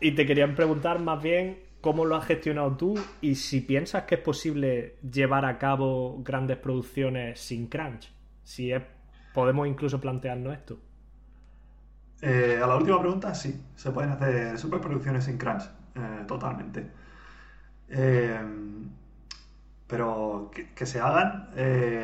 y 0.00 0.12
te 0.12 0.26
querían 0.26 0.54
preguntar 0.54 1.00
más 1.00 1.22
bien 1.22 1.58
cómo 1.80 2.06
lo 2.06 2.16
has 2.16 2.26
gestionado 2.26 2.76
tú 2.76 2.94
y 3.20 3.34
si 3.34 3.60
piensas 3.60 4.04
que 4.04 4.16
es 4.16 4.20
posible 4.22 4.96
llevar 5.02 5.44
a 5.44 5.58
cabo 5.58 6.22
grandes 6.22 6.56
producciones 6.56 7.40
sin 7.40 7.66
crunch. 7.66 8.10
Si 8.42 8.72
es, 8.72 8.82
podemos 9.34 9.68
incluso 9.68 10.00
plantearnos 10.00 10.54
esto. 10.54 10.78
Eh, 12.26 12.58
a 12.62 12.66
la 12.66 12.76
última 12.76 12.98
pregunta, 13.00 13.34
sí, 13.34 13.62
se 13.76 13.90
pueden 13.90 14.10
hacer 14.10 14.58
superproducciones 14.58 15.24
sin 15.24 15.36
crunch, 15.36 15.64
eh, 15.94 16.24
totalmente. 16.26 16.86
Eh, 17.90 18.40
pero 19.86 20.50
que, 20.74 20.86
se 20.86 21.00
hagan, 21.00 21.50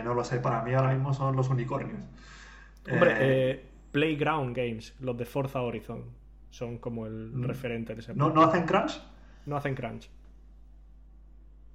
no 0.05 0.13
lo 0.13 0.23
sé, 0.23 0.39
para 0.41 0.63
mí 0.63 0.75
ahora 0.75 0.93
mismo 0.93 1.15
son 1.15 1.35
los 1.35 1.49
unicornios. 1.49 2.03
Hombre, 2.93 3.65
Playground 3.93 4.55
Games, 4.55 4.95
los 5.01 5.17
de 5.17 5.25
Forza 5.25 5.63
Horizon 5.63 6.05
son 6.51 6.77
como 6.77 7.07
el 7.07 7.31
mm. 7.33 7.45
referente 7.45 7.95
de 7.95 8.01
ese 8.01 8.15
¿No, 8.15 8.29
¿No 8.29 8.43
hacen 8.43 8.65
crunch? 8.67 9.01
No 9.47 9.57
hacen 9.57 9.75
crunch. 9.75 10.11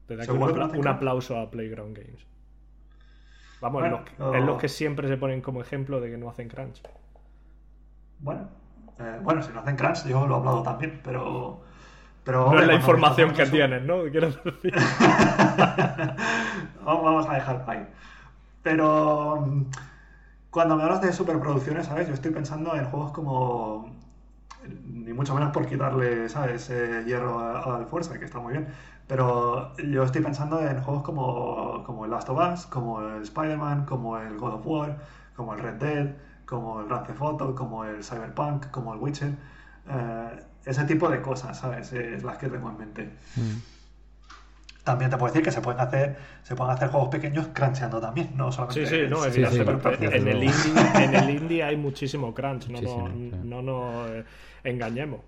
un, 0.08 0.88
aplauso 0.88 1.40
a 1.40 1.50
Playground 1.50 1.98
Games. 1.98 2.28
Vamos, 3.60 3.84
es, 3.84 4.44
los 4.46 4.62
que, 4.62 4.70
siempre 4.70 5.08
se 5.08 5.18
ponen 5.18 5.42
como 5.42 5.62
ejemplo 5.62 6.00
de 6.00 6.12
que 6.12 6.18
no 6.18 6.30
hacen 6.30 6.48
crunch. 6.48 6.84
Bueno, 8.26 8.50
Eh, 8.98 9.20
bueno, 9.22 9.44
si 9.44 9.52
no 9.54 9.60
hacen 9.60 9.76
crunch, 9.76 10.06
yo 10.06 10.26
lo 10.26 10.36
he 10.36 10.38
hablado 10.40 10.64
también, 10.64 11.00
pero... 11.04 11.62
pero 12.24 12.52
no 12.52 12.60
es 12.60 12.66
la 12.68 12.74
información 12.76 13.34
que 13.34 13.46
tienes, 13.46 13.84
¿no? 13.84 14.02
Quiero 14.10 14.28
decir. 14.32 14.74
Vamos 16.86 17.28
a 17.30 17.34
dejar 17.36 17.64
ahí. 17.68 17.88
Pero 18.64 19.42
mm, 19.46 19.66
cuando 20.50 20.76
me 20.78 20.84
hablas 20.84 21.02
de 21.02 21.14
superproducciones, 21.14 21.86
¿sabes? 21.88 22.08
Yo 22.08 22.14
estoy 22.16 22.32
pensando 22.32 22.76
en 22.76 22.86
juegos 22.86 23.12
como 23.12 23.92
ni 24.86 25.14
mucho 25.14 25.36
menos 25.36 25.52
por 25.52 25.68
quitarle, 25.68 26.28
¿sabes?, 26.30 26.70
hierro 27.06 27.40
al 27.76 27.86
Fuerza, 27.88 28.18
que 28.20 28.26
está 28.26 28.40
muy 28.40 28.54
bien. 28.54 28.68
Pero 29.08 29.76
yo 29.78 30.04
estoy 30.04 30.22
pensando 30.24 30.60
en 30.62 30.82
juegos 30.82 31.04
como, 31.04 31.84
como 31.84 32.06
el 32.06 32.12
Last 32.12 32.30
of 32.30 32.40
Us, 32.54 32.66
como 32.66 33.02
el 33.02 33.22
Spider-Man, 33.24 33.86
como 33.86 34.18
el 34.18 34.38
God 34.38 34.54
of 34.56 34.66
War, 34.66 34.98
como 35.36 35.54
el 35.54 35.60
Red 35.60 35.76
Dead, 35.76 36.16
como 36.46 36.82
el 36.82 36.88
Grand 36.88 37.08
Theft 37.08 37.22
Auto, 37.22 37.56
como 37.56 37.86
el 37.86 38.04
Cyberpunk, 38.04 38.70
como 38.72 38.94
el 38.94 39.00
Witcher. 39.00 39.32
Eh, 39.90 40.40
ese 40.66 40.84
tipo 40.86 41.10
de 41.10 41.22
cosas, 41.22 41.58
¿sabes? 41.58 41.94
Es 41.94 42.24
las 42.24 42.38
que 42.38 42.48
tengo 42.48 42.70
en 42.70 42.78
mente. 42.78 43.10
Mm. 43.36 43.76
También 44.84 45.10
te 45.10 45.18
puedo 45.18 45.34
decir 45.34 45.44
que 45.44 45.52
se 45.52 45.62
pueden 45.62 45.82
hacer, 45.82 46.16
se 46.44 46.56
pueden 46.56 46.74
hacer 46.74 46.90
juegos 46.90 47.10
pequeños 47.10 47.48
cruncheando 47.54 48.00
también, 48.00 48.32
no 48.36 48.52
solamente. 48.52 48.86
Sí, 48.86 48.96
sí, 48.96 49.10
no, 49.10 49.26
en, 49.26 49.34
el 50.28 50.44
indie, 50.44 51.04
en 51.04 51.16
el 51.16 51.30
indie 51.32 51.64
hay 51.64 51.76
muchísimo 51.76 52.36
crunch, 52.36 52.68
no, 52.68 53.10
no, 53.10 53.62
nos 53.64 54.10
eh, 54.12 54.26
engañemos. 54.64 55.22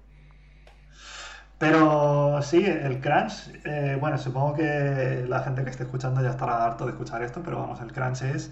Pero 1.58 2.40
sí, 2.44 2.64
el 2.64 3.00
crunch, 3.00 3.50
eh, 3.66 3.98
bueno, 4.00 4.20
supongo 4.20 4.54
que 4.54 5.26
la 5.28 5.40
gente 5.40 5.64
que 5.64 5.72
esté 5.72 5.84
escuchando 5.84 6.22
ya 6.22 6.30
estará 6.30 6.64
harto 6.64 6.86
de 6.86 6.92
escuchar 6.92 7.24
esto, 7.24 7.42
pero 7.44 7.58
vamos, 7.58 7.82
el 7.82 7.92
crunch 7.92 8.22
es. 8.22 8.52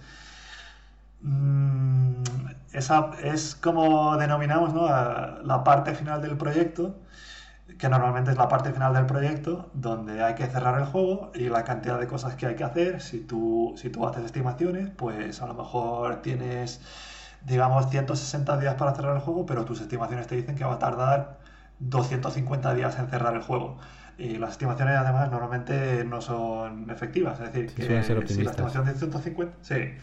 Mm, 1.26 2.24
esa, 2.74 3.12
es 3.24 3.56
como 3.56 4.18
denominamos 4.18 4.74
¿no? 4.74 4.88
la 4.88 5.64
parte 5.64 5.94
final 5.96 6.22
del 6.22 6.38
proyecto 6.38 6.96
que 7.78 7.90
normalmente 7.90 8.32
es 8.32 8.38
la 8.38 8.48
parte 8.48 8.72
final 8.72 8.94
del 8.94 9.06
proyecto, 9.06 9.70
donde 9.74 10.24
hay 10.24 10.36
que 10.36 10.46
cerrar 10.46 10.80
el 10.80 10.86
juego 10.86 11.32
y 11.34 11.50
la 11.50 11.64
cantidad 11.64 12.00
de 12.00 12.08
cosas 12.08 12.36
que 12.36 12.46
hay 12.46 12.56
que 12.56 12.64
hacer. 12.64 13.02
Si 13.02 13.20
tú, 13.20 13.74
si 13.76 13.90
tú 13.90 14.06
haces 14.08 14.24
estimaciones, 14.24 14.90
pues 14.96 15.42
a 15.42 15.48
lo 15.48 15.56
mejor 15.56 16.22
tienes, 16.22 16.82
digamos, 17.46 17.90
160 17.90 18.58
días 18.60 18.76
para 18.76 18.94
cerrar 18.94 19.16
el 19.16 19.22
juego, 19.22 19.46
pero 19.46 19.66
tus 19.66 19.82
estimaciones 19.82 20.28
te 20.28 20.36
dicen 20.36 20.56
que 20.56 20.64
va 20.64 20.76
a 20.76 20.80
tardar 20.80 21.40
250 21.80 22.74
días 22.76 22.98
en 23.00 23.10
cerrar 23.10 23.34
el 23.36 23.42
juego. 23.42 23.78
Y 24.18 24.38
las 24.38 24.52
estimaciones 24.52 24.96
además 24.96 25.30
normalmente 25.30 26.06
no 26.06 26.22
son 26.22 26.90
efectivas, 26.90 27.40
es 27.42 27.52
decir, 27.52 27.74
que 27.74 28.04
si 28.28 28.44
la 28.44 28.52
estimación 28.52 28.88
es 28.88 29.00
150, 29.00 29.58
sí, 29.62 29.96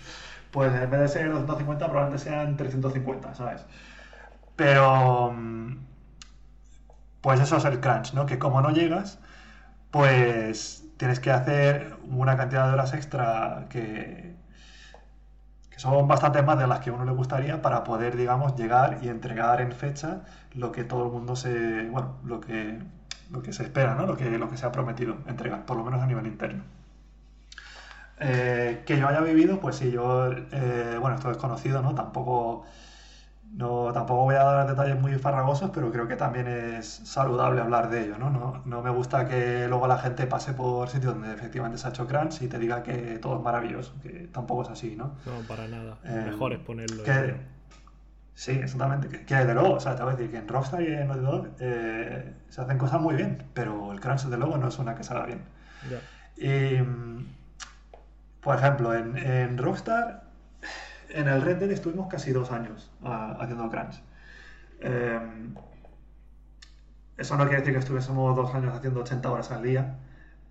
pues 0.53 0.73
en 0.75 0.91
vez 0.91 1.01
de 1.01 1.09
ser 1.09 1.33
250 1.33 1.87
probablemente 1.87 2.25
sean 2.25 2.57
350, 2.57 3.35
¿sabes? 3.35 3.65
Pero 4.57 5.33
mm, 5.33 5.79
pues 7.23 7.41
eso 7.41 7.57
es 7.57 7.65
el 7.65 7.81
crunch, 7.81 8.15
¿no? 8.15 8.27
Que 8.27 8.39
como 8.39 8.61
no 8.61 8.71
llegas, 8.71 9.19
pues 9.91 10.85
tienes 10.99 11.21
que 11.21 11.31
hacer 11.33 11.97
una 12.09 12.37
cantidad 12.37 12.67
de 12.69 12.75
horas 12.75 12.95
extra 12.95 13.67
que, 13.71 14.37
son 15.77 16.07
bastante 16.09 16.43
más 16.43 16.59
de 16.59 16.67
las 16.69 16.81
que 16.81 16.91
a 16.91 16.93
uno 16.93 17.05
le 17.05 17.13
gustaría 17.13 17.61
para 17.63 17.85
poder, 17.85 18.17
digamos, 18.17 18.57
llegar 18.57 18.99
y 19.03 19.09
entregar 19.09 19.61
en 19.61 19.73
fecha 19.73 20.23
lo 20.55 20.73
que 20.73 20.85
todo 20.85 21.07
el 21.07 21.13
mundo 21.13 21.35
se, 21.37 21.89
bueno, 21.91 22.17
lo 22.25 22.41
que, 22.41 22.79
lo 23.31 23.43
que 23.43 23.53
se 23.53 23.65
espera, 23.65 23.95
¿no? 23.97 24.07
Lo 24.07 24.17
que, 24.17 24.31
lo 24.39 24.49
que 24.49 24.57
se 24.57 24.67
ha 24.67 24.73
prometido 24.73 25.17
entregar, 25.27 25.67
por 25.67 25.77
lo 25.77 25.85
menos 25.85 26.01
a 26.03 26.07
nivel 26.07 26.27
interno. 26.27 26.63
Eh, 28.19 28.83
que 28.87 28.99
yo 28.99 29.09
haya 29.09 29.21
vivido, 29.21 29.59
pues 29.61 29.77
sí, 29.77 29.91
yo, 29.91 30.31
eh, 30.33 30.97
bueno, 31.01 31.17
esto 31.17 31.31
es 31.31 31.37
conocido, 31.37 31.83
¿no? 31.83 31.95
Tampoco 31.95 32.65
no, 33.53 33.93
tampoco 33.93 34.25
voy 34.25 34.35
a 34.35 34.45
dar 34.45 34.67
detalles 34.67 34.99
muy 34.99 35.15
farragosos, 35.19 35.71
pero 35.75 35.93
creo 35.93 36.09
que 36.09 36.17
también 36.17 36.47
es 36.47 36.87
saludable 36.87 37.61
hablar 37.61 37.91
de 37.91 38.05
ello, 38.05 38.17
¿no? 38.17 38.31
No, 38.31 38.63
no 38.65 38.83
me 38.83 38.89
gusta 38.89 39.29
que 39.29 39.67
luego 39.69 39.87
la 39.87 39.99
gente 39.99 40.27
pase 40.27 40.55
por 40.55 40.89
sitios 40.89 41.13
donde 41.15 41.35
efectivamente 41.35 41.77
se 41.77 41.87
ha 41.87 41.91
hecho 41.91 42.07
crunch 42.07 42.41
y 42.41 42.49
te 42.49 42.59
diga 42.59 42.83
que 42.83 43.19
todo 43.19 43.37
es 43.37 43.43
maravilloso, 43.43 43.95
que 44.03 44.29
tampoco 44.33 44.63
es 44.63 44.71
así, 44.71 44.97
¿no? 44.97 45.17
No, 45.27 45.47
para 45.47 45.69
nada. 45.69 45.99
Eh, 46.03 46.29
Mejor 46.31 46.55
es 46.55 46.61
ponerlo. 46.61 47.03
sí, 48.35 48.53
exactamente. 48.53 49.09
Que, 49.09 49.27
que, 49.27 49.35
de 49.35 49.53
luego, 49.53 49.75
o 49.75 49.81
sea, 49.81 49.97
te 49.97 50.03
voy 50.03 50.15
a 50.15 50.17
decir 50.17 50.31
que 50.31 50.39
en 50.39 50.49
Rockstar 50.49 50.81
y 50.81 50.87
en 50.87 51.09
Naughty 51.09 51.23
Dog 51.23 51.49
se 51.59 52.61
hacen 52.61 52.79
cosas 52.79 53.03
muy 53.03 53.17
bien, 53.17 53.45
pero 53.53 53.93
el 53.93 54.01
crunch 54.01 54.25
de 54.25 54.39
luego 54.39 54.57
no 54.57 54.69
es 54.69 54.79
una 54.79 54.95
que 54.95 55.05
salga 55.05 55.27
bien. 55.27 55.43
Y, 56.39 56.79
por 58.43 58.57
ejemplo, 58.57 58.95
en, 58.95 59.17
en 59.17 59.57
Rockstar 59.57 60.33
en 61.15 61.29
el 61.29 61.43
Red 61.43 61.59
Dead 61.59 61.71
estuvimos 61.71 62.09
casi 62.09 62.33
dos 62.33 62.51
años 62.51 62.91
ah, 63.03 63.37
haciendo 63.41 63.69
crunch. 63.71 64.03
Em, 64.81 65.55
eso 67.17 67.37
no 67.37 67.45
quiere 67.45 67.61
decir 67.61 67.75
que 67.75 67.79
estuviésemos 67.79 68.35
dos 68.35 68.55
años 68.55 68.75
haciendo 68.75 69.01
80 69.01 69.31
horas 69.31 69.51
al 69.53 69.63
día, 69.63 69.99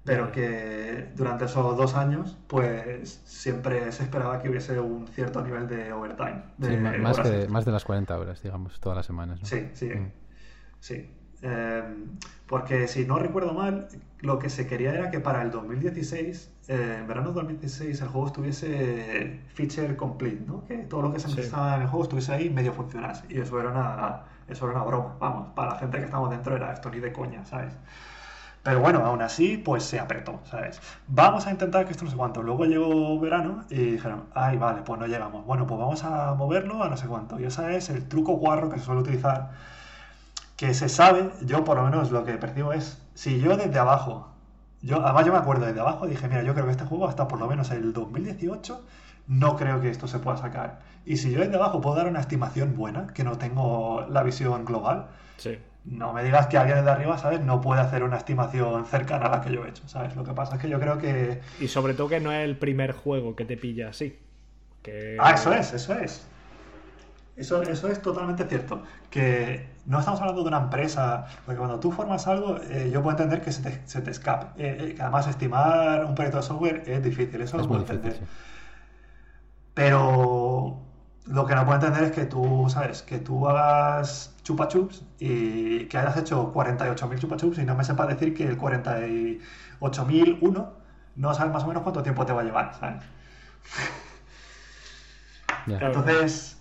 pero 0.03 0.31
que 0.31 1.09
durante 1.15 1.45
esos 1.45 1.75
dos 1.75 1.95
años, 1.95 2.37
pues 2.47 3.21
siempre 3.25 3.91
se 3.91 4.03
esperaba 4.03 4.41
que 4.41 4.49
hubiese 4.49 4.79
un 4.79 5.07
cierto 5.07 5.41
nivel 5.41 5.67
de 5.67 5.91
overtime. 5.91 6.43
sí, 6.61 6.77
más, 6.77 7.17
de, 7.23 7.47
más 7.49 7.65
de 7.65 7.71
las 7.71 7.83
40 7.83 8.17
horas, 8.17 8.41
digamos, 8.41 8.79
todas 8.79 8.95
las 8.95 9.05
semanas. 9.05 9.39
Sí, 9.43 9.69
sí. 9.73 9.89
Mm. 9.89 10.11
Sí. 10.79 11.20
Em, 11.41 12.17
porque 12.47 12.87
si 12.87 13.05
no 13.05 13.17
recuerdo 13.17 13.53
mal, 13.53 13.87
lo 14.19 14.37
que 14.39 14.49
se 14.49 14.67
quería 14.67 14.93
era 14.93 15.09
que 15.09 15.19
para 15.19 15.41
el 15.41 15.51
2016, 15.51 16.51
eh, 16.67 16.97
en 16.99 17.07
verano 17.07 17.31
2016, 17.31 18.01
el 18.01 18.07
juego 18.09 18.27
estuviese 18.27 19.39
feature 19.53 19.95
complete, 19.95 20.43
¿no? 20.45 20.65
Que 20.65 20.77
todo 20.79 21.01
lo 21.01 21.13
que 21.13 21.19
se 21.19 21.29
necesitaba 21.29 21.75
en 21.75 21.83
el 21.83 21.87
juego 21.87 22.03
estuviese 22.03 22.33
ahí 22.33 22.49
medio 22.49 22.73
funcionase. 22.73 23.25
Y 23.29 23.39
eso 23.39 23.59
era 23.59 23.69
una, 23.69 24.23
eso 24.47 24.65
era 24.65 24.75
una 24.75 24.85
broma, 24.85 25.15
vamos, 25.19 25.47
para 25.55 25.73
la 25.73 25.79
gente 25.79 25.97
que 25.97 26.05
estamos 26.05 26.29
dentro 26.29 26.55
era 26.55 26.73
esto 26.73 26.89
ni 26.89 26.99
de 26.99 27.11
coña, 27.13 27.45
¿sabes? 27.45 27.73
Pero 28.63 28.79
bueno, 28.79 28.99
aún 29.03 29.21
así, 29.23 29.57
pues 29.57 29.83
se 29.83 29.99
apretó, 29.99 30.39
¿sabes? 30.43 30.79
Vamos 31.07 31.47
a 31.47 31.51
intentar 31.51 31.85
que 31.85 31.91
esto 31.91 32.05
no 32.05 32.11
sé 32.11 32.17
cuánto. 32.17 32.43
Luego 32.43 32.65
llegó 32.65 33.19
verano 33.19 33.65
y 33.69 33.93
dijeron, 33.93 34.25
ay, 34.35 34.57
vale, 34.57 34.83
pues 34.83 34.99
no 34.99 35.07
llegamos. 35.07 35.45
Bueno, 35.47 35.65
pues 35.65 35.79
vamos 35.79 36.03
a 36.03 36.35
moverlo 36.35 36.83
a 36.83 36.89
no 36.89 36.95
sé 36.97 37.07
cuánto. 37.07 37.39
Y 37.39 37.45
ese 37.45 37.75
es 37.75 37.89
el 37.89 38.07
truco 38.07 38.33
guarro 38.33 38.69
que 38.69 38.77
se 38.77 38.85
suele 38.85 39.01
utilizar 39.01 39.51
que 40.61 40.75
se 40.75 40.89
sabe, 40.89 41.31
yo 41.41 41.63
por 41.63 41.75
lo 41.75 41.85
menos 41.85 42.11
lo 42.11 42.23
que 42.23 42.33
percibo 42.33 42.71
es, 42.71 43.01
si 43.15 43.39
yo 43.39 43.57
desde 43.57 43.79
abajo, 43.79 44.31
yo 44.83 45.03
además 45.03 45.25
yo 45.25 45.31
me 45.31 45.39
acuerdo 45.39 45.65
desde 45.65 45.79
abajo, 45.79 46.05
dije, 46.05 46.27
mira, 46.27 46.43
yo 46.43 46.53
creo 46.53 46.65
que 46.65 46.71
este 46.71 46.85
juego 46.85 47.07
hasta 47.07 47.27
por 47.27 47.39
lo 47.39 47.47
menos 47.47 47.71
el 47.71 47.93
2018 47.93 48.79
no 49.25 49.55
creo 49.55 49.81
que 49.81 49.89
esto 49.89 50.07
se 50.07 50.19
pueda 50.19 50.37
sacar. 50.37 50.81
Y 51.03 51.17
si 51.17 51.31
yo 51.31 51.39
desde 51.39 51.55
abajo 51.55 51.81
puedo 51.81 51.95
dar 51.95 52.05
una 52.05 52.19
estimación 52.19 52.75
buena, 52.75 53.07
que 53.07 53.23
no 53.23 53.39
tengo 53.39 54.05
la 54.07 54.21
visión 54.21 54.63
global, 54.63 55.07
no 55.83 56.13
me 56.13 56.23
digas 56.23 56.45
que 56.45 56.59
alguien 56.59 56.77
desde 56.77 56.91
arriba, 56.91 57.17
¿sabes? 57.17 57.41
No 57.41 57.59
puede 57.59 57.81
hacer 57.81 58.03
una 58.03 58.17
estimación 58.17 58.85
cercana 58.85 59.25
a 59.25 59.31
la 59.31 59.41
que 59.41 59.51
yo 59.51 59.65
he 59.65 59.69
hecho, 59.69 59.87
¿sabes? 59.87 60.15
Lo 60.15 60.23
que 60.23 60.33
pasa 60.33 60.57
es 60.57 60.61
que 60.61 60.69
yo 60.69 60.79
creo 60.79 60.99
que... 60.99 61.41
Y 61.59 61.69
sobre 61.69 61.95
todo 61.95 62.07
que 62.07 62.19
no 62.19 62.31
es 62.31 62.45
el 62.45 62.55
primer 62.55 62.91
juego 62.91 63.35
que 63.35 63.45
te 63.45 63.57
pilla 63.57 63.89
así. 63.89 64.19
Que... 64.83 65.17
Ah, 65.19 65.31
eso 65.31 65.51
es, 65.53 65.73
eso 65.73 65.95
es. 65.95 66.27
Eso, 67.35 67.61
eso 67.63 67.87
es 67.87 68.01
totalmente 68.01 68.45
cierto. 68.45 68.83
Que 69.09 69.71
no 69.85 69.99
estamos 69.99 70.19
hablando 70.19 70.41
de 70.43 70.49
una 70.49 70.59
empresa, 70.59 71.25
porque 71.45 71.57
cuando 71.57 71.79
tú 71.79 71.91
formas 71.91 72.27
algo, 72.27 72.57
eh, 72.57 72.89
yo 72.93 73.01
puedo 73.01 73.17
entender 73.17 73.41
que 73.41 73.51
se 73.51 73.61
te, 73.61 73.81
se 73.85 74.01
te 74.01 74.11
escape. 74.11 74.63
Eh, 74.63 74.77
eh, 74.79 74.95
que 74.95 75.01
además 75.01 75.27
estimar 75.27 76.05
un 76.05 76.15
proyecto 76.15 76.37
de 76.37 76.43
software 76.43 76.83
es 76.85 77.03
difícil, 77.03 77.41
eso 77.41 77.57
lo 77.57 77.67
puedo 77.67 77.81
entender. 77.81 78.19
Pero 79.73 80.81
lo 81.25 81.45
que 81.45 81.55
no 81.55 81.65
puedo 81.65 81.79
entender 81.79 82.03
es 82.03 82.11
que 82.11 82.25
tú, 82.25 82.67
¿sabes? 82.69 83.01
Que 83.03 83.19
tú 83.19 83.47
hagas 83.47 84.35
chupa 84.43 84.67
chups 84.67 85.03
y 85.19 85.85
que 85.85 85.97
hayas 85.97 86.17
hecho 86.17 86.51
48.000 86.53 87.19
chupa 87.19 87.37
chups 87.37 87.59
y 87.59 87.63
no 87.63 87.75
me 87.75 87.83
sepa 87.83 88.05
decir 88.05 88.33
que 88.33 88.47
el 88.47 88.59
48.001 88.59 90.69
no 91.15 91.33
sabes 91.33 91.53
más 91.53 91.63
o 91.63 91.67
menos 91.67 91.83
cuánto 91.83 92.03
tiempo 92.03 92.25
te 92.25 92.33
va 92.33 92.41
a 92.41 92.43
llevar, 92.43 92.73
¿sabes? 92.79 93.03
Entonces 95.67 96.60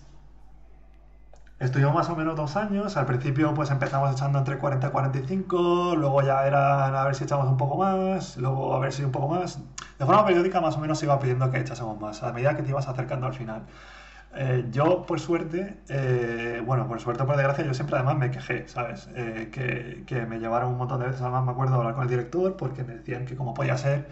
Estuvimos 1.61 1.93
más 1.93 2.09
o 2.09 2.15
menos 2.15 2.35
dos 2.35 2.55
años. 2.55 2.97
Al 2.97 3.05
principio, 3.05 3.53
pues 3.53 3.69
empezamos 3.69 4.11
echando 4.11 4.39
entre 4.39 4.57
40 4.57 4.87
y 4.87 4.89
45. 4.89 5.95
Luego 5.95 6.23
ya 6.23 6.47
eran 6.47 6.95
a 6.95 7.03
ver 7.05 7.13
si 7.13 7.23
echamos 7.25 7.47
un 7.47 7.57
poco 7.57 7.77
más. 7.77 8.35
Luego 8.37 8.73
a 8.73 8.79
ver 8.79 8.91
si 8.91 9.03
un 9.03 9.11
poco 9.11 9.27
más. 9.27 9.59
De 9.99 10.05
forma 10.07 10.25
periódica, 10.25 10.59
más 10.59 10.75
o 10.77 10.79
menos 10.79 11.03
iba 11.03 11.19
pidiendo 11.19 11.51
que 11.51 11.59
echásemos 11.59 12.01
más. 12.01 12.23
A 12.23 12.33
medida 12.33 12.55
que 12.55 12.63
te 12.63 12.69
ibas 12.69 12.87
acercando 12.87 13.27
al 13.27 13.35
final. 13.35 13.61
Eh, 14.33 14.69
yo, 14.71 15.05
por 15.05 15.19
suerte, 15.19 15.77
eh, 15.87 16.63
bueno, 16.65 16.87
por 16.87 16.99
suerte 16.99 17.21
o 17.21 17.27
por 17.27 17.35
desgracia, 17.35 17.63
yo 17.63 17.75
siempre 17.75 17.95
además 17.97 18.17
me 18.17 18.31
quejé, 18.31 18.67
¿sabes? 18.67 19.07
Eh, 19.13 19.49
que, 19.51 20.03
que, 20.07 20.25
me 20.25 20.39
llevaron 20.39 20.71
un 20.71 20.77
montón 20.79 20.99
de 20.99 21.07
veces, 21.07 21.21
además 21.21 21.45
me 21.45 21.51
acuerdo 21.51 21.75
hablar 21.75 21.93
con 21.93 22.03
el 22.03 22.09
director, 22.09 22.57
porque 22.57 22.83
me 22.83 22.95
decían 22.95 23.25
que 23.25 23.35
cómo 23.35 23.53
podía 23.53 23.77
ser 23.77 24.07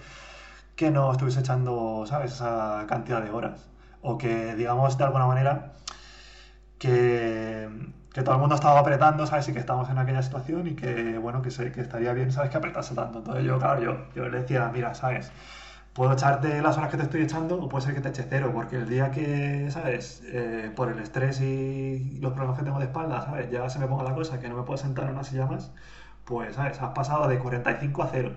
que 0.75 0.91
no 0.91 1.11
estuviese 1.11 1.39
echando, 1.39 2.05
¿sabes? 2.05 2.33
Esa 2.33 2.85
cantidad 2.87 3.23
de 3.23 3.31
horas. 3.31 3.69
O 4.01 4.17
que, 4.19 4.55
digamos, 4.55 4.97
de 4.99 5.03
alguna 5.05 5.25
manera 5.25 5.73
que, 6.79 7.69
todo 8.23 8.35
el 8.35 8.41
mundo 8.41 8.55
estaba 8.55 8.79
apretando, 8.79 9.25
¿sabes? 9.27 9.47
Y 9.49 9.53
que 9.53 9.59
estamos 9.59 9.89
en 9.89 9.97
aquella 9.97 10.23
situación 10.23 10.67
y 10.67 10.75
que, 10.75 11.17
bueno, 11.19 11.41
que, 11.41 11.49
que 11.71 11.81
estaría 11.81 12.13
bien, 12.13 12.31
¿sabes? 12.31 12.49
Que 12.49 12.57
apretase 12.57 12.95
tanto. 12.95 13.19
Entonces 13.19 13.45
yo, 13.45 13.59
claro, 13.59 13.81
yo, 13.81 13.97
yo 14.15 14.29
le 14.29 14.41
decía, 14.41 14.69
mira, 14.73 14.93
¿sabes? 14.95 15.31
puedo 15.99 16.13
echarte 16.13 16.61
las 16.61 16.77
horas 16.77 16.89
que 16.91 16.95
te 16.95 17.03
estoy 17.03 17.21
echando 17.23 17.61
o 17.61 17.67
puede 17.67 17.85
ser 17.85 17.93
que 17.93 17.99
te 17.99 18.07
eche 18.07 18.25
cero, 18.29 18.51
porque 18.53 18.77
el 18.77 18.87
día 18.87 19.11
que, 19.11 19.69
¿sabes? 19.69 20.21
Eh, 20.27 20.71
por 20.73 20.89
el 20.89 20.99
estrés 20.99 21.41
y 21.41 22.19
los 22.21 22.31
problemas 22.31 22.57
que 22.57 22.63
tengo 22.63 22.79
de 22.79 22.85
espalda, 22.85 23.21
¿sabes? 23.25 23.51
Ya 23.51 23.69
se 23.69 23.79
me 23.79 23.87
ponga 23.87 24.03
la 24.03 24.15
cosa 24.15 24.39
que 24.39 24.47
no 24.47 24.55
me 24.55 24.63
puedo 24.63 24.77
sentar 24.77 25.05
en 25.05 25.11
una 25.11 25.25
silla 25.25 25.45
más, 25.45 25.71
pues, 26.23 26.55
¿sabes? 26.55 26.81
Has 26.81 26.93
pasado 26.93 27.27
de 27.27 27.37
45 27.39 28.03
a 28.03 28.07
cero. 28.07 28.31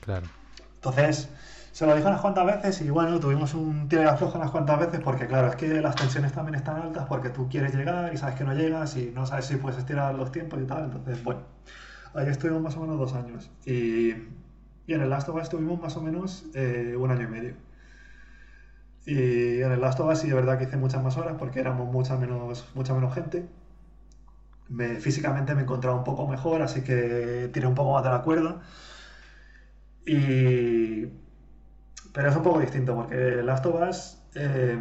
claro. 0.00 0.26
Entonces, 0.74 1.30
se 1.78 1.86
lo 1.86 1.94
dije 1.94 2.08
unas 2.08 2.20
cuantas 2.20 2.44
veces 2.44 2.80
y 2.80 2.90
bueno, 2.90 3.20
tuvimos 3.20 3.54
un 3.54 3.88
tiro 3.88 4.02
de 4.02 4.08
aflojo 4.08 4.36
unas 4.36 4.50
cuantas 4.50 4.80
veces 4.80 5.00
porque 5.00 5.28
claro, 5.28 5.46
es 5.46 5.54
que 5.54 5.80
las 5.80 5.94
tensiones 5.94 6.32
también 6.32 6.56
están 6.56 6.82
altas 6.82 7.06
porque 7.06 7.30
tú 7.30 7.48
quieres 7.48 7.72
llegar 7.72 8.12
y 8.12 8.16
sabes 8.16 8.34
que 8.34 8.42
no 8.42 8.52
llegas 8.52 8.96
y 8.96 9.12
no 9.14 9.26
sabes 9.26 9.44
si 9.44 9.56
puedes 9.58 9.78
estirar 9.78 10.12
los 10.16 10.32
tiempos 10.32 10.60
y 10.60 10.64
tal. 10.66 10.86
Entonces, 10.86 11.22
bueno, 11.22 11.42
ahí 12.14 12.26
estuvimos 12.26 12.62
más 12.62 12.76
o 12.76 12.80
menos 12.80 12.98
dos 12.98 13.14
años. 13.14 13.48
Y 13.64 14.12
y 14.88 14.94
en 14.94 15.02
el 15.02 15.10
Last 15.10 15.28
of 15.28 15.36
Us 15.36 15.42
estuvimos 15.42 15.80
más 15.80 15.96
o 15.96 16.02
menos 16.02 16.46
eh, 16.54 16.96
un 16.98 17.10
año 17.10 17.24
y 17.24 17.26
medio. 17.28 17.54
Y 19.06 19.60
en 19.62 19.70
el 19.72 19.80
Last 19.80 20.00
of 20.00 20.10
Us 20.10 20.20
sí, 20.20 20.28
de 20.28 20.34
verdad 20.34 20.58
que 20.58 20.64
hice 20.64 20.76
muchas 20.78 21.02
más 21.02 21.16
horas 21.16 21.36
porque 21.38 21.60
éramos 21.60 21.92
mucha 21.92 22.16
menos, 22.16 22.66
mucha 22.74 22.94
menos 22.94 23.14
gente. 23.14 23.46
Me, 24.68 24.96
físicamente 24.96 25.54
me 25.54 25.62
encontraba 25.62 25.96
un 25.96 26.04
poco 26.04 26.26
mejor, 26.26 26.62
así 26.62 26.82
que 26.82 27.50
tiré 27.52 27.66
un 27.66 27.74
poco 27.74 27.92
más 27.94 28.04
de 28.04 28.10
la 28.10 28.22
cuerda. 28.22 28.62
Y... 30.06 31.06
Pero 32.18 32.30
es 32.30 32.36
un 32.36 32.42
poco 32.42 32.58
distinto 32.58 32.96
porque 32.96 33.44
Last 33.44 33.64
of 33.66 33.80
Us 33.80 34.18
eh, 34.34 34.76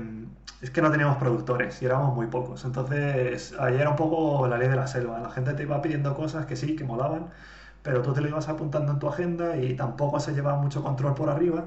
es 0.59 0.71
que 0.71 0.81
no 0.81 0.89
teníamos 0.89 1.17
productores 1.17 1.79
y 1.83 1.85
éramos 1.85 2.15
muy 2.15 2.25
pocos. 2.25 2.65
Entonces, 2.65 3.53
ahí 3.59 3.75
era 3.75 3.91
un 3.91 3.95
poco 3.95 4.47
la 4.47 4.57
ley 4.57 4.67
de 4.67 4.75
la 4.75 4.87
selva. 4.87 5.19
La 5.19 5.29
gente 5.29 5.53
te 5.53 5.61
iba 5.61 5.79
pidiendo 5.79 6.15
cosas 6.15 6.47
que 6.47 6.55
sí, 6.55 6.75
que 6.75 6.83
molaban, 6.83 7.27
pero 7.83 8.01
tú 8.01 8.11
te 8.11 8.21
lo 8.21 8.27
ibas 8.27 8.49
apuntando 8.49 8.91
en 8.91 8.97
tu 8.97 9.07
agenda 9.07 9.55
y 9.55 9.75
tampoco 9.75 10.19
se 10.19 10.33
llevaba 10.33 10.57
mucho 10.57 10.81
control 10.81 11.13
por 11.13 11.29
arriba 11.29 11.65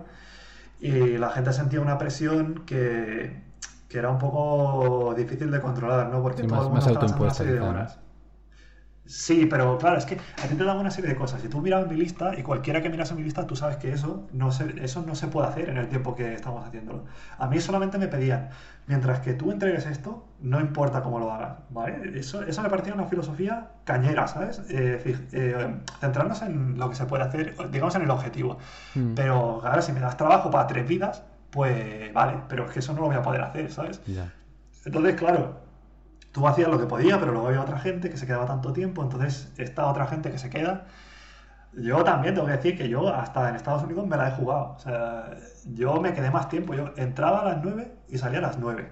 y 0.81 1.19
la 1.19 1.31
gente 1.31 1.53
sentía 1.53 1.81
una 1.81 1.99
presión 1.99 2.65
que, 2.67 3.41
que 3.89 3.97
era 3.97 4.11
un 4.11 4.19
poco 4.19 5.15
difícil 5.17 5.53
de 5.53 5.61
controlar, 5.61 6.09
¿no? 6.09 6.21
Porque 6.21 6.43
todo 6.43 6.63
el 6.63 6.69
mundo 6.71 6.85
estaba 6.85 7.17
una 7.17 7.31
serie 7.33 7.53
de 7.53 7.61
horas. 7.61 8.01
Sí, 9.11 9.45
pero 9.47 9.77
claro, 9.77 9.99
es 9.99 10.05
que 10.05 10.15
a 10.15 10.47
ti 10.47 10.55
te 10.55 10.63
dan 10.63 10.79
una 10.79 10.91
serie 10.93 11.11
de 11.11 11.17
cosas. 11.17 11.43
Si 11.43 11.49
tú 11.49 11.61
miras 11.61 11.85
mi 11.89 11.97
lista, 11.97 12.39
y 12.39 12.45
cualquiera 12.45 12.81
que 12.81 12.89
miras 12.89 13.11
en 13.11 13.17
mi 13.17 13.25
lista, 13.25 13.45
tú 13.45 13.57
sabes 13.57 13.77
que 13.77 13.91
eso 13.93 14.29
no, 14.33 14.53
se, 14.53 14.73
eso 14.85 15.03
no 15.03 15.17
se 15.17 15.27
puede 15.27 15.49
hacer 15.49 15.69
en 15.69 15.79
el 15.79 15.89
tiempo 15.89 16.15
que 16.15 16.33
estamos 16.33 16.65
haciéndolo. 16.65 17.07
A 17.37 17.49
mí 17.49 17.59
solamente 17.59 17.99
me 17.99 18.07
pedían, 18.07 18.51
mientras 18.87 19.19
que 19.19 19.35
tú 19.35 19.51
entregues 19.51 19.85
esto, 19.87 20.29
no 20.41 20.61
importa 20.61 21.03
cómo 21.03 21.19
lo 21.19 21.33
hagas, 21.33 21.59
¿vale? 21.71 22.21
Eso, 22.21 22.45
eso 22.45 22.63
me 22.63 22.71
parecía 22.71 22.95
una 22.95 23.07
filosofía 23.07 23.73
cañera, 23.83 24.29
¿sabes? 24.29 24.63
Eh, 24.69 25.19
eh, 25.33 25.75
centrarnos 25.99 26.41
en 26.43 26.79
lo 26.79 26.89
que 26.89 26.95
se 26.95 27.07
puede 27.07 27.25
hacer, 27.25 27.57
digamos 27.73 27.97
en 27.97 28.03
el 28.03 28.11
objetivo. 28.11 28.59
Mm. 28.95 29.15
Pero, 29.15 29.59
claro, 29.61 29.83
si 29.83 29.91
me 29.91 29.99
das 29.99 30.17
trabajo 30.17 30.53
para 30.53 30.69
tres 30.69 30.87
vidas, 30.87 31.25
pues 31.51 32.13
vale, 32.13 32.43
pero 32.49 32.67
es 32.67 32.71
que 32.71 32.79
eso 32.79 32.93
no 32.93 33.01
lo 33.01 33.07
voy 33.09 33.17
a 33.17 33.23
poder 33.23 33.41
hacer, 33.41 33.73
¿sabes? 33.73 34.01
Entonces, 34.85 35.17
claro, 35.17 35.70
tú 36.33 36.47
hacías 36.47 36.69
lo 36.69 36.79
que 36.79 36.87
podías, 36.87 37.19
pero 37.19 37.33
luego 37.33 37.49
había 37.49 37.63
otra 37.63 37.79
gente 37.79 38.11
que 38.11 38.17
se 38.17 38.27
quedaba 38.27 38.47
tanto 38.47 38.73
tiempo, 38.73 39.03
entonces 39.03 39.53
esta 39.59 39.87
otra 39.87 40.07
gente 40.07 40.31
que 40.31 40.39
se 40.39 40.51
queda, 40.51 40.87
yo 41.73 42.03
también 42.05 42.35
tengo 42.35 42.47
que 42.47 42.55
decir 42.55 42.77
que 42.77 42.89
yo 42.89 43.09
hasta 43.15 43.49
en 43.49 43.57
Estados 43.57 43.83
Unidos 43.85 44.07
me 44.07 44.17
la 44.17 44.29
he 44.29 44.33
jugado, 44.33 44.75
o 44.77 44.79
sea, 44.79 45.31
yo 45.67 46.01
me 46.01 46.13
quedé 46.15 46.31
más 46.31 46.49
tiempo, 46.49 46.75
yo 46.75 46.93
entraba 46.97 47.41
a 47.43 47.45
las 47.45 47.63
9 47.63 47.93
y 48.09 48.19
salía 48.19 48.39
a 48.39 48.43
las 48.43 48.59
9, 48.59 48.89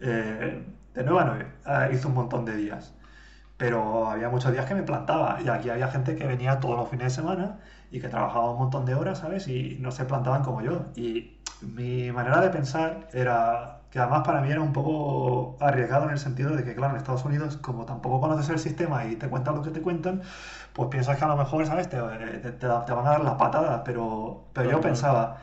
eh, 0.00 0.64
de 0.94 1.04
9 1.04 1.20
a 1.20 1.24
9, 1.24 1.46
eh, 1.66 1.94
hice 1.94 2.06
un 2.06 2.14
montón 2.14 2.44
de 2.44 2.56
días, 2.56 2.94
pero 3.56 4.10
había 4.10 4.28
muchos 4.28 4.52
días 4.52 4.66
que 4.66 4.74
me 4.74 4.82
plantaba 4.82 5.38
y 5.44 5.48
aquí 5.48 5.70
había 5.70 5.88
gente 5.88 6.16
que 6.16 6.26
venía 6.26 6.60
todos 6.60 6.76
los 6.76 6.88
fines 6.88 7.06
de 7.06 7.22
semana 7.22 7.58
y 7.92 8.00
que 8.00 8.08
trabajaba 8.08 8.50
un 8.50 8.58
montón 8.58 8.84
de 8.86 8.94
horas, 8.94 9.18
¿sabes? 9.18 9.46
Y 9.48 9.76
no 9.80 9.92
se 9.92 10.04
plantaban 10.04 10.42
como 10.42 10.62
yo. 10.62 10.86
Y 10.96 11.38
mi 11.60 12.10
manera 12.10 12.40
de 12.40 12.50
pensar 12.50 13.06
era 13.12 13.81
que 13.92 13.98
además 14.00 14.22
para 14.24 14.40
mí 14.40 14.50
era 14.50 14.62
un 14.62 14.72
poco 14.72 15.58
arriesgado 15.60 16.06
en 16.06 16.12
el 16.12 16.18
sentido 16.18 16.56
de 16.56 16.64
que, 16.64 16.74
claro, 16.74 16.94
en 16.94 16.98
Estados 16.98 17.26
Unidos, 17.26 17.58
como 17.58 17.84
tampoco 17.84 18.22
conoces 18.22 18.48
el 18.48 18.58
sistema 18.58 19.04
y 19.04 19.16
te 19.16 19.28
cuentan 19.28 19.54
lo 19.54 19.62
que 19.62 19.70
te 19.70 19.82
cuentan, 19.82 20.22
pues 20.72 20.88
piensas 20.88 21.18
que 21.18 21.24
a 21.24 21.28
lo 21.28 21.36
mejor, 21.36 21.66
¿sabes? 21.66 21.90
Te, 21.90 21.98
te, 21.98 22.66
van 22.66 23.06
a 23.06 23.10
dar 23.10 23.22
la 23.22 23.36
patada, 23.36 23.84
pero, 23.84 24.44
pero 24.54 24.70
yo 24.70 24.80
pensaba, 24.80 25.38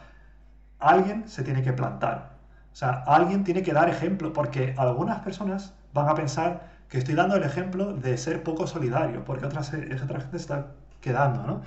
alguien 0.79 1.27
se 1.29 1.43
tiene 1.43 1.61
que 1.61 1.73
plantar. 1.73 2.31
O 2.73 2.75
sea, 2.75 3.03
alguien 3.05 3.43
tiene 3.43 3.61
que 3.61 3.73
dar 3.73 3.87
ejemplo, 3.87 4.33
porque 4.33 4.73
algunas 4.77 5.19
personas 5.19 5.75
van 5.93 6.09
a 6.09 6.15
pensar 6.15 6.69
que 6.89 6.97
estoy 6.97 7.13
dando 7.15 7.35
el 7.35 7.43
ejemplo 7.43 7.93
de 7.93 8.17
ser 8.17 8.41
poco 8.43 8.65
solidario, 8.67 9.23
porque 9.25 9.45
otras, 9.45 9.71
otra 10.03 10.21
gente 10.21 10.37
está 10.37 10.67
quedando, 11.01 11.43
¿no? 11.43 11.61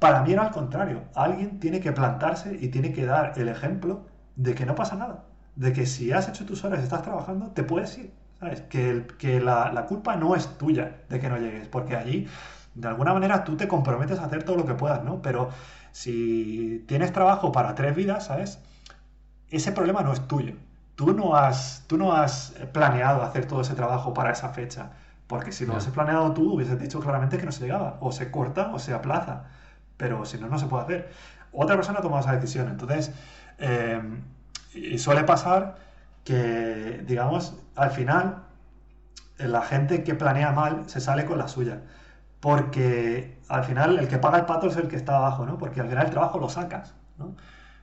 Para 0.00 0.22
mí 0.22 0.32
era 0.32 0.42
al 0.42 0.50
contrario, 0.50 1.02
alguien 1.14 1.60
tiene 1.60 1.80
que 1.80 1.92
plantarse 1.92 2.56
y 2.60 2.68
tiene 2.68 2.92
que 2.92 3.06
dar 3.06 3.34
el 3.36 3.48
ejemplo 3.48 4.02
de 4.36 4.54
que 4.56 4.66
no 4.66 4.74
pasa 4.74 4.96
nada 4.96 5.24
de 5.56 5.72
que 5.72 5.86
si 5.86 6.12
has 6.12 6.28
hecho 6.28 6.44
tus 6.44 6.64
horas 6.64 6.80
y 6.80 6.82
estás 6.82 7.02
trabajando, 7.02 7.48
te 7.48 7.62
puedes 7.62 7.96
ir. 7.98 8.12
¿Sabes? 8.40 8.62
Que, 8.62 9.06
que 9.18 9.40
la, 9.40 9.86
culpa 9.88 10.16
no 10.16 10.34
es 10.34 10.58
tuya 10.58 10.96
de 11.08 11.20
que 11.20 11.28
no 11.28 11.38
llegues, 11.38 11.68
porque 11.68 11.96
allí, 11.96 12.26
de 12.74 12.88
alguna 12.88 13.14
manera, 13.14 13.44
tú 13.44 13.56
te 13.56 13.68
comprometes 13.68 14.18
a 14.18 14.24
hacer 14.24 14.42
todo 14.42 14.56
lo 14.56 14.66
que 14.66 14.74
puedas, 14.74 15.04
¿no? 15.04 15.22
Pero 15.22 15.50
si 15.92 16.84
tienes 16.88 17.12
trabajo 17.12 17.52
para 17.52 17.74
tres 17.74 17.94
vidas, 17.94 18.26
¿sabes? 18.26 18.58
Ese 19.48 19.72
problema 19.72 20.02
no 20.02 20.12
es 20.12 20.26
tuyo. 20.26 20.54
Tú 20.96 21.14
no 21.14 21.36
has, 21.36 21.84
tú 21.86 21.96
no 21.96 22.12
has 22.12 22.54
planeado 22.72 23.22
hacer 23.22 23.46
todo 23.46 23.60
ese 23.60 23.74
trabajo 23.74 24.12
para 24.12 24.32
esa 24.32 24.48
fecha. 24.50 24.90
Porque 25.26 25.52
si 25.52 25.64
lo 25.64 25.76
has 25.76 25.86
planeado 25.86 26.32
tú, 26.32 26.54
hubieses 26.54 26.78
dicho 26.78 27.00
claramente 27.00 27.38
que 27.38 27.46
no 27.46 27.52
se 27.52 27.62
llegaba. 27.62 27.96
O 28.00 28.12
se 28.12 28.30
corta 28.30 28.72
o 28.74 28.78
se 28.78 28.92
aplaza. 28.92 29.44
Pero 29.96 30.24
si 30.24 30.38
no, 30.38 30.48
no 30.48 30.58
se 30.58 30.66
puede 30.66 30.84
hacer. 30.84 31.10
Otra 31.52 31.76
persona 31.76 32.00
ha 32.00 32.02
tomado 32.02 32.20
esa 32.20 32.32
decisión. 32.32 32.68
Entonces, 32.68 33.12
eh, 33.58 34.00
y 34.74 34.98
suele 34.98 35.24
pasar 35.24 35.76
que, 36.24 37.02
digamos, 37.06 37.54
al 37.76 37.90
final 37.90 38.44
la 39.38 39.62
gente 39.62 40.04
que 40.04 40.14
planea 40.14 40.52
mal 40.52 40.88
se 40.88 41.00
sale 41.00 41.24
con 41.24 41.38
la 41.38 41.48
suya. 41.48 41.82
Porque 42.40 43.38
al 43.48 43.64
final 43.64 43.98
el 43.98 44.08
que 44.08 44.18
paga 44.18 44.38
el 44.38 44.44
pato 44.44 44.66
es 44.66 44.76
el 44.76 44.88
que 44.88 44.96
está 44.96 45.16
abajo, 45.16 45.46
¿no? 45.46 45.58
Porque 45.58 45.80
al 45.80 45.88
final 45.88 46.06
el 46.06 46.10
trabajo 46.10 46.38
lo 46.38 46.48
sacas, 46.48 46.94
¿no? 47.18 47.34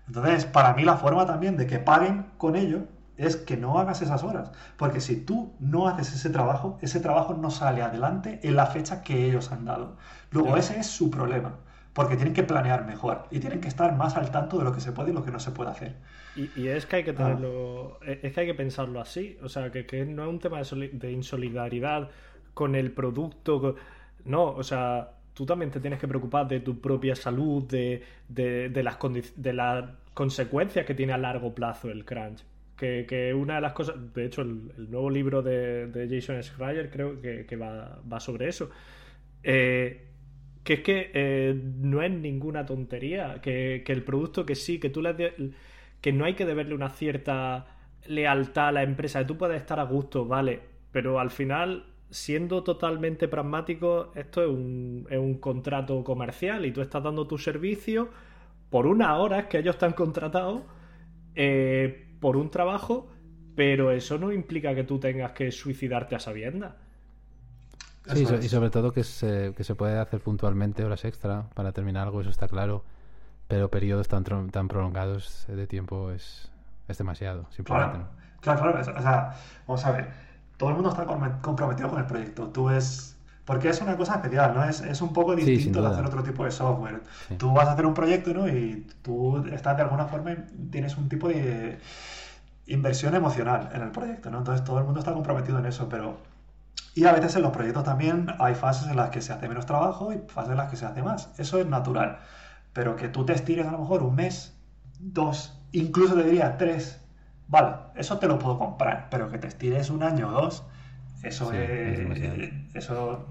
Entonces, 0.08 0.46
para 0.46 0.74
mí 0.74 0.84
la 0.84 0.98
forma 0.98 1.26
también 1.26 1.58
de 1.58 1.68
que 1.68 1.80
paguen 1.80 2.28
con 2.38 2.56
ello 2.56 2.86
es 3.18 3.36
que 3.38 3.58
no 3.58 3.80
hagas 3.80 4.02
esas 4.02 4.24
horas. 4.24 4.52
Porque 4.78 5.00
si 5.02 5.16
tú 5.16 5.54
no 5.60 5.88
haces 5.88 6.14
ese 6.14 6.30
trabajo, 6.30 6.78
ese 6.82 7.00
trabajo 7.00 7.34
no 7.34 7.50
sale 7.50 7.82
adelante 7.82 8.40
en 8.44 8.56
la 8.56 8.66
fecha 8.68 9.04
que 9.04 9.26
ellos 9.26 9.52
han 9.52 9.66
dado. 9.66 9.96
Luego, 10.32 10.58
ese 10.58 10.80
es 10.80 10.88
su 10.88 11.10
problema. 11.10 11.56
Porque 11.94 12.16
tienen 12.16 12.34
que 12.34 12.44
planear 12.44 12.86
mejor 12.86 13.26
y 13.32 13.40
tienen 13.40 13.60
que 13.60 13.68
estar 13.68 13.96
más 13.96 14.16
al 14.16 14.32
tanto 14.32 14.58
de 14.58 14.64
lo 14.64 14.74
que 14.74 14.80
se 14.80 14.94
puede 14.94 15.12
y 15.12 15.14
lo 15.14 15.24
que 15.24 15.32
no 15.32 15.40
se 15.40 15.52
puede 15.52 15.72
hacer. 15.72 15.96
Y, 16.36 16.68
es 16.68 16.86
que 16.86 16.98
hay 16.98 17.04
que 17.04 17.12
tenerlo, 17.12 18.00
ah. 18.02 18.06
es 18.22 18.34
que 18.34 18.40
hay 18.40 18.48
que 18.48 18.54
pensarlo 18.54 19.02
así, 19.02 19.38
o 19.44 19.50
sea, 19.50 19.70
que, 19.70 20.06
no 20.06 20.24
es 20.24 20.30
un 20.30 20.40
tema 20.40 20.62
de, 20.62 21.12
insolidaridad 21.12 22.10
con 22.54 22.76
el 22.76 22.92
producto, 22.92 23.76
no, 24.24 24.46
o 24.46 24.64
sea, 24.64 25.12
tú 25.34 25.46
también 25.46 25.72
te 25.72 25.82
tienes 25.82 26.00
que 26.00 26.08
preocupar 26.08 26.48
de 26.48 26.62
tu 26.62 26.80
propia 26.80 27.16
salud, 27.16 27.64
de, 27.64 28.04
las, 28.30 28.98
de 29.36 29.54
las 29.54 29.86
consecuencias 30.14 30.86
que 30.86 30.94
tiene 30.94 31.12
a 31.12 31.18
largo 31.18 31.54
plazo 31.54 31.90
el 31.90 32.06
crunch. 32.06 32.44
Que, 32.78 33.32
una 33.38 33.56
de 33.56 33.62
las 33.62 33.74
cosas, 33.74 33.96
de 34.14 34.26
hecho, 34.26 34.42
el, 34.42 34.90
nuevo 34.90 35.10
libro 35.10 35.44
de, 35.44 36.08
Jason 36.10 36.42
Schreier 36.42 36.90
creo 36.90 37.22
que, 37.22 37.56
va, 37.56 38.20
sobre 38.20 38.48
eso. 38.48 38.70
Eh, 39.44 40.08
que 40.64 40.74
es 40.74 40.80
que 40.82 41.12
eh, 41.14 41.60
no 41.80 42.02
es 42.02 42.12
ninguna 42.12 42.66
tontería, 42.66 43.42
que, 43.42 43.84
el 43.86 44.04
producto 44.04 44.46
que 44.46 44.56
sí, 44.56 44.80
que 44.80 44.90
tú 44.90 45.02
le 45.02 45.34
que 46.02 46.14
no 46.14 46.26
hay 46.26 46.34
que 46.34 46.46
deberle 46.46 46.76
una 46.76 46.90
cierta 46.90 47.68
lealtad 48.08 48.70
a 48.70 48.72
la 48.72 48.84
empresa, 48.84 49.20
que 49.20 49.26
tú 49.26 49.38
puedes 49.38 49.62
estar 49.62 49.80
a 49.80 49.84
gusto, 49.84 50.26
vale, 50.26 50.60
pero 50.92 51.20
al 51.20 51.32
final, 51.32 51.86
siendo 52.10 52.64
totalmente 52.64 53.28
pragmático, 53.28 54.12
esto 54.16 54.44
es 54.44 54.50
un, 54.50 55.08
es 55.10 55.20
un 55.20 55.36
contrato 55.36 56.04
comercial 56.04 56.66
y 56.66 56.72
tú 56.72 56.82
estás 56.82 57.04
dando 57.04 57.28
tu 57.28 57.38
servicio 57.38 58.10
por 58.70 58.88
unas 58.88 59.18
horas 59.20 59.46
que 59.46 59.60
ellos 59.60 59.78
te 59.78 59.86
han 59.86 59.94
contratado 59.94 60.66
eh, 61.36 62.08
por 62.20 62.38
un 62.38 62.50
trabajo, 62.50 63.10
pero 63.56 63.92
eso 63.92 64.18
no 64.18 64.32
implica 64.32 64.76
que 64.76 64.84
tú 64.84 65.00
tengas 65.00 65.34
que 65.34 65.52
suicidarte 65.52 66.16
a 66.16 66.20
sabienda. 66.20 66.81
Sí, 68.08 68.26
y 68.42 68.50
sobre 68.50 68.70
todo 68.70 68.92
que 68.92 69.04
se, 69.04 69.54
que 69.56 69.64
se 69.64 69.76
puede 69.76 70.00
hacer 70.00 70.22
puntualmente 70.22 70.84
horas 70.84 71.06
extra 71.06 71.46
para 71.54 71.72
terminar 71.72 72.08
algo, 72.08 72.22
eso 72.22 72.30
está 72.30 72.48
claro 72.48 72.84
pero 73.52 73.70
periodos 73.70 74.08
tan, 74.08 74.24
tan 74.50 74.70
prolongados 74.70 75.44
de 75.50 75.68
tiempo 75.68 76.10
es, 76.12 76.50
es 76.88 76.98
demasiado, 76.98 77.48
simplemente. 77.52 78.00
Claro, 78.40 78.62
claro, 78.62 78.80
O 78.80 79.02
sea, 79.02 79.36
vamos 79.68 79.86
a 79.86 79.92
ver, 79.92 80.08
todo 80.56 80.70
el 80.70 80.76
mundo 80.76 80.90
está 80.90 81.06
comprometido 81.42 81.90
con 81.90 82.00
el 82.00 82.06
proyecto. 82.06 82.48
Tú 82.48 82.70
es... 82.70 83.18
Porque 83.44 83.68
es 83.68 83.82
una 83.82 83.98
cosa 83.98 84.16
especial, 84.16 84.54
¿no? 84.54 84.64
Es, 84.64 84.80
es 84.80 85.02
un 85.02 85.12
poco 85.12 85.36
distinto 85.36 85.82
de 85.82 85.88
hacer 85.90 86.06
otro 86.06 86.24
tipo 86.24 86.46
de 86.46 86.52
software. 86.52 87.02
Tú 87.38 87.52
vas 87.52 87.68
a 87.68 87.74
hacer 87.74 87.86
un 87.86 87.94
proyecto, 87.94 88.34
¿no? 88.34 88.48
Y 88.48 88.88
tú 89.02 89.44
estás 89.48 89.76
de 89.76 89.84
alguna 89.84 90.06
forma, 90.06 90.34
tienes 90.72 90.96
un 90.96 91.10
tipo 91.10 91.28
de 91.28 91.78
inversión 92.68 93.14
emocional 93.16 93.70
en 93.74 93.82
el 93.82 93.92
proyecto, 93.92 94.32
¿no? 94.32 94.38
Entonces 94.38 94.64
todo 94.64 94.80
el 94.80 94.86
mundo 94.86 95.02
está 95.02 95.12
comprometido 95.12 95.60
en 95.60 95.66
eso, 95.66 95.90
pero... 95.90 96.31
Y 96.94 97.06
a 97.06 97.14
veces 97.14 97.36
en 97.36 97.44
los 97.44 97.52
proyectos 97.52 97.84
también 97.84 98.28
hay 98.40 98.56
fases 98.56 98.90
en 98.90 98.98
las 98.98 99.10
que 99.12 99.22
se 99.22 99.34
hace 99.34 99.48
menos 99.48 99.66
trabajo 99.66 100.12
y 100.14 100.20
fases 100.28 100.52
en 100.52 100.58
las 100.58 100.70
que 100.70 100.76
se 100.76 100.86
hace 100.86 101.02
más. 101.02 101.32
Eso 101.38 101.60
es 101.60 101.68
natural. 101.68 102.20
pero 102.74 102.96
que 102.96 103.10
tú 103.10 103.26
te 103.26 103.34
estires 103.34 103.68
a 103.68 103.72
lo 103.72 103.80
mejor 103.80 104.04
un 104.04 104.16
mes, 104.16 104.58
dos, 105.00 105.60
incluso 105.72 106.16
te 106.16 106.24
diría 106.24 106.58
tres, 106.58 107.02
vale, 107.48 107.76
eso 107.96 108.18
te 108.20 108.28
lo 108.28 108.40
puedo 108.40 108.58
comprar, 108.58 109.08
pero 109.10 109.30
que 109.30 109.38
te 109.38 109.48
estires 109.48 109.90
un 109.90 110.04
año 110.04 110.30
o 110.30 110.32
dos, 110.32 110.64
eso 111.24 111.52
es... 111.54 112.00
eso, 112.74 113.28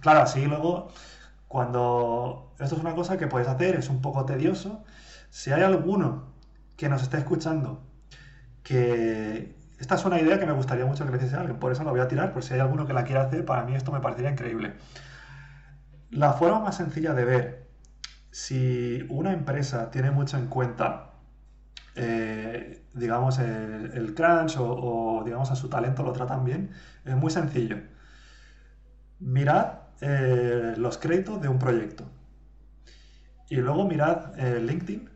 claro, 0.00 0.20
así 0.20 0.44
luego, 0.46 0.88
cuando... 1.48 2.54
Esto 2.58 2.76
es 2.76 2.80
una 2.80 2.94
cosa 2.94 3.16
que 3.18 3.26
puedes 3.26 3.48
hacer, 3.48 3.74
es 3.76 3.88
un 3.88 4.00
poco 4.02 4.24
tedioso. 4.24 4.84
Si 5.30 5.50
hay 5.50 5.62
alguno 5.62 6.34
que 6.76 6.88
nos 6.88 7.02
esté 7.02 7.18
escuchando 7.18 7.82
que... 8.62 9.58
Esta 9.80 9.94
es 9.94 10.04
una 10.04 10.20
idea 10.20 10.38
que 10.38 10.44
me 10.44 10.52
gustaría 10.52 10.84
mucho 10.84 11.06
que 11.06 11.10
le 11.10 11.16
hiciese 11.16 11.36
a 11.36 11.40
alguien, 11.40 11.58
por 11.58 11.72
eso 11.72 11.82
la 11.84 11.90
voy 11.90 12.00
a 12.00 12.06
tirar, 12.06 12.34
por 12.34 12.44
si 12.44 12.52
hay 12.52 12.60
alguno 12.60 12.86
que 12.86 12.92
la 12.92 13.04
quiera 13.04 13.22
hacer, 13.22 13.46
para 13.46 13.64
mí 13.64 13.74
esto 13.74 13.90
me 13.90 14.00
parecería 14.00 14.30
increíble. 14.30 14.74
La 16.10 16.34
forma 16.34 16.60
más 16.60 16.76
sencilla 16.76 17.14
de 17.14 17.24
ver 17.24 17.66
si 18.30 19.06
una 19.08 19.32
empresa 19.32 19.90
tiene 19.90 20.10
mucho 20.10 20.36
en 20.36 20.48
cuenta, 20.48 21.12
eh, 21.94 22.84
digamos, 22.92 23.38
el, 23.38 24.12
crunch 24.14 24.56
o, 24.58 25.22
digamos, 25.24 25.50
a 25.50 25.56
su 25.56 25.70
talento 25.70 26.02
lo 26.02 26.12
tratan 26.12 26.44
bien, 26.44 26.70
es 27.06 27.16
muy 27.16 27.30
sencillo. 27.30 27.78
Mirad 29.18 29.78
eh, 30.02 30.74
los 30.76 30.98
créditos 30.98 31.40
de 31.40 31.48
un 31.48 31.58
proyecto. 31.58 32.04
Y 33.48 33.56
luego 33.56 33.86
mirad 33.86 34.38
eh, 34.38 34.60
LinkedIn 34.60 35.08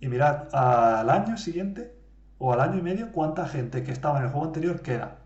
y 0.00 0.08
mirad 0.08 0.48
al 0.54 1.10
año 1.10 1.36
siguiente 1.36 1.95
o 2.38 2.52
al 2.52 2.60
año 2.60 2.78
y 2.78 2.82
medio 2.82 3.12
cuánta 3.12 3.46
gente 3.46 3.82
que 3.82 3.92
estaba 3.92 4.18
en 4.18 4.24
el 4.24 4.30
juego 4.30 4.46
anterior 4.46 4.80
queda. 4.82 5.16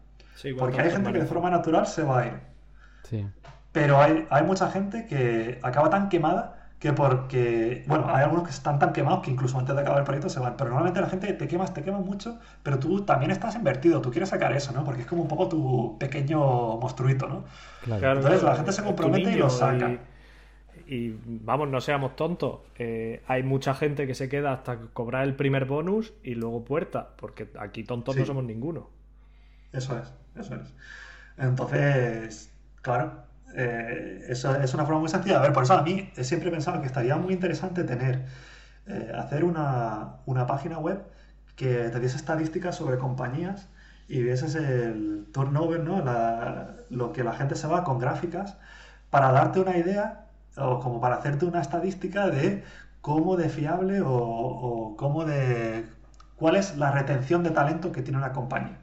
Porque 0.59 0.81
hay 0.81 0.91
gente 0.91 1.13
que 1.13 1.19
de 1.19 1.27
forma 1.27 1.51
natural 1.51 1.87
se 1.87 2.03
va 2.03 2.21
a 2.21 2.27
ir. 2.27 3.31
Pero 3.73 4.01
hay, 4.01 4.27
hay 4.31 4.45
mucha 4.45 4.71
gente 4.71 5.07
que 5.07 5.59
acaba 5.63 5.91
tan 5.91 6.09
quemada 6.09 6.61
que 6.81 6.95
porque, 6.95 7.85
bueno, 7.87 8.07
hay 8.09 8.25
algunos 8.25 8.45
que 8.45 8.51
están 8.51 8.79
tan 8.79 8.95
quemados 8.95 9.21
que 9.21 9.31
incluso 9.31 9.59
antes 9.59 9.75
de 9.75 9.83
acabar 9.83 9.99
el 9.99 10.05
proyecto 10.05 10.31
se 10.31 10.41
van, 10.41 10.57
pero 10.57 10.71
normalmente 10.71 10.99
la 11.03 11.09
gente 11.09 11.31
te 11.35 11.47
quemas, 11.47 11.75
te 11.75 11.83
quemas 11.83 12.01
mucho, 12.01 12.39
pero 12.63 12.79
tú 12.79 13.05
también 13.05 13.31
estás 13.31 13.55
invertido, 13.55 14.01
tú 14.01 14.11
quieres 14.11 14.31
sacar 14.31 14.55
eso, 14.55 14.73
¿no? 14.73 14.83
Porque 14.83 15.03
es 15.03 15.07
como 15.07 15.21
un 15.21 15.29
poco 15.29 15.47
tu 15.47 15.99
pequeño 15.99 16.79
monstruito, 16.79 17.29
¿no? 17.29 17.45
Claro. 17.85 18.21
Entonces 18.21 18.43
la 18.43 18.57
gente 18.57 18.73
se 18.73 18.83
compromete 18.83 19.31
y 19.31 19.35
lo 19.35 19.51
saca. 19.51 19.91
Y, 19.91 20.01
vamos, 21.25 21.69
no 21.69 21.81
seamos 21.81 22.17
tontos, 22.17 22.61
eh, 22.77 23.23
hay 23.29 23.43
mucha 23.43 23.75
gente 23.75 24.07
que 24.07 24.15
se 24.15 24.29
queda 24.29 24.53
hasta 24.53 24.77
cobrar 24.93 25.25
el 25.25 25.37
primer 25.37 25.65
bonus 25.65 26.13
y 26.25 26.35
luego 26.35 26.65
puerta, 26.65 27.11
porque 27.17 27.49
aquí 27.59 27.85
tontos 27.85 28.17
no 28.17 28.27
somos 28.27 28.45
ninguno. 28.45 28.89
Eso 29.73 29.97
es, 29.99 30.13
eso 30.35 30.57
es. 30.57 30.75
Entonces, 31.39 32.51
claro, 32.83 33.23
eh, 33.55 34.27
eso 34.29 34.55
es 34.61 34.75
una 34.75 34.85
forma 34.85 35.01
muy 35.01 35.09
sencilla. 35.09 35.39
A 35.39 35.43
ver, 35.43 35.53
por 35.53 35.63
eso 35.63 35.75
a 35.75 35.83
mí 35.83 36.11
siempre 36.17 36.49
he 36.49 36.53
pensado 36.53 36.81
que 36.81 36.89
estaría 36.89 37.17
muy 37.17 37.35
interesante 37.35 37.85
tener, 37.85 38.27
eh, 38.87 39.13
hacer 39.15 39.45
una, 39.45 40.17
página 40.49 40.79
web 40.79 41.05
que 41.55 41.89
te 41.91 42.01
diese 42.01 42.17
estadísticas 42.17 42.75
sobre 42.75 42.99
compañías 42.99 43.69
y 44.09 44.23
vieses 44.23 44.57
el 44.57 45.27
turnover, 45.33 45.81
¿no? 45.81 46.03
lo 46.91 47.13
que 47.13 47.23
la 47.23 47.33
gente 47.35 47.55
se 47.55 47.69
va 47.69 47.85
con 47.85 48.01
gráficas 48.01 48.57
para 49.11 49.31
darte 49.31 49.61
una 49.61 49.77
idea 49.77 50.30
o 50.57 50.81
como 50.81 51.01
para 51.01 51.17
hacerte 51.17 51.47
una 51.47 51.61
estadística 51.61 52.29
de 52.29 52.65
cómo 53.01 53.37
de 53.37 53.49
fiable 53.49 54.01
o, 54.03 54.13
o 54.13 54.97
cómo 54.97 55.25
de 55.25 55.87
cuál 56.37 56.57
es 56.57 56.77
la 56.77 56.91
retención 56.91 57.43
de 57.43 57.51
talento 57.51 57.93
que 57.93 58.03
tiene 58.03 58.19
una 58.19 58.33
compañía. 58.33 58.79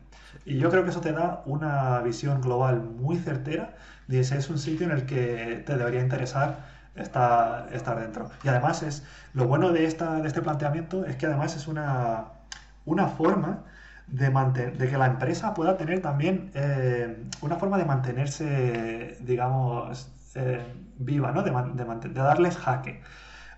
Y 0.45 0.57
yo 0.59 0.69
creo 0.69 0.83
que 0.83 0.91
eso 0.91 1.01
te 1.01 1.11
da 1.11 1.43
una 1.45 1.99
visión 2.01 2.41
global 2.41 2.81
muy 2.81 3.17
certera 3.17 3.75
y 4.07 4.17
ese 4.17 4.37
es 4.37 4.49
un 4.49 4.57
sitio 4.57 4.85
en 4.85 4.93
el 4.93 5.05
que 5.05 5.63
te 5.65 5.77
debería 5.77 6.01
interesar 6.01 6.65
estar, 6.95 7.69
estar 7.73 7.99
dentro. 7.99 8.29
Y 8.43 8.47
además 8.47 8.83
es 8.83 9.03
lo 9.33 9.47
bueno 9.47 9.71
de, 9.71 9.85
esta, 9.85 10.21
de 10.21 10.27
este 10.27 10.41
planteamiento 10.41 11.05
es 11.05 11.15
que 11.15 11.25
además 11.25 11.55
es 11.55 11.67
una, 11.67 12.25
una 12.85 13.07
forma 13.07 13.63
de, 14.07 14.29
de 14.71 14.89
que 14.89 14.97
la 14.97 15.07
empresa 15.07 15.53
pueda 15.53 15.77
tener 15.77 16.01
también 16.01 16.51
eh, 16.53 17.25
una 17.41 17.57
forma 17.57 17.77
de 17.77 17.85
mantenerse, 17.85 19.17
digamos, 19.21 20.11
eh, 20.35 20.61
viva, 20.99 21.31
¿no? 21.31 21.43
De, 21.43 21.51
de, 21.51 22.09
de, 22.09 22.21
darles 22.21 22.57
jaque. 22.57 23.01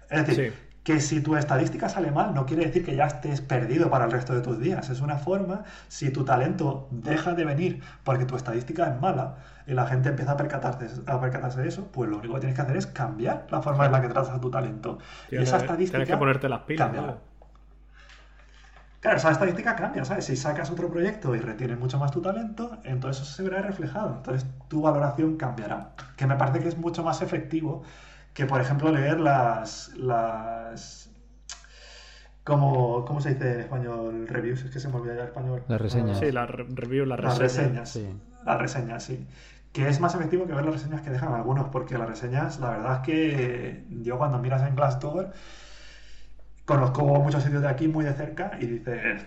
Es 0.09 0.27
decir, 0.27 0.53
que 0.83 0.99
si 0.99 1.21
tu 1.21 1.35
estadística 1.35 1.87
sale 1.87 2.09
mal 2.11 2.33
no 2.33 2.45
quiere 2.45 2.65
decir 2.65 2.83
que 2.83 2.95
ya 2.95 3.05
estés 3.05 3.41
perdido 3.41 3.89
para 3.89 4.05
el 4.05 4.11
resto 4.11 4.33
de 4.33 4.41
tus 4.41 4.59
días. 4.59 4.89
Es 4.89 5.01
una 5.01 5.17
forma, 5.17 5.63
si 5.87 6.09
tu 6.09 6.25
talento 6.25 6.87
deja 6.89 7.33
de 7.33 7.45
venir 7.45 7.81
porque 8.03 8.25
tu 8.25 8.35
estadística 8.35 8.87
es 8.87 8.99
mala 8.99 9.35
y 9.67 9.73
la 9.73 9.85
gente 9.85 10.09
empieza 10.09 10.31
a 10.31 10.37
percatarse, 10.37 11.01
a 11.05 11.21
percatarse 11.21 11.61
de 11.61 11.67
eso, 11.67 11.89
pues 11.91 12.09
lo 12.09 12.17
único 12.17 12.33
que 12.35 12.39
tienes 12.39 12.55
que 12.55 12.61
hacer 12.63 12.77
es 12.77 12.87
cambiar 12.87 13.45
la 13.51 13.61
forma 13.61 13.85
en 13.85 13.91
la 13.91 14.01
que 14.01 14.07
tratas 14.07 14.33
a 14.33 14.41
tu 14.41 14.49
talento. 14.49 14.97
y 15.29 15.35
esa 15.35 15.57
estadística... 15.57 15.97
Tienes 15.97 16.09
que 16.09 16.17
ponerte 16.17 16.49
las 16.49 16.61
pilas. 16.61 16.91
Claro, 18.99 19.17
esa 19.17 19.31
estadística 19.31 19.75
cambia, 19.75 20.03
¿sabes? 20.03 20.25
Si 20.25 20.35
sacas 20.35 20.69
otro 20.71 20.89
proyecto 20.89 21.33
y 21.33 21.39
retienes 21.39 21.79
mucho 21.79 21.97
más 21.97 22.11
tu 22.11 22.21
talento, 22.21 22.79
entonces 22.83 23.23
eso 23.23 23.33
se 23.33 23.43
verá 23.43 23.61
reflejado. 23.61 24.15
Entonces 24.17 24.45
tu 24.67 24.81
valoración 24.81 25.37
cambiará. 25.37 25.91
Que 26.17 26.27
me 26.27 26.35
parece 26.35 26.59
que 26.59 26.67
es 26.67 26.77
mucho 26.77 27.01
más 27.03 27.21
efectivo 27.21 27.83
que, 28.33 28.45
por 28.45 28.59
ejemplo, 28.61 28.91
leer 28.91 29.19
las... 29.19 29.93
las 29.95 31.09
¿Cómo, 32.43 33.05
¿Cómo 33.05 33.21
se 33.21 33.35
dice 33.35 33.53
en 33.53 33.59
español 33.61 34.27
reviews? 34.27 34.63
Es 34.63 34.71
que 34.71 34.79
se 34.79 34.89
me 34.89 34.95
olvidó 34.95 35.13
ya 35.13 35.21
el 35.21 35.27
español. 35.27 35.63
Las 35.67 35.79
reseñas. 35.79 36.19
Sí, 36.19 36.31
las 36.31 36.49
reviews, 36.49 37.07
las 37.07 37.19
reseñas. 37.19 37.39
Las 37.39 37.39
reseñas, 37.39 37.89
sí. 37.89 38.19
Las 38.43 38.59
reseñas, 38.59 39.03
sí. 39.03 39.27
Que 39.71 39.87
es 39.87 39.99
más 39.99 40.15
efectivo 40.15 40.47
que 40.47 40.53
ver 40.53 40.65
las 40.65 40.73
reseñas 40.73 41.01
que 41.01 41.11
dejan 41.11 41.33
algunos, 41.33 41.67
porque 41.69 41.97
las 41.97 42.09
reseñas, 42.09 42.59
la 42.59 42.71
verdad 42.71 42.93
es 42.95 42.99
que 43.01 43.85
yo 44.01 44.17
cuando 44.17 44.39
miras 44.39 44.63
en 44.63 44.75
Glassdoor, 44.75 45.31
conozco 46.69 47.03
muchos 47.03 47.41
sitios 47.41 47.63
de 47.63 47.67
aquí 47.67 47.87
muy 47.87 48.05
de 48.05 48.13
cerca 48.13 48.51
y 48.61 48.67
dices, 48.67 49.25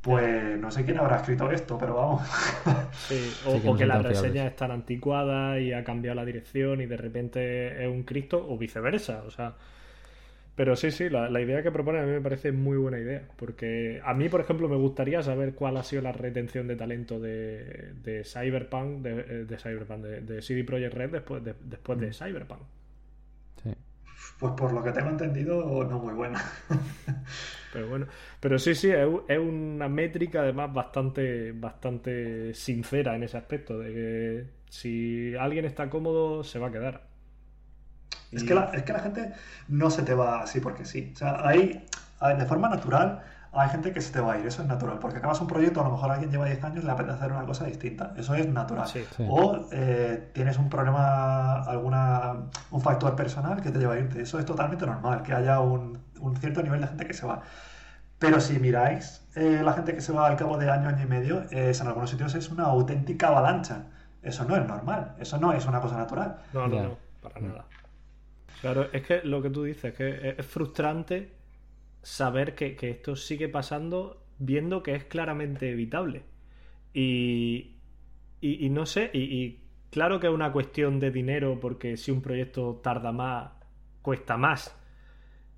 pues 0.00 0.58
no 0.58 0.68
sé 0.72 0.84
quién 0.84 0.98
habrá 0.98 1.18
escrito 1.18 1.48
esto, 1.48 1.78
pero 1.78 1.94
vamos. 1.94 2.22
Sí, 3.06 3.32
o, 3.46 3.76
que, 3.76 3.86
las 3.86 4.02
reseñas 4.02 4.46
están 4.46 4.72
anticuadas 4.72 5.60
y 5.60 5.72
ha 5.72 5.84
cambiado 5.84 6.16
la 6.16 6.24
dirección 6.24 6.80
y 6.80 6.86
de 6.86 6.96
repente 6.96 7.84
es 7.84 7.88
un 7.88 8.02
Cristo, 8.02 8.44
o 8.48 8.58
viceversa, 8.58 9.22
o 9.24 9.30
sea. 9.30 9.54
Pero 10.56 10.74
sí, 10.74 10.90
sí, 10.90 11.08
la, 11.08 11.40
idea 11.40 11.62
que 11.62 11.70
propone 11.70 12.00
a 12.00 12.02
mí 12.02 12.10
me 12.10 12.20
parece 12.20 12.50
muy 12.50 12.76
buena 12.76 12.98
idea. 12.98 13.22
Porque 13.36 14.00
a 14.04 14.12
mí, 14.12 14.28
por 14.28 14.40
ejemplo, 14.40 14.68
me 14.68 14.76
gustaría 14.76 15.22
saber 15.22 15.54
cuál 15.54 15.76
ha 15.76 15.84
sido 15.84 16.02
la 16.02 16.12
retención 16.12 16.66
de 16.66 16.74
talento 16.74 17.20
de, 17.20 17.92
de 18.02 18.24
Cyberpunk, 18.24 19.02
de, 19.02 19.10
eh, 19.20 19.44
de 19.44 19.56
Cyberpunk, 19.56 20.02
de, 20.02 20.42
CD 20.42 20.64
Projekt 20.64 20.94
Red 20.94 21.10
después, 21.10 21.44
de, 21.44 21.54
después 21.64 21.98
de 22.00 22.08
mm. 22.08 22.12
Cyberpunk. 22.12 22.62
Pues 24.40 24.54
por 24.54 24.72
lo 24.72 24.82
que 24.82 24.90
tengo 24.90 25.10
entendido, 25.10 25.84
no 25.84 25.98
muy 25.98 26.14
buena. 26.14 26.42
Pero 27.72 27.88
bueno, 27.88 28.06
pero 28.40 28.58
sí, 28.58 28.74
sí, 28.74 28.90
es, 28.90 29.38
una 29.38 29.88
métrica 29.88 30.40
además 30.40 30.74
bastante, 30.74 31.52
bastante 31.52 32.52
sincera 32.52 33.14
en 33.14 33.22
ese 33.22 33.36
aspecto, 33.36 33.78
de 33.78 33.92
que 33.92 34.46
si 34.68 35.36
alguien 35.36 35.64
está 35.66 35.88
cómodo, 35.88 36.42
se 36.42 36.58
va 36.58 36.66
a 36.66 36.72
quedar. 36.72 37.02
Es, 38.32 38.42
que 38.42 38.54
la, 38.54 38.64
es 38.74 38.82
que 38.82 38.92
la 38.92 38.98
gente 38.98 39.32
no 39.68 39.88
se 39.88 40.02
te 40.02 40.14
va 40.14 40.42
así 40.42 40.58
porque 40.60 40.84
sí. 40.84 41.12
O 41.14 41.16
sea, 41.16 41.46
hay, 41.46 41.86
de 42.36 42.44
forma 42.46 42.68
natural, 42.68 43.22
hay 43.52 43.68
gente 43.68 43.92
que 43.92 44.00
se 44.00 44.12
te 44.12 44.20
va 44.20 44.34
a 44.34 44.38
ir, 44.38 44.46
eso 44.46 44.62
es 44.62 44.68
natural, 44.68 44.98
porque 45.00 45.18
acabas 45.18 45.40
un 45.40 45.48
proyecto, 45.48 45.80
a 45.80 45.84
lo 45.84 45.90
mejor 45.90 46.12
alguien 46.12 46.30
lleva 46.30 46.46
10 46.46 46.62
años 46.62 46.84
y 46.84 46.86
le 46.86 46.92
apetece 46.92 47.16
hacer 47.16 47.32
una 47.32 47.44
cosa 47.44 47.64
distinta, 47.64 48.14
eso 48.16 48.34
es 48.34 48.48
natural. 48.48 48.88
O 49.28 49.66
eh, 49.72 50.30
tienes 50.32 50.56
un 50.56 50.68
problema, 50.68 51.62
alguna 51.62 52.36
un 52.70 52.80
factor 52.80 53.16
personal 53.16 53.60
que 53.60 53.70
te 53.70 53.78
lleva 53.80 53.94
a 53.94 53.98
irte, 53.98 54.22
eso 54.22 54.38
es 54.38 54.44
totalmente 54.44 54.86
normal, 54.86 55.22
que 55.22 55.32
haya 55.32 55.58
un, 55.58 55.98
un 56.20 56.36
cierto 56.36 56.62
nivel 56.62 56.80
de 56.80 56.86
gente 56.86 57.06
que 57.06 57.14
se 57.14 57.26
va. 57.26 57.42
Pero 58.20 58.40
si 58.40 58.58
miráis 58.60 59.26
eh, 59.34 59.62
la 59.64 59.72
gente 59.72 59.94
que 59.94 60.00
se 60.00 60.12
va 60.12 60.28
al 60.28 60.36
cabo 60.36 60.56
de 60.56 60.70
año, 60.70 60.88
año 60.88 61.02
y 61.02 61.08
medio, 61.08 61.44
es, 61.50 61.80
en 61.80 61.88
algunos 61.88 62.10
sitios 62.10 62.34
es 62.36 62.50
una 62.50 62.64
auténtica 62.64 63.28
avalancha. 63.28 63.86
Eso 64.22 64.44
no 64.44 64.54
es 64.56 64.66
normal, 64.66 65.16
eso 65.18 65.38
no 65.38 65.52
es 65.52 65.66
una 65.66 65.80
cosa 65.80 65.96
natural. 65.96 66.36
No, 66.52 66.68
no, 66.68 66.82
no, 66.82 66.98
para 67.20 67.40
nada. 67.40 67.64
Claro, 68.60 68.88
es 68.92 69.02
que 69.02 69.22
lo 69.24 69.40
que 69.40 69.50
tú 69.50 69.64
dices, 69.64 69.94
que 69.94 70.36
es 70.38 70.46
frustrante 70.46 71.39
saber 72.02 72.54
que, 72.54 72.76
esto 72.80 73.16
sigue 73.16 73.48
pasando 73.48 74.22
viendo 74.38 74.82
que 74.82 74.94
es 74.94 75.04
claramente 75.04 75.70
evitable. 75.70 76.22
Y, 76.92 77.76
y, 78.40 78.68
no 78.70 78.86
sé, 78.86 79.10
y, 79.12 79.60
claro 79.90 80.20
que 80.20 80.26
es 80.26 80.32
una 80.32 80.52
cuestión 80.52 80.98
de 80.98 81.10
dinero 81.10 81.58
porque 81.60 81.96
si 81.96 82.10
un 82.10 82.22
proyecto 82.22 82.80
tarda 82.82 83.12
más, 83.12 83.52
cuesta 84.02 84.36
más. 84.36 84.76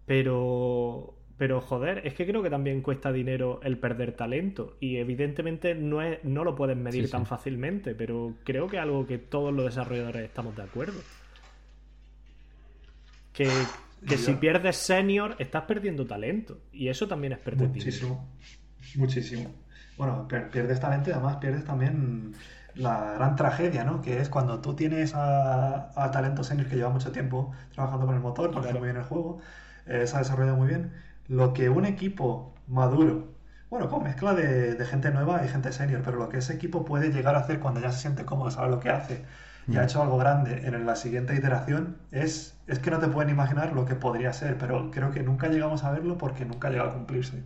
Pero, 0.04 1.14
pero 1.38 1.60
joder, 1.60 2.06
es 2.06 2.14
que 2.14 2.26
creo 2.26 2.42
que 2.42 2.50
también 2.50 2.82
cuesta 2.82 3.12
dinero 3.12 3.60
el 3.62 3.78
perder 3.78 4.12
talento. 4.12 4.76
Y 4.80 4.96
evidentemente 4.96 5.74
no, 5.74 6.02
es, 6.02 6.22
no 6.24 6.44
lo 6.44 6.54
puedes 6.56 6.76
medir 6.76 7.08
tan 7.08 7.24
fácilmente, 7.24 7.94
pero 7.94 8.34
creo 8.44 8.66
que 8.66 8.76
es 8.76 8.82
algo 8.82 9.06
que 9.06 9.18
todos 9.18 9.54
los 9.54 9.64
desarrolladores 9.64 10.24
estamos 10.24 10.56
de 10.56 10.62
acuerdo. 10.62 11.00
Que, 13.32 13.48
que 14.06 14.18
si 14.18 14.34
pierdes 14.34 14.76
senior, 14.76 15.36
estás 15.38 15.62
perdiendo 15.64 16.06
talento. 16.06 16.60
Y 16.72 16.88
eso 16.88 17.08
también 17.08 17.32
es 17.32 17.38
perder 17.38 17.68
Muchísimo. 17.68 18.28
Muchísimo. 18.96 19.50
Bueno, 19.96 20.26
pierdes 20.28 20.80
talento 20.80 21.10
y 21.10 21.12
además 21.12 21.36
pierdes 21.36 21.64
también 21.64 22.34
la 22.74 23.14
gran 23.14 23.36
tragedia, 23.36 23.84
¿no? 23.84 24.00
Que 24.00 24.20
es 24.20 24.28
cuando 24.28 24.60
tú 24.60 24.74
tienes 24.74 25.14
a, 25.14 25.90
a 25.94 26.10
talento 26.10 26.42
senior 26.42 26.68
que 26.68 26.76
lleva 26.76 26.90
mucho 26.90 27.12
tiempo 27.12 27.52
trabajando 27.74 28.06
con 28.06 28.14
el 28.14 28.20
motor, 28.20 28.50
que 28.50 28.58
hace 28.58 28.72
muy 28.72 28.84
bien 28.84 28.96
el 28.96 29.04
juego, 29.04 29.38
eh, 29.86 30.06
se 30.06 30.16
ha 30.16 30.20
desarrollado 30.20 30.56
muy 30.56 30.68
bien. 30.68 30.92
Lo 31.28 31.52
que 31.52 31.68
un 31.68 31.84
equipo 31.84 32.54
maduro, 32.66 33.34
bueno, 33.70 33.88
con 33.88 34.02
mezcla 34.02 34.34
de, 34.34 34.74
de 34.74 34.86
gente 34.86 35.10
nueva 35.10 35.44
y 35.44 35.48
gente 35.48 35.72
senior, 35.72 36.02
pero 36.04 36.16
lo 36.16 36.28
que 36.28 36.38
ese 36.38 36.54
equipo 36.54 36.84
puede 36.84 37.10
llegar 37.12 37.34
a 37.36 37.40
hacer 37.40 37.60
cuando 37.60 37.80
ya 37.80 37.92
se 37.92 38.00
siente 38.00 38.24
cómodo, 38.24 38.50
sabe 38.50 38.70
lo 38.70 38.80
que 38.80 38.90
hace 38.90 39.24
y 39.68 39.76
ha 39.76 39.84
hecho 39.84 40.02
algo 40.02 40.18
grande 40.18 40.66
en 40.66 40.86
la 40.86 40.96
siguiente 40.96 41.34
iteración, 41.34 41.96
es, 42.10 42.58
es 42.66 42.78
que 42.78 42.90
no 42.90 42.98
te 42.98 43.08
pueden 43.08 43.30
imaginar 43.30 43.72
lo 43.72 43.84
que 43.84 43.94
podría 43.94 44.32
ser, 44.32 44.58
pero 44.58 44.90
creo 44.90 45.10
que 45.10 45.22
nunca 45.22 45.48
llegamos 45.48 45.84
a 45.84 45.92
verlo 45.92 46.18
porque 46.18 46.44
nunca 46.44 46.70
llega 46.70 46.84
a 46.84 46.92
cumplirse. 46.92 47.42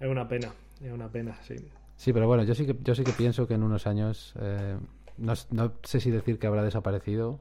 Es 0.00 0.08
una 0.08 0.28
pena, 0.28 0.48
es 0.82 0.92
una 0.92 1.08
pena, 1.08 1.36
sí. 1.42 1.56
Sí, 1.96 2.12
pero 2.12 2.26
bueno, 2.26 2.42
yo 2.42 2.54
sí 2.54 2.66
que, 2.66 2.76
yo 2.82 2.94
sí 2.94 3.04
que 3.04 3.12
pienso 3.12 3.46
que 3.46 3.54
en 3.54 3.62
unos 3.62 3.86
años, 3.86 4.34
eh, 4.40 4.76
no, 5.16 5.32
no, 5.50 5.72
sé 5.82 6.00
si 6.00 6.10
decir 6.10 6.38
que 6.38 6.46
habrá 6.46 6.62
desaparecido, 6.62 7.40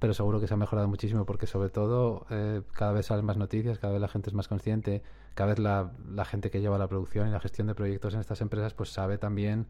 pero 0.00 0.14
seguro 0.14 0.40
que 0.40 0.48
se 0.48 0.54
ha 0.54 0.56
mejorado 0.56 0.88
muchísimo 0.88 1.26
porque 1.26 1.46
sobre 1.46 1.68
todo 1.68 2.26
eh, 2.30 2.62
cada 2.72 2.92
vez 2.92 3.06
salen 3.06 3.24
más 3.24 3.36
noticias, 3.36 3.78
cada 3.78 3.92
vez 3.92 4.00
la 4.00 4.08
gente 4.08 4.30
es 4.30 4.34
más 4.34 4.48
consciente, 4.48 5.02
cada 5.34 5.50
vez 5.50 5.58
la, 5.58 5.92
la, 6.08 6.24
gente 6.24 6.50
que 6.50 6.60
lleva 6.60 6.78
la 6.78 6.88
producción 6.88 7.28
y 7.28 7.30
la 7.30 7.38
gestión 7.38 7.66
de 7.66 7.74
proyectos 7.74 8.14
en 8.14 8.20
estas 8.20 8.40
empresas 8.40 8.72
pues 8.72 8.90
sabe 8.90 9.18
también 9.18 9.66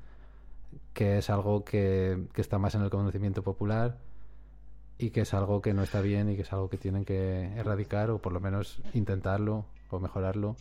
que 0.92 1.18
es 1.18 1.30
algo 1.30 1.64
que, 1.64 2.28
que 2.32 2.40
está 2.40 2.58
más 2.58 2.74
en 2.74 2.82
el 2.82 2.90
conocimiento 2.90 3.42
popular 3.42 3.98
y 4.98 5.10
que 5.10 5.22
es 5.22 5.32
algo 5.32 5.62
que 5.62 5.72
no 5.72 5.82
está 5.82 6.00
bien 6.00 6.28
y 6.28 6.36
que 6.36 6.42
es 6.42 6.52
algo 6.52 6.68
que 6.68 6.76
tienen 6.76 7.04
que 7.04 7.54
erradicar 7.56 8.10
o 8.10 8.18
por 8.18 8.32
lo 8.32 8.40
menos 8.40 8.82
intentarlo 8.92 9.64
o 9.88 9.98
mejorarlo. 9.98 10.56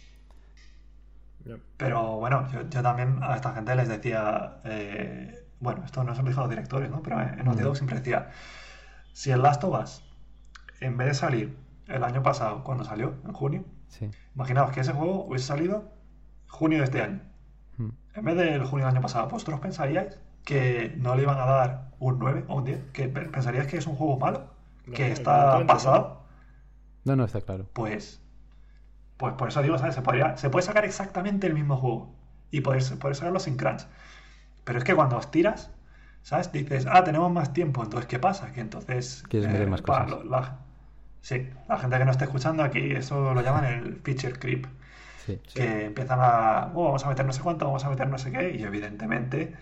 Pero 1.77 2.17
bueno, 2.17 2.49
yo, 2.51 2.61
yo, 2.69 2.81
también 2.81 3.19
a 3.21 3.35
esta 3.35 3.53
gente 3.53 3.75
les 3.75 3.87
decía, 3.87 4.59
eh, 4.63 5.45
bueno, 5.59 5.83
esto 5.85 6.03
no 6.03 6.15
se 6.15 6.21
lo 6.21 6.29
dijo 6.29 6.41
a 6.41 6.43
los 6.43 6.49
directores, 6.49 6.89
¿no? 6.89 7.01
Pero 7.01 7.21
en 7.21 7.43
Naughty 7.43 7.63
Dog 7.63 7.75
siempre 7.75 7.97
decía, 7.97 8.29
si 9.13 9.31
el 9.31 9.41
Last 9.41 9.63
of 9.63 9.81
Us, 9.81 10.03
en 10.79 10.97
vez 10.97 11.07
de 11.07 11.13
salir 11.13 11.57
el 11.87 12.03
año 12.03 12.23
pasado, 12.23 12.63
cuando 12.63 12.83
salió, 12.83 13.15
en 13.25 13.33
junio, 13.33 13.65
sí. 13.87 14.09
imaginaos 14.35 14.71
que 14.71 14.81
ese 14.81 14.93
juego 14.93 15.25
hubiese 15.25 15.47
salido 15.47 15.91
junio 16.47 16.79
de 16.79 16.83
este 16.85 17.01
año. 17.01 17.21
En 18.19 18.25
vez 18.25 18.35
del 18.35 18.65
junio 18.65 18.85
del 18.85 18.95
año 18.95 19.01
pasado, 19.01 19.29
¿vosotros 19.29 19.59
pensaríais 19.61 20.19
que 20.43 20.93
no 20.97 21.15
le 21.15 21.23
iban 21.23 21.39
a 21.39 21.45
dar 21.45 21.91
un 21.99 22.19
9 22.19 22.45
o 22.49 22.57
un 22.57 22.65
10? 22.65 22.91
¿Que 22.91 23.07
pensaríais 23.07 23.67
que 23.67 23.77
es 23.77 23.87
un 23.87 23.95
juego 23.95 24.17
malo? 24.17 24.53
¿Que 24.93 25.11
está 25.11 25.65
pasado? 25.65 26.23
No, 27.05 27.15
no, 27.15 27.23
está 27.23 27.39
claro. 27.41 27.65
Pues 27.73 28.21
pues 29.19 29.33
por 29.33 29.49
eso 29.49 29.61
digo, 29.61 29.77
¿sabes? 29.77 29.95
Se, 29.95 30.01
podría, 30.01 30.37
se 30.37 30.49
puede 30.49 30.65
sacar 30.65 30.85
exactamente 30.85 31.45
el 31.45 31.53
mismo 31.53 31.75
juego 31.75 32.15
y 32.51 32.61
poder, 32.61 32.81
poder 32.99 33.17
sacarlo 33.17 33.39
sin 33.41 33.57
crunch. 33.57 33.85
Pero 34.63 34.79
es 34.79 34.85
que 34.85 34.95
cuando 34.95 35.17
os 35.17 35.29
tiras, 35.29 35.71
¿sabes? 36.21 36.51
Dices, 36.53 36.87
ah, 36.89 37.03
tenemos 37.03 37.29
más 37.29 37.51
tiempo, 37.51 37.83
entonces 37.83 38.07
¿qué 38.07 38.17
pasa? 38.17 38.53
Que 38.53 38.61
entonces... 38.61 39.23
Quieres 39.27 39.53
eh, 39.53 39.65
más 39.65 39.81
cosas. 39.81 40.23
La, 40.23 40.59
sí, 41.21 41.49
la 41.67 41.77
gente 41.77 41.97
que 41.97 42.05
no 42.05 42.11
esté 42.11 42.23
escuchando 42.23 42.63
aquí, 42.63 42.91
eso 42.91 43.33
lo 43.33 43.41
llaman 43.41 43.65
el 43.65 43.97
feature 43.97 44.39
creep. 44.39 44.67
Sí, 45.47 45.59
que 45.59 45.85
empiezan 45.85 46.19
a, 46.21 46.71
oh, 46.73 46.85
vamos 46.85 47.05
a 47.05 47.09
meter 47.09 47.25
no 47.25 47.33
sé 47.33 47.41
cuánto, 47.41 47.65
vamos 47.65 47.85
a 47.85 47.89
meter 47.89 48.07
no 48.07 48.17
sé 48.17 48.31
qué, 48.31 48.55
y 48.55 48.63
evidentemente 48.63 49.55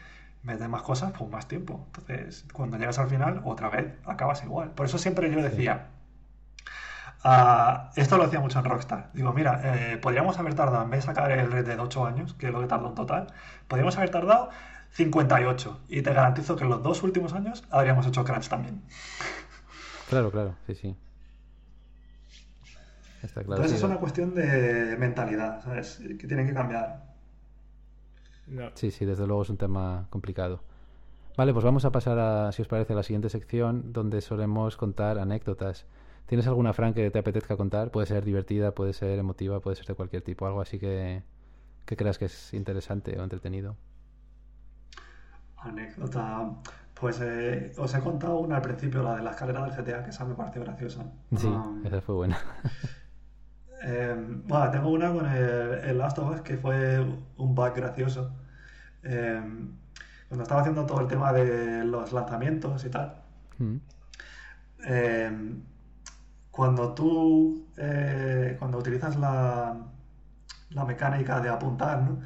meter 0.43 0.69
más 0.69 0.81
cosas, 0.81 1.11
pues 1.17 1.29
más 1.29 1.47
tiempo. 1.47 1.85
Entonces, 1.87 2.45
cuando 2.53 2.77
llegas 2.77 2.99
al 2.99 3.09
final, 3.09 3.41
otra 3.43 3.69
vez 3.69 3.93
acabas 4.05 4.43
igual. 4.43 4.71
Por 4.71 4.85
eso 4.85 4.97
siempre 4.97 5.31
yo 5.31 5.41
decía, 5.41 5.87
Uh, 7.23 7.89
esto 7.95 8.15
lo 8.17 8.23
hacía 8.23 8.39
mucho 8.39 8.59
en 8.59 8.65
Rockstar. 8.65 9.09
Digo, 9.13 9.33
mira, 9.33 9.59
eh, 9.63 9.97
podríamos 9.97 10.37
haber 10.37 10.53
tardado, 10.53 10.83
en 10.83 10.89
vez 10.89 11.01
de 11.01 11.05
sacar 11.07 11.31
el 11.31 11.51
Red 11.51 11.65
de 11.65 11.79
8 11.79 12.05
años, 12.05 12.33
que 12.35 12.47
es 12.47 12.53
lo 12.53 12.61
que 12.61 12.67
tardó 12.67 12.87
en 12.89 12.95
total, 12.95 13.27
podríamos 13.67 13.97
haber 13.97 14.11
tardado 14.11 14.49
58. 14.91 15.81
Y 15.89 16.03
te 16.03 16.13
garantizo 16.13 16.55
que 16.55 16.63
en 16.63 16.69
los 16.69 16.83
dos 16.83 17.03
últimos 17.03 17.33
años 17.33 17.63
habríamos 17.69 18.05
hecho 18.05 18.23
crunch 18.23 18.47
también. 18.47 18.81
Claro, 20.09 20.31
claro, 20.31 20.55
sí, 20.67 20.75
sí. 20.75 20.95
Está 23.23 23.43
claro, 23.43 23.61
Entonces 23.61 23.77
es 23.77 23.83
una 23.83 23.97
cuestión 23.97 24.33
de 24.35 24.95
mentalidad, 24.97 25.63
¿sabes? 25.63 26.01
Que 26.19 26.27
tienen 26.27 26.47
que 26.47 26.53
cambiar. 26.53 27.07
Sí, 28.75 28.91
sí, 28.91 29.05
desde 29.05 29.25
luego 29.27 29.41
es 29.41 29.49
un 29.49 29.57
tema 29.57 30.07
complicado. 30.09 30.61
Vale, 31.35 31.53
pues 31.53 31.63
vamos 31.63 31.85
a 31.85 31.91
pasar 31.91 32.17
a, 32.17 32.51
si 32.51 32.61
os 32.61 32.67
parece, 32.67 32.93
a 32.93 32.95
la 32.95 33.03
siguiente 33.03 33.29
sección 33.29 33.93
donde 33.93 34.21
solemos 34.21 34.77
contar 34.77 35.19
anécdotas. 35.19 35.85
¿Tienes 36.25 36.47
alguna, 36.47 36.73
Fran, 36.73 36.93
que 36.93 37.11
te 37.11 37.19
apetezca 37.19 37.55
contar? 37.55 37.91
Puede 37.91 38.07
ser 38.07 38.25
divertida, 38.25 38.73
puede 38.73 38.93
ser 38.93 39.19
emotiva, 39.19 39.59
puede 39.59 39.75
ser 39.75 39.85
de 39.85 39.93
cualquier 39.93 40.23
tipo, 40.23 40.45
algo 40.47 40.61
así 40.61 40.79
que, 40.79 41.23
que 41.85 41.95
creas 41.95 42.17
que 42.17 42.25
es 42.25 42.53
interesante 42.53 43.17
o 43.19 43.23
entretenido. 43.23 43.75
Anécdota. 45.57 46.53
Pues 46.99 47.21
eh, 47.21 47.71
os 47.77 47.93
he 47.93 47.99
contado 47.99 48.39
una 48.39 48.55
al 48.55 48.61
principio, 48.61 49.03
la 49.03 49.17
de 49.17 49.23
la 49.23 49.31
escalera 49.31 49.63
del 49.63 49.71
GTA, 49.71 50.03
que 50.03 50.09
esa 50.09 50.25
me 50.25 50.33
pareció 50.33 50.63
graciosa. 50.63 51.05
Sí, 51.35 51.47
um, 51.47 51.85
esa 51.85 52.01
fue 52.01 52.15
buena. 52.15 52.37
Eh, 53.83 54.15
bueno, 54.45 54.71
tengo 54.71 54.89
una 54.89 55.13
con 55.13 55.25
el, 55.25 55.79
el, 55.83 55.97
Last 55.97 56.17
of 56.19 56.35
Us 56.35 56.41
que 56.41 56.57
fue 56.57 56.99
un 57.37 57.55
bug 57.55 57.73
gracioso. 57.75 58.31
Eh, 59.03 59.41
cuando 60.27 60.43
estaba 60.43 60.61
haciendo 60.61 60.85
todo 60.85 61.01
el 61.01 61.07
tema 61.07 61.31
de 61.31 61.85
los 61.85 62.11
lanzamientos 62.11 62.83
y 62.85 62.89
tal, 62.89 63.21
mm 63.57 63.77
cuando 66.57 66.95
tú 66.95 67.67
eh, 67.77 68.55
cuando 68.57 68.79
utilizas 68.79 69.15
la, 69.15 69.77
la, 70.71 70.85
mecánica 70.85 71.39
de 71.39 71.49
apuntar, 71.49 72.01
¿no? 72.01 72.21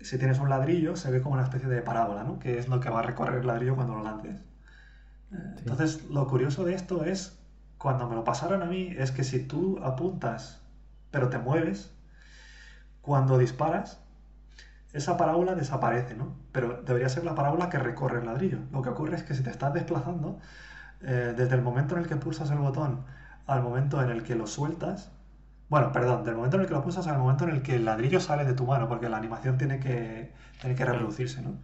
si 0.00 0.16
tienes 0.16 0.38
un 0.38 0.48
ladrillo, 0.48 0.94
se 0.94 1.10
ve 1.10 1.20
como 1.20 1.34
una 1.34 1.42
especie 1.42 1.68
de 1.68 1.82
parábola, 1.82 2.22
¿no? 2.22 2.38
que 2.38 2.58
es 2.58 2.68
lo 2.68 2.78
que 2.78 2.88
va 2.88 3.00
a 3.00 3.02
recorrer 3.02 3.40
el 3.40 3.46
ladrillo 3.48 3.74
cuando 3.74 3.96
lo 3.96 4.04
lances. 4.04 4.36
Eh, 5.32 5.54
entonces, 5.58 6.04
lo 6.08 6.28
curioso 6.28 6.64
de 6.64 6.74
esto 6.74 7.04
es, 7.04 7.36
cuando 7.78 8.08
me 8.08 8.14
lo 8.14 8.22
pasaron 8.22 8.62
a 8.62 8.66
mí, 8.66 8.94
es 8.96 9.10
que 9.10 9.24
si 9.24 9.40
tú 9.44 9.80
apuntas, 9.82 10.61
pero 11.12 11.28
te 11.28 11.38
mueves, 11.38 11.92
cuando 13.02 13.38
disparas, 13.38 14.00
esa 14.92 15.16
parábola 15.16 15.54
desaparece, 15.54 16.14
¿no? 16.16 16.34
Pero 16.50 16.82
debería 16.82 17.08
ser 17.08 17.24
la 17.24 17.34
parábola 17.34 17.70
que 17.70 17.78
recorre 17.78 18.18
el 18.18 18.26
ladrillo. 18.26 18.58
Lo 18.72 18.82
que 18.82 18.88
ocurre 18.88 19.16
es 19.16 19.22
que 19.22 19.34
si 19.34 19.42
te 19.42 19.50
estás 19.50 19.72
desplazando, 19.72 20.38
eh, 21.02 21.34
desde 21.36 21.54
el 21.54 21.62
momento 21.62 21.94
en 21.96 22.02
el 22.02 22.08
que 22.08 22.16
pulsas 22.16 22.50
el 22.50 22.58
botón 22.58 23.04
al 23.46 23.62
momento 23.62 24.02
en 24.02 24.10
el 24.10 24.22
que 24.22 24.34
lo 24.34 24.46
sueltas. 24.46 25.10
Bueno, 25.68 25.92
perdón, 25.92 26.24
del 26.24 26.36
momento 26.36 26.56
en 26.56 26.62
el 26.62 26.68
que 26.68 26.74
lo 26.74 26.82
pulsas 26.82 27.06
al 27.06 27.18
momento 27.18 27.44
en 27.44 27.50
el 27.50 27.62
que 27.62 27.76
el 27.76 27.84
ladrillo 27.84 28.20
sale 28.20 28.44
de 28.44 28.54
tu 28.54 28.66
mano, 28.66 28.88
porque 28.88 29.08
la 29.08 29.16
animación 29.16 29.56
tiene 29.58 29.80
que, 29.80 30.32
tiene 30.60 30.76
que 30.76 30.84
reproducirse, 30.84 31.40
¿no? 31.42 31.54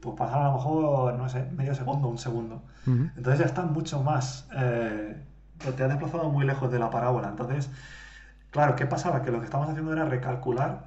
Pues 0.00 0.16
pasar 0.16 0.42
a 0.42 0.44
lo 0.44 0.52
mejor, 0.54 1.14
no 1.14 1.28
sé, 1.28 1.44
medio 1.56 1.74
segundo, 1.74 2.08
un 2.08 2.18
segundo. 2.18 2.62
Entonces 2.86 3.38
ya 3.38 3.46
está 3.46 3.62
mucho 3.62 4.02
más. 4.02 4.48
Eh, 4.54 5.16
te 5.58 5.82
has 5.82 5.88
desplazado 5.88 6.28
muy 6.30 6.44
lejos 6.44 6.70
de 6.70 6.78
la 6.78 6.90
parábola. 6.90 7.28
Entonces, 7.28 7.70
claro, 8.54 8.76
¿qué 8.76 8.86
pasaba? 8.86 9.22
Que 9.22 9.32
lo 9.32 9.40
que 9.40 9.46
estábamos 9.46 9.70
haciendo 9.70 9.92
era 9.92 10.04
recalcular 10.04 10.84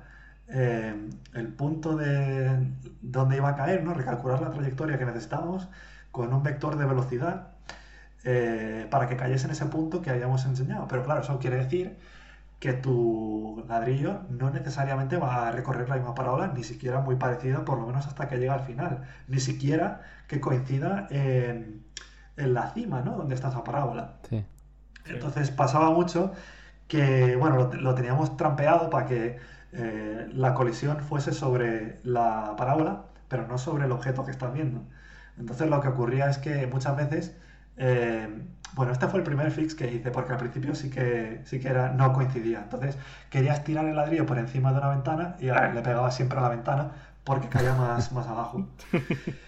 eh, 0.48 1.10
el 1.34 1.48
punto 1.50 1.98
de 1.98 2.72
donde 3.02 3.36
iba 3.36 3.50
a 3.50 3.56
caer, 3.58 3.84
¿no? 3.84 3.94
Recalcular 3.94 4.42
la 4.42 4.52
trayectoria 4.52 4.98
que 4.98 5.06
necesitábamos 5.06 5.68
con 6.12 6.34
un 6.34 6.44
vector 6.44 6.78
de 6.78 6.86
velocidad 6.86 7.50
eh, 8.24 8.88
para 8.90 9.10
que 9.10 9.18
cayese 9.18 9.48
en 9.48 9.52
ese 9.52 9.66
punto 9.66 10.02
que 10.02 10.10
habíamos 10.12 10.46
enseñado. 10.46 10.88
Pero 10.88 11.04
claro, 11.04 11.22
eso 11.22 11.40
quiere 11.40 11.58
decir 11.58 11.98
que 12.62 12.72
tu 12.72 13.66
ladrillo 13.68 14.22
no 14.30 14.50
necesariamente 14.50 15.18
va 15.18 15.50
a 15.50 15.52
recorrer 15.52 15.90
la 15.90 15.96
misma 15.96 16.16
parábola, 16.16 16.48
ni 16.56 16.64
siquiera 16.64 17.02
muy 17.02 17.18
parecida, 17.18 17.66
por 17.66 17.80
lo 17.80 17.86
menos 17.86 18.08
hasta 18.08 18.30
que 18.30 18.38
llega 18.38 18.54
al 18.54 18.62
final, 18.64 19.04
ni 19.28 19.42
siquiera 19.42 20.04
que 20.28 20.40
coincida 20.40 21.08
en, 21.10 21.84
la 22.38 22.72
cima, 22.72 23.02
¿no? 23.02 23.18
Donde 23.18 23.36
está 23.36 23.50
esa 23.50 23.66
parábola. 23.66 24.14
Entonces 25.06 25.52
pasaba 25.52 25.92
mucho 25.92 26.32
que, 26.88 27.35
bueno, 27.35 27.72
lo, 27.74 27.95
teníamos 27.95 28.38
trampeado 28.38 28.90
para 28.90 29.06
que 29.06 29.38
eh, 29.74 30.30
la 30.33 30.53
colisión 30.53 30.99
fuese 31.01 31.33
sobre 31.33 31.99
la 32.03 32.56
parábola, 32.57 33.03
pero 33.27 33.48
no 33.48 33.57
sobre 33.57 33.85
el 33.85 33.91
objeto 33.91 34.25
que 34.25 34.32
estás 34.32 34.53
viendo. 34.53 34.82
Entonces 35.38 35.69
lo 35.69 35.82
que 35.82 35.90
ocurría 35.90 36.30
es 36.30 36.38
que 36.38 36.67
muchas 36.67 36.95
veces 36.98 37.35
eh, 37.77 38.27
bueno, 38.74 38.91
este 38.91 39.07
fue 39.07 39.19
el 39.19 39.25
primer 39.25 39.51
fix 39.51 39.75
que 39.75 39.91
hice, 39.91 40.11
porque 40.11 40.33
al 40.33 40.40
principio 40.40 40.75
sí 40.75 40.90
que, 40.90 41.41
sí 41.45 41.59
que 41.59 41.69
era, 41.69 41.90
no 41.90 42.14
coincidía. 42.14 42.59
Entonces 42.59 42.98
querías 43.30 43.64
tirar 43.64 43.85
el 43.85 43.95
ladrillo 43.95 44.25
por 44.25 44.38
encima 44.38 44.72
de 44.72 44.80
una 44.80 44.90
ventana 44.90 45.35
y 45.40 45.45
le 45.45 45.82
pegaba 45.82 46.11
siempre 46.11 46.40
a 46.40 46.41
la 46.41 46.49
ventana 46.49 46.91
porque 47.24 47.49
caía 47.49 47.74
más, 47.75 48.11
más 48.11 48.27
abajo. 48.27 48.67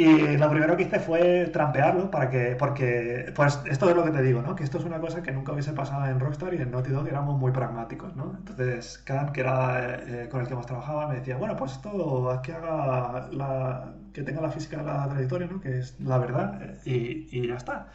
Y 0.00 0.38
lo 0.38 0.48
primero 0.48 0.78
que 0.78 0.84
hice 0.84 0.98
fue 0.98 1.50
trampearlo 1.52 2.10
para 2.10 2.30
que, 2.30 2.56
porque, 2.58 3.30
pues 3.36 3.60
esto 3.66 3.90
es 3.90 3.94
lo 3.94 4.02
que 4.02 4.10
te 4.10 4.22
digo, 4.22 4.40
¿no? 4.40 4.56
Que 4.56 4.64
esto 4.64 4.78
es 4.78 4.84
una 4.84 4.98
cosa 4.98 5.22
que 5.22 5.30
nunca 5.30 5.52
hubiese 5.52 5.74
pasado 5.74 6.06
en 6.06 6.18
Rockstar 6.18 6.54
y 6.54 6.56
en 6.56 6.70
Naughty 6.70 6.88
Dog 6.90 7.06
éramos 7.06 7.38
muy 7.38 7.52
pragmáticos, 7.52 8.16
¿no? 8.16 8.34
Entonces, 8.38 8.96
Khan, 9.04 9.30
que 9.30 9.42
era 9.42 9.96
eh, 9.96 10.28
con 10.30 10.40
el 10.40 10.48
que 10.48 10.54
más 10.54 10.64
trabajaba, 10.64 11.06
me 11.06 11.16
decía, 11.16 11.36
bueno, 11.36 11.54
pues 11.54 11.72
esto, 11.72 12.30
haz 12.30 12.40
que 12.40 12.54
haga 12.54 13.28
la, 13.30 13.92
que 14.14 14.22
tenga 14.22 14.40
la 14.40 14.50
física 14.50 14.78
de 14.78 14.84
la 14.84 15.06
trayectoria, 15.06 15.48
¿no? 15.48 15.60
Que 15.60 15.80
es 15.80 16.00
la 16.00 16.16
verdad, 16.16 16.58
y, 16.86 17.28
y 17.30 17.48
ya 17.48 17.56
está. 17.56 17.88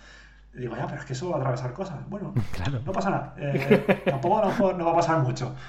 Y 0.54 0.60
digo, 0.60 0.76
ya, 0.76 0.86
pero 0.86 1.00
es 1.00 1.08
que 1.08 1.14
eso 1.14 1.32
va 1.32 1.38
a 1.38 1.40
atravesar 1.40 1.74
cosas. 1.74 2.08
Bueno, 2.08 2.36
no 2.86 2.92
pasa 2.92 3.10
nada. 3.10 3.34
Eh, 3.38 4.04
tampoco 4.06 4.38
a 4.38 4.42
lo 4.42 4.48
mejor 4.50 4.76
no 4.76 4.86
va 4.86 4.92
a 4.92 4.96
pasar 4.96 5.22
mucho. 5.22 5.56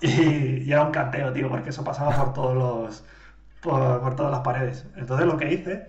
Y, 0.00 0.64
y, 0.64 0.72
era 0.72 0.82
un 0.82 0.90
canteo, 0.90 1.32
tío, 1.32 1.48
porque 1.48 1.70
eso 1.70 1.82
pasaba 1.82 2.14
por 2.14 2.34
todos 2.34 2.54
los 2.54 3.04
por, 3.64 4.14
todas 4.14 4.30
las 4.30 4.40
paredes. 4.40 4.86
Entonces 4.96 5.26
lo 5.26 5.36
que 5.36 5.52
hice 5.52 5.88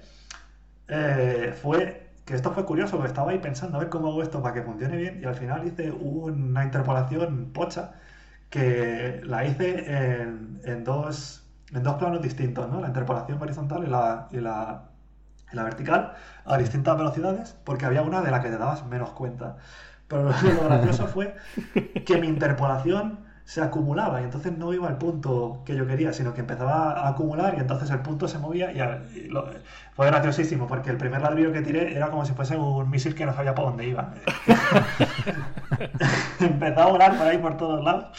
eh, 0.88 1.54
fue 1.62 2.10
que 2.26 2.34
esto 2.34 2.52
fue 2.52 2.66
curioso, 2.66 2.96
porque 2.96 3.10
estaba 3.10 3.32
ahí 3.32 3.40
pensando 3.40 3.78
a 3.78 3.82
ver 3.82 3.90
cómo 3.90 4.08
hago 4.08 4.24
esto 4.24 4.42
para 4.42 4.56
que 4.56 4.64
funcione 4.64 4.98
bien 4.98 5.20
y 5.22 5.26
al 5.26 5.36
final 5.36 5.68
hice 5.68 5.92
una 5.92 6.64
interpolación 6.64 7.52
pocha 7.54 7.94
que 8.50 9.22
la 9.26 9.46
hice 9.46 10.22
en, 10.64 10.84
dos, 10.84 11.44
en 11.72 11.84
dos 11.84 11.96
planos 11.96 12.22
distintos, 12.22 12.70
¿no? 12.70 12.80
La 12.80 12.88
interpolación 12.88 13.40
horizontal 13.42 13.84
y 13.86 13.90
la, 13.90 14.28
y 14.32 14.38
la, 14.38 14.86
y 15.52 15.56
la 15.56 15.64
vertical 15.64 16.14
a 16.46 16.58
distintas 16.58 16.98
velocidades 16.98 17.58
porque 17.64 17.86
había 17.86 18.02
una 18.02 18.22
de 18.22 18.32
la 18.32 18.42
que 18.42 18.50
te 18.50 18.58
dabas 18.58 18.86
menos 18.86 19.12
cuenta. 19.12 19.58
Pero 20.08 20.24
lo 20.54 20.64
gracioso 20.64 21.08
fue 21.08 21.36
que 22.06 22.18
mi 22.18 22.28
interpolación 22.28 23.25
se 23.46 23.62
acumulaba 23.62 24.22
y 24.22 24.24
entonces 24.26 24.58
no 24.58 24.74
iba 24.74 24.88
al 24.88 24.98
punto 24.98 25.62
que 25.66 25.76
yo 25.76 25.86
quería, 25.86 26.12
sino 26.12 26.34
que 26.34 26.42
empezaba 26.42 26.94
a 26.94 27.10
acumular 27.10 27.54
y 27.56 27.62
entonces 27.62 27.90
el 27.92 28.00
punto 28.00 28.28
se 28.28 28.40
movía 28.40 28.72
y, 28.72 29.30
fue 29.94 30.08
graciosísimo 30.08 30.68
porque 30.68 30.90
el 30.90 30.98
primer 30.98 31.22
ladrillo 31.22 31.54
que 31.54 31.62
tiré 31.62 31.96
era 31.96 32.10
como 32.10 32.26
si 32.26 32.34
fuese 32.34 32.58
un 32.58 32.90
misil 32.90 33.16
que 33.16 33.26
no 33.26 33.34
sabía 33.34 33.54
por 33.54 33.66
dónde 33.66 33.88
iba. 33.88 34.14
Empezó 36.40 36.82
a 36.82 36.86
volar 36.88 37.18
por 37.18 37.28
ahí 37.28 37.38
por 37.38 37.56
todos 37.58 37.84
lados. 37.84 38.18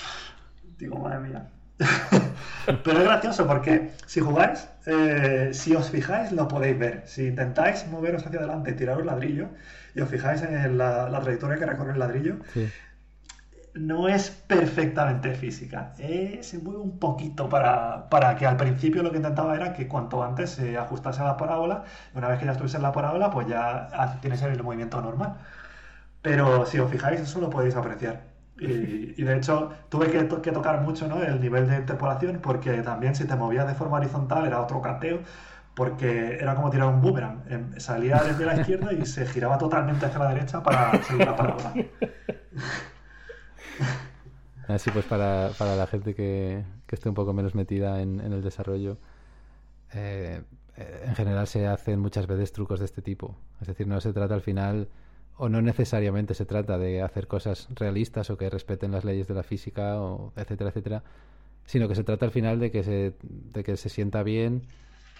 Digo, 0.78 0.98
madre 0.98 1.18
mía. 1.20 1.46
Pero 2.84 2.98
es 2.98 3.04
gracioso 3.04 3.46
porque 3.46 3.92
si 4.06 4.20
jugáis, 4.20 4.68
eh, 4.86 5.50
si 5.52 5.74
os 5.74 5.90
fijáis, 5.90 6.32
lo 6.32 6.48
podéis 6.48 6.78
ver. 6.78 7.02
Si 7.06 7.26
intentáis 7.26 7.86
moveros 7.88 8.26
hacia 8.26 8.38
adelante 8.38 8.70
y 8.70 8.74
tirar 8.74 8.98
un 8.98 9.06
ladrillo 9.06 9.48
y 9.94 10.00
os 10.00 10.08
fijáis 10.08 10.42
en 10.42 10.78
la, 10.78 11.20
trayectoria 11.20 11.58
que 11.58 11.66
recorre 11.66 11.92
el 11.92 11.98
ladrillo, 11.98 12.36
no 13.76 14.08
es 14.08 14.30
perfectamente 14.30 15.34
física. 15.34 15.92
Eh, 15.98 16.38
se 16.42 16.58
mueve 16.58 16.80
un 16.80 16.98
poquito 16.98 17.48
para, 17.48 18.36
que 18.38 18.46
al 18.46 18.56
principio 18.56 19.02
lo 19.02 19.10
que 19.10 19.18
intentaba 19.18 19.54
era 19.54 19.72
que 19.72 19.86
cuanto 19.88 20.22
antes 20.22 20.50
se 20.50 20.76
ajustase 20.76 21.20
a 21.22 21.24
la 21.24 21.36
parábola. 21.36 21.84
Una 22.14 22.28
vez 22.28 22.38
que 22.38 22.46
ya 22.46 22.52
estuviese 22.52 22.76
en 22.78 22.82
la 22.82 22.92
parábola, 22.92 23.30
pues 23.30 23.46
ya 23.46 24.18
tienes 24.20 24.42
el 24.42 24.62
movimiento 24.62 25.00
normal. 25.00 25.36
Pero 26.22 26.66
si 26.66 26.78
os 26.78 26.90
fijáis, 26.90 27.20
eso 27.20 27.40
lo 27.40 27.50
podéis 27.50 27.76
apreciar. 27.76 28.24
Y, 28.58 29.22
de 29.22 29.36
hecho, 29.36 29.70
tuve 29.90 30.10
que, 30.10 30.24
tocar 30.52 30.80
mucho 30.80 31.06
¿no? 31.08 31.22
el 31.22 31.40
nivel 31.40 31.68
de 31.68 31.76
interpolación 31.76 32.40
porque 32.42 32.82
también 32.82 33.14
si 33.14 33.26
te 33.26 33.36
movías 33.36 33.66
de 33.66 33.74
forma 33.74 33.98
horizontal 33.98 34.46
era 34.46 34.62
otro 34.62 34.80
canteo 34.80 35.20
porque 35.74 36.38
era 36.40 36.54
como 36.54 36.70
tirar 36.70 36.88
un 36.88 37.02
boomerang. 37.02 37.42
Em, 37.50 37.78
salía 37.78 38.22
desde 38.22 38.46
la 38.46 38.56
izquierda 38.58 38.94
y 38.94 39.04
se 39.04 39.26
giraba 39.26 39.58
totalmente 39.58 40.06
hacia 40.06 40.18
la 40.20 40.28
derecha 40.30 40.62
para 40.62 41.02
seguir 41.02 41.26
la 41.26 41.36
parábola. 41.36 41.74
Así 44.68 44.90
pues, 44.90 45.04
para, 45.04 45.50
la 45.58 45.86
gente 45.86 46.14
que, 46.14 46.64
esté 46.90 47.08
un 47.08 47.14
poco 47.14 47.32
menos 47.32 47.54
metida 47.54 48.00
en, 48.00 48.20
el 48.20 48.42
desarrollo, 48.42 48.98
eh, 49.92 50.42
eh, 50.76 51.04
en 51.06 51.14
general 51.14 51.46
se 51.46 51.66
hacen 51.66 52.00
muchas 52.00 52.26
veces 52.26 52.52
trucos 52.52 52.80
de 52.80 52.86
este 52.86 53.00
tipo. 53.02 53.36
Es 53.60 53.68
decir, 53.68 53.86
no 53.86 54.00
se 54.00 54.12
trata 54.12 54.34
al 54.34 54.40
final, 54.40 54.88
o 55.36 55.48
no 55.48 55.62
necesariamente 55.62 56.34
se 56.34 56.46
trata 56.46 56.78
de 56.78 57.02
hacer 57.02 57.28
cosas 57.28 57.68
realistas 57.74 58.30
o 58.30 58.36
que 58.36 58.50
respeten 58.50 58.90
las 58.90 59.04
leyes 59.04 59.28
de 59.28 59.34
la 59.34 59.44
física, 59.44 60.00
o 60.00 60.32
etcétera, 60.36 60.70
etcétera, 60.70 61.02
sino 61.64 61.88
que 61.88 61.94
se 61.94 62.04
trata 62.04 62.26
al 62.26 62.32
final 62.32 62.58
de 62.58 62.70
que 62.70 62.82
se, 62.82 63.14
de 63.22 63.62
que 63.62 63.76
se 63.76 63.88
sienta 63.88 64.22
bien 64.22 64.62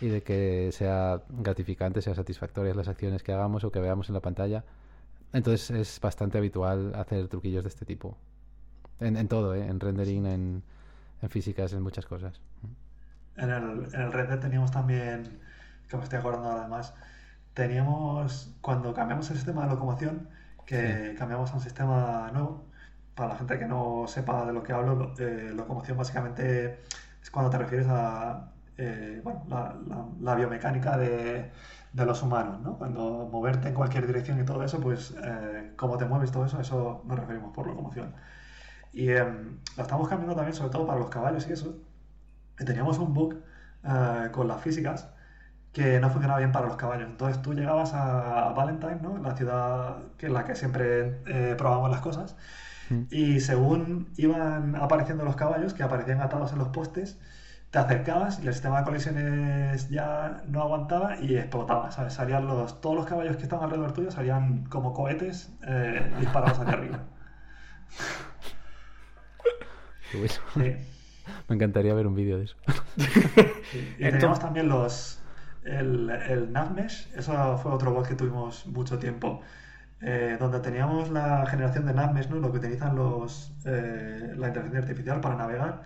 y 0.01 0.09
de 0.09 0.23
que 0.23 0.71
sea 0.73 1.23
gratificante, 1.29 2.03
sea 2.03 2.15
satisfactorias 2.15 2.77
las 2.77 2.89
acciones 2.89 3.23
que 3.23 3.33
hagamos 3.33 3.65
o 3.65 3.71
que 3.71 3.81
veamos 3.81 4.09
en 4.09 4.15
la 4.15 4.21
pantalla. 4.21 4.65
Entonces 5.33 5.71
es 5.71 6.01
bastante 6.01 6.39
habitual 6.39 6.95
hacer 6.95 7.29
truquillos 7.29 7.65
de 7.65 7.69
este 7.69 7.85
tipo. 7.85 8.17
En, 9.01 9.29
todo, 9.29 9.55
¿eh? 9.55 9.67
en 9.67 9.81
rendering, 9.81 10.27
en, 10.27 10.63
físicas, 11.29 11.73
en 11.73 11.83
muchas 11.83 12.07
cosas. 12.07 12.41
En 13.37 13.51
el, 13.51 13.95
en 13.95 14.01
el 14.01 14.13
render 14.13 14.41
teníamos 14.41 14.71
también, 14.71 15.39
que 15.89 15.97
me 15.97 16.03
estoy 16.03 16.19
acordando 16.19 16.51
además, 16.51 16.95
teníamos, 17.55 18.55
cuando 18.61 18.95
cambiamos 18.95 19.31
el 19.31 19.37
sistema 19.37 19.65
de 19.65 19.71
locomoción, 19.71 20.29
que 20.65 21.15
cambiamos 21.19 21.51
a 21.53 21.55
un 21.55 21.61
sistema 21.61 22.31
nuevo, 22.33 22.65
para 23.15 23.31
la 23.31 23.37
gente 23.37 23.59
que 23.59 23.67
no 23.67 24.05
sepa 24.07 24.45
de 24.45 24.53
lo 24.53 24.63
que 24.63 24.73
hablo, 24.73 25.15
eh, 25.19 25.53
locomoción 25.55 25.97
básicamente 25.97 26.81
es 27.23 27.31
cuando 27.31 27.51
te 27.51 27.59
refieres 27.59 27.87
a 27.89 28.53
eh, 28.77 29.21
bueno, 29.25 29.43
la, 30.21 30.35
biomecánica 30.35 30.99
de, 30.99 31.51
de, 31.93 32.07
los 32.07 32.23
humanos, 32.23 32.61
¿no? 32.61 32.77
Cuando 32.77 33.27
moverte 33.33 33.69
en 33.69 33.75
cualquier 33.75 34.07
dirección 34.07 34.39
y 34.39 34.45
todo 34.45 34.63
eso, 34.63 34.79
pues 34.81 35.15
eh, 35.23 35.73
cómo 35.77 35.97
te 35.97 36.05
mueves 36.05 36.31
todo 36.31 36.45
eso, 36.45 36.61
eso 36.61 37.03
nos 37.07 37.19
referimos 37.19 37.55
por 37.55 37.67
locomoción. 37.67 38.15
Y 38.97 39.11
em, 39.11 39.59
lo 39.77 39.83
estamos 39.83 40.09
cambiando 40.09 40.35
también, 40.35 40.55
sobre 40.55 40.71
todo 40.71 40.87
para 40.87 40.99
los 40.99 41.11
caballos 41.11 41.47
y 41.49 41.53
eso. 41.53 41.77
Y 42.59 42.65
teníamos 42.65 42.99
un 42.99 43.13
bug 43.13 43.35
eh, 43.85 44.29
con 44.33 44.49
las 44.49 44.63
físicas 44.63 45.09
que 45.73 46.01
no 46.01 46.09
funcionaba 46.09 46.39
bien 46.39 46.53
para 46.53 46.67
los 46.67 46.77
caballos. 46.77 47.07
Entonces 47.07 47.43
tú 47.43 47.53
llegabas 47.53 47.93
a 47.93 48.53
Valentine, 48.57 49.01
¿no? 49.03 49.19
la 49.19 49.37
ciudad 49.37 49.99
que 50.17 50.27
en 50.27 50.33
la 50.33 50.47
que 50.47 50.55
siempre 50.57 51.21
eh, 51.27 51.55
probamos 51.59 51.91
las 51.91 52.01
cosas, 52.01 52.37
mm. 52.89 53.03
y 53.11 53.41
según 53.41 54.09
iban 54.17 54.75
apareciendo 54.77 55.25
los 55.25 55.37
caballos, 55.37 55.75
que 55.75 55.83
aparecían 55.83 56.23
atados 56.23 56.53
en 56.53 56.59
los 56.59 56.69
postes, 56.69 57.19
te 57.71 57.79
acercabas 57.79 58.41
y 58.43 58.47
el 58.47 58.55
sistema 58.55 58.79
de 58.79 58.85
colisiones 58.85 59.91
ya 59.91 60.43
no 60.49 60.63
aguantaba 60.63 61.17
y 61.21 61.37
explotaba, 61.37 61.91
¿sabes? 61.91 62.15
Salían 62.15 62.47
los, 62.47 62.81
todos 62.81 62.97
los 62.97 63.07
caballos 63.07 63.37
que 63.37 63.43
estaban 63.43 63.67
alrededor 63.67 63.93
tuyo 63.93 64.11
salían 64.11 64.65
como 64.65 64.95
cohetes 64.95 65.53
eh, 65.67 66.15
disparados 66.19 66.59
hacia 66.61 66.73
arriba. 66.73 67.01
Me 71.49 71.55
encantaría 71.55 71.95
ver 71.95 72.07
un 72.07 72.15
vídeo 72.15 72.39
de 72.39 72.45
eso. 72.45 72.57
Y 73.99 74.03
teníamos 74.03 74.39
también 74.39 74.69
los 74.69 75.21
el, 75.65 76.11
el 76.11 76.53
Navmesh, 76.53 77.13
eso 77.17 77.59
fue 77.59 77.73
otro 77.73 77.93
bug 77.93 78.07
que 78.07 78.15
tuvimos 78.15 78.67
mucho 78.67 78.99
tiempo. 78.99 79.43
Eh, 80.03 80.37
donde 80.39 80.61
teníamos 80.61 81.09
la 81.09 81.47
generación 81.47 81.87
de 81.87 81.95
Navmesh, 81.95 82.29
¿no? 82.29 82.37
lo 82.37 82.53
que 82.53 82.59
utilizan 82.59 82.95
los, 82.97 83.53
eh, 83.65 84.35
la 84.37 84.49
inteligencia 84.49 84.81
artificial 84.81 85.21
para 85.21 85.37
navegar, 85.37 85.85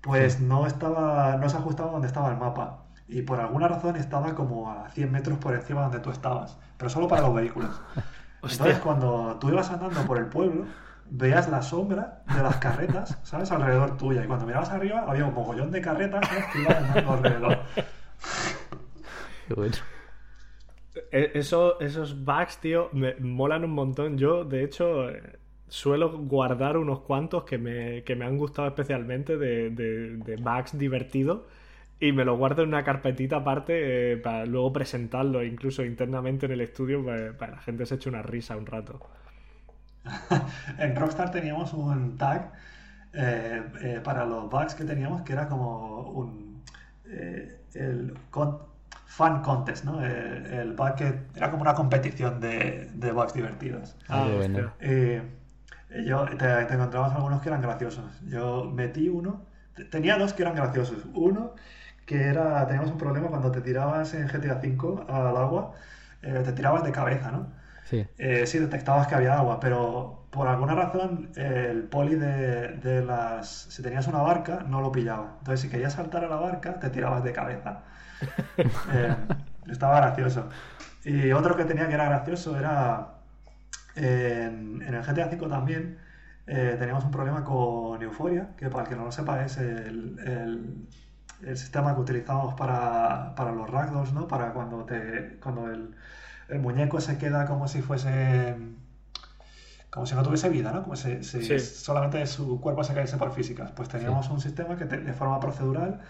pues 0.00 0.40
no, 0.40 0.66
estaba, 0.66 1.36
no 1.36 1.48
se 1.48 1.56
ajustaba 1.56 1.90
donde 1.90 2.06
estaba 2.06 2.30
el 2.30 2.36
mapa. 2.36 2.84
Y 3.08 3.22
por 3.22 3.40
alguna 3.40 3.68
razón 3.68 3.96
estaba 3.96 4.34
como 4.34 4.70
a 4.70 4.90
100 4.90 5.10
metros 5.10 5.38
por 5.38 5.54
encima 5.54 5.82
donde 5.82 5.98
tú 6.00 6.10
estabas, 6.10 6.56
pero 6.76 6.88
solo 6.88 7.08
para 7.08 7.22
los 7.22 7.34
vehículos. 7.34 7.80
Entonces, 8.42 8.78
cuando 8.78 9.36
tú 9.40 9.48
ibas 9.48 9.70
andando 9.70 10.02
por 10.02 10.18
el 10.18 10.26
pueblo, 10.26 10.66
veías 11.10 11.48
la 11.48 11.62
sombra 11.62 12.22
de 12.34 12.42
las 12.42 12.56
carretas, 12.56 13.18
¿sabes? 13.24 13.50
Alrededor 13.50 13.96
tuya. 13.96 14.24
Y 14.24 14.26
cuando 14.26 14.46
mirabas 14.46 14.70
arriba, 14.70 15.04
había 15.06 15.24
un 15.24 15.34
mogollón 15.34 15.70
de 15.70 15.80
carretas 15.80 16.28
que 16.52 16.62
iban 16.62 16.84
andando 16.84 17.12
alrededor. 17.12 17.58
Qué 19.48 19.54
bueno. 19.54 19.76
E, 21.12 21.32
eso, 21.34 21.80
esos 21.80 22.24
bugs, 22.24 22.58
tío, 22.58 22.88
me 22.92 23.14
molan 23.16 23.64
un 23.64 23.72
montón. 23.72 24.18
Yo, 24.18 24.44
de 24.44 24.64
hecho, 24.64 25.08
suelo 25.68 26.16
guardar 26.18 26.76
unos 26.76 27.00
cuantos 27.00 27.44
que 27.44 27.58
me, 27.58 28.02
que 28.04 28.16
me 28.16 28.24
han 28.24 28.38
gustado 28.38 28.68
especialmente 28.68 29.36
de, 29.36 29.70
de, 29.70 30.36
bugs 30.36 30.78
divertidos 30.78 31.42
y 31.98 32.12
me 32.12 32.24
los 32.24 32.38
guardo 32.38 32.62
en 32.62 32.68
una 32.68 32.84
carpetita 32.84 33.36
aparte 33.36 34.12
eh, 34.12 34.16
para 34.18 34.46
luego 34.46 34.72
presentarlo 34.72 35.42
incluso 35.42 35.84
internamente 35.84 36.46
en 36.46 36.52
el 36.52 36.60
estudio 36.60 37.04
para, 37.04 37.32
para 37.36 37.52
que 37.52 37.56
la 37.56 37.62
gente 37.62 37.86
se 37.86 37.94
eche 37.96 38.08
una 38.08 38.22
risa 38.22 38.56
un 38.56 38.66
rato. 38.66 39.00
en 40.78 40.96
Rockstar 40.96 41.30
teníamos 41.30 41.72
un 41.72 42.16
tag 42.16 42.52
eh, 43.12 43.62
eh, 43.80 44.00
para 44.04 44.26
los 44.26 44.50
bugs 44.50 44.74
que 44.74 44.84
teníamos 44.84 45.22
que 45.22 45.32
era 45.32 45.48
como 45.48 46.02
un 46.10 46.62
eh, 47.06 47.60
el 47.74 48.14
fan 49.06 49.42
contest, 49.42 49.84
¿no? 49.84 50.04
El, 50.04 50.74
bug 50.74 50.94
que 50.96 51.20
era 51.34 51.50
como 51.50 51.62
una 51.62 51.74
competición 51.74 52.40
de, 52.40 52.90
bugs 53.14 53.32
divertidos. 53.32 53.96
Ah, 54.08 54.28
bueno. 54.34 54.72
yo, 56.04 56.26
te, 56.36 56.74
encontrabas 56.74 57.14
algunos 57.14 57.40
que 57.40 57.48
eran 57.48 57.62
graciosos. 57.62 58.20
Yo 58.26 58.64
metí 58.64 59.08
uno, 59.08 59.46
tenía 59.90 60.18
dos 60.18 60.34
que 60.34 60.42
eran 60.42 60.54
graciosos. 60.54 61.06
Uno 61.14 61.54
que 62.04 62.24
era, 62.24 62.66
teníamos 62.66 62.90
un 62.90 62.98
problema 62.98 63.28
cuando 63.28 63.50
te 63.50 63.60
tirabas 63.62 64.12
en 64.14 64.26
GTA 64.26 64.60
V 64.62 65.04
al 65.08 65.36
agua, 65.36 65.72
te 66.20 66.52
tirabas 66.52 66.84
de 66.84 66.92
cabeza, 66.92 67.30
¿no? 67.30 67.46
Sí. 67.88 68.06
Eh, 68.18 68.44
detectabas 68.52 69.06
que 69.06 69.14
había 69.14 69.38
agua, 69.38 69.60
pero 69.60 70.26
por 70.30 70.48
alguna 70.48 70.74
razón 70.74 71.30
el 71.36 71.84
poli 71.84 72.16
de, 72.16 73.04
las... 73.06 73.48
Si 73.48 73.82
tenías 73.82 74.08
una 74.08 74.18
barca, 74.18 74.64
no 74.66 74.80
lo 74.80 74.90
pillaba. 74.90 75.36
Entonces, 75.38 75.60
si 75.60 75.68
querías 75.68 75.94
saltar 75.94 76.24
a 76.24 76.28
la 76.28 76.36
barca, 76.36 76.80
te 76.80 76.90
tirabas 76.90 77.24
de 77.24 77.32
cabeza. 77.32 77.82
Eh, 78.92 79.14
estaba 79.68 80.00
gracioso. 80.00 80.48
Y 81.04 81.30
otro 81.32 81.56
que 81.56 81.64
tenía 81.64 81.88
que 81.88 81.94
era 81.94 82.06
gracioso 82.06 82.58
era... 82.58 83.14
En, 83.94 84.82
el 84.82 85.02
GTA 85.02 85.26
V 85.26 85.48
también 85.48 85.98
eh, 86.46 86.76
teníamos 86.78 87.04
un 87.04 87.10
problema 87.10 87.44
con 87.44 88.02
Euphoria, 88.02 88.48
que 88.56 88.68
para 88.68 88.84
el 88.84 88.88
que 88.88 88.96
no 88.96 89.04
lo 89.04 89.12
sepa 89.12 89.44
es 89.44 89.56
el, 89.58 90.18
el, 91.42 91.56
sistema 91.56 91.94
que 91.94 92.00
utilizamos 92.00 92.54
para, 92.54 93.34
para 93.34 93.52
los 93.52 93.68
ragdolls, 93.70 94.12
¿no? 94.12 94.28
Para 94.28 94.52
cuando, 94.52 94.84
te, 94.84 95.38
cuando 95.40 95.70
el 95.70 95.94
el 96.48 96.60
muñeco 96.60 97.00
se 97.00 97.18
queda 97.18 97.46
como 97.46 97.68
si 97.68 97.82
fuese 97.82 98.56
como 99.90 100.04
si 100.04 100.14
no 100.14 100.22
tuviese 100.22 100.50
vida, 100.50 100.72
¿no? 100.72 100.82
Como 100.82 100.94
si, 100.94 101.22
solamente 101.58 102.26
su 102.26 102.60
cuerpo 102.60 102.84
se 102.84 102.92
cayese 102.92 103.16
por 103.16 103.32
físicas. 103.32 103.70
Pues 103.70 103.88
teníamos 103.88 104.28
un 104.28 104.40
sistema 104.40 104.76
que 104.76 104.84
de 104.84 105.12
forma 105.14 105.40
procedural 105.40 106.00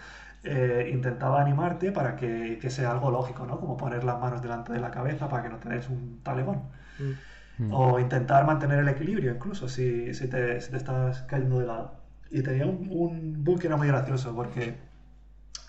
eh, 0.43 0.89
intentaba 0.93 1.41
animarte 1.41 1.93
para 1.93 2.17
que, 2.17 2.59
sea 2.69 2.91
algo 2.91 3.11
lógico, 3.11 3.45
¿no? 3.45 3.59
Como 3.61 3.77
poner 3.77 4.03
las 4.03 4.19
manos 4.19 4.41
delante 4.41 4.73
de 4.73 4.81
la 4.81 4.91
cabeza 4.91 5.29
para 5.29 5.43
que 5.43 5.49
no 5.49 5.57
te 5.57 5.69
des 5.69 5.87
un 5.87 6.19
talegón. 6.21 6.63
Mm. 7.59 7.73
O 7.73 7.99
intentar 7.99 8.45
mantener 8.45 8.79
el 8.79 8.89
equilibrio 8.89 9.31
incluso 9.31 9.69
si, 9.69 10.13
si, 10.13 10.27
te, 10.27 10.57
estás 10.57 11.21
cayendo 11.21 11.59
de 11.59 11.67
lado. 11.67 11.95
Y 12.29 12.41
tenía 12.41 12.65
un, 12.65 12.89
un 12.91 13.43
bug 13.43 13.61
que 13.61 13.67
era 13.67 13.77
muy 13.77 13.87
gracioso 13.87 14.35
porque 14.35 14.75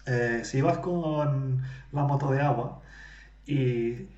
eh, 0.06 0.40
si 0.42 0.58
ibas 0.58 0.78
con 0.78 1.62
la 1.92 2.02
moto 2.02 2.32
de 2.32 2.40
agua 2.40 2.80
y 3.46 4.08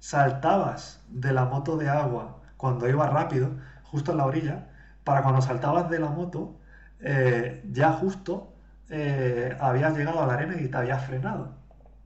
saltabas 0.00 1.00
de 1.08 1.32
la 1.32 1.44
moto 1.44 1.76
de 1.76 1.88
agua 1.88 2.38
cuando 2.56 2.88
ibas 2.88 3.10
rápido, 3.12 3.50
justo 3.84 4.12
en 4.12 4.18
la 4.18 4.26
orilla, 4.26 4.66
para 5.04 5.22
cuando 5.22 5.40
saltabas 5.40 5.88
de 5.90 5.98
la 6.00 6.08
moto, 6.10 6.56
eh, 7.00 7.62
ya 7.72 7.92
justo 7.92 8.52
eh, 8.90 9.56
habías 9.60 9.96
llegado 9.96 10.22
a 10.22 10.26
la 10.26 10.34
arena 10.34 10.60
y 10.60 10.68
te 10.68 10.76
habías 10.76 11.04
frenado. 11.06 11.54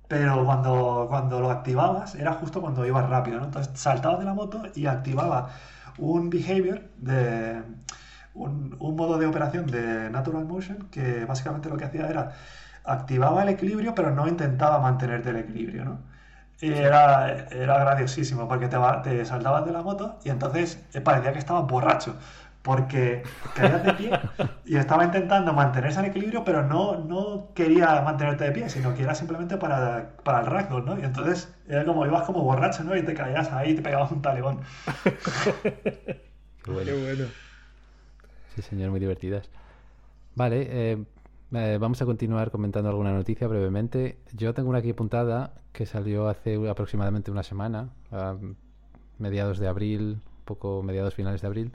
Pero 0.08 0.44
cuando, 0.44 1.06
cuando 1.08 1.40
lo 1.40 1.50
activabas, 1.50 2.14
era 2.14 2.34
justo 2.34 2.60
cuando 2.60 2.86
ibas 2.86 3.08
rápido, 3.08 3.38
¿no? 3.40 3.46
Entonces 3.46 3.72
saltabas 3.80 4.18
de 4.20 4.26
la 4.26 4.34
moto 4.34 4.62
y 4.74 4.86
activaba 4.86 5.50
un 5.98 6.30
behavior 6.30 6.82
de. 6.98 7.62
Un, 8.34 8.76
un, 8.80 8.96
modo 8.96 9.18
de 9.18 9.26
operación 9.26 9.66
de 9.66 10.08
Natural 10.10 10.46
Motion 10.46 10.88
que 10.90 11.26
básicamente 11.26 11.68
lo 11.68 11.76
que 11.76 11.84
hacía 11.84 12.08
era 12.08 12.32
activaba 12.84 13.42
el 13.42 13.50
equilibrio, 13.50 13.94
pero 13.94 14.10
no 14.10 14.26
intentaba 14.26 14.80
mantenerte 14.80 15.30
el 15.30 15.36
equilibrio, 15.36 15.84
¿no? 15.84 15.98
Y 16.62 16.73
era, 16.73 17.49
era 17.50 17.78
graciosísimo 17.81 18.49
porque 18.49 18.68
te, 18.68 18.78
te 19.02 19.24
saltabas 19.24 19.66
de 19.66 19.73
la 19.73 19.82
moto 19.82 20.18
y 20.24 20.31
entonces 20.31 20.82
eh, 20.94 21.00
parecía 21.00 21.32
que 21.32 21.41
estabas 21.41 21.66
borracho 21.66 22.16
porque 22.62 23.24
caías 23.57 23.84
de 23.84 23.92
pie 23.94 24.10
y 24.65 24.76
estaba 24.76 25.05
intentando 25.05 25.52
mantenerse 25.52 25.99
en 25.99 26.07
equilibrio, 26.07 26.44
pero 26.44 26.62
no, 26.62 26.97
no 26.97 27.49
quería 27.55 28.00
mantenerte 28.02 28.44
de 28.44 28.52
pie, 28.52 28.70
sino 28.70 28.94
que 28.94 29.02
era 29.02 29.15
simplemente 29.15 29.57
para, 29.57 30.12
para 30.23 30.41
el 30.41 30.47
ragdoll, 30.47 30.84
¿no? 30.84 30.99
Y 30.99 31.02
entonces 31.02 31.52
era 31.68 31.84
como 31.84 32.07
ibas 32.07 32.23
como 32.23 32.42
borracho, 32.42 32.84
¿no? 32.84 32.97
Y 32.97 33.02
te 33.02 33.15
caías 33.15 33.50
ahí 33.52 33.73
y 33.73 33.74
te 33.74 33.82
pegabas 33.82 34.12
un 34.12 34.23
talibón. 34.23 34.60
Qué 36.65 36.70
bueno. 36.70 37.24
Sí, 38.55 38.62
señor, 38.62 38.91
muy 38.91 39.00
divertidas. 39.00 39.49
Vale, 40.36 40.68
eh, 40.70 41.05
eh, 41.55 41.78
vamos 41.81 42.02
a 42.02 42.06
continuar 42.06 42.50
comentando 42.50 42.89
alguna 42.89 43.12
noticia 43.12 43.47
brevemente. 43.48 44.18
Yo 44.32 44.55
tengo 44.55 44.68
una 44.70 44.78
aquí 44.78 44.90
apuntada 44.90 45.55
que 45.72 45.86
salió 45.86 46.28
hace 46.28 46.68
aproximadamente 46.68 47.31
una 47.31 47.42
semana, 47.42 47.90
mediados 49.18 49.58
de 49.58 49.68
abril, 49.68 50.20
poco 50.44 50.82
mediados 50.82 51.14
finales 51.14 51.40
de 51.40 51.47
abril 51.47 51.72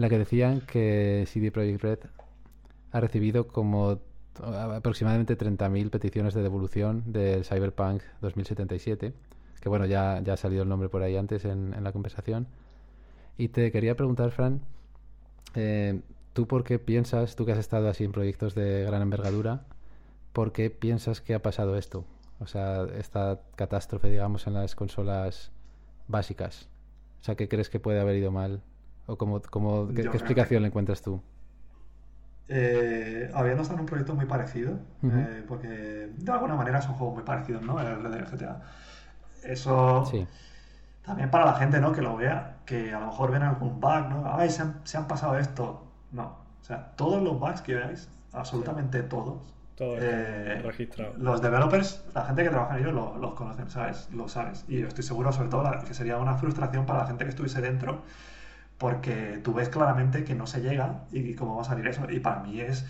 en 0.00 0.02
la 0.02 0.08
que 0.08 0.18
decían 0.18 0.62
que 0.62 1.24
CD 1.26 1.52
Projekt 1.52 1.82
Red 1.82 1.98
ha 2.92 3.00
recibido 3.00 3.48
como 3.48 3.98
aproximadamente 4.42 5.36
30.000 5.36 5.90
peticiones 5.90 6.32
de 6.32 6.42
devolución 6.42 7.12
del 7.12 7.44
Cyberpunk 7.44 8.02
2077, 8.22 9.12
que 9.60 9.68
bueno, 9.68 9.84
ya, 9.84 10.20
ya 10.22 10.32
ha 10.32 10.36
salido 10.38 10.62
el 10.62 10.70
nombre 10.70 10.88
por 10.88 11.02
ahí 11.02 11.18
antes 11.18 11.44
en, 11.44 11.84
la 11.84 11.92
conversación. 11.92 12.46
Y 13.36 13.48
te 13.48 13.70
quería 13.70 13.94
preguntar, 13.94 14.30
Fran, 14.30 14.62
eh, 15.54 16.00
¿tú 16.32 16.46
por 16.46 16.64
qué 16.64 16.78
piensas, 16.78 17.36
tú 17.36 17.46
que 17.46 17.52
has 17.52 17.58
estado 17.58 17.88
así 17.88 18.04
en 18.04 18.12
proyectos 18.12 18.54
de 18.54 18.84
gran 18.84 19.02
envergadura, 19.02 19.64
por 20.32 20.52
qué 20.52 20.70
piensas 20.70 21.20
que 21.20 21.34
ha 21.34 21.42
pasado 21.42 21.76
esto? 21.76 22.04
O 22.38 22.46
sea, 22.46 22.84
esta 22.96 23.40
catástrofe, 23.56 24.08
digamos, 24.08 24.46
en 24.46 24.54
las 24.54 24.74
consolas 24.74 25.52
básicas. 26.08 26.68
O 27.20 27.24
sea, 27.24 27.34
¿qué 27.34 27.48
crees 27.48 27.68
que 27.68 27.80
puede 27.80 28.00
haber 28.00 28.16
ido 28.16 28.30
mal 28.30 28.62
¿O 29.10 29.16
cómo, 29.18 29.88
qué, 29.92 30.02
explicación 30.02 30.62
le 30.62 30.68
encuentras 30.68 31.02
tú? 31.02 31.20
Eh, 32.48 33.28
habiendo 33.34 33.62
estado 33.62 33.78
en 33.78 33.80
un 33.80 33.86
proyecto 33.86 34.14
muy 34.14 34.26
parecido, 34.26 34.78
eh, 35.02 35.44
porque 35.48 35.66
de 36.16 36.32
alguna 36.32 36.54
manera 36.54 36.80
son 36.80 36.94
juegos 36.94 37.16
muy 37.16 37.24
parecidos, 37.24 37.62
¿no? 37.62 37.80
El 37.80 38.04
Red 38.04 38.28
GTA. 38.30 38.60
Eso 39.42 40.08
también 41.04 41.28
para 41.30 41.44
la 41.44 41.54
gente, 41.54 41.80
¿no? 41.80 41.90
Que 41.92 42.02
lo 42.02 42.16
vea, 42.16 42.58
que 42.66 42.94
a 42.94 43.00
lo 43.00 43.06
mejor 43.06 43.32
ven 43.32 43.42
algún 43.42 43.80
bug, 43.80 44.08
¿no? 44.10 44.32
Ay, 44.32 44.48
se 44.50 44.62
han, 44.62 45.08
pasado 45.08 45.36
esto. 45.36 45.89
No. 46.12 46.36
O 46.60 46.64
sea, 46.64 46.92
todos 46.96 47.22
los 47.22 47.38
bugs 47.38 47.62
que 47.62 47.74
veáis, 47.74 48.08
absolutamente 48.32 49.02
todos, 49.02 49.54
eh, 49.78 50.60
registrado. 50.62 51.14
Los 51.16 51.40
developers, 51.40 52.04
la 52.14 52.24
gente 52.26 52.42
que 52.42 52.50
trabaja 52.50 52.76
en 52.76 52.84
ellos 52.84 53.16
los 53.18 53.34
conocen, 53.34 53.70
¿sabes? 53.70 54.08
Lo 54.12 54.28
sabes. 54.28 54.64
Y 54.68 54.82
estoy 54.82 55.02
seguro, 55.02 55.32
sobre 55.32 55.48
todo, 55.48 55.70
que 55.86 55.94
sería 55.94 56.18
una 56.18 56.34
frustración 56.34 56.84
para 56.84 57.00
la 57.00 57.06
gente 57.06 57.24
que 57.24 57.30
estuviese 57.30 57.60
dentro 57.60 58.02
porque 58.80 59.38
tú 59.44 59.52
ves 59.52 59.68
claramente 59.68 60.24
que 60.24 60.34
no 60.34 60.46
se 60.46 60.62
llega 60.62 61.04
y 61.12 61.34
cómo 61.34 61.56
va 61.56 61.62
a 61.62 61.64
salir 61.66 61.86
eso. 61.86 62.10
Y 62.10 62.18
para 62.20 62.40
mí 62.40 62.62
es 62.62 62.86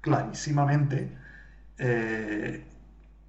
clarísimamente 0.00 1.16
eh, 1.78 2.64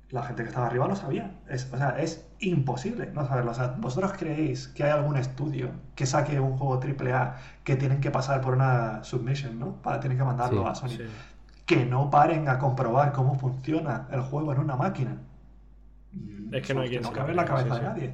la 0.10 0.24
gente 0.24 0.44
que 0.44 0.50
estaba 0.50 0.68
arriba 0.68 0.88
lo 0.88 0.96
sabía. 0.96 1.32
Es, 1.50 1.72
o 1.74 1.78
sea, 1.78 2.00
es 2.00 2.26
imposible 2.40 3.12
no 3.14 3.28
saberlo. 3.28 3.52
O 3.52 3.54
sea, 3.54 3.76
¿vosotros 3.78 4.14
creéis 4.18 4.70
que 4.70 4.84
hay 4.84 4.92
algún 4.92 5.18
estudio 5.18 5.72
que 5.96 6.06
saque 6.06 6.40
un 6.40 6.58
juego 6.58 6.80
AAA 6.82 7.36
que 7.64 7.76
tienen 7.76 8.00
que 8.00 8.12
pasar 8.12 8.42
por 8.42 8.54
una 8.54 9.04
submission, 9.04 9.60
¿no? 9.60 9.82
Para 9.82 10.00
tener 10.00 10.18
que 10.18 10.24
mandarlo 10.24 10.68
a 10.68 10.76
Sony. 10.76 10.98
Que 11.66 11.86
no 11.86 12.10
paren 12.10 12.48
a 12.48 12.58
comprobar 12.58 13.12
cómo 13.12 13.36
funciona 13.36 14.08
el 14.12 14.22
juego 14.22 14.54
en 14.54 14.60
una 14.60 14.78
máquina. 14.78 15.18
Es 16.52 16.66
que 16.66 16.74
no 16.74 16.82
hay 16.82 16.90
quien 16.90 17.02
No 17.02 17.12
cabe 17.12 17.32
en 17.32 17.38
la 17.38 17.46
cabeza 17.46 17.76
de 17.76 17.82
nadie. 17.82 18.14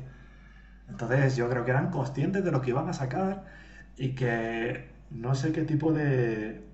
Entonces 0.89 1.35
yo 1.35 1.47
creo 1.49 1.63
que 1.63 1.71
eran 1.71 1.91
conscientes 1.91 2.43
de 2.43 2.51
lo 2.51 2.61
que 2.61 2.71
iban 2.71 2.89
a 2.89 2.93
sacar 2.93 3.45
y 3.95 4.15
que 4.15 4.89
no 5.11 5.35
sé 5.35 5.51
qué 5.51 5.61
tipo 5.63 5.93
de 5.93 6.67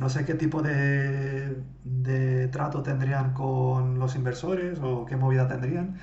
no 0.00 0.08
sé 0.08 0.24
qué 0.24 0.34
tipo 0.34 0.62
de, 0.62 1.62
de 1.84 2.48
trato 2.48 2.82
tendrían 2.82 3.34
con 3.34 3.98
los 3.98 4.16
inversores 4.16 4.78
o 4.82 5.04
qué 5.04 5.16
movida 5.16 5.46
tendrían, 5.46 5.98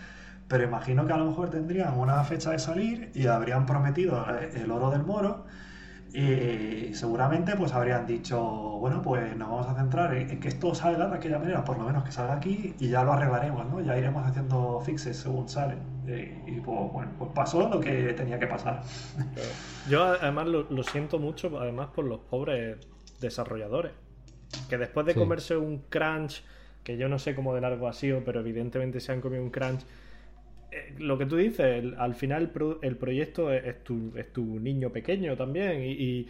pero 0.48 0.64
imagino 0.64 1.08
que 1.08 1.14
a 1.14 1.18
lo 1.18 1.26
mejor 1.26 1.50
tendrían 1.50 1.98
una 1.98 2.24
fecha 2.24 2.52
de 2.52 2.60
salir 2.60 3.12
y 3.16 3.26
habrían 3.26 3.66
prometido 3.66 4.24
el 4.54 4.72
oro 4.72 4.92
del 4.92 5.04
moro 5.04 5.46
y 6.14 6.94
seguramente 6.94 7.56
pues 7.56 7.74
habrían 7.74 8.06
dicho, 8.06 8.40
bueno, 8.40 9.02
pues 9.02 9.36
nos 9.36 9.50
vamos 9.50 9.68
a 9.68 9.76
centrar 9.76 10.16
en, 10.16 10.40
que 10.40 10.48
esto 10.48 10.74
salga 10.74 11.08
de 11.08 11.16
aquella 11.16 11.40
manera, 11.40 11.64
por 11.64 11.78
lo 11.78 11.86
menos 11.86 12.04
que 12.04 12.12
salga 12.12 12.36
aquí 12.36 12.76
y 12.80 12.90
ya 12.90 13.04
lo 13.04 13.14
arreglaremos, 13.14 13.68
¿no? 13.68 13.82
Ya 13.82 13.98
iremos 13.98 14.26
haciendo 14.26 14.80
fixes 14.82 15.18
según 15.18 15.50
sale. 15.50 15.76
Y, 16.06 16.62
pues, 16.62 16.92
bueno, 16.94 17.12
pues 17.18 17.32
pasó 17.34 17.68
lo 17.68 17.80
que 17.80 18.14
tenía 18.14 18.40
que 18.40 18.48
pasar. 18.48 18.82
Yo 19.90 20.06
además 20.06 20.48
lo, 20.48 20.84
siento 20.84 21.20
mucho, 21.20 21.60
además 21.60 21.90
por 21.94 22.06
los 22.06 22.20
pobres 22.22 22.78
desarrolladores, 23.20 23.92
que 24.70 24.78
después 24.78 25.06
de 25.06 25.14
comerse 25.14 25.58
un 25.58 25.80
crunch, 25.90 26.44
que 26.84 26.98
yo 26.98 27.10
no 27.10 27.20
sé 27.20 27.36
cómo 27.36 27.54
de 27.54 27.62
largo 27.62 27.88
ha 27.88 27.94
sido, 27.94 28.24
pero 28.24 28.40
evidentemente 28.40 29.00
se 29.00 29.12
han 29.12 29.22
comido 29.22 29.44
un 29.44 29.50
crunch, 29.50 29.82
eh, 30.72 30.94
lo 31.00 31.18
que 31.18 31.26
tú 31.26 31.38
dices, 31.38 31.84
al 31.98 32.16
final 32.16 32.52
el, 32.82 32.98
proyecto 32.98 33.52
es, 33.52 33.84
tu, 33.84 34.14
es, 34.16 34.34
tu, 34.34 34.60
niño 34.60 34.92
pequeño 34.92 35.38
también 35.38 35.82
y, 35.82 36.28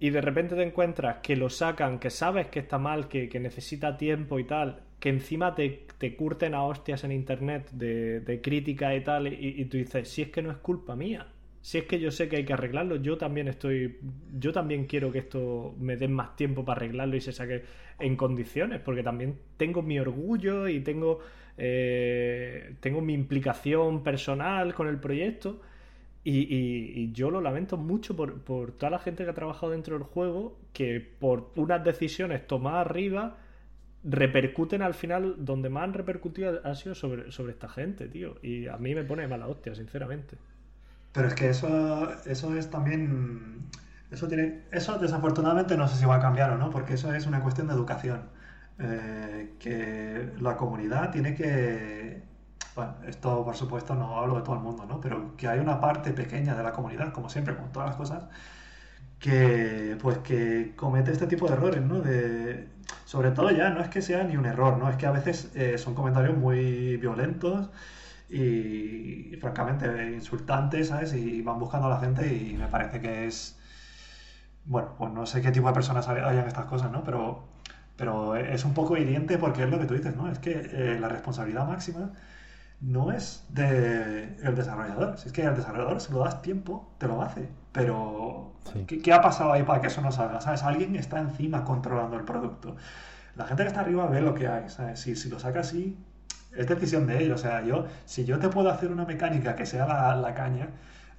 y, 0.00 0.10
de 0.10 0.20
repente 0.20 0.54
te 0.54 0.62
encuentras 0.62 1.18
que 1.22 1.36
lo 1.36 1.48
sacan, 1.48 1.98
que 1.98 2.10
sabes 2.10 2.48
que 2.48 2.58
está 2.58 2.78
mal, 2.78 3.08
que, 3.08 3.28
necesita 3.40 3.96
tiempo 3.96 4.38
y 4.38 4.44
tal, 4.44 4.82
que 5.00 5.08
encima 5.08 5.54
te, 5.54 5.86
te 5.98 6.14
curten 6.14 6.54
a 6.54 6.64
hostias 6.64 7.04
en 7.04 7.12
internet 7.12 7.70
de, 7.70 8.40
crítica 8.42 8.94
y 8.94 9.02
tal 9.02 9.28
y, 9.28 9.64
tú 9.66 9.78
dices, 9.78 10.08
si 10.08 10.22
es 10.22 10.28
que 10.28 10.42
no 10.42 10.50
es 10.50 10.58
culpa 10.58 10.94
mía. 10.96 11.26
Si 11.62 11.78
es 11.78 11.84
que 11.84 11.98
yo 11.98 12.10
sé 12.10 12.28
que 12.28 12.36
hay 12.36 12.44
que 12.44 12.52
arreglarlo, 12.52 12.96
yo 12.96 13.16
también 13.16 13.48
estoy. 13.48 13.98
Yo 14.38 14.52
también 14.52 14.86
quiero 14.86 15.10
que 15.10 15.20
esto 15.20 15.74
me 15.78 15.96
den 15.96 16.12
más 16.12 16.36
tiempo 16.36 16.64
para 16.64 16.78
arreglarlo 16.78 17.16
y 17.16 17.20
se 17.20 17.32
saque 17.32 17.62
en 17.98 18.16
condiciones, 18.16 18.80
porque 18.80 19.02
también 19.02 19.38
tengo 19.56 19.80
mi 19.80 19.98
orgullo 19.98 20.68
y 20.68 20.80
tengo 20.80 21.20
eh, 21.58 22.74
tengo 22.80 23.00
mi 23.00 23.14
implicación 23.14 24.02
personal 24.02 24.74
con 24.74 24.88
el 24.88 24.98
proyecto 24.98 25.60
y, 26.24 27.12
yo 27.12 27.30
lo 27.30 27.40
lamento 27.40 27.76
mucho 27.76 28.16
por, 28.16 28.42
toda 28.72 28.90
la 28.90 28.98
gente 28.98 29.24
que 29.24 29.30
ha 29.30 29.34
trabajado 29.34 29.72
dentro 29.72 29.98
del 29.98 30.04
juego 30.04 30.58
que 30.72 31.00
por 31.00 31.50
unas 31.56 31.84
decisiones 31.84 32.46
tomadas 32.46 32.86
arriba 32.86 33.38
repercuten 34.04 34.82
al 34.82 34.94
final, 34.94 35.36
donde 35.38 35.68
más 35.68 35.84
han 35.84 35.94
repercutido 35.94 36.60
ha 36.64 36.74
sido 36.74 36.94
sobre, 36.94 37.30
sobre 37.32 37.52
esta 37.52 37.68
gente, 37.68 38.08
tío. 38.08 38.36
Y 38.42 38.66
a 38.66 38.76
mí 38.76 38.94
me 38.94 39.04
pone 39.04 39.26
mala 39.28 39.48
hostia, 39.48 39.74
sinceramente. 39.74 40.36
Pero 41.12 41.28
es 41.28 41.34
que 41.34 41.50
eso, 41.50 42.08
eso 42.26 42.56
es 42.56 42.70
también... 42.70 43.68
Eso, 44.10 44.28
tiene, 44.28 44.62
eso 44.72 44.98
desafortunadamente 44.98 45.76
no 45.76 45.88
sé 45.88 45.96
si 45.96 46.04
va 46.04 46.16
a 46.16 46.20
cambiar 46.20 46.50
o 46.50 46.58
no, 46.58 46.70
porque 46.70 46.94
eso 46.94 47.12
es 47.14 47.26
una 47.26 47.40
cuestión 47.40 47.66
de 47.68 47.74
educación. 47.74 48.22
Eh, 48.78 49.54
que 49.58 50.32
la 50.40 50.56
comunidad 50.56 51.10
tiene 51.10 51.34
que, 51.34 52.22
bueno, 52.74 52.94
esto 53.06 53.44
por 53.44 53.54
supuesto 53.54 53.94
no 53.94 54.18
hablo 54.18 54.36
de 54.36 54.42
todo 54.42 54.56
el 54.56 54.62
mundo, 54.62 54.86
¿no? 54.86 55.00
Pero 55.00 55.36
que 55.36 55.46
hay 55.48 55.60
una 55.60 55.80
parte 55.80 56.12
pequeña 56.12 56.54
de 56.54 56.62
la 56.62 56.72
comunidad, 56.72 57.12
como 57.12 57.28
siempre, 57.28 57.54
con 57.56 57.70
todas 57.72 57.90
las 57.90 57.96
cosas, 57.96 58.24
que 59.18 59.96
pues 60.00 60.18
que 60.18 60.74
comete 60.76 61.12
este 61.12 61.26
tipo 61.26 61.46
de 61.46 61.54
errores, 61.54 61.82
¿no? 61.82 62.00
De, 62.00 62.68
sobre 63.04 63.30
todo 63.30 63.50
ya 63.50 63.70
no 63.70 63.80
es 63.80 63.88
que 63.88 64.02
sea 64.02 64.24
ni 64.24 64.36
un 64.36 64.46
error, 64.46 64.78
¿no? 64.78 64.88
Es 64.90 64.96
que 64.96 65.06
a 65.06 65.12
veces 65.12 65.50
eh, 65.54 65.78
son 65.78 65.94
comentarios 65.94 66.36
muy 66.36 66.96
violentos 66.96 67.70
y, 68.32 69.36
francamente 69.40 70.12
insultantes, 70.12 70.88
¿sabes? 70.88 71.14
Y 71.14 71.42
van 71.42 71.58
buscando 71.58 71.86
a 71.88 71.90
la 71.90 72.00
gente 72.00 72.26
y 72.34 72.54
me 72.54 72.68
parece 72.68 73.00
que 73.00 73.26
es, 73.26 73.58
bueno, 74.64 74.94
pues 74.98 75.12
no 75.12 75.26
sé 75.26 75.42
qué 75.42 75.50
tipo 75.52 75.68
de 75.68 75.74
personas 75.74 76.08
hayan 76.08 76.46
estas 76.46 76.66
cosas, 76.66 76.90
¿no? 76.92 77.04
Pero 77.04 77.52
pero 77.96 78.36
es 78.36 78.64
un 78.64 78.74
poco 78.74 78.96
hiriente 78.96 79.38
porque 79.38 79.64
es 79.64 79.70
lo 79.70 79.78
que 79.78 79.86
tú 79.86 79.94
dices, 79.94 80.16
¿no? 80.16 80.30
Es 80.30 80.38
que 80.38 80.52
eh, 80.72 80.98
la 80.98 81.08
responsabilidad 81.08 81.66
máxima 81.66 82.10
no 82.80 83.12
es 83.12 83.44
del 83.50 84.36
el 84.42 84.56
desarrollador. 84.56 85.18
Si 85.18 85.28
es 85.28 85.32
que 85.32 85.46
al 85.46 85.56
desarrollador, 85.56 86.00
si 86.00 86.12
lo 86.12 86.20
das 86.20 86.42
tiempo, 86.42 86.90
te 86.98 87.06
lo 87.06 87.22
hace. 87.22 87.48
Pero, 87.72 88.54
¿qué, 88.86 89.12
ha 89.12 89.22
pasado 89.22 89.52
ahí 89.52 89.62
para 89.62 89.80
que 89.80 89.88
eso 89.88 90.00
no 90.00 90.12
salga? 90.12 90.40
¿Sabes? 90.40 90.62
Alguien 90.64 90.96
está 90.96 91.20
encima 91.20 91.64
controlando 91.64 92.16
el 92.16 92.24
producto. 92.24 92.76
La 93.36 93.46
gente 93.46 93.62
que 93.62 93.68
está 93.68 93.80
arriba 93.82 94.06
ve 94.06 94.20
lo 94.20 94.34
que 94.34 94.48
hay, 94.48 94.68
¿sabes? 94.68 95.00
Si, 95.00 95.16
si 95.16 95.28
lo 95.28 95.38
saca 95.38 95.60
así, 95.60 95.96
es 96.56 96.66
decisión 96.66 97.06
de 97.06 97.22
ellos. 97.22 97.40
O 97.40 97.42
sea, 97.42 97.64
yo, 97.64 97.86
si 98.04 98.24
yo 98.24 98.38
te 98.38 98.48
puedo 98.48 98.70
hacer 98.70 98.90
una 98.90 99.04
mecánica 99.04 99.56
que 99.56 99.66
sea 99.66 99.86
la, 99.86 100.14
la 100.16 100.34
caña, 100.34 100.68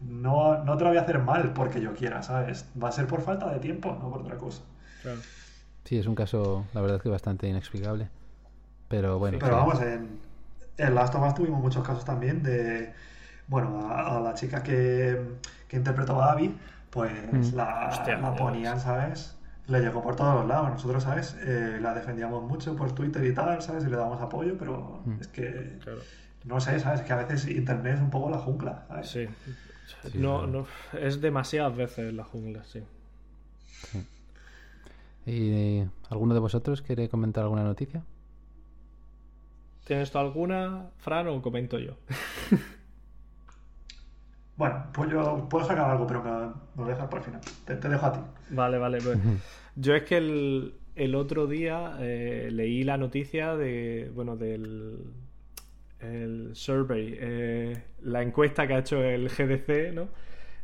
no, 0.02 0.64
no 0.64 0.78
te 0.78 0.84
lo 0.84 0.90
voy 0.90 0.98
a 0.98 1.02
hacer 1.02 1.20
mal 1.20 1.54
porque 1.54 1.82
yo 1.82 1.94
quiera, 1.94 2.22
¿sabes? 2.24 2.66
Va 2.82 2.90
a 2.90 2.92
ser 2.92 3.08
por 3.08 3.22
falta 3.22 3.52
de 3.52 3.60
tiempo, 3.60 3.98
no 4.02 4.10
por 4.10 4.22
otra 4.22 4.38
cosa. 4.38 4.62
Claro. 5.02 5.20
Sí, 5.84 5.98
es 5.98 6.08
un 6.08 6.16
caso, 6.16 6.66
la 6.74 6.82
verdad, 6.82 7.02
que 7.02 7.10
bastante 7.10 7.48
inexplicable. 7.48 8.10
Pero 8.88 9.20
bueno. 9.20 9.38
pero 9.40 9.58
vamos, 9.58 9.82
en, 9.82 10.20
en 10.78 10.96
Last 10.96 11.16
of 11.16 11.28
Us 11.28 11.34
tuvimos 11.36 11.62
muchos 11.62 11.86
casos 11.86 12.06
también 12.06 12.44
de. 12.44 12.94
Bueno, 13.48 13.90
a, 13.92 14.20
la 14.22 14.34
chica 14.34 14.64
que, 14.64 15.20
que, 15.68 15.76
interpretó 15.76 16.22
a 16.22 16.32
Abby, 16.32 16.56
pues 16.90 17.52
mm. 17.52 17.56
la, 17.56 18.36
ponían, 18.38 18.80
¿sabes? 18.80 19.36
Le 19.68 19.80
llegó 19.80 20.02
por 20.02 20.16
todos 20.16 20.36
los 20.36 20.48
lados. 20.48 20.70
Nosotros, 20.72 21.04
¿sabes? 21.04 21.38
Eh, 21.42 21.80
la 21.82 21.94
defendíamos 21.94 22.44
mucho 22.44 22.76
por 22.76 22.94
Twitter 22.94 23.24
y 23.26 23.34
tal, 23.34 23.62
¿sabes? 23.62 23.86
Y 23.86 23.90
le 23.90 23.96
damos 23.96 24.22
apoyo, 24.22 24.58
pero 24.58 25.02
mm. 25.06 25.22
es 25.22 25.28
que. 25.28 25.80
No 26.44 26.60
sé, 26.60 26.80
¿sabes? 26.80 27.02
Que 27.02 27.14
a 27.14 27.18
veces 27.18 27.48
Internet 27.48 27.96
es 27.96 28.02
un 28.02 28.10
poco 28.10 28.30
la 28.30 28.38
jungla, 28.38 28.86
¿sabes? 28.88 29.10
Sí. 29.10 29.28
no, 30.16 30.46
no, 30.48 30.68
es 31.00 31.22
demasiadas 31.22 31.76
veces 31.76 32.14
la 32.14 32.26
jungla, 32.26 32.64
sí. 32.66 32.84
¿Y 35.26 35.86
alguno 36.10 36.34
de 36.34 36.40
vosotros 36.42 36.82
quiere 36.82 37.08
comentar 37.08 37.44
alguna 37.44 37.64
noticia? 37.64 38.04
¿Tienes 39.86 40.12
tú 40.12 40.18
alguna, 40.18 40.90
Fran, 40.98 41.28
o 41.28 41.42
comento 41.42 41.80
yo? 41.80 41.96
bueno, 44.56 44.86
pues 44.94 45.10
yo 45.10 45.48
puedo 45.50 45.66
sacar 45.66 45.90
algo, 45.90 46.06
pero 46.06 46.24
me, 46.24 46.54
voy 46.76 46.92
a 46.92 46.94
dejar 46.94 47.10
para 47.10 47.22
el 47.22 47.26
final. 47.26 47.42
Te, 47.66 47.90
dejo 47.90 48.06
a 48.06 48.14
ti. 48.14 48.20
Vale, 48.50 48.78
vale. 48.78 49.00
Pues. 49.02 49.18
yo 49.76 49.96
es 49.96 50.04
que 50.04 50.18
el, 50.18 51.16
otro 51.16 51.48
día 51.48 51.98
eh, 52.00 52.50
leí 52.52 52.84
la 52.84 52.98
noticia 52.98 53.56
de, 53.56 54.12
bueno, 54.14 54.38
del 54.38 55.00
el 56.04 56.52
survey, 56.54 57.18
eh, 57.20 57.84
la 58.02 58.22
encuesta 58.22 58.68
que 58.68 58.74
ha 58.74 58.80
hecho 58.80 59.02
el 59.04 59.30
GDC, 59.30 59.94
¿no? 59.94 60.10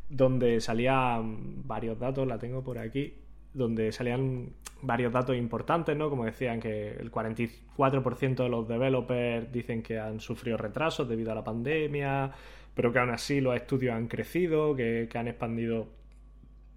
Donde 0.09 0.59
salían 0.59 1.67
varios 1.67 1.97
datos, 1.99 2.27
la 2.27 2.37
tengo 2.37 2.63
por 2.63 2.77
aquí, 2.77 3.13
donde 3.53 3.91
salían 3.91 4.49
varios 4.81 5.11
datos 5.11 5.35
importantes, 5.35 5.95
¿no? 5.95 6.09
Como 6.09 6.25
decían 6.25 6.59
que 6.59 6.91
el 6.91 7.11
44% 7.11 8.35
de 8.35 8.49
los 8.49 8.67
developers 8.67 9.51
dicen 9.51 9.81
que 9.81 9.99
han 9.99 10.19
sufrido 10.19 10.57
retrasos 10.57 11.07
debido 11.07 11.31
a 11.31 11.35
la 11.35 11.43
pandemia, 11.43 12.31
pero 12.79 12.93
que 12.93 12.99
aún 12.99 13.09
así 13.09 13.41
los 13.41 13.57
estudios 13.57 13.93
han 13.93 14.07
crecido, 14.07 14.73
que, 14.73 15.09
han 15.13 15.27
expandido 15.27 15.89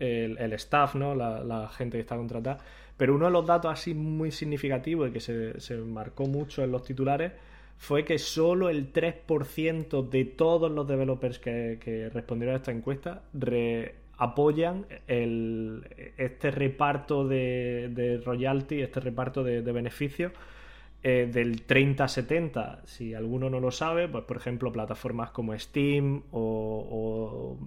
el, 0.00 0.52
staff, 0.54 0.96
¿no? 0.96 1.14
La, 1.14 1.70
gente 1.76 1.96
que 1.96 2.00
está 2.00 2.16
contratada. 2.16 2.58
Pero 2.96 3.14
uno 3.14 3.26
de 3.26 3.30
los 3.30 3.46
datos 3.46 3.72
así 3.72 3.94
muy 3.94 4.32
significativos 4.32 5.08
y 5.08 5.12
que 5.12 5.20
se, 5.20 5.76
marcó 5.76 6.26
mucho 6.26 6.64
en 6.64 6.72
los 6.72 6.82
titulares 6.82 7.30
fue 7.78 8.04
que 8.04 8.18
solo 8.18 8.68
el 8.68 8.92
3% 8.92 10.08
de 10.08 10.24
todos 10.24 10.72
los 10.72 10.88
developers 10.88 11.38
que, 11.38 12.10
respondieron 12.12 12.54
a 12.54 12.56
esta 12.56 12.72
encuesta 12.72 13.22
apoyan 14.18 14.86
el, 15.06 15.86
este 16.16 16.50
reparto 16.50 17.28
de, 17.28 18.20
royalty, 18.24 18.82
este 18.82 18.98
reparto 18.98 19.44
de, 19.44 19.60
beneficios 19.60 20.32
eh, 21.04 21.28
del 21.32 21.66
30-70. 21.66 22.84
Si 22.84 23.12
alguno 23.14 23.50
no 23.50 23.58
lo 23.58 23.72
sabe, 23.72 24.08
pues 24.08 24.24
por 24.24 24.36
ejemplo 24.36 24.70
plataformas 24.70 25.30
como 25.30 25.58
Steam 25.58 26.22
o, 26.30 27.58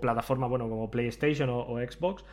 plataformas 0.00 0.50
bueno, 0.50 0.68
como 0.68 0.90
PlayStation 0.90 1.48
o, 1.50 1.78
Xbox. 1.78 2.24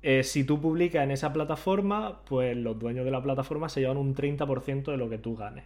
Eh, 0.00 0.22
si 0.22 0.44
tú 0.44 0.60
publicas 0.60 1.04
en 1.04 1.10
esa 1.10 1.32
plataforma, 1.32 2.24
pues 2.24 2.56
los 2.56 2.78
dueños 2.78 3.04
de 3.04 3.10
la 3.10 3.22
plataforma 3.22 3.68
se 3.68 3.80
llevan 3.80 3.98
un 3.98 4.14
30% 4.14 4.84
de 4.90 4.96
lo 4.96 5.10
que 5.10 5.18
tú 5.18 5.36
ganes. 5.36 5.64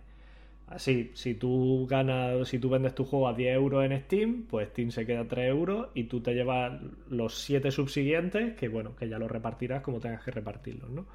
Así, 0.66 1.10
si 1.14 1.34
tú 1.34 1.86
ganas, 1.88 2.48
si 2.48 2.58
tú 2.58 2.70
vendes 2.70 2.94
tu 2.94 3.04
juego 3.04 3.28
a 3.28 3.34
10 3.34 3.54
euros 3.54 3.84
en 3.84 4.00
Steam, 4.00 4.46
pues 4.48 4.70
Steam 4.70 4.90
se 4.90 5.04
queda 5.04 5.20
a 5.20 5.28
3 5.28 5.48
euros 5.50 5.88
y 5.94 6.04
tú 6.04 6.22
te 6.22 6.34
llevas 6.34 6.80
los 7.10 7.38
7 7.38 7.70
subsiguientes, 7.70 8.54
que 8.54 8.68
bueno, 8.68 8.96
que 8.96 9.08
ya 9.08 9.18
los 9.18 9.30
repartirás 9.30 9.82
como 9.82 10.00
tengas 10.00 10.24
que 10.24 10.30
repartirlos, 10.30 10.90
¿no? 10.90 11.06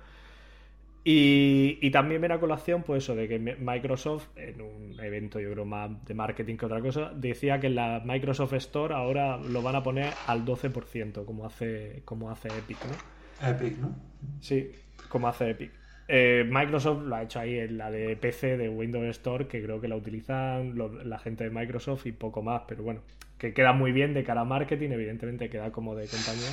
Y, 1.09 1.89
también 1.91 2.19
viene 2.19 2.35
a 2.35 2.39
colación, 2.41 2.83
pues 2.83 3.05
eso, 3.05 3.15
de 3.15 3.29
que 3.29 3.39
Microsoft, 3.39 4.27
en 4.35 4.59
un 4.59 4.99
evento 4.99 5.39
yo 5.39 5.49
creo 5.53 5.63
más 5.63 5.89
de 6.03 6.13
marketing 6.13 6.57
que 6.57 6.65
otra 6.65 6.81
cosa, 6.81 7.13
decía 7.15 7.61
que 7.61 7.69
la 7.69 8.01
Microsoft 8.03 8.51
Store 8.55 8.93
ahora 8.93 9.37
lo 9.37 9.61
van 9.61 9.77
a 9.77 9.83
poner 9.83 10.13
al 10.25 10.43
12%, 10.43 11.23
como 11.23 11.45
hace, 11.45 12.01
como 12.03 12.29
hace 12.29 12.49
Epic, 12.49 12.77
¿no? 12.83 13.49
Epic, 13.49 13.77
¿no? 13.77 13.95
Sí, 14.41 14.69
como 15.07 15.29
hace 15.29 15.51
Epic. 15.51 15.71
Eh, 16.09 16.45
Microsoft 16.45 17.03
lo 17.03 17.15
ha 17.15 17.23
hecho 17.23 17.39
ahí 17.39 17.57
en 17.57 17.77
la 17.77 17.89
de 17.89 18.17
PC 18.17 18.57
de 18.57 18.67
Windows 18.67 19.05
Store, 19.11 19.47
que 19.47 19.63
creo 19.63 19.79
que 19.79 19.87
la 19.87 19.95
utilizan 19.95 20.77
la 21.05 21.19
gente 21.19 21.45
de 21.45 21.51
Microsoft 21.51 22.05
y 22.05 22.11
poco 22.11 22.41
más, 22.41 22.63
pero 22.67 22.83
bueno, 22.83 22.99
que 23.37 23.53
queda 23.53 23.71
muy 23.71 23.93
bien 23.93 24.13
de 24.13 24.25
cara 24.25 24.41
a 24.41 24.45
marketing, 24.45 24.89
evidentemente 24.89 25.49
queda 25.49 25.71
como 25.71 25.95
de 25.95 26.05
compañía, 26.05 26.51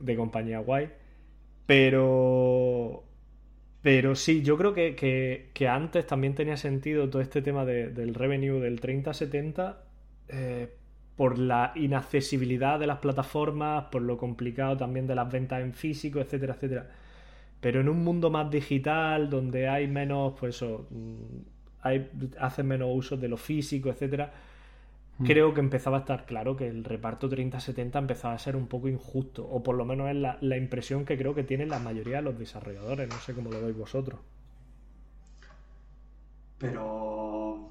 de 0.00 0.16
compañía 0.16 0.58
guay. 0.58 0.90
Pero, 1.66 3.04
pero 3.82 4.14
sí, 4.14 4.42
yo 4.42 4.56
creo 4.56 4.74
que, 4.74 5.68
antes 5.68 6.06
también 6.06 6.34
tenía 6.34 6.56
sentido 6.56 7.08
todo 7.08 7.22
este 7.22 7.42
tema 7.42 7.64
del 7.64 8.14
revenue 8.14 8.60
del 8.60 8.80
30-70 8.80 9.76
eh, 10.28 10.74
por 11.16 11.38
la 11.38 11.72
inaccesibilidad 11.74 12.78
de 12.78 12.86
las 12.86 12.98
plataformas, 12.98 13.86
por 13.86 14.02
lo 14.02 14.18
complicado 14.18 14.76
también 14.76 15.06
de 15.06 15.14
las 15.14 15.30
ventas 15.30 15.62
en 15.62 15.74
físico, 15.74 16.20
etcétera, 16.20 16.54
etcétera. 16.54 16.90
Pero 17.60 17.80
en 17.80 17.88
un 17.88 18.04
mundo 18.04 18.30
más 18.30 18.50
digital, 18.50 19.30
donde 19.30 19.68
hay 19.68 19.88
menos, 19.88 20.34
pues 20.38 20.56
eso, 20.56 20.86
mm, 20.90 21.40
hay, 21.82 22.08
hacen 22.38 22.66
menos 22.66 22.88
uso 22.92 23.16
de 23.16 23.28
lo 23.28 23.36
físico, 23.36 23.90
etcétera, 23.90 24.32
mm. 25.18 25.26
creo 25.26 25.54
que 25.54 25.60
empezaba 25.60 25.98
a 25.98 26.00
estar 26.00 26.26
claro 26.26 26.56
que 26.56 26.68
el 26.68 26.84
reparto 26.84 27.28
30-70 27.28 27.98
empezaba 27.98 28.34
a 28.34 28.38
ser 28.38 28.56
un 28.56 28.66
poco 28.66 28.88
injusto, 28.88 29.46
o 29.48 29.62
por 29.62 29.76
lo 29.76 29.84
menos 29.84 30.08
es 30.08 30.16
la, 30.16 30.38
la, 30.40 30.56
impresión 30.56 31.04
que 31.04 31.18
creo 31.18 31.34
que 31.34 31.44
tienen 31.44 31.68
la 31.68 31.78
mayoría 31.78 32.16
de 32.16 32.22
los 32.22 32.38
desarrolladores, 32.38 33.08
no 33.08 33.16
sé 33.16 33.34
cómo 33.34 33.50
lo 33.50 33.60
veis 33.62 33.76
vosotros. 33.76 34.20
Pero... 36.58 37.70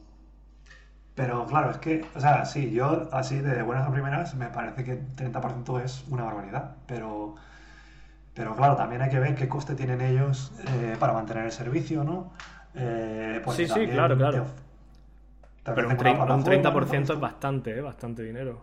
Pero 1.15 1.47
claro, 1.47 1.71
es 1.71 1.77
que, 1.77 2.05
o 2.15 2.19
sea, 2.19 2.45
sí, 2.45 2.71
yo 2.71 3.09
así 3.11 3.39
de 3.39 3.63
buenas 3.63 3.87
a 3.87 3.91
primeras 3.91 4.35
me 4.35 4.47
parece 4.49 4.83
que 4.83 5.01
30% 5.01 5.83
es 5.83 6.05
una 6.09 6.23
barbaridad, 6.25 6.75
pero 6.85 7.35
pero 8.37 8.55
claro, 8.55 8.75
también 8.75 9.01
hay 9.01 9.09
que 9.09 9.19
ver 9.19 9.33
qué 9.33 9.49
coste 9.49 9.73
tienen 9.73 9.99
ellos 9.99 10.53
eh, 10.67 10.95
para 10.99 11.11
mantener 11.11 11.45
el 11.45 11.51
servicio, 11.51 12.03
¿no? 12.03 12.33
Eh, 12.75 13.41
pues 13.43 13.57
sí, 13.57 13.67
sí, 13.67 13.87
claro, 13.87 14.15
claro. 14.15 14.45
Pero 15.75 15.89
un 15.89 15.97
30%, 15.97 17.13
es 17.13 17.19
bastante, 17.19 17.77
¿eh? 17.77 17.81
bastante 17.81 18.23
dinero. 18.23 18.61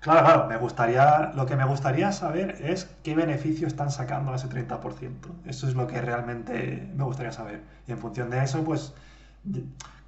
Claro, 0.00 0.24
claro, 0.24 0.46
me 0.46 0.56
gustaría, 0.56 1.32
lo 1.34 1.46
que 1.46 1.56
me 1.56 1.64
gustaría 1.64 2.12
saber 2.12 2.56
es 2.60 2.88
qué 3.02 3.14
beneficio 3.14 3.66
están 3.66 3.90
sacando 3.90 4.32
a 4.32 4.36
ese 4.36 4.48
30%. 4.48 5.10
Eso 5.46 5.68
es 5.68 5.74
lo 5.74 5.86
que 5.86 6.00
realmente 6.00 6.88
me 6.94 7.04
gustaría 7.04 7.32
saber. 7.32 7.62
Y 7.88 7.92
en 7.92 7.98
función 7.98 8.30
de 8.30 8.44
eso, 8.44 8.62
pues, 8.62 8.94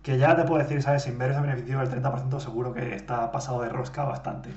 que 0.03 0.19
ya 0.19 0.37
te 0.37 0.45
puedo 0.45 0.63
decir, 0.63 0.83
¿sabes? 0.83 1.03
Sin 1.03 1.19
ver 1.19 1.33
ese 1.33 1.41
beneficio 1.41 1.79
del 1.79 1.91
30% 1.91 2.41
seguro 2.41 2.73
que 2.73 2.95
está 2.95 3.33
pasado 3.33 3.63
de 3.63 3.69
rosca 3.69 4.05
bastante. 4.05 4.51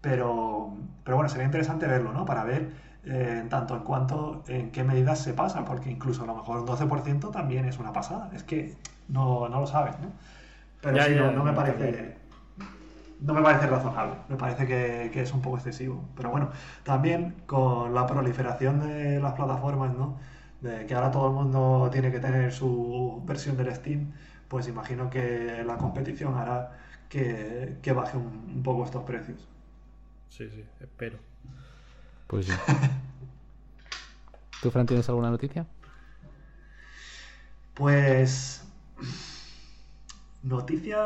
Pero, 0.00 0.76
pero 1.02 1.16
bueno, 1.16 1.28
sería 1.28 1.46
interesante 1.46 1.86
verlo, 1.86 2.12
¿no? 2.12 2.24
Para 2.24 2.44
ver 2.44 2.70
eh, 3.06 3.38
en 3.42 3.48
tanto 3.50 3.76
en 3.76 3.82
cuanto 3.82 4.42
en 4.48 4.70
qué 4.70 4.82
medidas 4.82 5.18
se 5.18 5.34
pasa, 5.34 5.64
porque 5.64 5.90
incluso 5.90 6.22
a 6.22 6.26
lo 6.26 6.34
mejor 6.34 6.60
un 6.60 6.66
12% 6.66 7.30
también 7.30 7.66
es 7.66 7.78
una 7.78 7.92
pasada, 7.92 8.30
es 8.34 8.42
que 8.44 8.76
no, 9.08 9.48
lo 9.48 9.66
sabes, 9.66 9.98
¿no? 10.00 10.08
Pero 10.84 11.02
sí, 11.02 11.14
no, 11.14 11.42
me 11.42 11.52
parece 11.52 12.14
no 13.20 13.32
me 13.32 13.40
parece 13.40 13.66
razonable, 13.66 14.16
me 14.28 14.36
parece 14.36 14.66
que, 14.66 15.20
es 15.20 15.32
un 15.32 15.40
poco 15.40 15.56
excesivo. 15.56 16.06
Pero 16.14 16.30
bueno, 16.30 16.50
también 16.82 17.36
con 17.46 17.94
la 17.94 18.06
proliferación 18.06 18.80
de 18.80 19.18
las 19.18 19.32
plataformas, 19.32 19.94
¿no? 19.94 20.18
De 20.60 20.84
que 20.84 20.94
ahora 20.94 21.10
todo 21.10 21.28
el 21.28 21.32
mundo 21.32 21.88
tiene 21.90 22.12
que 22.12 22.20
tener 22.20 22.52
su 22.52 23.22
versión 23.24 23.56
del 23.56 23.74
Steam, 23.74 24.12
pues 24.48 24.68
imagino 24.68 25.08
que 25.08 25.62
la 25.64 25.78
competición 25.78 26.36
hará 26.36 26.76
que, 27.08 27.92
baje 27.94 28.18
un 28.18 28.62
poco 28.62 28.84
estos 28.84 29.04
precios. 29.04 29.48
Sí, 30.28 30.50
sí, 30.50 30.64
espero. 30.80 31.16
Pues 32.26 32.46
sí. 32.46 32.52
¿Tú, 34.60 34.70
Fran, 34.70 34.84
tienes 34.84 35.08
alguna 35.08 35.30
noticia? 35.30 35.66
Pues. 37.72 38.62
Noticia. 40.52 40.98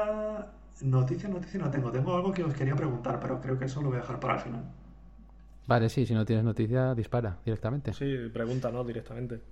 Noticia, 0.80 1.28
noticia 1.30 1.58
no 1.60 1.70
tengo. 1.70 1.90
Tengo 1.90 2.14
algo 2.14 2.30
que 2.34 2.44
os 2.44 2.54
quería 2.54 2.76
preguntar, 2.76 3.18
pero 3.20 3.40
creo 3.40 3.58
que 3.58 3.64
eso 3.64 3.80
lo 3.80 3.88
voy 3.88 3.98
a 3.98 4.00
dejar 4.02 4.20
para 4.20 4.34
el 4.34 4.40
final. 4.40 4.64
Vale, 5.66 5.88
sí, 5.88 6.04
si 6.04 6.14
no 6.14 6.24
tienes 6.24 6.44
noticia, 6.44 6.94
dispara 6.96 7.38
directamente. 7.44 7.96
Sí, 7.98 8.28
pregunta, 8.32 8.70
¿no? 8.70 8.82
Directamente. 8.84 9.42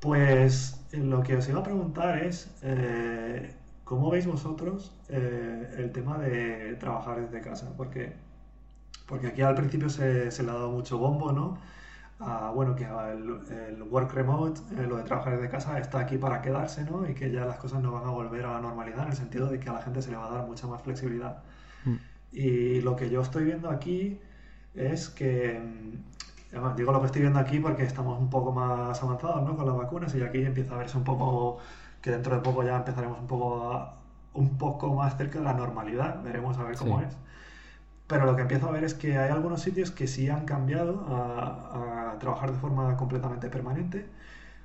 Pues 0.00 0.86
lo 0.92 1.22
que 1.22 1.36
os 1.36 1.48
iba 1.48 1.60
a 1.60 1.62
preguntar 1.62 2.18
es, 2.24 2.56
eh, 2.62 3.54
¿cómo 3.84 4.10
veis 4.10 4.26
vosotros 4.26 4.92
eh, 5.08 5.74
el 5.76 5.92
tema 5.92 6.18
de 6.18 6.74
trabajar 6.76 7.20
desde 7.20 7.40
casa? 7.42 7.74
Porque, 7.76 8.14
porque 9.06 9.28
aquí 9.28 9.42
al 9.42 9.54
principio 9.56 9.90
se, 9.90 10.30
se 10.30 10.42
le 10.44 10.50
ha 10.50 10.54
dado 10.54 10.70
mucho 10.72 10.98
bombo, 10.98 11.32
¿no? 11.32 11.58
Bueno, 12.54 12.76
que 12.76 12.84
el, 12.84 13.82
work 13.82 14.12
remote, 14.12 14.60
eh, 14.76 14.86
lo 14.86 14.96
de 14.96 15.04
trabajar 15.04 15.36
desde 15.36 15.48
casa, 15.48 15.78
está 15.78 16.00
aquí 16.00 16.18
para 16.18 16.42
quedarse, 16.42 16.84
¿no? 16.84 17.08
Y 17.08 17.14
que 17.14 17.30
ya 17.30 17.46
las 17.46 17.56
cosas 17.56 17.82
no 17.82 17.92
van 17.92 18.04
a 18.04 18.10
volver 18.10 18.44
a 18.44 18.52
la 18.52 18.60
normalidad 18.60 19.04
en 19.04 19.10
el 19.10 19.16
sentido 19.16 19.48
de 19.48 19.58
que 19.58 19.70
a 19.70 19.72
la 19.72 19.82
gente 19.82 20.02
se 20.02 20.10
le 20.10 20.16
va 20.16 20.26
a 20.26 20.30
dar 20.30 20.46
mucha 20.46 20.66
más 20.66 20.82
flexibilidad. 20.82 21.42
Mm. 21.84 21.94
Y 22.32 22.80
lo 22.82 22.94
que 22.96 23.08
yo 23.08 23.22
estoy 23.22 23.44
viendo 23.44 23.70
aquí 23.70 24.20
es 24.74 25.08
que, 25.08 25.58
mm, 25.58 26.52
además, 26.52 26.76
digo 26.76 26.92
lo 26.92 27.00
que 27.00 27.06
estoy 27.06 27.22
viendo 27.22 27.40
aquí 27.40 27.58
porque 27.58 27.84
estamos 27.84 28.18
un 28.18 28.28
poco 28.28 28.52
más 28.52 29.02
avanzados, 29.02 29.42
¿no? 29.42 29.56
Con 29.56 29.66
las 29.66 29.76
vacunas 29.76 30.14
y 30.14 30.22
aquí 30.22 30.42
empieza 30.42 30.74
a 30.74 30.78
verse 30.78 30.98
un 30.98 31.04
poco, 31.04 31.58
que 32.02 32.10
dentro 32.10 32.34
de 32.34 32.42
poco 32.42 32.62
ya 32.62 32.76
empezaremos 32.76 33.18
un 33.18 33.26
poco, 33.26 33.88
un 34.34 34.58
poco 34.58 34.94
más 34.94 35.16
cerca 35.16 35.38
de 35.38 35.44
la 35.46 35.54
normalidad, 35.54 36.22
veremos 36.22 36.58
a 36.58 36.64
ver 36.64 36.76
cómo 36.76 37.00
es. 37.00 37.16
Pero 38.10 38.26
lo 38.26 38.34
que 38.34 38.42
empiezo 38.42 38.68
a 38.68 38.72
ver 38.72 38.82
es 38.82 38.94
que 38.94 39.16
hay 39.16 39.30
algunos 39.30 39.62
sitios 39.62 39.92
que 39.92 40.08
sí 40.08 40.28
han 40.28 40.44
cambiado 40.44 41.06
a, 41.08 42.16
trabajar 42.18 42.50
de 42.50 42.58
forma 42.58 42.96
completamente 42.96 43.48
permanente, 43.48 44.04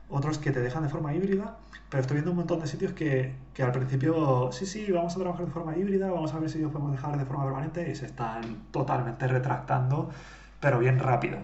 otros 0.09 0.39
que 0.39 0.51
te 0.51 0.61
dejan 0.61 0.81
de 0.81 0.89
forma 0.89 1.13
híbrida, 1.13 1.55
pero 1.89 2.01
estoy 2.01 2.15
viendo 2.15 2.31
un 2.31 2.37
montón 2.37 2.59
de 2.59 2.67
sitios 2.67 2.93
que, 2.93 3.35
que, 3.53 3.61
al 3.61 3.71
principio, 3.71 4.51
sí, 4.51 4.65
sí, 4.65 4.91
vamos 4.91 5.15
a 5.15 5.19
trabajar 5.19 5.45
de 5.45 5.51
forma 5.51 5.77
híbrida, 5.77 6.09
vamos 6.09 6.33
a 6.33 6.39
ver 6.39 6.49
si 6.49 6.57
lo 6.57 6.71
podemos 6.71 6.91
dejar 6.91 7.19
de 7.19 7.25
forma 7.25 7.45
permanente 7.45 7.89
y 7.89 7.95
se 7.95 8.07
están 8.07 8.63
totalmente 8.71 9.27
retractando, 9.27 10.09
pero 10.59 10.79
bien 10.79 10.97
rápido. 10.97 11.37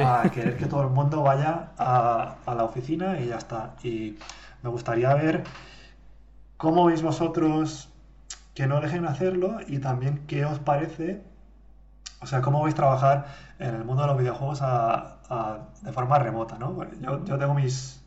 A 0.00 0.28
querer 0.30 0.58
que 0.58 0.66
todo 0.66 0.82
el 0.82 0.90
mundo 0.90 1.22
vaya 1.22 1.70
a, 1.78 2.36
a 2.44 2.54
la 2.54 2.64
oficina 2.64 3.18
y 3.18 3.28
ya 3.28 3.38
está. 3.38 3.76
Y 3.82 4.18
me 4.62 4.68
gustaría 4.68 5.14
ver 5.14 5.42
cómo 6.58 6.84
veis 6.84 7.02
vosotros 7.02 7.88
que 8.54 8.66
no 8.66 8.80
dejen 8.80 9.06
hacerlo 9.06 9.58
y 9.66 9.78
también 9.78 10.26
qué 10.26 10.44
os 10.44 10.58
parece 10.58 11.22
o 12.26 12.28
sea, 12.28 12.42
¿cómo 12.42 12.60
vais 12.60 12.74
a 12.74 12.76
trabajar 12.76 13.26
en 13.60 13.72
el 13.72 13.84
mundo 13.84 14.02
de 14.02 14.08
los 14.08 14.18
videojuegos 14.18 14.60
de 14.60 15.92
forma 15.92 16.18
remota, 16.18 16.58
¿no? 16.58 16.76
yo, 17.00 17.38
tengo 17.38 17.54
mis 17.54 18.02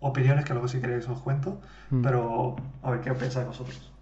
opiniones 0.00 0.44
que 0.44 0.54
luego 0.54 0.66
si 0.66 0.80
queréis 0.80 1.08
os 1.08 1.20
cuento, 1.20 1.60
mm. 1.90 2.02
pero 2.02 2.56
a 2.82 2.90
ver 2.90 3.00
qué 3.00 3.12
pensáis 3.14 3.46
vosotros. 3.46 3.92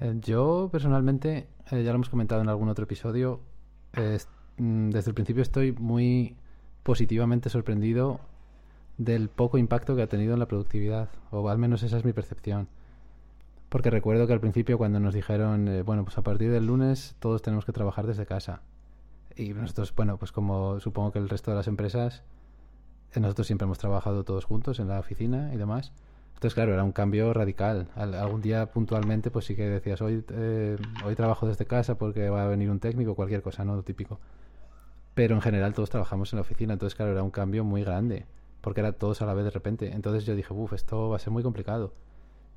Eh, 0.00 0.14
yo 0.22 0.70
personalmente, 0.72 1.46
eh, 1.70 1.82
ya 1.82 1.90
lo 1.90 1.96
hemos 1.96 2.08
comentado 2.08 2.40
en 2.40 2.48
algún 2.48 2.70
otro 2.70 2.84
episodio, 2.84 3.40
mm, 3.92 4.88
desde 4.88 5.10
el 5.10 5.14
principio 5.14 5.42
estoy 5.42 5.72
muy 5.72 6.34
positivamente 6.82 7.50
sorprendido 7.50 8.20
del 8.96 9.28
poco 9.28 9.58
impacto 9.58 9.94
que 9.94 10.00
ha 10.00 10.06
tenido 10.06 10.32
en 10.32 10.38
la 10.38 10.46
productividad, 10.46 11.10
o 11.30 11.50
al 11.50 11.58
menos 11.58 11.82
esa 11.82 11.98
es 11.98 12.04
mi 12.06 12.14
percepción. 12.14 12.68
Porque 13.68 13.90
recuerdo 13.90 14.26
que 14.26 14.32
al 14.32 14.40
principio 14.40 14.78
cuando 14.78 15.00
nos 15.00 15.12
dijeron, 15.12 15.68
eh, 15.68 15.82
bueno, 15.82 16.04
pues 16.04 16.16
a 16.16 16.22
partir 16.22 16.50
del 16.50 16.66
lunes 16.66 17.14
todos 17.18 17.42
tenemos 17.42 17.66
que 17.66 17.72
trabajar 17.72 18.06
desde 18.06 18.24
casa. 18.24 18.62
Y 19.36 19.52
nosotros, 19.52 19.94
bueno, 19.94 20.16
pues 20.16 20.32
como 20.32 20.80
supongo 20.80 21.12
que 21.12 21.18
el 21.18 21.28
resto 21.28 21.50
de 21.50 21.58
las 21.58 21.68
empresas, 21.68 22.22
eh, 23.14 23.20
nosotros 23.20 23.46
siempre 23.46 23.66
hemos 23.66 23.78
trabajado 23.78 24.24
todos 24.24 24.44
juntos 24.44 24.80
en 24.80 24.88
la 24.88 24.98
oficina 24.98 25.52
y 25.52 25.58
demás. 25.58 25.92
Entonces, 26.34 26.54
claro, 26.54 26.72
era 26.74 26.84
un 26.84 26.92
cambio 26.92 27.32
radical. 27.32 27.88
algún 27.94 28.42
día 28.42 28.66
puntualmente, 28.66 29.30
pues 29.30 29.46
sí 29.46 29.56
que 29.56 29.68
decías, 29.68 30.00
hoy, 30.02 30.24
eh, 30.30 30.76
hoy 31.04 31.14
trabajo 31.14 31.46
desde 31.46 31.66
casa 31.66 31.96
porque 31.96 32.28
va 32.28 32.44
a 32.44 32.46
venir 32.46 32.70
un 32.70 32.80
técnico, 32.80 33.14
cualquier 33.14 33.42
cosa, 33.42 33.64
¿no? 33.64 33.76
Lo 33.76 33.82
típico. 33.82 34.20
Pero 35.14 35.34
en 35.34 35.40
general 35.42 35.72
todos 35.74 35.90
trabajamos 35.90 36.32
en 36.32 36.38
la 36.38 36.42
oficina, 36.42 36.74
entonces, 36.74 36.94
claro, 36.94 37.12
era 37.12 37.22
un 37.22 37.30
cambio 37.30 37.64
muy 37.64 37.82
grande, 37.84 38.26
porque 38.60 38.80
era 38.80 38.92
todos 38.92 39.22
a 39.22 39.26
la 39.26 39.34
vez 39.34 39.44
de 39.44 39.50
repente. 39.50 39.92
Entonces 39.92 40.26
yo 40.26 40.34
dije, 40.34 40.52
uff, 40.52 40.72
esto 40.74 41.08
va 41.10 41.16
a 41.16 41.18
ser 41.18 41.32
muy 41.32 41.42
complicado. 41.42 41.94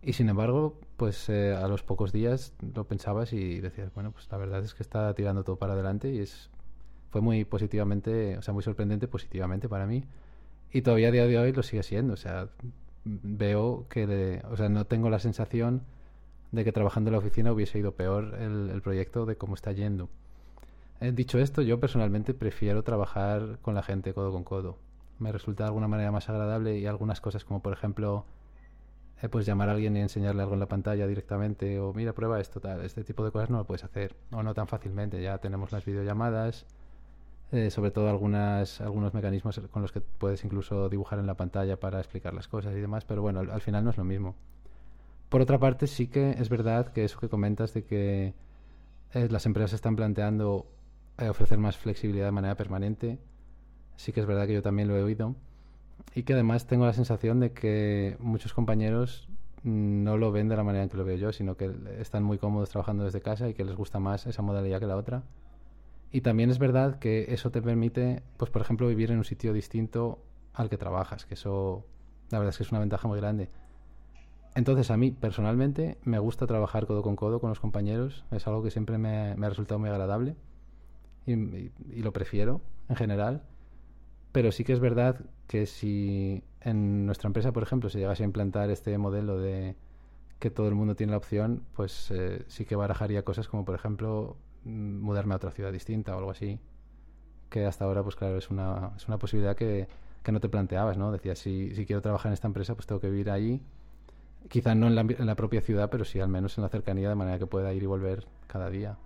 Y 0.02 0.14
sin 0.14 0.30
embargo, 0.30 0.80
pues 0.98 1.30
eh, 1.30 1.54
a 1.56 1.68
los 1.68 1.84
pocos 1.84 2.12
días 2.12 2.54
lo 2.74 2.86
pensabas 2.86 3.34
y 3.34 3.60
decías, 3.60 3.94
bueno, 3.94 4.12
pues 4.12 4.28
la 4.32 4.38
verdad 4.38 4.64
es 4.64 4.74
que 4.74 4.84
está 4.84 5.14
tirando 5.14 5.44
todo 5.44 5.58
para 5.58 5.74
adelante 5.74 6.10
y 6.14 6.20
es 6.20 6.50
fue 7.12 7.22
muy 7.22 7.46
positivamente, 7.46 8.38
o 8.38 8.42
sea, 8.42 8.54
muy 8.54 8.64
sorprendente 8.64 9.08
positivamente 9.08 9.68
para 9.70 9.86
mí. 9.86 10.04
Y 10.72 10.82
todavía 10.82 11.10
a 11.10 11.12
día 11.12 11.28
de 11.28 11.38
hoy 11.38 11.52
lo 11.52 11.64
sigue 11.64 11.84
siendo. 11.84 12.14
O 12.14 12.18
sea, 12.18 12.50
veo 13.04 13.88
que, 13.90 14.42
o 14.50 14.58
sea, 14.58 14.70
no 14.70 14.86
tengo 14.86 15.10
la 15.10 15.20
sensación 15.20 15.84
de 16.52 16.64
que 16.64 16.72
trabajando 16.72 17.10
en 17.10 17.14
la 17.14 17.20
oficina 17.20 17.52
hubiese 17.52 17.80
ido 17.80 17.94
peor 17.94 18.36
el, 18.40 18.82
proyecto 18.82 19.26
de 19.26 19.36
cómo 19.38 19.56
está 19.56 19.72
yendo. 19.72 20.10
Eh, 21.00 21.12
dicho 21.12 21.40
esto, 21.40 21.62
yo 21.62 21.80
personalmente 21.80 22.34
prefiero 22.34 22.84
trabajar 22.84 23.60
con 23.62 23.76
la 23.76 23.84
gente 23.84 24.14
codo 24.14 24.32
con 24.32 24.44
codo. 24.44 24.78
Me 25.20 25.32
resulta 25.32 25.64
de 25.64 25.68
alguna 25.70 25.88
manera 25.88 26.12
más 26.12 26.30
agradable 26.30 26.78
y 26.78 26.86
algunas 26.86 27.22
cosas 27.22 27.44
como 27.44 27.62
por 27.62 27.74
ejemplo 27.74 28.26
eh, 29.22 29.30
pues 29.30 29.46
llamar 29.46 29.70
a 29.70 29.74
alguien 29.74 29.96
y 29.98 30.02
enseñarle 30.02 30.42
algo 30.42 30.54
en 30.54 30.62
la 30.62 30.68
pantalla 30.68 31.06
directamente 31.08 31.80
o 31.80 31.94
mira 31.94 32.14
prueba 32.14 32.40
esto 32.40 32.62
tal 32.62 32.86
este 32.86 33.04
tipo 33.04 33.26
de 33.26 33.32
cosas 33.32 33.50
no 33.50 33.58
lo 33.58 33.66
puedes 33.66 33.84
hacer 33.84 34.16
o 34.32 34.44
no 34.44 34.54
tan 34.54 34.68
fácilmente 34.68 35.22
ya 35.22 35.40
tenemos 35.40 35.74
las 35.74 35.84
videollamadas 35.84 36.66
eh, 37.52 37.72
sobre 37.72 37.92
todo 37.92 38.10
algunas, 38.10 38.80
algunos 38.82 39.14
mecanismos 39.14 39.60
con 39.72 39.82
los 39.82 39.92
que 39.92 40.02
puedes 40.02 40.44
incluso 40.44 40.88
dibujar 40.88 41.18
en 41.20 41.26
la 41.26 41.36
pantalla 41.36 41.80
para 41.80 42.00
explicar 42.00 42.34
las 42.34 42.48
cosas 42.48 42.76
y 42.76 42.80
demás, 42.80 43.06
pero 43.06 43.22
bueno, 43.22 43.40
al, 43.40 43.62
final 43.62 43.84
no 43.84 43.90
es 43.90 43.98
lo 43.98 44.04
mismo. 44.04 44.36
Por 45.30 45.42
otra 45.42 45.58
parte, 45.58 45.88
sí 45.88 46.08
que 46.08 46.32
es 46.32 46.50
verdad 46.50 46.92
que 46.94 47.04
eso 47.04 47.20
que 47.20 47.30
comentas 47.30 47.74
de 47.74 47.84
que 47.84 48.34
eh, 49.14 49.28
las 49.30 49.46
empresas 49.46 49.74
están 49.74 49.96
planteando 49.96 50.68
eh, 51.18 51.30
ofrecer 51.30 51.58
más 51.58 51.78
flexibilidad 51.78 52.26
de 52.26 52.32
manera 52.32 52.56
permanente, 52.56 53.20
sí 53.96 54.12
que 54.12 54.20
es 54.20 54.28
verdad 54.28 54.46
que 54.46 54.54
yo 54.54 54.62
también 54.62 54.88
lo 54.88 54.98
he 54.98 55.04
oído 55.04 55.36
y 56.16 56.24
que 56.24 56.34
además 56.34 56.68
tengo 56.68 56.86
la 56.86 56.94
sensación 56.94 57.40
de 57.40 57.52
que 57.52 58.16
muchos 58.20 58.54
compañeros 58.54 59.28
no 59.64 60.18
lo 60.18 60.32
ven 60.32 60.48
de 60.48 60.56
la 60.56 60.64
manera 60.64 60.84
en 60.84 60.90
que 60.90 60.98
lo 60.98 61.04
veo 61.04 61.18
yo, 61.18 61.32
sino 61.32 61.58
que 61.58 61.72
están 62.00 62.24
muy 62.24 62.38
cómodos 62.38 62.70
trabajando 62.70 63.04
desde 63.04 63.22
casa 63.22 63.50
y 63.50 63.54
que 63.54 63.66
les 63.66 63.76
gusta 63.76 64.00
más 64.00 64.26
esa 64.28 64.42
modalidad 64.42 64.80
que 64.80 64.88
la 64.88 64.96
otra. 64.96 65.24
Y 66.12 66.22
también 66.22 66.50
es 66.50 66.58
verdad 66.58 67.00
que 67.00 67.34
eso 67.34 67.52
te 67.52 67.62
permite, 67.62 68.24
pues 68.38 68.50
por 68.50 68.62
ejemplo, 68.62 68.88
vivir 68.88 69.12
en 69.12 69.18
un 69.18 69.26
sitio 69.26 69.54
distinto 69.54 70.20
al 70.54 70.70
que 70.70 70.78
trabajas, 70.78 71.26
que 71.26 71.36
eso 71.36 71.86
la 72.32 72.40
verdad 72.40 72.50
es 72.50 72.58
que 72.58 72.64
es 72.64 72.72
una 72.72 72.80
ventaja 72.80 73.08
muy 73.08 73.20
grande. 73.20 73.50
Entonces 74.56 74.90
a 74.92 74.98
mí 74.98 75.12
personalmente 75.12 75.98
me 76.04 76.20
gusta 76.20 76.48
trabajar 76.48 76.88
codo 76.88 77.02
con 77.04 77.16
codo 77.16 77.40
con 77.40 77.50
los 77.50 77.60
compañeros, 77.60 78.26
es 78.32 78.48
algo 78.48 78.64
que 78.64 78.72
siempre 78.72 78.98
me, 78.98 79.32
ha 79.32 79.50
resultado 79.50 79.80
muy 79.80 79.90
agradable 79.90 80.36
y, 81.26 81.72
lo 82.02 82.12
prefiero 82.12 82.62
en 82.90 82.96
general, 82.96 83.44
pero 84.32 84.52
sí 84.52 84.64
que 84.64 84.74
es 84.74 84.80
verdad 84.80 85.22
que 85.48 85.66
si 85.66 86.44
en 86.62 87.06
nuestra 87.06 87.28
empresa, 87.28 87.52
por 87.52 87.64
ejemplo, 87.64 87.90
se 87.90 88.00
llegase 88.00 88.24
a 88.24 88.26
implantar 88.26 88.70
este 88.72 88.98
modelo 88.98 89.38
de 89.38 89.76
que 90.40 90.50
todo 90.50 90.68
el 90.68 90.76
mundo 90.76 90.96
tiene 90.96 91.12
la 91.12 91.18
opción, 91.18 91.64
pues 91.76 92.10
eh, 92.12 92.44
sí 92.48 92.66
que 92.66 92.76
barajaría 92.76 93.24
cosas 93.24 93.48
como 93.48 93.66
por 93.66 93.76
ejemplo 93.76 94.38
mudarme 94.66 95.34
a 95.34 95.38
otra 95.38 95.52
ciudad 95.52 95.72
distinta 95.72 96.16
o 96.16 96.20
algo 96.20 96.32
así. 96.32 96.60
Que 97.50 97.66
hasta 97.66 97.86
ahora, 97.86 98.04
pues 98.04 98.16
claro, 98.16 98.38
es 98.38 98.50
una, 98.50 98.92
es 98.96 99.08
una 99.08 99.18
posibilidad 99.18 99.56
que, 99.56 99.88
que 100.24 100.32
no 100.32 100.40
te 100.40 100.50
planteabas, 100.50 100.98
¿no? 100.98 101.12
Decías, 101.12 101.40
si, 101.40 101.74
si 101.76 101.86
quiero 101.86 102.02
trabajar 102.02 102.30
en 102.30 102.34
esta 102.34 102.48
empresa, 102.48 102.76
pues 102.76 102.86
tengo 102.86 103.02
que 103.02 103.10
vivir 103.10 103.32
allí. 103.32 103.62
Quizá 104.48 104.76
no 104.76 104.88
en 104.88 104.96
la, 104.96 105.02
en 105.02 105.26
la 105.26 105.36
propia 105.36 105.62
ciudad, 105.62 105.90
pero 105.90 106.06
sí 106.06 106.20
al 106.20 106.30
menos 106.30 106.58
en 106.58 106.64
la 106.64 106.70
cercanía, 106.70 107.10
de 107.10 107.16
manera 107.16 107.40
que 107.40 107.48
pueda 107.48 107.74
ir 107.74 107.84
y 107.84 107.88
volver 107.88 108.26
cada 108.48 108.70
día. 108.70 108.98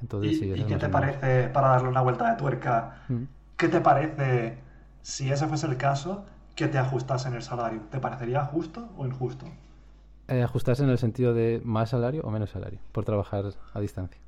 Entonces, 0.00 0.42
¿Y, 0.42 0.52
¿y 0.52 0.64
qué 0.64 0.76
te 0.76 0.88
parece, 0.88 1.48
para 1.48 1.68
darle 1.68 1.88
una 1.88 2.00
vuelta 2.00 2.30
de 2.30 2.36
tuerca, 2.36 3.04
mm. 3.08 3.22
qué 3.56 3.68
te 3.68 3.80
parece, 3.80 4.58
si 5.02 5.30
ese 5.30 5.46
fuese 5.46 5.66
el 5.68 5.76
caso, 5.76 6.24
que 6.56 6.66
te 6.66 6.78
ajustase 6.78 7.28
en 7.28 7.34
el 7.34 7.42
salario? 7.42 7.82
¿Te 7.90 8.00
parecería 8.00 8.44
justo 8.44 8.88
o 8.96 9.06
injusto? 9.06 9.46
Eh, 10.28 10.42
ajustarse 10.42 10.82
en 10.82 10.90
el 10.90 10.98
sentido 10.98 11.34
de 11.34 11.60
más 11.64 11.90
salario 11.90 12.22
o 12.22 12.30
menos 12.30 12.50
salario 12.50 12.80
por 12.90 13.04
trabajar 13.04 13.44
a 13.74 13.80
distancia. 13.80 14.20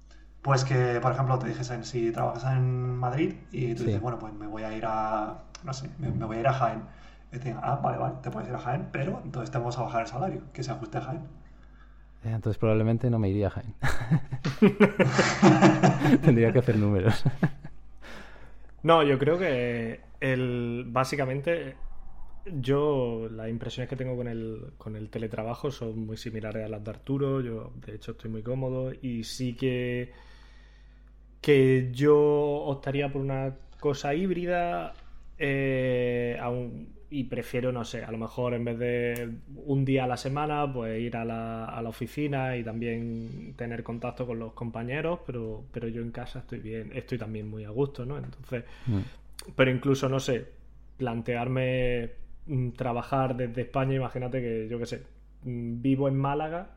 Pues 0.45 0.63
que, 0.63 1.01
por 1.01 1.13
ejemplo, 1.13 1.39
te 1.39 1.49
dijesen, 1.49 1.87
si 1.87 2.13
trabajas 2.13 2.45
en 2.53 2.99
Madrid 2.99 3.33
y 3.51 3.75
tú 3.75 3.85
dices, 3.85 3.99
bueno, 4.03 4.19
pues 4.19 4.35
me 4.35 4.47
voy 4.47 4.63
a 4.63 4.77
ir 4.77 4.85
a, 4.87 5.39
no 5.63 5.73
sé, 5.73 5.89
me, 5.99 6.11
voy 6.11 6.37
a 6.37 6.41
ir 6.41 6.47
a 6.47 6.53
Jaén. 6.53 6.83
Y 7.33 7.39
te 7.39 7.45
digan, 7.45 7.63
ah, 7.65 7.77
vale, 7.83 7.97
vale, 7.97 8.17
te 8.23 8.31
puedes 8.31 8.51
ir 8.51 8.55
a 8.55 8.59
Jaén, 8.59 8.89
pero 8.93 9.23
entonces 9.25 9.51
te 9.51 9.57
vamos 9.57 9.79
a 9.79 9.85
bajar 9.85 10.03
el 10.03 10.07
salario, 10.07 10.43
que 10.53 10.63
se 10.63 10.71
ajuste 10.71 10.99
a 10.99 11.01
Jaén. 11.01 11.23
Eh, 12.25 12.33
entonces 12.35 12.59
probablemente 12.59 13.09
no 13.09 13.19
me 13.19 13.31
iría 13.31 13.47
a 13.47 13.51
Jaén. 13.53 13.75
Tendría 16.23 16.53
que 16.53 16.59
hacer 16.59 16.77
números. 16.77 17.25
no, 18.83 19.03
yo 19.03 19.19
creo 19.19 19.39
que 19.39 20.03
el, 20.21 20.85
básicamente 20.89 21.75
yo 22.61 23.31
las 23.31 23.49
impresiones 23.49 23.89
que 23.89 23.97
tengo 23.97 24.15
con 24.15 24.29
el, 24.29 24.75
con 24.77 24.95
el 24.95 25.09
teletrabajo 25.09 25.71
son 25.71 26.05
muy 26.05 26.19
similares 26.19 26.67
a 26.67 26.69
las 26.69 26.85
de 26.85 26.91
Arturo. 26.91 27.41
Yo, 27.41 27.73
de 27.77 27.95
hecho, 27.95 28.11
estoy 28.11 28.31
muy 28.31 28.43
cómodo 28.43 28.93
y 28.93 29.25
sí 29.25 29.55
que 29.55 30.13
que 31.45 31.91
yo 31.93 32.17
optaría 32.17 33.13
por 33.13 33.21
una 33.21 33.53
cosa 33.79 34.15
híbrida 34.15 34.95
eh, 35.37 36.41
y 37.11 37.25
prefiero, 37.25 37.71
no 37.71 37.85
sé, 37.85 38.03
a 38.03 38.11
lo 38.11 38.17
mejor 38.17 38.55
en 38.55 38.65
vez 38.65 38.79
de 38.79 39.31
un 39.67 39.85
día 39.85 40.05
a 40.05 40.07
la 40.07 40.17
semana, 40.17 40.73
pues 40.73 40.99
ir 41.03 41.19
a 41.19 41.25
la, 41.27 41.67
a 41.67 41.83
la 41.83 41.91
oficina 41.91 42.57
y 42.57 42.65
también 42.65 43.53
tener 43.59 43.83
contacto 43.83 44.27
con 44.27 44.39
los 44.39 44.55
compañeros, 44.55 45.21
pero, 45.27 45.65
pero 45.71 45.87
yo 45.89 46.01
en 46.01 46.13
casa 46.13 46.39
estoy 46.39 46.61
bien, 46.61 46.91
estoy 46.95 47.19
también 47.19 47.47
muy 47.51 47.65
a 47.65 47.71
gusto, 47.71 48.07
¿no? 48.07 48.17
Entonces, 48.17 48.65
mm. 48.87 49.01
pero 49.55 49.71
incluso, 49.71 50.09
no 50.09 50.21
sé, 50.21 50.47
plantearme 50.97 52.11
mm, 52.47 52.71
trabajar 52.71 53.37
desde 53.37 53.61
España, 53.61 53.97
imagínate 53.97 54.41
que 54.41 54.67
yo 54.67 54.79
qué 54.79 54.87
sé, 54.87 55.03
mm, 55.43 55.83
vivo 55.83 56.09
en 56.09 56.17
Málaga 56.17 56.71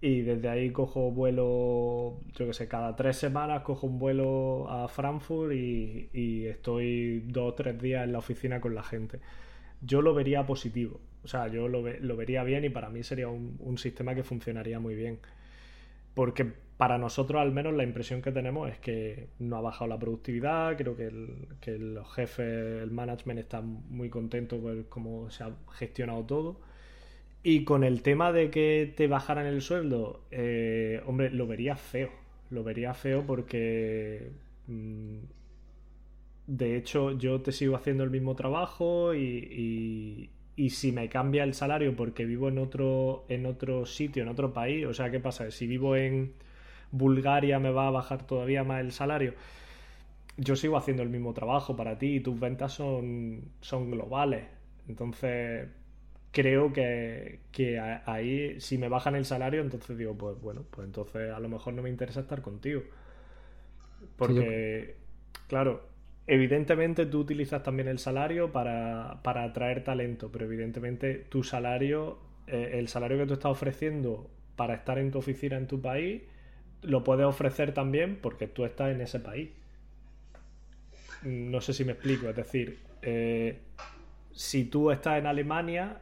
y 0.00 0.22
desde 0.22 0.48
ahí 0.48 0.70
cojo 0.70 1.10
vuelo, 1.10 2.20
yo 2.34 2.46
qué 2.46 2.52
sé, 2.52 2.68
cada 2.68 2.94
tres 2.94 3.16
semanas 3.16 3.62
cojo 3.62 3.86
un 3.86 3.98
vuelo 3.98 4.70
a 4.70 4.86
Frankfurt 4.88 5.52
y, 5.52 6.46
estoy 6.46 7.20
dos 7.26 7.52
o 7.52 7.54
tres 7.54 7.80
días 7.80 8.04
en 8.04 8.12
la 8.12 8.18
oficina 8.18 8.60
con 8.60 8.74
la 8.74 8.82
gente. 8.82 9.20
Yo 9.80 10.02
lo 10.02 10.14
vería 10.14 10.46
positivo, 10.46 11.00
o 11.24 11.28
sea, 11.28 11.48
yo 11.48 11.68
lo, 11.68 11.82
vería 11.82 12.44
bien 12.44 12.64
y 12.64 12.68
para 12.70 12.90
mí 12.90 13.02
sería 13.02 13.28
un, 13.28 13.78
sistema 13.78 14.14
que 14.14 14.22
funcionaría 14.22 14.78
muy 14.78 14.94
bien. 14.94 15.18
Porque 16.14 16.44
para 16.76 16.98
nosotros 16.98 17.40
al 17.40 17.52
menos 17.52 17.74
la 17.74 17.84
impresión 17.84 18.22
que 18.22 18.32
tenemos 18.32 18.70
es 18.70 18.78
que 18.78 19.28
no 19.40 19.56
ha 19.56 19.60
bajado 19.60 19.88
la 19.88 19.98
productividad, 19.98 20.76
creo 20.76 20.96
que, 20.96 21.10
que 21.60 21.78
los 21.78 22.12
jefes, 22.14 22.82
el 22.82 22.90
management 22.92 23.40
están 23.40 23.82
muy 23.90 24.10
contentos 24.10 24.60
con 24.60 24.84
cómo 24.84 25.30
se 25.30 25.44
ha 25.44 25.50
gestionado 25.72 26.24
todo 26.24 26.67
y 27.42 27.64
con 27.64 27.84
el 27.84 28.02
tema 28.02 28.32
de 28.32 28.50
que 28.50 28.92
te 28.96 29.06
bajaran 29.06 29.46
el 29.46 29.62
sueldo, 29.62 30.22
eh, 30.30 31.02
hombre, 31.06 31.30
lo 31.30 31.46
vería 31.46 31.76
feo. 31.76 32.10
Lo 32.50 32.64
vería 32.64 32.94
feo 32.94 33.24
porque. 33.26 34.30
Mm, 34.66 35.18
de 36.46 36.76
hecho, 36.76 37.12
yo 37.12 37.42
te 37.42 37.52
sigo 37.52 37.76
haciendo 37.76 38.04
el 38.04 38.10
mismo 38.10 38.34
trabajo 38.34 39.14
y, 39.14 40.30
y, 40.56 40.70
si 40.70 40.92
me 40.92 41.08
cambia 41.08 41.44
el 41.44 41.54
salario 41.54 41.94
porque 41.94 42.24
vivo 42.24 42.48
en 42.48 42.58
otro, 42.58 43.26
en 43.28 43.46
otro 43.46 43.86
sitio, 43.86 44.22
en 44.22 44.28
otro 44.28 44.52
país, 44.52 44.86
o 44.86 44.94
sea, 44.94 45.10
¿qué 45.10 45.20
pasa? 45.20 45.50
Si 45.50 45.66
vivo 45.66 45.94
en 45.96 46.32
Bulgaria 46.90 47.58
me 47.58 47.70
va 47.70 47.88
a 47.88 47.90
bajar 47.90 48.26
todavía 48.26 48.64
más 48.64 48.80
el 48.80 48.92
salario. 48.92 49.34
Yo 50.38 50.56
sigo 50.56 50.76
haciendo 50.76 51.02
el 51.02 51.10
mismo 51.10 51.34
trabajo 51.34 51.76
para 51.76 51.98
ti 51.98 52.16
y 52.16 52.20
tus 52.20 52.38
ventas 52.40 52.72
son, 52.72 53.42
son 53.60 53.90
globales. 53.90 54.44
Entonces, 54.88 55.68
creo 56.32 56.72
que, 56.72 57.40
ahí, 58.06 58.60
si 58.60 58.78
me 58.78 58.88
bajan 58.88 59.16
el 59.16 59.24
salario, 59.24 59.60
entonces 59.60 59.96
digo, 59.96 60.16
pues 60.16 60.40
bueno, 60.40 60.64
pues 60.70 60.86
entonces 60.86 61.32
a 61.32 61.40
lo 61.40 61.48
mejor 61.48 61.74
no 61.74 61.82
me 61.82 61.90
interesa 61.90 62.20
estar 62.20 62.42
contigo. 62.42 62.82
Porque, 64.16 64.96
claro, 65.48 65.82
evidentemente 66.26 67.06
tú 67.06 67.20
utilizas 67.20 67.62
también 67.62 67.88
el 67.88 67.98
salario 67.98 68.52
para, 68.52 69.20
atraer 69.22 69.82
talento, 69.82 70.30
pero 70.30 70.44
evidentemente 70.44 71.14
tu 71.28 71.42
salario, 71.42 72.18
eh, 72.46 72.72
el 72.74 72.88
salario 72.88 73.18
que 73.18 73.26
tú 73.26 73.34
estás 73.34 73.50
ofreciendo 73.50 74.30
para 74.54 74.74
estar 74.74 74.98
en 74.98 75.10
tu 75.10 75.18
oficina 75.18 75.56
en 75.56 75.66
tu 75.66 75.80
país, 75.80 76.22
lo 76.82 77.02
puedes 77.02 77.26
ofrecer 77.26 77.72
también 77.72 78.18
porque 78.20 78.46
tú 78.46 78.64
estás 78.64 78.90
en 78.94 79.00
ese 79.00 79.20
país. 79.20 79.50
No 81.22 81.60
sé 81.60 81.72
si 81.72 81.84
me 81.84 81.92
explico, 81.92 82.28
es 82.28 82.36
decir, 82.36 82.78
eh, 83.02 83.58
si 84.38 84.64
tú 84.64 84.92
estás 84.92 85.18
en 85.18 85.26
Alemania, 85.26 86.00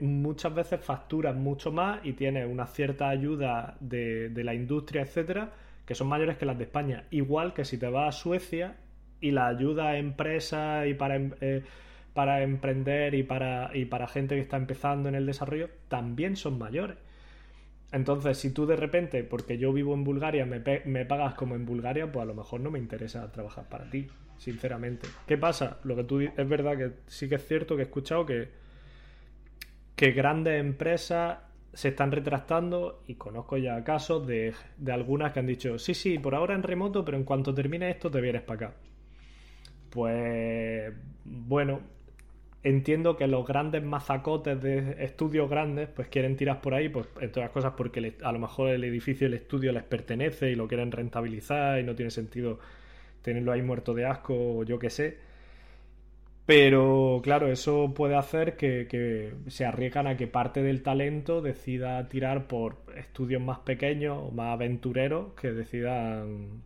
muchas 0.00 0.54
veces 0.54 0.80
facturas 0.80 1.36
mucho 1.36 1.70
más 1.70 2.00
y 2.04 2.14
tienes 2.14 2.50
una 2.50 2.66
cierta 2.66 3.10
ayuda 3.10 3.76
de, 3.80 4.30
la 4.34 4.54
industria, 4.54 5.02
etcétera, 5.02 5.52
que 5.84 5.94
son 5.94 6.08
mayores 6.08 6.38
que 6.38 6.46
las 6.46 6.56
de 6.56 6.64
España. 6.64 7.04
Igual 7.10 7.52
que 7.52 7.66
si 7.66 7.76
te 7.76 7.86
vas 7.90 8.16
a 8.16 8.18
Suecia 8.18 8.76
y 9.20 9.30
la 9.30 9.48
ayuda 9.48 9.88
a 9.90 9.98
empresas 9.98 10.86
y 10.86 10.94
para, 10.94 11.16
em, 11.16 11.32
eh, 11.42 11.64
para 12.14 12.42
emprender 12.42 13.14
y 13.14 13.22
para, 13.24 13.70
y 13.76 13.84
para 13.84 14.08
gente 14.08 14.36
que 14.36 14.40
está 14.40 14.56
empezando 14.56 15.10
en 15.10 15.14
el 15.14 15.26
desarrollo 15.26 15.68
también 15.88 16.36
son 16.36 16.58
mayores. 16.58 16.96
Entonces, 17.92 18.38
si 18.38 18.54
tú 18.54 18.64
de 18.64 18.76
repente, 18.76 19.22
porque 19.22 19.58
yo 19.58 19.74
vivo 19.74 19.92
en 19.92 20.02
Bulgaria, 20.02 20.46
me, 20.46 20.62
me, 20.86 21.04
pagas 21.04 21.34
como 21.34 21.54
en 21.54 21.66
Bulgaria, 21.66 22.10
pues 22.10 22.22
a 22.22 22.26
lo 22.26 22.34
mejor 22.34 22.60
no 22.60 22.70
me 22.70 22.78
interesa 22.78 23.30
trabajar 23.32 23.68
para 23.68 23.90
ti, 23.90 24.08
sinceramente. 24.38 25.08
¿Qué 25.26 25.36
pasa? 25.36 25.78
Lo 25.84 25.96
que 25.96 26.04
tú 26.04 26.20
es 26.20 26.48
verdad 26.48 26.76
que 26.76 26.92
sí 27.06 27.28
que 27.28 27.36
es 27.36 27.46
cierto 27.46 27.76
que 27.76 27.82
he 27.82 27.84
escuchado 27.86 28.26
que 28.26 28.66
que 29.96 30.12
grandes 30.12 30.60
empresas 30.60 31.38
se 31.72 31.88
están 31.88 32.12
retractando 32.12 33.02
y 33.06 33.14
conozco 33.14 33.56
ya 33.56 33.82
casos 33.82 34.26
de, 34.26 34.54
algunas 34.88 35.32
que 35.32 35.40
han 35.40 35.46
dicho, 35.46 35.78
sí, 35.78 35.94
sí, 35.94 36.18
por 36.18 36.34
ahora 36.34 36.54
en 36.54 36.62
remoto, 36.62 37.04
pero 37.04 37.16
en 37.16 37.24
cuanto 37.24 37.52
termine 37.52 37.90
esto 37.90 38.10
te 38.10 38.20
vienes 38.20 38.42
para 38.42 38.68
acá. 38.68 38.76
Pues 39.90 40.94
bueno, 41.24 41.80
entiendo 42.62 43.16
que 43.16 43.26
los 43.26 43.46
grandes 43.46 43.82
mazacotes 43.82 44.60
de 44.62 45.04
estudios 45.04 45.48
grandes 45.48 45.88
pues 45.88 46.08
quieren 46.08 46.36
tirar 46.36 46.60
por 46.60 46.74
ahí, 46.74 46.88
pues 46.88 47.08
en 47.20 47.32
todas 47.32 47.50
cosas 47.50 47.72
porque 47.76 48.14
a 48.22 48.32
lo 48.32 48.38
mejor 48.38 48.68
el 48.70 48.84
edificio, 48.84 49.26
el 49.26 49.34
estudio 49.34 49.72
les 49.72 49.82
pertenece 49.82 50.50
y 50.50 50.54
lo 50.54 50.68
quieren 50.68 50.92
rentabilizar 50.92 51.78
y 51.78 51.84
no 51.84 51.94
tiene 51.94 52.10
sentido 52.10 52.58
tenerlo 53.26 53.50
ahí 53.50 53.60
muerto 53.60 53.92
de 53.92 54.06
asco 54.06 54.34
o 54.58 54.62
yo 54.62 54.78
qué 54.78 54.88
sé. 54.88 55.18
Pero 56.46 57.20
claro, 57.24 57.48
eso 57.48 57.92
puede 57.92 58.14
hacer 58.16 58.56
que, 58.56 59.34
se 59.48 59.64
arriesgan 59.64 60.06
a 60.06 60.16
que 60.16 60.28
parte 60.28 60.62
del 60.62 60.82
talento 60.84 61.42
decida 61.42 62.08
tirar 62.08 62.46
por 62.46 62.76
estudios 62.96 63.42
más 63.42 63.58
pequeños 63.60 64.16
o 64.18 64.30
más 64.30 64.52
aventureros 64.54 65.34
que 65.34 65.52
decidan 65.52 66.62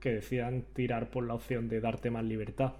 que 0.00 0.14
decidan 0.14 0.62
tirar 0.72 1.10
por 1.10 1.26
la 1.26 1.34
opción 1.34 1.68
de 1.68 1.80
darte 1.80 2.10
más 2.10 2.24
libertad. 2.24 2.72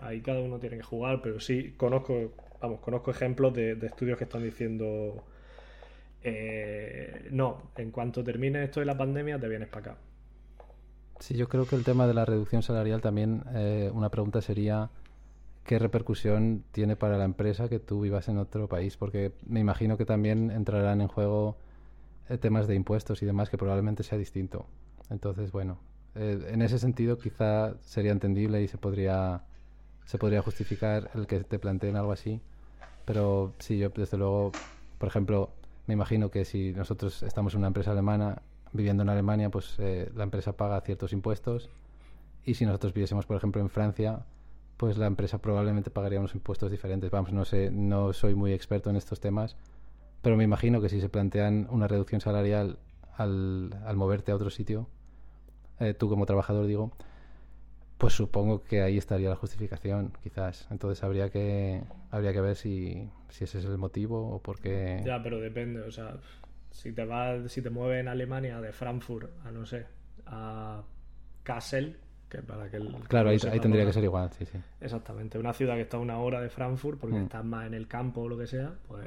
Ahí 0.00 0.22
cada 0.22 0.40
uno 0.40 0.58
tiene 0.58 0.78
que 0.78 0.82
jugar, 0.82 1.20
pero 1.22 1.40
sí 1.40 1.74
conozco, 1.76 2.32
vamos, 2.62 2.80
conozco 2.80 3.10
ejemplos 3.10 3.52
de, 3.54 3.72
estudios 3.72 4.16
que 4.16 4.24
están 4.24 4.42
diciendo 4.42 5.24
eh, 6.22 7.28
no, 7.32 7.70
en 7.76 7.90
cuanto 7.90 8.24
termine 8.24 8.64
esto 8.64 8.80
de 8.80 8.86
la 8.86 8.96
pandemia 8.96 9.38
te 9.38 9.48
vienes 9.48 9.68
para 9.68 9.92
acá. 9.92 10.09
Sí, 11.20 11.36
yo 11.36 11.48
creo 11.48 11.66
que 11.66 11.76
el 11.76 11.84
tema 11.84 12.06
de 12.06 12.14
la 12.14 12.24
reducción 12.24 12.62
salarial 12.62 13.02
también, 13.02 13.44
eh, 13.54 13.90
una 13.92 14.08
pregunta 14.08 14.40
sería 14.40 14.90
qué 15.64 15.78
repercusión 15.78 16.64
tiene 16.72 16.96
para 16.96 17.18
la 17.18 17.24
empresa 17.24 17.68
que 17.68 17.78
tú 17.78 18.00
vivas 18.00 18.28
en 18.28 18.38
otro 18.38 18.68
país, 18.68 18.96
porque 18.96 19.32
me 19.46 19.60
imagino 19.60 19.98
que 19.98 20.06
también 20.06 20.50
entrarán 20.50 21.02
en 21.02 21.08
juego 21.08 21.58
eh, 22.30 22.38
temas 22.38 22.66
de 22.66 22.74
impuestos 22.74 23.22
y 23.22 23.26
demás 23.26 23.50
que 23.50 23.58
probablemente 23.58 24.02
sea 24.02 24.16
distinto. 24.16 24.66
Entonces, 25.10 25.52
bueno, 25.52 25.78
eh, 26.14 26.48
en 26.48 26.62
ese 26.62 26.78
sentido 26.78 27.18
quizá 27.18 27.74
sería 27.80 28.12
entendible 28.12 28.62
y 28.62 28.68
se 28.68 28.78
podría 28.78 29.42
se 30.06 30.18
podría 30.18 30.42
justificar 30.42 31.10
el 31.14 31.26
que 31.26 31.40
te 31.44 31.58
planteen 31.58 31.96
algo 31.96 32.12
así, 32.12 32.40
pero 33.04 33.54
sí, 33.58 33.78
yo 33.78 33.90
desde 33.90 34.16
luego, 34.16 34.52
por 34.98 35.08
ejemplo, 35.08 35.50
me 35.86 35.94
imagino 35.94 36.30
que 36.30 36.44
si 36.44 36.72
nosotros 36.72 37.22
estamos 37.22 37.54
en 37.54 37.58
una 37.58 37.68
empresa 37.68 37.92
alemana 37.92 38.42
viviendo 38.72 39.02
en 39.02 39.08
Alemania, 39.08 39.50
pues 39.50 39.76
eh, 39.78 40.10
la 40.14 40.24
empresa 40.24 40.56
paga 40.56 40.80
ciertos 40.80 41.12
impuestos 41.12 41.68
y 42.44 42.54
si 42.54 42.64
nosotros 42.66 42.94
viviésemos, 42.94 43.26
por 43.26 43.36
ejemplo, 43.36 43.60
en 43.60 43.68
Francia, 43.68 44.24
pues 44.76 44.96
la 44.96 45.06
empresa 45.06 45.38
probablemente 45.38 45.90
pagaría 45.90 46.18
unos 46.18 46.34
impuestos 46.34 46.70
diferentes. 46.70 47.10
Vamos, 47.10 47.32
no 47.32 47.44
sé, 47.44 47.70
no 47.70 48.12
soy 48.12 48.34
muy 48.34 48.52
experto 48.52 48.90
en 48.90 48.96
estos 48.96 49.20
temas, 49.20 49.56
pero 50.22 50.36
me 50.36 50.44
imagino 50.44 50.80
que 50.80 50.88
si 50.88 51.00
se 51.00 51.08
plantean 51.08 51.66
una 51.70 51.86
reducción 51.86 52.20
salarial 52.20 52.78
al, 53.16 53.76
al 53.84 53.96
moverte 53.96 54.32
a 54.32 54.36
otro 54.36 54.50
sitio, 54.50 54.88
eh, 55.80 55.94
tú 55.94 56.08
como 56.08 56.26
trabajador 56.26 56.66
digo, 56.66 56.92
pues 58.00 58.14
supongo 58.14 58.62
que 58.62 58.80
ahí 58.80 58.96
estaría 58.96 59.28
la 59.28 59.36
justificación, 59.36 60.12
quizás. 60.22 60.66
Entonces 60.70 61.04
habría 61.04 61.28
que 61.28 61.82
habría 62.10 62.32
que 62.32 62.40
ver 62.40 62.56
si, 62.56 63.10
si 63.28 63.44
ese 63.44 63.58
es 63.58 63.66
el 63.66 63.76
motivo 63.76 64.34
o 64.34 64.40
por 64.40 64.58
qué. 64.58 65.02
Ya, 65.04 65.22
pero 65.22 65.38
depende, 65.38 65.80
o 65.80 65.90
sea, 65.90 66.16
si 66.70 66.92
te 66.92 67.04
vas, 67.04 67.50
si 67.50 67.62
te 67.62 67.70
mueves 67.70 68.00
en 68.00 68.08
Alemania 68.08 68.60
de 68.60 68.72
Frankfurt 68.72 69.30
a 69.44 69.50
no 69.50 69.66
sé, 69.66 69.86
a 70.26 70.82
Kassel, 71.42 71.98
claro, 73.08 73.30
ahí, 73.30 73.38
tendría 73.38 73.84
que 73.84 73.92
ser 73.92 74.04
igual, 74.04 74.30
sí, 74.32 74.46
sí. 74.46 74.58
Exactamente. 74.80 75.38
Una 75.38 75.52
ciudad 75.52 75.74
que 75.74 75.82
está 75.82 75.96
a 75.96 76.00
una 76.00 76.18
hora 76.18 76.40
de 76.40 76.48
Frankfurt 76.48 77.00
porque 77.00 77.16
mm. 77.16 77.22
estás 77.24 77.44
más 77.44 77.66
en 77.66 77.74
el 77.74 77.88
campo 77.88 78.22
o 78.22 78.28
lo 78.28 78.38
que 78.38 78.46
sea, 78.46 78.72
pues, 78.86 79.06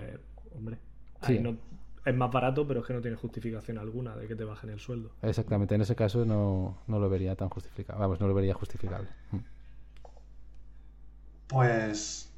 hombre, 0.55 0.77
ahí 1.21 1.39
no, 1.39 1.57
es 2.05 2.15
más 2.15 2.31
barato, 2.31 2.67
pero 2.67 2.81
es 2.81 2.85
que 2.85 2.93
no 2.93 3.01
tiene 3.01 3.15
justificación 3.15 3.77
alguna 3.77 4.15
de 4.15 4.27
que 4.27 4.35
te 4.35 4.43
bajen 4.43 4.69
el 4.69 4.79
sueldo. 4.79 5.11
Exactamente, 5.21 5.75
en 5.75 5.81
ese 5.81 5.95
caso 5.95 6.25
no, 6.25 6.77
lo 6.87 7.09
vería 7.09 7.35
tan 7.35 7.49
justificable. 7.49 8.01
Vamos, 8.01 8.19
no 8.19 8.27
lo 8.27 8.33
vería 8.33 8.53
justificable. 8.53 9.07
Mm. 9.31 9.37
Pues. 11.47 12.29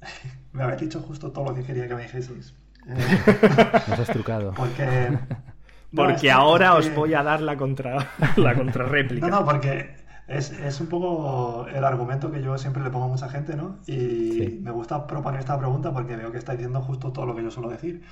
me 0.52 0.62
habéis 0.62 0.80
dicho 0.80 1.00
justo 1.00 1.32
todo 1.32 1.46
lo 1.46 1.54
que 1.54 1.62
quería 1.62 1.86
que 1.86 1.94
me 1.94 2.02
dijeseis. 2.02 2.54
Nos 2.86 3.98
has 3.98 4.08
trucado. 4.08 4.52
Porque. 4.54 5.18
porque 5.94 6.30
ahora 6.30 6.74
os 6.74 6.94
voy 6.94 7.14
a 7.14 7.22
dar 7.22 7.40
la 7.40 7.56
contra 7.56 8.08
la 8.36 8.54
contrarréplica. 8.54 9.26
No, 9.28 9.40
no, 9.40 9.44
porque 9.44 9.96
es, 10.28 10.80
un 10.80 10.88
poco 10.88 11.66
el 11.68 11.84
argumento 11.84 12.32
que 12.32 12.42
yo 12.42 12.58
siempre 12.58 12.82
le 12.82 12.90
pongo 12.90 13.04
a 13.06 13.08
mucha 13.08 13.28
gente, 13.28 13.56
¿no? 13.56 13.78
Y 13.86 14.58
me 14.60 14.72
gusta 14.72 15.06
proponer 15.06 15.40
esta 15.40 15.56
pregunta 15.58 15.92
porque 15.92 16.16
veo 16.16 16.32
que 16.32 16.38
está 16.38 16.52
diciendo 16.52 16.80
justo 16.80 17.12
todo 17.12 17.26
lo 17.26 17.36
que 17.36 17.44
yo 17.44 17.50
suelo 17.50 17.68
decir. 17.68 18.02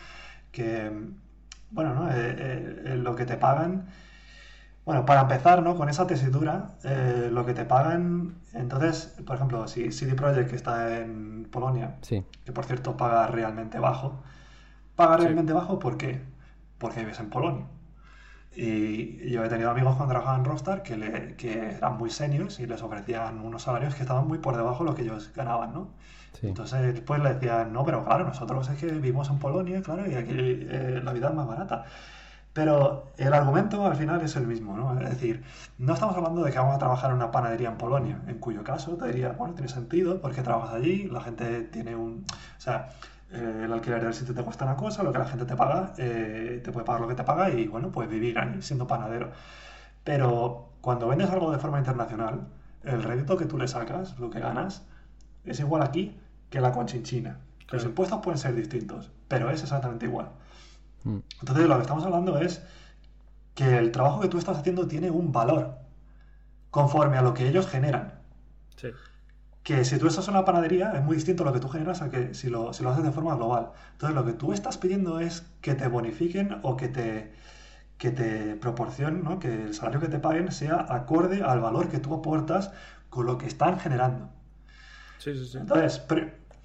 Que, 0.52 0.92
bueno, 1.70 1.94
¿no? 1.94 2.10
Eh, 2.10 2.14
eh, 2.16 2.82
eh, 2.86 2.96
lo 2.96 3.16
que 3.16 3.26
te 3.26 3.36
pagan. 3.36 3.86
Bueno, 4.84 5.04
para 5.06 5.22
empezar, 5.22 5.62
¿no? 5.62 5.76
Con 5.76 5.88
esa 5.88 6.06
tesitura, 6.06 6.76
lo 7.30 7.46
que 7.46 7.54
te 7.54 7.64
pagan. 7.64 8.34
Entonces, 8.52 9.16
por 9.26 9.36
ejemplo, 9.36 9.66
si 9.66 9.90
CD 9.90 10.14
Projekt, 10.14 10.50
que 10.50 10.56
está 10.56 10.98
en 10.98 11.48
Polonia, 11.50 11.96
que 12.06 12.52
por 12.52 12.66
cierto 12.66 12.94
paga 12.94 13.26
realmente 13.28 13.78
bajo, 13.78 14.22
paga 14.96 15.16
realmente 15.16 15.52
bajo, 15.52 15.78
¿por 15.78 15.96
qué? 15.96 16.20
Porque 16.78 17.00
vives 17.00 17.20
en 17.20 17.30
Polonia. 17.30 17.66
Y 18.56 19.30
yo 19.30 19.44
he 19.44 19.48
tenido 19.48 19.70
amigos 19.70 19.96
cuando 19.96 20.12
trabajaban 20.12 20.40
en 20.40 20.46
Rockstar 20.46 20.82
que, 20.82 20.96
le, 20.96 21.34
que 21.36 21.76
eran 21.76 21.96
muy 21.98 22.10
seniors 22.10 22.60
y 22.60 22.66
les 22.66 22.82
ofrecían 22.82 23.40
unos 23.40 23.62
salarios 23.62 23.94
que 23.96 24.02
estaban 24.02 24.28
muy 24.28 24.38
por 24.38 24.56
debajo 24.56 24.84
de 24.84 24.90
lo 24.90 24.96
que 24.96 25.02
ellos 25.02 25.32
ganaban, 25.34 25.72
¿no? 25.72 25.88
Entonces, 26.42 27.00
pues 27.00 27.22
le 27.22 27.34
decían, 27.34 27.72
no, 27.72 27.84
pero 27.84 28.04
claro, 28.04 28.24
nosotros 28.24 28.68
es 28.68 28.78
que 28.78 28.86
vivimos 28.86 29.28
en 29.30 29.38
Polonia, 29.38 29.82
claro, 29.82 30.08
y 30.10 30.14
aquí 30.14 30.34
eh, 30.36 31.00
la 31.02 31.12
vida 31.12 31.28
es 31.28 31.34
más 31.34 31.46
barata. 31.46 31.84
Pero 32.52 33.12
el 33.16 33.34
argumento 33.34 33.84
al 33.84 33.96
final 33.96 34.20
es 34.22 34.36
el 34.36 34.46
mismo, 34.46 34.76
¿no? 34.76 34.98
Es 35.00 35.10
decir, 35.10 35.42
no 35.78 35.94
estamos 35.94 36.16
hablando 36.16 36.42
de 36.44 36.52
que 36.52 36.58
vamos 36.58 36.76
a 36.76 36.78
trabajar 36.78 37.10
en 37.10 37.16
una 37.16 37.32
panadería 37.32 37.68
en 37.68 37.76
Polonia, 37.78 38.20
en 38.28 38.38
cuyo 38.38 38.62
caso 38.62 38.96
te 38.96 39.06
diría, 39.08 39.32
bueno, 39.32 39.54
tiene 39.54 39.68
sentido 39.68 40.20
porque 40.20 40.42
trabajas 40.42 40.74
allí, 40.74 41.08
la 41.08 41.20
gente 41.20 41.62
tiene 41.64 41.96
un... 41.96 42.24
O 42.58 42.60
sea, 42.60 42.90
eh, 43.34 43.62
el 43.64 43.72
alquiler 43.72 44.02
del 44.02 44.14
sitio 44.14 44.34
te 44.34 44.42
cuesta 44.42 44.64
una 44.64 44.76
cosa, 44.76 45.02
lo 45.02 45.12
que 45.12 45.18
la 45.18 45.26
gente 45.26 45.44
te 45.44 45.56
paga, 45.56 45.92
eh, 45.98 46.60
te 46.62 46.70
puede 46.70 46.86
pagar 46.86 47.00
lo 47.00 47.08
que 47.08 47.14
te 47.14 47.24
paga 47.24 47.50
y, 47.50 47.66
bueno, 47.66 47.90
puedes 47.90 48.10
vivir 48.10 48.38
ahí 48.38 48.62
siendo 48.62 48.86
panadero. 48.86 49.32
Pero 50.04 50.70
cuando 50.80 51.08
vendes 51.08 51.30
algo 51.30 51.50
de 51.50 51.58
forma 51.58 51.78
internacional, 51.78 52.46
el 52.84 53.02
rédito 53.02 53.36
que 53.36 53.46
tú 53.46 53.58
le 53.58 53.66
sacas, 53.66 54.18
lo 54.18 54.30
que 54.30 54.38
ganas, 54.38 54.86
es 55.44 55.58
igual 55.58 55.82
aquí 55.82 56.16
que 56.50 56.60
la 56.60 56.70
conchinchina. 56.70 57.40
Los 57.70 57.84
impuestos 57.84 58.20
pueden 58.22 58.38
ser 58.38 58.54
distintos, 58.54 59.10
pero 59.26 59.50
es 59.50 59.62
exactamente 59.62 60.06
igual. 60.06 60.28
Mm. 61.02 61.18
Entonces, 61.40 61.66
lo 61.66 61.74
que 61.76 61.82
estamos 61.82 62.04
hablando 62.04 62.38
es 62.38 62.62
que 63.54 63.78
el 63.78 63.90
trabajo 63.90 64.20
que 64.20 64.28
tú 64.28 64.38
estás 64.38 64.58
haciendo 64.58 64.86
tiene 64.86 65.10
un 65.10 65.32
valor 65.32 65.78
conforme 66.70 67.16
a 67.16 67.22
lo 67.22 67.34
que 67.34 67.48
ellos 67.48 67.66
generan. 67.66 68.20
Sí. 68.76 68.88
Que 69.64 69.84
si 69.84 69.98
tú 69.98 70.06
estás 70.06 70.28
en 70.28 70.34
una 70.34 70.44
panadería 70.44 70.92
es 70.92 71.02
muy 71.02 71.16
distinto 71.16 71.42
lo 71.42 71.52
que 71.52 71.58
tú 71.58 71.68
generas 71.68 72.02
a 72.02 72.10
que 72.10 72.34
si 72.34 72.48
lo, 72.48 72.72
si 72.72 72.84
lo 72.84 72.90
haces 72.90 73.02
de 73.02 73.10
forma 73.10 73.34
global. 73.34 73.70
Entonces, 73.92 74.14
lo 74.14 74.24
que 74.24 74.34
tú 74.34 74.52
estás 74.52 74.78
pidiendo 74.78 75.18
es 75.18 75.44
que 75.60 75.74
te 75.74 75.88
bonifiquen 75.88 76.60
o 76.62 76.76
que 76.76 76.88
te, 76.88 77.32
que 77.98 78.10
te 78.10 78.54
proporcionen, 78.56 79.24
¿no? 79.24 79.38
que 79.38 79.64
el 79.64 79.74
salario 79.74 80.00
que 80.00 80.08
te 80.08 80.18
paguen 80.18 80.52
sea 80.52 80.86
acorde 80.88 81.42
al 81.42 81.60
valor 81.60 81.88
que 81.88 81.98
tú 81.98 82.14
aportas 82.14 82.70
con 83.08 83.26
lo 83.26 83.38
que 83.38 83.46
están 83.46 83.80
generando. 83.80 84.28
Sí, 85.18 85.34
sí, 85.34 85.46
sí. 85.46 85.58
Entonces, 85.58 86.02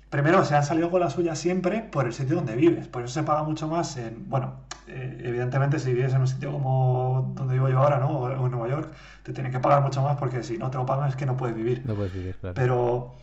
primero 0.09 0.43
se 0.43 0.55
han 0.55 0.65
salido 0.65 0.91
con 0.91 0.99
la 0.99 1.09
suya 1.09 1.35
siempre 1.35 1.81
por 1.81 2.05
el 2.05 2.13
sitio 2.13 2.35
donde 2.35 2.55
vives. 2.55 2.87
Por 2.87 3.03
eso 3.03 3.13
se 3.13 3.23
paga 3.23 3.43
mucho 3.43 3.67
más 3.67 3.95
en. 3.97 4.29
Bueno, 4.29 4.55
eh, 4.89 5.21
evidentemente, 5.23 5.79
si 5.79 5.93
vives 5.93 6.13
en 6.13 6.21
un 6.21 6.27
sitio 6.27 6.51
como 6.51 7.33
donde 7.35 7.53
vivo 7.53 7.69
yo 7.69 7.79
ahora, 7.79 7.99
¿no? 7.99 8.09
O 8.09 8.45
en 8.45 8.51
Nueva 8.51 8.67
York, 8.67 8.91
te 9.23 9.33
tienen 9.33 9.51
que 9.51 9.59
pagar 9.59 9.81
mucho 9.81 10.01
más 10.01 10.17
porque 10.17 10.43
si 10.43 10.57
no 10.57 10.71
te 10.71 10.77
lo 10.77 10.85
pagan 10.85 11.09
es 11.09 11.15
que 11.15 11.25
no 11.25 11.37
puedes 11.37 11.55
vivir. 11.55 11.83
No 11.85 11.93
puedes 11.93 12.13
vivir, 12.13 12.35
claro. 12.35 12.55
Pero 12.55 13.15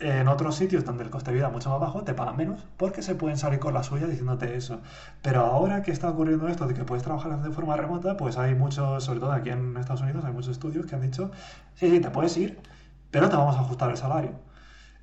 en 0.00 0.28
otros 0.28 0.56
sitios 0.56 0.84
donde 0.84 1.04
el 1.04 1.10
coste 1.10 1.30
de 1.30 1.36
vida 1.36 1.48
es 1.48 1.52
mucho 1.52 1.68
más 1.70 1.78
bajo, 1.78 2.02
te 2.02 2.14
pagan 2.14 2.36
menos 2.36 2.64
porque 2.78 3.02
se 3.02 3.14
pueden 3.14 3.36
salir 3.36 3.58
con 3.58 3.74
la 3.74 3.82
suya 3.82 4.06
diciéndote 4.06 4.56
eso. 4.56 4.80
Pero 5.20 5.40
ahora 5.40 5.82
que 5.82 5.92
está 5.92 6.08
ocurriendo 6.08 6.48
esto 6.48 6.66
de 6.66 6.74
que 6.74 6.84
puedes 6.84 7.04
trabajar 7.04 7.40
de 7.42 7.50
forma 7.50 7.76
remota, 7.76 8.16
pues 8.16 8.38
hay 8.38 8.54
muchos, 8.54 9.04
sobre 9.04 9.20
todo 9.20 9.32
aquí 9.32 9.50
en 9.50 9.76
Estados 9.76 10.00
Unidos, 10.00 10.24
hay 10.24 10.32
muchos 10.32 10.52
estudios 10.52 10.86
que 10.86 10.94
han 10.94 11.02
dicho, 11.02 11.30
sí, 11.74 11.90
sí, 11.90 12.00
te 12.00 12.10
puedes 12.10 12.36
ir, 12.38 12.58
pero 13.10 13.28
te 13.28 13.36
vamos 13.36 13.56
a 13.56 13.60
ajustar 13.60 13.90
el 13.90 13.98
salario. 13.98 14.32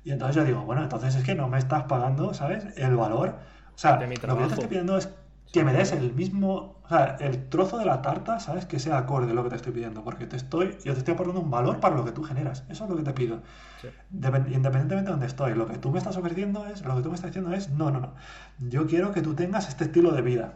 Y 0.04 0.10
entonces 0.10 0.36
yo 0.36 0.44
digo, 0.44 0.62
bueno, 0.62 0.82
entonces 0.82 1.14
es 1.14 1.24
que 1.24 1.34
no 1.34 1.48
me 1.48 1.58
estás 1.58 1.84
pagando, 1.84 2.34
¿sabes? 2.34 2.64
El 2.76 2.96
valor. 2.96 3.36
O 3.74 3.78
sea, 3.78 4.00
lo 4.00 4.08
que 4.08 4.16
yo 4.16 4.36
te 4.48 4.54
estoy 4.54 4.66
pidiendo 4.66 4.98
es 4.98 5.08
que 5.52 5.64
me 5.64 5.72
des 5.72 5.92
el 5.92 6.12
mismo, 6.12 6.80
o 6.84 6.88
sea, 6.88 7.16
el 7.20 7.48
trozo 7.48 7.78
de 7.78 7.86
la 7.86 8.02
tarta, 8.02 8.38
¿sabes? 8.38 8.66
Que 8.66 8.78
sea 8.78 8.98
acorde 8.98 9.30
a 9.30 9.34
lo 9.34 9.42
que 9.44 9.50
te 9.50 9.56
estoy 9.56 9.72
pidiendo, 9.72 10.04
porque 10.04 10.26
te 10.26 10.36
estoy, 10.36 10.76
yo 10.84 10.92
te 10.92 10.98
estoy 10.98 11.14
aportando 11.14 11.40
un 11.40 11.50
valor 11.50 11.80
para 11.80 11.96
lo 11.96 12.04
que 12.04 12.12
tú 12.12 12.22
generas. 12.22 12.64
Eso 12.68 12.84
es 12.84 12.90
lo 12.90 12.96
que 12.96 13.02
te 13.02 13.12
pido. 13.12 13.42
Independientemente 14.12 14.94
de 14.94 15.02
donde 15.02 15.26
estoy, 15.26 15.54
lo 15.54 15.66
que 15.66 15.78
tú 15.78 15.90
me 15.90 15.98
estás 15.98 16.16
ofreciendo 16.16 16.66
es, 16.66 16.84
lo 16.84 16.96
que 16.96 17.02
tú 17.02 17.08
me 17.08 17.14
estás 17.14 17.30
diciendo 17.30 17.52
es, 17.52 17.70
no, 17.70 17.90
no, 17.90 18.00
no. 18.00 18.14
Yo 18.58 18.86
quiero 18.86 19.12
que 19.12 19.22
tú 19.22 19.34
tengas 19.34 19.68
este 19.68 19.84
estilo 19.84 20.12
de 20.12 20.22
vida. 20.22 20.54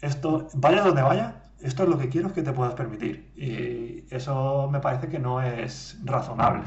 Esto, 0.00 0.48
vaya 0.54 0.82
donde 0.82 1.02
vaya, 1.02 1.42
esto 1.60 1.82
es 1.82 1.88
lo 1.88 1.98
que 1.98 2.08
quiero 2.08 2.32
que 2.32 2.42
te 2.42 2.52
puedas 2.52 2.74
permitir. 2.74 3.32
Y 3.36 4.14
eso 4.14 4.68
me 4.70 4.80
parece 4.80 5.08
que 5.08 5.18
no 5.18 5.42
es 5.42 5.98
razonable. 6.04 6.62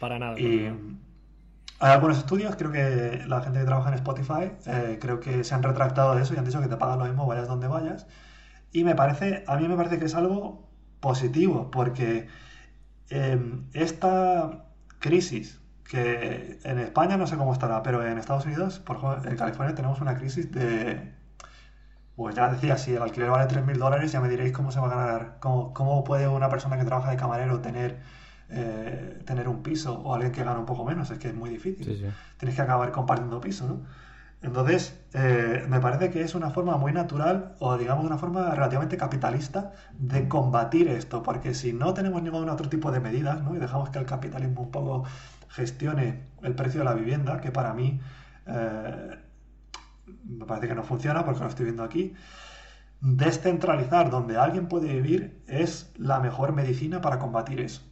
para 0.00 0.18
nada. 0.18 0.38
Y, 0.38 0.70
hay 1.82 1.90
algunos 1.92 2.18
estudios, 2.18 2.54
creo 2.56 2.70
que 2.70 3.24
la 3.26 3.40
gente 3.42 3.58
que 3.58 3.64
trabaja 3.64 3.88
en 3.88 3.96
Spotify, 3.96 4.52
eh, 4.66 4.98
creo 5.00 5.18
que 5.18 5.42
se 5.42 5.54
han 5.54 5.64
retractado 5.64 6.14
de 6.14 6.22
eso 6.22 6.32
y 6.32 6.38
han 6.38 6.44
dicho 6.44 6.60
que 6.60 6.68
te 6.68 6.76
pagan 6.76 7.00
lo 7.00 7.06
mismo 7.06 7.26
vayas 7.26 7.48
donde 7.48 7.66
vayas. 7.66 8.06
Y 8.72 8.84
me 8.84 8.94
parece, 8.94 9.44
a 9.48 9.56
mí 9.56 9.66
me 9.68 9.76
parece 9.76 9.98
que 9.98 10.06
es 10.06 10.14
algo 10.14 10.68
positivo, 11.00 11.70
porque 11.72 12.28
em, 13.10 13.68
esta 13.74 14.66
crisis, 15.00 15.60
que 15.84 16.60
en 16.64 16.78
España 16.78 17.16
no 17.16 17.26
sé 17.26 17.36
cómo 17.36 17.52
estará, 17.52 17.82
pero 17.82 18.06
en 18.06 18.18
Estados 18.18 18.46
Unidos, 18.46 18.78
por 18.80 18.96
ejemplo, 18.98 19.30
en 19.30 19.36
California 19.36 19.74
tenemos 19.74 20.00
una 20.00 20.16
crisis 20.16 20.52
de... 20.52 21.14
Pues 22.16 22.34
ya 22.36 22.48
decía, 22.50 22.76
si 22.78 22.94
el 22.94 23.02
alquiler 23.02 23.30
vale 23.30 23.48
3.000 23.48 23.78
dólares, 23.78 24.12
ya 24.12 24.20
me 24.20 24.28
diréis 24.28 24.52
cómo 24.52 24.70
se 24.70 24.80
va 24.80 24.86
a 24.86 24.90
ganar, 24.90 25.38
cómo, 25.40 25.72
cómo 25.74 26.04
puede 26.04 26.28
una 26.28 26.48
persona 26.48 26.78
que 26.78 26.84
trabaja 26.84 27.10
de 27.10 27.16
camarero 27.16 27.60
tener 27.60 28.00
eh, 28.54 29.22
tener 29.24 29.48
un 29.48 29.62
piso 29.62 29.98
o 30.00 30.14
alguien 30.14 30.30
que 30.32 30.44
gana 30.44 30.58
un 30.58 30.66
poco 30.66 30.84
menos, 30.84 31.10
es 31.10 31.18
que 31.18 31.28
es 31.28 31.34
muy 31.34 31.48
difícil. 31.48 32.12
Tienes 32.36 32.54
que 32.54 32.62
acabar 32.62 32.92
compartiendo 32.92 33.40
piso, 33.40 33.66
¿no? 33.66 33.80
Entonces, 34.42 35.00
eh, 35.14 35.64
me 35.68 35.80
parece 35.80 36.10
que 36.10 36.20
es 36.20 36.34
una 36.34 36.50
forma 36.50 36.76
muy 36.76 36.92
natural 36.92 37.54
o 37.60 37.78
digamos 37.78 38.04
una 38.04 38.18
forma 38.18 38.50
relativamente 38.50 38.96
capitalista 38.96 39.72
de 39.96 40.28
combatir 40.28 40.88
esto, 40.88 41.22
porque 41.22 41.54
si 41.54 41.72
no 41.72 41.94
tenemos 41.94 42.22
ningún 42.22 42.48
otro 42.48 42.68
tipo 42.68 42.90
de 42.90 42.98
medidas 42.98 43.40
¿no? 43.40 43.54
y 43.54 43.58
dejamos 43.58 43.90
que 43.90 44.00
el 44.00 44.04
capitalismo 44.04 44.62
un 44.62 44.70
poco 44.72 45.04
gestione 45.48 46.24
el 46.42 46.54
precio 46.56 46.80
de 46.80 46.84
la 46.84 46.94
vivienda, 46.94 47.40
que 47.40 47.52
para 47.52 47.72
mí 47.72 48.00
eh, 48.46 49.16
me 50.24 50.44
parece 50.44 50.66
que 50.66 50.74
no 50.74 50.82
funciona 50.82 51.24
porque 51.24 51.40
lo 51.40 51.46
estoy 51.46 51.66
viendo 51.66 51.84
aquí, 51.84 52.14
descentralizar 53.00 54.10
donde 54.10 54.38
alguien 54.38 54.66
puede 54.66 54.92
vivir 54.92 55.40
es 55.46 55.92
la 55.96 56.18
mejor 56.18 56.52
medicina 56.52 57.00
para 57.00 57.20
combatir 57.20 57.60
eso 57.60 57.82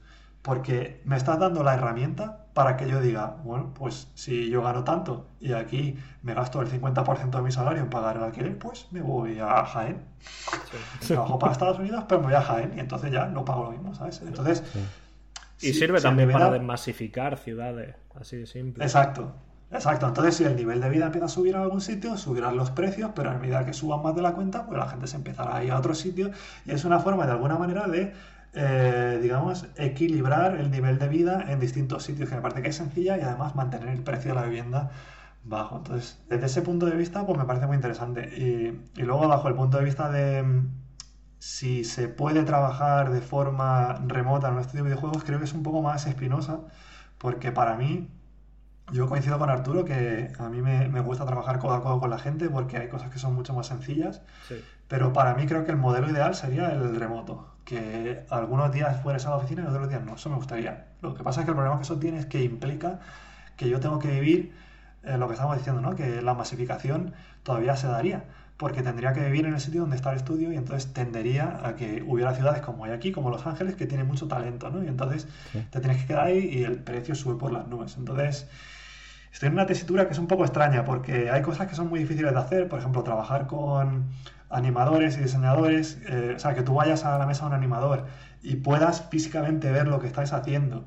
porque 0.43 1.01
me 1.05 1.17
estás 1.17 1.39
dando 1.39 1.62
la 1.62 1.75
herramienta 1.75 2.47
para 2.55 2.77
que 2.77 2.89
yo 2.89 3.01
diga, 3.01 3.36
bueno, 3.44 3.73
pues 3.75 4.09
si 4.15 4.49
yo 4.51 4.62
gano 4.62 4.85
tanto 4.85 5.28
y 5.39 5.52
aquí 5.52 5.99
me 6.23 6.35
gasto 6.35 6.60
el 6.60 6.69
50% 6.69 7.31
de 7.31 7.43
mi 7.43 7.52
salario 7.52 7.83
en 7.83 7.91
pagar 7.91 8.17
el 8.17 8.25
alquiler, 8.25 8.59
pues 8.59 8.89
me 8.91 9.01
voy 9.01 9.39
a 9.39 9.65
Jaén. 9.65 10.02
Trabajo 11.07 11.39
para 11.39 11.52
Estados 11.52 11.78
Unidos, 11.78 12.05
pero 12.09 12.20
me 12.20 12.28
voy 12.28 12.36
a 12.36 12.43
Jaén 12.43 12.73
y 12.77 12.81
entonces 12.81 13.12
ya 13.12 13.27
no 13.27 13.44
pago 13.44 13.65
lo 13.65 13.70
mismo, 13.73 13.94
¿sabes? 13.94 14.20
Entonces... 14.23 14.62
Y 15.62 15.75
sirve 15.75 16.01
también 16.01 16.33
para 16.33 16.51
desmasificar 16.51 17.36
ciudades, 17.36 17.94
así 18.19 18.39
de 18.39 18.47
simple. 18.47 18.83
Exacto, 18.83 19.35
Exacto, 19.73 20.09
entonces 20.09 20.35
si 20.35 20.44
el 20.44 20.57
nivel 20.57 20.81
de 20.81 20.91
vida 20.91 21.07
empieza 21.07 21.27
a 21.27 21.28
subir 21.28 21.55
en 21.55 21.60
algún 21.60 21.81
sitio, 21.81 22.17
subirán 22.17 22.57
los 22.57 22.73
precios, 22.73 23.12
pero 23.15 23.31
a 23.31 23.35
medida 23.35 23.65
que 23.65 23.73
suban 23.73 24.02
más 24.02 24.17
de 24.17 24.23
la 24.23 24.33
cuenta, 24.33 24.67
pues 24.67 24.77
la 24.77 24.89
gente 24.89 25.07
se 25.07 25.17
empezará 25.17 25.57
a 25.57 25.65
ir 25.65 25.70
a 25.70 25.78
otro 25.78 25.94
sitio 25.94 26.33
y 26.67 26.73
es 26.73 26.85
una 26.85 26.99
forma 26.99 27.25
de 27.25 27.33
alguna 27.33 27.57
manera 27.57 27.86
de 27.86 28.12
eh, 28.53 29.19
digamos, 29.23 29.67
equilibrar 29.77 30.57
el 30.57 30.70
nivel 30.73 30.99
de 30.99 31.09
vida 31.09 31.45
en 31.49 31.61
distintos 31.61 32.03
sitios, 32.03 32.29
que 32.29 32.35
me 32.35 32.43
parece 32.43 32.62
que 32.62 32.69
es 32.70 32.77
sencilla 32.77 33.17
y 33.17 33.20
además 33.20 33.55
mantener 33.55 33.91
el 33.91 34.03
precio 34.03 34.35
de 34.35 34.41
la 34.41 34.47
vivienda 34.47 34.91
bajo. 35.45 35.77
Entonces, 35.79 36.19
desde 36.29 36.47
ese 36.47 36.62
punto 36.62 36.87
de 36.87 36.97
vista, 36.97 37.25
pues 37.27 37.39
me 37.39 37.45
parece 37.45 37.67
muy 37.67 37.77
interesante. 37.77 38.23
Y, 38.37 39.03
luego, 39.03 39.29
bajo 39.29 39.49
el 39.49 39.55
punto 39.55 39.79
de 39.79 39.85
vista 39.85 40.11
de 40.11 40.43
mm, 40.43 40.69
si 41.39 41.85
se 41.85 42.09
puede 42.09 42.43
trabajar 42.45 43.11
de 43.11 43.20
forma 43.20 43.95
remota 44.07 44.49
en 44.49 44.55
un 44.55 44.61
estudio 44.61 44.85
de 44.85 44.91
videojuegos, 44.91 45.25
creo 45.25 45.39
que 45.39 45.45
es 45.45 45.55
un 45.55 45.62
poco 45.62 45.83
más 45.83 46.07
espinosa, 46.07 46.61
porque 47.19 47.53
para 47.53 47.77
mí, 47.77 48.09
yo 48.93 49.09
coincido 49.09 49.39
con 49.39 49.51
Arturo 49.51 49.85
que 49.85 50.33
a 50.39 50.49
mí 50.49 50.62
me, 50.62 50.89
me, 50.89 51.01
gusta 51.01 51.25
trabajar 51.25 51.59
codo 51.61 51.75
a 51.75 51.83
codo 51.83 52.01
con 52.01 52.11
la 52.11 52.19
gente 52.19 52.51
porque 52.51 52.77
hay 52.79 52.89
cosas 52.89 53.11
que 53.11 53.19
son 53.20 53.35
mucho 53.35 53.55
más 53.55 53.69
sencillas, 53.69 54.23
pero 54.89 55.12
para 55.12 55.35
mí 55.35 55.47
creo 55.47 55.65
que 55.65 55.70
el 55.70 55.77
modelo 55.77 56.11
ideal 56.11 56.35
sería 56.35 56.70
el 56.73 56.97
remoto 56.97 57.47
que 57.71 58.25
algunos 58.31 58.73
días 58.73 59.01
fueres 59.01 59.25
a 59.27 59.31
la 59.31 59.37
oficina 59.37 59.63
y 59.63 59.67
otros 59.67 59.89
días 59.89 60.03
no. 60.03 60.17
Eso 60.17 60.29
me 60.29 60.35
gustaría. 60.35 60.87
Lo 61.03 61.15
que 61.15 61.23
pasa 61.23 61.41
es 61.41 61.45
que 61.45 61.53
el 61.53 61.55
problema 61.55 61.77
que 61.77 61.85
eso 61.85 62.01
tiene 62.01 62.19
es 62.19 62.27
que 62.27 62.43
implica 62.43 62.99
que 63.57 63.69
yo 63.69 63.79
tengo 63.79 64.01
que 64.01 64.09
vivir 64.09 64.53
eh, 65.05 65.17
lo 65.17 65.29
que 65.29 65.35
estamos 65.35 65.57
diciendo, 65.57 65.81
¿no? 65.81 65.95
Que 65.95 66.21
la 66.21 66.35
masificación 66.35 67.15
todavía 67.45 67.77
se 67.77 67.87
daría. 67.87 68.25
Porque 68.57 68.83
tendría 68.83 69.13
que 69.13 69.21
vivir 69.21 69.47
en 69.47 69.55
el 69.55 69.61
sitio 69.61 69.83
donde 69.83 69.95
está 69.95 70.11
el 70.11 70.17
estudio 70.17 70.53
y 70.53 70.57
entonces 70.57 70.93
tendería 70.93 71.61
a 71.65 71.77
que 71.77 72.03
hubiera 72.05 72.35
ciudades 72.35 72.61
como 72.61 72.85
hay 72.85 72.91
aquí, 72.91 73.13
como 73.13 73.31
Los 73.31 73.47
Ángeles, 73.47 73.77
que 73.77 73.87
tienen 73.87 74.09
mucho 74.09 74.27
talento, 74.27 74.69
¿no? 74.69 74.83
Y 74.83 74.89
entonces 74.89 75.29
te 75.71 75.79
tienes 75.79 75.99
que 76.03 76.09
quedar 76.09 76.27
ahí 76.27 76.39
y 76.53 76.65
el 76.65 76.77
precio 76.77 77.15
sube 77.15 77.39
por 77.39 77.53
las 77.53 77.69
nubes. 77.69 77.97
Entonces, 77.97 78.49
estoy 79.33 79.47
en 79.47 79.53
una 79.53 79.67
tesitura 79.67 80.07
que 80.07 80.13
es 80.13 80.19
un 80.19 80.27
poco 80.27 80.45
extraña 80.45 80.85
porque 80.85 81.31
hay 81.31 81.41
cosas 81.41 81.69
que 81.69 81.77
son 81.77 81.89
muy 81.89 82.01
difíciles 82.01 82.33
de 82.33 82.39
hacer. 82.39 82.69
Por 82.69 82.81
ejemplo, 82.81 83.05
trabajar 83.05 83.47
con 83.47 84.11
animadores 84.51 85.17
y 85.17 85.20
diseñadores, 85.20 85.99
eh, 86.07 86.35
o 86.37 86.39
sea, 86.39 86.55
que 86.55 86.62
tú 86.62 86.75
vayas 86.75 87.05
a 87.05 87.19
la 87.19 87.27
mesa 87.27 87.43
de 87.43 87.49
un 87.49 87.55
animador 87.55 88.07
y 88.43 88.57
puedas 88.57 89.09
físicamente 89.09 89.70
ver 89.70 89.87
lo 89.89 90.01
que 90.01 90.07
estáis 90.07 90.33
haciendo 90.33 90.85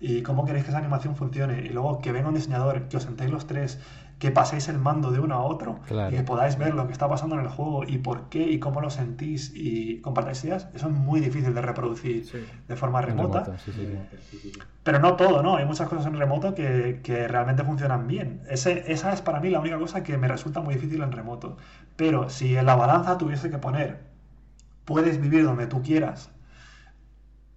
y 0.00 0.22
cómo 0.22 0.44
queréis 0.44 0.64
que 0.64 0.70
esa 0.70 0.78
animación 0.78 1.16
funcione, 1.16 1.62
y 1.62 1.70
luego 1.70 2.00
que 2.00 2.12
venga 2.12 2.28
un 2.28 2.34
diseñador, 2.34 2.88
que 2.88 2.98
os 2.98 3.02
sentéis 3.02 3.30
los 3.30 3.46
tres, 3.46 3.80
que 4.18 4.30
paséis 4.30 4.68
el 4.68 4.78
mando 4.78 5.10
de 5.10 5.20
uno 5.20 5.36
a 5.36 5.42
otro 5.42 5.80
y 5.88 6.16
que 6.16 6.22
podáis 6.22 6.58
ver 6.58 6.74
lo 6.74 6.86
que 6.86 6.92
está 6.92 7.08
pasando 7.08 7.36
en 7.36 7.42
el 7.42 7.48
juego 7.48 7.84
y 7.84 7.98
por 7.98 8.28
qué 8.28 8.42
y 8.42 8.58
cómo 8.58 8.80
lo 8.80 8.90
sentís 8.90 9.52
y 9.54 10.00
compartáis 10.00 10.44
ideas, 10.44 10.68
eso 10.74 10.88
es 10.88 10.92
muy 10.92 11.20
difícil 11.20 11.54
de 11.54 11.62
reproducir 11.62 12.26
de 12.66 12.76
forma 12.76 13.00
remota. 13.00 13.56
Pero 14.82 14.98
no 14.98 15.16
todo, 15.16 15.42
¿no? 15.42 15.56
Hay 15.56 15.66
muchas 15.66 15.88
cosas 15.88 16.06
en 16.06 16.18
remoto 16.18 16.54
que, 16.54 17.00
que 17.02 17.28
realmente 17.28 17.62
funcionan 17.62 18.06
bien. 18.06 18.42
Ese, 18.48 18.90
esa 18.90 19.12
es 19.12 19.22
para 19.22 19.40
mí 19.40 19.50
la 19.50 19.60
única 19.60 19.78
cosa 19.78 20.02
que 20.02 20.18
me 20.18 20.28
resulta 20.28 20.60
muy 20.60 20.74
difícil 20.74 21.02
en 21.02 21.12
remoto. 21.12 21.56
Pero 21.96 22.30
si 22.30 22.56
en 22.56 22.66
la 22.66 22.74
balanza 22.74 23.18
tuviese 23.18 23.50
que 23.50 23.58
poner 23.58 24.08
puedes 24.88 25.20
vivir 25.20 25.44
donde 25.44 25.66
tú 25.66 25.82
quieras. 25.82 26.30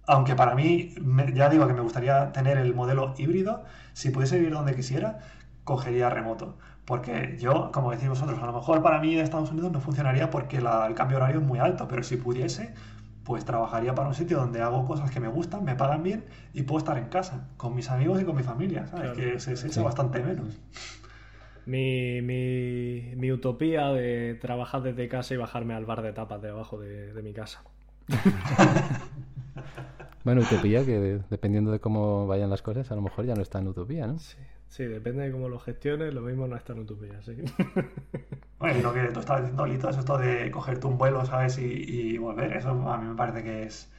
Aunque 0.06 0.34
para 0.34 0.54
mí, 0.54 0.94
ya 1.32 1.48
digo 1.48 1.66
que 1.66 1.72
me 1.72 1.80
gustaría 1.80 2.30
tener 2.32 2.58
el 2.58 2.74
modelo 2.74 3.14
híbrido, 3.16 3.64
si 3.94 4.10
pudiese 4.10 4.36
vivir 4.36 4.52
donde 4.52 4.74
quisiera, 4.74 5.20
cogería 5.64 6.10
remoto. 6.10 6.56
Porque 6.84 7.36
yo, 7.38 7.70
como 7.72 7.92
decís 7.92 8.08
vosotros, 8.08 8.42
a 8.42 8.46
lo 8.46 8.52
mejor 8.52 8.82
para 8.82 9.00
mí 9.00 9.14
en 9.14 9.20
Estados 9.20 9.52
Unidos 9.52 9.70
no 9.70 9.80
funcionaría 9.80 10.30
porque 10.30 10.56
el 10.56 10.94
cambio 10.94 11.18
horario 11.18 11.40
es 11.40 11.46
muy 11.46 11.60
alto, 11.60 11.86
pero 11.86 12.02
si 12.02 12.16
pudiese, 12.16 12.74
pues 13.24 13.44
trabajaría 13.44 13.94
para 13.94 14.08
un 14.08 14.14
sitio 14.14 14.38
donde 14.38 14.62
hago 14.62 14.84
cosas 14.86 15.10
que 15.10 15.20
me 15.20 15.28
gustan, 15.28 15.64
me 15.64 15.76
pagan 15.76 16.02
bien 16.02 16.24
y 16.52 16.62
puedo 16.62 16.78
estar 16.78 16.98
en 16.98 17.04
casa, 17.04 17.48
con 17.56 17.76
mis 17.76 17.88
amigos 17.88 18.20
y 18.20 18.24
con 18.24 18.34
mi 18.34 18.42
familia, 18.42 18.86
¿sabes? 18.88 19.12
Que 19.12 19.38
se, 19.38 19.52
echa 19.52 19.82
bastante 19.82 20.20
menos. 20.22 20.58
Mi, 21.66 22.20
mi, 22.20 23.12
mi, 23.14 23.30
utopía 23.30 23.90
de 23.90 24.34
trabajar 24.34 24.82
desde 24.82 25.08
casa 25.08 25.34
y 25.34 25.36
bajarme 25.36 25.74
al 25.74 25.86
bar 25.86 26.02
de 26.02 26.12
tapas 26.12 26.42
de 26.42 26.50
abajo 26.50 26.80
de, 26.80 27.12
de 27.12 27.22
mi 27.22 27.32
casa. 27.32 27.62
bueno, 30.24 30.40
utopía 30.40 30.84
que 30.84 31.20
dependiendo 31.30 31.70
de 31.70 31.78
cómo 31.78 32.26
vayan 32.26 32.50
las 32.50 32.62
cosas, 32.62 32.90
a 32.90 32.96
lo 32.96 33.02
mejor 33.02 33.26
ya 33.26 33.36
no 33.36 33.42
está 33.42 33.60
en 33.60 33.68
utopía, 33.68 34.08
¿no? 34.08 34.18
Sí. 34.18 34.38
Sí, 34.72 34.84
depende 34.86 35.24
de 35.24 35.32
cómo 35.32 35.50
lo 35.50 35.58
gestiones, 35.58 36.14
lo 36.14 36.22
mismo 36.22 36.46
no 36.46 36.56
es 36.56 36.64
tan 36.64 36.78
utopía, 36.78 37.20
sí. 37.20 37.36
Bueno, 38.58 38.80
lo 38.80 38.94
que 38.94 39.02
tú 39.08 39.20
estabas 39.20 39.42
diciendo, 39.42 39.66
Lito, 39.66 39.90
es 39.90 39.98
esto 39.98 40.16
de 40.16 40.50
cogerte 40.50 40.86
un 40.86 40.96
vuelo, 40.96 41.26
¿sabes? 41.26 41.58
Y, 41.58 42.16
volver, 42.16 42.56
eso 42.56 42.70
a 42.70 42.96
mí 42.96 43.08
me 43.08 43.14
parece 43.14 43.42
que 43.42 43.64
es... 43.64 43.92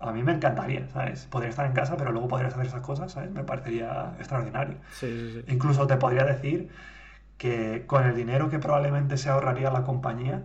A 0.00 0.10
mí 0.10 0.24
me 0.24 0.32
encantaría, 0.32 0.88
¿sabes? 0.88 1.26
Podría 1.26 1.50
estar 1.50 1.66
en 1.66 1.74
casa, 1.74 1.96
pero 1.96 2.10
luego 2.10 2.26
podrías 2.26 2.54
hacer 2.54 2.66
esas 2.66 2.80
cosas, 2.80 3.12
¿sabes? 3.12 3.30
Me 3.30 3.44
parecería 3.44 4.14
extraordinario. 4.18 4.78
Sí, 4.90 5.06
sí, 5.06 5.32
sí. 5.34 5.52
Incluso 5.52 5.86
te 5.86 5.96
podría 5.96 6.24
decir 6.24 6.70
que 7.36 7.84
con 7.86 8.04
el 8.04 8.16
dinero 8.16 8.48
que 8.48 8.58
probablemente 8.58 9.18
se 9.18 9.28
ahorraría 9.28 9.70
la 9.70 9.84
compañía, 9.84 10.42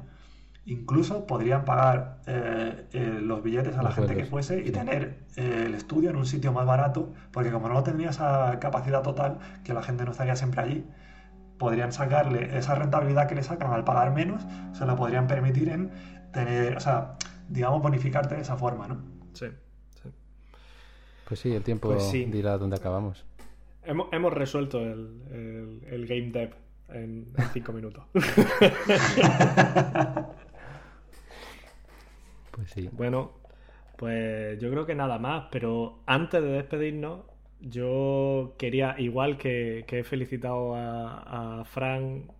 Incluso 0.71 1.27
podrían 1.27 1.65
pagar 1.65 2.21
eh, 2.27 2.85
eh, 2.93 3.19
los 3.21 3.43
billetes 3.43 3.75
a 3.75 3.83
la 3.83 3.91
gente 3.91 4.15
que 4.15 4.23
fuese 4.23 4.61
y 4.61 4.71
tener 4.71 5.17
eh, 5.35 5.63
el 5.65 5.75
estudio 5.75 6.11
en 6.11 6.15
un 6.15 6.25
sitio 6.25 6.53
más 6.53 6.65
barato, 6.65 7.11
porque 7.33 7.51
como 7.51 7.67
no 7.67 7.83
tendría 7.83 8.11
esa 8.11 8.57
capacidad 8.61 9.01
total, 9.01 9.39
que 9.65 9.73
la 9.73 9.83
gente 9.83 10.05
no 10.05 10.11
estaría 10.11 10.37
siempre 10.37 10.61
allí, 10.61 10.85
podrían 11.57 11.91
sacarle 11.91 12.57
esa 12.57 12.75
rentabilidad 12.75 13.27
que 13.27 13.35
le 13.35 13.43
sacan 13.43 13.73
al 13.73 13.83
pagar 13.83 14.13
menos, 14.13 14.47
se 14.71 14.85
la 14.85 14.95
podrían 14.95 15.27
permitir 15.27 15.67
en 15.67 15.91
tener, 16.31 16.77
o 16.77 16.79
sea, 16.79 17.17
digamos, 17.49 17.81
bonificarte 17.81 18.35
de 18.35 18.41
esa 18.41 18.55
forma, 18.55 18.87
¿no? 18.87 19.01
Sí, 19.33 19.47
Pues 21.27 21.41
sí, 21.41 21.53
el 21.53 21.63
tiempo 21.63 21.89
pues 21.89 22.13
dirá 22.13 22.57
dónde 22.57 22.77
acabamos. 22.77 23.25
Hemos, 23.83 24.33
resuelto 24.33 24.79
el, 24.79 25.81
el, 25.85 26.07
game 26.07 26.31
dev 26.31 26.53
en, 26.87 27.27
en 27.37 27.45
cinco 27.51 27.73
minutos. 27.73 28.05
Pues 32.61 32.71
sí. 32.71 32.89
Bueno, 32.91 33.31
pues 33.97 34.59
yo 34.59 34.69
creo 34.69 34.85
que 34.85 34.93
nada 34.93 35.17
más, 35.17 35.45
pero 35.51 36.03
antes 36.05 36.43
de 36.43 36.49
despedirnos, 36.49 37.21
yo 37.59 38.53
quería, 38.59 38.95
igual 38.99 39.37
que, 39.39 39.83
he 39.87 40.03
felicitado 40.03 40.75
a, 40.75 41.63
Fran 41.65 42.31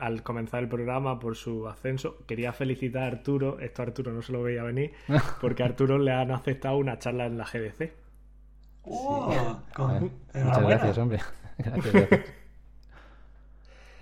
al 0.00 0.22
comenzar 0.22 0.62
el 0.62 0.68
programa 0.68 1.18
por 1.18 1.34
su 1.36 1.68
ascenso, 1.68 2.18
quería 2.26 2.52
felicitar 2.52 3.02
a 3.02 3.06
Arturo, 3.06 3.58
esto 3.60 3.82
Arturo 3.82 4.12
no 4.12 4.22
se 4.22 4.32
lo 4.32 4.42
veía 4.42 4.62
venir, 4.62 4.92
porque 5.40 5.64
a 5.64 5.66
Arturo 5.66 5.98
le 5.98 6.12
han 6.12 6.30
aceptado 6.30 6.76
una 6.76 6.98
charla 7.00 7.26
en 7.26 7.38
la 7.38 7.44
GDC. 7.44 7.92
Oh, 8.84 9.60
muchas 10.34 10.62
gracias, 10.62 10.98
hombre. 10.98 11.18
Gracias, 11.58 12.08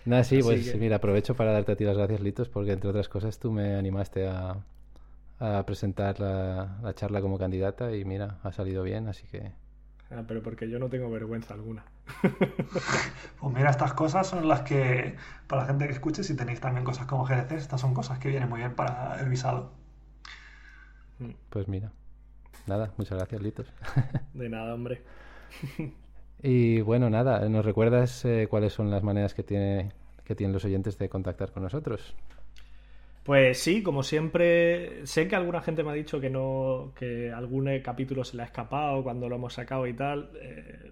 Nada, 0.06 0.24
sí, 0.24 0.42
pues 0.42 0.74
mira, 0.76 0.96
aprovecho 0.96 1.36
para 1.36 1.52
darte 1.52 1.72
a 1.72 1.76
ti 1.76 1.84
las 1.84 1.96
gracias, 1.96 2.20
Litos, 2.20 2.48
porque 2.48 2.72
entre 2.72 2.88
otras 2.88 3.08
cosas 3.08 3.38
tú 3.38 3.52
me 3.52 3.76
animaste 3.76 4.26
a, 4.26 4.56
a 5.42 5.66
presentar 5.66 6.20
la, 6.20 6.92
charla 6.94 7.20
como 7.20 7.36
candidata 7.36 7.96
y 7.96 8.04
mira, 8.04 8.38
ha 8.44 8.52
salido 8.52 8.84
bien, 8.84 9.08
así 9.08 9.26
que... 9.26 9.50
Ah, 10.08 10.22
pero 10.28 10.40
porque 10.40 10.70
yo 10.70 10.78
no 10.78 10.88
tengo 10.88 11.10
vergüenza 11.10 11.54
alguna. 11.54 11.84
pues 13.40 13.52
mira, 13.52 13.70
estas 13.70 13.92
cosas 13.92 14.28
son 14.28 14.46
las 14.46 14.60
que, 14.62 15.16
para 15.48 15.62
la 15.62 15.68
gente 15.68 15.86
que 15.86 15.94
escuche, 15.94 16.22
si 16.22 16.36
tenéis 16.36 16.60
también 16.60 16.84
cosas 16.84 17.06
como 17.06 17.24
GDC, 17.24 17.52
estas 17.52 17.80
son 17.80 17.92
cosas 17.92 18.20
que 18.20 18.28
vienen 18.28 18.48
muy 18.48 18.60
bien 18.60 18.76
para 18.76 19.20
el 19.20 19.28
visado. 19.28 19.72
Mm. 21.18 21.30
Pues 21.50 21.66
mira, 21.66 21.90
nada, 22.68 22.92
muchas 22.96 23.18
gracias, 23.18 23.42
Litos. 23.42 23.72
De 24.34 24.48
nada, 24.48 24.74
hombre. 24.74 25.02
y 26.40 26.82
bueno, 26.82 27.10
nada, 27.10 27.48
¿nos 27.48 27.64
recuerdas 27.64 28.24
eh, 28.26 28.46
cuáles 28.48 28.74
son 28.74 28.92
las 28.92 29.02
maneras 29.02 29.34
que, 29.34 29.42
tiene, 29.42 29.90
que 30.22 30.36
tienen 30.36 30.52
los 30.52 30.64
oyentes 30.64 30.98
de 30.98 31.08
contactar 31.08 31.50
con 31.50 31.64
nosotros? 31.64 32.14
Pues 33.22 33.58
sí, 33.58 33.82
como 33.84 34.02
siempre, 34.02 35.06
sé 35.06 35.28
que 35.28 35.36
alguna 35.36 35.60
gente 35.62 35.84
me 35.84 35.90
ha 35.90 35.94
dicho 35.94 36.20
que 36.20 36.28
no, 36.28 36.92
que 36.96 37.30
algún 37.30 37.68
capítulo 37.80 38.24
se 38.24 38.36
le 38.36 38.42
ha 38.42 38.46
escapado 38.46 39.02
cuando 39.04 39.28
lo 39.28 39.36
hemos 39.36 39.54
sacado 39.54 39.86
y 39.86 39.94
tal. 39.94 40.30
Eh, 40.40 40.90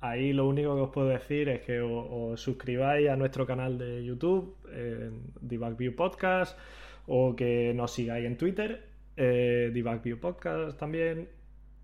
ahí 0.00 0.32
lo 0.32 0.48
único 0.48 0.74
que 0.74 0.80
os 0.82 0.90
puedo 0.90 1.08
decir 1.08 1.48
es 1.48 1.60
que 1.60 1.80
os, 1.80 2.40
suscribáis 2.40 3.08
a 3.08 3.16
nuestro 3.16 3.46
canal 3.46 3.78
de 3.78 4.04
YouTube, 4.04 4.56
en 4.72 5.32
View 5.40 5.94
Podcast, 5.94 6.58
o 7.06 7.36
que 7.36 7.72
nos 7.74 7.92
sigáis 7.92 8.26
en 8.26 8.36
Twitter, 8.36 8.84
eh, 9.16 9.70
View 9.72 10.18
Podcast 10.18 10.76
también, 10.80 11.28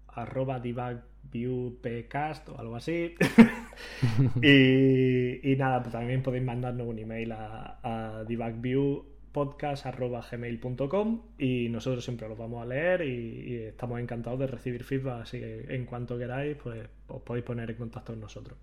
arroba 0.09 0.59
DebugViewPcast 0.59 2.49
o 2.49 2.59
algo 2.59 2.75
así. 2.75 3.15
y, 4.43 5.55
nada, 5.57 5.83
pues 5.83 5.93
también 5.93 6.21
podéis 6.21 6.45
mandarnos 6.45 6.89
un 6.89 6.99
email 6.99 7.31
a, 7.31 7.79
a 7.81 8.25
debugview 8.25 9.14
podcast.gmail.com 9.35 11.23
y 11.39 11.69
nosotros 11.69 12.05
siempre 12.05 12.29
los 12.29 12.39
vamos 12.39 12.63
a 12.63 12.67
leer 12.67 13.03
y, 13.03 13.57
estamos 13.67 14.01
encantados 14.01 14.39
de 14.39 14.47
recibir 14.47 14.85
feedback, 14.85 15.23
así 15.23 15.41
que 15.41 15.67
en 15.75 15.85
cuanto 15.85 16.17
queráis, 16.17 16.57
pues 16.57 16.89
os 17.09 17.21
podéis 17.21 17.45
poner 17.45 17.69
en 17.71 17.77
contacto 17.77 18.13
con 18.13 18.21
nosotros. 18.21 18.57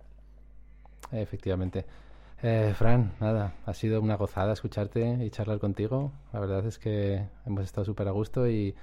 Efectivamente. 1.12 1.86
Eh, 2.42 2.74
Fran, 2.76 3.12
nada, 3.20 3.54
ha 3.66 3.74
sido 3.74 4.02
una 4.02 4.16
gozada 4.16 4.54
escucharte 4.54 5.24
y 5.24 5.30
charlar 5.30 5.60
contigo. 5.60 6.14
La 6.34 6.40
verdad 6.40 6.66
es 6.66 6.80
que 6.80 7.28
hemos 7.46 7.66
estado 7.66 7.86
súper 7.86 8.08
a 8.08 8.12
gusto 8.12 8.50
y 8.50 8.74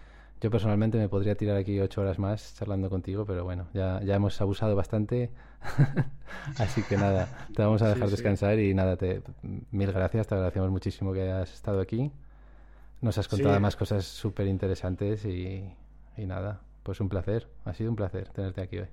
yo 0.40 0.50
personalmente 0.50 0.98
me 0.98 1.08
podría 1.08 1.34
tirar 1.34 1.56
aquí 1.56 1.78
ocho 1.80 2.00
horas 2.00 2.18
más 2.18 2.54
charlando 2.56 2.88
contigo, 2.88 3.24
pero 3.24 3.44
bueno, 3.44 3.66
ya, 3.74 4.00
ya 4.04 4.14
hemos 4.14 4.40
abusado 4.40 4.76
bastante. 4.76 5.30
Así 6.58 6.82
que 6.82 6.96
nada, 6.96 7.48
te 7.54 7.62
vamos 7.62 7.82
a 7.82 7.88
dejar 7.88 8.08
descansar 8.10 8.58
y 8.58 8.74
nada, 8.74 8.96
te, 8.96 9.22
mil 9.70 9.92
gracias, 9.92 10.26
te 10.26 10.34
agradecemos 10.34 10.70
muchísimo 10.70 11.12
que 11.12 11.22
hayas 11.22 11.52
estado 11.52 11.80
aquí. 11.80 12.12
Nos 13.00 13.18
has 13.18 13.28
contado 13.28 13.58
más 13.60 13.76
cosas 13.76 14.04
súper 14.04 14.46
interesantes 14.46 15.24
y, 15.24 15.64
y 16.16 16.26
nada, 16.26 16.60
pues 16.82 17.00
un 17.00 17.08
placer, 17.08 17.48
ha 17.64 17.74
sido 17.74 17.90
un 17.90 17.96
placer 17.96 18.28
tenerte 18.28 18.60
aquí 18.60 18.78
hoy. 18.78 18.88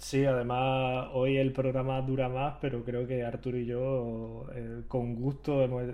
Sí, 0.00 0.24
además 0.24 1.08
hoy 1.12 1.36
el 1.36 1.52
programa 1.52 2.00
dura 2.00 2.28
más, 2.28 2.56
pero 2.60 2.82
creo 2.84 3.06
que 3.06 3.22
Arturo 3.22 3.58
y 3.58 3.66
yo 3.66 4.46
eh, 4.54 4.82
con 4.88 5.14
gusto 5.14 5.62
hemos 5.62 5.84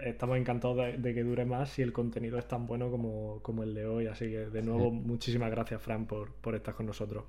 estamos 0.00 0.38
encantados 0.38 0.76
de, 0.76 1.14
que 1.14 1.22
dure 1.22 1.44
más 1.44 1.70
si 1.70 1.82
el 1.82 1.92
contenido 1.92 2.38
es 2.38 2.46
tan 2.46 2.66
bueno 2.66 2.90
como, 2.90 3.40
como 3.42 3.62
el 3.62 3.74
de 3.74 3.86
hoy. 3.86 4.06
Así 4.06 4.26
que, 4.26 4.46
de 4.46 4.62
nuevo, 4.62 4.90
muchísimas 4.90 5.50
gracias, 5.50 5.82
Fran, 5.82 6.06
por, 6.06 6.32
por 6.32 6.54
estar 6.54 6.74
con 6.74 6.86
nosotros. 6.86 7.24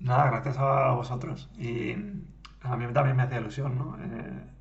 Nada, 0.00 0.30
gracias 0.30 0.58
a 0.58 0.92
vosotros. 0.92 1.50
Y 1.58 1.92
a 2.62 2.76
mí 2.76 2.86
también 2.92 3.16
me 3.16 3.22
hacía 3.22 3.40
ilusión, 3.40 3.78
¿no? 3.78 3.96
Eh, 4.00 4.56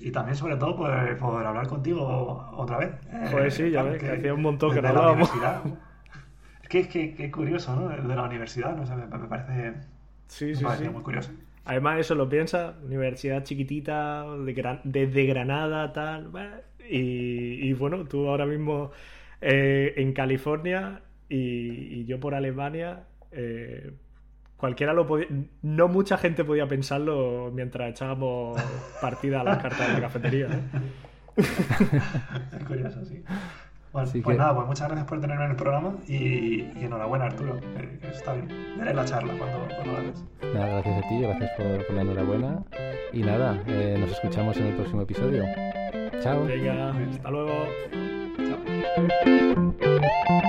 y 0.00 0.10
también, 0.10 0.36
sobre 0.36 0.56
todo, 0.56 0.76
por, 0.76 0.90
hablar 0.90 1.66
contigo 1.68 2.50
otra 2.56 2.78
vez. 2.78 2.94
pues 3.30 3.54
sí, 3.54 3.70
ya 3.70 3.82
ves, 3.82 4.00
que 4.00 4.10
hacía 4.10 4.34
un 4.34 4.42
montón 4.42 4.74
que 4.74 4.82
no 4.82 4.88
hablábamos. 4.88 5.30
Es 6.62 6.68
que 6.68 6.80
es 6.80 6.88
que, 6.88 7.30
curioso, 7.30 7.76
¿no? 7.76 7.92
El 7.92 8.08
de 8.08 8.16
la 8.16 8.24
universidad, 8.24 8.76
¿no? 8.76 8.96
me, 8.96 9.28
parece, 9.28 9.74
sí, 10.26 10.52
sí, 10.54 10.64
sí. 10.78 10.88
muy 10.88 11.02
curioso. 11.02 11.30
Además, 11.64 12.00
eso 12.00 12.14
lo 12.14 12.28
piensa, 12.28 12.74
universidad 12.84 13.44
chiquitita, 13.44 14.24
de 14.24 14.80
desde 14.84 15.26
Granada, 15.26 15.92
tal. 15.92 16.30
Y, 16.88 17.72
bueno, 17.74 18.04
tú 18.04 18.28
ahora 18.28 18.46
mismo 18.46 18.90
eh, 19.40 19.94
en 19.96 20.12
California 20.12 21.02
y, 21.28 22.04
yo 22.04 22.20
por 22.20 22.34
Alemania, 22.34 23.04
eh, 23.32 23.92
cualquiera 24.56 24.92
lo 24.92 25.06
podía. 25.06 25.26
No 25.62 25.88
mucha 25.88 26.18
gente 26.18 26.44
podía 26.44 26.66
pensarlo 26.66 27.50
mientras 27.52 27.90
echábamos 27.90 28.60
partida 29.00 29.40
a 29.40 29.44
las 29.44 29.58
cartas 29.58 29.88
de 29.88 29.94
la 29.94 30.00
cafetería. 30.00 30.46
¿eh? 30.46 30.60
Es 31.36 32.64
curioso, 32.66 33.04
sí. 33.04 33.22
Bueno, 33.92 34.10
pues 34.24 34.36
nada, 34.36 34.54
pues 34.54 34.66
muchas 34.66 34.88
gracias 34.88 35.08
por 35.08 35.20
tenerme 35.22 35.44
en 35.46 35.50
el 35.52 35.56
programa 35.56 35.94
y, 36.06 36.60
enhorabuena 36.84 37.26
Arturo, 37.26 37.58
que, 37.60 38.08
está 38.08 38.34
bien. 38.34 38.48
Veré 38.78 38.92
la 38.92 39.06
charla 39.06 39.32
cuando, 39.38 39.74
cuando 39.74 39.92
la 39.92 40.00
ves. 40.00 40.24
Nada, 40.52 40.68
gracias 40.68 41.04
a 41.04 41.08
ti, 41.08 41.20
gracias 41.22 41.50
por, 41.56 41.94
la 41.94 42.02
enhorabuena 42.02 42.64
y 43.14 43.22
nada, 43.22 43.54
nos 43.54 44.10
escuchamos 44.10 44.56
en 44.58 44.66
el 44.66 44.74
próximo 44.74 45.00
episodio. 45.00 45.44
Chao. 46.22 46.44
Venga, 46.44 46.90
hasta 46.90 47.30
luego. 47.30 47.66
Chao. 48.38 50.42